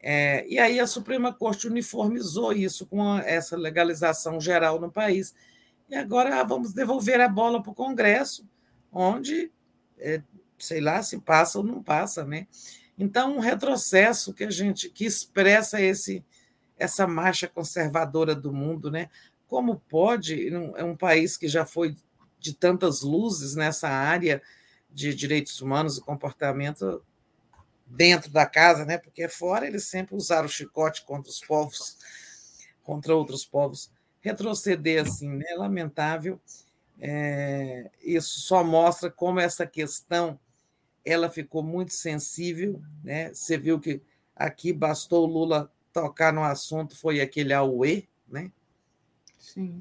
É, 0.00 0.46
e 0.48 0.58
aí 0.58 0.80
a 0.80 0.86
Suprema 0.86 1.32
Corte 1.32 1.68
uniformizou 1.68 2.52
isso 2.52 2.86
com 2.86 3.16
essa 3.18 3.56
legalização 3.56 4.40
geral 4.40 4.80
no 4.80 4.90
país. 4.90 5.34
E 5.88 5.94
agora 5.94 6.42
vamos 6.44 6.72
devolver 6.72 7.20
a 7.20 7.28
bola 7.28 7.62
para 7.62 7.70
o 7.70 7.74
Congresso, 7.74 8.48
onde, 8.92 9.52
é, 9.98 10.22
sei 10.58 10.80
lá, 10.80 11.02
se 11.02 11.18
passa 11.20 11.58
ou 11.58 11.64
não 11.64 11.82
passa, 11.82 12.24
né? 12.24 12.46
Então, 12.98 13.36
um 13.36 13.40
retrocesso 13.40 14.32
que 14.32 14.44
a 14.44 14.50
gente 14.50 14.88
que 14.88 15.04
expressa 15.04 15.80
esse 15.80 16.24
essa 16.78 17.06
marcha 17.06 17.48
conservadora 17.48 18.34
do 18.34 18.52
mundo, 18.52 18.90
né? 18.90 19.08
Como 19.46 19.80
pode 19.88 20.48
é 20.76 20.84
um 20.84 20.96
país 20.96 21.36
que 21.36 21.48
já 21.48 21.64
foi 21.64 21.96
de 22.38 22.52
tantas 22.54 23.02
luzes 23.02 23.54
nessa 23.54 23.88
área 23.88 24.42
de 24.90 25.14
direitos 25.14 25.60
humanos 25.60 25.98
e 25.98 26.02
comportamento 26.02 27.02
dentro 27.86 28.30
da 28.30 28.46
casa, 28.46 28.84
né? 28.84 28.98
Porque 28.98 29.28
fora 29.28 29.66
eles 29.66 29.84
sempre 29.84 30.14
usaram 30.14 30.46
o 30.46 30.50
chicote 30.50 31.04
contra 31.04 31.30
os 31.30 31.40
povos, 31.40 31.96
contra 32.82 33.14
outros 33.14 33.44
povos. 33.44 33.90
Retroceder 34.26 35.02
assim, 35.02 35.28
né? 35.28 35.46
Lamentável. 35.56 36.40
É, 36.98 37.88
isso 38.02 38.40
só 38.40 38.64
mostra 38.64 39.08
como 39.08 39.38
essa 39.38 39.64
questão 39.64 40.36
ela 41.04 41.30
ficou 41.30 41.62
muito 41.62 41.92
sensível, 41.92 42.82
né? 43.04 43.32
Você 43.32 43.56
viu 43.56 43.78
que 43.78 44.02
aqui 44.34 44.72
bastou 44.72 45.22
o 45.22 45.30
Lula 45.30 45.70
tocar 45.92 46.32
no 46.32 46.42
assunto, 46.42 46.98
foi 46.98 47.20
aquele 47.20 47.52
auê, 47.52 48.08
né? 48.28 48.50
Sim. 49.38 49.80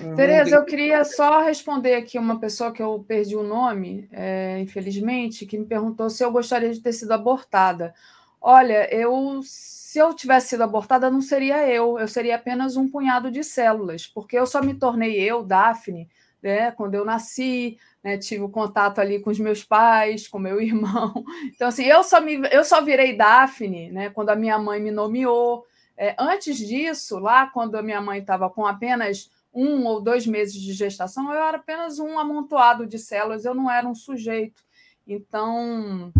Um 0.00 0.16
Tereza, 0.16 0.56
eu 0.56 0.64
queria 0.64 1.04
só 1.04 1.40
responder 1.44 1.94
aqui 1.94 2.18
uma 2.18 2.40
pessoa 2.40 2.72
que 2.72 2.82
eu 2.82 3.04
perdi 3.06 3.36
o 3.36 3.44
nome, 3.44 4.08
é, 4.10 4.58
infelizmente, 4.58 5.46
que 5.46 5.56
me 5.56 5.66
perguntou 5.66 6.10
se 6.10 6.24
eu 6.24 6.32
gostaria 6.32 6.72
de 6.72 6.80
ter 6.80 6.92
sido 6.92 7.12
abortada. 7.12 7.94
Olha, 8.40 8.92
eu 8.92 9.40
se 9.88 9.98
eu 9.98 10.12
tivesse 10.12 10.48
sido 10.48 10.62
abortada, 10.64 11.10
não 11.10 11.22
seria 11.22 11.66
eu, 11.66 11.98
eu 11.98 12.06
seria 12.06 12.36
apenas 12.36 12.76
um 12.76 12.86
punhado 12.86 13.30
de 13.30 13.42
células, 13.42 14.06
porque 14.06 14.38
eu 14.38 14.46
só 14.46 14.60
me 14.62 14.74
tornei 14.74 15.18
eu, 15.18 15.42
Daphne, 15.42 16.10
né, 16.42 16.70
quando 16.72 16.94
eu 16.94 17.06
nasci, 17.06 17.78
né, 18.04 18.18
tive 18.18 18.42
o 18.42 18.50
contato 18.50 18.98
ali 18.98 19.18
com 19.18 19.30
os 19.30 19.38
meus 19.38 19.64
pais, 19.64 20.28
com 20.28 20.38
meu 20.38 20.60
irmão. 20.60 21.24
Então, 21.54 21.68
assim, 21.68 21.84
eu 21.84 22.04
só, 22.04 22.20
me, 22.20 22.38
eu 22.52 22.64
só 22.64 22.82
virei 22.82 23.16
Daphne 23.16 23.90
né, 23.90 24.10
quando 24.10 24.28
a 24.28 24.36
minha 24.36 24.58
mãe 24.58 24.78
me 24.78 24.90
nomeou. 24.90 25.64
É, 25.96 26.14
antes 26.18 26.58
disso, 26.58 27.18
lá 27.18 27.46
quando 27.46 27.74
a 27.76 27.82
minha 27.82 28.02
mãe 28.02 28.20
estava 28.20 28.50
com 28.50 28.66
apenas 28.66 29.30
um 29.54 29.86
ou 29.86 30.02
dois 30.02 30.26
meses 30.26 30.60
de 30.60 30.74
gestação, 30.74 31.32
eu 31.32 31.42
era 31.42 31.56
apenas 31.56 31.98
um 31.98 32.18
amontoado 32.18 32.86
de 32.86 32.98
células, 32.98 33.46
eu 33.46 33.54
não 33.54 33.70
era 33.70 33.88
um 33.88 33.94
sujeito. 33.94 34.62
Então, 35.06 36.12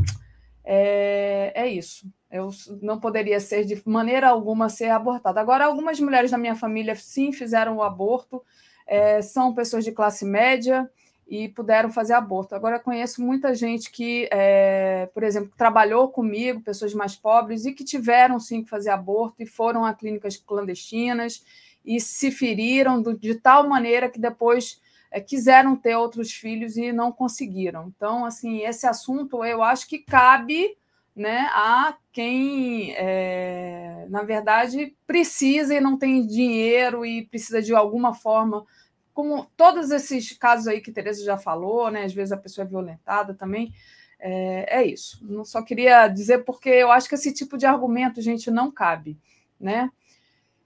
é, 0.65 1.53
é 1.55 1.69
isso. 1.69 2.09
Eu 2.31 2.51
não 2.83 3.01
poderia 3.01 3.41
ser 3.41 3.65
de 3.65 3.81
maneira 3.87 4.29
alguma 4.29 4.69
ser 4.69 4.91
abortada. 4.91 5.41
Agora, 5.41 5.65
algumas 5.65 5.99
mulheres 5.99 6.31
da 6.31 6.39
minha 6.39 6.55
família 6.55 6.95
sim 6.95 7.33
fizeram 7.33 7.77
o 7.77 7.83
aborto, 7.83 8.43
é, 8.87 9.23
são 9.23 9.55
pessoas 9.55 9.85
de 9.85 9.93
classe 9.93 10.25
média 10.25 10.91
e 11.27 11.49
puderam 11.49 11.91
fazer 11.91 12.15
aborto. 12.15 12.55
Agora, 12.55 12.79
conheço 12.79 13.23
muita 13.23 13.55
gente 13.55 13.91
que, 13.91 14.29
é, 14.33 15.09
por 15.13 15.23
exemplo, 15.23 15.53
trabalhou 15.57 16.09
comigo, 16.09 16.63
pessoas 16.63 16.95
mais 16.95 17.15
pobres, 17.15 17.67
e 17.67 17.73
que 17.73 17.85
tiveram 17.85 18.41
sim 18.41 18.63
que 18.63 18.71
fazer 18.71 18.91
aborto 18.91 19.43
e 19.43 19.47
foram 19.47 19.85
a 19.85 19.93
clínicas 19.93 20.37
clandestinas 20.37 21.45
e 21.85 22.01
se 22.01 22.31
feriram 22.31 23.03
de 23.03 23.35
tal 23.35 23.69
maneira 23.69 24.09
que 24.09 24.19
depois 24.19 24.81
é, 25.11 25.21
quiseram 25.21 25.77
ter 25.77 25.97
outros 25.97 26.33
filhos 26.33 26.77
e 26.77 26.93
não 26.93 27.13
conseguiram. 27.13 27.93
Então, 27.95 28.25
assim, 28.25 28.61
esse 28.61 28.87
assunto 28.87 29.45
eu 29.45 29.63
acho 29.63 29.87
que 29.87 29.99
cabe 29.99 30.77
né, 31.19 31.49
a 31.53 31.97
quem, 32.13 32.95
é, 32.97 34.07
na 34.09 34.23
verdade, 34.23 34.97
precisa 35.07 35.75
e 35.75 35.81
não 35.81 35.99
tem 35.99 36.27
dinheiro 36.27 37.05
e 37.05 37.27
precisa 37.27 37.61
de 37.61 37.75
alguma 37.75 38.15
forma 38.15 38.65
como 39.13 39.47
todos 39.57 39.91
esses 39.91 40.39
casos 40.39 40.69
aí 40.69 40.81
que 40.81 40.93
Tereza 40.93 41.25
já 41.25 41.37
falou, 41.37 41.91
né? 41.91 42.05
Às 42.05 42.15
vezes 42.15 42.31
a 42.31 42.37
pessoa 42.37 42.65
é 42.65 42.69
violentada 42.69 43.35
também. 43.35 43.73
É, 44.21 44.79
é 44.79 44.87
isso. 44.87 45.19
Não 45.29 45.45
só 45.45 45.61
queria 45.61 46.07
dizer 46.07 46.45
porque 46.45 46.69
eu 46.69 46.93
acho 46.93 47.09
que 47.09 47.17
esse 47.17 47.35
tipo 47.35 47.59
de 47.59 47.67
argumento, 47.67 48.23
gente, 48.23 48.49
não 48.49 48.71
cabe, 48.71 49.19
né? 49.59 49.91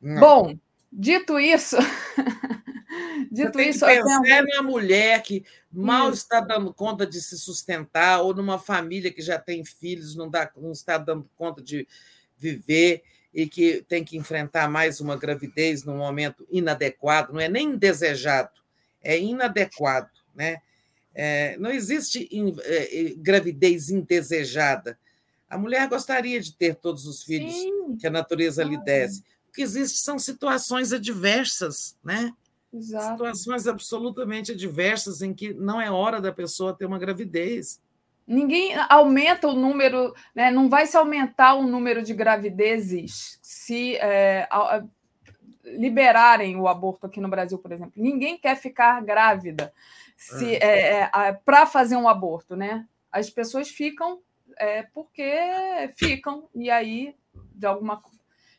Não. 0.02 0.20
Bom, 0.20 0.54
dito 0.92 1.38
isso, 1.38 1.76
dito 3.32 3.52
Você 3.58 3.68
isso, 3.70 3.86
tem 3.86 3.96
que 3.96 4.02
pensar 4.02 4.42
numa 4.42 4.62
mulher 4.62 5.22
que 5.22 5.44
mal 5.72 6.10
isso. 6.10 6.22
está 6.22 6.40
dando 6.40 6.72
conta 6.74 7.06
de 7.06 7.20
se 7.20 7.38
sustentar 7.38 8.20
ou 8.20 8.34
numa 8.34 8.58
família 8.58 9.10
que 9.10 9.22
já 9.22 9.38
tem 9.38 9.64
filhos, 9.64 10.14
não 10.14 10.28
dá, 10.28 10.50
não 10.56 10.72
está 10.72 10.98
dando 10.98 11.28
conta 11.36 11.62
de 11.62 11.88
viver 12.38 13.02
e 13.32 13.46
que 13.46 13.82
tem 13.88 14.04
que 14.04 14.16
enfrentar 14.16 14.68
mais 14.68 15.00
uma 15.00 15.16
gravidez 15.16 15.84
num 15.84 15.96
momento 15.96 16.46
inadequado, 16.50 17.32
não 17.32 17.40
é 17.40 17.48
nem 17.48 17.70
indesejado, 17.70 18.50
é 19.02 19.18
inadequado. 19.18 20.10
Né? 20.34 20.58
É, 21.14 21.56
não 21.58 21.70
existe 21.70 22.28
in, 22.30 22.54
é, 22.64 23.14
gravidez 23.16 23.90
indesejada. 23.90 24.98
A 25.48 25.56
mulher 25.56 25.88
gostaria 25.88 26.40
de 26.40 26.54
ter 26.54 26.74
todos 26.74 27.06
os 27.06 27.22
filhos 27.22 27.54
Sim. 27.54 27.96
que 27.98 28.06
a 28.06 28.10
natureza 28.10 28.62
lhe 28.64 28.78
desse. 28.78 29.22
Que 29.52 29.62
existe 29.62 29.98
são 29.98 30.18
situações 30.18 30.92
adversas, 30.92 31.96
né? 32.02 32.32
Exato. 32.72 33.12
Situações 33.12 33.66
absolutamente 33.66 34.52
adversas 34.52 35.20
em 35.20 35.34
que 35.34 35.52
não 35.52 35.80
é 35.80 35.90
hora 35.90 36.20
da 36.20 36.32
pessoa 36.32 36.72
ter 36.72 36.86
uma 36.86 36.98
gravidez. 36.98 37.80
Ninguém 38.26 38.74
aumenta 38.88 39.48
o 39.48 39.54
número, 39.54 40.14
né? 40.34 40.50
não 40.50 40.68
vai 40.68 40.86
se 40.86 40.96
aumentar 40.96 41.54
o 41.54 41.66
número 41.66 42.02
de 42.02 42.14
gravidezes 42.14 43.38
se 43.42 43.96
é, 43.96 44.48
liberarem 45.64 46.56
o 46.56 46.66
aborto 46.66 47.06
aqui 47.06 47.20
no 47.20 47.28
Brasil, 47.28 47.58
por 47.58 47.72
exemplo. 47.72 47.92
Ninguém 47.96 48.38
quer 48.38 48.56
ficar 48.56 49.02
grávida 49.02 49.72
se 50.16 50.54
é. 50.56 51.00
é, 51.02 51.10
é 51.12 51.32
para 51.44 51.66
fazer 51.66 51.96
um 51.96 52.08
aborto, 52.08 52.56
né? 52.56 52.86
As 53.10 53.28
pessoas 53.28 53.68
ficam 53.68 54.20
é, 54.56 54.82
porque 54.94 55.30
ficam, 55.96 56.48
e 56.54 56.70
aí, 56.70 57.14
de 57.54 57.66
alguma 57.66 58.00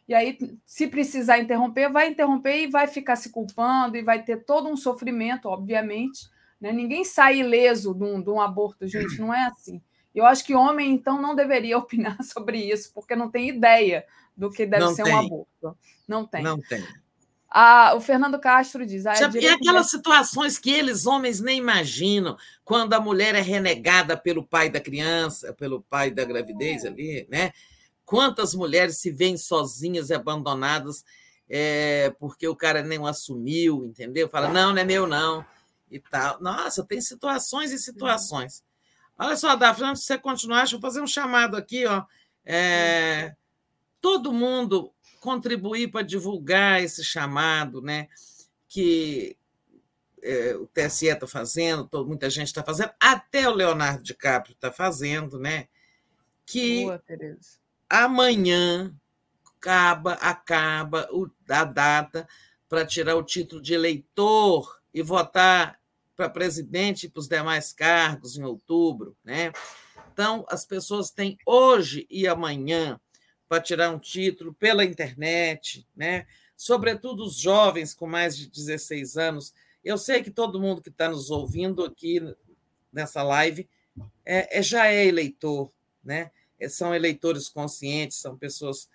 e 0.07 0.14
aí, 0.14 0.38
se 0.65 0.88
precisar 0.88 1.40
interromper, 1.40 1.91
vai 1.91 2.09
interromper 2.09 2.64
e 2.64 2.67
vai 2.67 2.88
ficar 2.88 3.15
se 3.15 3.30
culpando 3.30 3.95
e 3.95 4.03
vai 4.03 4.23
ter 4.23 4.43
todo 4.43 4.67
um 4.67 4.75
sofrimento, 4.75 5.48
obviamente. 5.48 6.30
Né? 6.59 6.72
Ninguém 6.72 7.06
sai 7.06 7.40
ileso 7.40 7.93
de 7.93 8.03
um, 8.03 8.22
de 8.22 8.30
um 8.30 8.41
aborto, 8.41 8.85
gente, 8.88 9.19
não 9.19 9.33
é 9.33 9.45
assim. 9.45 9.82
Eu 10.14 10.25
acho 10.25 10.45
que 10.45 10.53
homem, 10.53 10.91
então, 10.91 11.22
não 11.22 11.35
deveria 11.35 11.77
opinar 11.80 12.22
sobre 12.23 12.57
isso, 12.57 12.91
porque 12.93 13.15
não 13.15 13.32
tem 13.32 13.49
ideia 13.49 14.06
do 14.35 14.49
que 14.49 14.65
deve 14.65 14.83
não 14.83 14.93
ser 14.93 15.03
tem. 15.03 15.14
um 15.14 15.19
aborto. 15.19 15.77
Não 16.07 16.25
tem. 16.25 16.43
Não 16.43 16.59
tem. 16.59 16.83
Ah, 17.56 17.93
o 17.95 18.01
Fernando 18.01 18.40
Castro 18.40 18.83
diz. 18.83 19.06
Ah, 19.06 19.14
é 19.14 19.40
e 19.40 19.48
aquelas 19.48 19.90
situações 19.90 20.57
que 20.57 20.72
eles, 20.72 21.06
homens, 21.06 21.40
nem 21.40 21.59
imaginam, 21.59 22.35
quando 22.65 22.93
a 22.93 22.99
mulher 22.99 23.35
é 23.35 23.41
renegada 23.41 24.17
pelo 24.17 24.43
pai 24.43 24.72
da 24.72 24.80
criança, 24.80 25.53
pelo 25.53 25.82
pai 25.83 26.09
da 26.09 26.25
gravidez 26.25 26.83
ali, 26.83 27.27
né? 27.30 27.53
Quantas 28.14 28.53
mulheres 28.53 29.00
se 29.00 29.09
veem 29.09 29.38
sozinhas 29.38 30.11
e 30.11 30.14
abandonadas 30.14 31.03
é, 31.50 32.14
porque 32.19 32.48
o 32.48 32.56
cara 32.56 32.83
nem 32.83 33.03
assumiu, 33.08 33.85
entendeu? 33.85 34.30
Fala, 34.30 34.50
não, 34.50 34.72
não 34.72 34.80
é 34.80 34.83
meu, 34.83 35.08
não. 35.08 35.43
E 35.90 36.00
tal. 36.00 36.40
Nossa, 36.40 36.83
tem 36.83 37.01
situações 37.01 37.72
e 37.72 37.80
situações. 37.80 38.64
Olha 39.17 39.35
só, 39.35 39.56
Daphne, 39.56 39.88
antes 39.88 40.03
de 40.03 40.08
você 40.08 40.17
continuar, 40.19 40.59
deixa 40.59 40.75
eu 40.75 40.80
fazer 40.80 41.01
um 41.01 41.08
chamado 41.08 41.58
aqui, 41.58 41.88
ó. 41.88 42.03
É, 42.45 43.35
todo 44.00 44.32
mundo 44.32 44.93
contribuir 45.19 45.90
para 45.90 46.03
divulgar 46.03 46.83
esse 46.83 47.03
chamado, 47.03 47.82
né? 47.82 48.09
Que 48.69 49.35
é, 50.22 50.56
o 50.56 50.67
TSE 50.67 51.08
está 51.08 51.25
fazendo, 51.25 51.88
todo, 51.88 52.08
muita 52.08 52.30
gente 52.30 52.48
está 52.50 52.64
fazendo, 52.64 52.92
até 53.00 53.50
o 53.50 53.56
Leonardo 53.56 54.03
DiCaprio 54.03 54.53
está 54.53 54.72
fazendo, 54.72 55.40
né? 55.40 55.67
Que 56.45 56.83
Boa, 56.83 57.03
amanhã 57.93 58.91
acaba, 59.57 60.13
acaba 60.13 61.07
a 61.47 61.63
data 61.63 62.27
para 62.67 62.85
tirar 62.85 63.15
o 63.15 63.23
título 63.23 63.61
de 63.61 63.75
eleitor 63.75 64.81
e 64.91 65.03
votar 65.03 65.80
para 66.15 66.30
presidente 66.30 67.05
e 67.05 67.09
para 67.09 67.19
os 67.19 67.27
demais 67.27 67.72
cargos 67.72 68.35
em 68.35 68.43
outubro, 68.43 69.15
né? 69.23 69.51
Então, 70.11 70.43
as 70.49 70.65
pessoas 70.65 71.11
têm 71.11 71.38
hoje 71.45 72.07
e 72.09 72.27
amanhã 72.27 72.99
para 73.47 73.61
tirar 73.61 73.91
um 73.91 73.99
título 73.99 74.53
pela 74.53 74.83
internet, 74.83 75.88
né? 75.95 76.25
sobretudo 76.55 77.23
os 77.23 77.35
jovens 77.35 77.93
com 77.93 78.07
mais 78.07 78.38
de 78.38 78.49
16 78.49 79.17
anos. 79.17 79.53
Eu 79.83 79.97
sei 79.97 80.23
que 80.23 80.31
todo 80.31 80.61
mundo 80.61 80.81
que 80.81 80.89
está 80.89 81.09
nos 81.09 81.30
ouvindo 81.30 81.83
aqui 81.83 82.22
nessa 82.91 83.22
live 83.22 83.67
é, 84.25 84.59
é, 84.59 84.63
já 84.63 84.88
é 84.88 85.05
eleitor, 85.05 85.72
né? 86.03 86.31
É, 86.64 86.69
são 86.69 86.95
eleitores 86.95 87.50
conscientes, 87.50 88.17
são 88.17 88.38
pessoas 88.38 88.90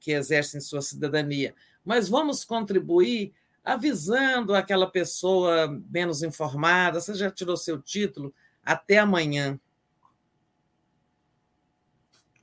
que 0.00 0.12
exercem 0.12 0.60
sua 0.60 0.82
cidadania. 0.82 1.54
Mas 1.84 2.08
vamos 2.08 2.44
contribuir 2.44 3.32
avisando 3.64 4.54
aquela 4.54 4.90
pessoa 4.90 5.68
menos 5.90 6.22
informada: 6.22 7.00
você 7.00 7.14
já 7.14 7.30
tirou 7.30 7.56
seu 7.56 7.80
título? 7.80 8.34
Até 8.64 8.98
amanhã. 8.98 9.58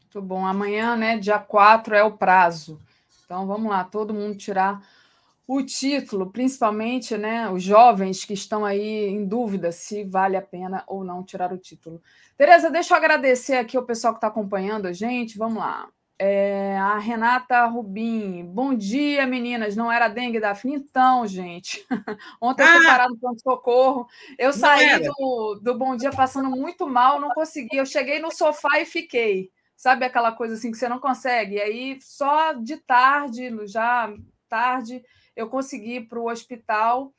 Muito 0.01 0.21
bom. 0.21 0.45
Amanhã, 0.45 0.95
né, 0.95 1.17
dia 1.17 1.39
4 1.39 1.95
é 1.95 2.03
o 2.03 2.17
prazo. 2.17 2.79
Então 3.25 3.45
vamos 3.45 3.69
lá, 3.69 3.83
todo 3.83 4.13
mundo 4.13 4.37
tirar 4.37 4.81
o 5.45 5.61
título, 5.63 6.29
principalmente, 6.29 7.17
né, 7.17 7.49
os 7.49 7.63
jovens 7.63 8.25
que 8.25 8.33
estão 8.33 8.65
aí 8.65 9.07
em 9.07 9.25
dúvida 9.25 9.71
se 9.71 10.03
vale 10.03 10.35
a 10.35 10.41
pena 10.41 10.83
ou 10.87 11.03
não 11.03 11.23
tirar 11.23 11.53
o 11.53 11.57
título. 11.57 12.01
Tereza, 12.37 12.69
deixa 12.69 12.93
eu 12.93 12.97
agradecer 12.97 13.55
aqui 13.55 13.77
o 13.77 13.85
pessoal 13.85 14.13
que 14.13 14.17
está 14.17 14.27
acompanhando 14.27 14.85
a 14.85 14.93
gente. 14.93 15.37
Vamos 15.37 15.57
lá. 15.57 15.89
É, 16.19 16.77
a 16.77 16.97
Renata 16.97 17.65
Rubim. 17.65 18.45
Bom 18.45 18.73
dia, 18.73 19.25
meninas. 19.25 19.75
Não 19.75 19.91
era 19.91 20.07
dengue, 20.07 20.39
Daphne? 20.39 20.75
Então, 20.75 21.25
gente. 21.27 21.85
Ontem 22.41 22.63
eu 22.63 22.67
fui 22.67 22.85
ah! 22.85 22.89
parar 22.89 23.09
no 23.09 23.17
pronto-socorro. 23.17 24.07
Eu 24.37 24.53
saí 24.53 24.99
do, 24.99 25.59
do 25.61 25.77
Bom 25.77 25.95
Dia 25.95 26.11
passando 26.11 26.49
muito 26.49 26.87
mal, 26.87 27.19
não 27.19 27.29
consegui. 27.29 27.77
Eu 27.77 27.85
cheguei 27.85 28.19
no 28.19 28.31
sofá 28.31 28.79
e 28.79 28.85
fiquei 28.85 29.51
sabe 29.77 30.03
aquela 30.03 30.31
coisa 30.31 30.55
assim 30.55 30.71
que 30.71 30.77
você 30.77 30.89
não 30.89 30.99
consegue? 30.99 31.55
E 31.55 31.61
aí, 31.61 31.99
só 32.01 32.53
de 32.53 32.77
tarde, 32.77 33.49
já 33.67 34.11
tarde, 34.49 35.05
eu 35.35 35.47
consegui 35.47 35.97
ir 35.97 36.07
para 36.07 36.19
o 36.19 36.29
hospital 36.29 37.13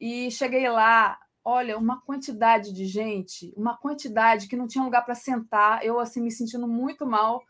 e 0.00 0.30
cheguei 0.30 0.68
lá. 0.68 1.18
Olha, 1.48 1.78
uma 1.78 2.00
quantidade 2.00 2.72
de 2.72 2.86
gente, 2.86 3.52
uma 3.56 3.76
quantidade 3.76 4.48
que 4.48 4.56
não 4.56 4.66
tinha 4.66 4.82
lugar 4.82 5.04
para 5.04 5.14
sentar, 5.14 5.84
eu 5.84 6.00
assim 6.00 6.20
me 6.20 6.30
sentindo 6.30 6.66
muito 6.66 7.06
mal. 7.06 7.42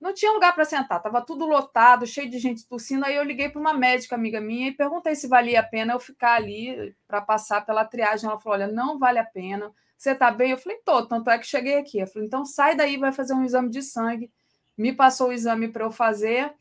Não 0.00 0.14
tinha 0.14 0.32
lugar 0.32 0.54
para 0.54 0.64
sentar, 0.64 0.98
estava 0.98 1.20
tudo 1.20 1.46
lotado, 1.46 2.06
cheio 2.06 2.30
de 2.30 2.38
gente 2.38 2.66
tossindo. 2.66 3.04
Aí 3.04 3.14
eu 3.14 3.22
liguei 3.22 3.48
para 3.50 3.60
uma 3.60 3.74
médica 3.74 4.14
amiga 4.14 4.40
minha 4.40 4.68
e 4.68 4.76
perguntei 4.76 5.14
se 5.14 5.28
valia 5.28 5.60
a 5.60 5.62
pena 5.62 5.92
eu 5.92 6.00
ficar 6.00 6.34
ali 6.34 6.94
para 7.06 7.20
passar 7.20 7.64
pela 7.66 7.84
triagem. 7.84 8.28
Ela 8.28 8.40
falou: 8.40 8.58
Olha, 8.58 8.66
não 8.72 8.98
vale 8.98 9.18
a 9.18 9.24
pena 9.24 9.72
você 10.02 10.10
está 10.10 10.32
bem? 10.32 10.50
Eu 10.50 10.58
falei, 10.58 10.78
tô, 10.84 11.06
tanto 11.06 11.30
é 11.30 11.38
que 11.38 11.46
cheguei 11.46 11.78
aqui. 11.78 12.00
Eu 12.00 12.08
falei, 12.08 12.26
então 12.26 12.44
sai 12.44 12.74
daí, 12.74 12.96
vai 12.96 13.12
fazer 13.12 13.34
um 13.34 13.44
exame 13.44 13.70
de 13.70 13.82
sangue. 13.82 14.32
Me 14.76 14.92
passou 14.92 15.28
o 15.28 15.32
exame 15.32 15.68
para 15.68 15.84
eu 15.84 15.92
fazer. 15.92 16.52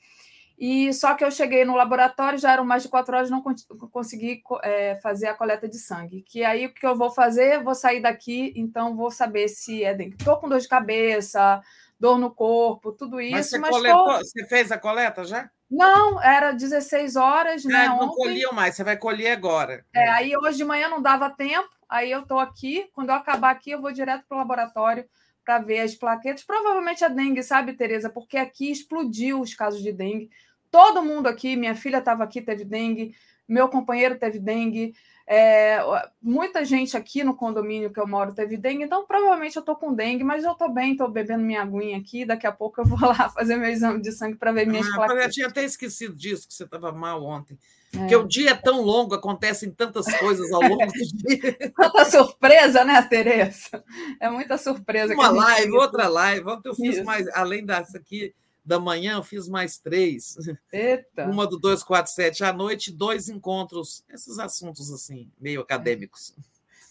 E 0.62 0.94
só 0.94 1.16
que 1.16 1.26
eu 1.26 1.32
cheguei 1.32 1.66
no 1.66 1.76
laboratório, 1.76 2.38
já 2.38 2.52
eram 2.52 2.64
mais 2.64 2.84
de 2.84 2.90
quatro 2.90 3.16
horas, 3.16 3.32
não 3.32 3.44
consegui 3.92 4.44
é, 4.62 4.96
fazer 5.02 5.28
a 5.28 5.34
coleta 5.34 5.68
de 5.68 5.80
sangue. 5.80 6.22
Que 6.22 6.44
aí 6.44 6.68
o 6.68 6.74
que 6.74 6.86
eu 6.86 6.96
vou 6.96 7.10
fazer? 7.10 7.64
Vou 7.64 7.74
sair 7.74 8.00
daqui, 8.00 8.54
então 8.56 8.96
vou 8.96 9.10
saber 9.10 9.48
se 9.48 9.84
é 9.84 9.94
dengue. 9.96 10.16
Estou 10.20 10.38
com 10.38 10.48
dor 10.48 10.60
de 10.60 10.68
cabeça, 10.68 11.60
dor 12.00 12.20
no 12.20 12.30
corpo, 12.30 12.92
tudo 12.92 13.20
isso. 13.20 13.34
Mas 13.34 13.50
você, 13.50 13.58
mas 13.58 13.72
coletou, 13.72 14.06
tô... 14.06 14.18
você 14.20 14.46
fez 14.46 14.72
a 14.72 14.78
coleta 14.78 15.24
já? 15.26 15.50
Não, 15.70 16.22
era 16.22 16.52
16 16.52 17.16
horas, 17.16 17.66
né? 17.66 17.86
É, 17.86 17.88
não 17.88 18.02
ontem. 18.02 18.16
colhiam 18.18 18.54
mais, 18.54 18.76
você 18.76 18.84
vai 18.84 18.98
colher 18.98 19.32
agora. 19.32 19.84
É, 19.96 20.10
aí 20.10 20.38
hoje 20.38 20.58
de 20.58 20.64
manhã 20.64 20.90
não 20.90 21.02
dava 21.02 21.30
tempo, 21.30 21.70
Aí 21.92 22.10
eu 22.10 22.22
estou 22.22 22.40
aqui, 22.40 22.90
quando 22.94 23.10
eu 23.10 23.16
acabar 23.16 23.52
aqui, 23.52 23.72
eu 23.72 23.82
vou 23.82 23.92
direto 23.92 24.24
para 24.26 24.36
o 24.36 24.40
laboratório 24.40 25.04
para 25.44 25.60
ver 25.60 25.82
as 25.82 25.94
plaquetas. 25.94 26.42
Provavelmente 26.42 27.04
a 27.04 27.10
dengue, 27.10 27.44
sabe, 27.44 27.74
Tereza? 27.74 28.10
Porque 28.10 28.38
aqui 28.38 28.72
explodiu 28.72 29.42
os 29.42 29.54
casos 29.54 29.84
de 29.84 29.92
dengue. 29.92 30.30
Todo 30.72 31.04
mundo 31.04 31.28
aqui, 31.28 31.56
minha 31.56 31.76
filha 31.76 31.98
estava 31.98 32.24
aqui, 32.24 32.42
teve 32.42 32.64
dengue, 32.64 33.14
meu 33.48 33.68
companheiro 33.68 34.18
teve 34.18 34.40
dengue, 34.40 34.94
é, 35.34 35.80
muita 36.22 36.66
gente 36.66 36.98
aqui 36.98 37.24
no 37.24 37.34
condomínio 37.34 37.90
que 37.90 38.00
eu 38.00 38.06
moro 38.06 38.34
teve 38.34 38.58
dengue, 38.58 38.84
então 38.84 39.06
provavelmente 39.06 39.56
eu 39.56 39.62
estou 39.62 39.78
com 39.78 39.94
dengue, 39.94 40.26
mas 40.26 40.44
eu 40.44 40.52
estou 40.52 40.70
bem, 40.70 40.92
estou 40.92 41.10
bebendo 41.10 41.44
minha 41.44 41.62
aguinha 41.62 41.98
aqui. 41.98 42.26
Daqui 42.26 42.46
a 42.46 42.52
pouco 42.52 42.82
eu 42.82 42.86
vou 42.86 43.00
lá 43.08 43.30
fazer 43.30 43.56
meu 43.56 43.70
exame 43.70 44.02
de 44.02 44.12
sangue 44.12 44.36
para 44.36 44.52
ver 44.52 44.68
minhas 44.68 44.88
ah, 44.90 44.96
plaquetas. 44.96 45.24
Eu 45.24 45.32
tinha 45.32 45.48
até 45.48 45.64
esquecido 45.64 46.16
disso, 46.16 46.48
que 46.48 46.54
você 46.54 46.64
estava 46.64 46.92
mal 46.92 47.24
ontem. 47.24 47.58
Porque 47.92 48.14
é. 48.14 48.18
o 48.18 48.28
dia 48.28 48.52
é 48.52 48.56
tão 48.56 48.82
longo, 48.82 49.16
acontecem 49.16 49.72
tantas 49.72 50.06
coisas 50.18 50.52
ao 50.52 50.62
longo 50.62 50.86
do 50.86 50.92
dia. 51.28 51.72
Tanta 51.78 52.06
surpresa, 52.06 52.84
né, 52.84 53.02
Tereza? 53.02 53.84
É 54.20 54.30
muita 54.30 54.58
surpresa. 54.58 55.14
Uma 55.14 55.30
live, 55.30 55.72
outra 55.74 56.10
live. 56.10 56.48
Ontem 56.50 56.70
eu 56.70 56.76
fiz 56.76 56.98
Isso. 56.98 57.06
mais, 57.06 57.26
além 57.34 57.66
dessa 57.66 57.98
aqui 57.98 58.34
da 58.64 58.80
manhã, 58.80 59.16
eu 59.18 59.24
fiz 59.24 59.48
mais 59.48 59.78
três. 59.78 60.36
Eita. 60.72 61.26
Uma 61.26 61.48
do 61.48 61.58
247 61.58 62.44
à 62.44 62.54
noite, 62.54 62.92
dois 62.92 63.28
encontros, 63.30 64.04
esses 64.10 64.38
assuntos 64.40 64.92
assim, 64.92 65.32
meio 65.40 65.62
acadêmicos. 65.62 66.36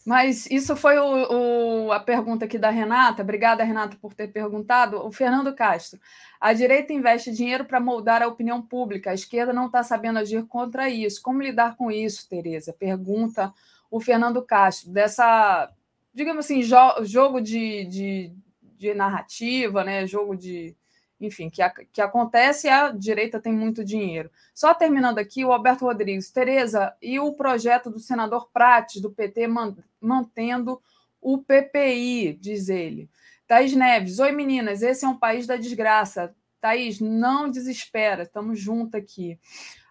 Mas 0.05 0.51
isso 0.51 0.75
foi 0.75 0.99
o, 0.99 1.87
o, 1.87 1.93
a 1.93 2.01
pergunta 2.01 2.45
aqui 2.45 2.59
da 2.59 2.71
Renata. 2.71 3.23
Obrigada, 3.23 3.63
Renata, 3.63 3.97
por 4.01 4.15
ter 4.15 4.29
perguntado. 4.29 4.97
O 5.07 5.13
Fernando 5.13 5.55
Castro. 5.55 6.01
A 6.41 6.53
direita 6.53 6.93
investe 6.93 7.31
dinheiro 7.31 7.67
para 7.67 7.79
moldar 7.79 8.23
a 8.23 8.27
opinião 8.27 8.63
pública. 8.63 9.11
A 9.11 9.15
esquerda 9.15 9.53
não 9.53 9.67
está 9.67 9.83
sabendo 9.83 10.19
agir 10.19 10.45
contra 10.47 10.89
isso. 10.89 11.21
Como 11.23 11.43
lidar 11.43 11.77
com 11.77 11.91
isso, 11.91 12.29
Tereza? 12.29 12.73
Pergunta 12.73 13.53
o 13.91 14.01
Fernando 14.01 14.43
Castro. 14.43 14.91
Dessa, 14.91 15.71
digamos 16.15 16.47
assim, 16.47 16.63
jo 16.63 16.77
jogo 17.05 17.41
de, 17.41 17.85
de, 17.85 18.33
de 18.79 18.95
narrativa, 18.95 19.85
né? 19.85 20.07
jogo 20.07 20.35
de, 20.35 20.75
enfim, 21.21 21.51
que, 21.51 21.61
a, 21.61 21.71
que 21.71 22.01
acontece 22.01 22.67
e 22.67 22.71
a 22.71 22.91
direita 22.91 23.41
tem 23.41 23.53
muito 23.53 23.85
dinheiro. 23.85 24.31
Só 24.55 24.73
terminando 24.73 25.19
aqui, 25.19 25.45
o 25.45 25.53
Alberto 25.53 25.85
Rodrigues, 25.85 26.31
Tereza, 26.31 26.95
e 27.03 27.21
o 27.21 27.35
projeto 27.35 27.91
do 27.91 27.99
senador 27.99 28.49
Prates, 28.53 29.03
do 29.03 29.11
PT, 29.11 29.47
man, 29.47 29.77
mantendo 30.01 30.81
o 31.21 31.39
PPI, 31.39 32.39
diz 32.41 32.69
ele. 32.69 33.11
Thaís 33.47 33.75
Neves, 33.75 34.19
oi 34.19 34.33
meninas, 34.33 34.83
esse 34.83 35.05
é 35.05 35.09
um 35.09 35.19
país 35.19 35.47
da 35.47 35.57
desgraça. 35.57 36.35
Thaís, 36.61 37.01
não 37.01 37.51
desespera, 37.51 38.23
estamos 38.23 38.59
juntos 38.59 38.95
aqui. 38.95 39.39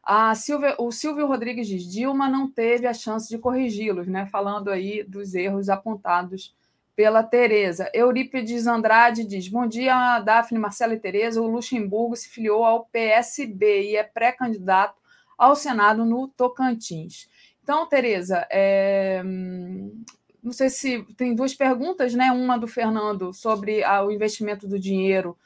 A 0.01 0.33
Silvia, 0.33 0.75
o 0.79 0.91
Silvio 0.91 1.27
Rodrigues 1.27 1.67
diz: 1.67 1.83
Dilma 1.83 2.27
não 2.27 2.49
teve 2.49 2.87
a 2.87 2.93
chance 2.93 3.29
de 3.29 3.37
corrigi-los, 3.37 4.07
né? 4.07 4.25
Falando 4.27 4.71
aí 4.71 5.03
dos 5.03 5.35
erros 5.35 5.69
apontados 5.69 6.55
pela 6.99 7.23
Tereza. 7.23 7.89
Eurípides 7.93 8.67
Andrade 8.67 9.23
diz: 9.23 9.47
Bom 9.47 9.65
dia, 9.65 10.19
Daphne, 10.19 10.59
Marcela 10.59 10.93
e 10.93 10.99
Tereza. 10.99 11.41
O 11.41 11.47
Luxemburgo 11.47 12.13
se 12.13 12.27
filiou 12.27 12.65
ao 12.65 12.87
PSB 12.87 13.91
e 13.91 13.95
é 13.95 14.03
pré-candidato 14.03 14.99
ao 15.37 15.55
Senado 15.55 16.03
no 16.03 16.27
Tocantins. 16.27 17.29
Então, 17.63 17.87
Tereza, 17.87 18.45
é... 18.51 19.23
não 20.43 20.51
sei 20.51 20.69
se 20.69 21.03
tem 21.15 21.33
duas 21.33 21.53
perguntas, 21.53 22.13
né? 22.13 22.33
Uma 22.33 22.57
do 22.57 22.67
Fernando 22.67 23.33
sobre 23.33 23.81
o 23.81 24.11
investimento 24.11 24.67
do 24.67 24.77
dinheiro 24.77 25.37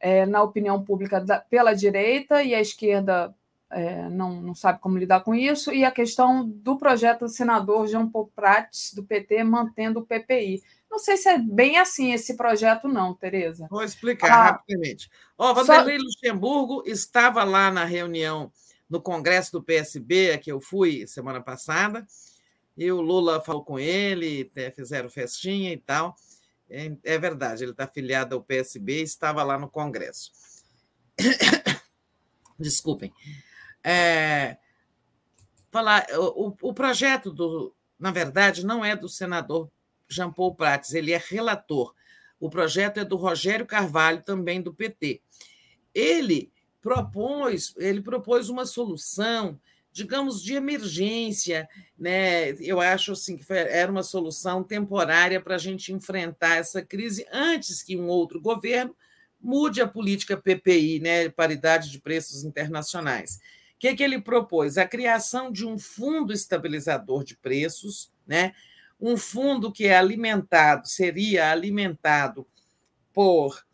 é, 0.00 0.26
na 0.26 0.42
opinião 0.42 0.82
pública 0.82 1.20
da, 1.20 1.38
pela 1.38 1.74
direita 1.74 2.42
e 2.42 2.56
a 2.56 2.60
esquerda 2.60 3.32
é, 3.70 4.08
não, 4.08 4.40
não 4.40 4.54
sabe 4.54 4.80
como 4.80 4.98
lidar 4.98 5.20
com 5.20 5.34
isso, 5.34 5.72
e 5.72 5.84
a 5.84 5.90
questão 5.90 6.44
do 6.44 6.76
projeto 6.76 7.20
do 7.20 7.28
senador 7.28 7.86
Jean 7.86 8.08
Paul 8.08 8.32
do 8.94 9.04
PT, 9.04 9.44
mantendo 9.44 10.00
o 10.00 10.04
PPI. 10.04 10.62
Não 10.98 11.04
sei 11.04 11.16
se 11.16 11.28
é 11.28 11.38
bem 11.38 11.78
assim 11.78 12.12
esse 12.12 12.36
projeto, 12.36 12.88
não, 12.88 13.14
Tereza. 13.14 13.68
Vou 13.70 13.84
explicar 13.84 14.32
ah, 14.32 14.42
rapidamente. 14.50 15.08
Ó, 15.38 15.52
oh, 15.52 15.54
Vanderlei 15.54 15.96
só... 15.96 16.04
Luxemburgo 16.04 16.82
estava 16.84 17.44
lá 17.44 17.70
na 17.70 17.84
reunião 17.84 18.50
no 18.90 19.00
Congresso 19.00 19.52
do 19.52 19.62
PSB, 19.62 20.32
a 20.32 20.38
que 20.38 20.50
eu 20.50 20.60
fui 20.60 21.06
semana 21.06 21.40
passada, 21.40 22.04
e 22.76 22.90
o 22.90 23.00
Lula 23.00 23.40
falou 23.40 23.64
com 23.64 23.78
ele, 23.78 24.50
fizeram 24.74 25.08
festinha 25.08 25.72
e 25.72 25.76
tal. 25.76 26.16
É, 26.68 26.90
é 27.04 27.16
verdade, 27.16 27.62
ele 27.62 27.70
está 27.70 27.84
afiliado 27.84 28.34
ao 28.34 28.42
PSB 28.42 28.98
e 28.98 29.04
estava 29.04 29.44
lá 29.44 29.56
no 29.56 29.70
Congresso. 29.70 30.32
Desculpem. 32.58 33.12
É, 33.84 34.56
falar, 35.70 36.08
o, 36.34 36.56
o 36.60 36.74
projeto 36.74 37.32
do, 37.32 37.72
na 37.96 38.10
verdade, 38.10 38.66
não 38.66 38.84
é 38.84 38.96
do 38.96 39.08
senador 39.08 39.70
Jean 40.08 40.32
Paul 40.32 40.54
Prates, 40.54 40.94
ele 40.94 41.12
é 41.12 41.22
relator. 41.24 41.94
O 42.40 42.48
projeto 42.48 42.98
é 42.98 43.04
do 43.04 43.16
Rogério 43.16 43.66
Carvalho, 43.66 44.22
também 44.22 44.62
do 44.62 44.72
PT. 44.72 45.20
Ele 45.94 46.52
propôs, 46.80 47.74
ele 47.76 48.00
propôs 48.00 48.48
uma 48.48 48.64
solução, 48.64 49.60
digamos, 49.92 50.42
de 50.42 50.54
emergência, 50.54 51.68
né? 51.98 52.52
Eu 52.60 52.80
acho 52.80 53.12
assim 53.12 53.36
que 53.36 53.44
era 53.52 53.90
uma 53.90 54.02
solução 54.02 54.62
temporária 54.62 55.40
para 55.40 55.56
a 55.56 55.58
gente 55.58 55.92
enfrentar 55.92 56.56
essa 56.56 56.80
crise 56.80 57.26
antes 57.32 57.82
que 57.82 57.96
um 57.96 58.06
outro 58.06 58.40
governo 58.40 58.94
mude 59.40 59.80
a 59.80 59.88
política 59.88 60.36
PPI, 60.36 61.00
né? 61.00 61.28
Paridade 61.28 61.90
de 61.90 61.98
preços 62.00 62.44
internacionais. 62.44 63.38
O 63.74 63.78
que, 63.78 63.94
que 63.94 64.02
ele 64.02 64.20
propôs? 64.20 64.78
A 64.78 64.86
criação 64.86 65.52
de 65.52 65.66
um 65.66 65.78
fundo 65.78 66.32
estabilizador 66.32 67.24
de 67.24 67.36
preços, 67.36 68.12
né? 68.26 68.52
Um 69.00 69.16
fundo 69.16 69.72
que 69.72 69.86
é 69.86 69.96
alimentado, 69.96 70.88
seria 70.88 71.50
alimentado 71.50 72.46
por 73.12 73.64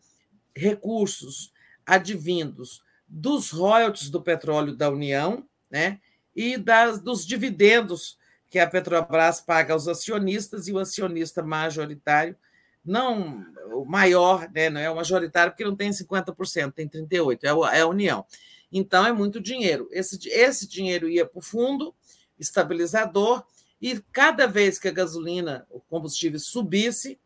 recursos 0.55 1.51
advindos 1.85 2.83
dos 3.07 3.51
royalties 3.51 4.09
do 4.09 4.21
petróleo 4.21 4.75
da 4.75 4.89
União 4.89 5.47
né? 5.69 5.99
e 6.35 6.57
das, 6.57 6.99
dos 6.99 7.25
dividendos 7.25 8.17
que 8.49 8.59
a 8.59 8.67
Petrobras 8.67 9.41
paga 9.41 9.73
aos 9.73 9.87
acionistas 9.87 10.67
e 10.67 10.73
o 10.73 10.79
acionista 10.79 11.43
majoritário, 11.43 12.35
não 12.83 13.45
o 13.73 13.83
maior, 13.83 14.49
né? 14.53 14.69
não 14.69 14.79
é 14.79 14.89
o 14.89 14.95
majoritário, 14.95 15.51
porque 15.51 15.65
não 15.65 15.75
tem 15.75 15.89
50%, 15.91 16.71
tem 16.71 16.87
38%, 16.87 17.39
é, 17.43 17.77
é 17.77 17.81
a 17.81 17.87
União. 17.87 18.25
Então, 18.71 19.05
é 19.05 19.13
muito 19.13 19.39
dinheiro. 19.39 19.87
Esse, 19.91 20.19
esse 20.29 20.67
dinheiro 20.67 21.09
ia 21.09 21.25
para 21.25 21.39
o 21.39 21.41
fundo 21.41 21.93
estabilizador, 22.39 23.45
e 23.85 24.01
cada 24.11 24.47
vez 24.47 24.79
que 24.79 24.87
a 24.87 24.91
gasolina, 24.91 25.67
o 25.69 25.79
combustível 25.79 26.39
subisse, 26.39 27.19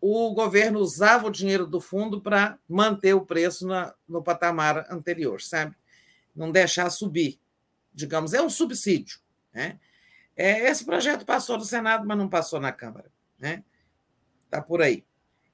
o 0.00 0.34
governo 0.34 0.80
usava 0.80 1.28
o 1.28 1.30
dinheiro 1.30 1.68
do 1.68 1.80
fundo 1.80 2.20
para 2.20 2.58
manter 2.68 3.14
o 3.14 3.24
preço 3.24 3.68
na, 3.68 3.94
no 4.08 4.20
patamar 4.20 4.84
anterior, 4.90 5.40
sabe? 5.40 5.76
Não 6.34 6.50
deixar 6.50 6.90
subir. 6.90 7.38
Digamos, 7.94 8.34
é 8.34 8.42
um 8.42 8.50
subsídio. 8.50 9.20
Né? 9.54 9.78
É, 10.36 10.68
esse 10.68 10.84
projeto 10.84 11.24
passou 11.24 11.56
no 11.56 11.64
Senado, 11.64 12.04
mas 12.08 12.18
não 12.18 12.28
passou 12.28 12.58
na 12.58 12.72
Câmara. 12.72 13.08
Né? 13.38 13.62
Está 14.46 14.60
por 14.60 14.82
aí. 14.82 15.04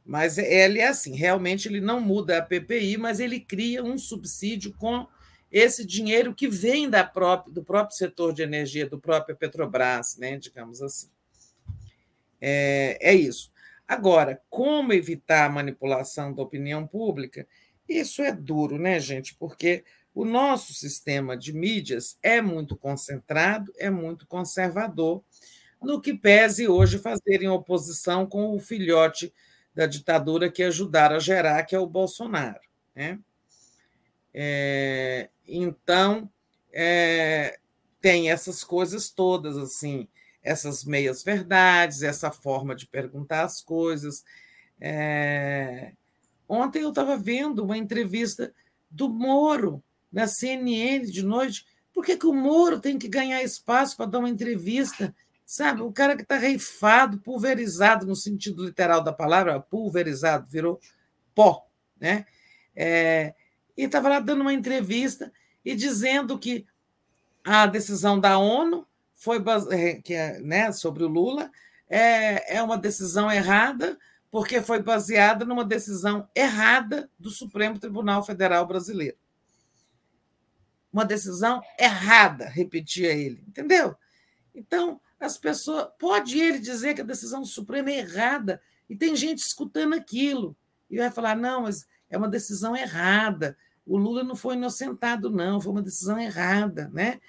Mas 0.06 0.38
ele 0.38 0.78
é 0.78 0.88
assim, 0.88 1.14
realmente 1.16 1.68
ele 1.68 1.82
não 1.82 2.00
muda 2.00 2.38
a 2.38 2.42
PPI, 2.42 2.96
mas 2.96 3.20
ele 3.20 3.40
cria 3.40 3.84
um 3.84 3.98
subsídio 3.98 4.72
com 4.78 5.06
esse 5.50 5.84
dinheiro 5.84 6.34
que 6.34 6.48
vem 6.48 6.88
da 6.88 7.04
própria, 7.04 7.52
do 7.52 7.62
próprio 7.62 7.96
setor 7.96 8.32
de 8.32 8.42
energia, 8.42 8.88
do 8.88 8.98
próprio 8.98 9.36
Petrobras, 9.36 10.16
né, 10.18 10.36
digamos 10.36 10.82
assim. 10.82 11.08
É, 12.40 12.98
é 13.00 13.14
isso. 13.14 13.52
Agora, 13.86 14.40
como 14.50 14.92
evitar 14.92 15.46
a 15.46 15.50
manipulação 15.50 16.34
da 16.34 16.42
opinião 16.42 16.86
pública? 16.86 17.46
Isso 17.88 18.20
é 18.22 18.30
duro, 18.32 18.78
né, 18.78 19.00
gente? 19.00 19.34
Porque 19.34 19.82
o 20.14 20.24
nosso 20.24 20.74
sistema 20.74 21.36
de 21.36 21.52
mídias 21.52 22.18
é 22.22 22.42
muito 22.42 22.76
concentrado, 22.76 23.72
é 23.78 23.88
muito 23.88 24.26
conservador, 24.26 25.22
no 25.80 26.00
que 26.00 26.12
pese 26.12 26.68
hoje 26.68 26.98
fazerem 26.98 27.48
oposição 27.48 28.26
com 28.26 28.54
o 28.54 28.58
filhote 28.58 29.32
da 29.74 29.86
ditadura 29.86 30.50
que 30.50 30.62
ajudaram 30.62 31.16
a 31.16 31.20
gerar, 31.20 31.62
que 31.62 31.74
é 31.74 31.78
o 31.78 31.86
Bolsonaro. 31.86 32.60
Né? 32.94 33.18
É, 34.34 35.30
então, 35.48 36.30
é, 36.72 37.58
tem 38.00 38.30
essas 38.30 38.62
coisas 38.62 39.10
todas, 39.10 39.56
assim, 39.56 40.06
essas 40.42 40.84
meias 40.84 41.22
verdades, 41.22 42.02
essa 42.02 42.30
forma 42.30 42.74
de 42.74 42.86
perguntar 42.86 43.44
as 43.44 43.60
coisas. 43.62 44.24
É, 44.80 45.92
ontem 46.48 46.82
eu 46.82 46.90
estava 46.90 47.16
vendo 47.16 47.64
uma 47.64 47.76
entrevista 47.76 48.52
do 48.90 49.08
Moro 49.08 49.82
na 50.12 50.26
CNN 50.26 51.06
de 51.10 51.22
noite. 51.22 51.66
Por 51.92 52.04
que, 52.04 52.16
que 52.16 52.26
o 52.26 52.32
Moro 52.32 52.80
tem 52.80 52.98
que 52.98 53.08
ganhar 53.08 53.42
espaço 53.42 53.96
para 53.96 54.06
dar 54.06 54.18
uma 54.20 54.30
entrevista? 54.30 55.14
Sabe, 55.44 55.80
o 55.80 55.90
cara 55.90 56.14
que 56.14 56.22
está 56.22 56.36
reifado, 56.36 57.18
pulverizado 57.20 58.06
no 58.06 58.14
sentido 58.14 58.64
literal 58.64 59.02
da 59.02 59.12
palavra, 59.12 59.58
pulverizado, 59.58 60.46
virou 60.48 60.78
pó, 61.34 61.66
né? 61.98 62.26
É, 62.76 63.34
e 63.78 63.84
estava 63.84 64.08
lá 64.08 64.18
dando 64.18 64.40
uma 64.40 64.52
entrevista 64.52 65.32
e 65.64 65.76
dizendo 65.76 66.36
que 66.36 66.66
a 67.44 67.64
decisão 67.64 68.18
da 68.18 68.36
ONU 68.36 68.84
foi 69.14 69.40
é, 69.70 69.94
que 70.02 70.14
é, 70.14 70.40
né, 70.40 70.72
sobre 70.72 71.04
o 71.04 71.08
Lula 71.08 71.50
é, 71.88 72.56
é 72.56 72.62
uma 72.62 72.76
decisão 72.76 73.30
errada 73.30 73.96
porque 74.32 74.60
foi 74.60 74.82
baseada 74.82 75.44
numa 75.44 75.64
decisão 75.64 76.28
errada 76.34 77.08
do 77.16 77.30
Supremo 77.30 77.78
Tribunal 77.78 78.22
Federal 78.24 78.66
Brasileiro. 78.66 79.16
Uma 80.92 81.04
decisão 81.04 81.62
errada, 81.78 82.46
repetia 82.46 83.12
ele, 83.12 83.42
entendeu? 83.46 83.96
Então, 84.54 85.00
as 85.20 85.38
pessoas. 85.38 85.88
Pode 85.98 86.38
ele 86.38 86.58
dizer 86.58 86.94
que 86.94 87.00
a 87.00 87.04
decisão 87.04 87.44
suprema 87.44 87.90
é 87.90 87.98
errada, 87.98 88.60
e 88.88 88.96
tem 88.96 89.14
gente 89.16 89.38
escutando 89.38 89.94
aquilo, 89.94 90.56
e 90.90 90.98
vai 90.98 91.10
falar: 91.10 91.36
não, 91.36 91.62
mas 91.62 91.86
é 92.10 92.18
uma 92.18 92.28
decisão 92.28 92.76
errada. 92.76 93.56
O 93.88 93.96
Lula 93.96 94.22
não 94.22 94.36
foi 94.36 94.54
inocentado, 94.54 95.30
não, 95.30 95.60
foi 95.60 95.72
uma 95.72 95.82
decisão 95.82 96.18
errada. 96.18 96.88
Né? 96.92 97.20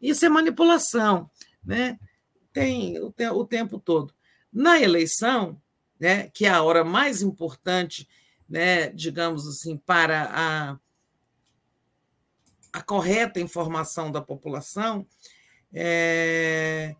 Isso 0.00 0.26
é 0.26 0.28
manipulação. 0.28 1.30
Né? 1.64 1.98
Tem 2.52 2.98
o, 2.98 3.14
o 3.34 3.44
tempo 3.44 3.78
todo. 3.78 4.12
Na 4.52 4.80
eleição, 4.80 5.60
né, 5.98 6.28
que 6.28 6.46
é 6.46 6.50
a 6.50 6.62
hora 6.62 6.84
mais 6.84 7.22
importante, 7.22 8.08
né, 8.48 8.88
digamos 8.88 9.46
assim, 9.46 9.76
para 9.76 10.30
a, 10.32 10.78
a 12.72 12.82
correta 12.82 13.40
informação 13.40 14.10
da 14.10 14.20
população, 14.20 15.06
é, 15.72 16.94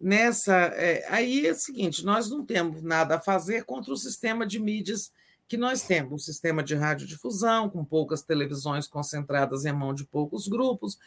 nessa. 0.00 0.54
É, 0.54 1.06
aí 1.08 1.46
é 1.46 1.52
o 1.52 1.56
seguinte: 1.56 2.04
nós 2.04 2.28
não 2.28 2.44
temos 2.44 2.82
nada 2.82 3.16
a 3.16 3.20
fazer 3.20 3.64
contra 3.64 3.92
o 3.92 3.96
sistema 3.96 4.46
de 4.46 4.58
mídias 4.58 5.12
que 5.52 5.56
nós 5.58 5.82
temos, 5.82 6.12
um 6.14 6.18
sistema 6.18 6.62
de 6.62 6.74
radiodifusão, 6.74 7.68
com 7.68 7.84
poucas 7.84 8.22
televisões 8.22 8.86
concentradas 8.86 9.66
em 9.66 9.72
mão 9.72 9.92
de 9.92 10.02
poucos 10.02 10.48
grupos, 10.48 10.98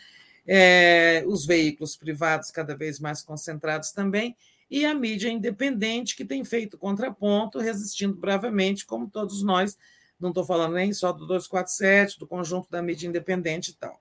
é, 0.45 1.23
os 1.25 1.47
veículos 1.47 1.97
privados 1.97 2.51
cada 2.51 2.77
vez 2.77 2.99
mais 2.99 3.23
concentrados 3.23 3.91
também, 3.91 4.37
e 4.69 4.85
a 4.85 4.93
mídia 4.93 5.29
independente, 5.29 6.15
que 6.15 6.23
tem 6.23 6.45
feito 6.45 6.77
contraponto, 6.77 7.57
resistindo 7.57 8.13
bravamente, 8.13 8.85
como 8.85 9.09
todos 9.09 9.41
nós. 9.41 9.79
Não 10.19 10.29
estou 10.29 10.45
falando 10.45 10.75
nem 10.75 10.93
só 10.93 11.11
do 11.11 11.25
247, 11.25 12.19
do 12.19 12.27
conjunto 12.27 12.69
da 12.69 12.83
mídia 12.83 13.07
independente 13.07 13.71
e 13.71 13.73
tal. 13.73 13.99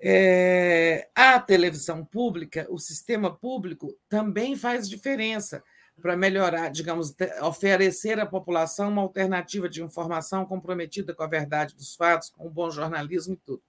É, 0.00 1.06
a 1.14 1.38
televisão 1.38 2.02
pública, 2.02 2.66
o 2.70 2.78
sistema 2.78 3.30
público, 3.30 3.94
também 4.08 4.56
faz 4.56 4.88
diferença 4.88 5.62
para 6.00 6.16
melhorar, 6.16 6.70
digamos, 6.70 7.14
oferecer 7.42 8.20
à 8.20 8.26
população 8.26 8.88
uma 8.88 9.02
alternativa 9.02 9.68
de 9.68 9.82
informação 9.82 10.46
comprometida 10.46 11.14
com 11.14 11.22
a 11.22 11.26
verdade 11.26 11.74
dos 11.74 11.94
fatos, 11.94 12.30
com 12.30 12.46
o 12.46 12.50
bom 12.50 12.70
jornalismo 12.70 13.34
e 13.34 13.36
tudo. 13.36 13.62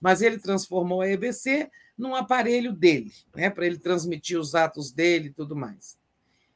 mas 0.00 0.22
ele 0.22 0.38
transformou 0.38 1.02
a 1.02 1.08
EBC 1.08 1.70
num 1.96 2.14
aparelho 2.14 2.72
dele, 2.72 3.12
né, 3.34 3.50
para 3.50 3.66
ele 3.66 3.78
transmitir 3.78 4.38
os 4.38 4.54
atos 4.54 4.90
dele 4.90 5.28
e 5.28 5.32
tudo 5.32 5.54
mais. 5.54 5.98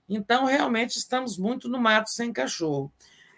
Então, 0.08 0.46
realmente, 0.46 0.96
estamos 0.98 1.36
muito 1.36 1.68
no 1.68 1.78
mato 1.78 2.10
sem 2.10 2.32
cachorro. 2.32 2.90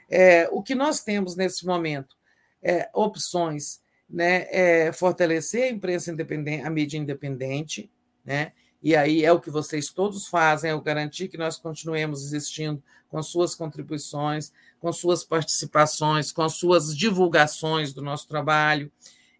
É, 0.09 0.49
o 0.53 0.63
que 0.63 0.75
nós 0.75 1.03
temos 1.03 1.35
nesse 1.35 1.67
momento 1.67 2.17
é 2.63 2.89
opções, 2.95 3.81
né, 4.09 4.47
é 4.51 4.93
fortalecer 4.93 5.65
a 5.65 5.69
imprensa 5.69 6.13
independente, 6.13 6.63
a 6.63 6.71
mídia 6.71 6.99
independente, 6.99 7.91
né, 8.25 8.53
e 8.87 8.95
aí 8.95 9.25
é 9.25 9.33
o 9.33 9.41
que 9.41 9.51
vocês 9.51 9.91
todos 9.91 10.29
fazem, 10.29 10.73
o 10.73 10.81
garantir 10.81 11.27
que 11.27 11.37
nós 11.37 11.59
continuemos 11.59 12.23
existindo 12.23 12.81
com 13.09 13.21
suas 13.21 13.53
contribuições, 13.53 14.53
com 14.79 14.93
suas 14.93 15.25
participações, 15.25 16.31
com 16.31 16.49
suas 16.49 16.97
divulgações 16.97 17.93
do 17.93 18.01
nosso 18.01 18.29
trabalho 18.29 18.89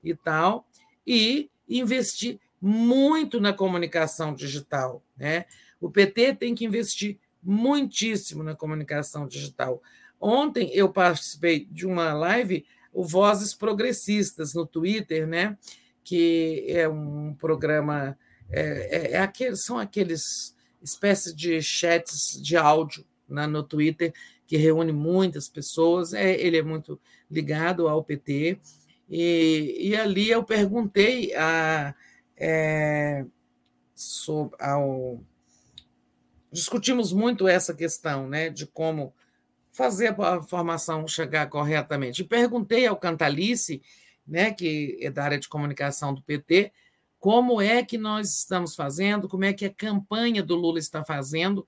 e 0.03 0.17
tal, 0.17 0.67
e 1.07 1.49
investir 1.69 2.41
muito 2.61 3.41
na 3.41 3.53
comunicação 3.53 4.35
digital. 4.35 5.01
Né? 5.17 5.45
O 5.81 5.89
PT 5.89 6.35
tem 6.35 6.53
que 6.53 6.65
investir 6.65 7.17
muitíssimo 7.41 8.43
na 8.43 8.57
comunicação 8.57 9.29
digital. 9.29 9.81
Ontem 10.21 10.73
eu 10.75 10.89
participei 10.89 11.69
de 11.71 11.87
uma 11.87 12.13
live, 12.13 12.67
o 12.93 13.05
Vozes 13.05 13.55
Progressistas, 13.55 14.55
no 14.55 14.67
Twitter, 14.67 15.25
né? 15.25 15.57
que 16.03 16.65
é 16.69 16.89
um 16.89 17.33
programa, 17.35 18.19
é, 18.51 18.97
é, 18.97 19.13
é 19.13 19.19
aquele, 19.19 19.57
são 19.57 19.79
aqueles 19.79 20.55
espécies 20.83 21.35
de 21.35 21.61
chats 21.61 22.41
de 22.41 22.57
áudio 22.57 23.05
né, 23.29 23.47
no 23.47 23.63
Twitter 23.63 24.13
que 24.47 24.57
reúne 24.57 24.93
muitas 24.93 25.49
pessoas. 25.49 26.13
É, 26.13 26.33
ele 26.41 26.59
é 26.59 26.63
muito 26.63 27.01
ligado 27.31 27.89
ao 27.89 28.05
PT. 28.05 28.59
E, 29.09 29.77
e 29.81 29.97
ali 29.97 30.31
eu 30.31 30.45
perguntei 30.45 31.35
a, 31.35 31.95
é, 32.37 33.25
sobre, 33.95 34.57
ao, 34.61 35.21
discutimos 36.53 37.13
muito 37.13 37.49
essa 37.49 37.75
questão 37.75 38.29
né, 38.29 38.51
de 38.51 38.67
como 38.67 39.15
fazer 39.73 40.15
a 40.21 40.43
formação 40.43 41.07
chegar 41.07 41.49
corretamente. 41.49 42.25
Perguntei 42.25 42.87
ao 42.87 42.97
Cantalice, 42.97 43.83
né, 44.27 44.51
que 44.51 44.99
é 45.01 45.11
da 45.11 45.25
área 45.25 45.39
de 45.39 45.49
comunicação 45.49 46.15
do 46.15 46.23
PT, 46.23 46.73
como 47.27 47.61
é 47.61 47.85
que 47.85 47.99
nós 47.99 48.39
estamos 48.39 48.77
fazendo, 48.77 49.29
como 49.29 49.45
é 49.45 49.53
que 49.53 49.65
a 49.65 49.75
campanha 49.75 50.45
do 50.45 50.55
Lula 50.55 50.79
está 50.79 51.03
fazendo 51.03 51.67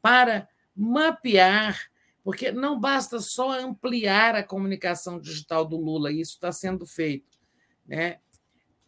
para 0.00 0.48
mapear, 0.74 1.78
porque 2.24 2.50
não 2.50 2.80
basta 2.80 3.20
só 3.20 3.60
ampliar 3.60 4.34
a 4.34 4.42
comunicação 4.42 5.20
digital 5.20 5.66
do 5.66 5.76
Lula, 5.76 6.10
isso 6.10 6.32
está 6.32 6.50
sendo 6.50 6.86
feito. 6.86 7.38
Né? 7.86 8.20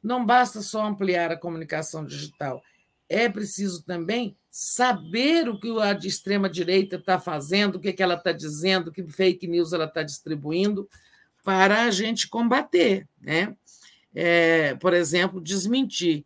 Não 0.03 0.25
basta 0.25 0.63
só 0.63 0.87
ampliar 0.87 1.31
a 1.31 1.37
comunicação 1.37 2.07
digital, 2.07 2.63
é 3.07 3.29
preciso 3.29 3.85
também 3.85 4.35
saber 4.51 5.47
o 5.47 5.61
que 5.61 5.69
a 5.79 5.93
extrema-direita 5.93 6.97
está 6.97 7.21
fazendo, 7.21 7.77
o 7.77 7.81
que, 7.81 7.93
que 7.93 8.03
ela 8.03 8.15
está 8.15 8.33
dizendo, 8.33 8.91
que 8.91 9.07
fake 9.07 9.47
news 9.47 9.75
ela 9.75 9.85
está 9.85 10.03
distribuindo, 10.03 10.89
para 11.45 11.83
a 11.83 11.91
gente 11.91 12.31
combater. 12.31 13.07
Né? 13.21 13.55
É, 14.15 14.75
por 14.77 14.95
exemplo, 14.95 15.41
desmentir. 15.41 16.25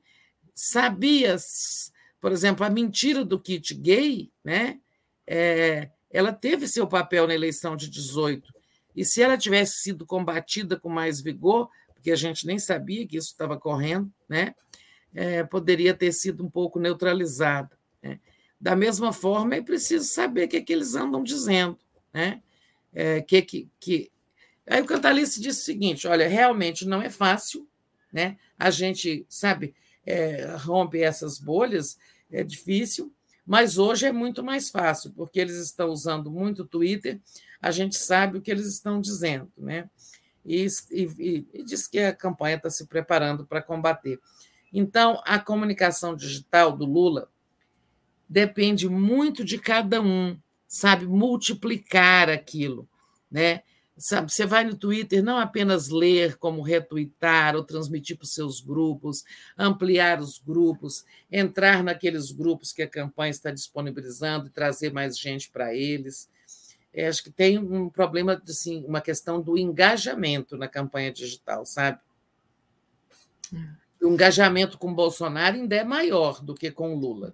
Sabias, 0.55 1.93
por 2.21 2.33
exemplo, 2.33 2.65
a 2.65 2.71
mentira 2.71 3.25
do 3.25 3.39
kit 3.39 3.75
gay, 3.75 4.31
né? 4.45 4.79
É, 5.27 5.91
ela 6.11 6.33
teve 6.33 6.69
seu 6.69 6.87
papel 6.87 7.27
na 7.27 7.35
eleição 7.35 7.75
de 7.75 7.89
18. 7.89 8.53
E 8.95 9.05
se 9.05 9.23
ela 9.23 9.39
tivesse 9.39 9.81
sido 9.81 10.05
combatida 10.05 10.79
com 10.79 10.89
mais 10.89 11.21
vigor, 11.21 11.71
porque 11.95 12.11
a 12.11 12.17
gente 12.17 12.47
nem 12.47 12.59
sabia 12.59 13.07
que 13.07 13.17
isso 13.17 13.29
estava 13.29 13.59
correndo, 13.59 14.13
né? 14.29 14.55
É, 15.15 15.45
poderia 15.45 15.95
ter 15.95 16.13
sido 16.13 16.45
um 16.45 16.51
pouco 16.51 16.79
neutralizada. 16.79 17.79
Né? 18.03 18.19
Da 18.61 18.75
mesma 18.75 19.13
forma, 19.13 19.55
é 19.55 19.63
preciso 19.63 20.05
saber 20.07 20.45
o 20.45 20.49
que, 20.49 20.57
é 20.57 20.63
que 20.63 20.73
eles 20.73 20.95
andam 20.95 21.23
dizendo. 21.23 21.79
Né? 22.13 22.43
É, 22.93 23.21
que, 23.21 23.43
que, 23.43 23.69
que... 23.79 24.13
Aí 24.67 24.81
o 24.81 24.87
Cantalice 24.87 25.41
disse 25.41 25.61
o 25.61 25.65
seguinte: 25.65 26.07
olha, 26.07 26.29
realmente 26.29 26.87
não 26.87 27.03
é 27.03 27.11
fácil, 27.11 27.69
né? 28.13 28.37
a 28.59 28.71
gente, 28.71 29.25
sabe, 29.29 29.75
é, 30.05 30.55
rompe 30.57 31.01
essas 31.01 31.39
bolhas, 31.39 31.99
é 32.31 32.45
difícil, 32.45 33.13
mas 33.47 33.79
hoje 33.79 34.07
é 34.07 34.13
muito 34.13 34.45
mais 34.45 34.71
fácil, 34.71 35.13
porque 35.13 35.41
eles 35.41 35.57
estão 35.57 35.89
usando 35.89 36.31
muito 36.31 36.65
Twitter, 36.65 37.21
a 37.61 37.71
gente 37.71 37.97
sabe 37.97 38.39
o 38.39 38.43
que 38.43 38.51
eles 38.51 38.67
estão 38.67 39.01
dizendo. 39.01 39.51
Né? 39.57 39.89
e, 40.45 40.67
e, 40.91 41.47
e 41.53 41.65
diz 41.65 41.87
que 41.87 41.99
a 41.99 42.15
campanha 42.15 42.57
está 42.57 42.69
se 42.69 42.87
preparando 42.87 43.47
para 43.47 43.63
combater. 43.63 44.21
Então, 44.73 45.21
a 45.25 45.39
comunicação 45.39 46.17
digital 46.17 46.77
do 46.77 46.85
Lula 46.85 47.29
depende 48.29 48.89
muito 48.89 49.45
de 49.45 49.59
cada 49.59 50.01
um, 50.01 50.39
sabe, 50.67 51.07
multiplicar 51.07 52.31
aquilo, 52.31 52.89
né? 53.31 53.63
Sabe, 53.97 54.33
você 54.33 54.47
vai 54.47 54.65
no 54.65 54.75
Twitter 54.75 55.23
não 55.23 55.39
apenas 55.39 55.91
ler, 55.91 56.37
como 56.39 56.63
retweetar 56.63 57.55
ou 57.55 57.63
transmitir 57.63 58.17
para 58.17 58.25
os 58.25 58.33
seus 58.35 58.61
grupos, 58.61 59.23
ampliar 59.57 60.19
os 60.19 60.39
grupos, 60.39 61.05
entrar 61.31 61.85
naqueles 61.85 62.33
grupos 62.33 62.73
que 62.73 62.83
a 62.83 62.89
campanha 62.89 63.31
está 63.31 63.51
disponibilizando 63.51 64.47
e 64.47 64.51
trazer 64.51 64.93
mais 64.93 65.19
gente 65.19 65.51
para 65.51 65.75
eles. 65.75 66.29
É, 66.93 67.07
acho 67.07 67.23
que 67.23 67.31
tem 67.31 67.59
um 67.59 67.89
problema, 67.89 68.41
assim, 68.49 68.85
uma 68.87 69.01
questão 69.01 69.41
do 69.41 69.59
engajamento 69.59 70.57
na 70.57 70.69
campanha 70.69 71.13
digital, 71.13 71.65
sabe? 71.67 71.99
O 74.01 74.09
engajamento 74.09 74.79
com 74.79 74.93
Bolsonaro 74.93 75.57
ainda 75.57 75.77
é 75.77 75.85
maior 75.85 76.43
do 76.43 76.55
que 76.55 76.71
com 76.71 76.95
Lula. 76.95 77.33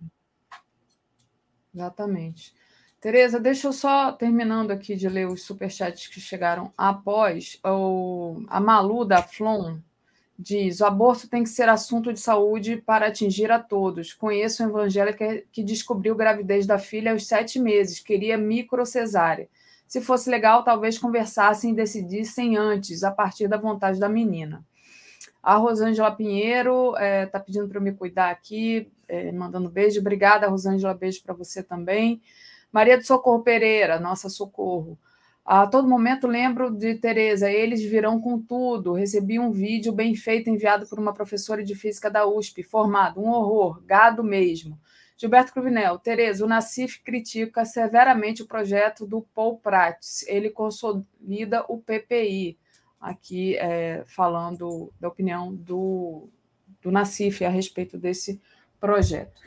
Exatamente. 1.75 2.53
Tereza, 3.01 3.39
deixa 3.39 3.69
eu 3.69 3.73
só 3.73 4.11
terminando 4.11 4.73
aqui 4.73 4.97
de 4.97 5.09
ler 5.09 5.29
os 5.29 5.43
superchats 5.43 6.09
que 6.09 6.21
chegaram 6.21 6.73
após. 6.77 7.61
O, 7.65 8.43
a 8.49 8.61
Malu 8.61 9.05
da 9.05 9.23
Flon 9.23 9.79
diz: 10.37 10.81
o 10.81 10.85
aborto 10.85 11.29
tem 11.29 11.45
que 11.45 11.49
ser 11.49 11.69
assunto 11.69 12.13
de 12.13 12.19
saúde 12.19 12.77
para 12.77 13.07
atingir 13.07 13.53
a 13.53 13.59
todos. 13.61 14.13
Conheço 14.13 14.65
uma 14.65 14.81
evangélica 14.81 15.43
que 15.53 15.63
descobriu 15.63 16.17
gravidez 16.17 16.67
da 16.67 16.77
filha 16.77 17.13
aos 17.13 17.25
sete 17.25 17.61
meses, 17.61 18.01
queria 18.01 18.37
microcesárea. 18.37 19.49
Se 19.87 20.01
fosse 20.01 20.29
legal, 20.29 20.65
talvez 20.65 20.99
conversassem 20.99 21.71
e 21.73 21.77
decidissem 21.77 22.57
antes, 22.57 23.05
a 23.05 23.13
partir 23.13 23.47
da 23.47 23.57
vontade 23.57 24.01
da 24.01 24.09
menina. 24.09 24.65
A 25.41 25.55
Rosângela 25.55 26.11
Pinheiro 26.11 26.95
está 26.95 27.05
é, 27.05 27.27
tá 27.27 27.39
pedindo 27.39 27.69
para 27.69 27.79
eu 27.79 27.83
me 27.83 27.93
cuidar 27.93 28.31
aqui, 28.31 28.91
é, 29.07 29.31
mandando 29.31 29.71
beijo. 29.71 30.01
Obrigada, 30.01 30.49
Rosângela, 30.49 30.93
beijo 30.93 31.23
para 31.23 31.33
você 31.33 31.63
também. 31.63 32.21
Maria 32.73 32.97
do 32.97 33.05
Socorro 33.05 33.43
Pereira, 33.43 33.99
nossa 33.99 34.29
socorro. 34.29 34.99
A 35.45 35.67
todo 35.67 35.89
momento 35.89 36.27
lembro 36.27 36.71
de 36.71 36.95
Tereza, 36.97 37.51
eles 37.51 37.83
virão 37.83 38.21
com 38.21 38.39
tudo. 38.39 38.93
Recebi 38.93 39.39
um 39.39 39.51
vídeo 39.51 39.93
bem 39.93 40.15
feito 40.15 40.51
enviado 40.51 40.87
por 40.87 40.99
uma 40.99 41.15
professora 41.15 41.65
de 41.65 41.75
física 41.75 42.11
da 42.11 42.27
USP, 42.27 42.63
formado, 42.63 43.19
um 43.19 43.31
horror, 43.31 43.83
gado 43.87 44.23
mesmo. 44.23 44.79
Gilberto 45.17 45.53
Cruvinel, 45.53 45.99
Tereza, 45.99 46.45
o 46.45 46.49
Nacif 46.49 47.03
critica 47.03 47.65
severamente 47.65 48.43
o 48.43 48.47
projeto 48.47 49.07
do 49.07 49.23
Paul 49.35 49.59
Prats. 49.59 50.23
Ele 50.29 50.51
consolida 50.51 51.65
o 51.67 51.79
PPI. 51.79 52.59
Aqui 53.01 53.57
é, 53.57 54.05
falando 54.07 54.93
da 55.01 55.09
opinião 55.09 55.55
do, 55.55 56.29
do 56.83 56.91
Nacif 56.91 57.43
a 57.43 57.49
respeito 57.49 57.97
desse 57.97 58.41
projeto. 58.79 59.41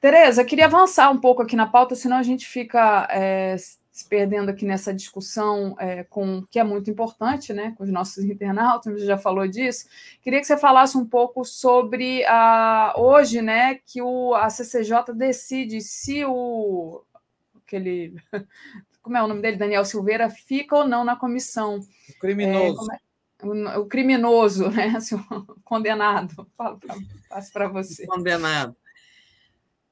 Tereza, 0.00 0.44
queria 0.44 0.64
avançar 0.64 1.10
um 1.10 1.20
pouco 1.20 1.42
aqui 1.42 1.54
na 1.54 1.66
pauta, 1.66 1.94
senão 1.94 2.16
a 2.16 2.22
gente 2.22 2.46
fica 2.46 3.06
é, 3.10 3.54
se 3.92 4.08
perdendo 4.08 4.48
aqui 4.48 4.64
nessa 4.64 4.94
discussão 4.94 5.76
é, 5.78 6.04
com 6.04 6.42
que 6.50 6.58
é 6.58 6.64
muito 6.64 6.90
importante, 6.90 7.52
né, 7.52 7.74
com 7.76 7.84
os 7.84 7.90
nossos 7.90 8.24
internautas, 8.24 8.94
você 8.94 9.04
já 9.04 9.18
falou 9.18 9.46
disso. 9.46 9.86
Queria 10.22 10.40
que 10.40 10.46
você 10.46 10.56
falasse 10.56 10.96
um 10.96 11.04
pouco 11.04 11.44
sobre 11.44 12.24
a, 12.24 12.94
hoje, 12.96 13.42
né, 13.42 13.78
que 13.84 14.00
o, 14.00 14.34
a 14.34 14.48
CCJ 14.48 15.12
decide 15.14 15.82
se 15.82 16.24
o 16.24 17.02
aquele 17.66 18.16
como 19.02 19.16
é 19.16 19.22
o 19.22 19.28
nome 19.28 19.42
dele, 19.42 19.56
Daniel 19.56 19.84
Silveira, 19.84 20.30
fica 20.30 20.76
ou 20.76 20.88
não 20.88 21.04
na 21.04 21.16
comissão. 21.16 21.80
O 22.08 22.20
criminoso. 22.20 22.86
É, 22.92 23.46
o, 23.46 23.80
o, 23.80 23.86
criminoso, 23.86 24.68
né? 24.70 24.92
O 25.38 25.60
condenado. 25.62 26.46
Passo 26.56 27.52
para 27.52 27.68
você. 27.68 28.06
Condenado. 28.06 28.76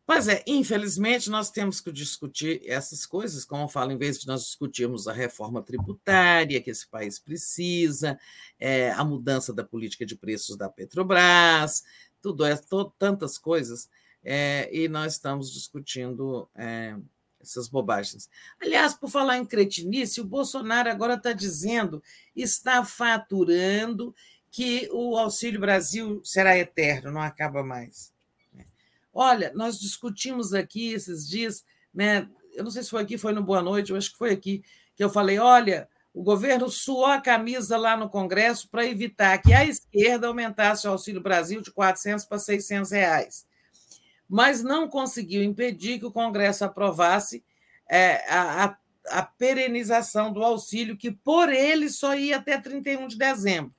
Pois 0.09 0.27
é, 0.27 0.43
infelizmente 0.47 1.29
nós 1.29 1.51
temos 1.51 1.83
que 1.83 1.93
discutir 1.93 2.63
essas 2.65 3.05
coisas, 3.05 3.45
como 3.45 3.65
eu 3.65 3.69
falo, 3.69 3.93
em 3.93 3.99
vez 3.99 4.19
de 4.19 4.27
nós 4.27 4.43
discutirmos 4.43 5.07
a 5.07 5.13
reforma 5.13 5.63
tributária 5.63 6.63
que 6.63 6.71
esse 6.71 6.89
país 6.89 7.19
precisa, 7.19 8.19
é, 8.59 8.91
a 8.93 9.05
mudança 9.05 9.53
da 9.53 9.63
política 9.63 10.07
de 10.07 10.17
preços 10.17 10.57
da 10.57 10.67
Petrobras, 10.67 11.85
tudo 12.23 12.47
é, 12.47 12.57
to, 12.57 12.91
tantas 12.99 13.37
coisas, 13.37 13.91
é, 14.25 14.71
e 14.75 14.89
nós 14.89 15.13
estamos 15.13 15.53
discutindo 15.53 16.49
é, 16.55 16.97
essas 17.39 17.69
bobagens. 17.69 18.31
Aliás, 18.59 18.95
por 18.95 19.11
falar 19.11 19.37
em 19.37 19.45
cretinice, 19.45 20.23
o 20.23 20.25
Bolsonaro 20.25 20.89
agora 20.89 21.17
está 21.17 21.35
dizendo 21.35 22.03
está 22.35 22.83
faturando 22.83 24.15
que 24.51 24.89
o 24.91 25.19
Auxílio 25.19 25.61
Brasil 25.61 26.23
será 26.25 26.57
eterno, 26.57 27.13
não 27.13 27.21
acaba 27.21 27.63
mais. 27.63 28.17
Olha, 29.13 29.53
nós 29.55 29.79
discutimos 29.79 30.55
aqui 30.55 30.93
esses 30.93 31.29
dias, 31.29 31.65
né? 31.93 32.29
Eu 32.53 32.65
não 32.65 32.71
sei 32.71 32.83
se 32.83 32.91
foi 32.91 33.03
aqui, 33.03 33.19
foi 33.19 33.33
no 33.33 33.43
Boa 33.43 33.63
Noite, 33.63 33.91
eu 33.91 33.97
acho 33.97 34.13
que 34.13 34.19
foi 34.19 34.33
aqui, 34.33 34.63
que 34.97 35.03
eu 35.03 35.11
falei: 35.11 35.39
olha, 35.39 35.89
o 36.13 36.23
governo 36.23 36.69
suou 36.69 37.07
a 37.07 37.21
camisa 37.21 37.77
lá 37.77 37.97
no 37.97 38.09
Congresso 38.09 38.69
para 38.69 38.87
evitar 38.87 39.39
que 39.39 39.53
a 39.53 39.65
esquerda 39.65 40.27
aumentasse 40.27 40.87
o 40.87 40.91
Auxílio 40.91 41.21
Brasil 41.21 41.61
de 41.61 41.71
400 41.71 42.25
para 42.25 42.39
600 42.39 42.91
reais, 42.91 43.47
mas 44.29 44.63
não 44.63 44.89
conseguiu 44.89 45.43
impedir 45.43 45.99
que 45.99 46.07
o 46.07 46.13
Congresso 46.13 46.65
aprovasse 46.65 47.45
é, 47.89 48.25
a, 48.29 48.65
a, 48.65 48.77
a 49.11 49.23
perenização 49.23 50.33
do 50.33 50.43
auxílio, 50.43 50.97
que 50.97 51.11
por 51.11 51.49
ele 51.49 51.89
só 51.89 52.15
ia 52.15 52.37
até 52.37 52.59
31 52.59 53.09
de 53.09 53.17
dezembro, 53.17 53.73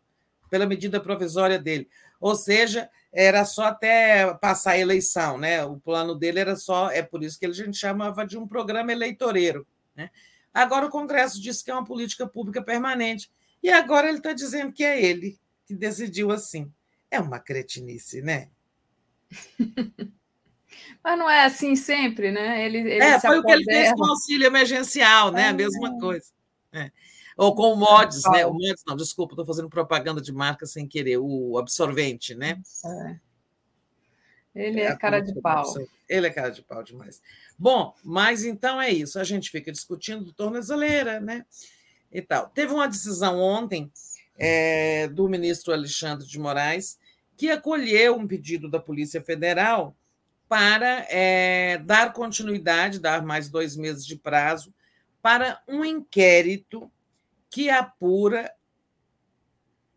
pela 0.50 0.66
medida 0.66 1.00
provisória 1.00 1.60
dele. 1.60 1.88
Ou 2.20 2.36
seja, 2.36 2.90
era 3.12 3.44
só 3.46 3.66
até 3.66 4.34
passar 4.36 4.72
a 4.72 4.78
eleição, 4.78 5.38
né? 5.38 5.64
O 5.66 5.78
plano 5.78 6.16
dele 6.16 6.40
era 6.40 6.56
só, 6.56 6.90
é 6.92 7.02
por 7.02 7.24
isso 7.24 7.40
que 7.40 7.46
a 7.46 7.52
gente 7.52 7.78
chamava 7.78 8.26
de 8.26 8.38
um 8.38 8.48
programa 8.48 8.92
eleitoreiro, 8.92 9.66
né? 9.96 10.10
Agora 10.54 10.86
o 10.86 10.90
Congresso 10.90 11.42
disse 11.42 11.64
que 11.64 11.72
é 11.72 11.74
uma 11.74 11.86
política 11.86 12.28
pública 12.28 12.62
permanente. 12.62 13.32
E 13.62 13.70
agora 13.70 14.08
ele 14.08 14.18
está 14.18 14.34
dizendo 14.34 14.72
que 14.72 14.84
é 14.84 15.02
ele 15.02 15.40
que 15.66 15.76
decidiu 15.76 16.32
assim. 16.32 16.72
É 17.12 17.20
uma 17.20 17.40
cretinice, 17.40 18.22
né? 18.22 18.50
Mas 21.04 21.18
não 21.18 21.30
é 21.30 21.46
assim 21.46 21.76
sempre, 21.76 22.32
né? 22.32 22.66
Ele, 22.66 22.80
ele 22.80 23.04
é, 23.04 23.20
foi 23.20 23.40
o 23.40 23.44
que 23.44 23.52
ele 23.52 23.64
fez 23.64 23.92
com 23.94 24.02
o 24.02 24.10
auxílio 24.10 24.48
emergencial, 24.48 25.32
né? 25.32 25.44
É. 25.44 25.48
A 25.48 25.54
mesma 25.54 26.00
coisa. 26.00 26.32
É. 26.72 26.92
Ou 27.40 27.56
com 27.56 27.72
o 27.72 27.76
MODES, 27.78 28.24
né? 28.34 28.46
O 28.46 28.52
MODES, 28.52 28.84
não, 28.86 28.98
desculpa, 28.98 29.32
estou 29.32 29.46
fazendo 29.46 29.70
propaganda 29.70 30.20
de 30.20 30.34
marca 30.34 30.66
sem 30.66 30.86
querer, 30.86 31.20
o 31.20 31.58
absorvente, 31.58 32.36
né? 32.36 32.62
É. 32.86 33.16
Ele 34.54 34.82
é, 34.82 34.88
é 34.88 34.96
cara 34.98 35.22
de 35.22 35.34
pau. 35.40 35.64
Ele 36.10 36.28
é 36.28 36.30
cara 36.32 36.50
de 36.50 36.62
pau 36.62 36.84
demais. 36.84 37.22
Bom, 37.58 37.96
mas 38.04 38.44
então 38.44 38.82
é 38.82 38.92
isso. 38.92 39.18
A 39.18 39.24
gente 39.24 39.50
fica 39.50 39.72
discutindo 39.72 40.26
do 40.26 40.34
tornozeleira, 40.34 41.22
né? 41.22 41.46
E 42.12 42.22
tal. 42.22 42.50
Teve 42.50 42.74
uma 42.74 42.90
decisão 42.90 43.40
ontem 43.40 43.90
é, 44.38 45.08
do 45.08 45.30
ministro 45.30 45.72
Alexandre 45.72 46.28
de 46.28 46.38
Moraes 46.38 47.00
que 47.38 47.50
acolheu 47.50 48.18
um 48.18 48.28
pedido 48.28 48.70
da 48.70 48.82
Polícia 48.82 49.22
Federal 49.22 49.96
para 50.50 51.06
é, 51.10 51.78
dar 51.78 52.12
continuidade, 52.12 53.00
dar 53.00 53.24
mais 53.24 53.50
dois 53.50 53.78
meses 53.78 54.06
de 54.06 54.18
prazo 54.18 54.74
para 55.22 55.62
um 55.70 55.86
inquérito 55.86 56.92
que 57.50 57.70
apura 57.70 58.54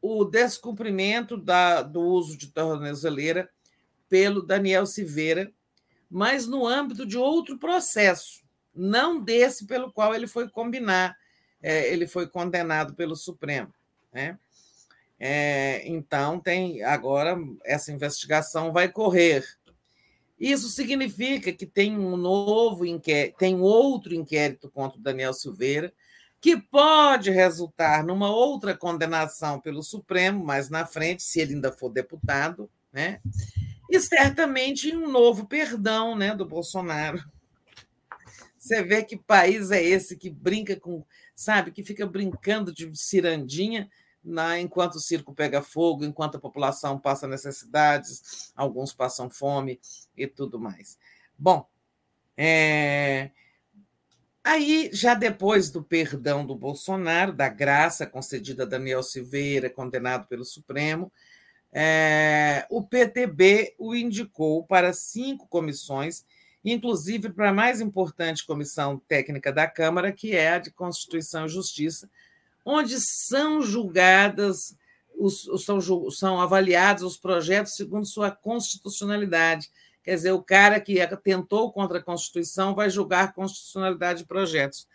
o 0.01 0.25
descumprimento 0.25 1.37
da, 1.37 1.83
do 1.83 2.01
uso 2.01 2.37
de 2.37 2.49
tornozeleira 2.49 3.49
pelo 4.09 4.43
Daniel 4.43 4.85
Silveira, 4.85 5.53
mas 6.11 6.47
no 6.47 6.67
âmbito 6.67 7.07
de 7.07 7.17
outro 7.17 7.57
processo, 7.59 8.43
não 8.75 9.23
desse 9.23 9.67
pelo 9.67 9.93
qual 9.93 10.15
ele 10.15 10.27
foi 10.27 10.49
combinar, 10.49 11.17
é, 11.63 11.91
ele 11.93 12.07
foi 12.07 12.27
condenado 12.27 12.95
pelo 12.95 13.15
Supremo. 13.15 13.73
Né? 14.13 14.39
É, 15.19 15.83
então, 15.87 16.41
tem 16.41 16.83
agora 16.83 17.39
essa 17.65 17.93
investigação 17.93 18.73
vai 18.73 18.89
correr. 18.89 19.45
Isso 20.39 20.69
significa 20.69 21.53
que 21.53 21.65
tem 21.65 21.97
um 21.97 22.17
novo 22.17 22.85
inquérito, 22.85 23.39
tem 23.39 23.61
outro 23.61 24.13
inquérito 24.13 24.69
contra 24.69 24.99
o 24.99 25.03
Daniel 25.03 25.33
Silveira, 25.33 25.95
que 26.43 26.61
pode 26.61 27.31
resultar 27.31 28.03
numa 28.03 28.29
outra 28.29 28.77
condenação 28.77 29.61
pelo 29.61 29.81
Supremo 29.81 30.45
mais 30.45 30.69
na 30.69 30.85
frente, 30.85 31.23
se 31.23 31.41
ele 31.41 31.55
ainda 31.55 31.71
for 31.71 31.89
deputado, 31.89 32.69
né? 32.93 33.21
e 33.89 34.01
certamente 34.01 34.95
um 34.95 35.09
novo 35.09 35.47
perdão 35.47 36.17
né, 36.17 36.35
do 36.35 36.45
Bolsonaro. 36.45 37.23
Você 38.59 38.83
vê 38.83 39.05
que 39.05 39.17
país 39.17 39.71
é 39.71 39.81
esse 39.81 40.17
que 40.17 40.29
brinca 40.29 40.75
com, 40.75 41.05
sabe, 41.33 41.71
que 41.71 41.85
fica 41.85 42.05
brincando 42.07 42.75
de 42.75 42.91
cirandinha 42.97 43.89
na, 44.25 44.59
enquanto 44.59 44.97
o 44.97 45.01
circo 45.01 45.33
pega 45.33 45.62
fogo, 45.62 46.05
enquanto 46.05 46.37
a 46.39 46.41
população 46.41 46.99
passa 46.99 47.29
necessidades, 47.29 48.51
alguns 48.57 48.93
passam 48.93 49.31
fome 49.31 49.79
e 50.17 50.27
tudo 50.27 50.59
mais. 50.59 50.99
Bom, 51.39 51.65
é... 52.37 53.31
aí 54.45 54.91
já 54.93 55.15
depois 55.15 55.71
do 55.71 55.83
perdão 55.83 56.45
do 56.45 56.55
Bolsonaro, 56.55 57.33
da 57.33 57.49
graça 57.49 58.07
concedida 58.07 58.65
a 58.65 58.67
Daniel 58.67 59.03
Silveira, 59.03 59.71
condenado 59.71 60.27
pelo 60.27 60.45
Supremo, 60.45 61.12
é, 61.73 62.67
o 62.69 62.83
PTB 62.83 63.75
o 63.79 63.95
indicou 63.95 64.65
para 64.65 64.93
cinco 64.93 65.47
comissões, 65.49 66.25
inclusive 66.62 67.31
para 67.31 67.49
a 67.49 67.55
mais 67.55 67.81
importante 67.81 68.47
comissão 68.47 69.01
técnica 69.09 69.51
da 69.51 69.67
Câmara, 69.67 70.12
que 70.12 70.37
é 70.37 70.51
a 70.51 70.59
de 70.59 70.71
Constituição 70.71 71.47
e 71.47 71.49
Justiça, 71.49 72.11
onde 72.65 73.01
são 73.01 73.62
julgadas, 73.62 74.77
os, 75.17 75.49
são, 75.65 75.81
são 76.11 76.41
avaliados 76.41 77.03
os 77.03 77.17
projetos 77.17 77.75
segundo 77.75 78.07
sua 78.07 78.31
constitucionalidade. 78.31 79.71
Quer 80.03 80.17
dizer, 80.17 80.33
o 80.33 80.43
cara 80.43 80.81
que 80.81 81.07
tentou 81.19 81.73
contra 81.73 81.99
a 81.99 82.03
Constituição 82.03 82.75
vai 82.75 82.91
julgar 82.91 83.33
constitucionalidade 83.33 84.21
de 84.21 84.27
projetos. 84.27 84.89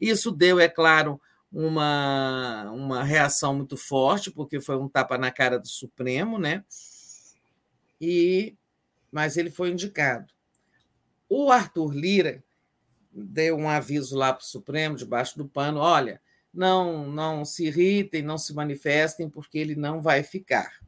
Isso 0.00 0.30
deu, 0.30 0.58
é 0.58 0.68
claro, 0.68 1.20
uma, 1.52 2.70
uma 2.72 3.04
reação 3.04 3.54
muito 3.54 3.76
forte, 3.76 4.30
porque 4.30 4.60
foi 4.60 4.76
um 4.76 4.88
tapa 4.88 5.16
na 5.16 5.30
cara 5.30 5.58
do 5.58 5.68
Supremo, 5.68 6.38
né? 6.38 6.64
E, 8.00 8.56
mas 9.12 9.36
ele 9.36 9.50
foi 9.50 9.70
indicado. 9.70 10.32
O 11.28 11.50
Arthur 11.50 11.94
Lira 11.94 12.42
deu 13.12 13.56
um 13.56 13.68
aviso 13.68 14.16
lá 14.16 14.32
para 14.32 14.42
o 14.42 14.46
Supremo, 14.46 14.96
debaixo 14.96 15.38
do 15.38 15.46
pano: 15.46 15.78
olha, 15.78 16.20
não, 16.52 17.10
não 17.10 17.44
se 17.44 17.66
irritem, 17.66 18.22
não 18.22 18.36
se 18.36 18.52
manifestem, 18.52 19.28
porque 19.28 19.58
ele 19.58 19.76
não 19.76 20.02
vai 20.02 20.22
ficar. 20.22 20.80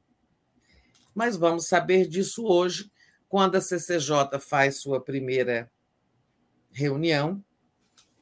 Mas 1.14 1.36
vamos 1.36 1.66
saber 1.66 2.06
disso 2.06 2.44
hoje, 2.44 2.90
quando 3.28 3.56
a 3.56 3.60
CCJ 3.60 4.38
faz 4.40 4.80
sua 4.80 5.00
primeira 5.00 5.70
reunião 6.72 7.42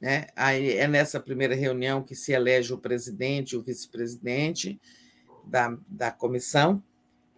né? 0.04 0.26
Aí 0.36 0.76
é 0.76 0.86
nessa 0.86 1.18
primeira 1.18 1.54
reunião 1.54 2.02
que 2.02 2.14
se 2.14 2.30
elege 2.30 2.74
o 2.74 2.78
presidente 2.78 3.52
e 3.52 3.56
o 3.56 3.62
vice-presidente 3.62 4.78
da, 5.46 5.78
da 5.88 6.10
comissão, 6.10 6.84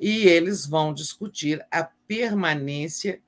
e 0.01 0.27
eles 0.27 0.67
vão 0.67 0.93
discutir 0.93 1.65
a 1.71 1.85
permanência 1.85 3.23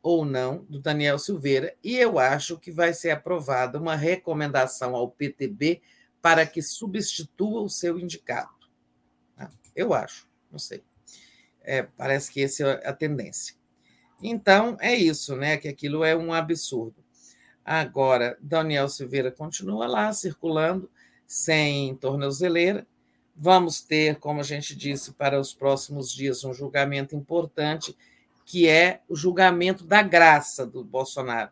ou 0.00 0.24
não 0.24 0.64
do 0.68 0.80
Daniel 0.80 1.18
Silveira, 1.18 1.74
e 1.82 1.96
eu 1.96 2.16
acho 2.16 2.60
que 2.60 2.70
vai 2.70 2.94
ser 2.94 3.10
aprovada 3.10 3.76
uma 3.76 3.96
recomendação 3.96 4.94
ao 4.94 5.10
PTB 5.10 5.82
para 6.22 6.46
que 6.46 6.62
substitua 6.62 7.62
o 7.62 7.68
seu 7.68 7.98
indicado. 7.98 8.54
Tá? 9.36 9.50
Eu 9.74 9.92
acho, 9.92 10.28
não 10.48 10.60
sei. 10.60 10.84
É, 11.70 11.82
parece 11.82 12.32
que 12.32 12.42
essa 12.42 12.62
é 12.82 12.88
a 12.88 12.94
tendência. 12.94 13.54
Então, 14.22 14.78
é 14.80 14.94
isso, 14.94 15.36
né? 15.36 15.58
Que 15.58 15.68
aquilo 15.68 16.02
é 16.02 16.16
um 16.16 16.32
absurdo. 16.32 17.04
Agora, 17.62 18.38
Daniel 18.40 18.88
Silveira 18.88 19.30
continua 19.30 19.86
lá, 19.86 20.10
circulando, 20.14 20.90
sem 21.26 21.94
tornozeleira. 21.96 22.86
Vamos 23.36 23.82
ter, 23.82 24.16
como 24.16 24.40
a 24.40 24.42
gente 24.42 24.74
disse, 24.74 25.12
para 25.12 25.38
os 25.38 25.52
próximos 25.52 26.10
dias, 26.10 26.42
um 26.42 26.54
julgamento 26.54 27.14
importante, 27.14 27.94
que 28.46 28.66
é 28.66 29.02
o 29.06 29.14
julgamento 29.14 29.84
da 29.84 30.00
graça 30.00 30.66
do 30.66 30.82
Bolsonaro. 30.82 31.50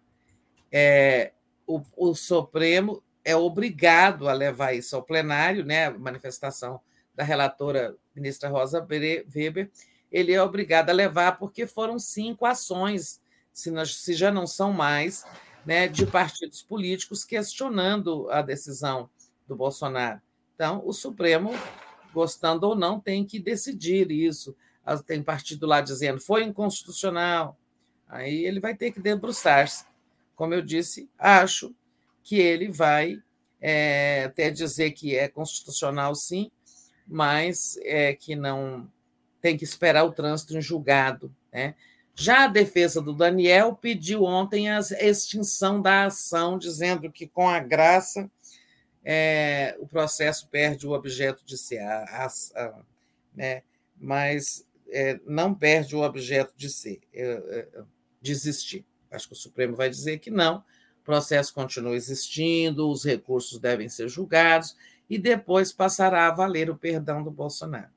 É, 0.72 1.32
o, 1.66 1.82
o 1.94 2.14
Supremo 2.14 3.02
é 3.22 3.36
obrigado 3.36 4.30
a 4.30 4.32
levar 4.32 4.72
isso 4.72 4.96
ao 4.96 5.02
plenário, 5.02 5.62
né? 5.62 5.88
A 5.88 5.90
manifestação 5.90 6.80
da 7.14 7.22
relatora 7.22 7.94
ministra 8.14 8.48
Rosa 8.48 8.80
Weber, 8.80 9.70
ele 10.16 10.32
é 10.32 10.42
obrigado 10.42 10.88
a 10.88 10.94
levar 10.94 11.32
porque 11.38 11.66
foram 11.66 11.98
cinco 11.98 12.46
ações, 12.46 13.20
se, 13.52 13.70
nós, 13.70 13.94
se 13.96 14.14
já 14.14 14.32
não 14.32 14.46
são 14.46 14.72
mais, 14.72 15.26
né, 15.66 15.86
de 15.86 16.06
partidos 16.06 16.62
políticos 16.62 17.22
questionando 17.22 18.26
a 18.30 18.40
decisão 18.40 19.10
do 19.46 19.54
Bolsonaro. 19.54 20.18
Então, 20.54 20.80
o 20.86 20.92
Supremo, 20.94 21.50
gostando 22.14 22.66
ou 22.66 22.74
não, 22.74 22.98
tem 22.98 23.26
que 23.26 23.38
decidir 23.38 24.10
isso. 24.10 24.56
Tem 25.06 25.22
partido 25.22 25.66
lá 25.66 25.82
dizendo 25.82 26.18
foi 26.18 26.44
inconstitucional. 26.44 27.58
Aí 28.08 28.46
ele 28.46 28.58
vai 28.58 28.74
ter 28.74 28.92
que 28.92 29.00
debruçar-se. 29.00 29.84
Como 30.34 30.54
eu 30.54 30.62
disse, 30.62 31.10
acho 31.18 31.74
que 32.22 32.36
ele 32.36 32.70
vai 32.70 33.22
é, 33.60 34.24
até 34.24 34.50
dizer 34.50 34.92
que 34.92 35.14
é 35.14 35.28
constitucional, 35.28 36.14
sim, 36.14 36.50
mas 37.06 37.78
é, 37.82 38.14
que 38.14 38.34
não 38.34 38.90
tem 39.46 39.56
que 39.56 39.62
esperar 39.62 40.02
o 40.02 40.10
trânsito 40.10 40.58
em 40.58 40.60
julgado. 40.60 41.32
Né? 41.52 41.76
Já 42.16 42.44
a 42.44 42.48
defesa 42.48 43.00
do 43.00 43.12
Daniel 43.12 43.78
pediu 43.80 44.24
ontem 44.24 44.68
a 44.68 44.80
extinção 45.00 45.80
da 45.80 46.06
ação, 46.06 46.58
dizendo 46.58 47.12
que, 47.12 47.28
com 47.28 47.48
a 47.48 47.60
graça, 47.60 48.28
é, 49.04 49.76
o 49.78 49.86
processo 49.86 50.48
perde 50.48 50.84
o 50.84 50.90
objeto 50.90 51.46
de 51.46 51.56
ser. 51.56 51.78
A, 51.78 52.26
a, 52.56 52.74
né? 53.36 53.62
mas 53.96 54.66
é, 54.88 55.20
não 55.24 55.54
perde 55.54 55.94
o 55.94 56.02
objeto 56.02 56.52
de 56.56 56.68
ser, 56.68 56.98
é, 57.14 57.22
é, 57.24 57.82
desistir. 58.20 58.84
Acho 59.12 59.28
que 59.28 59.34
o 59.34 59.36
Supremo 59.36 59.76
vai 59.76 59.88
dizer 59.88 60.18
que 60.18 60.28
não, 60.28 60.56
o 60.56 61.04
processo 61.04 61.54
continua 61.54 61.94
existindo, 61.94 62.90
os 62.90 63.04
recursos 63.04 63.60
devem 63.60 63.88
ser 63.88 64.08
julgados 64.08 64.76
e 65.08 65.16
depois 65.16 65.70
passará 65.70 66.26
a 66.26 66.34
valer 66.34 66.68
o 66.68 66.76
perdão 66.76 67.22
do 67.22 67.30
Bolsonaro. 67.30 67.94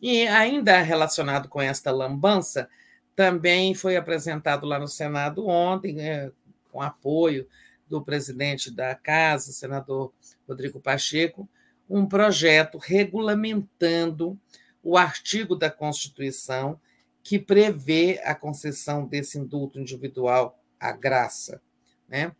E 0.00 0.26
ainda 0.28 0.80
relacionado 0.80 1.48
com 1.48 1.60
esta 1.60 1.90
lambança, 1.90 2.68
também 3.16 3.74
foi 3.74 3.96
apresentado 3.96 4.66
lá 4.66 4.78
no 4.78 4.86
Senado 4.86 5.46
ontem, 5.46 5.94
né, 5.94 6.30
com 6.70 6.80
apoio 6.80 7.48
do 7.88 8.02
presidente 8.02 8.70
da 8.70 8.94
Casa, 8.94 9.52
senador 9.52 10.12
Rodrigo 10.46 10.78
Pacheco, 10.78 11.48
um 11.88 12.06
projeto 12.06 12.78
regulamentando 12.78 14.38
o 14.82 14.96
artigo 14.96 15.56
da 15.56 15.70
Constituição 15.70 16.78
que 17.22 17.38
prevê 17.38 18.20
a 18.24 18.34
concessão 18.34 19.06
desse 19.06 19.38
indulto 19.38 19.80
individual 19.80 20.62
à 20.78 20.92
graça. 20.92 21.60
Né? 22.08 22.32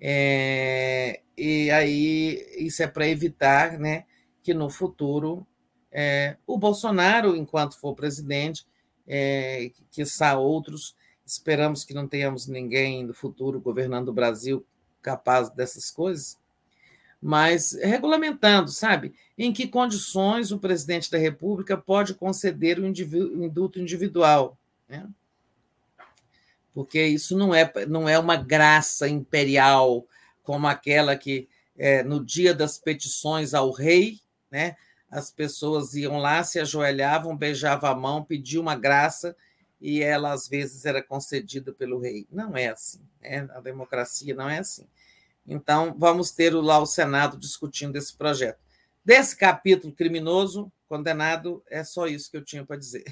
É, 0.00 1.20
e 1.36 1.70
aí 1.70 2.46
isso 2.58 2.82
é 2.82 2.86
para 2.86 3.08
evitar 3.08 3.78
né, 3.78 4.04
que 4.42 4.52
no 4.52 4.68
futuro 4.68 5.46
é, 5.90 6.36
o 6.46 6.58
Bolsonaro, 6.58 7.36
enquanto 7.36 7.78
for 7.78 7.94
presidente, 7.94 8.66
é, 9.06 9.70
que 9.90 10.02
outros. 10.36 10.94
Esperamos 11.24 11.84
que 11.84 11.94
não 11.94 12.06
tenhamos 12.06 12.46
ninguém 12.46 13.04
no 13.04 13.14
futuro 13.14 13.60
governando 13.60 14.08
o 14.08 14.12
Brasil 14.12 14.64
capaz 15.02 15.50
dessas 15.50 15.90
coisas, 15.90 16.38
mas 17.20 17.72
regulamentando, 17.82 18.70
sabe? 18.70 19.14
Em 19.36 19.52
que 19.52 19.66
condições 19.66 20.52
o 20.52 20.58
presidente 20.58 21.10
da 21.10 21.18
República 21.18 21.76
pode 21.76 22.14
conceder 22.14 22.78
o 22.78 22.86
indulto 22.86 23.80
individual, 23.80 24.58
né? 24.88 25.08
Porque 26.72 27.04
isso 27.04 27.36
não 27.36 27.54
é, 27.54 27.70
não 27.86 28.08
é 28.08 28.18
uma 28.18 28.36
graça 28.36 29.08
imperial 29.08 30.06
como 30.42 30.66
aquela 30.66 31.16
que, 31.16 31.48
é, 31.76 32.02
no 32.02 32.24
dia 32.24 32.54
das 32.54 32.78
petições 32.78 33.52
ao 33.52 33.70
rei, 33.70 34.20
né? 34.50 34.76
As 35.10 35.30
pessoas 35.30 35.94
iam 35.94 36.18
lá, 36.18 36.42
se 36.44 36.60
ajoelhavam, 36.60 37.36
beijavam 37.36 37.90
a 37.90 37.94
mão, 37.94 38.24
pediam 38.24 38.62
uma 38.62 38.76
graça 38.76 39.36
e 39.80 40.02
ela 40.02 40.32
às 40.32 40.48
vezes 40.48 40.84
era 40.84 41.02
concedida 41.02 41.72
pelo 41.72 42.00
rei. 42.00 42.26
Não 42.30 42.56
é 42.56 42.68
assim, 42.68 43.00
né? 43.20 43.48
a 43.54 43.60
democracia 43.60 44.34
não 44.34 44.48
é 44.48 44.58
assim. 44.58 44.86
Então, 45.46 45.94
vamos 45.96 46.30
ter 46.30 46.50
lá 46.50 46.78
o 46.78 46.86
Senado 46.86 47.38
discutindo 47.38 47.96
esse 47.96 48.14
projeto. 48.14 48.58
Desse 49.02 49.34
capítulo 49.34 49.92
criminoso, 49.94 50.70
condenado, 50.86 51.62
é 51.70 51.82
só 51.82 52.06
isso 52.06 52.30
que 52.30 52.36
eu 52.36 52.44
tinha 52.44 52.66
para 52.66 52.76
dizer. 52.76 53.04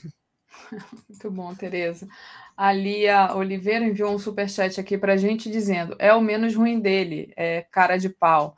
Muito 1.09 1.31
bom, 1.31 1.55
Tereza. 1.55 2.07
A 2.55 2.73
Lia 2.73 3.35
Oliveira 3.35 3.85
enviou 3.85 4.15
um 4.15 4.19
superchat 4.19 4.79
aqui 4.79 4.99
para 4.99 5.15
a 5.15 5.17
gente 5.17 5.51
dizendo: 5.51 5.97
é 5.99 6.13
o 6.13 6.21
menos 6.21 6.55
ruim 6.55 6.81
dele, 6.81 7.33
é 7.37 7.63
cara 7.71 7.97
de 7.97 8.11
pau. 8.11 8.55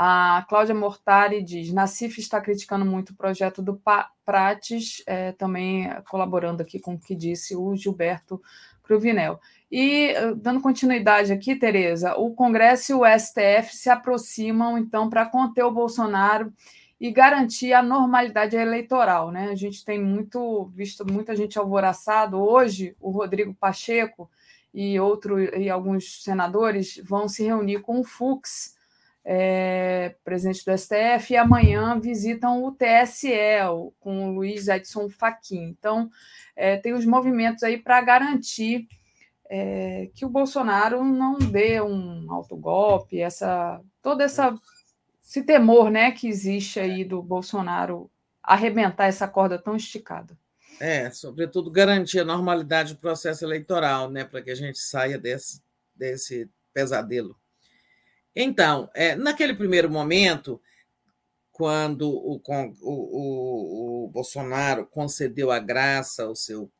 A 0.00 0.46
Cláudia 0.48 0.76
Mortari 0.76 1.42
diz: 1.42 1.72
Nacif 1.72 2.20
está 2.20 2.40
criticando 2.40 2.86
muito 2.86 3.10
o 3.10 3.16
projeto 3.16 3.60
do 3.60 3.82
Prates, 4.24 5.02
é, 5.04 5.32
também 5.32 5.90
colaborando 6.08 6.62
aqui 6.62 6.78
com 6.78 6.94
o 6.94 6.98
que 7.00 7.16
disse 7.16 7.56
o 7.56 7.74
Gilberto 7.74 8.40
Cruvinel. 8.80 9.40
E, 9.68 10.10
eh, 10.10 10.34
dando 10.36 10.60
continuidade 10.60 11.32
aqui, 11.32 11.56
Tereza, 11.56 12.14
o 12.14 12.32
Congresso 12.32 12.92
e 12.92 12.94
o 12.94 13.04
STF 13.04 13.74
se 13.76 13.90
aproximam, 13.90 14.78
então, 14.78 15.10
para 15.10 15.26
conter 15.26 15.64
o 15.64 15.72
Bolsonaro 15.72 16.52
e 17.00 17.10
garantir 17.10 17.72
a 17.72 17.82
normalidade 17.82 18.54
eleitoral. 18.54 19.32
Né? 19.32 19.48
A 19.50 19.56
gente 19.56 19.84
tem 19.84 20.00
muito 20.00 20.66
visto 20.76 21.04
muita 21.12 21.34
gente 21.34 21.58
alvoraçado. 21.58 22.38
Hoje, 22.38 22.94
o 23.00 23.10
Rodrigo 23.10 23.52
Pacheco 23.52 24.30
e, 24.72 25.00
outro, 25.00 25.40
e 25.40 25.68
alguns 25.68 26.22
senadores 26.22 27.00
vão 27.04 27.28
se 27.28 27.42
reunir 27.42 27.80
com 27.80 27.98
o 27.98 28.04
Fux 28.04 28.77
é, 29.24 30.14
presidente 30.24 30.64
do 30.64 30.76
STF, 30.76 31.32
e 31.32 31.36
amanhã 31.36 31.98
visitam 32.00 32.64
o 32.64 32.72
TSE 32.72 33.30
com 34.00 34.28
o 34.28 34.32
Luiz 34.32 34.68
Edson 34.68 35.08
Fachin. 35.08 35.64
Então, 35.64 36.10
é, 36.56 36.76
tem 36.76 36.92
os 36.92 37.04
movimentos 37.04 37.62
aí 37.62 37.76
para 37.76 38.00
garantir 38.00 38.88
é, 39.50 40.10
que 40.14 40.24
o 40.24 40.28
Bolsonaro 40.30 41.04
não 41.04 41.38
dê 41.38 41.80
um 41.80 42.30
autogolpe, 42.32 43.20
essa, 43.20 43.80
todo 44.02 44.20
essa, 44.20 44.54
esse 45.22 45.42
temor 45.42 45.90
né, 45.90 46.10
que 46.10 46.28
existe 46.28 46.78
aí 46.78 47.04
do 47.04 47.22
Bolsonaro 47.22 48.10
arrebentar 48.42 49.06
essa 49.06 49.26
corda 49.26 49.58
tão 49.58 49.76
esticada. 49.76 50.36
É, 50.80 51.10
sobretudo 51.10 51.70
garantir 51.70 52.20
a 52.20 52.24
normalidade 52.24 52.94
do 52.94 53.00
processo 53.00 53.44
eleitoral, 53.44 54.10
né, 54.10 54.24
para 54.24 54.40
que 54.40 54.50
a 54.50 54.54
gente 54.54 54.78
saia 54.78 55.18
desse, 55.18 55.62
desse 55.94 56.48
pesadelo. 56.72 57.36
Então, 58.40 58.88
é, 58.94 59.16
naquele 59.16 59.52
primeiro 59.52 59.90
momento, 59.90 60.62
quando 61.50 62.08
o, 62.08 62.40
o, 62.82 64.04
o, 64.04 64.08
Bolsonaro 64.10 64.86
concedeu 64.86 65.50
a 65.50 65.58
graça 65.58 66.22
ao 66.22 66.36
seu 66.36 66.70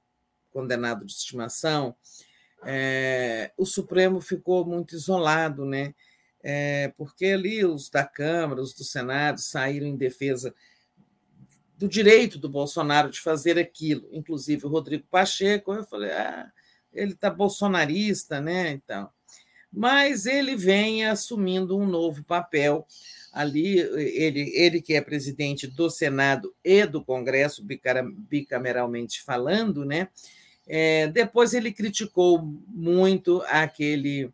condenado 0.53 1.05
de 1.05 1.11
estimação, 1.11 1.97
é, 2.65 3.51
o 3.59 3.67
Supremo 3.67 4.21
ficou 4.21 4.65
muito 4.65 4.95
isolado, 4.95 5.65
né? 5.65 5.97
É, 6.41 6.93
porque 6.97 7.27
ali 7.27 7.65
os 7.65 7.91
da 7.91 8.05
Câmara, 8.05 8.63
os 8.63 8.73
do 8.73 8.85
Senado 8.85 9.41
saíram 9.41 9.89
em 9.89 9.97
defesa 9.97 10.55
do 11.77 11.89
direito 11.89 12.39
do 12.39 12.49
Bolsonaro 12.49 13.11
de 13.11 13.21
fazer 13.21 13.59
aquilo, 13.59 14.09
inclusive 14.13 14.65
o 14.65 14.69
Rodrigo 14.71 15.09
Pacheco. 15.11 15.75
Eu 15.75 15.83
falei, 15.83 16.13
ah, 16.13 16.53
ele 16.93 17.15
está 17.15 17.29
bolsonarista, 17.29 18.41
né? 18.41 18.71
Então, 18.71 19.11
mas 19.73 20.27
ele 20.27 20.57
vem 20.57 21.05
assumindo 21.07 21.77
um 21.77 21.87
novo 21.87 22.25
papel 22.25 22.87
ali, 23.33 23.79
ele, 23.79 24.51
ele 24.55 24.83
que 24.83 24.95
é 24.95 25.01
presidente 25.01 25.67
do 25.67 25.91
Senado 25.91 26.55
e 26.65 26.87
do 26.87 27.05
Congresso, 27.05 27.65
bicameralmente 27.65 29.23
falando, 29.23 29.85
né? 29.85 30.09
É, 30.67 31.07
depois 31.09 31.55
ele 31.55 31.73
criticou 31.73 32.43
muito 32.69 33.43
aquele, 33.49 34.31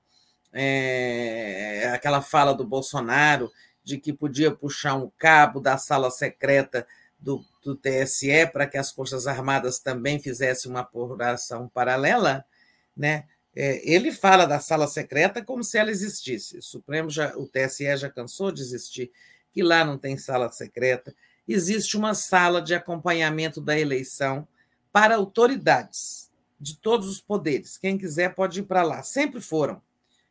é, 0.52 1.90
aquela 1.94 2.20
fala 2.20 2.52
do 2.52 2.66
Bolsonaro 2.66 3.50
de 3.84 3.98
que 3.98 4.12
podia 4.12 4.50
puxar 4.50 4.94
um 4.94 5.10
cabo 5.16 5.60
da 5.60 5.76
sala 5.76 6.10
secreta 6.10 6.86
do, 7.20 7.44
do 7.62 7.76
TSE 7.76 8.46
para 8.52 8.66
que 8.66 8.76
as 8.76 8.90
Forças 8.90 9.26
Armadas 9.26 9.78
também 9.78 10.18
fizessem 10.18 10.70
uma 10.70 10.80
apuração 10.80 11.68
paralela, 11.68 12.44
né? 12.96 13.26
É, 13.56 13.80
ele 13.88 14.10
fala 14.10 14.46
da 14.46 14.58
sala 14.58 14.86
secreta 14.86 15.44
como 15.44 15.62
se 15.62 15.78
ela 15.78 15.90
existisse. 15.90 16.58
O 16.58 16.62
Supremo 16.62 17.08
já, 17.08 17.36
o 17.36 17.46
TSE 17.46 17.96
já 17.96 18.10
cansou 18.10 18.50
de 18.50 18.60
existir, 18.60 19.12
que 19.52 19.62
lá 19.62 19.84
não 19.84 19.96
tem 19.96 20.16
sala 20.16 20.50
secreta. 20.50 21.14
Existe 21.46 21.96
uma 21.96 22.14
sala 22.14 22.60
de 22.60 22.74
acompanhamento 22.74 23.60
da 23.60 23.78
eleição 23.78 24.46
para 24.92 25.16
autoridades 25.16 26.30
de 26.58 26.76
todos 26.76 27.08
os 27.08 27.20
poderes. 27.20 27.78
Quem 27.78 27.98
quiser 27.98 28.34
pode 28.34 28.60
ir 28.60 28.64
para 28.64 28.82
lá. 28.82 29.02
Sempre 29.02 29.40
foram 29.40 29.82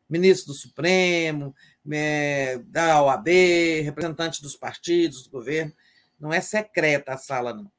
ministro 0.09 0.53
do 0.53 0.59
Supremo, 0.59 1.55
é, 1.91 2.59
da 2.65 3.01
OAB, 3.01 3.27
representante 3.83 4.41
dos 4.41 4.55
partidos, 4.55 5.23
do 5.23 5.29
governo. 5.29 5.73
Não 6.19 6.33
é 6.33 6.41
secreta 6.41 7.13
a 7.13 7.17
sala, 7.17 7.53
não. 7.53 7.71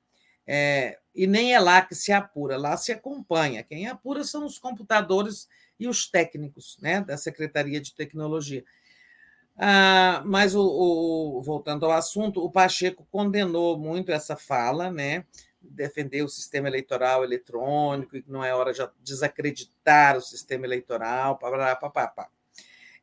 É, 0.46 0.98
e 1.14 1.26
nem 1.26 1.54
é 1.54 1.60
lá 1.60 1.82
que 1.82 1.94
se 1.94 2.12
apura, 2.12 2.56
lá 2.56 2.76
se 2.76 2.92
acompanha. 2.92 3.62
Quem 3.62 3.86
apura 3.86 4.24
são 4.24 4.44
os 4.44 4.58
computadores 4.58 5.48
e 5.78 5.88
os 5.88 6.08
técnicos 6.08 6.76
né, 6.80 7.00
da 7.00 7.16
Secretaria 7.16 7.80
de 7.80 7.94
Tecnologia. 7.94 8.64
Ah, 9.56 10.22
mas, 10.24 10.54
o, 10.54 10.62
o, 10.62 11.42
voltando 11.42 11.86
ao 11.86 11.92
assunto, 11.92 12.44
o 12.44 12.50
Pacheco 12.50 13.06
condenou 13.10 13.78
muito 13.78 14.10
essa 14.10 14.36
fala, 14.36 14.90
né, 14.90 15.24
defender 15.62 16.22
o 16.22 16.28
sistema 16.28 16.68
eleitoral 16.68 17.22
eletrônico, 17.22 18.16
e 18.16 18.22
que 18.22 18.30
não 18.30 18.44
é 18.44 18.52
hora 18.52 18.72
de 18.72 18.80
desacreditar 19.02 20.16
o 20.16 20.20
sistema 20.20 20.66
eleitoral, 20.66 21.38
pá, 21.38 21.76
pá, 21.76 21.90
pá, 21.90 22.08
pá. 22.08 22.28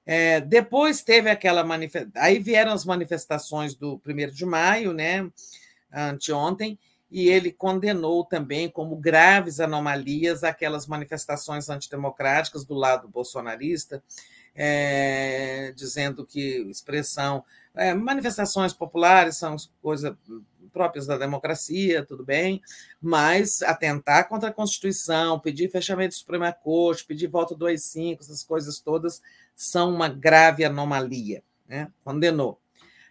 É, 0.06 0.42
depois 0.42 1.04
teve 1.04 1.30
aquela 1.30 1.64
manifestação, 1.64 2.12
aí 2.22 2.40
vieram 2.40 2.74
as 2.74 2.84
manifestações 2.84 3.76
do 3.76 4.02
1 4.06 4.32
de 4.32 4.46
maio, 4.46 4.94
né, 4.94 5.30
anteontem, 5.94 6.78
e 7.12 7.28
ele 7.28 7.52
condenou 7.52 8.24
também 8.24 8.70
como 8.70 8.96
graves 8.96 9.60
anomalias 9.60 10.44
aquelas 10.44 10.88
manifestações 10.88 11.70
antidemocráticas 11.70 12.64
do 12.64 12.74
lado 12.74 13.08
bolsonarista, 13.10 14.02
é, 14.56 15.74
dizendo 15.76 16.26
que 16.26 16.62
expressão, 16.70 17.44
é, 17.76 17.94
manifestações 17.94 18.74
populares 18.74 19.36
são 19.38 19.58
coisas 19.82 20.16
próprias 20.72 21.06
da 21.06 21.18
democracia, 21.18 22.06
tudo 22.06 22.24
bem, 22.24 22.62
mas 23.02 23.62
atentar 23.62 24.30
contra 24.30 24.50
a 24.50 24.54
Constituição, 24.54 25.38
pedir 25.38 25.70
fechamento 25.70 26.12
da 26.12 26.18
Suprema 26.18 26.54
Corte, 26.54 27.06
pedir 27.06 27.28
voto 27.28 27.54
do 27.54 27.66
AI-5, 27.66 28.22
essas 28.22 28.42
coisas 28.42 28.80
todas 28.80 29.22
são 29.54 29.94
uma 29.94 30.08
grave 30.08 30.64
anomalia, 30.64 31.44
né? 31.68 31.92
condenou. 32.06 32.58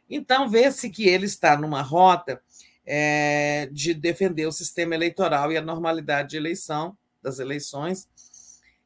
Então, 0.08 0.48
vê-se 0.48 0.90
que 0.90 1.06
ele 1.06 1.26
está 1.26 1.56
numa 1.56 1.82
rota 1.82 2.42
é, 2.86 3.68
de 3.72 3.94
defender 3.94 4.46
o 4.46 4.52
sistema 4.52 4.94
eleitoral 4.94 5.52
e 5.52 5.56
a 5.56 5.62
normalidade 5.62 6.30
de 6.30 6.36
eleição, 6.36 6.96
das 7.22 7.38
eleições, 7.38 8.08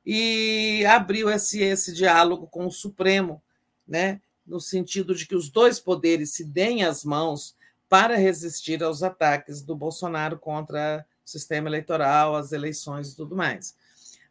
e 0.05 0.85
abriu 0.87 1.31
esse, 1.31 1.63
esse 1.63 1.93
diálogo 1.93 2.47
com 2.47 2.67
o 2.67 2.71
Supremo, 2.71 3.43
né, 3.87 4.21
no 4.47 4.61
sentido 4.61 5.15
de 5.15 5.27
que 5.27 5.35
os 5.35 5.49
dois 5.49 5.81
poderes 5.81 6.35
se 6.35 6.45
deem 6.45 6.85
as 6.85 7.05
mãos 7.05 7.57
para 7.89 8.17
resistir 8.17 8.83
aos 8.83 9.03
ataques 9.03 9.63
do 9.63 9.75
Bolsonaro 9.75 10.39
contra 10.39 11.07
o 11.25 11.29
sistema 11.29 11.69
eleitoral, 11.69 12.35
as 12.35 12.53
eleições 12.53 13.13
e 13.13 13.17
tudo 13.17 13.35
mais. 13.35 13.75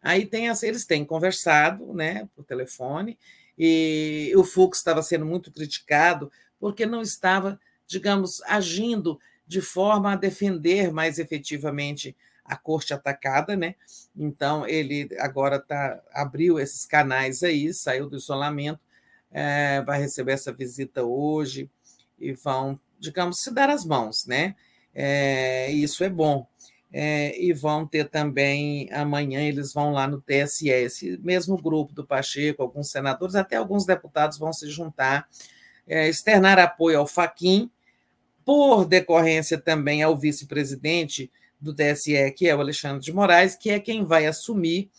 Aí 0.02 0.26
tem 0.26 0.48
eles 0.48 0.86
têm 0.86 1.06
conversado, 1.06 1.94
né, 1.94 2.28
por 2.36 2.44
telefone, 2.44 3.18
e 3.58 4.34
o 4.36 4.44
Fux 4.44 4.78
estava 4.78 5.02
sendo 5.02 5.26
muito 5.26 5.52
criticado 5.52 6.32
porque 6.60 6.86
não 6.86 7.02
estava, 7.02 7.60
digamos, 7.88 8.42
agindo 8.44 9.20
de 9.54 9.62
forma 9.62 10.14
a 10.14 10.16
defender 10.16 10.92
mais 10.92 11.20
efetivamente 11.20 12.18
a 12.44 12.58
corte 12.58 12.92
atacada, 12.92 13.56
né? 13.56 13.76
Então 14.18 14.68
ele 14.68 15.08
agora 15.20 15.60
tá 15.60 16.02
abriu 16.12 16.60
esses 16.60 16.88
canais 16.88 17.44
aí, 17.44 17.72
saiu 17.72 18.10
do 18.10 18.18
isolamento, 18.18 18.80
é, 19.32 19.80
vai 19.84 20.00
receber 20.02 20.32
essa 20.32 20.52
visita 20.52 21.04
hoje 21.04 21.70
e 22.20 22.34
vão, 22.34 22.80
digamos, 23.00 23.44
se 23.44 23.54
dar 23.54 23.70
as 23.70 23.86
mãos, 23.86 24.26
né? 24.26 24.56
É, 24.94 25.72
isso 25.72 26.04
é 26.04 26.10
bom. 26.10 26.48
É, 26.92 27.40
e 27.40 27.54
vão 27.54 27.88
ter 27.88 28.10
também 28.10 28.92
amanhã 28.92 29.42
eles 29.42 29.72
vão 29.72 29.92
lá 29.92 30.08
no 30.08 30.22
TSE, 30.22 31.20
mesmo 31.24 31.62
grupo 31.62 31.94
do 31.94 32.06
Pacheco, 32.06 32.62
alguns 32.62 32.90
senadores, 32.90 33.36
até 33.36 33.56
alguns 33.56 33.86
deputados 33.86 34.38
vão 34.38 34.52
se 34.52 34.70
juntar, 34.70 35.28
é, 35.88 36.08
externar 36.08 36.60
apoio 36.60 37.00
ao 37.00 37.08
Faquim, 37.08 37.72
por 38.46 38.86
decorrência 38.86 39.58
também 39.58 40.02
ao 40.04 40.18
vice-presidente 40.18 41.32
do 41.60 41.74
TSE, 41.74 42.32
que 42.36 42.48
é 42.48 42.56
o 42.56 42.60
Alexandre 42.60 43.02
de 43.02 43.14
Moraes, 43.14 43.56
que 43.56 43.70
é 43.70 43.80
quem 43.80 44.04
vai 44.04 44.26
assumir 44.26 44.90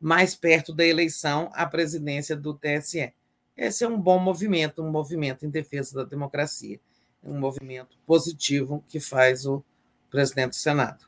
mais 0.00 0.34
perto 0.34 0.72
da 0.72 0.84
eleição 0.84 1.50
a 1.54 1.66
presidência 1.66 2.36
do 2.36 2.54
TSE. 2.54 3.12
Esse 3.56 3.82
é 3.82 3.88
um 3.88 4.00
bom 4.00 4.18
movimento, 4.18 4.82
um 4.82 4.90
movimento 4.90 5.44
em 5.44 5.50
defesa 5.50 5.96
da 5.96 6.04
democracia, 6.04 6.78
um 7.22 7.38
movimento 7.38 7.98
positivo 8.06 8.84
que 8.86 9.00
faz 9.00 9.44
o 9.44 9.64
presidente 10.08 10.50
do 10.50 10.56
Senado. 10.56 11.04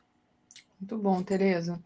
Muito 0.79 0.97
bom, 0.97 1.23
Tereza. 1.23 1.79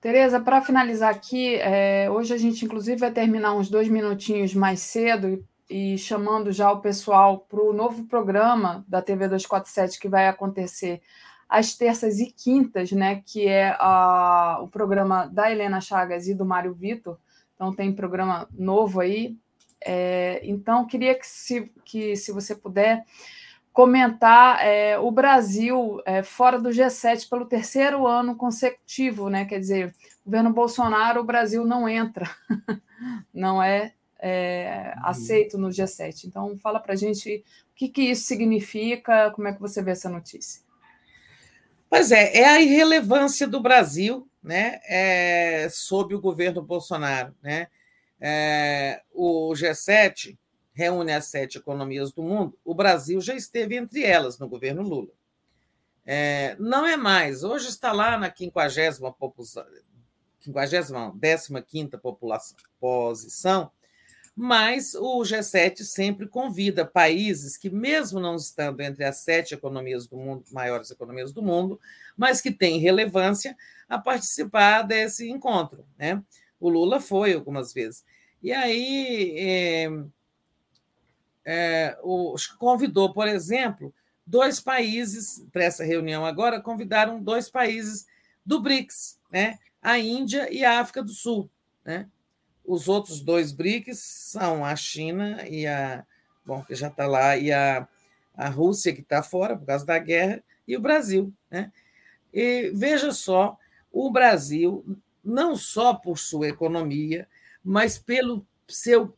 Tereza, 0.00 0.40
para 0.40 0.62
finalizar 0.62 1.10
aqui, 1.10 1.56
é, 1.56 2.10
hoje 2.10 2.32
a 2.32 2.38
gente 2.38 2.64
inclusive 2.64 2.96
vai 2.96 3.12
terminar 3.12 3.54
uns 3.54 3.68
dois 3.68 3.88
minutinhos 3.88 4.54
mais 4.54 4.80
cedo 4.80 5.44
e, 5.68 5.98
chamando 5.98 6.52
já 6.52 6.70
o 6.70 6.80
pessoal 6.80 7.40
para 7.40 7.60
o 7.60 7.72
novo 7.72 8.04
programa 8.04 8.84
da 8.86 9.02
TV 9.02 9.28
247 9.28 9.98
que 9.98 10.08
vai 10.08 10.28
acontecer 10.28 11.02
às 11.48 11.74
terças 11.74 12.18
e 12.18 12.30
quintas, 12.30 12.92
né? 12.92 13.22
Que 13.24 13.46
é 13.46 13.76
a, 13.78 14.58
o 14.62 14.68
programa 14.68 15.26
da 15.26 15.50
Helena 15.50 15.80
Chagas 15.80 16.28
e 16.28 16.34
do 16.34 16.44
Mário 16.44 16.74
Vitor. 16.74 17.18
Então 17.54 17.74
tem 17.74 17.92
programa 17.92 18.48
novo 18.52 19.00
aí. 19.00 19.36
É, 19.84 20.40
então, 20.44 20.86
queria 20.86 21.14
que 21.14 21.26
se, 21.26 21.70
que, 21.84 22.16
se 22.16 22.32
você 22.32 22.54
puder 22.54 23.04
comentar 23.72 24.64
é, 24.64 24.98
o 24.98 25.10
Brasil 25.10 26.00
é, 26.06 26.22
fora 26.22 26.58
do 26.58 26.70
G7 26.70 27.28
pelo 27.28 27.44
terceiro 27.44 28.06
ano 28.06 28.34
consecutivo, 28.34 29.28
né? 29.28 29.44
Quer 29.44 29.60
dizer, 29.60 29.94
governo 30.24 30.52
Bolsonaro, 30.52 31.20
o 31.20 31.24
Brasil 31.24 31.64
não 31.64 31.86
entra, 31.86 32.28
não 33.32 33.62
é, 33.62 33.92
é 34.18 34.94
aceito 35.02 35.58
no 35.58 35.68
G7. 35.68 36.24
Então, 36.24 36.56
fala 36.58 36.80
para 36.80 36.94
a 36.94 36.96
gente 36.96 37.44
o 37.72 37.74
que, 37.74 37.88
que 37.88 38.02
isso 38.02 38.26
significa, 38.26 39.30
como 39.32 39.48
é 39.48 39.52
que 39.52 39.60
você 39.60 39.82
vê 39.82 39.92
essa 39.92 40.08
notícia. 40.08 40.62
Pois 41.88 42.10
é, 42.10 42.38
é 42.38 42.44
a 42.44 42.60
irrelevância 42.60 43.46
do 43.46 43.60
Brasil 43.60 44.28
né, 44.42 44.80
é, 44.84 45.68
sob 45.70 46.14
o 46.14 46.20
governo 46.20 46.62
Bolsonaro. 46.62 47.34
Né? 47.42 47.68
É, 48.20 49.02
o 49.12 49.52
G7 49.52 50.36
reúne 50.72 51.12
as 51.12 51.26
sete 51.26 51.58
economias 51.58 52.12
do 52.12 52.22
mundo, 52.22 52.56
o 52.64 52.74
Brasil 52.74 53.20
já 53.20 53.34
esteve 53.34 53.76
entre 53.76 54.04
elas 54.04 54.38
no 54.38 54.48
governo 54.48 54.82
Lula. 54.82 55.08
É, 56.04 56.54
não 56.60 56.86
é 56.86 56.96
mais, 56.96 57.42
hoje 57.42 57.68
está 57.68 57.92
lá 57.92 58.16
na 58.18 58.32
50 58.32 59.12
população, 59.18 59.64
15 60.40 61.88
população, 62.00 62.56
posição, 62.78 63.72
mas 64.36 64.94
o 64.94 65.22
G7 65.22 65.82
sempre 65.82 66.28
convida 66.28 66.84
países 66.84 67.56
que, 67.56 67.70
mesmo 67.70 68.20
não 68.20 68.36
estando 68.36 68.82
entre 68.82 69.02
as 69.02 69.16
sete 69.16 69.54
economias 69.54 70.06
do 70.06 70.18
mundo, 70.18 70.44
maiores 70.52 70.90
economias 70.90 71.32
do 71.32 71.40
mundo, 71.40 71.80
mas 72.14 72.42
que 72.42 72.50
têm 72.50 72.78
relevância, 72.78 73.56
a 73.88 73.98
participar 73.98 74.82
desse 74.82 75.30
encontro. 75.30 75.86
Né? 75.96 76.22
O 76.60 76.68
Lula 76.68 77.00
foi 77.00 77.32
algumas 77.32 77.72
vezes. 77.72 78.04
E 78.42 78.52
aí 78.52 79.34
é, 79.38 79.90
é, 81.46 81.98
o, 82.02 82.34
convidou, 82.58 83.14
por 83.14 83.26
exemplo, 83.26 83.94
dois 84.26 84.60
países 84.60 85.46
para 85.50 85.64
essa 85.64 85.82
reunião 85.82 86.26
agora, 86.26 86.60
convidaram 86.60 87.22
dois 87.22 87.48
países 87.48 88.06
do 88.44 88.60
BRICS, 88.60 89.18
né? 89.30 89.58
a 89.80 89.98
Índia 89.98 90.52
e 90.52 90.62
a 90.62 90.80
África 90.80 91.02
do 91.02 91.12
Sul. 91.12 91.48
Né? 91.82 92.06
Os 92.66 92.88
outros 92.88 93.20
dois 93.20 93.52
BRICS 93.52 93.98
são 93.98 94.64
a 94.64 94.74
China 94.74 95.46
e 95.48 95.66
a. 95.66 96.04
Bom, 96.44 96.62
que 96.62 96.74
já 96.74 96.88
está 96.88 97.06
lá, 97.06 97.36
e 97.36 97.52
a, 97.52 97.88
a 98.34 98.48
Rússia, 98.48 98.92
que 98.92 99.00
está 99.00 99.22
fora 99.22 99.56
por 99.56 99.66
causa 99.66 99.84
da 99.84 99.98
guerra, 99.98 100.42
e 100.66 100.76
o 100.76 100.80
Brasil. 100.80 101.32
Né? 101.50 101.72
E 102.32 102.70
veja 102.74 103.12
só, 103.12 103.58
o 103.92 104.10
Brasil, 104.10 104.84
não 105.24 105.56
só 105.56 105.94
por 105.94 106.18
sua 106.18 106.48
economia, 106.48 107.26
mas 107.64 107.98
pelo 107.98 108.46
seu 108.68 109.16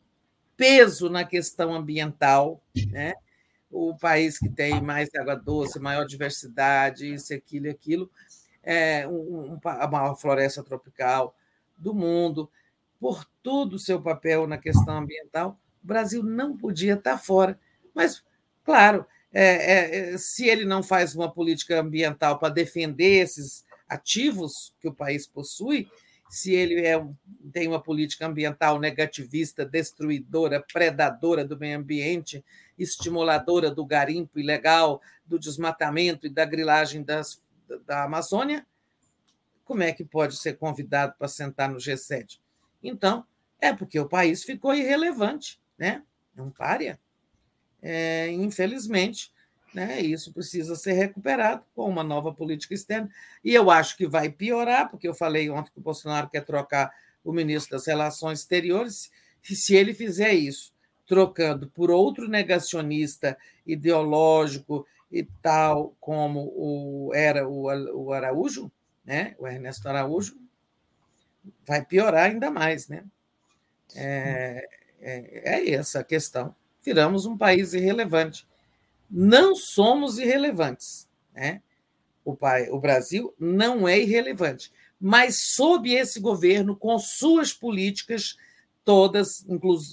peso 0.57 1.09
na 1.09 1.23
questão 1.23 1.73
ambiental, 1.73 2.61
né? 2.87 3.13
o 3.71 3.95
país 3.95 4.39
que 4.39 4.49
tem 4.49 4.81
mais 4.81 5.13
água 5.15 5.35
doce, 5.35 5.79
maior 5.79 6.05
diversidade, 6.05 7.13
isso, 7.13 7.33
aquilo 7.33 7.67
e 7.67 7.69
aquilo, 7.69 8.09
é 8.63 9.07
um, 9.07 9.59
a 9.63 9.87
maior 9.87 10.15
floresta 10.15 10.63
tropical 10.63 11.35
do 11.77 11.93
mundo, 11.93 12.49
por 12.99 13.25
todo 13.49 13.73
o 13.73 13.79
seu 13.79 13.99
papel 13.99 14.45
na 14.45 14.59
questão 14.59 14.99
ambiental, 14.99 15.59
o 15.83 15.87
Brasil 15.87 16.21
não 16.21 16.55
podia 16.55 16.93
estar 16.93 17.17
fora. 17.17 17.59
Mas, 17.95 18.23
claro, 18.63 19.03
é, 19.33 20.11
é, 20.11 20.17
se 20.19 20.45
ele 20.45 20.65
não 20.65 20.83
faz 20.83 21.15
uma 21.15 21.33
política 21.33 21.81
ambiental 21.81 22.37
para 22.37 22.53
defender 22.53 23.23
esses 23.23 23.65
ativos 23.87 24.75
que 24.79 24.87
o 24.87 24.93
país 24.93 25.25
possui, 25.25 25.89
se 26.29 26.53
ele 26.53 26.85
é, 26.85 27.03
tem 27.51 27.67
uma 27.67 27.81
política 27.81 28.27
ambiental 28.27 28.79
negativista, 28.79 29.65
destruidora, 29.65 30.63
predadora 30.71 31.43
do 31.43 31.57
meio 31.57 31.79
ambiente, 31.79 32.45
estimuladora 32.77 33.71
do 33.71 33.83
garimpo 33.83 34.37
ilegal, 34.37 35.01
do 35.25 35.39
desmatamento 35.39 36.27
e 36.27 36.29
da 36.29 36.45
grilagem 36.45 37.01
das, 37.01 37.41
da 37.83 38.03
Amazônia, 38.03 38.63
como 39.65 39.81
é 39.81 39.91
que 39.91 40.05
pode 40.05 40.37
ser 40.37 40.53
convidado 40.53 41.15
para 41.17 41.27
sentar 41.27 41.67
no 41.67 41.77
G7? 41.77 42.39
Então, 42.83 43.25
é 43.59 43.73
porque 43.73 43.99
o 43.99 44.07
país 44.07 44.43
ficou 44.43 44.73
irrelevante, 44.73 45.59
né? 45.77 46.03
É 46.35 46.41
um 46.41 46.49
párea. 46.49 46.99
É, 47.81 48.29
infelizmente, 48.31 49.31
né, 49.73 50.01
isso 50.01 50.33
precisa 50.33 50.75
ser 50.75 50.93
recuperado 50.93 51.63
com 51.75 51.87
uma 51.87 52.03
nova 52.03 52.33
política 52.33 52.73
externa. 52.73 53.09
E 53.43 53.53
eu 53.53 53.69
acho 53.69 53.95
que 53.97 54.07
vai 54.07 54.29
piorar, 54.29 54.89
porque 54.89 55.07
eu 55.07 55.13
falei 55.13 55.49
ontem 55.49 55.71
que 55.71 55.79
o 55.79 55.83
Bolsonaro 55.83 56.29
quer 56.29 56.43
trocar 56.43 56.91
o 57.23 57.31
ministro 57.31 57.71
das 57.71 57.85
Relações 57.85 58.39
Exteriores, 58.39 59.11
e 59.49 59.55
se 59.55 59.75
ele 59.75 59.93
fizer 59.93 60.33
isso, 60.33 60.73
trocando 61.05 61.69
por 61.69 61.89
outro 61.89 62.27
negacionista 62.27 63.37
ideológico 63.65 64.85
e 65.11 65.23
tal, 65.41 65.95
como 65.99 66.51
o, 66.55 67.11
era 67.13 67.47
o 67.47 68.11
Araújo, 68.11 68.71
né, 69.03 69.35
o 69.39 69.47
Ernesto 69.47 69.87
Araújo, 69.87 70.37
vai 71.65 71.83
piorar 71.83 72.29
ainda 72.29 72.51
mais, 72.51 72.87
né? 72.87 73.03
É, 73.95 74.67
é, 74.99 75.55
é 75.55 75.71
essa 75.71 75.99
a 75.99 76.03
questão. 76.03 76.55
Viramos 76.83 77.25
um 77.25 77.37
país 77.37 77.73
irrelevante. 77.73 78.47
Não 79.09 79.55
somos 79.55 80.17
irrelevantes, 80.17 81.07
né? 81.33 81.61
O, 82.23 82.35
pai, 82.35 82.69
o 82.69 82.79
Brasil 82.79 83.33
não 83.39 83.87
é 83.87 83.99
irrelevante, 83.99 84.71
mas 84.99 85.39
sob 85.39 85.91
esse 85.91 86.19
governo, 86.19 86.75
com 86.75 86.99
suas 86.99 87.53
políticas 87.53 88.37
todas, 88.83 89.45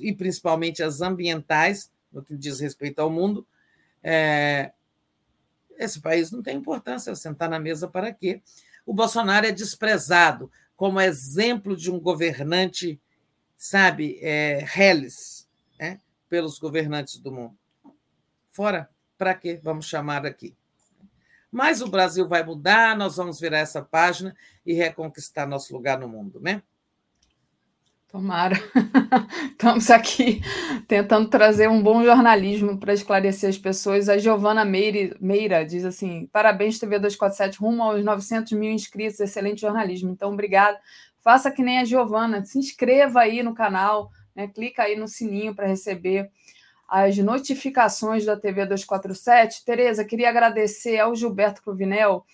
e 0.02 0.12
principalmente 0.12 0.83
as 0.83 1.00
ambientais, 1.00 1.91
no 2.12 2.23
que 2.23 2.36
diz 2.36 2.60
respeito 2.60 2.99
ao 2.99 3.10
mundo, 3.10 3.47
é, 4.02 4.73
esse 5.78 6.00
país 6.00 6.31
não 6.31 6.42
tem 6.42 6.57
importância. 6.57 7.15
Sentar 7.15 7.49
na 7.49 7.58
mesa 7.58 7.89
para 7.89 8.12
quê? 8.12 8.42
O 8.84 8.94
Bolsonaro 8.94 9.47
é 9.47 9.52
desprezado 9.52 10.50
como 10.76 11.00
exemplo 11.00 11.76
de 11.76 11.91
um 11.91 11.99
governante, 11.99 13.00
sabe, 13.57 14.18
é, 14.20 14.65
reles, 14.65 15.49
né, 15.78 16.01
pelos 16.28 16.59
governantes 16.59 17.18
do 17.18 17.33
mundo. 17.33 17.57
Fora, 18.51 18.89
para 19.17 19.35
que 19.35 19.57
vamos 19.57 19.86
chamar 19.86 20.26
aqui? 20.26 20.57
mas 21.57 21.81
o 21.81 21.89
Brasil 21.89 22.28
vai 22.28 22.44
mudar, 22.44 22.94
nós 22.94 23.17
vamos 23.17 23.41
virar 23.41 23.60
essa 23.60 23.81
página 23.81 24.36
e 24.65 24.75
reconquistar 24.75 25.49
nosso 25.49 25.73
lugar 25.73 25.99
no 25.99 26.07
mundo, 26.07 26.39
né? 26.39 26.62
Tomara. 28.09 28.57
Estamos 29.52 29.91
aqui 29.91 30.43
tentando 30.86 31.31
trazer 31.31 31.68
um 31.68 31.83
bom 31.83 32.05
jornalismo 32.05 32.78
para 32.78 32.93
esclarecer 32.93 33.49
as 33.49 33.57
pessoas. 33.57 34.10
A 34.10 34.18
Giovana 34.18 34.67
Meira 34.67 35.65
diz 35.65 35.85
assim: 35.86 36.28
parabéns, 36.31 36.78
TV 36.78 36.99
247, 36.99 37.59
rumo 37.59 37.83
aos 37.83 38.05
900 38.05 38.52
mil 38.52 38.70
inscritos, 38.70 39.18
excelente 39.18 39.62
jornalismo. 39.62 40.10
Então, 40.10 40.33
obrigado. 40.35 40.76
Faça 41.26 41.50
que 41.50 41.60
nem 41.60 41.80
a 41.80 41.84
Giovana, 41.84 42.44
se 42.44 42.56
inscreva 42.56 43.22
aí 43.22 43.42
no 43.42 43.52
canal, 43.52 44.12
né? 44.32 44.46
clica 44.46 44.84
aí 44.84 44.94
no 44.94 45.08
sininho 45.08 45.56
para 45.56 45.66
receber 45.66 46.30
as 46.88 47.18
notificações 47.18 48.24
da 48.24 48.36
TV 48.36 48.64
247. 48.64 49.64
Tereza, 49.64 50.05
queria 50.05 50.28
agradecer 50.28 51.00
ao 51.00 51.16
Gilberto 51.16 51.64
Cruvinel 51.64 52.24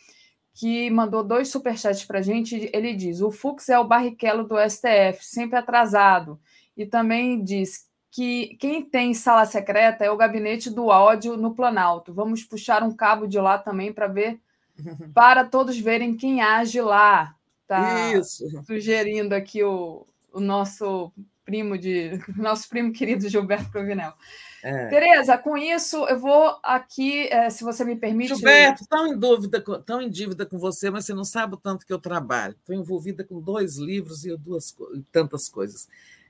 que 0.52 0.90
mandou 0.90 1.24
dois 1.24 1.48
superchats 1.48 2.04
para 2.04 2.18
a 2.18 2.22
gente. 2.22 2.68
Ele 2.70 2.92
diz: 2.92 3.22
o 3.22 3.30
Fux 3.30 3.66
é 3.70 3.78
o 3.78 3.88
barrichello 3.88 4.46
do 4.46 4.56
STF, 4.58 5.24
sempre 5.24 5.58
atrasado. 5.58 6.38
E 6.76 6.84
também 6.84 7.42
diz 7.42 7.88
que 8.10 8.58
quem 8.60 8.84
tem 8.84 9.14
sala 9.14 9.46
secreta 9.46 10.04
é 10.04 10.10
o 10.10 10.18
gabinete 10.18 10.68
do 10.68 10.88
ódio 10.88 11.38
no 11.38 11.54
Planalto. 11.54 12.12
Vamos 12.12 12.44
puxar 12.44 12.82
um 12.82 12.94
cabo 12.94 13.26
de 13.26 13.38
lá 13.38 13.56
também 13.56 13.90
para 13.90 14.06
ver, 14.06 14.38
para 15.14 15.46
todos 15.46 15.78
verem 15.78 16.14
quem 16.14 16.42
age 16.42 16.78
lá. 16.78 17.34
Tá 17.66 18.12
Isso. 18.12 18.44
sugerindo 18.66 19.34
aqui 19.34 19.62
o, 19.62 20.06
o 20.32 20.40
nosso 20.40 21.12
primo 21.44 21.76
de 21.76 22.12
nosso 22.36 22.68
primo 22.68 22.92
querido 22.92 23.28
Gilberto 23.28 23.70
Provinel. 23.70 24.14
É. 24.62 24.86
Tereza, 24.86 25.36
com 25.36 25.58
isso, 25.58 26.06
eu 26.06 26.18
vou 26.18 26.56
aqui, 26.62 27.26
é, 27.28 27.50
se 27.50 27.64
você 27.64 27.84
me 27.84 27.96
permite. 27.96 28.34
Gilberto, 28.34 28.86
tão 28.86 29.08
em 29.08 29.18
dúvida, 29.18 29.62
tão 29.84 30.00
em 30.00 30.08
dívida 30.08 30.46
com 30.46 30.56
você, 30.56 30.88
mas 30.88 31.04
você 31.04 31.12
não 31.12 31.24
sabe 31.24 31.54
o 31.54 31.58
tanto 31.58 31.84
que 31.84 31.92
eu 31.92 31.98
trabalho. 31.98 32.54
Estou 32.54 32.74
envolvida 32.74 33.24
com 33.24 33.40
dois 33.40 33.76
livros 33.76 34.24
e 34.24 34.36
duas 34.36 34.76
tantas 35.10 35.48
coisas. 35.48 35.88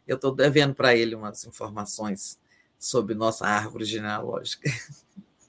Eu 0.09 0.17
estou 0.17 0.35
devendo 0.35 0.75
para 0.75 0.97
ele 0.97 1.15
umas 1.15 1.45
informações 1.45 2.39
sobre 2.79 3.15
nossa 3.15 3.47
árvore 3.47 3.85
genealógica. 3.85 4.69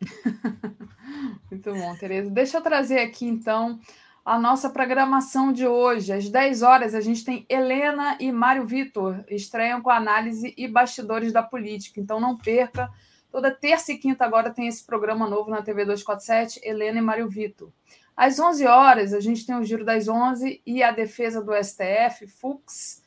Muito 1.49 1.73
bom, 1.73 1.95
Tereza. 1.95 2.29
Deixa 2.29 2.57
eu 2.57 2.61
trazer 2.61 2.99
aqui, 2.99 3.25
então, 3.25 3.79
a 4.25 4.39
nossa 4.39 4.69
programação 4.69 5.51
de 5.51 5.67
hoje. 5.67 6.13
Às 6.13 6.29
10 6.29 6.61
horas, 6.61 6.95
a 6.95 7.01
gente 7.01 7.25
tem 7.25 7.45
Helena 7.49 8.17
e 8.19 8.31
Mário 8.31 8.65
Vitor, 8.65 9.23
estreiam 9.29 9.81
com 9.81 9.89
análise 9.89 10.53
e 10.57 10.67
bastidores 10.67 11.33
da 11.33 11.43
política. 11.43 11.99
Então, 11.99 12.19
não 12.19 12.37
perca. 12.37 12.89
Toda 13.29 13.51
terça 13.51 13.91
e 13.91 13.97
quinta 13.97 14.23
agora 14.23 14.51
tem 14.51 14.67
esse 14.67 14.85
programa 14.85 15.27
novo 15.27 15.49
na 15.49 15.61
TV 15.61 15.85
247, 15.85 16.61
Helena 16.63 16.99
e 16.99 17.01
Mário 17.01 17.27
Vitor. 17.27 17.69
Às 18.15 18.39
11 18.39 18.65
horas, 18.67 19.13
a 19.13 19.19
gente 19.19 19.45
tem 19.45 19.55
o 19.55 19.63
Giro 19.63 19.83
das 19.83 20.07
11 20.07 20.61
e 20.65 20.83
a 20.83 20.91
defesa 20.91 21.41
do 21.43 21.51
STF, 21.51 22.27
Fux. 22.27 23.01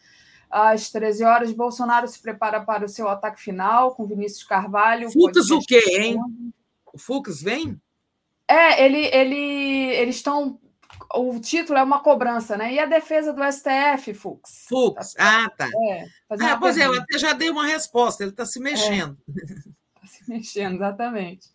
Às 0.50 0.90
13 0.90 1.24
horas, 1.24 1.52
Bolsonaro 1.52 2.08
se 2.08 2.20
prepara 2.20 2.60
para 2.60 2.84
o 2.84 2.88
seu 2.88 3.08
ataque 3.08 3.40
final 3.40 3.94
com 3.94 4.06
Vinícius 4.06 4.42
Carvalho. 4.42 5.10
Fux 5.10 5.50
o 5.50 5.60
quê, 5.60 5.82
hein? 5.88 6.20
O 6.92 6.98
Fux 6.98 7.40
vem? 7.40 7.80
É, 8.48 8.84
ele, 8.84 9.06
ele, 9.06 9.36
eles 9.94 10.16
estão 10.16 10.58
o 11.16 11.40
título 11.40 11.78
é 11.78 11.82
uma 11.82 12.00
cobrança, 12.00 12.56
né? 12.56 12.74
E 12.74 12.78
a 12.78 12.86
defesa 12.86 13.32
do 13.32 13.42
STF, 13.42 14.14
Fux? 14.14 14.66
Fux, 14.68 15.14
tá, 15.14 15.44
ah, 15.44 15.50
tá. 15.50 15.68
É, 15.90 16.06
ah, 16.30 16.56
pois 16.58 16.76
é, 16.76 16.86
eu 16.86 16.94
até 16.94 17.18
já 17.18 17.32
dei 17.32 17.50
uma 17.50 17.66
resposta, 17.66 18.22
ele 18.22 18.30
está 18.30 18.44
se 18.44 18.60
mexendo. 18.60 19.16
Está 19.28 20.00
é, 20.02 20.06
se 20.06 20.30
mexendo, 20.30 20.76
exatamente. 20.76 21.48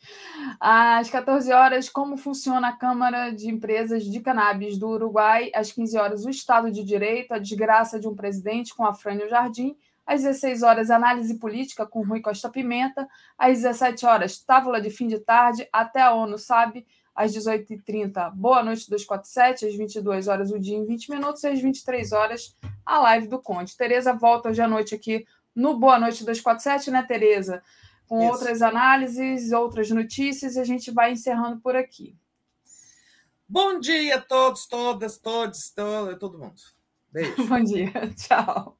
Às 0.59 1.09
14 1.09 1.51
horas, 1.51 1.89
como 1.89 2.17
funciona 2.17 2.69
a 2.69 2.77
Câmara 2.77 3.31
de 3.31 3.49
Empresas 3.49 4.03
de 4.03 4.19
Cannabis 4.19 4.77
do 4.77 4.89
Uruguai? 4.89 5.51
Às 5.53 5.71
15 5.71 5.97
horas, 5.97 6.25
o 6.25 6.29
Estado 6.29 6.71
de 6.71 6.83
Direito, 6.83 7.33
a 7.33 7.39
desgraça 7.39 7.99
de 7.99 8.07
um 8.07 8.15
presidente 8.15 8.75
com 8.75 8.85
a 8.85 8.93
Frânio 8.93 9.29
Jardim. 9.29 9.75
Às 10.05 10.23
16 10.23 10.63
horas, 10.63 10.89
análise 10.89 11.37
política 11.37 11.85
com 11.85 12.03
Rui 12.03 12.21
Costa 12.21 12.49
Pimenta. 12.49 13.07
Às 13.37 13.61
17 13.61 14.05
horas, 14.05 14.39
tábula 14.39 14.81
de 14.81 14.89
fim 14.89 15.07
de 15.07 15.19
tarde, 15.19 15.67
até 15.71 16.01
a 16.01 16.13
ONU 16.13 16.37
sabe 16.37 16.85
às 17.15 17.33
18h30, 17.33 18.31
Boa 18.33 18.63
Noite 18.63 18.89
247, 18.89 19.65
às 19.65 19.75
22 19.75 20.27
horas 20.27 20.51
o 20.51 20.59
dia 20.59 20.77
em 20.77 20.85
20 20.85 21.11
minutos, 21.11 21.43
e 21.43 21.47
às 21.47 21.59
23 21.59 22.11
horas 22.11 22.55
a 22.85 22.99
live 22.99 23.27
do 23.27 23.39
Conde. 23.39 23.75
Tereza 23.77 24.13
volta 24.13 24.49
hoje 24.49 24.61
à 24.61 24.67
noite 24.67 24.95
aqui 24.95 25.25
no 25.55 25.77
Boa 25.77 25.99
Noite 25.99 26.23
247, 26.23 26.91
né, 26.91 27.03
Tereza? 27.03 27.61
Com 28.07 28.21
Isso. 28.21 28.31
outras 28.31 28.61
análises, 28.61 29.51
outras 29.51 29.89
notícias, 29.89 30.55
e 30.55 30.59
a 30.59 30.63
gente 30.63 30.91
vai 30.91 31.11
encerrando 31.11 31.59
por 31.61 31.75
aqui. 31.75 32.15
Bom 33.47 33.79
dia 33.79 34.15
a 34.15 34.21
todos, 34.21 34.65
todas, 34.65 35.17
todos, 35.17 35.69
todo, 35.71 36.17
todo 36.17 36.39
mundo. 36.39 36.61
Beijo. 37.11 37.43
Bom 37.47 37.63
dia. 37.63 37.91
Tchau. 38.15 38.77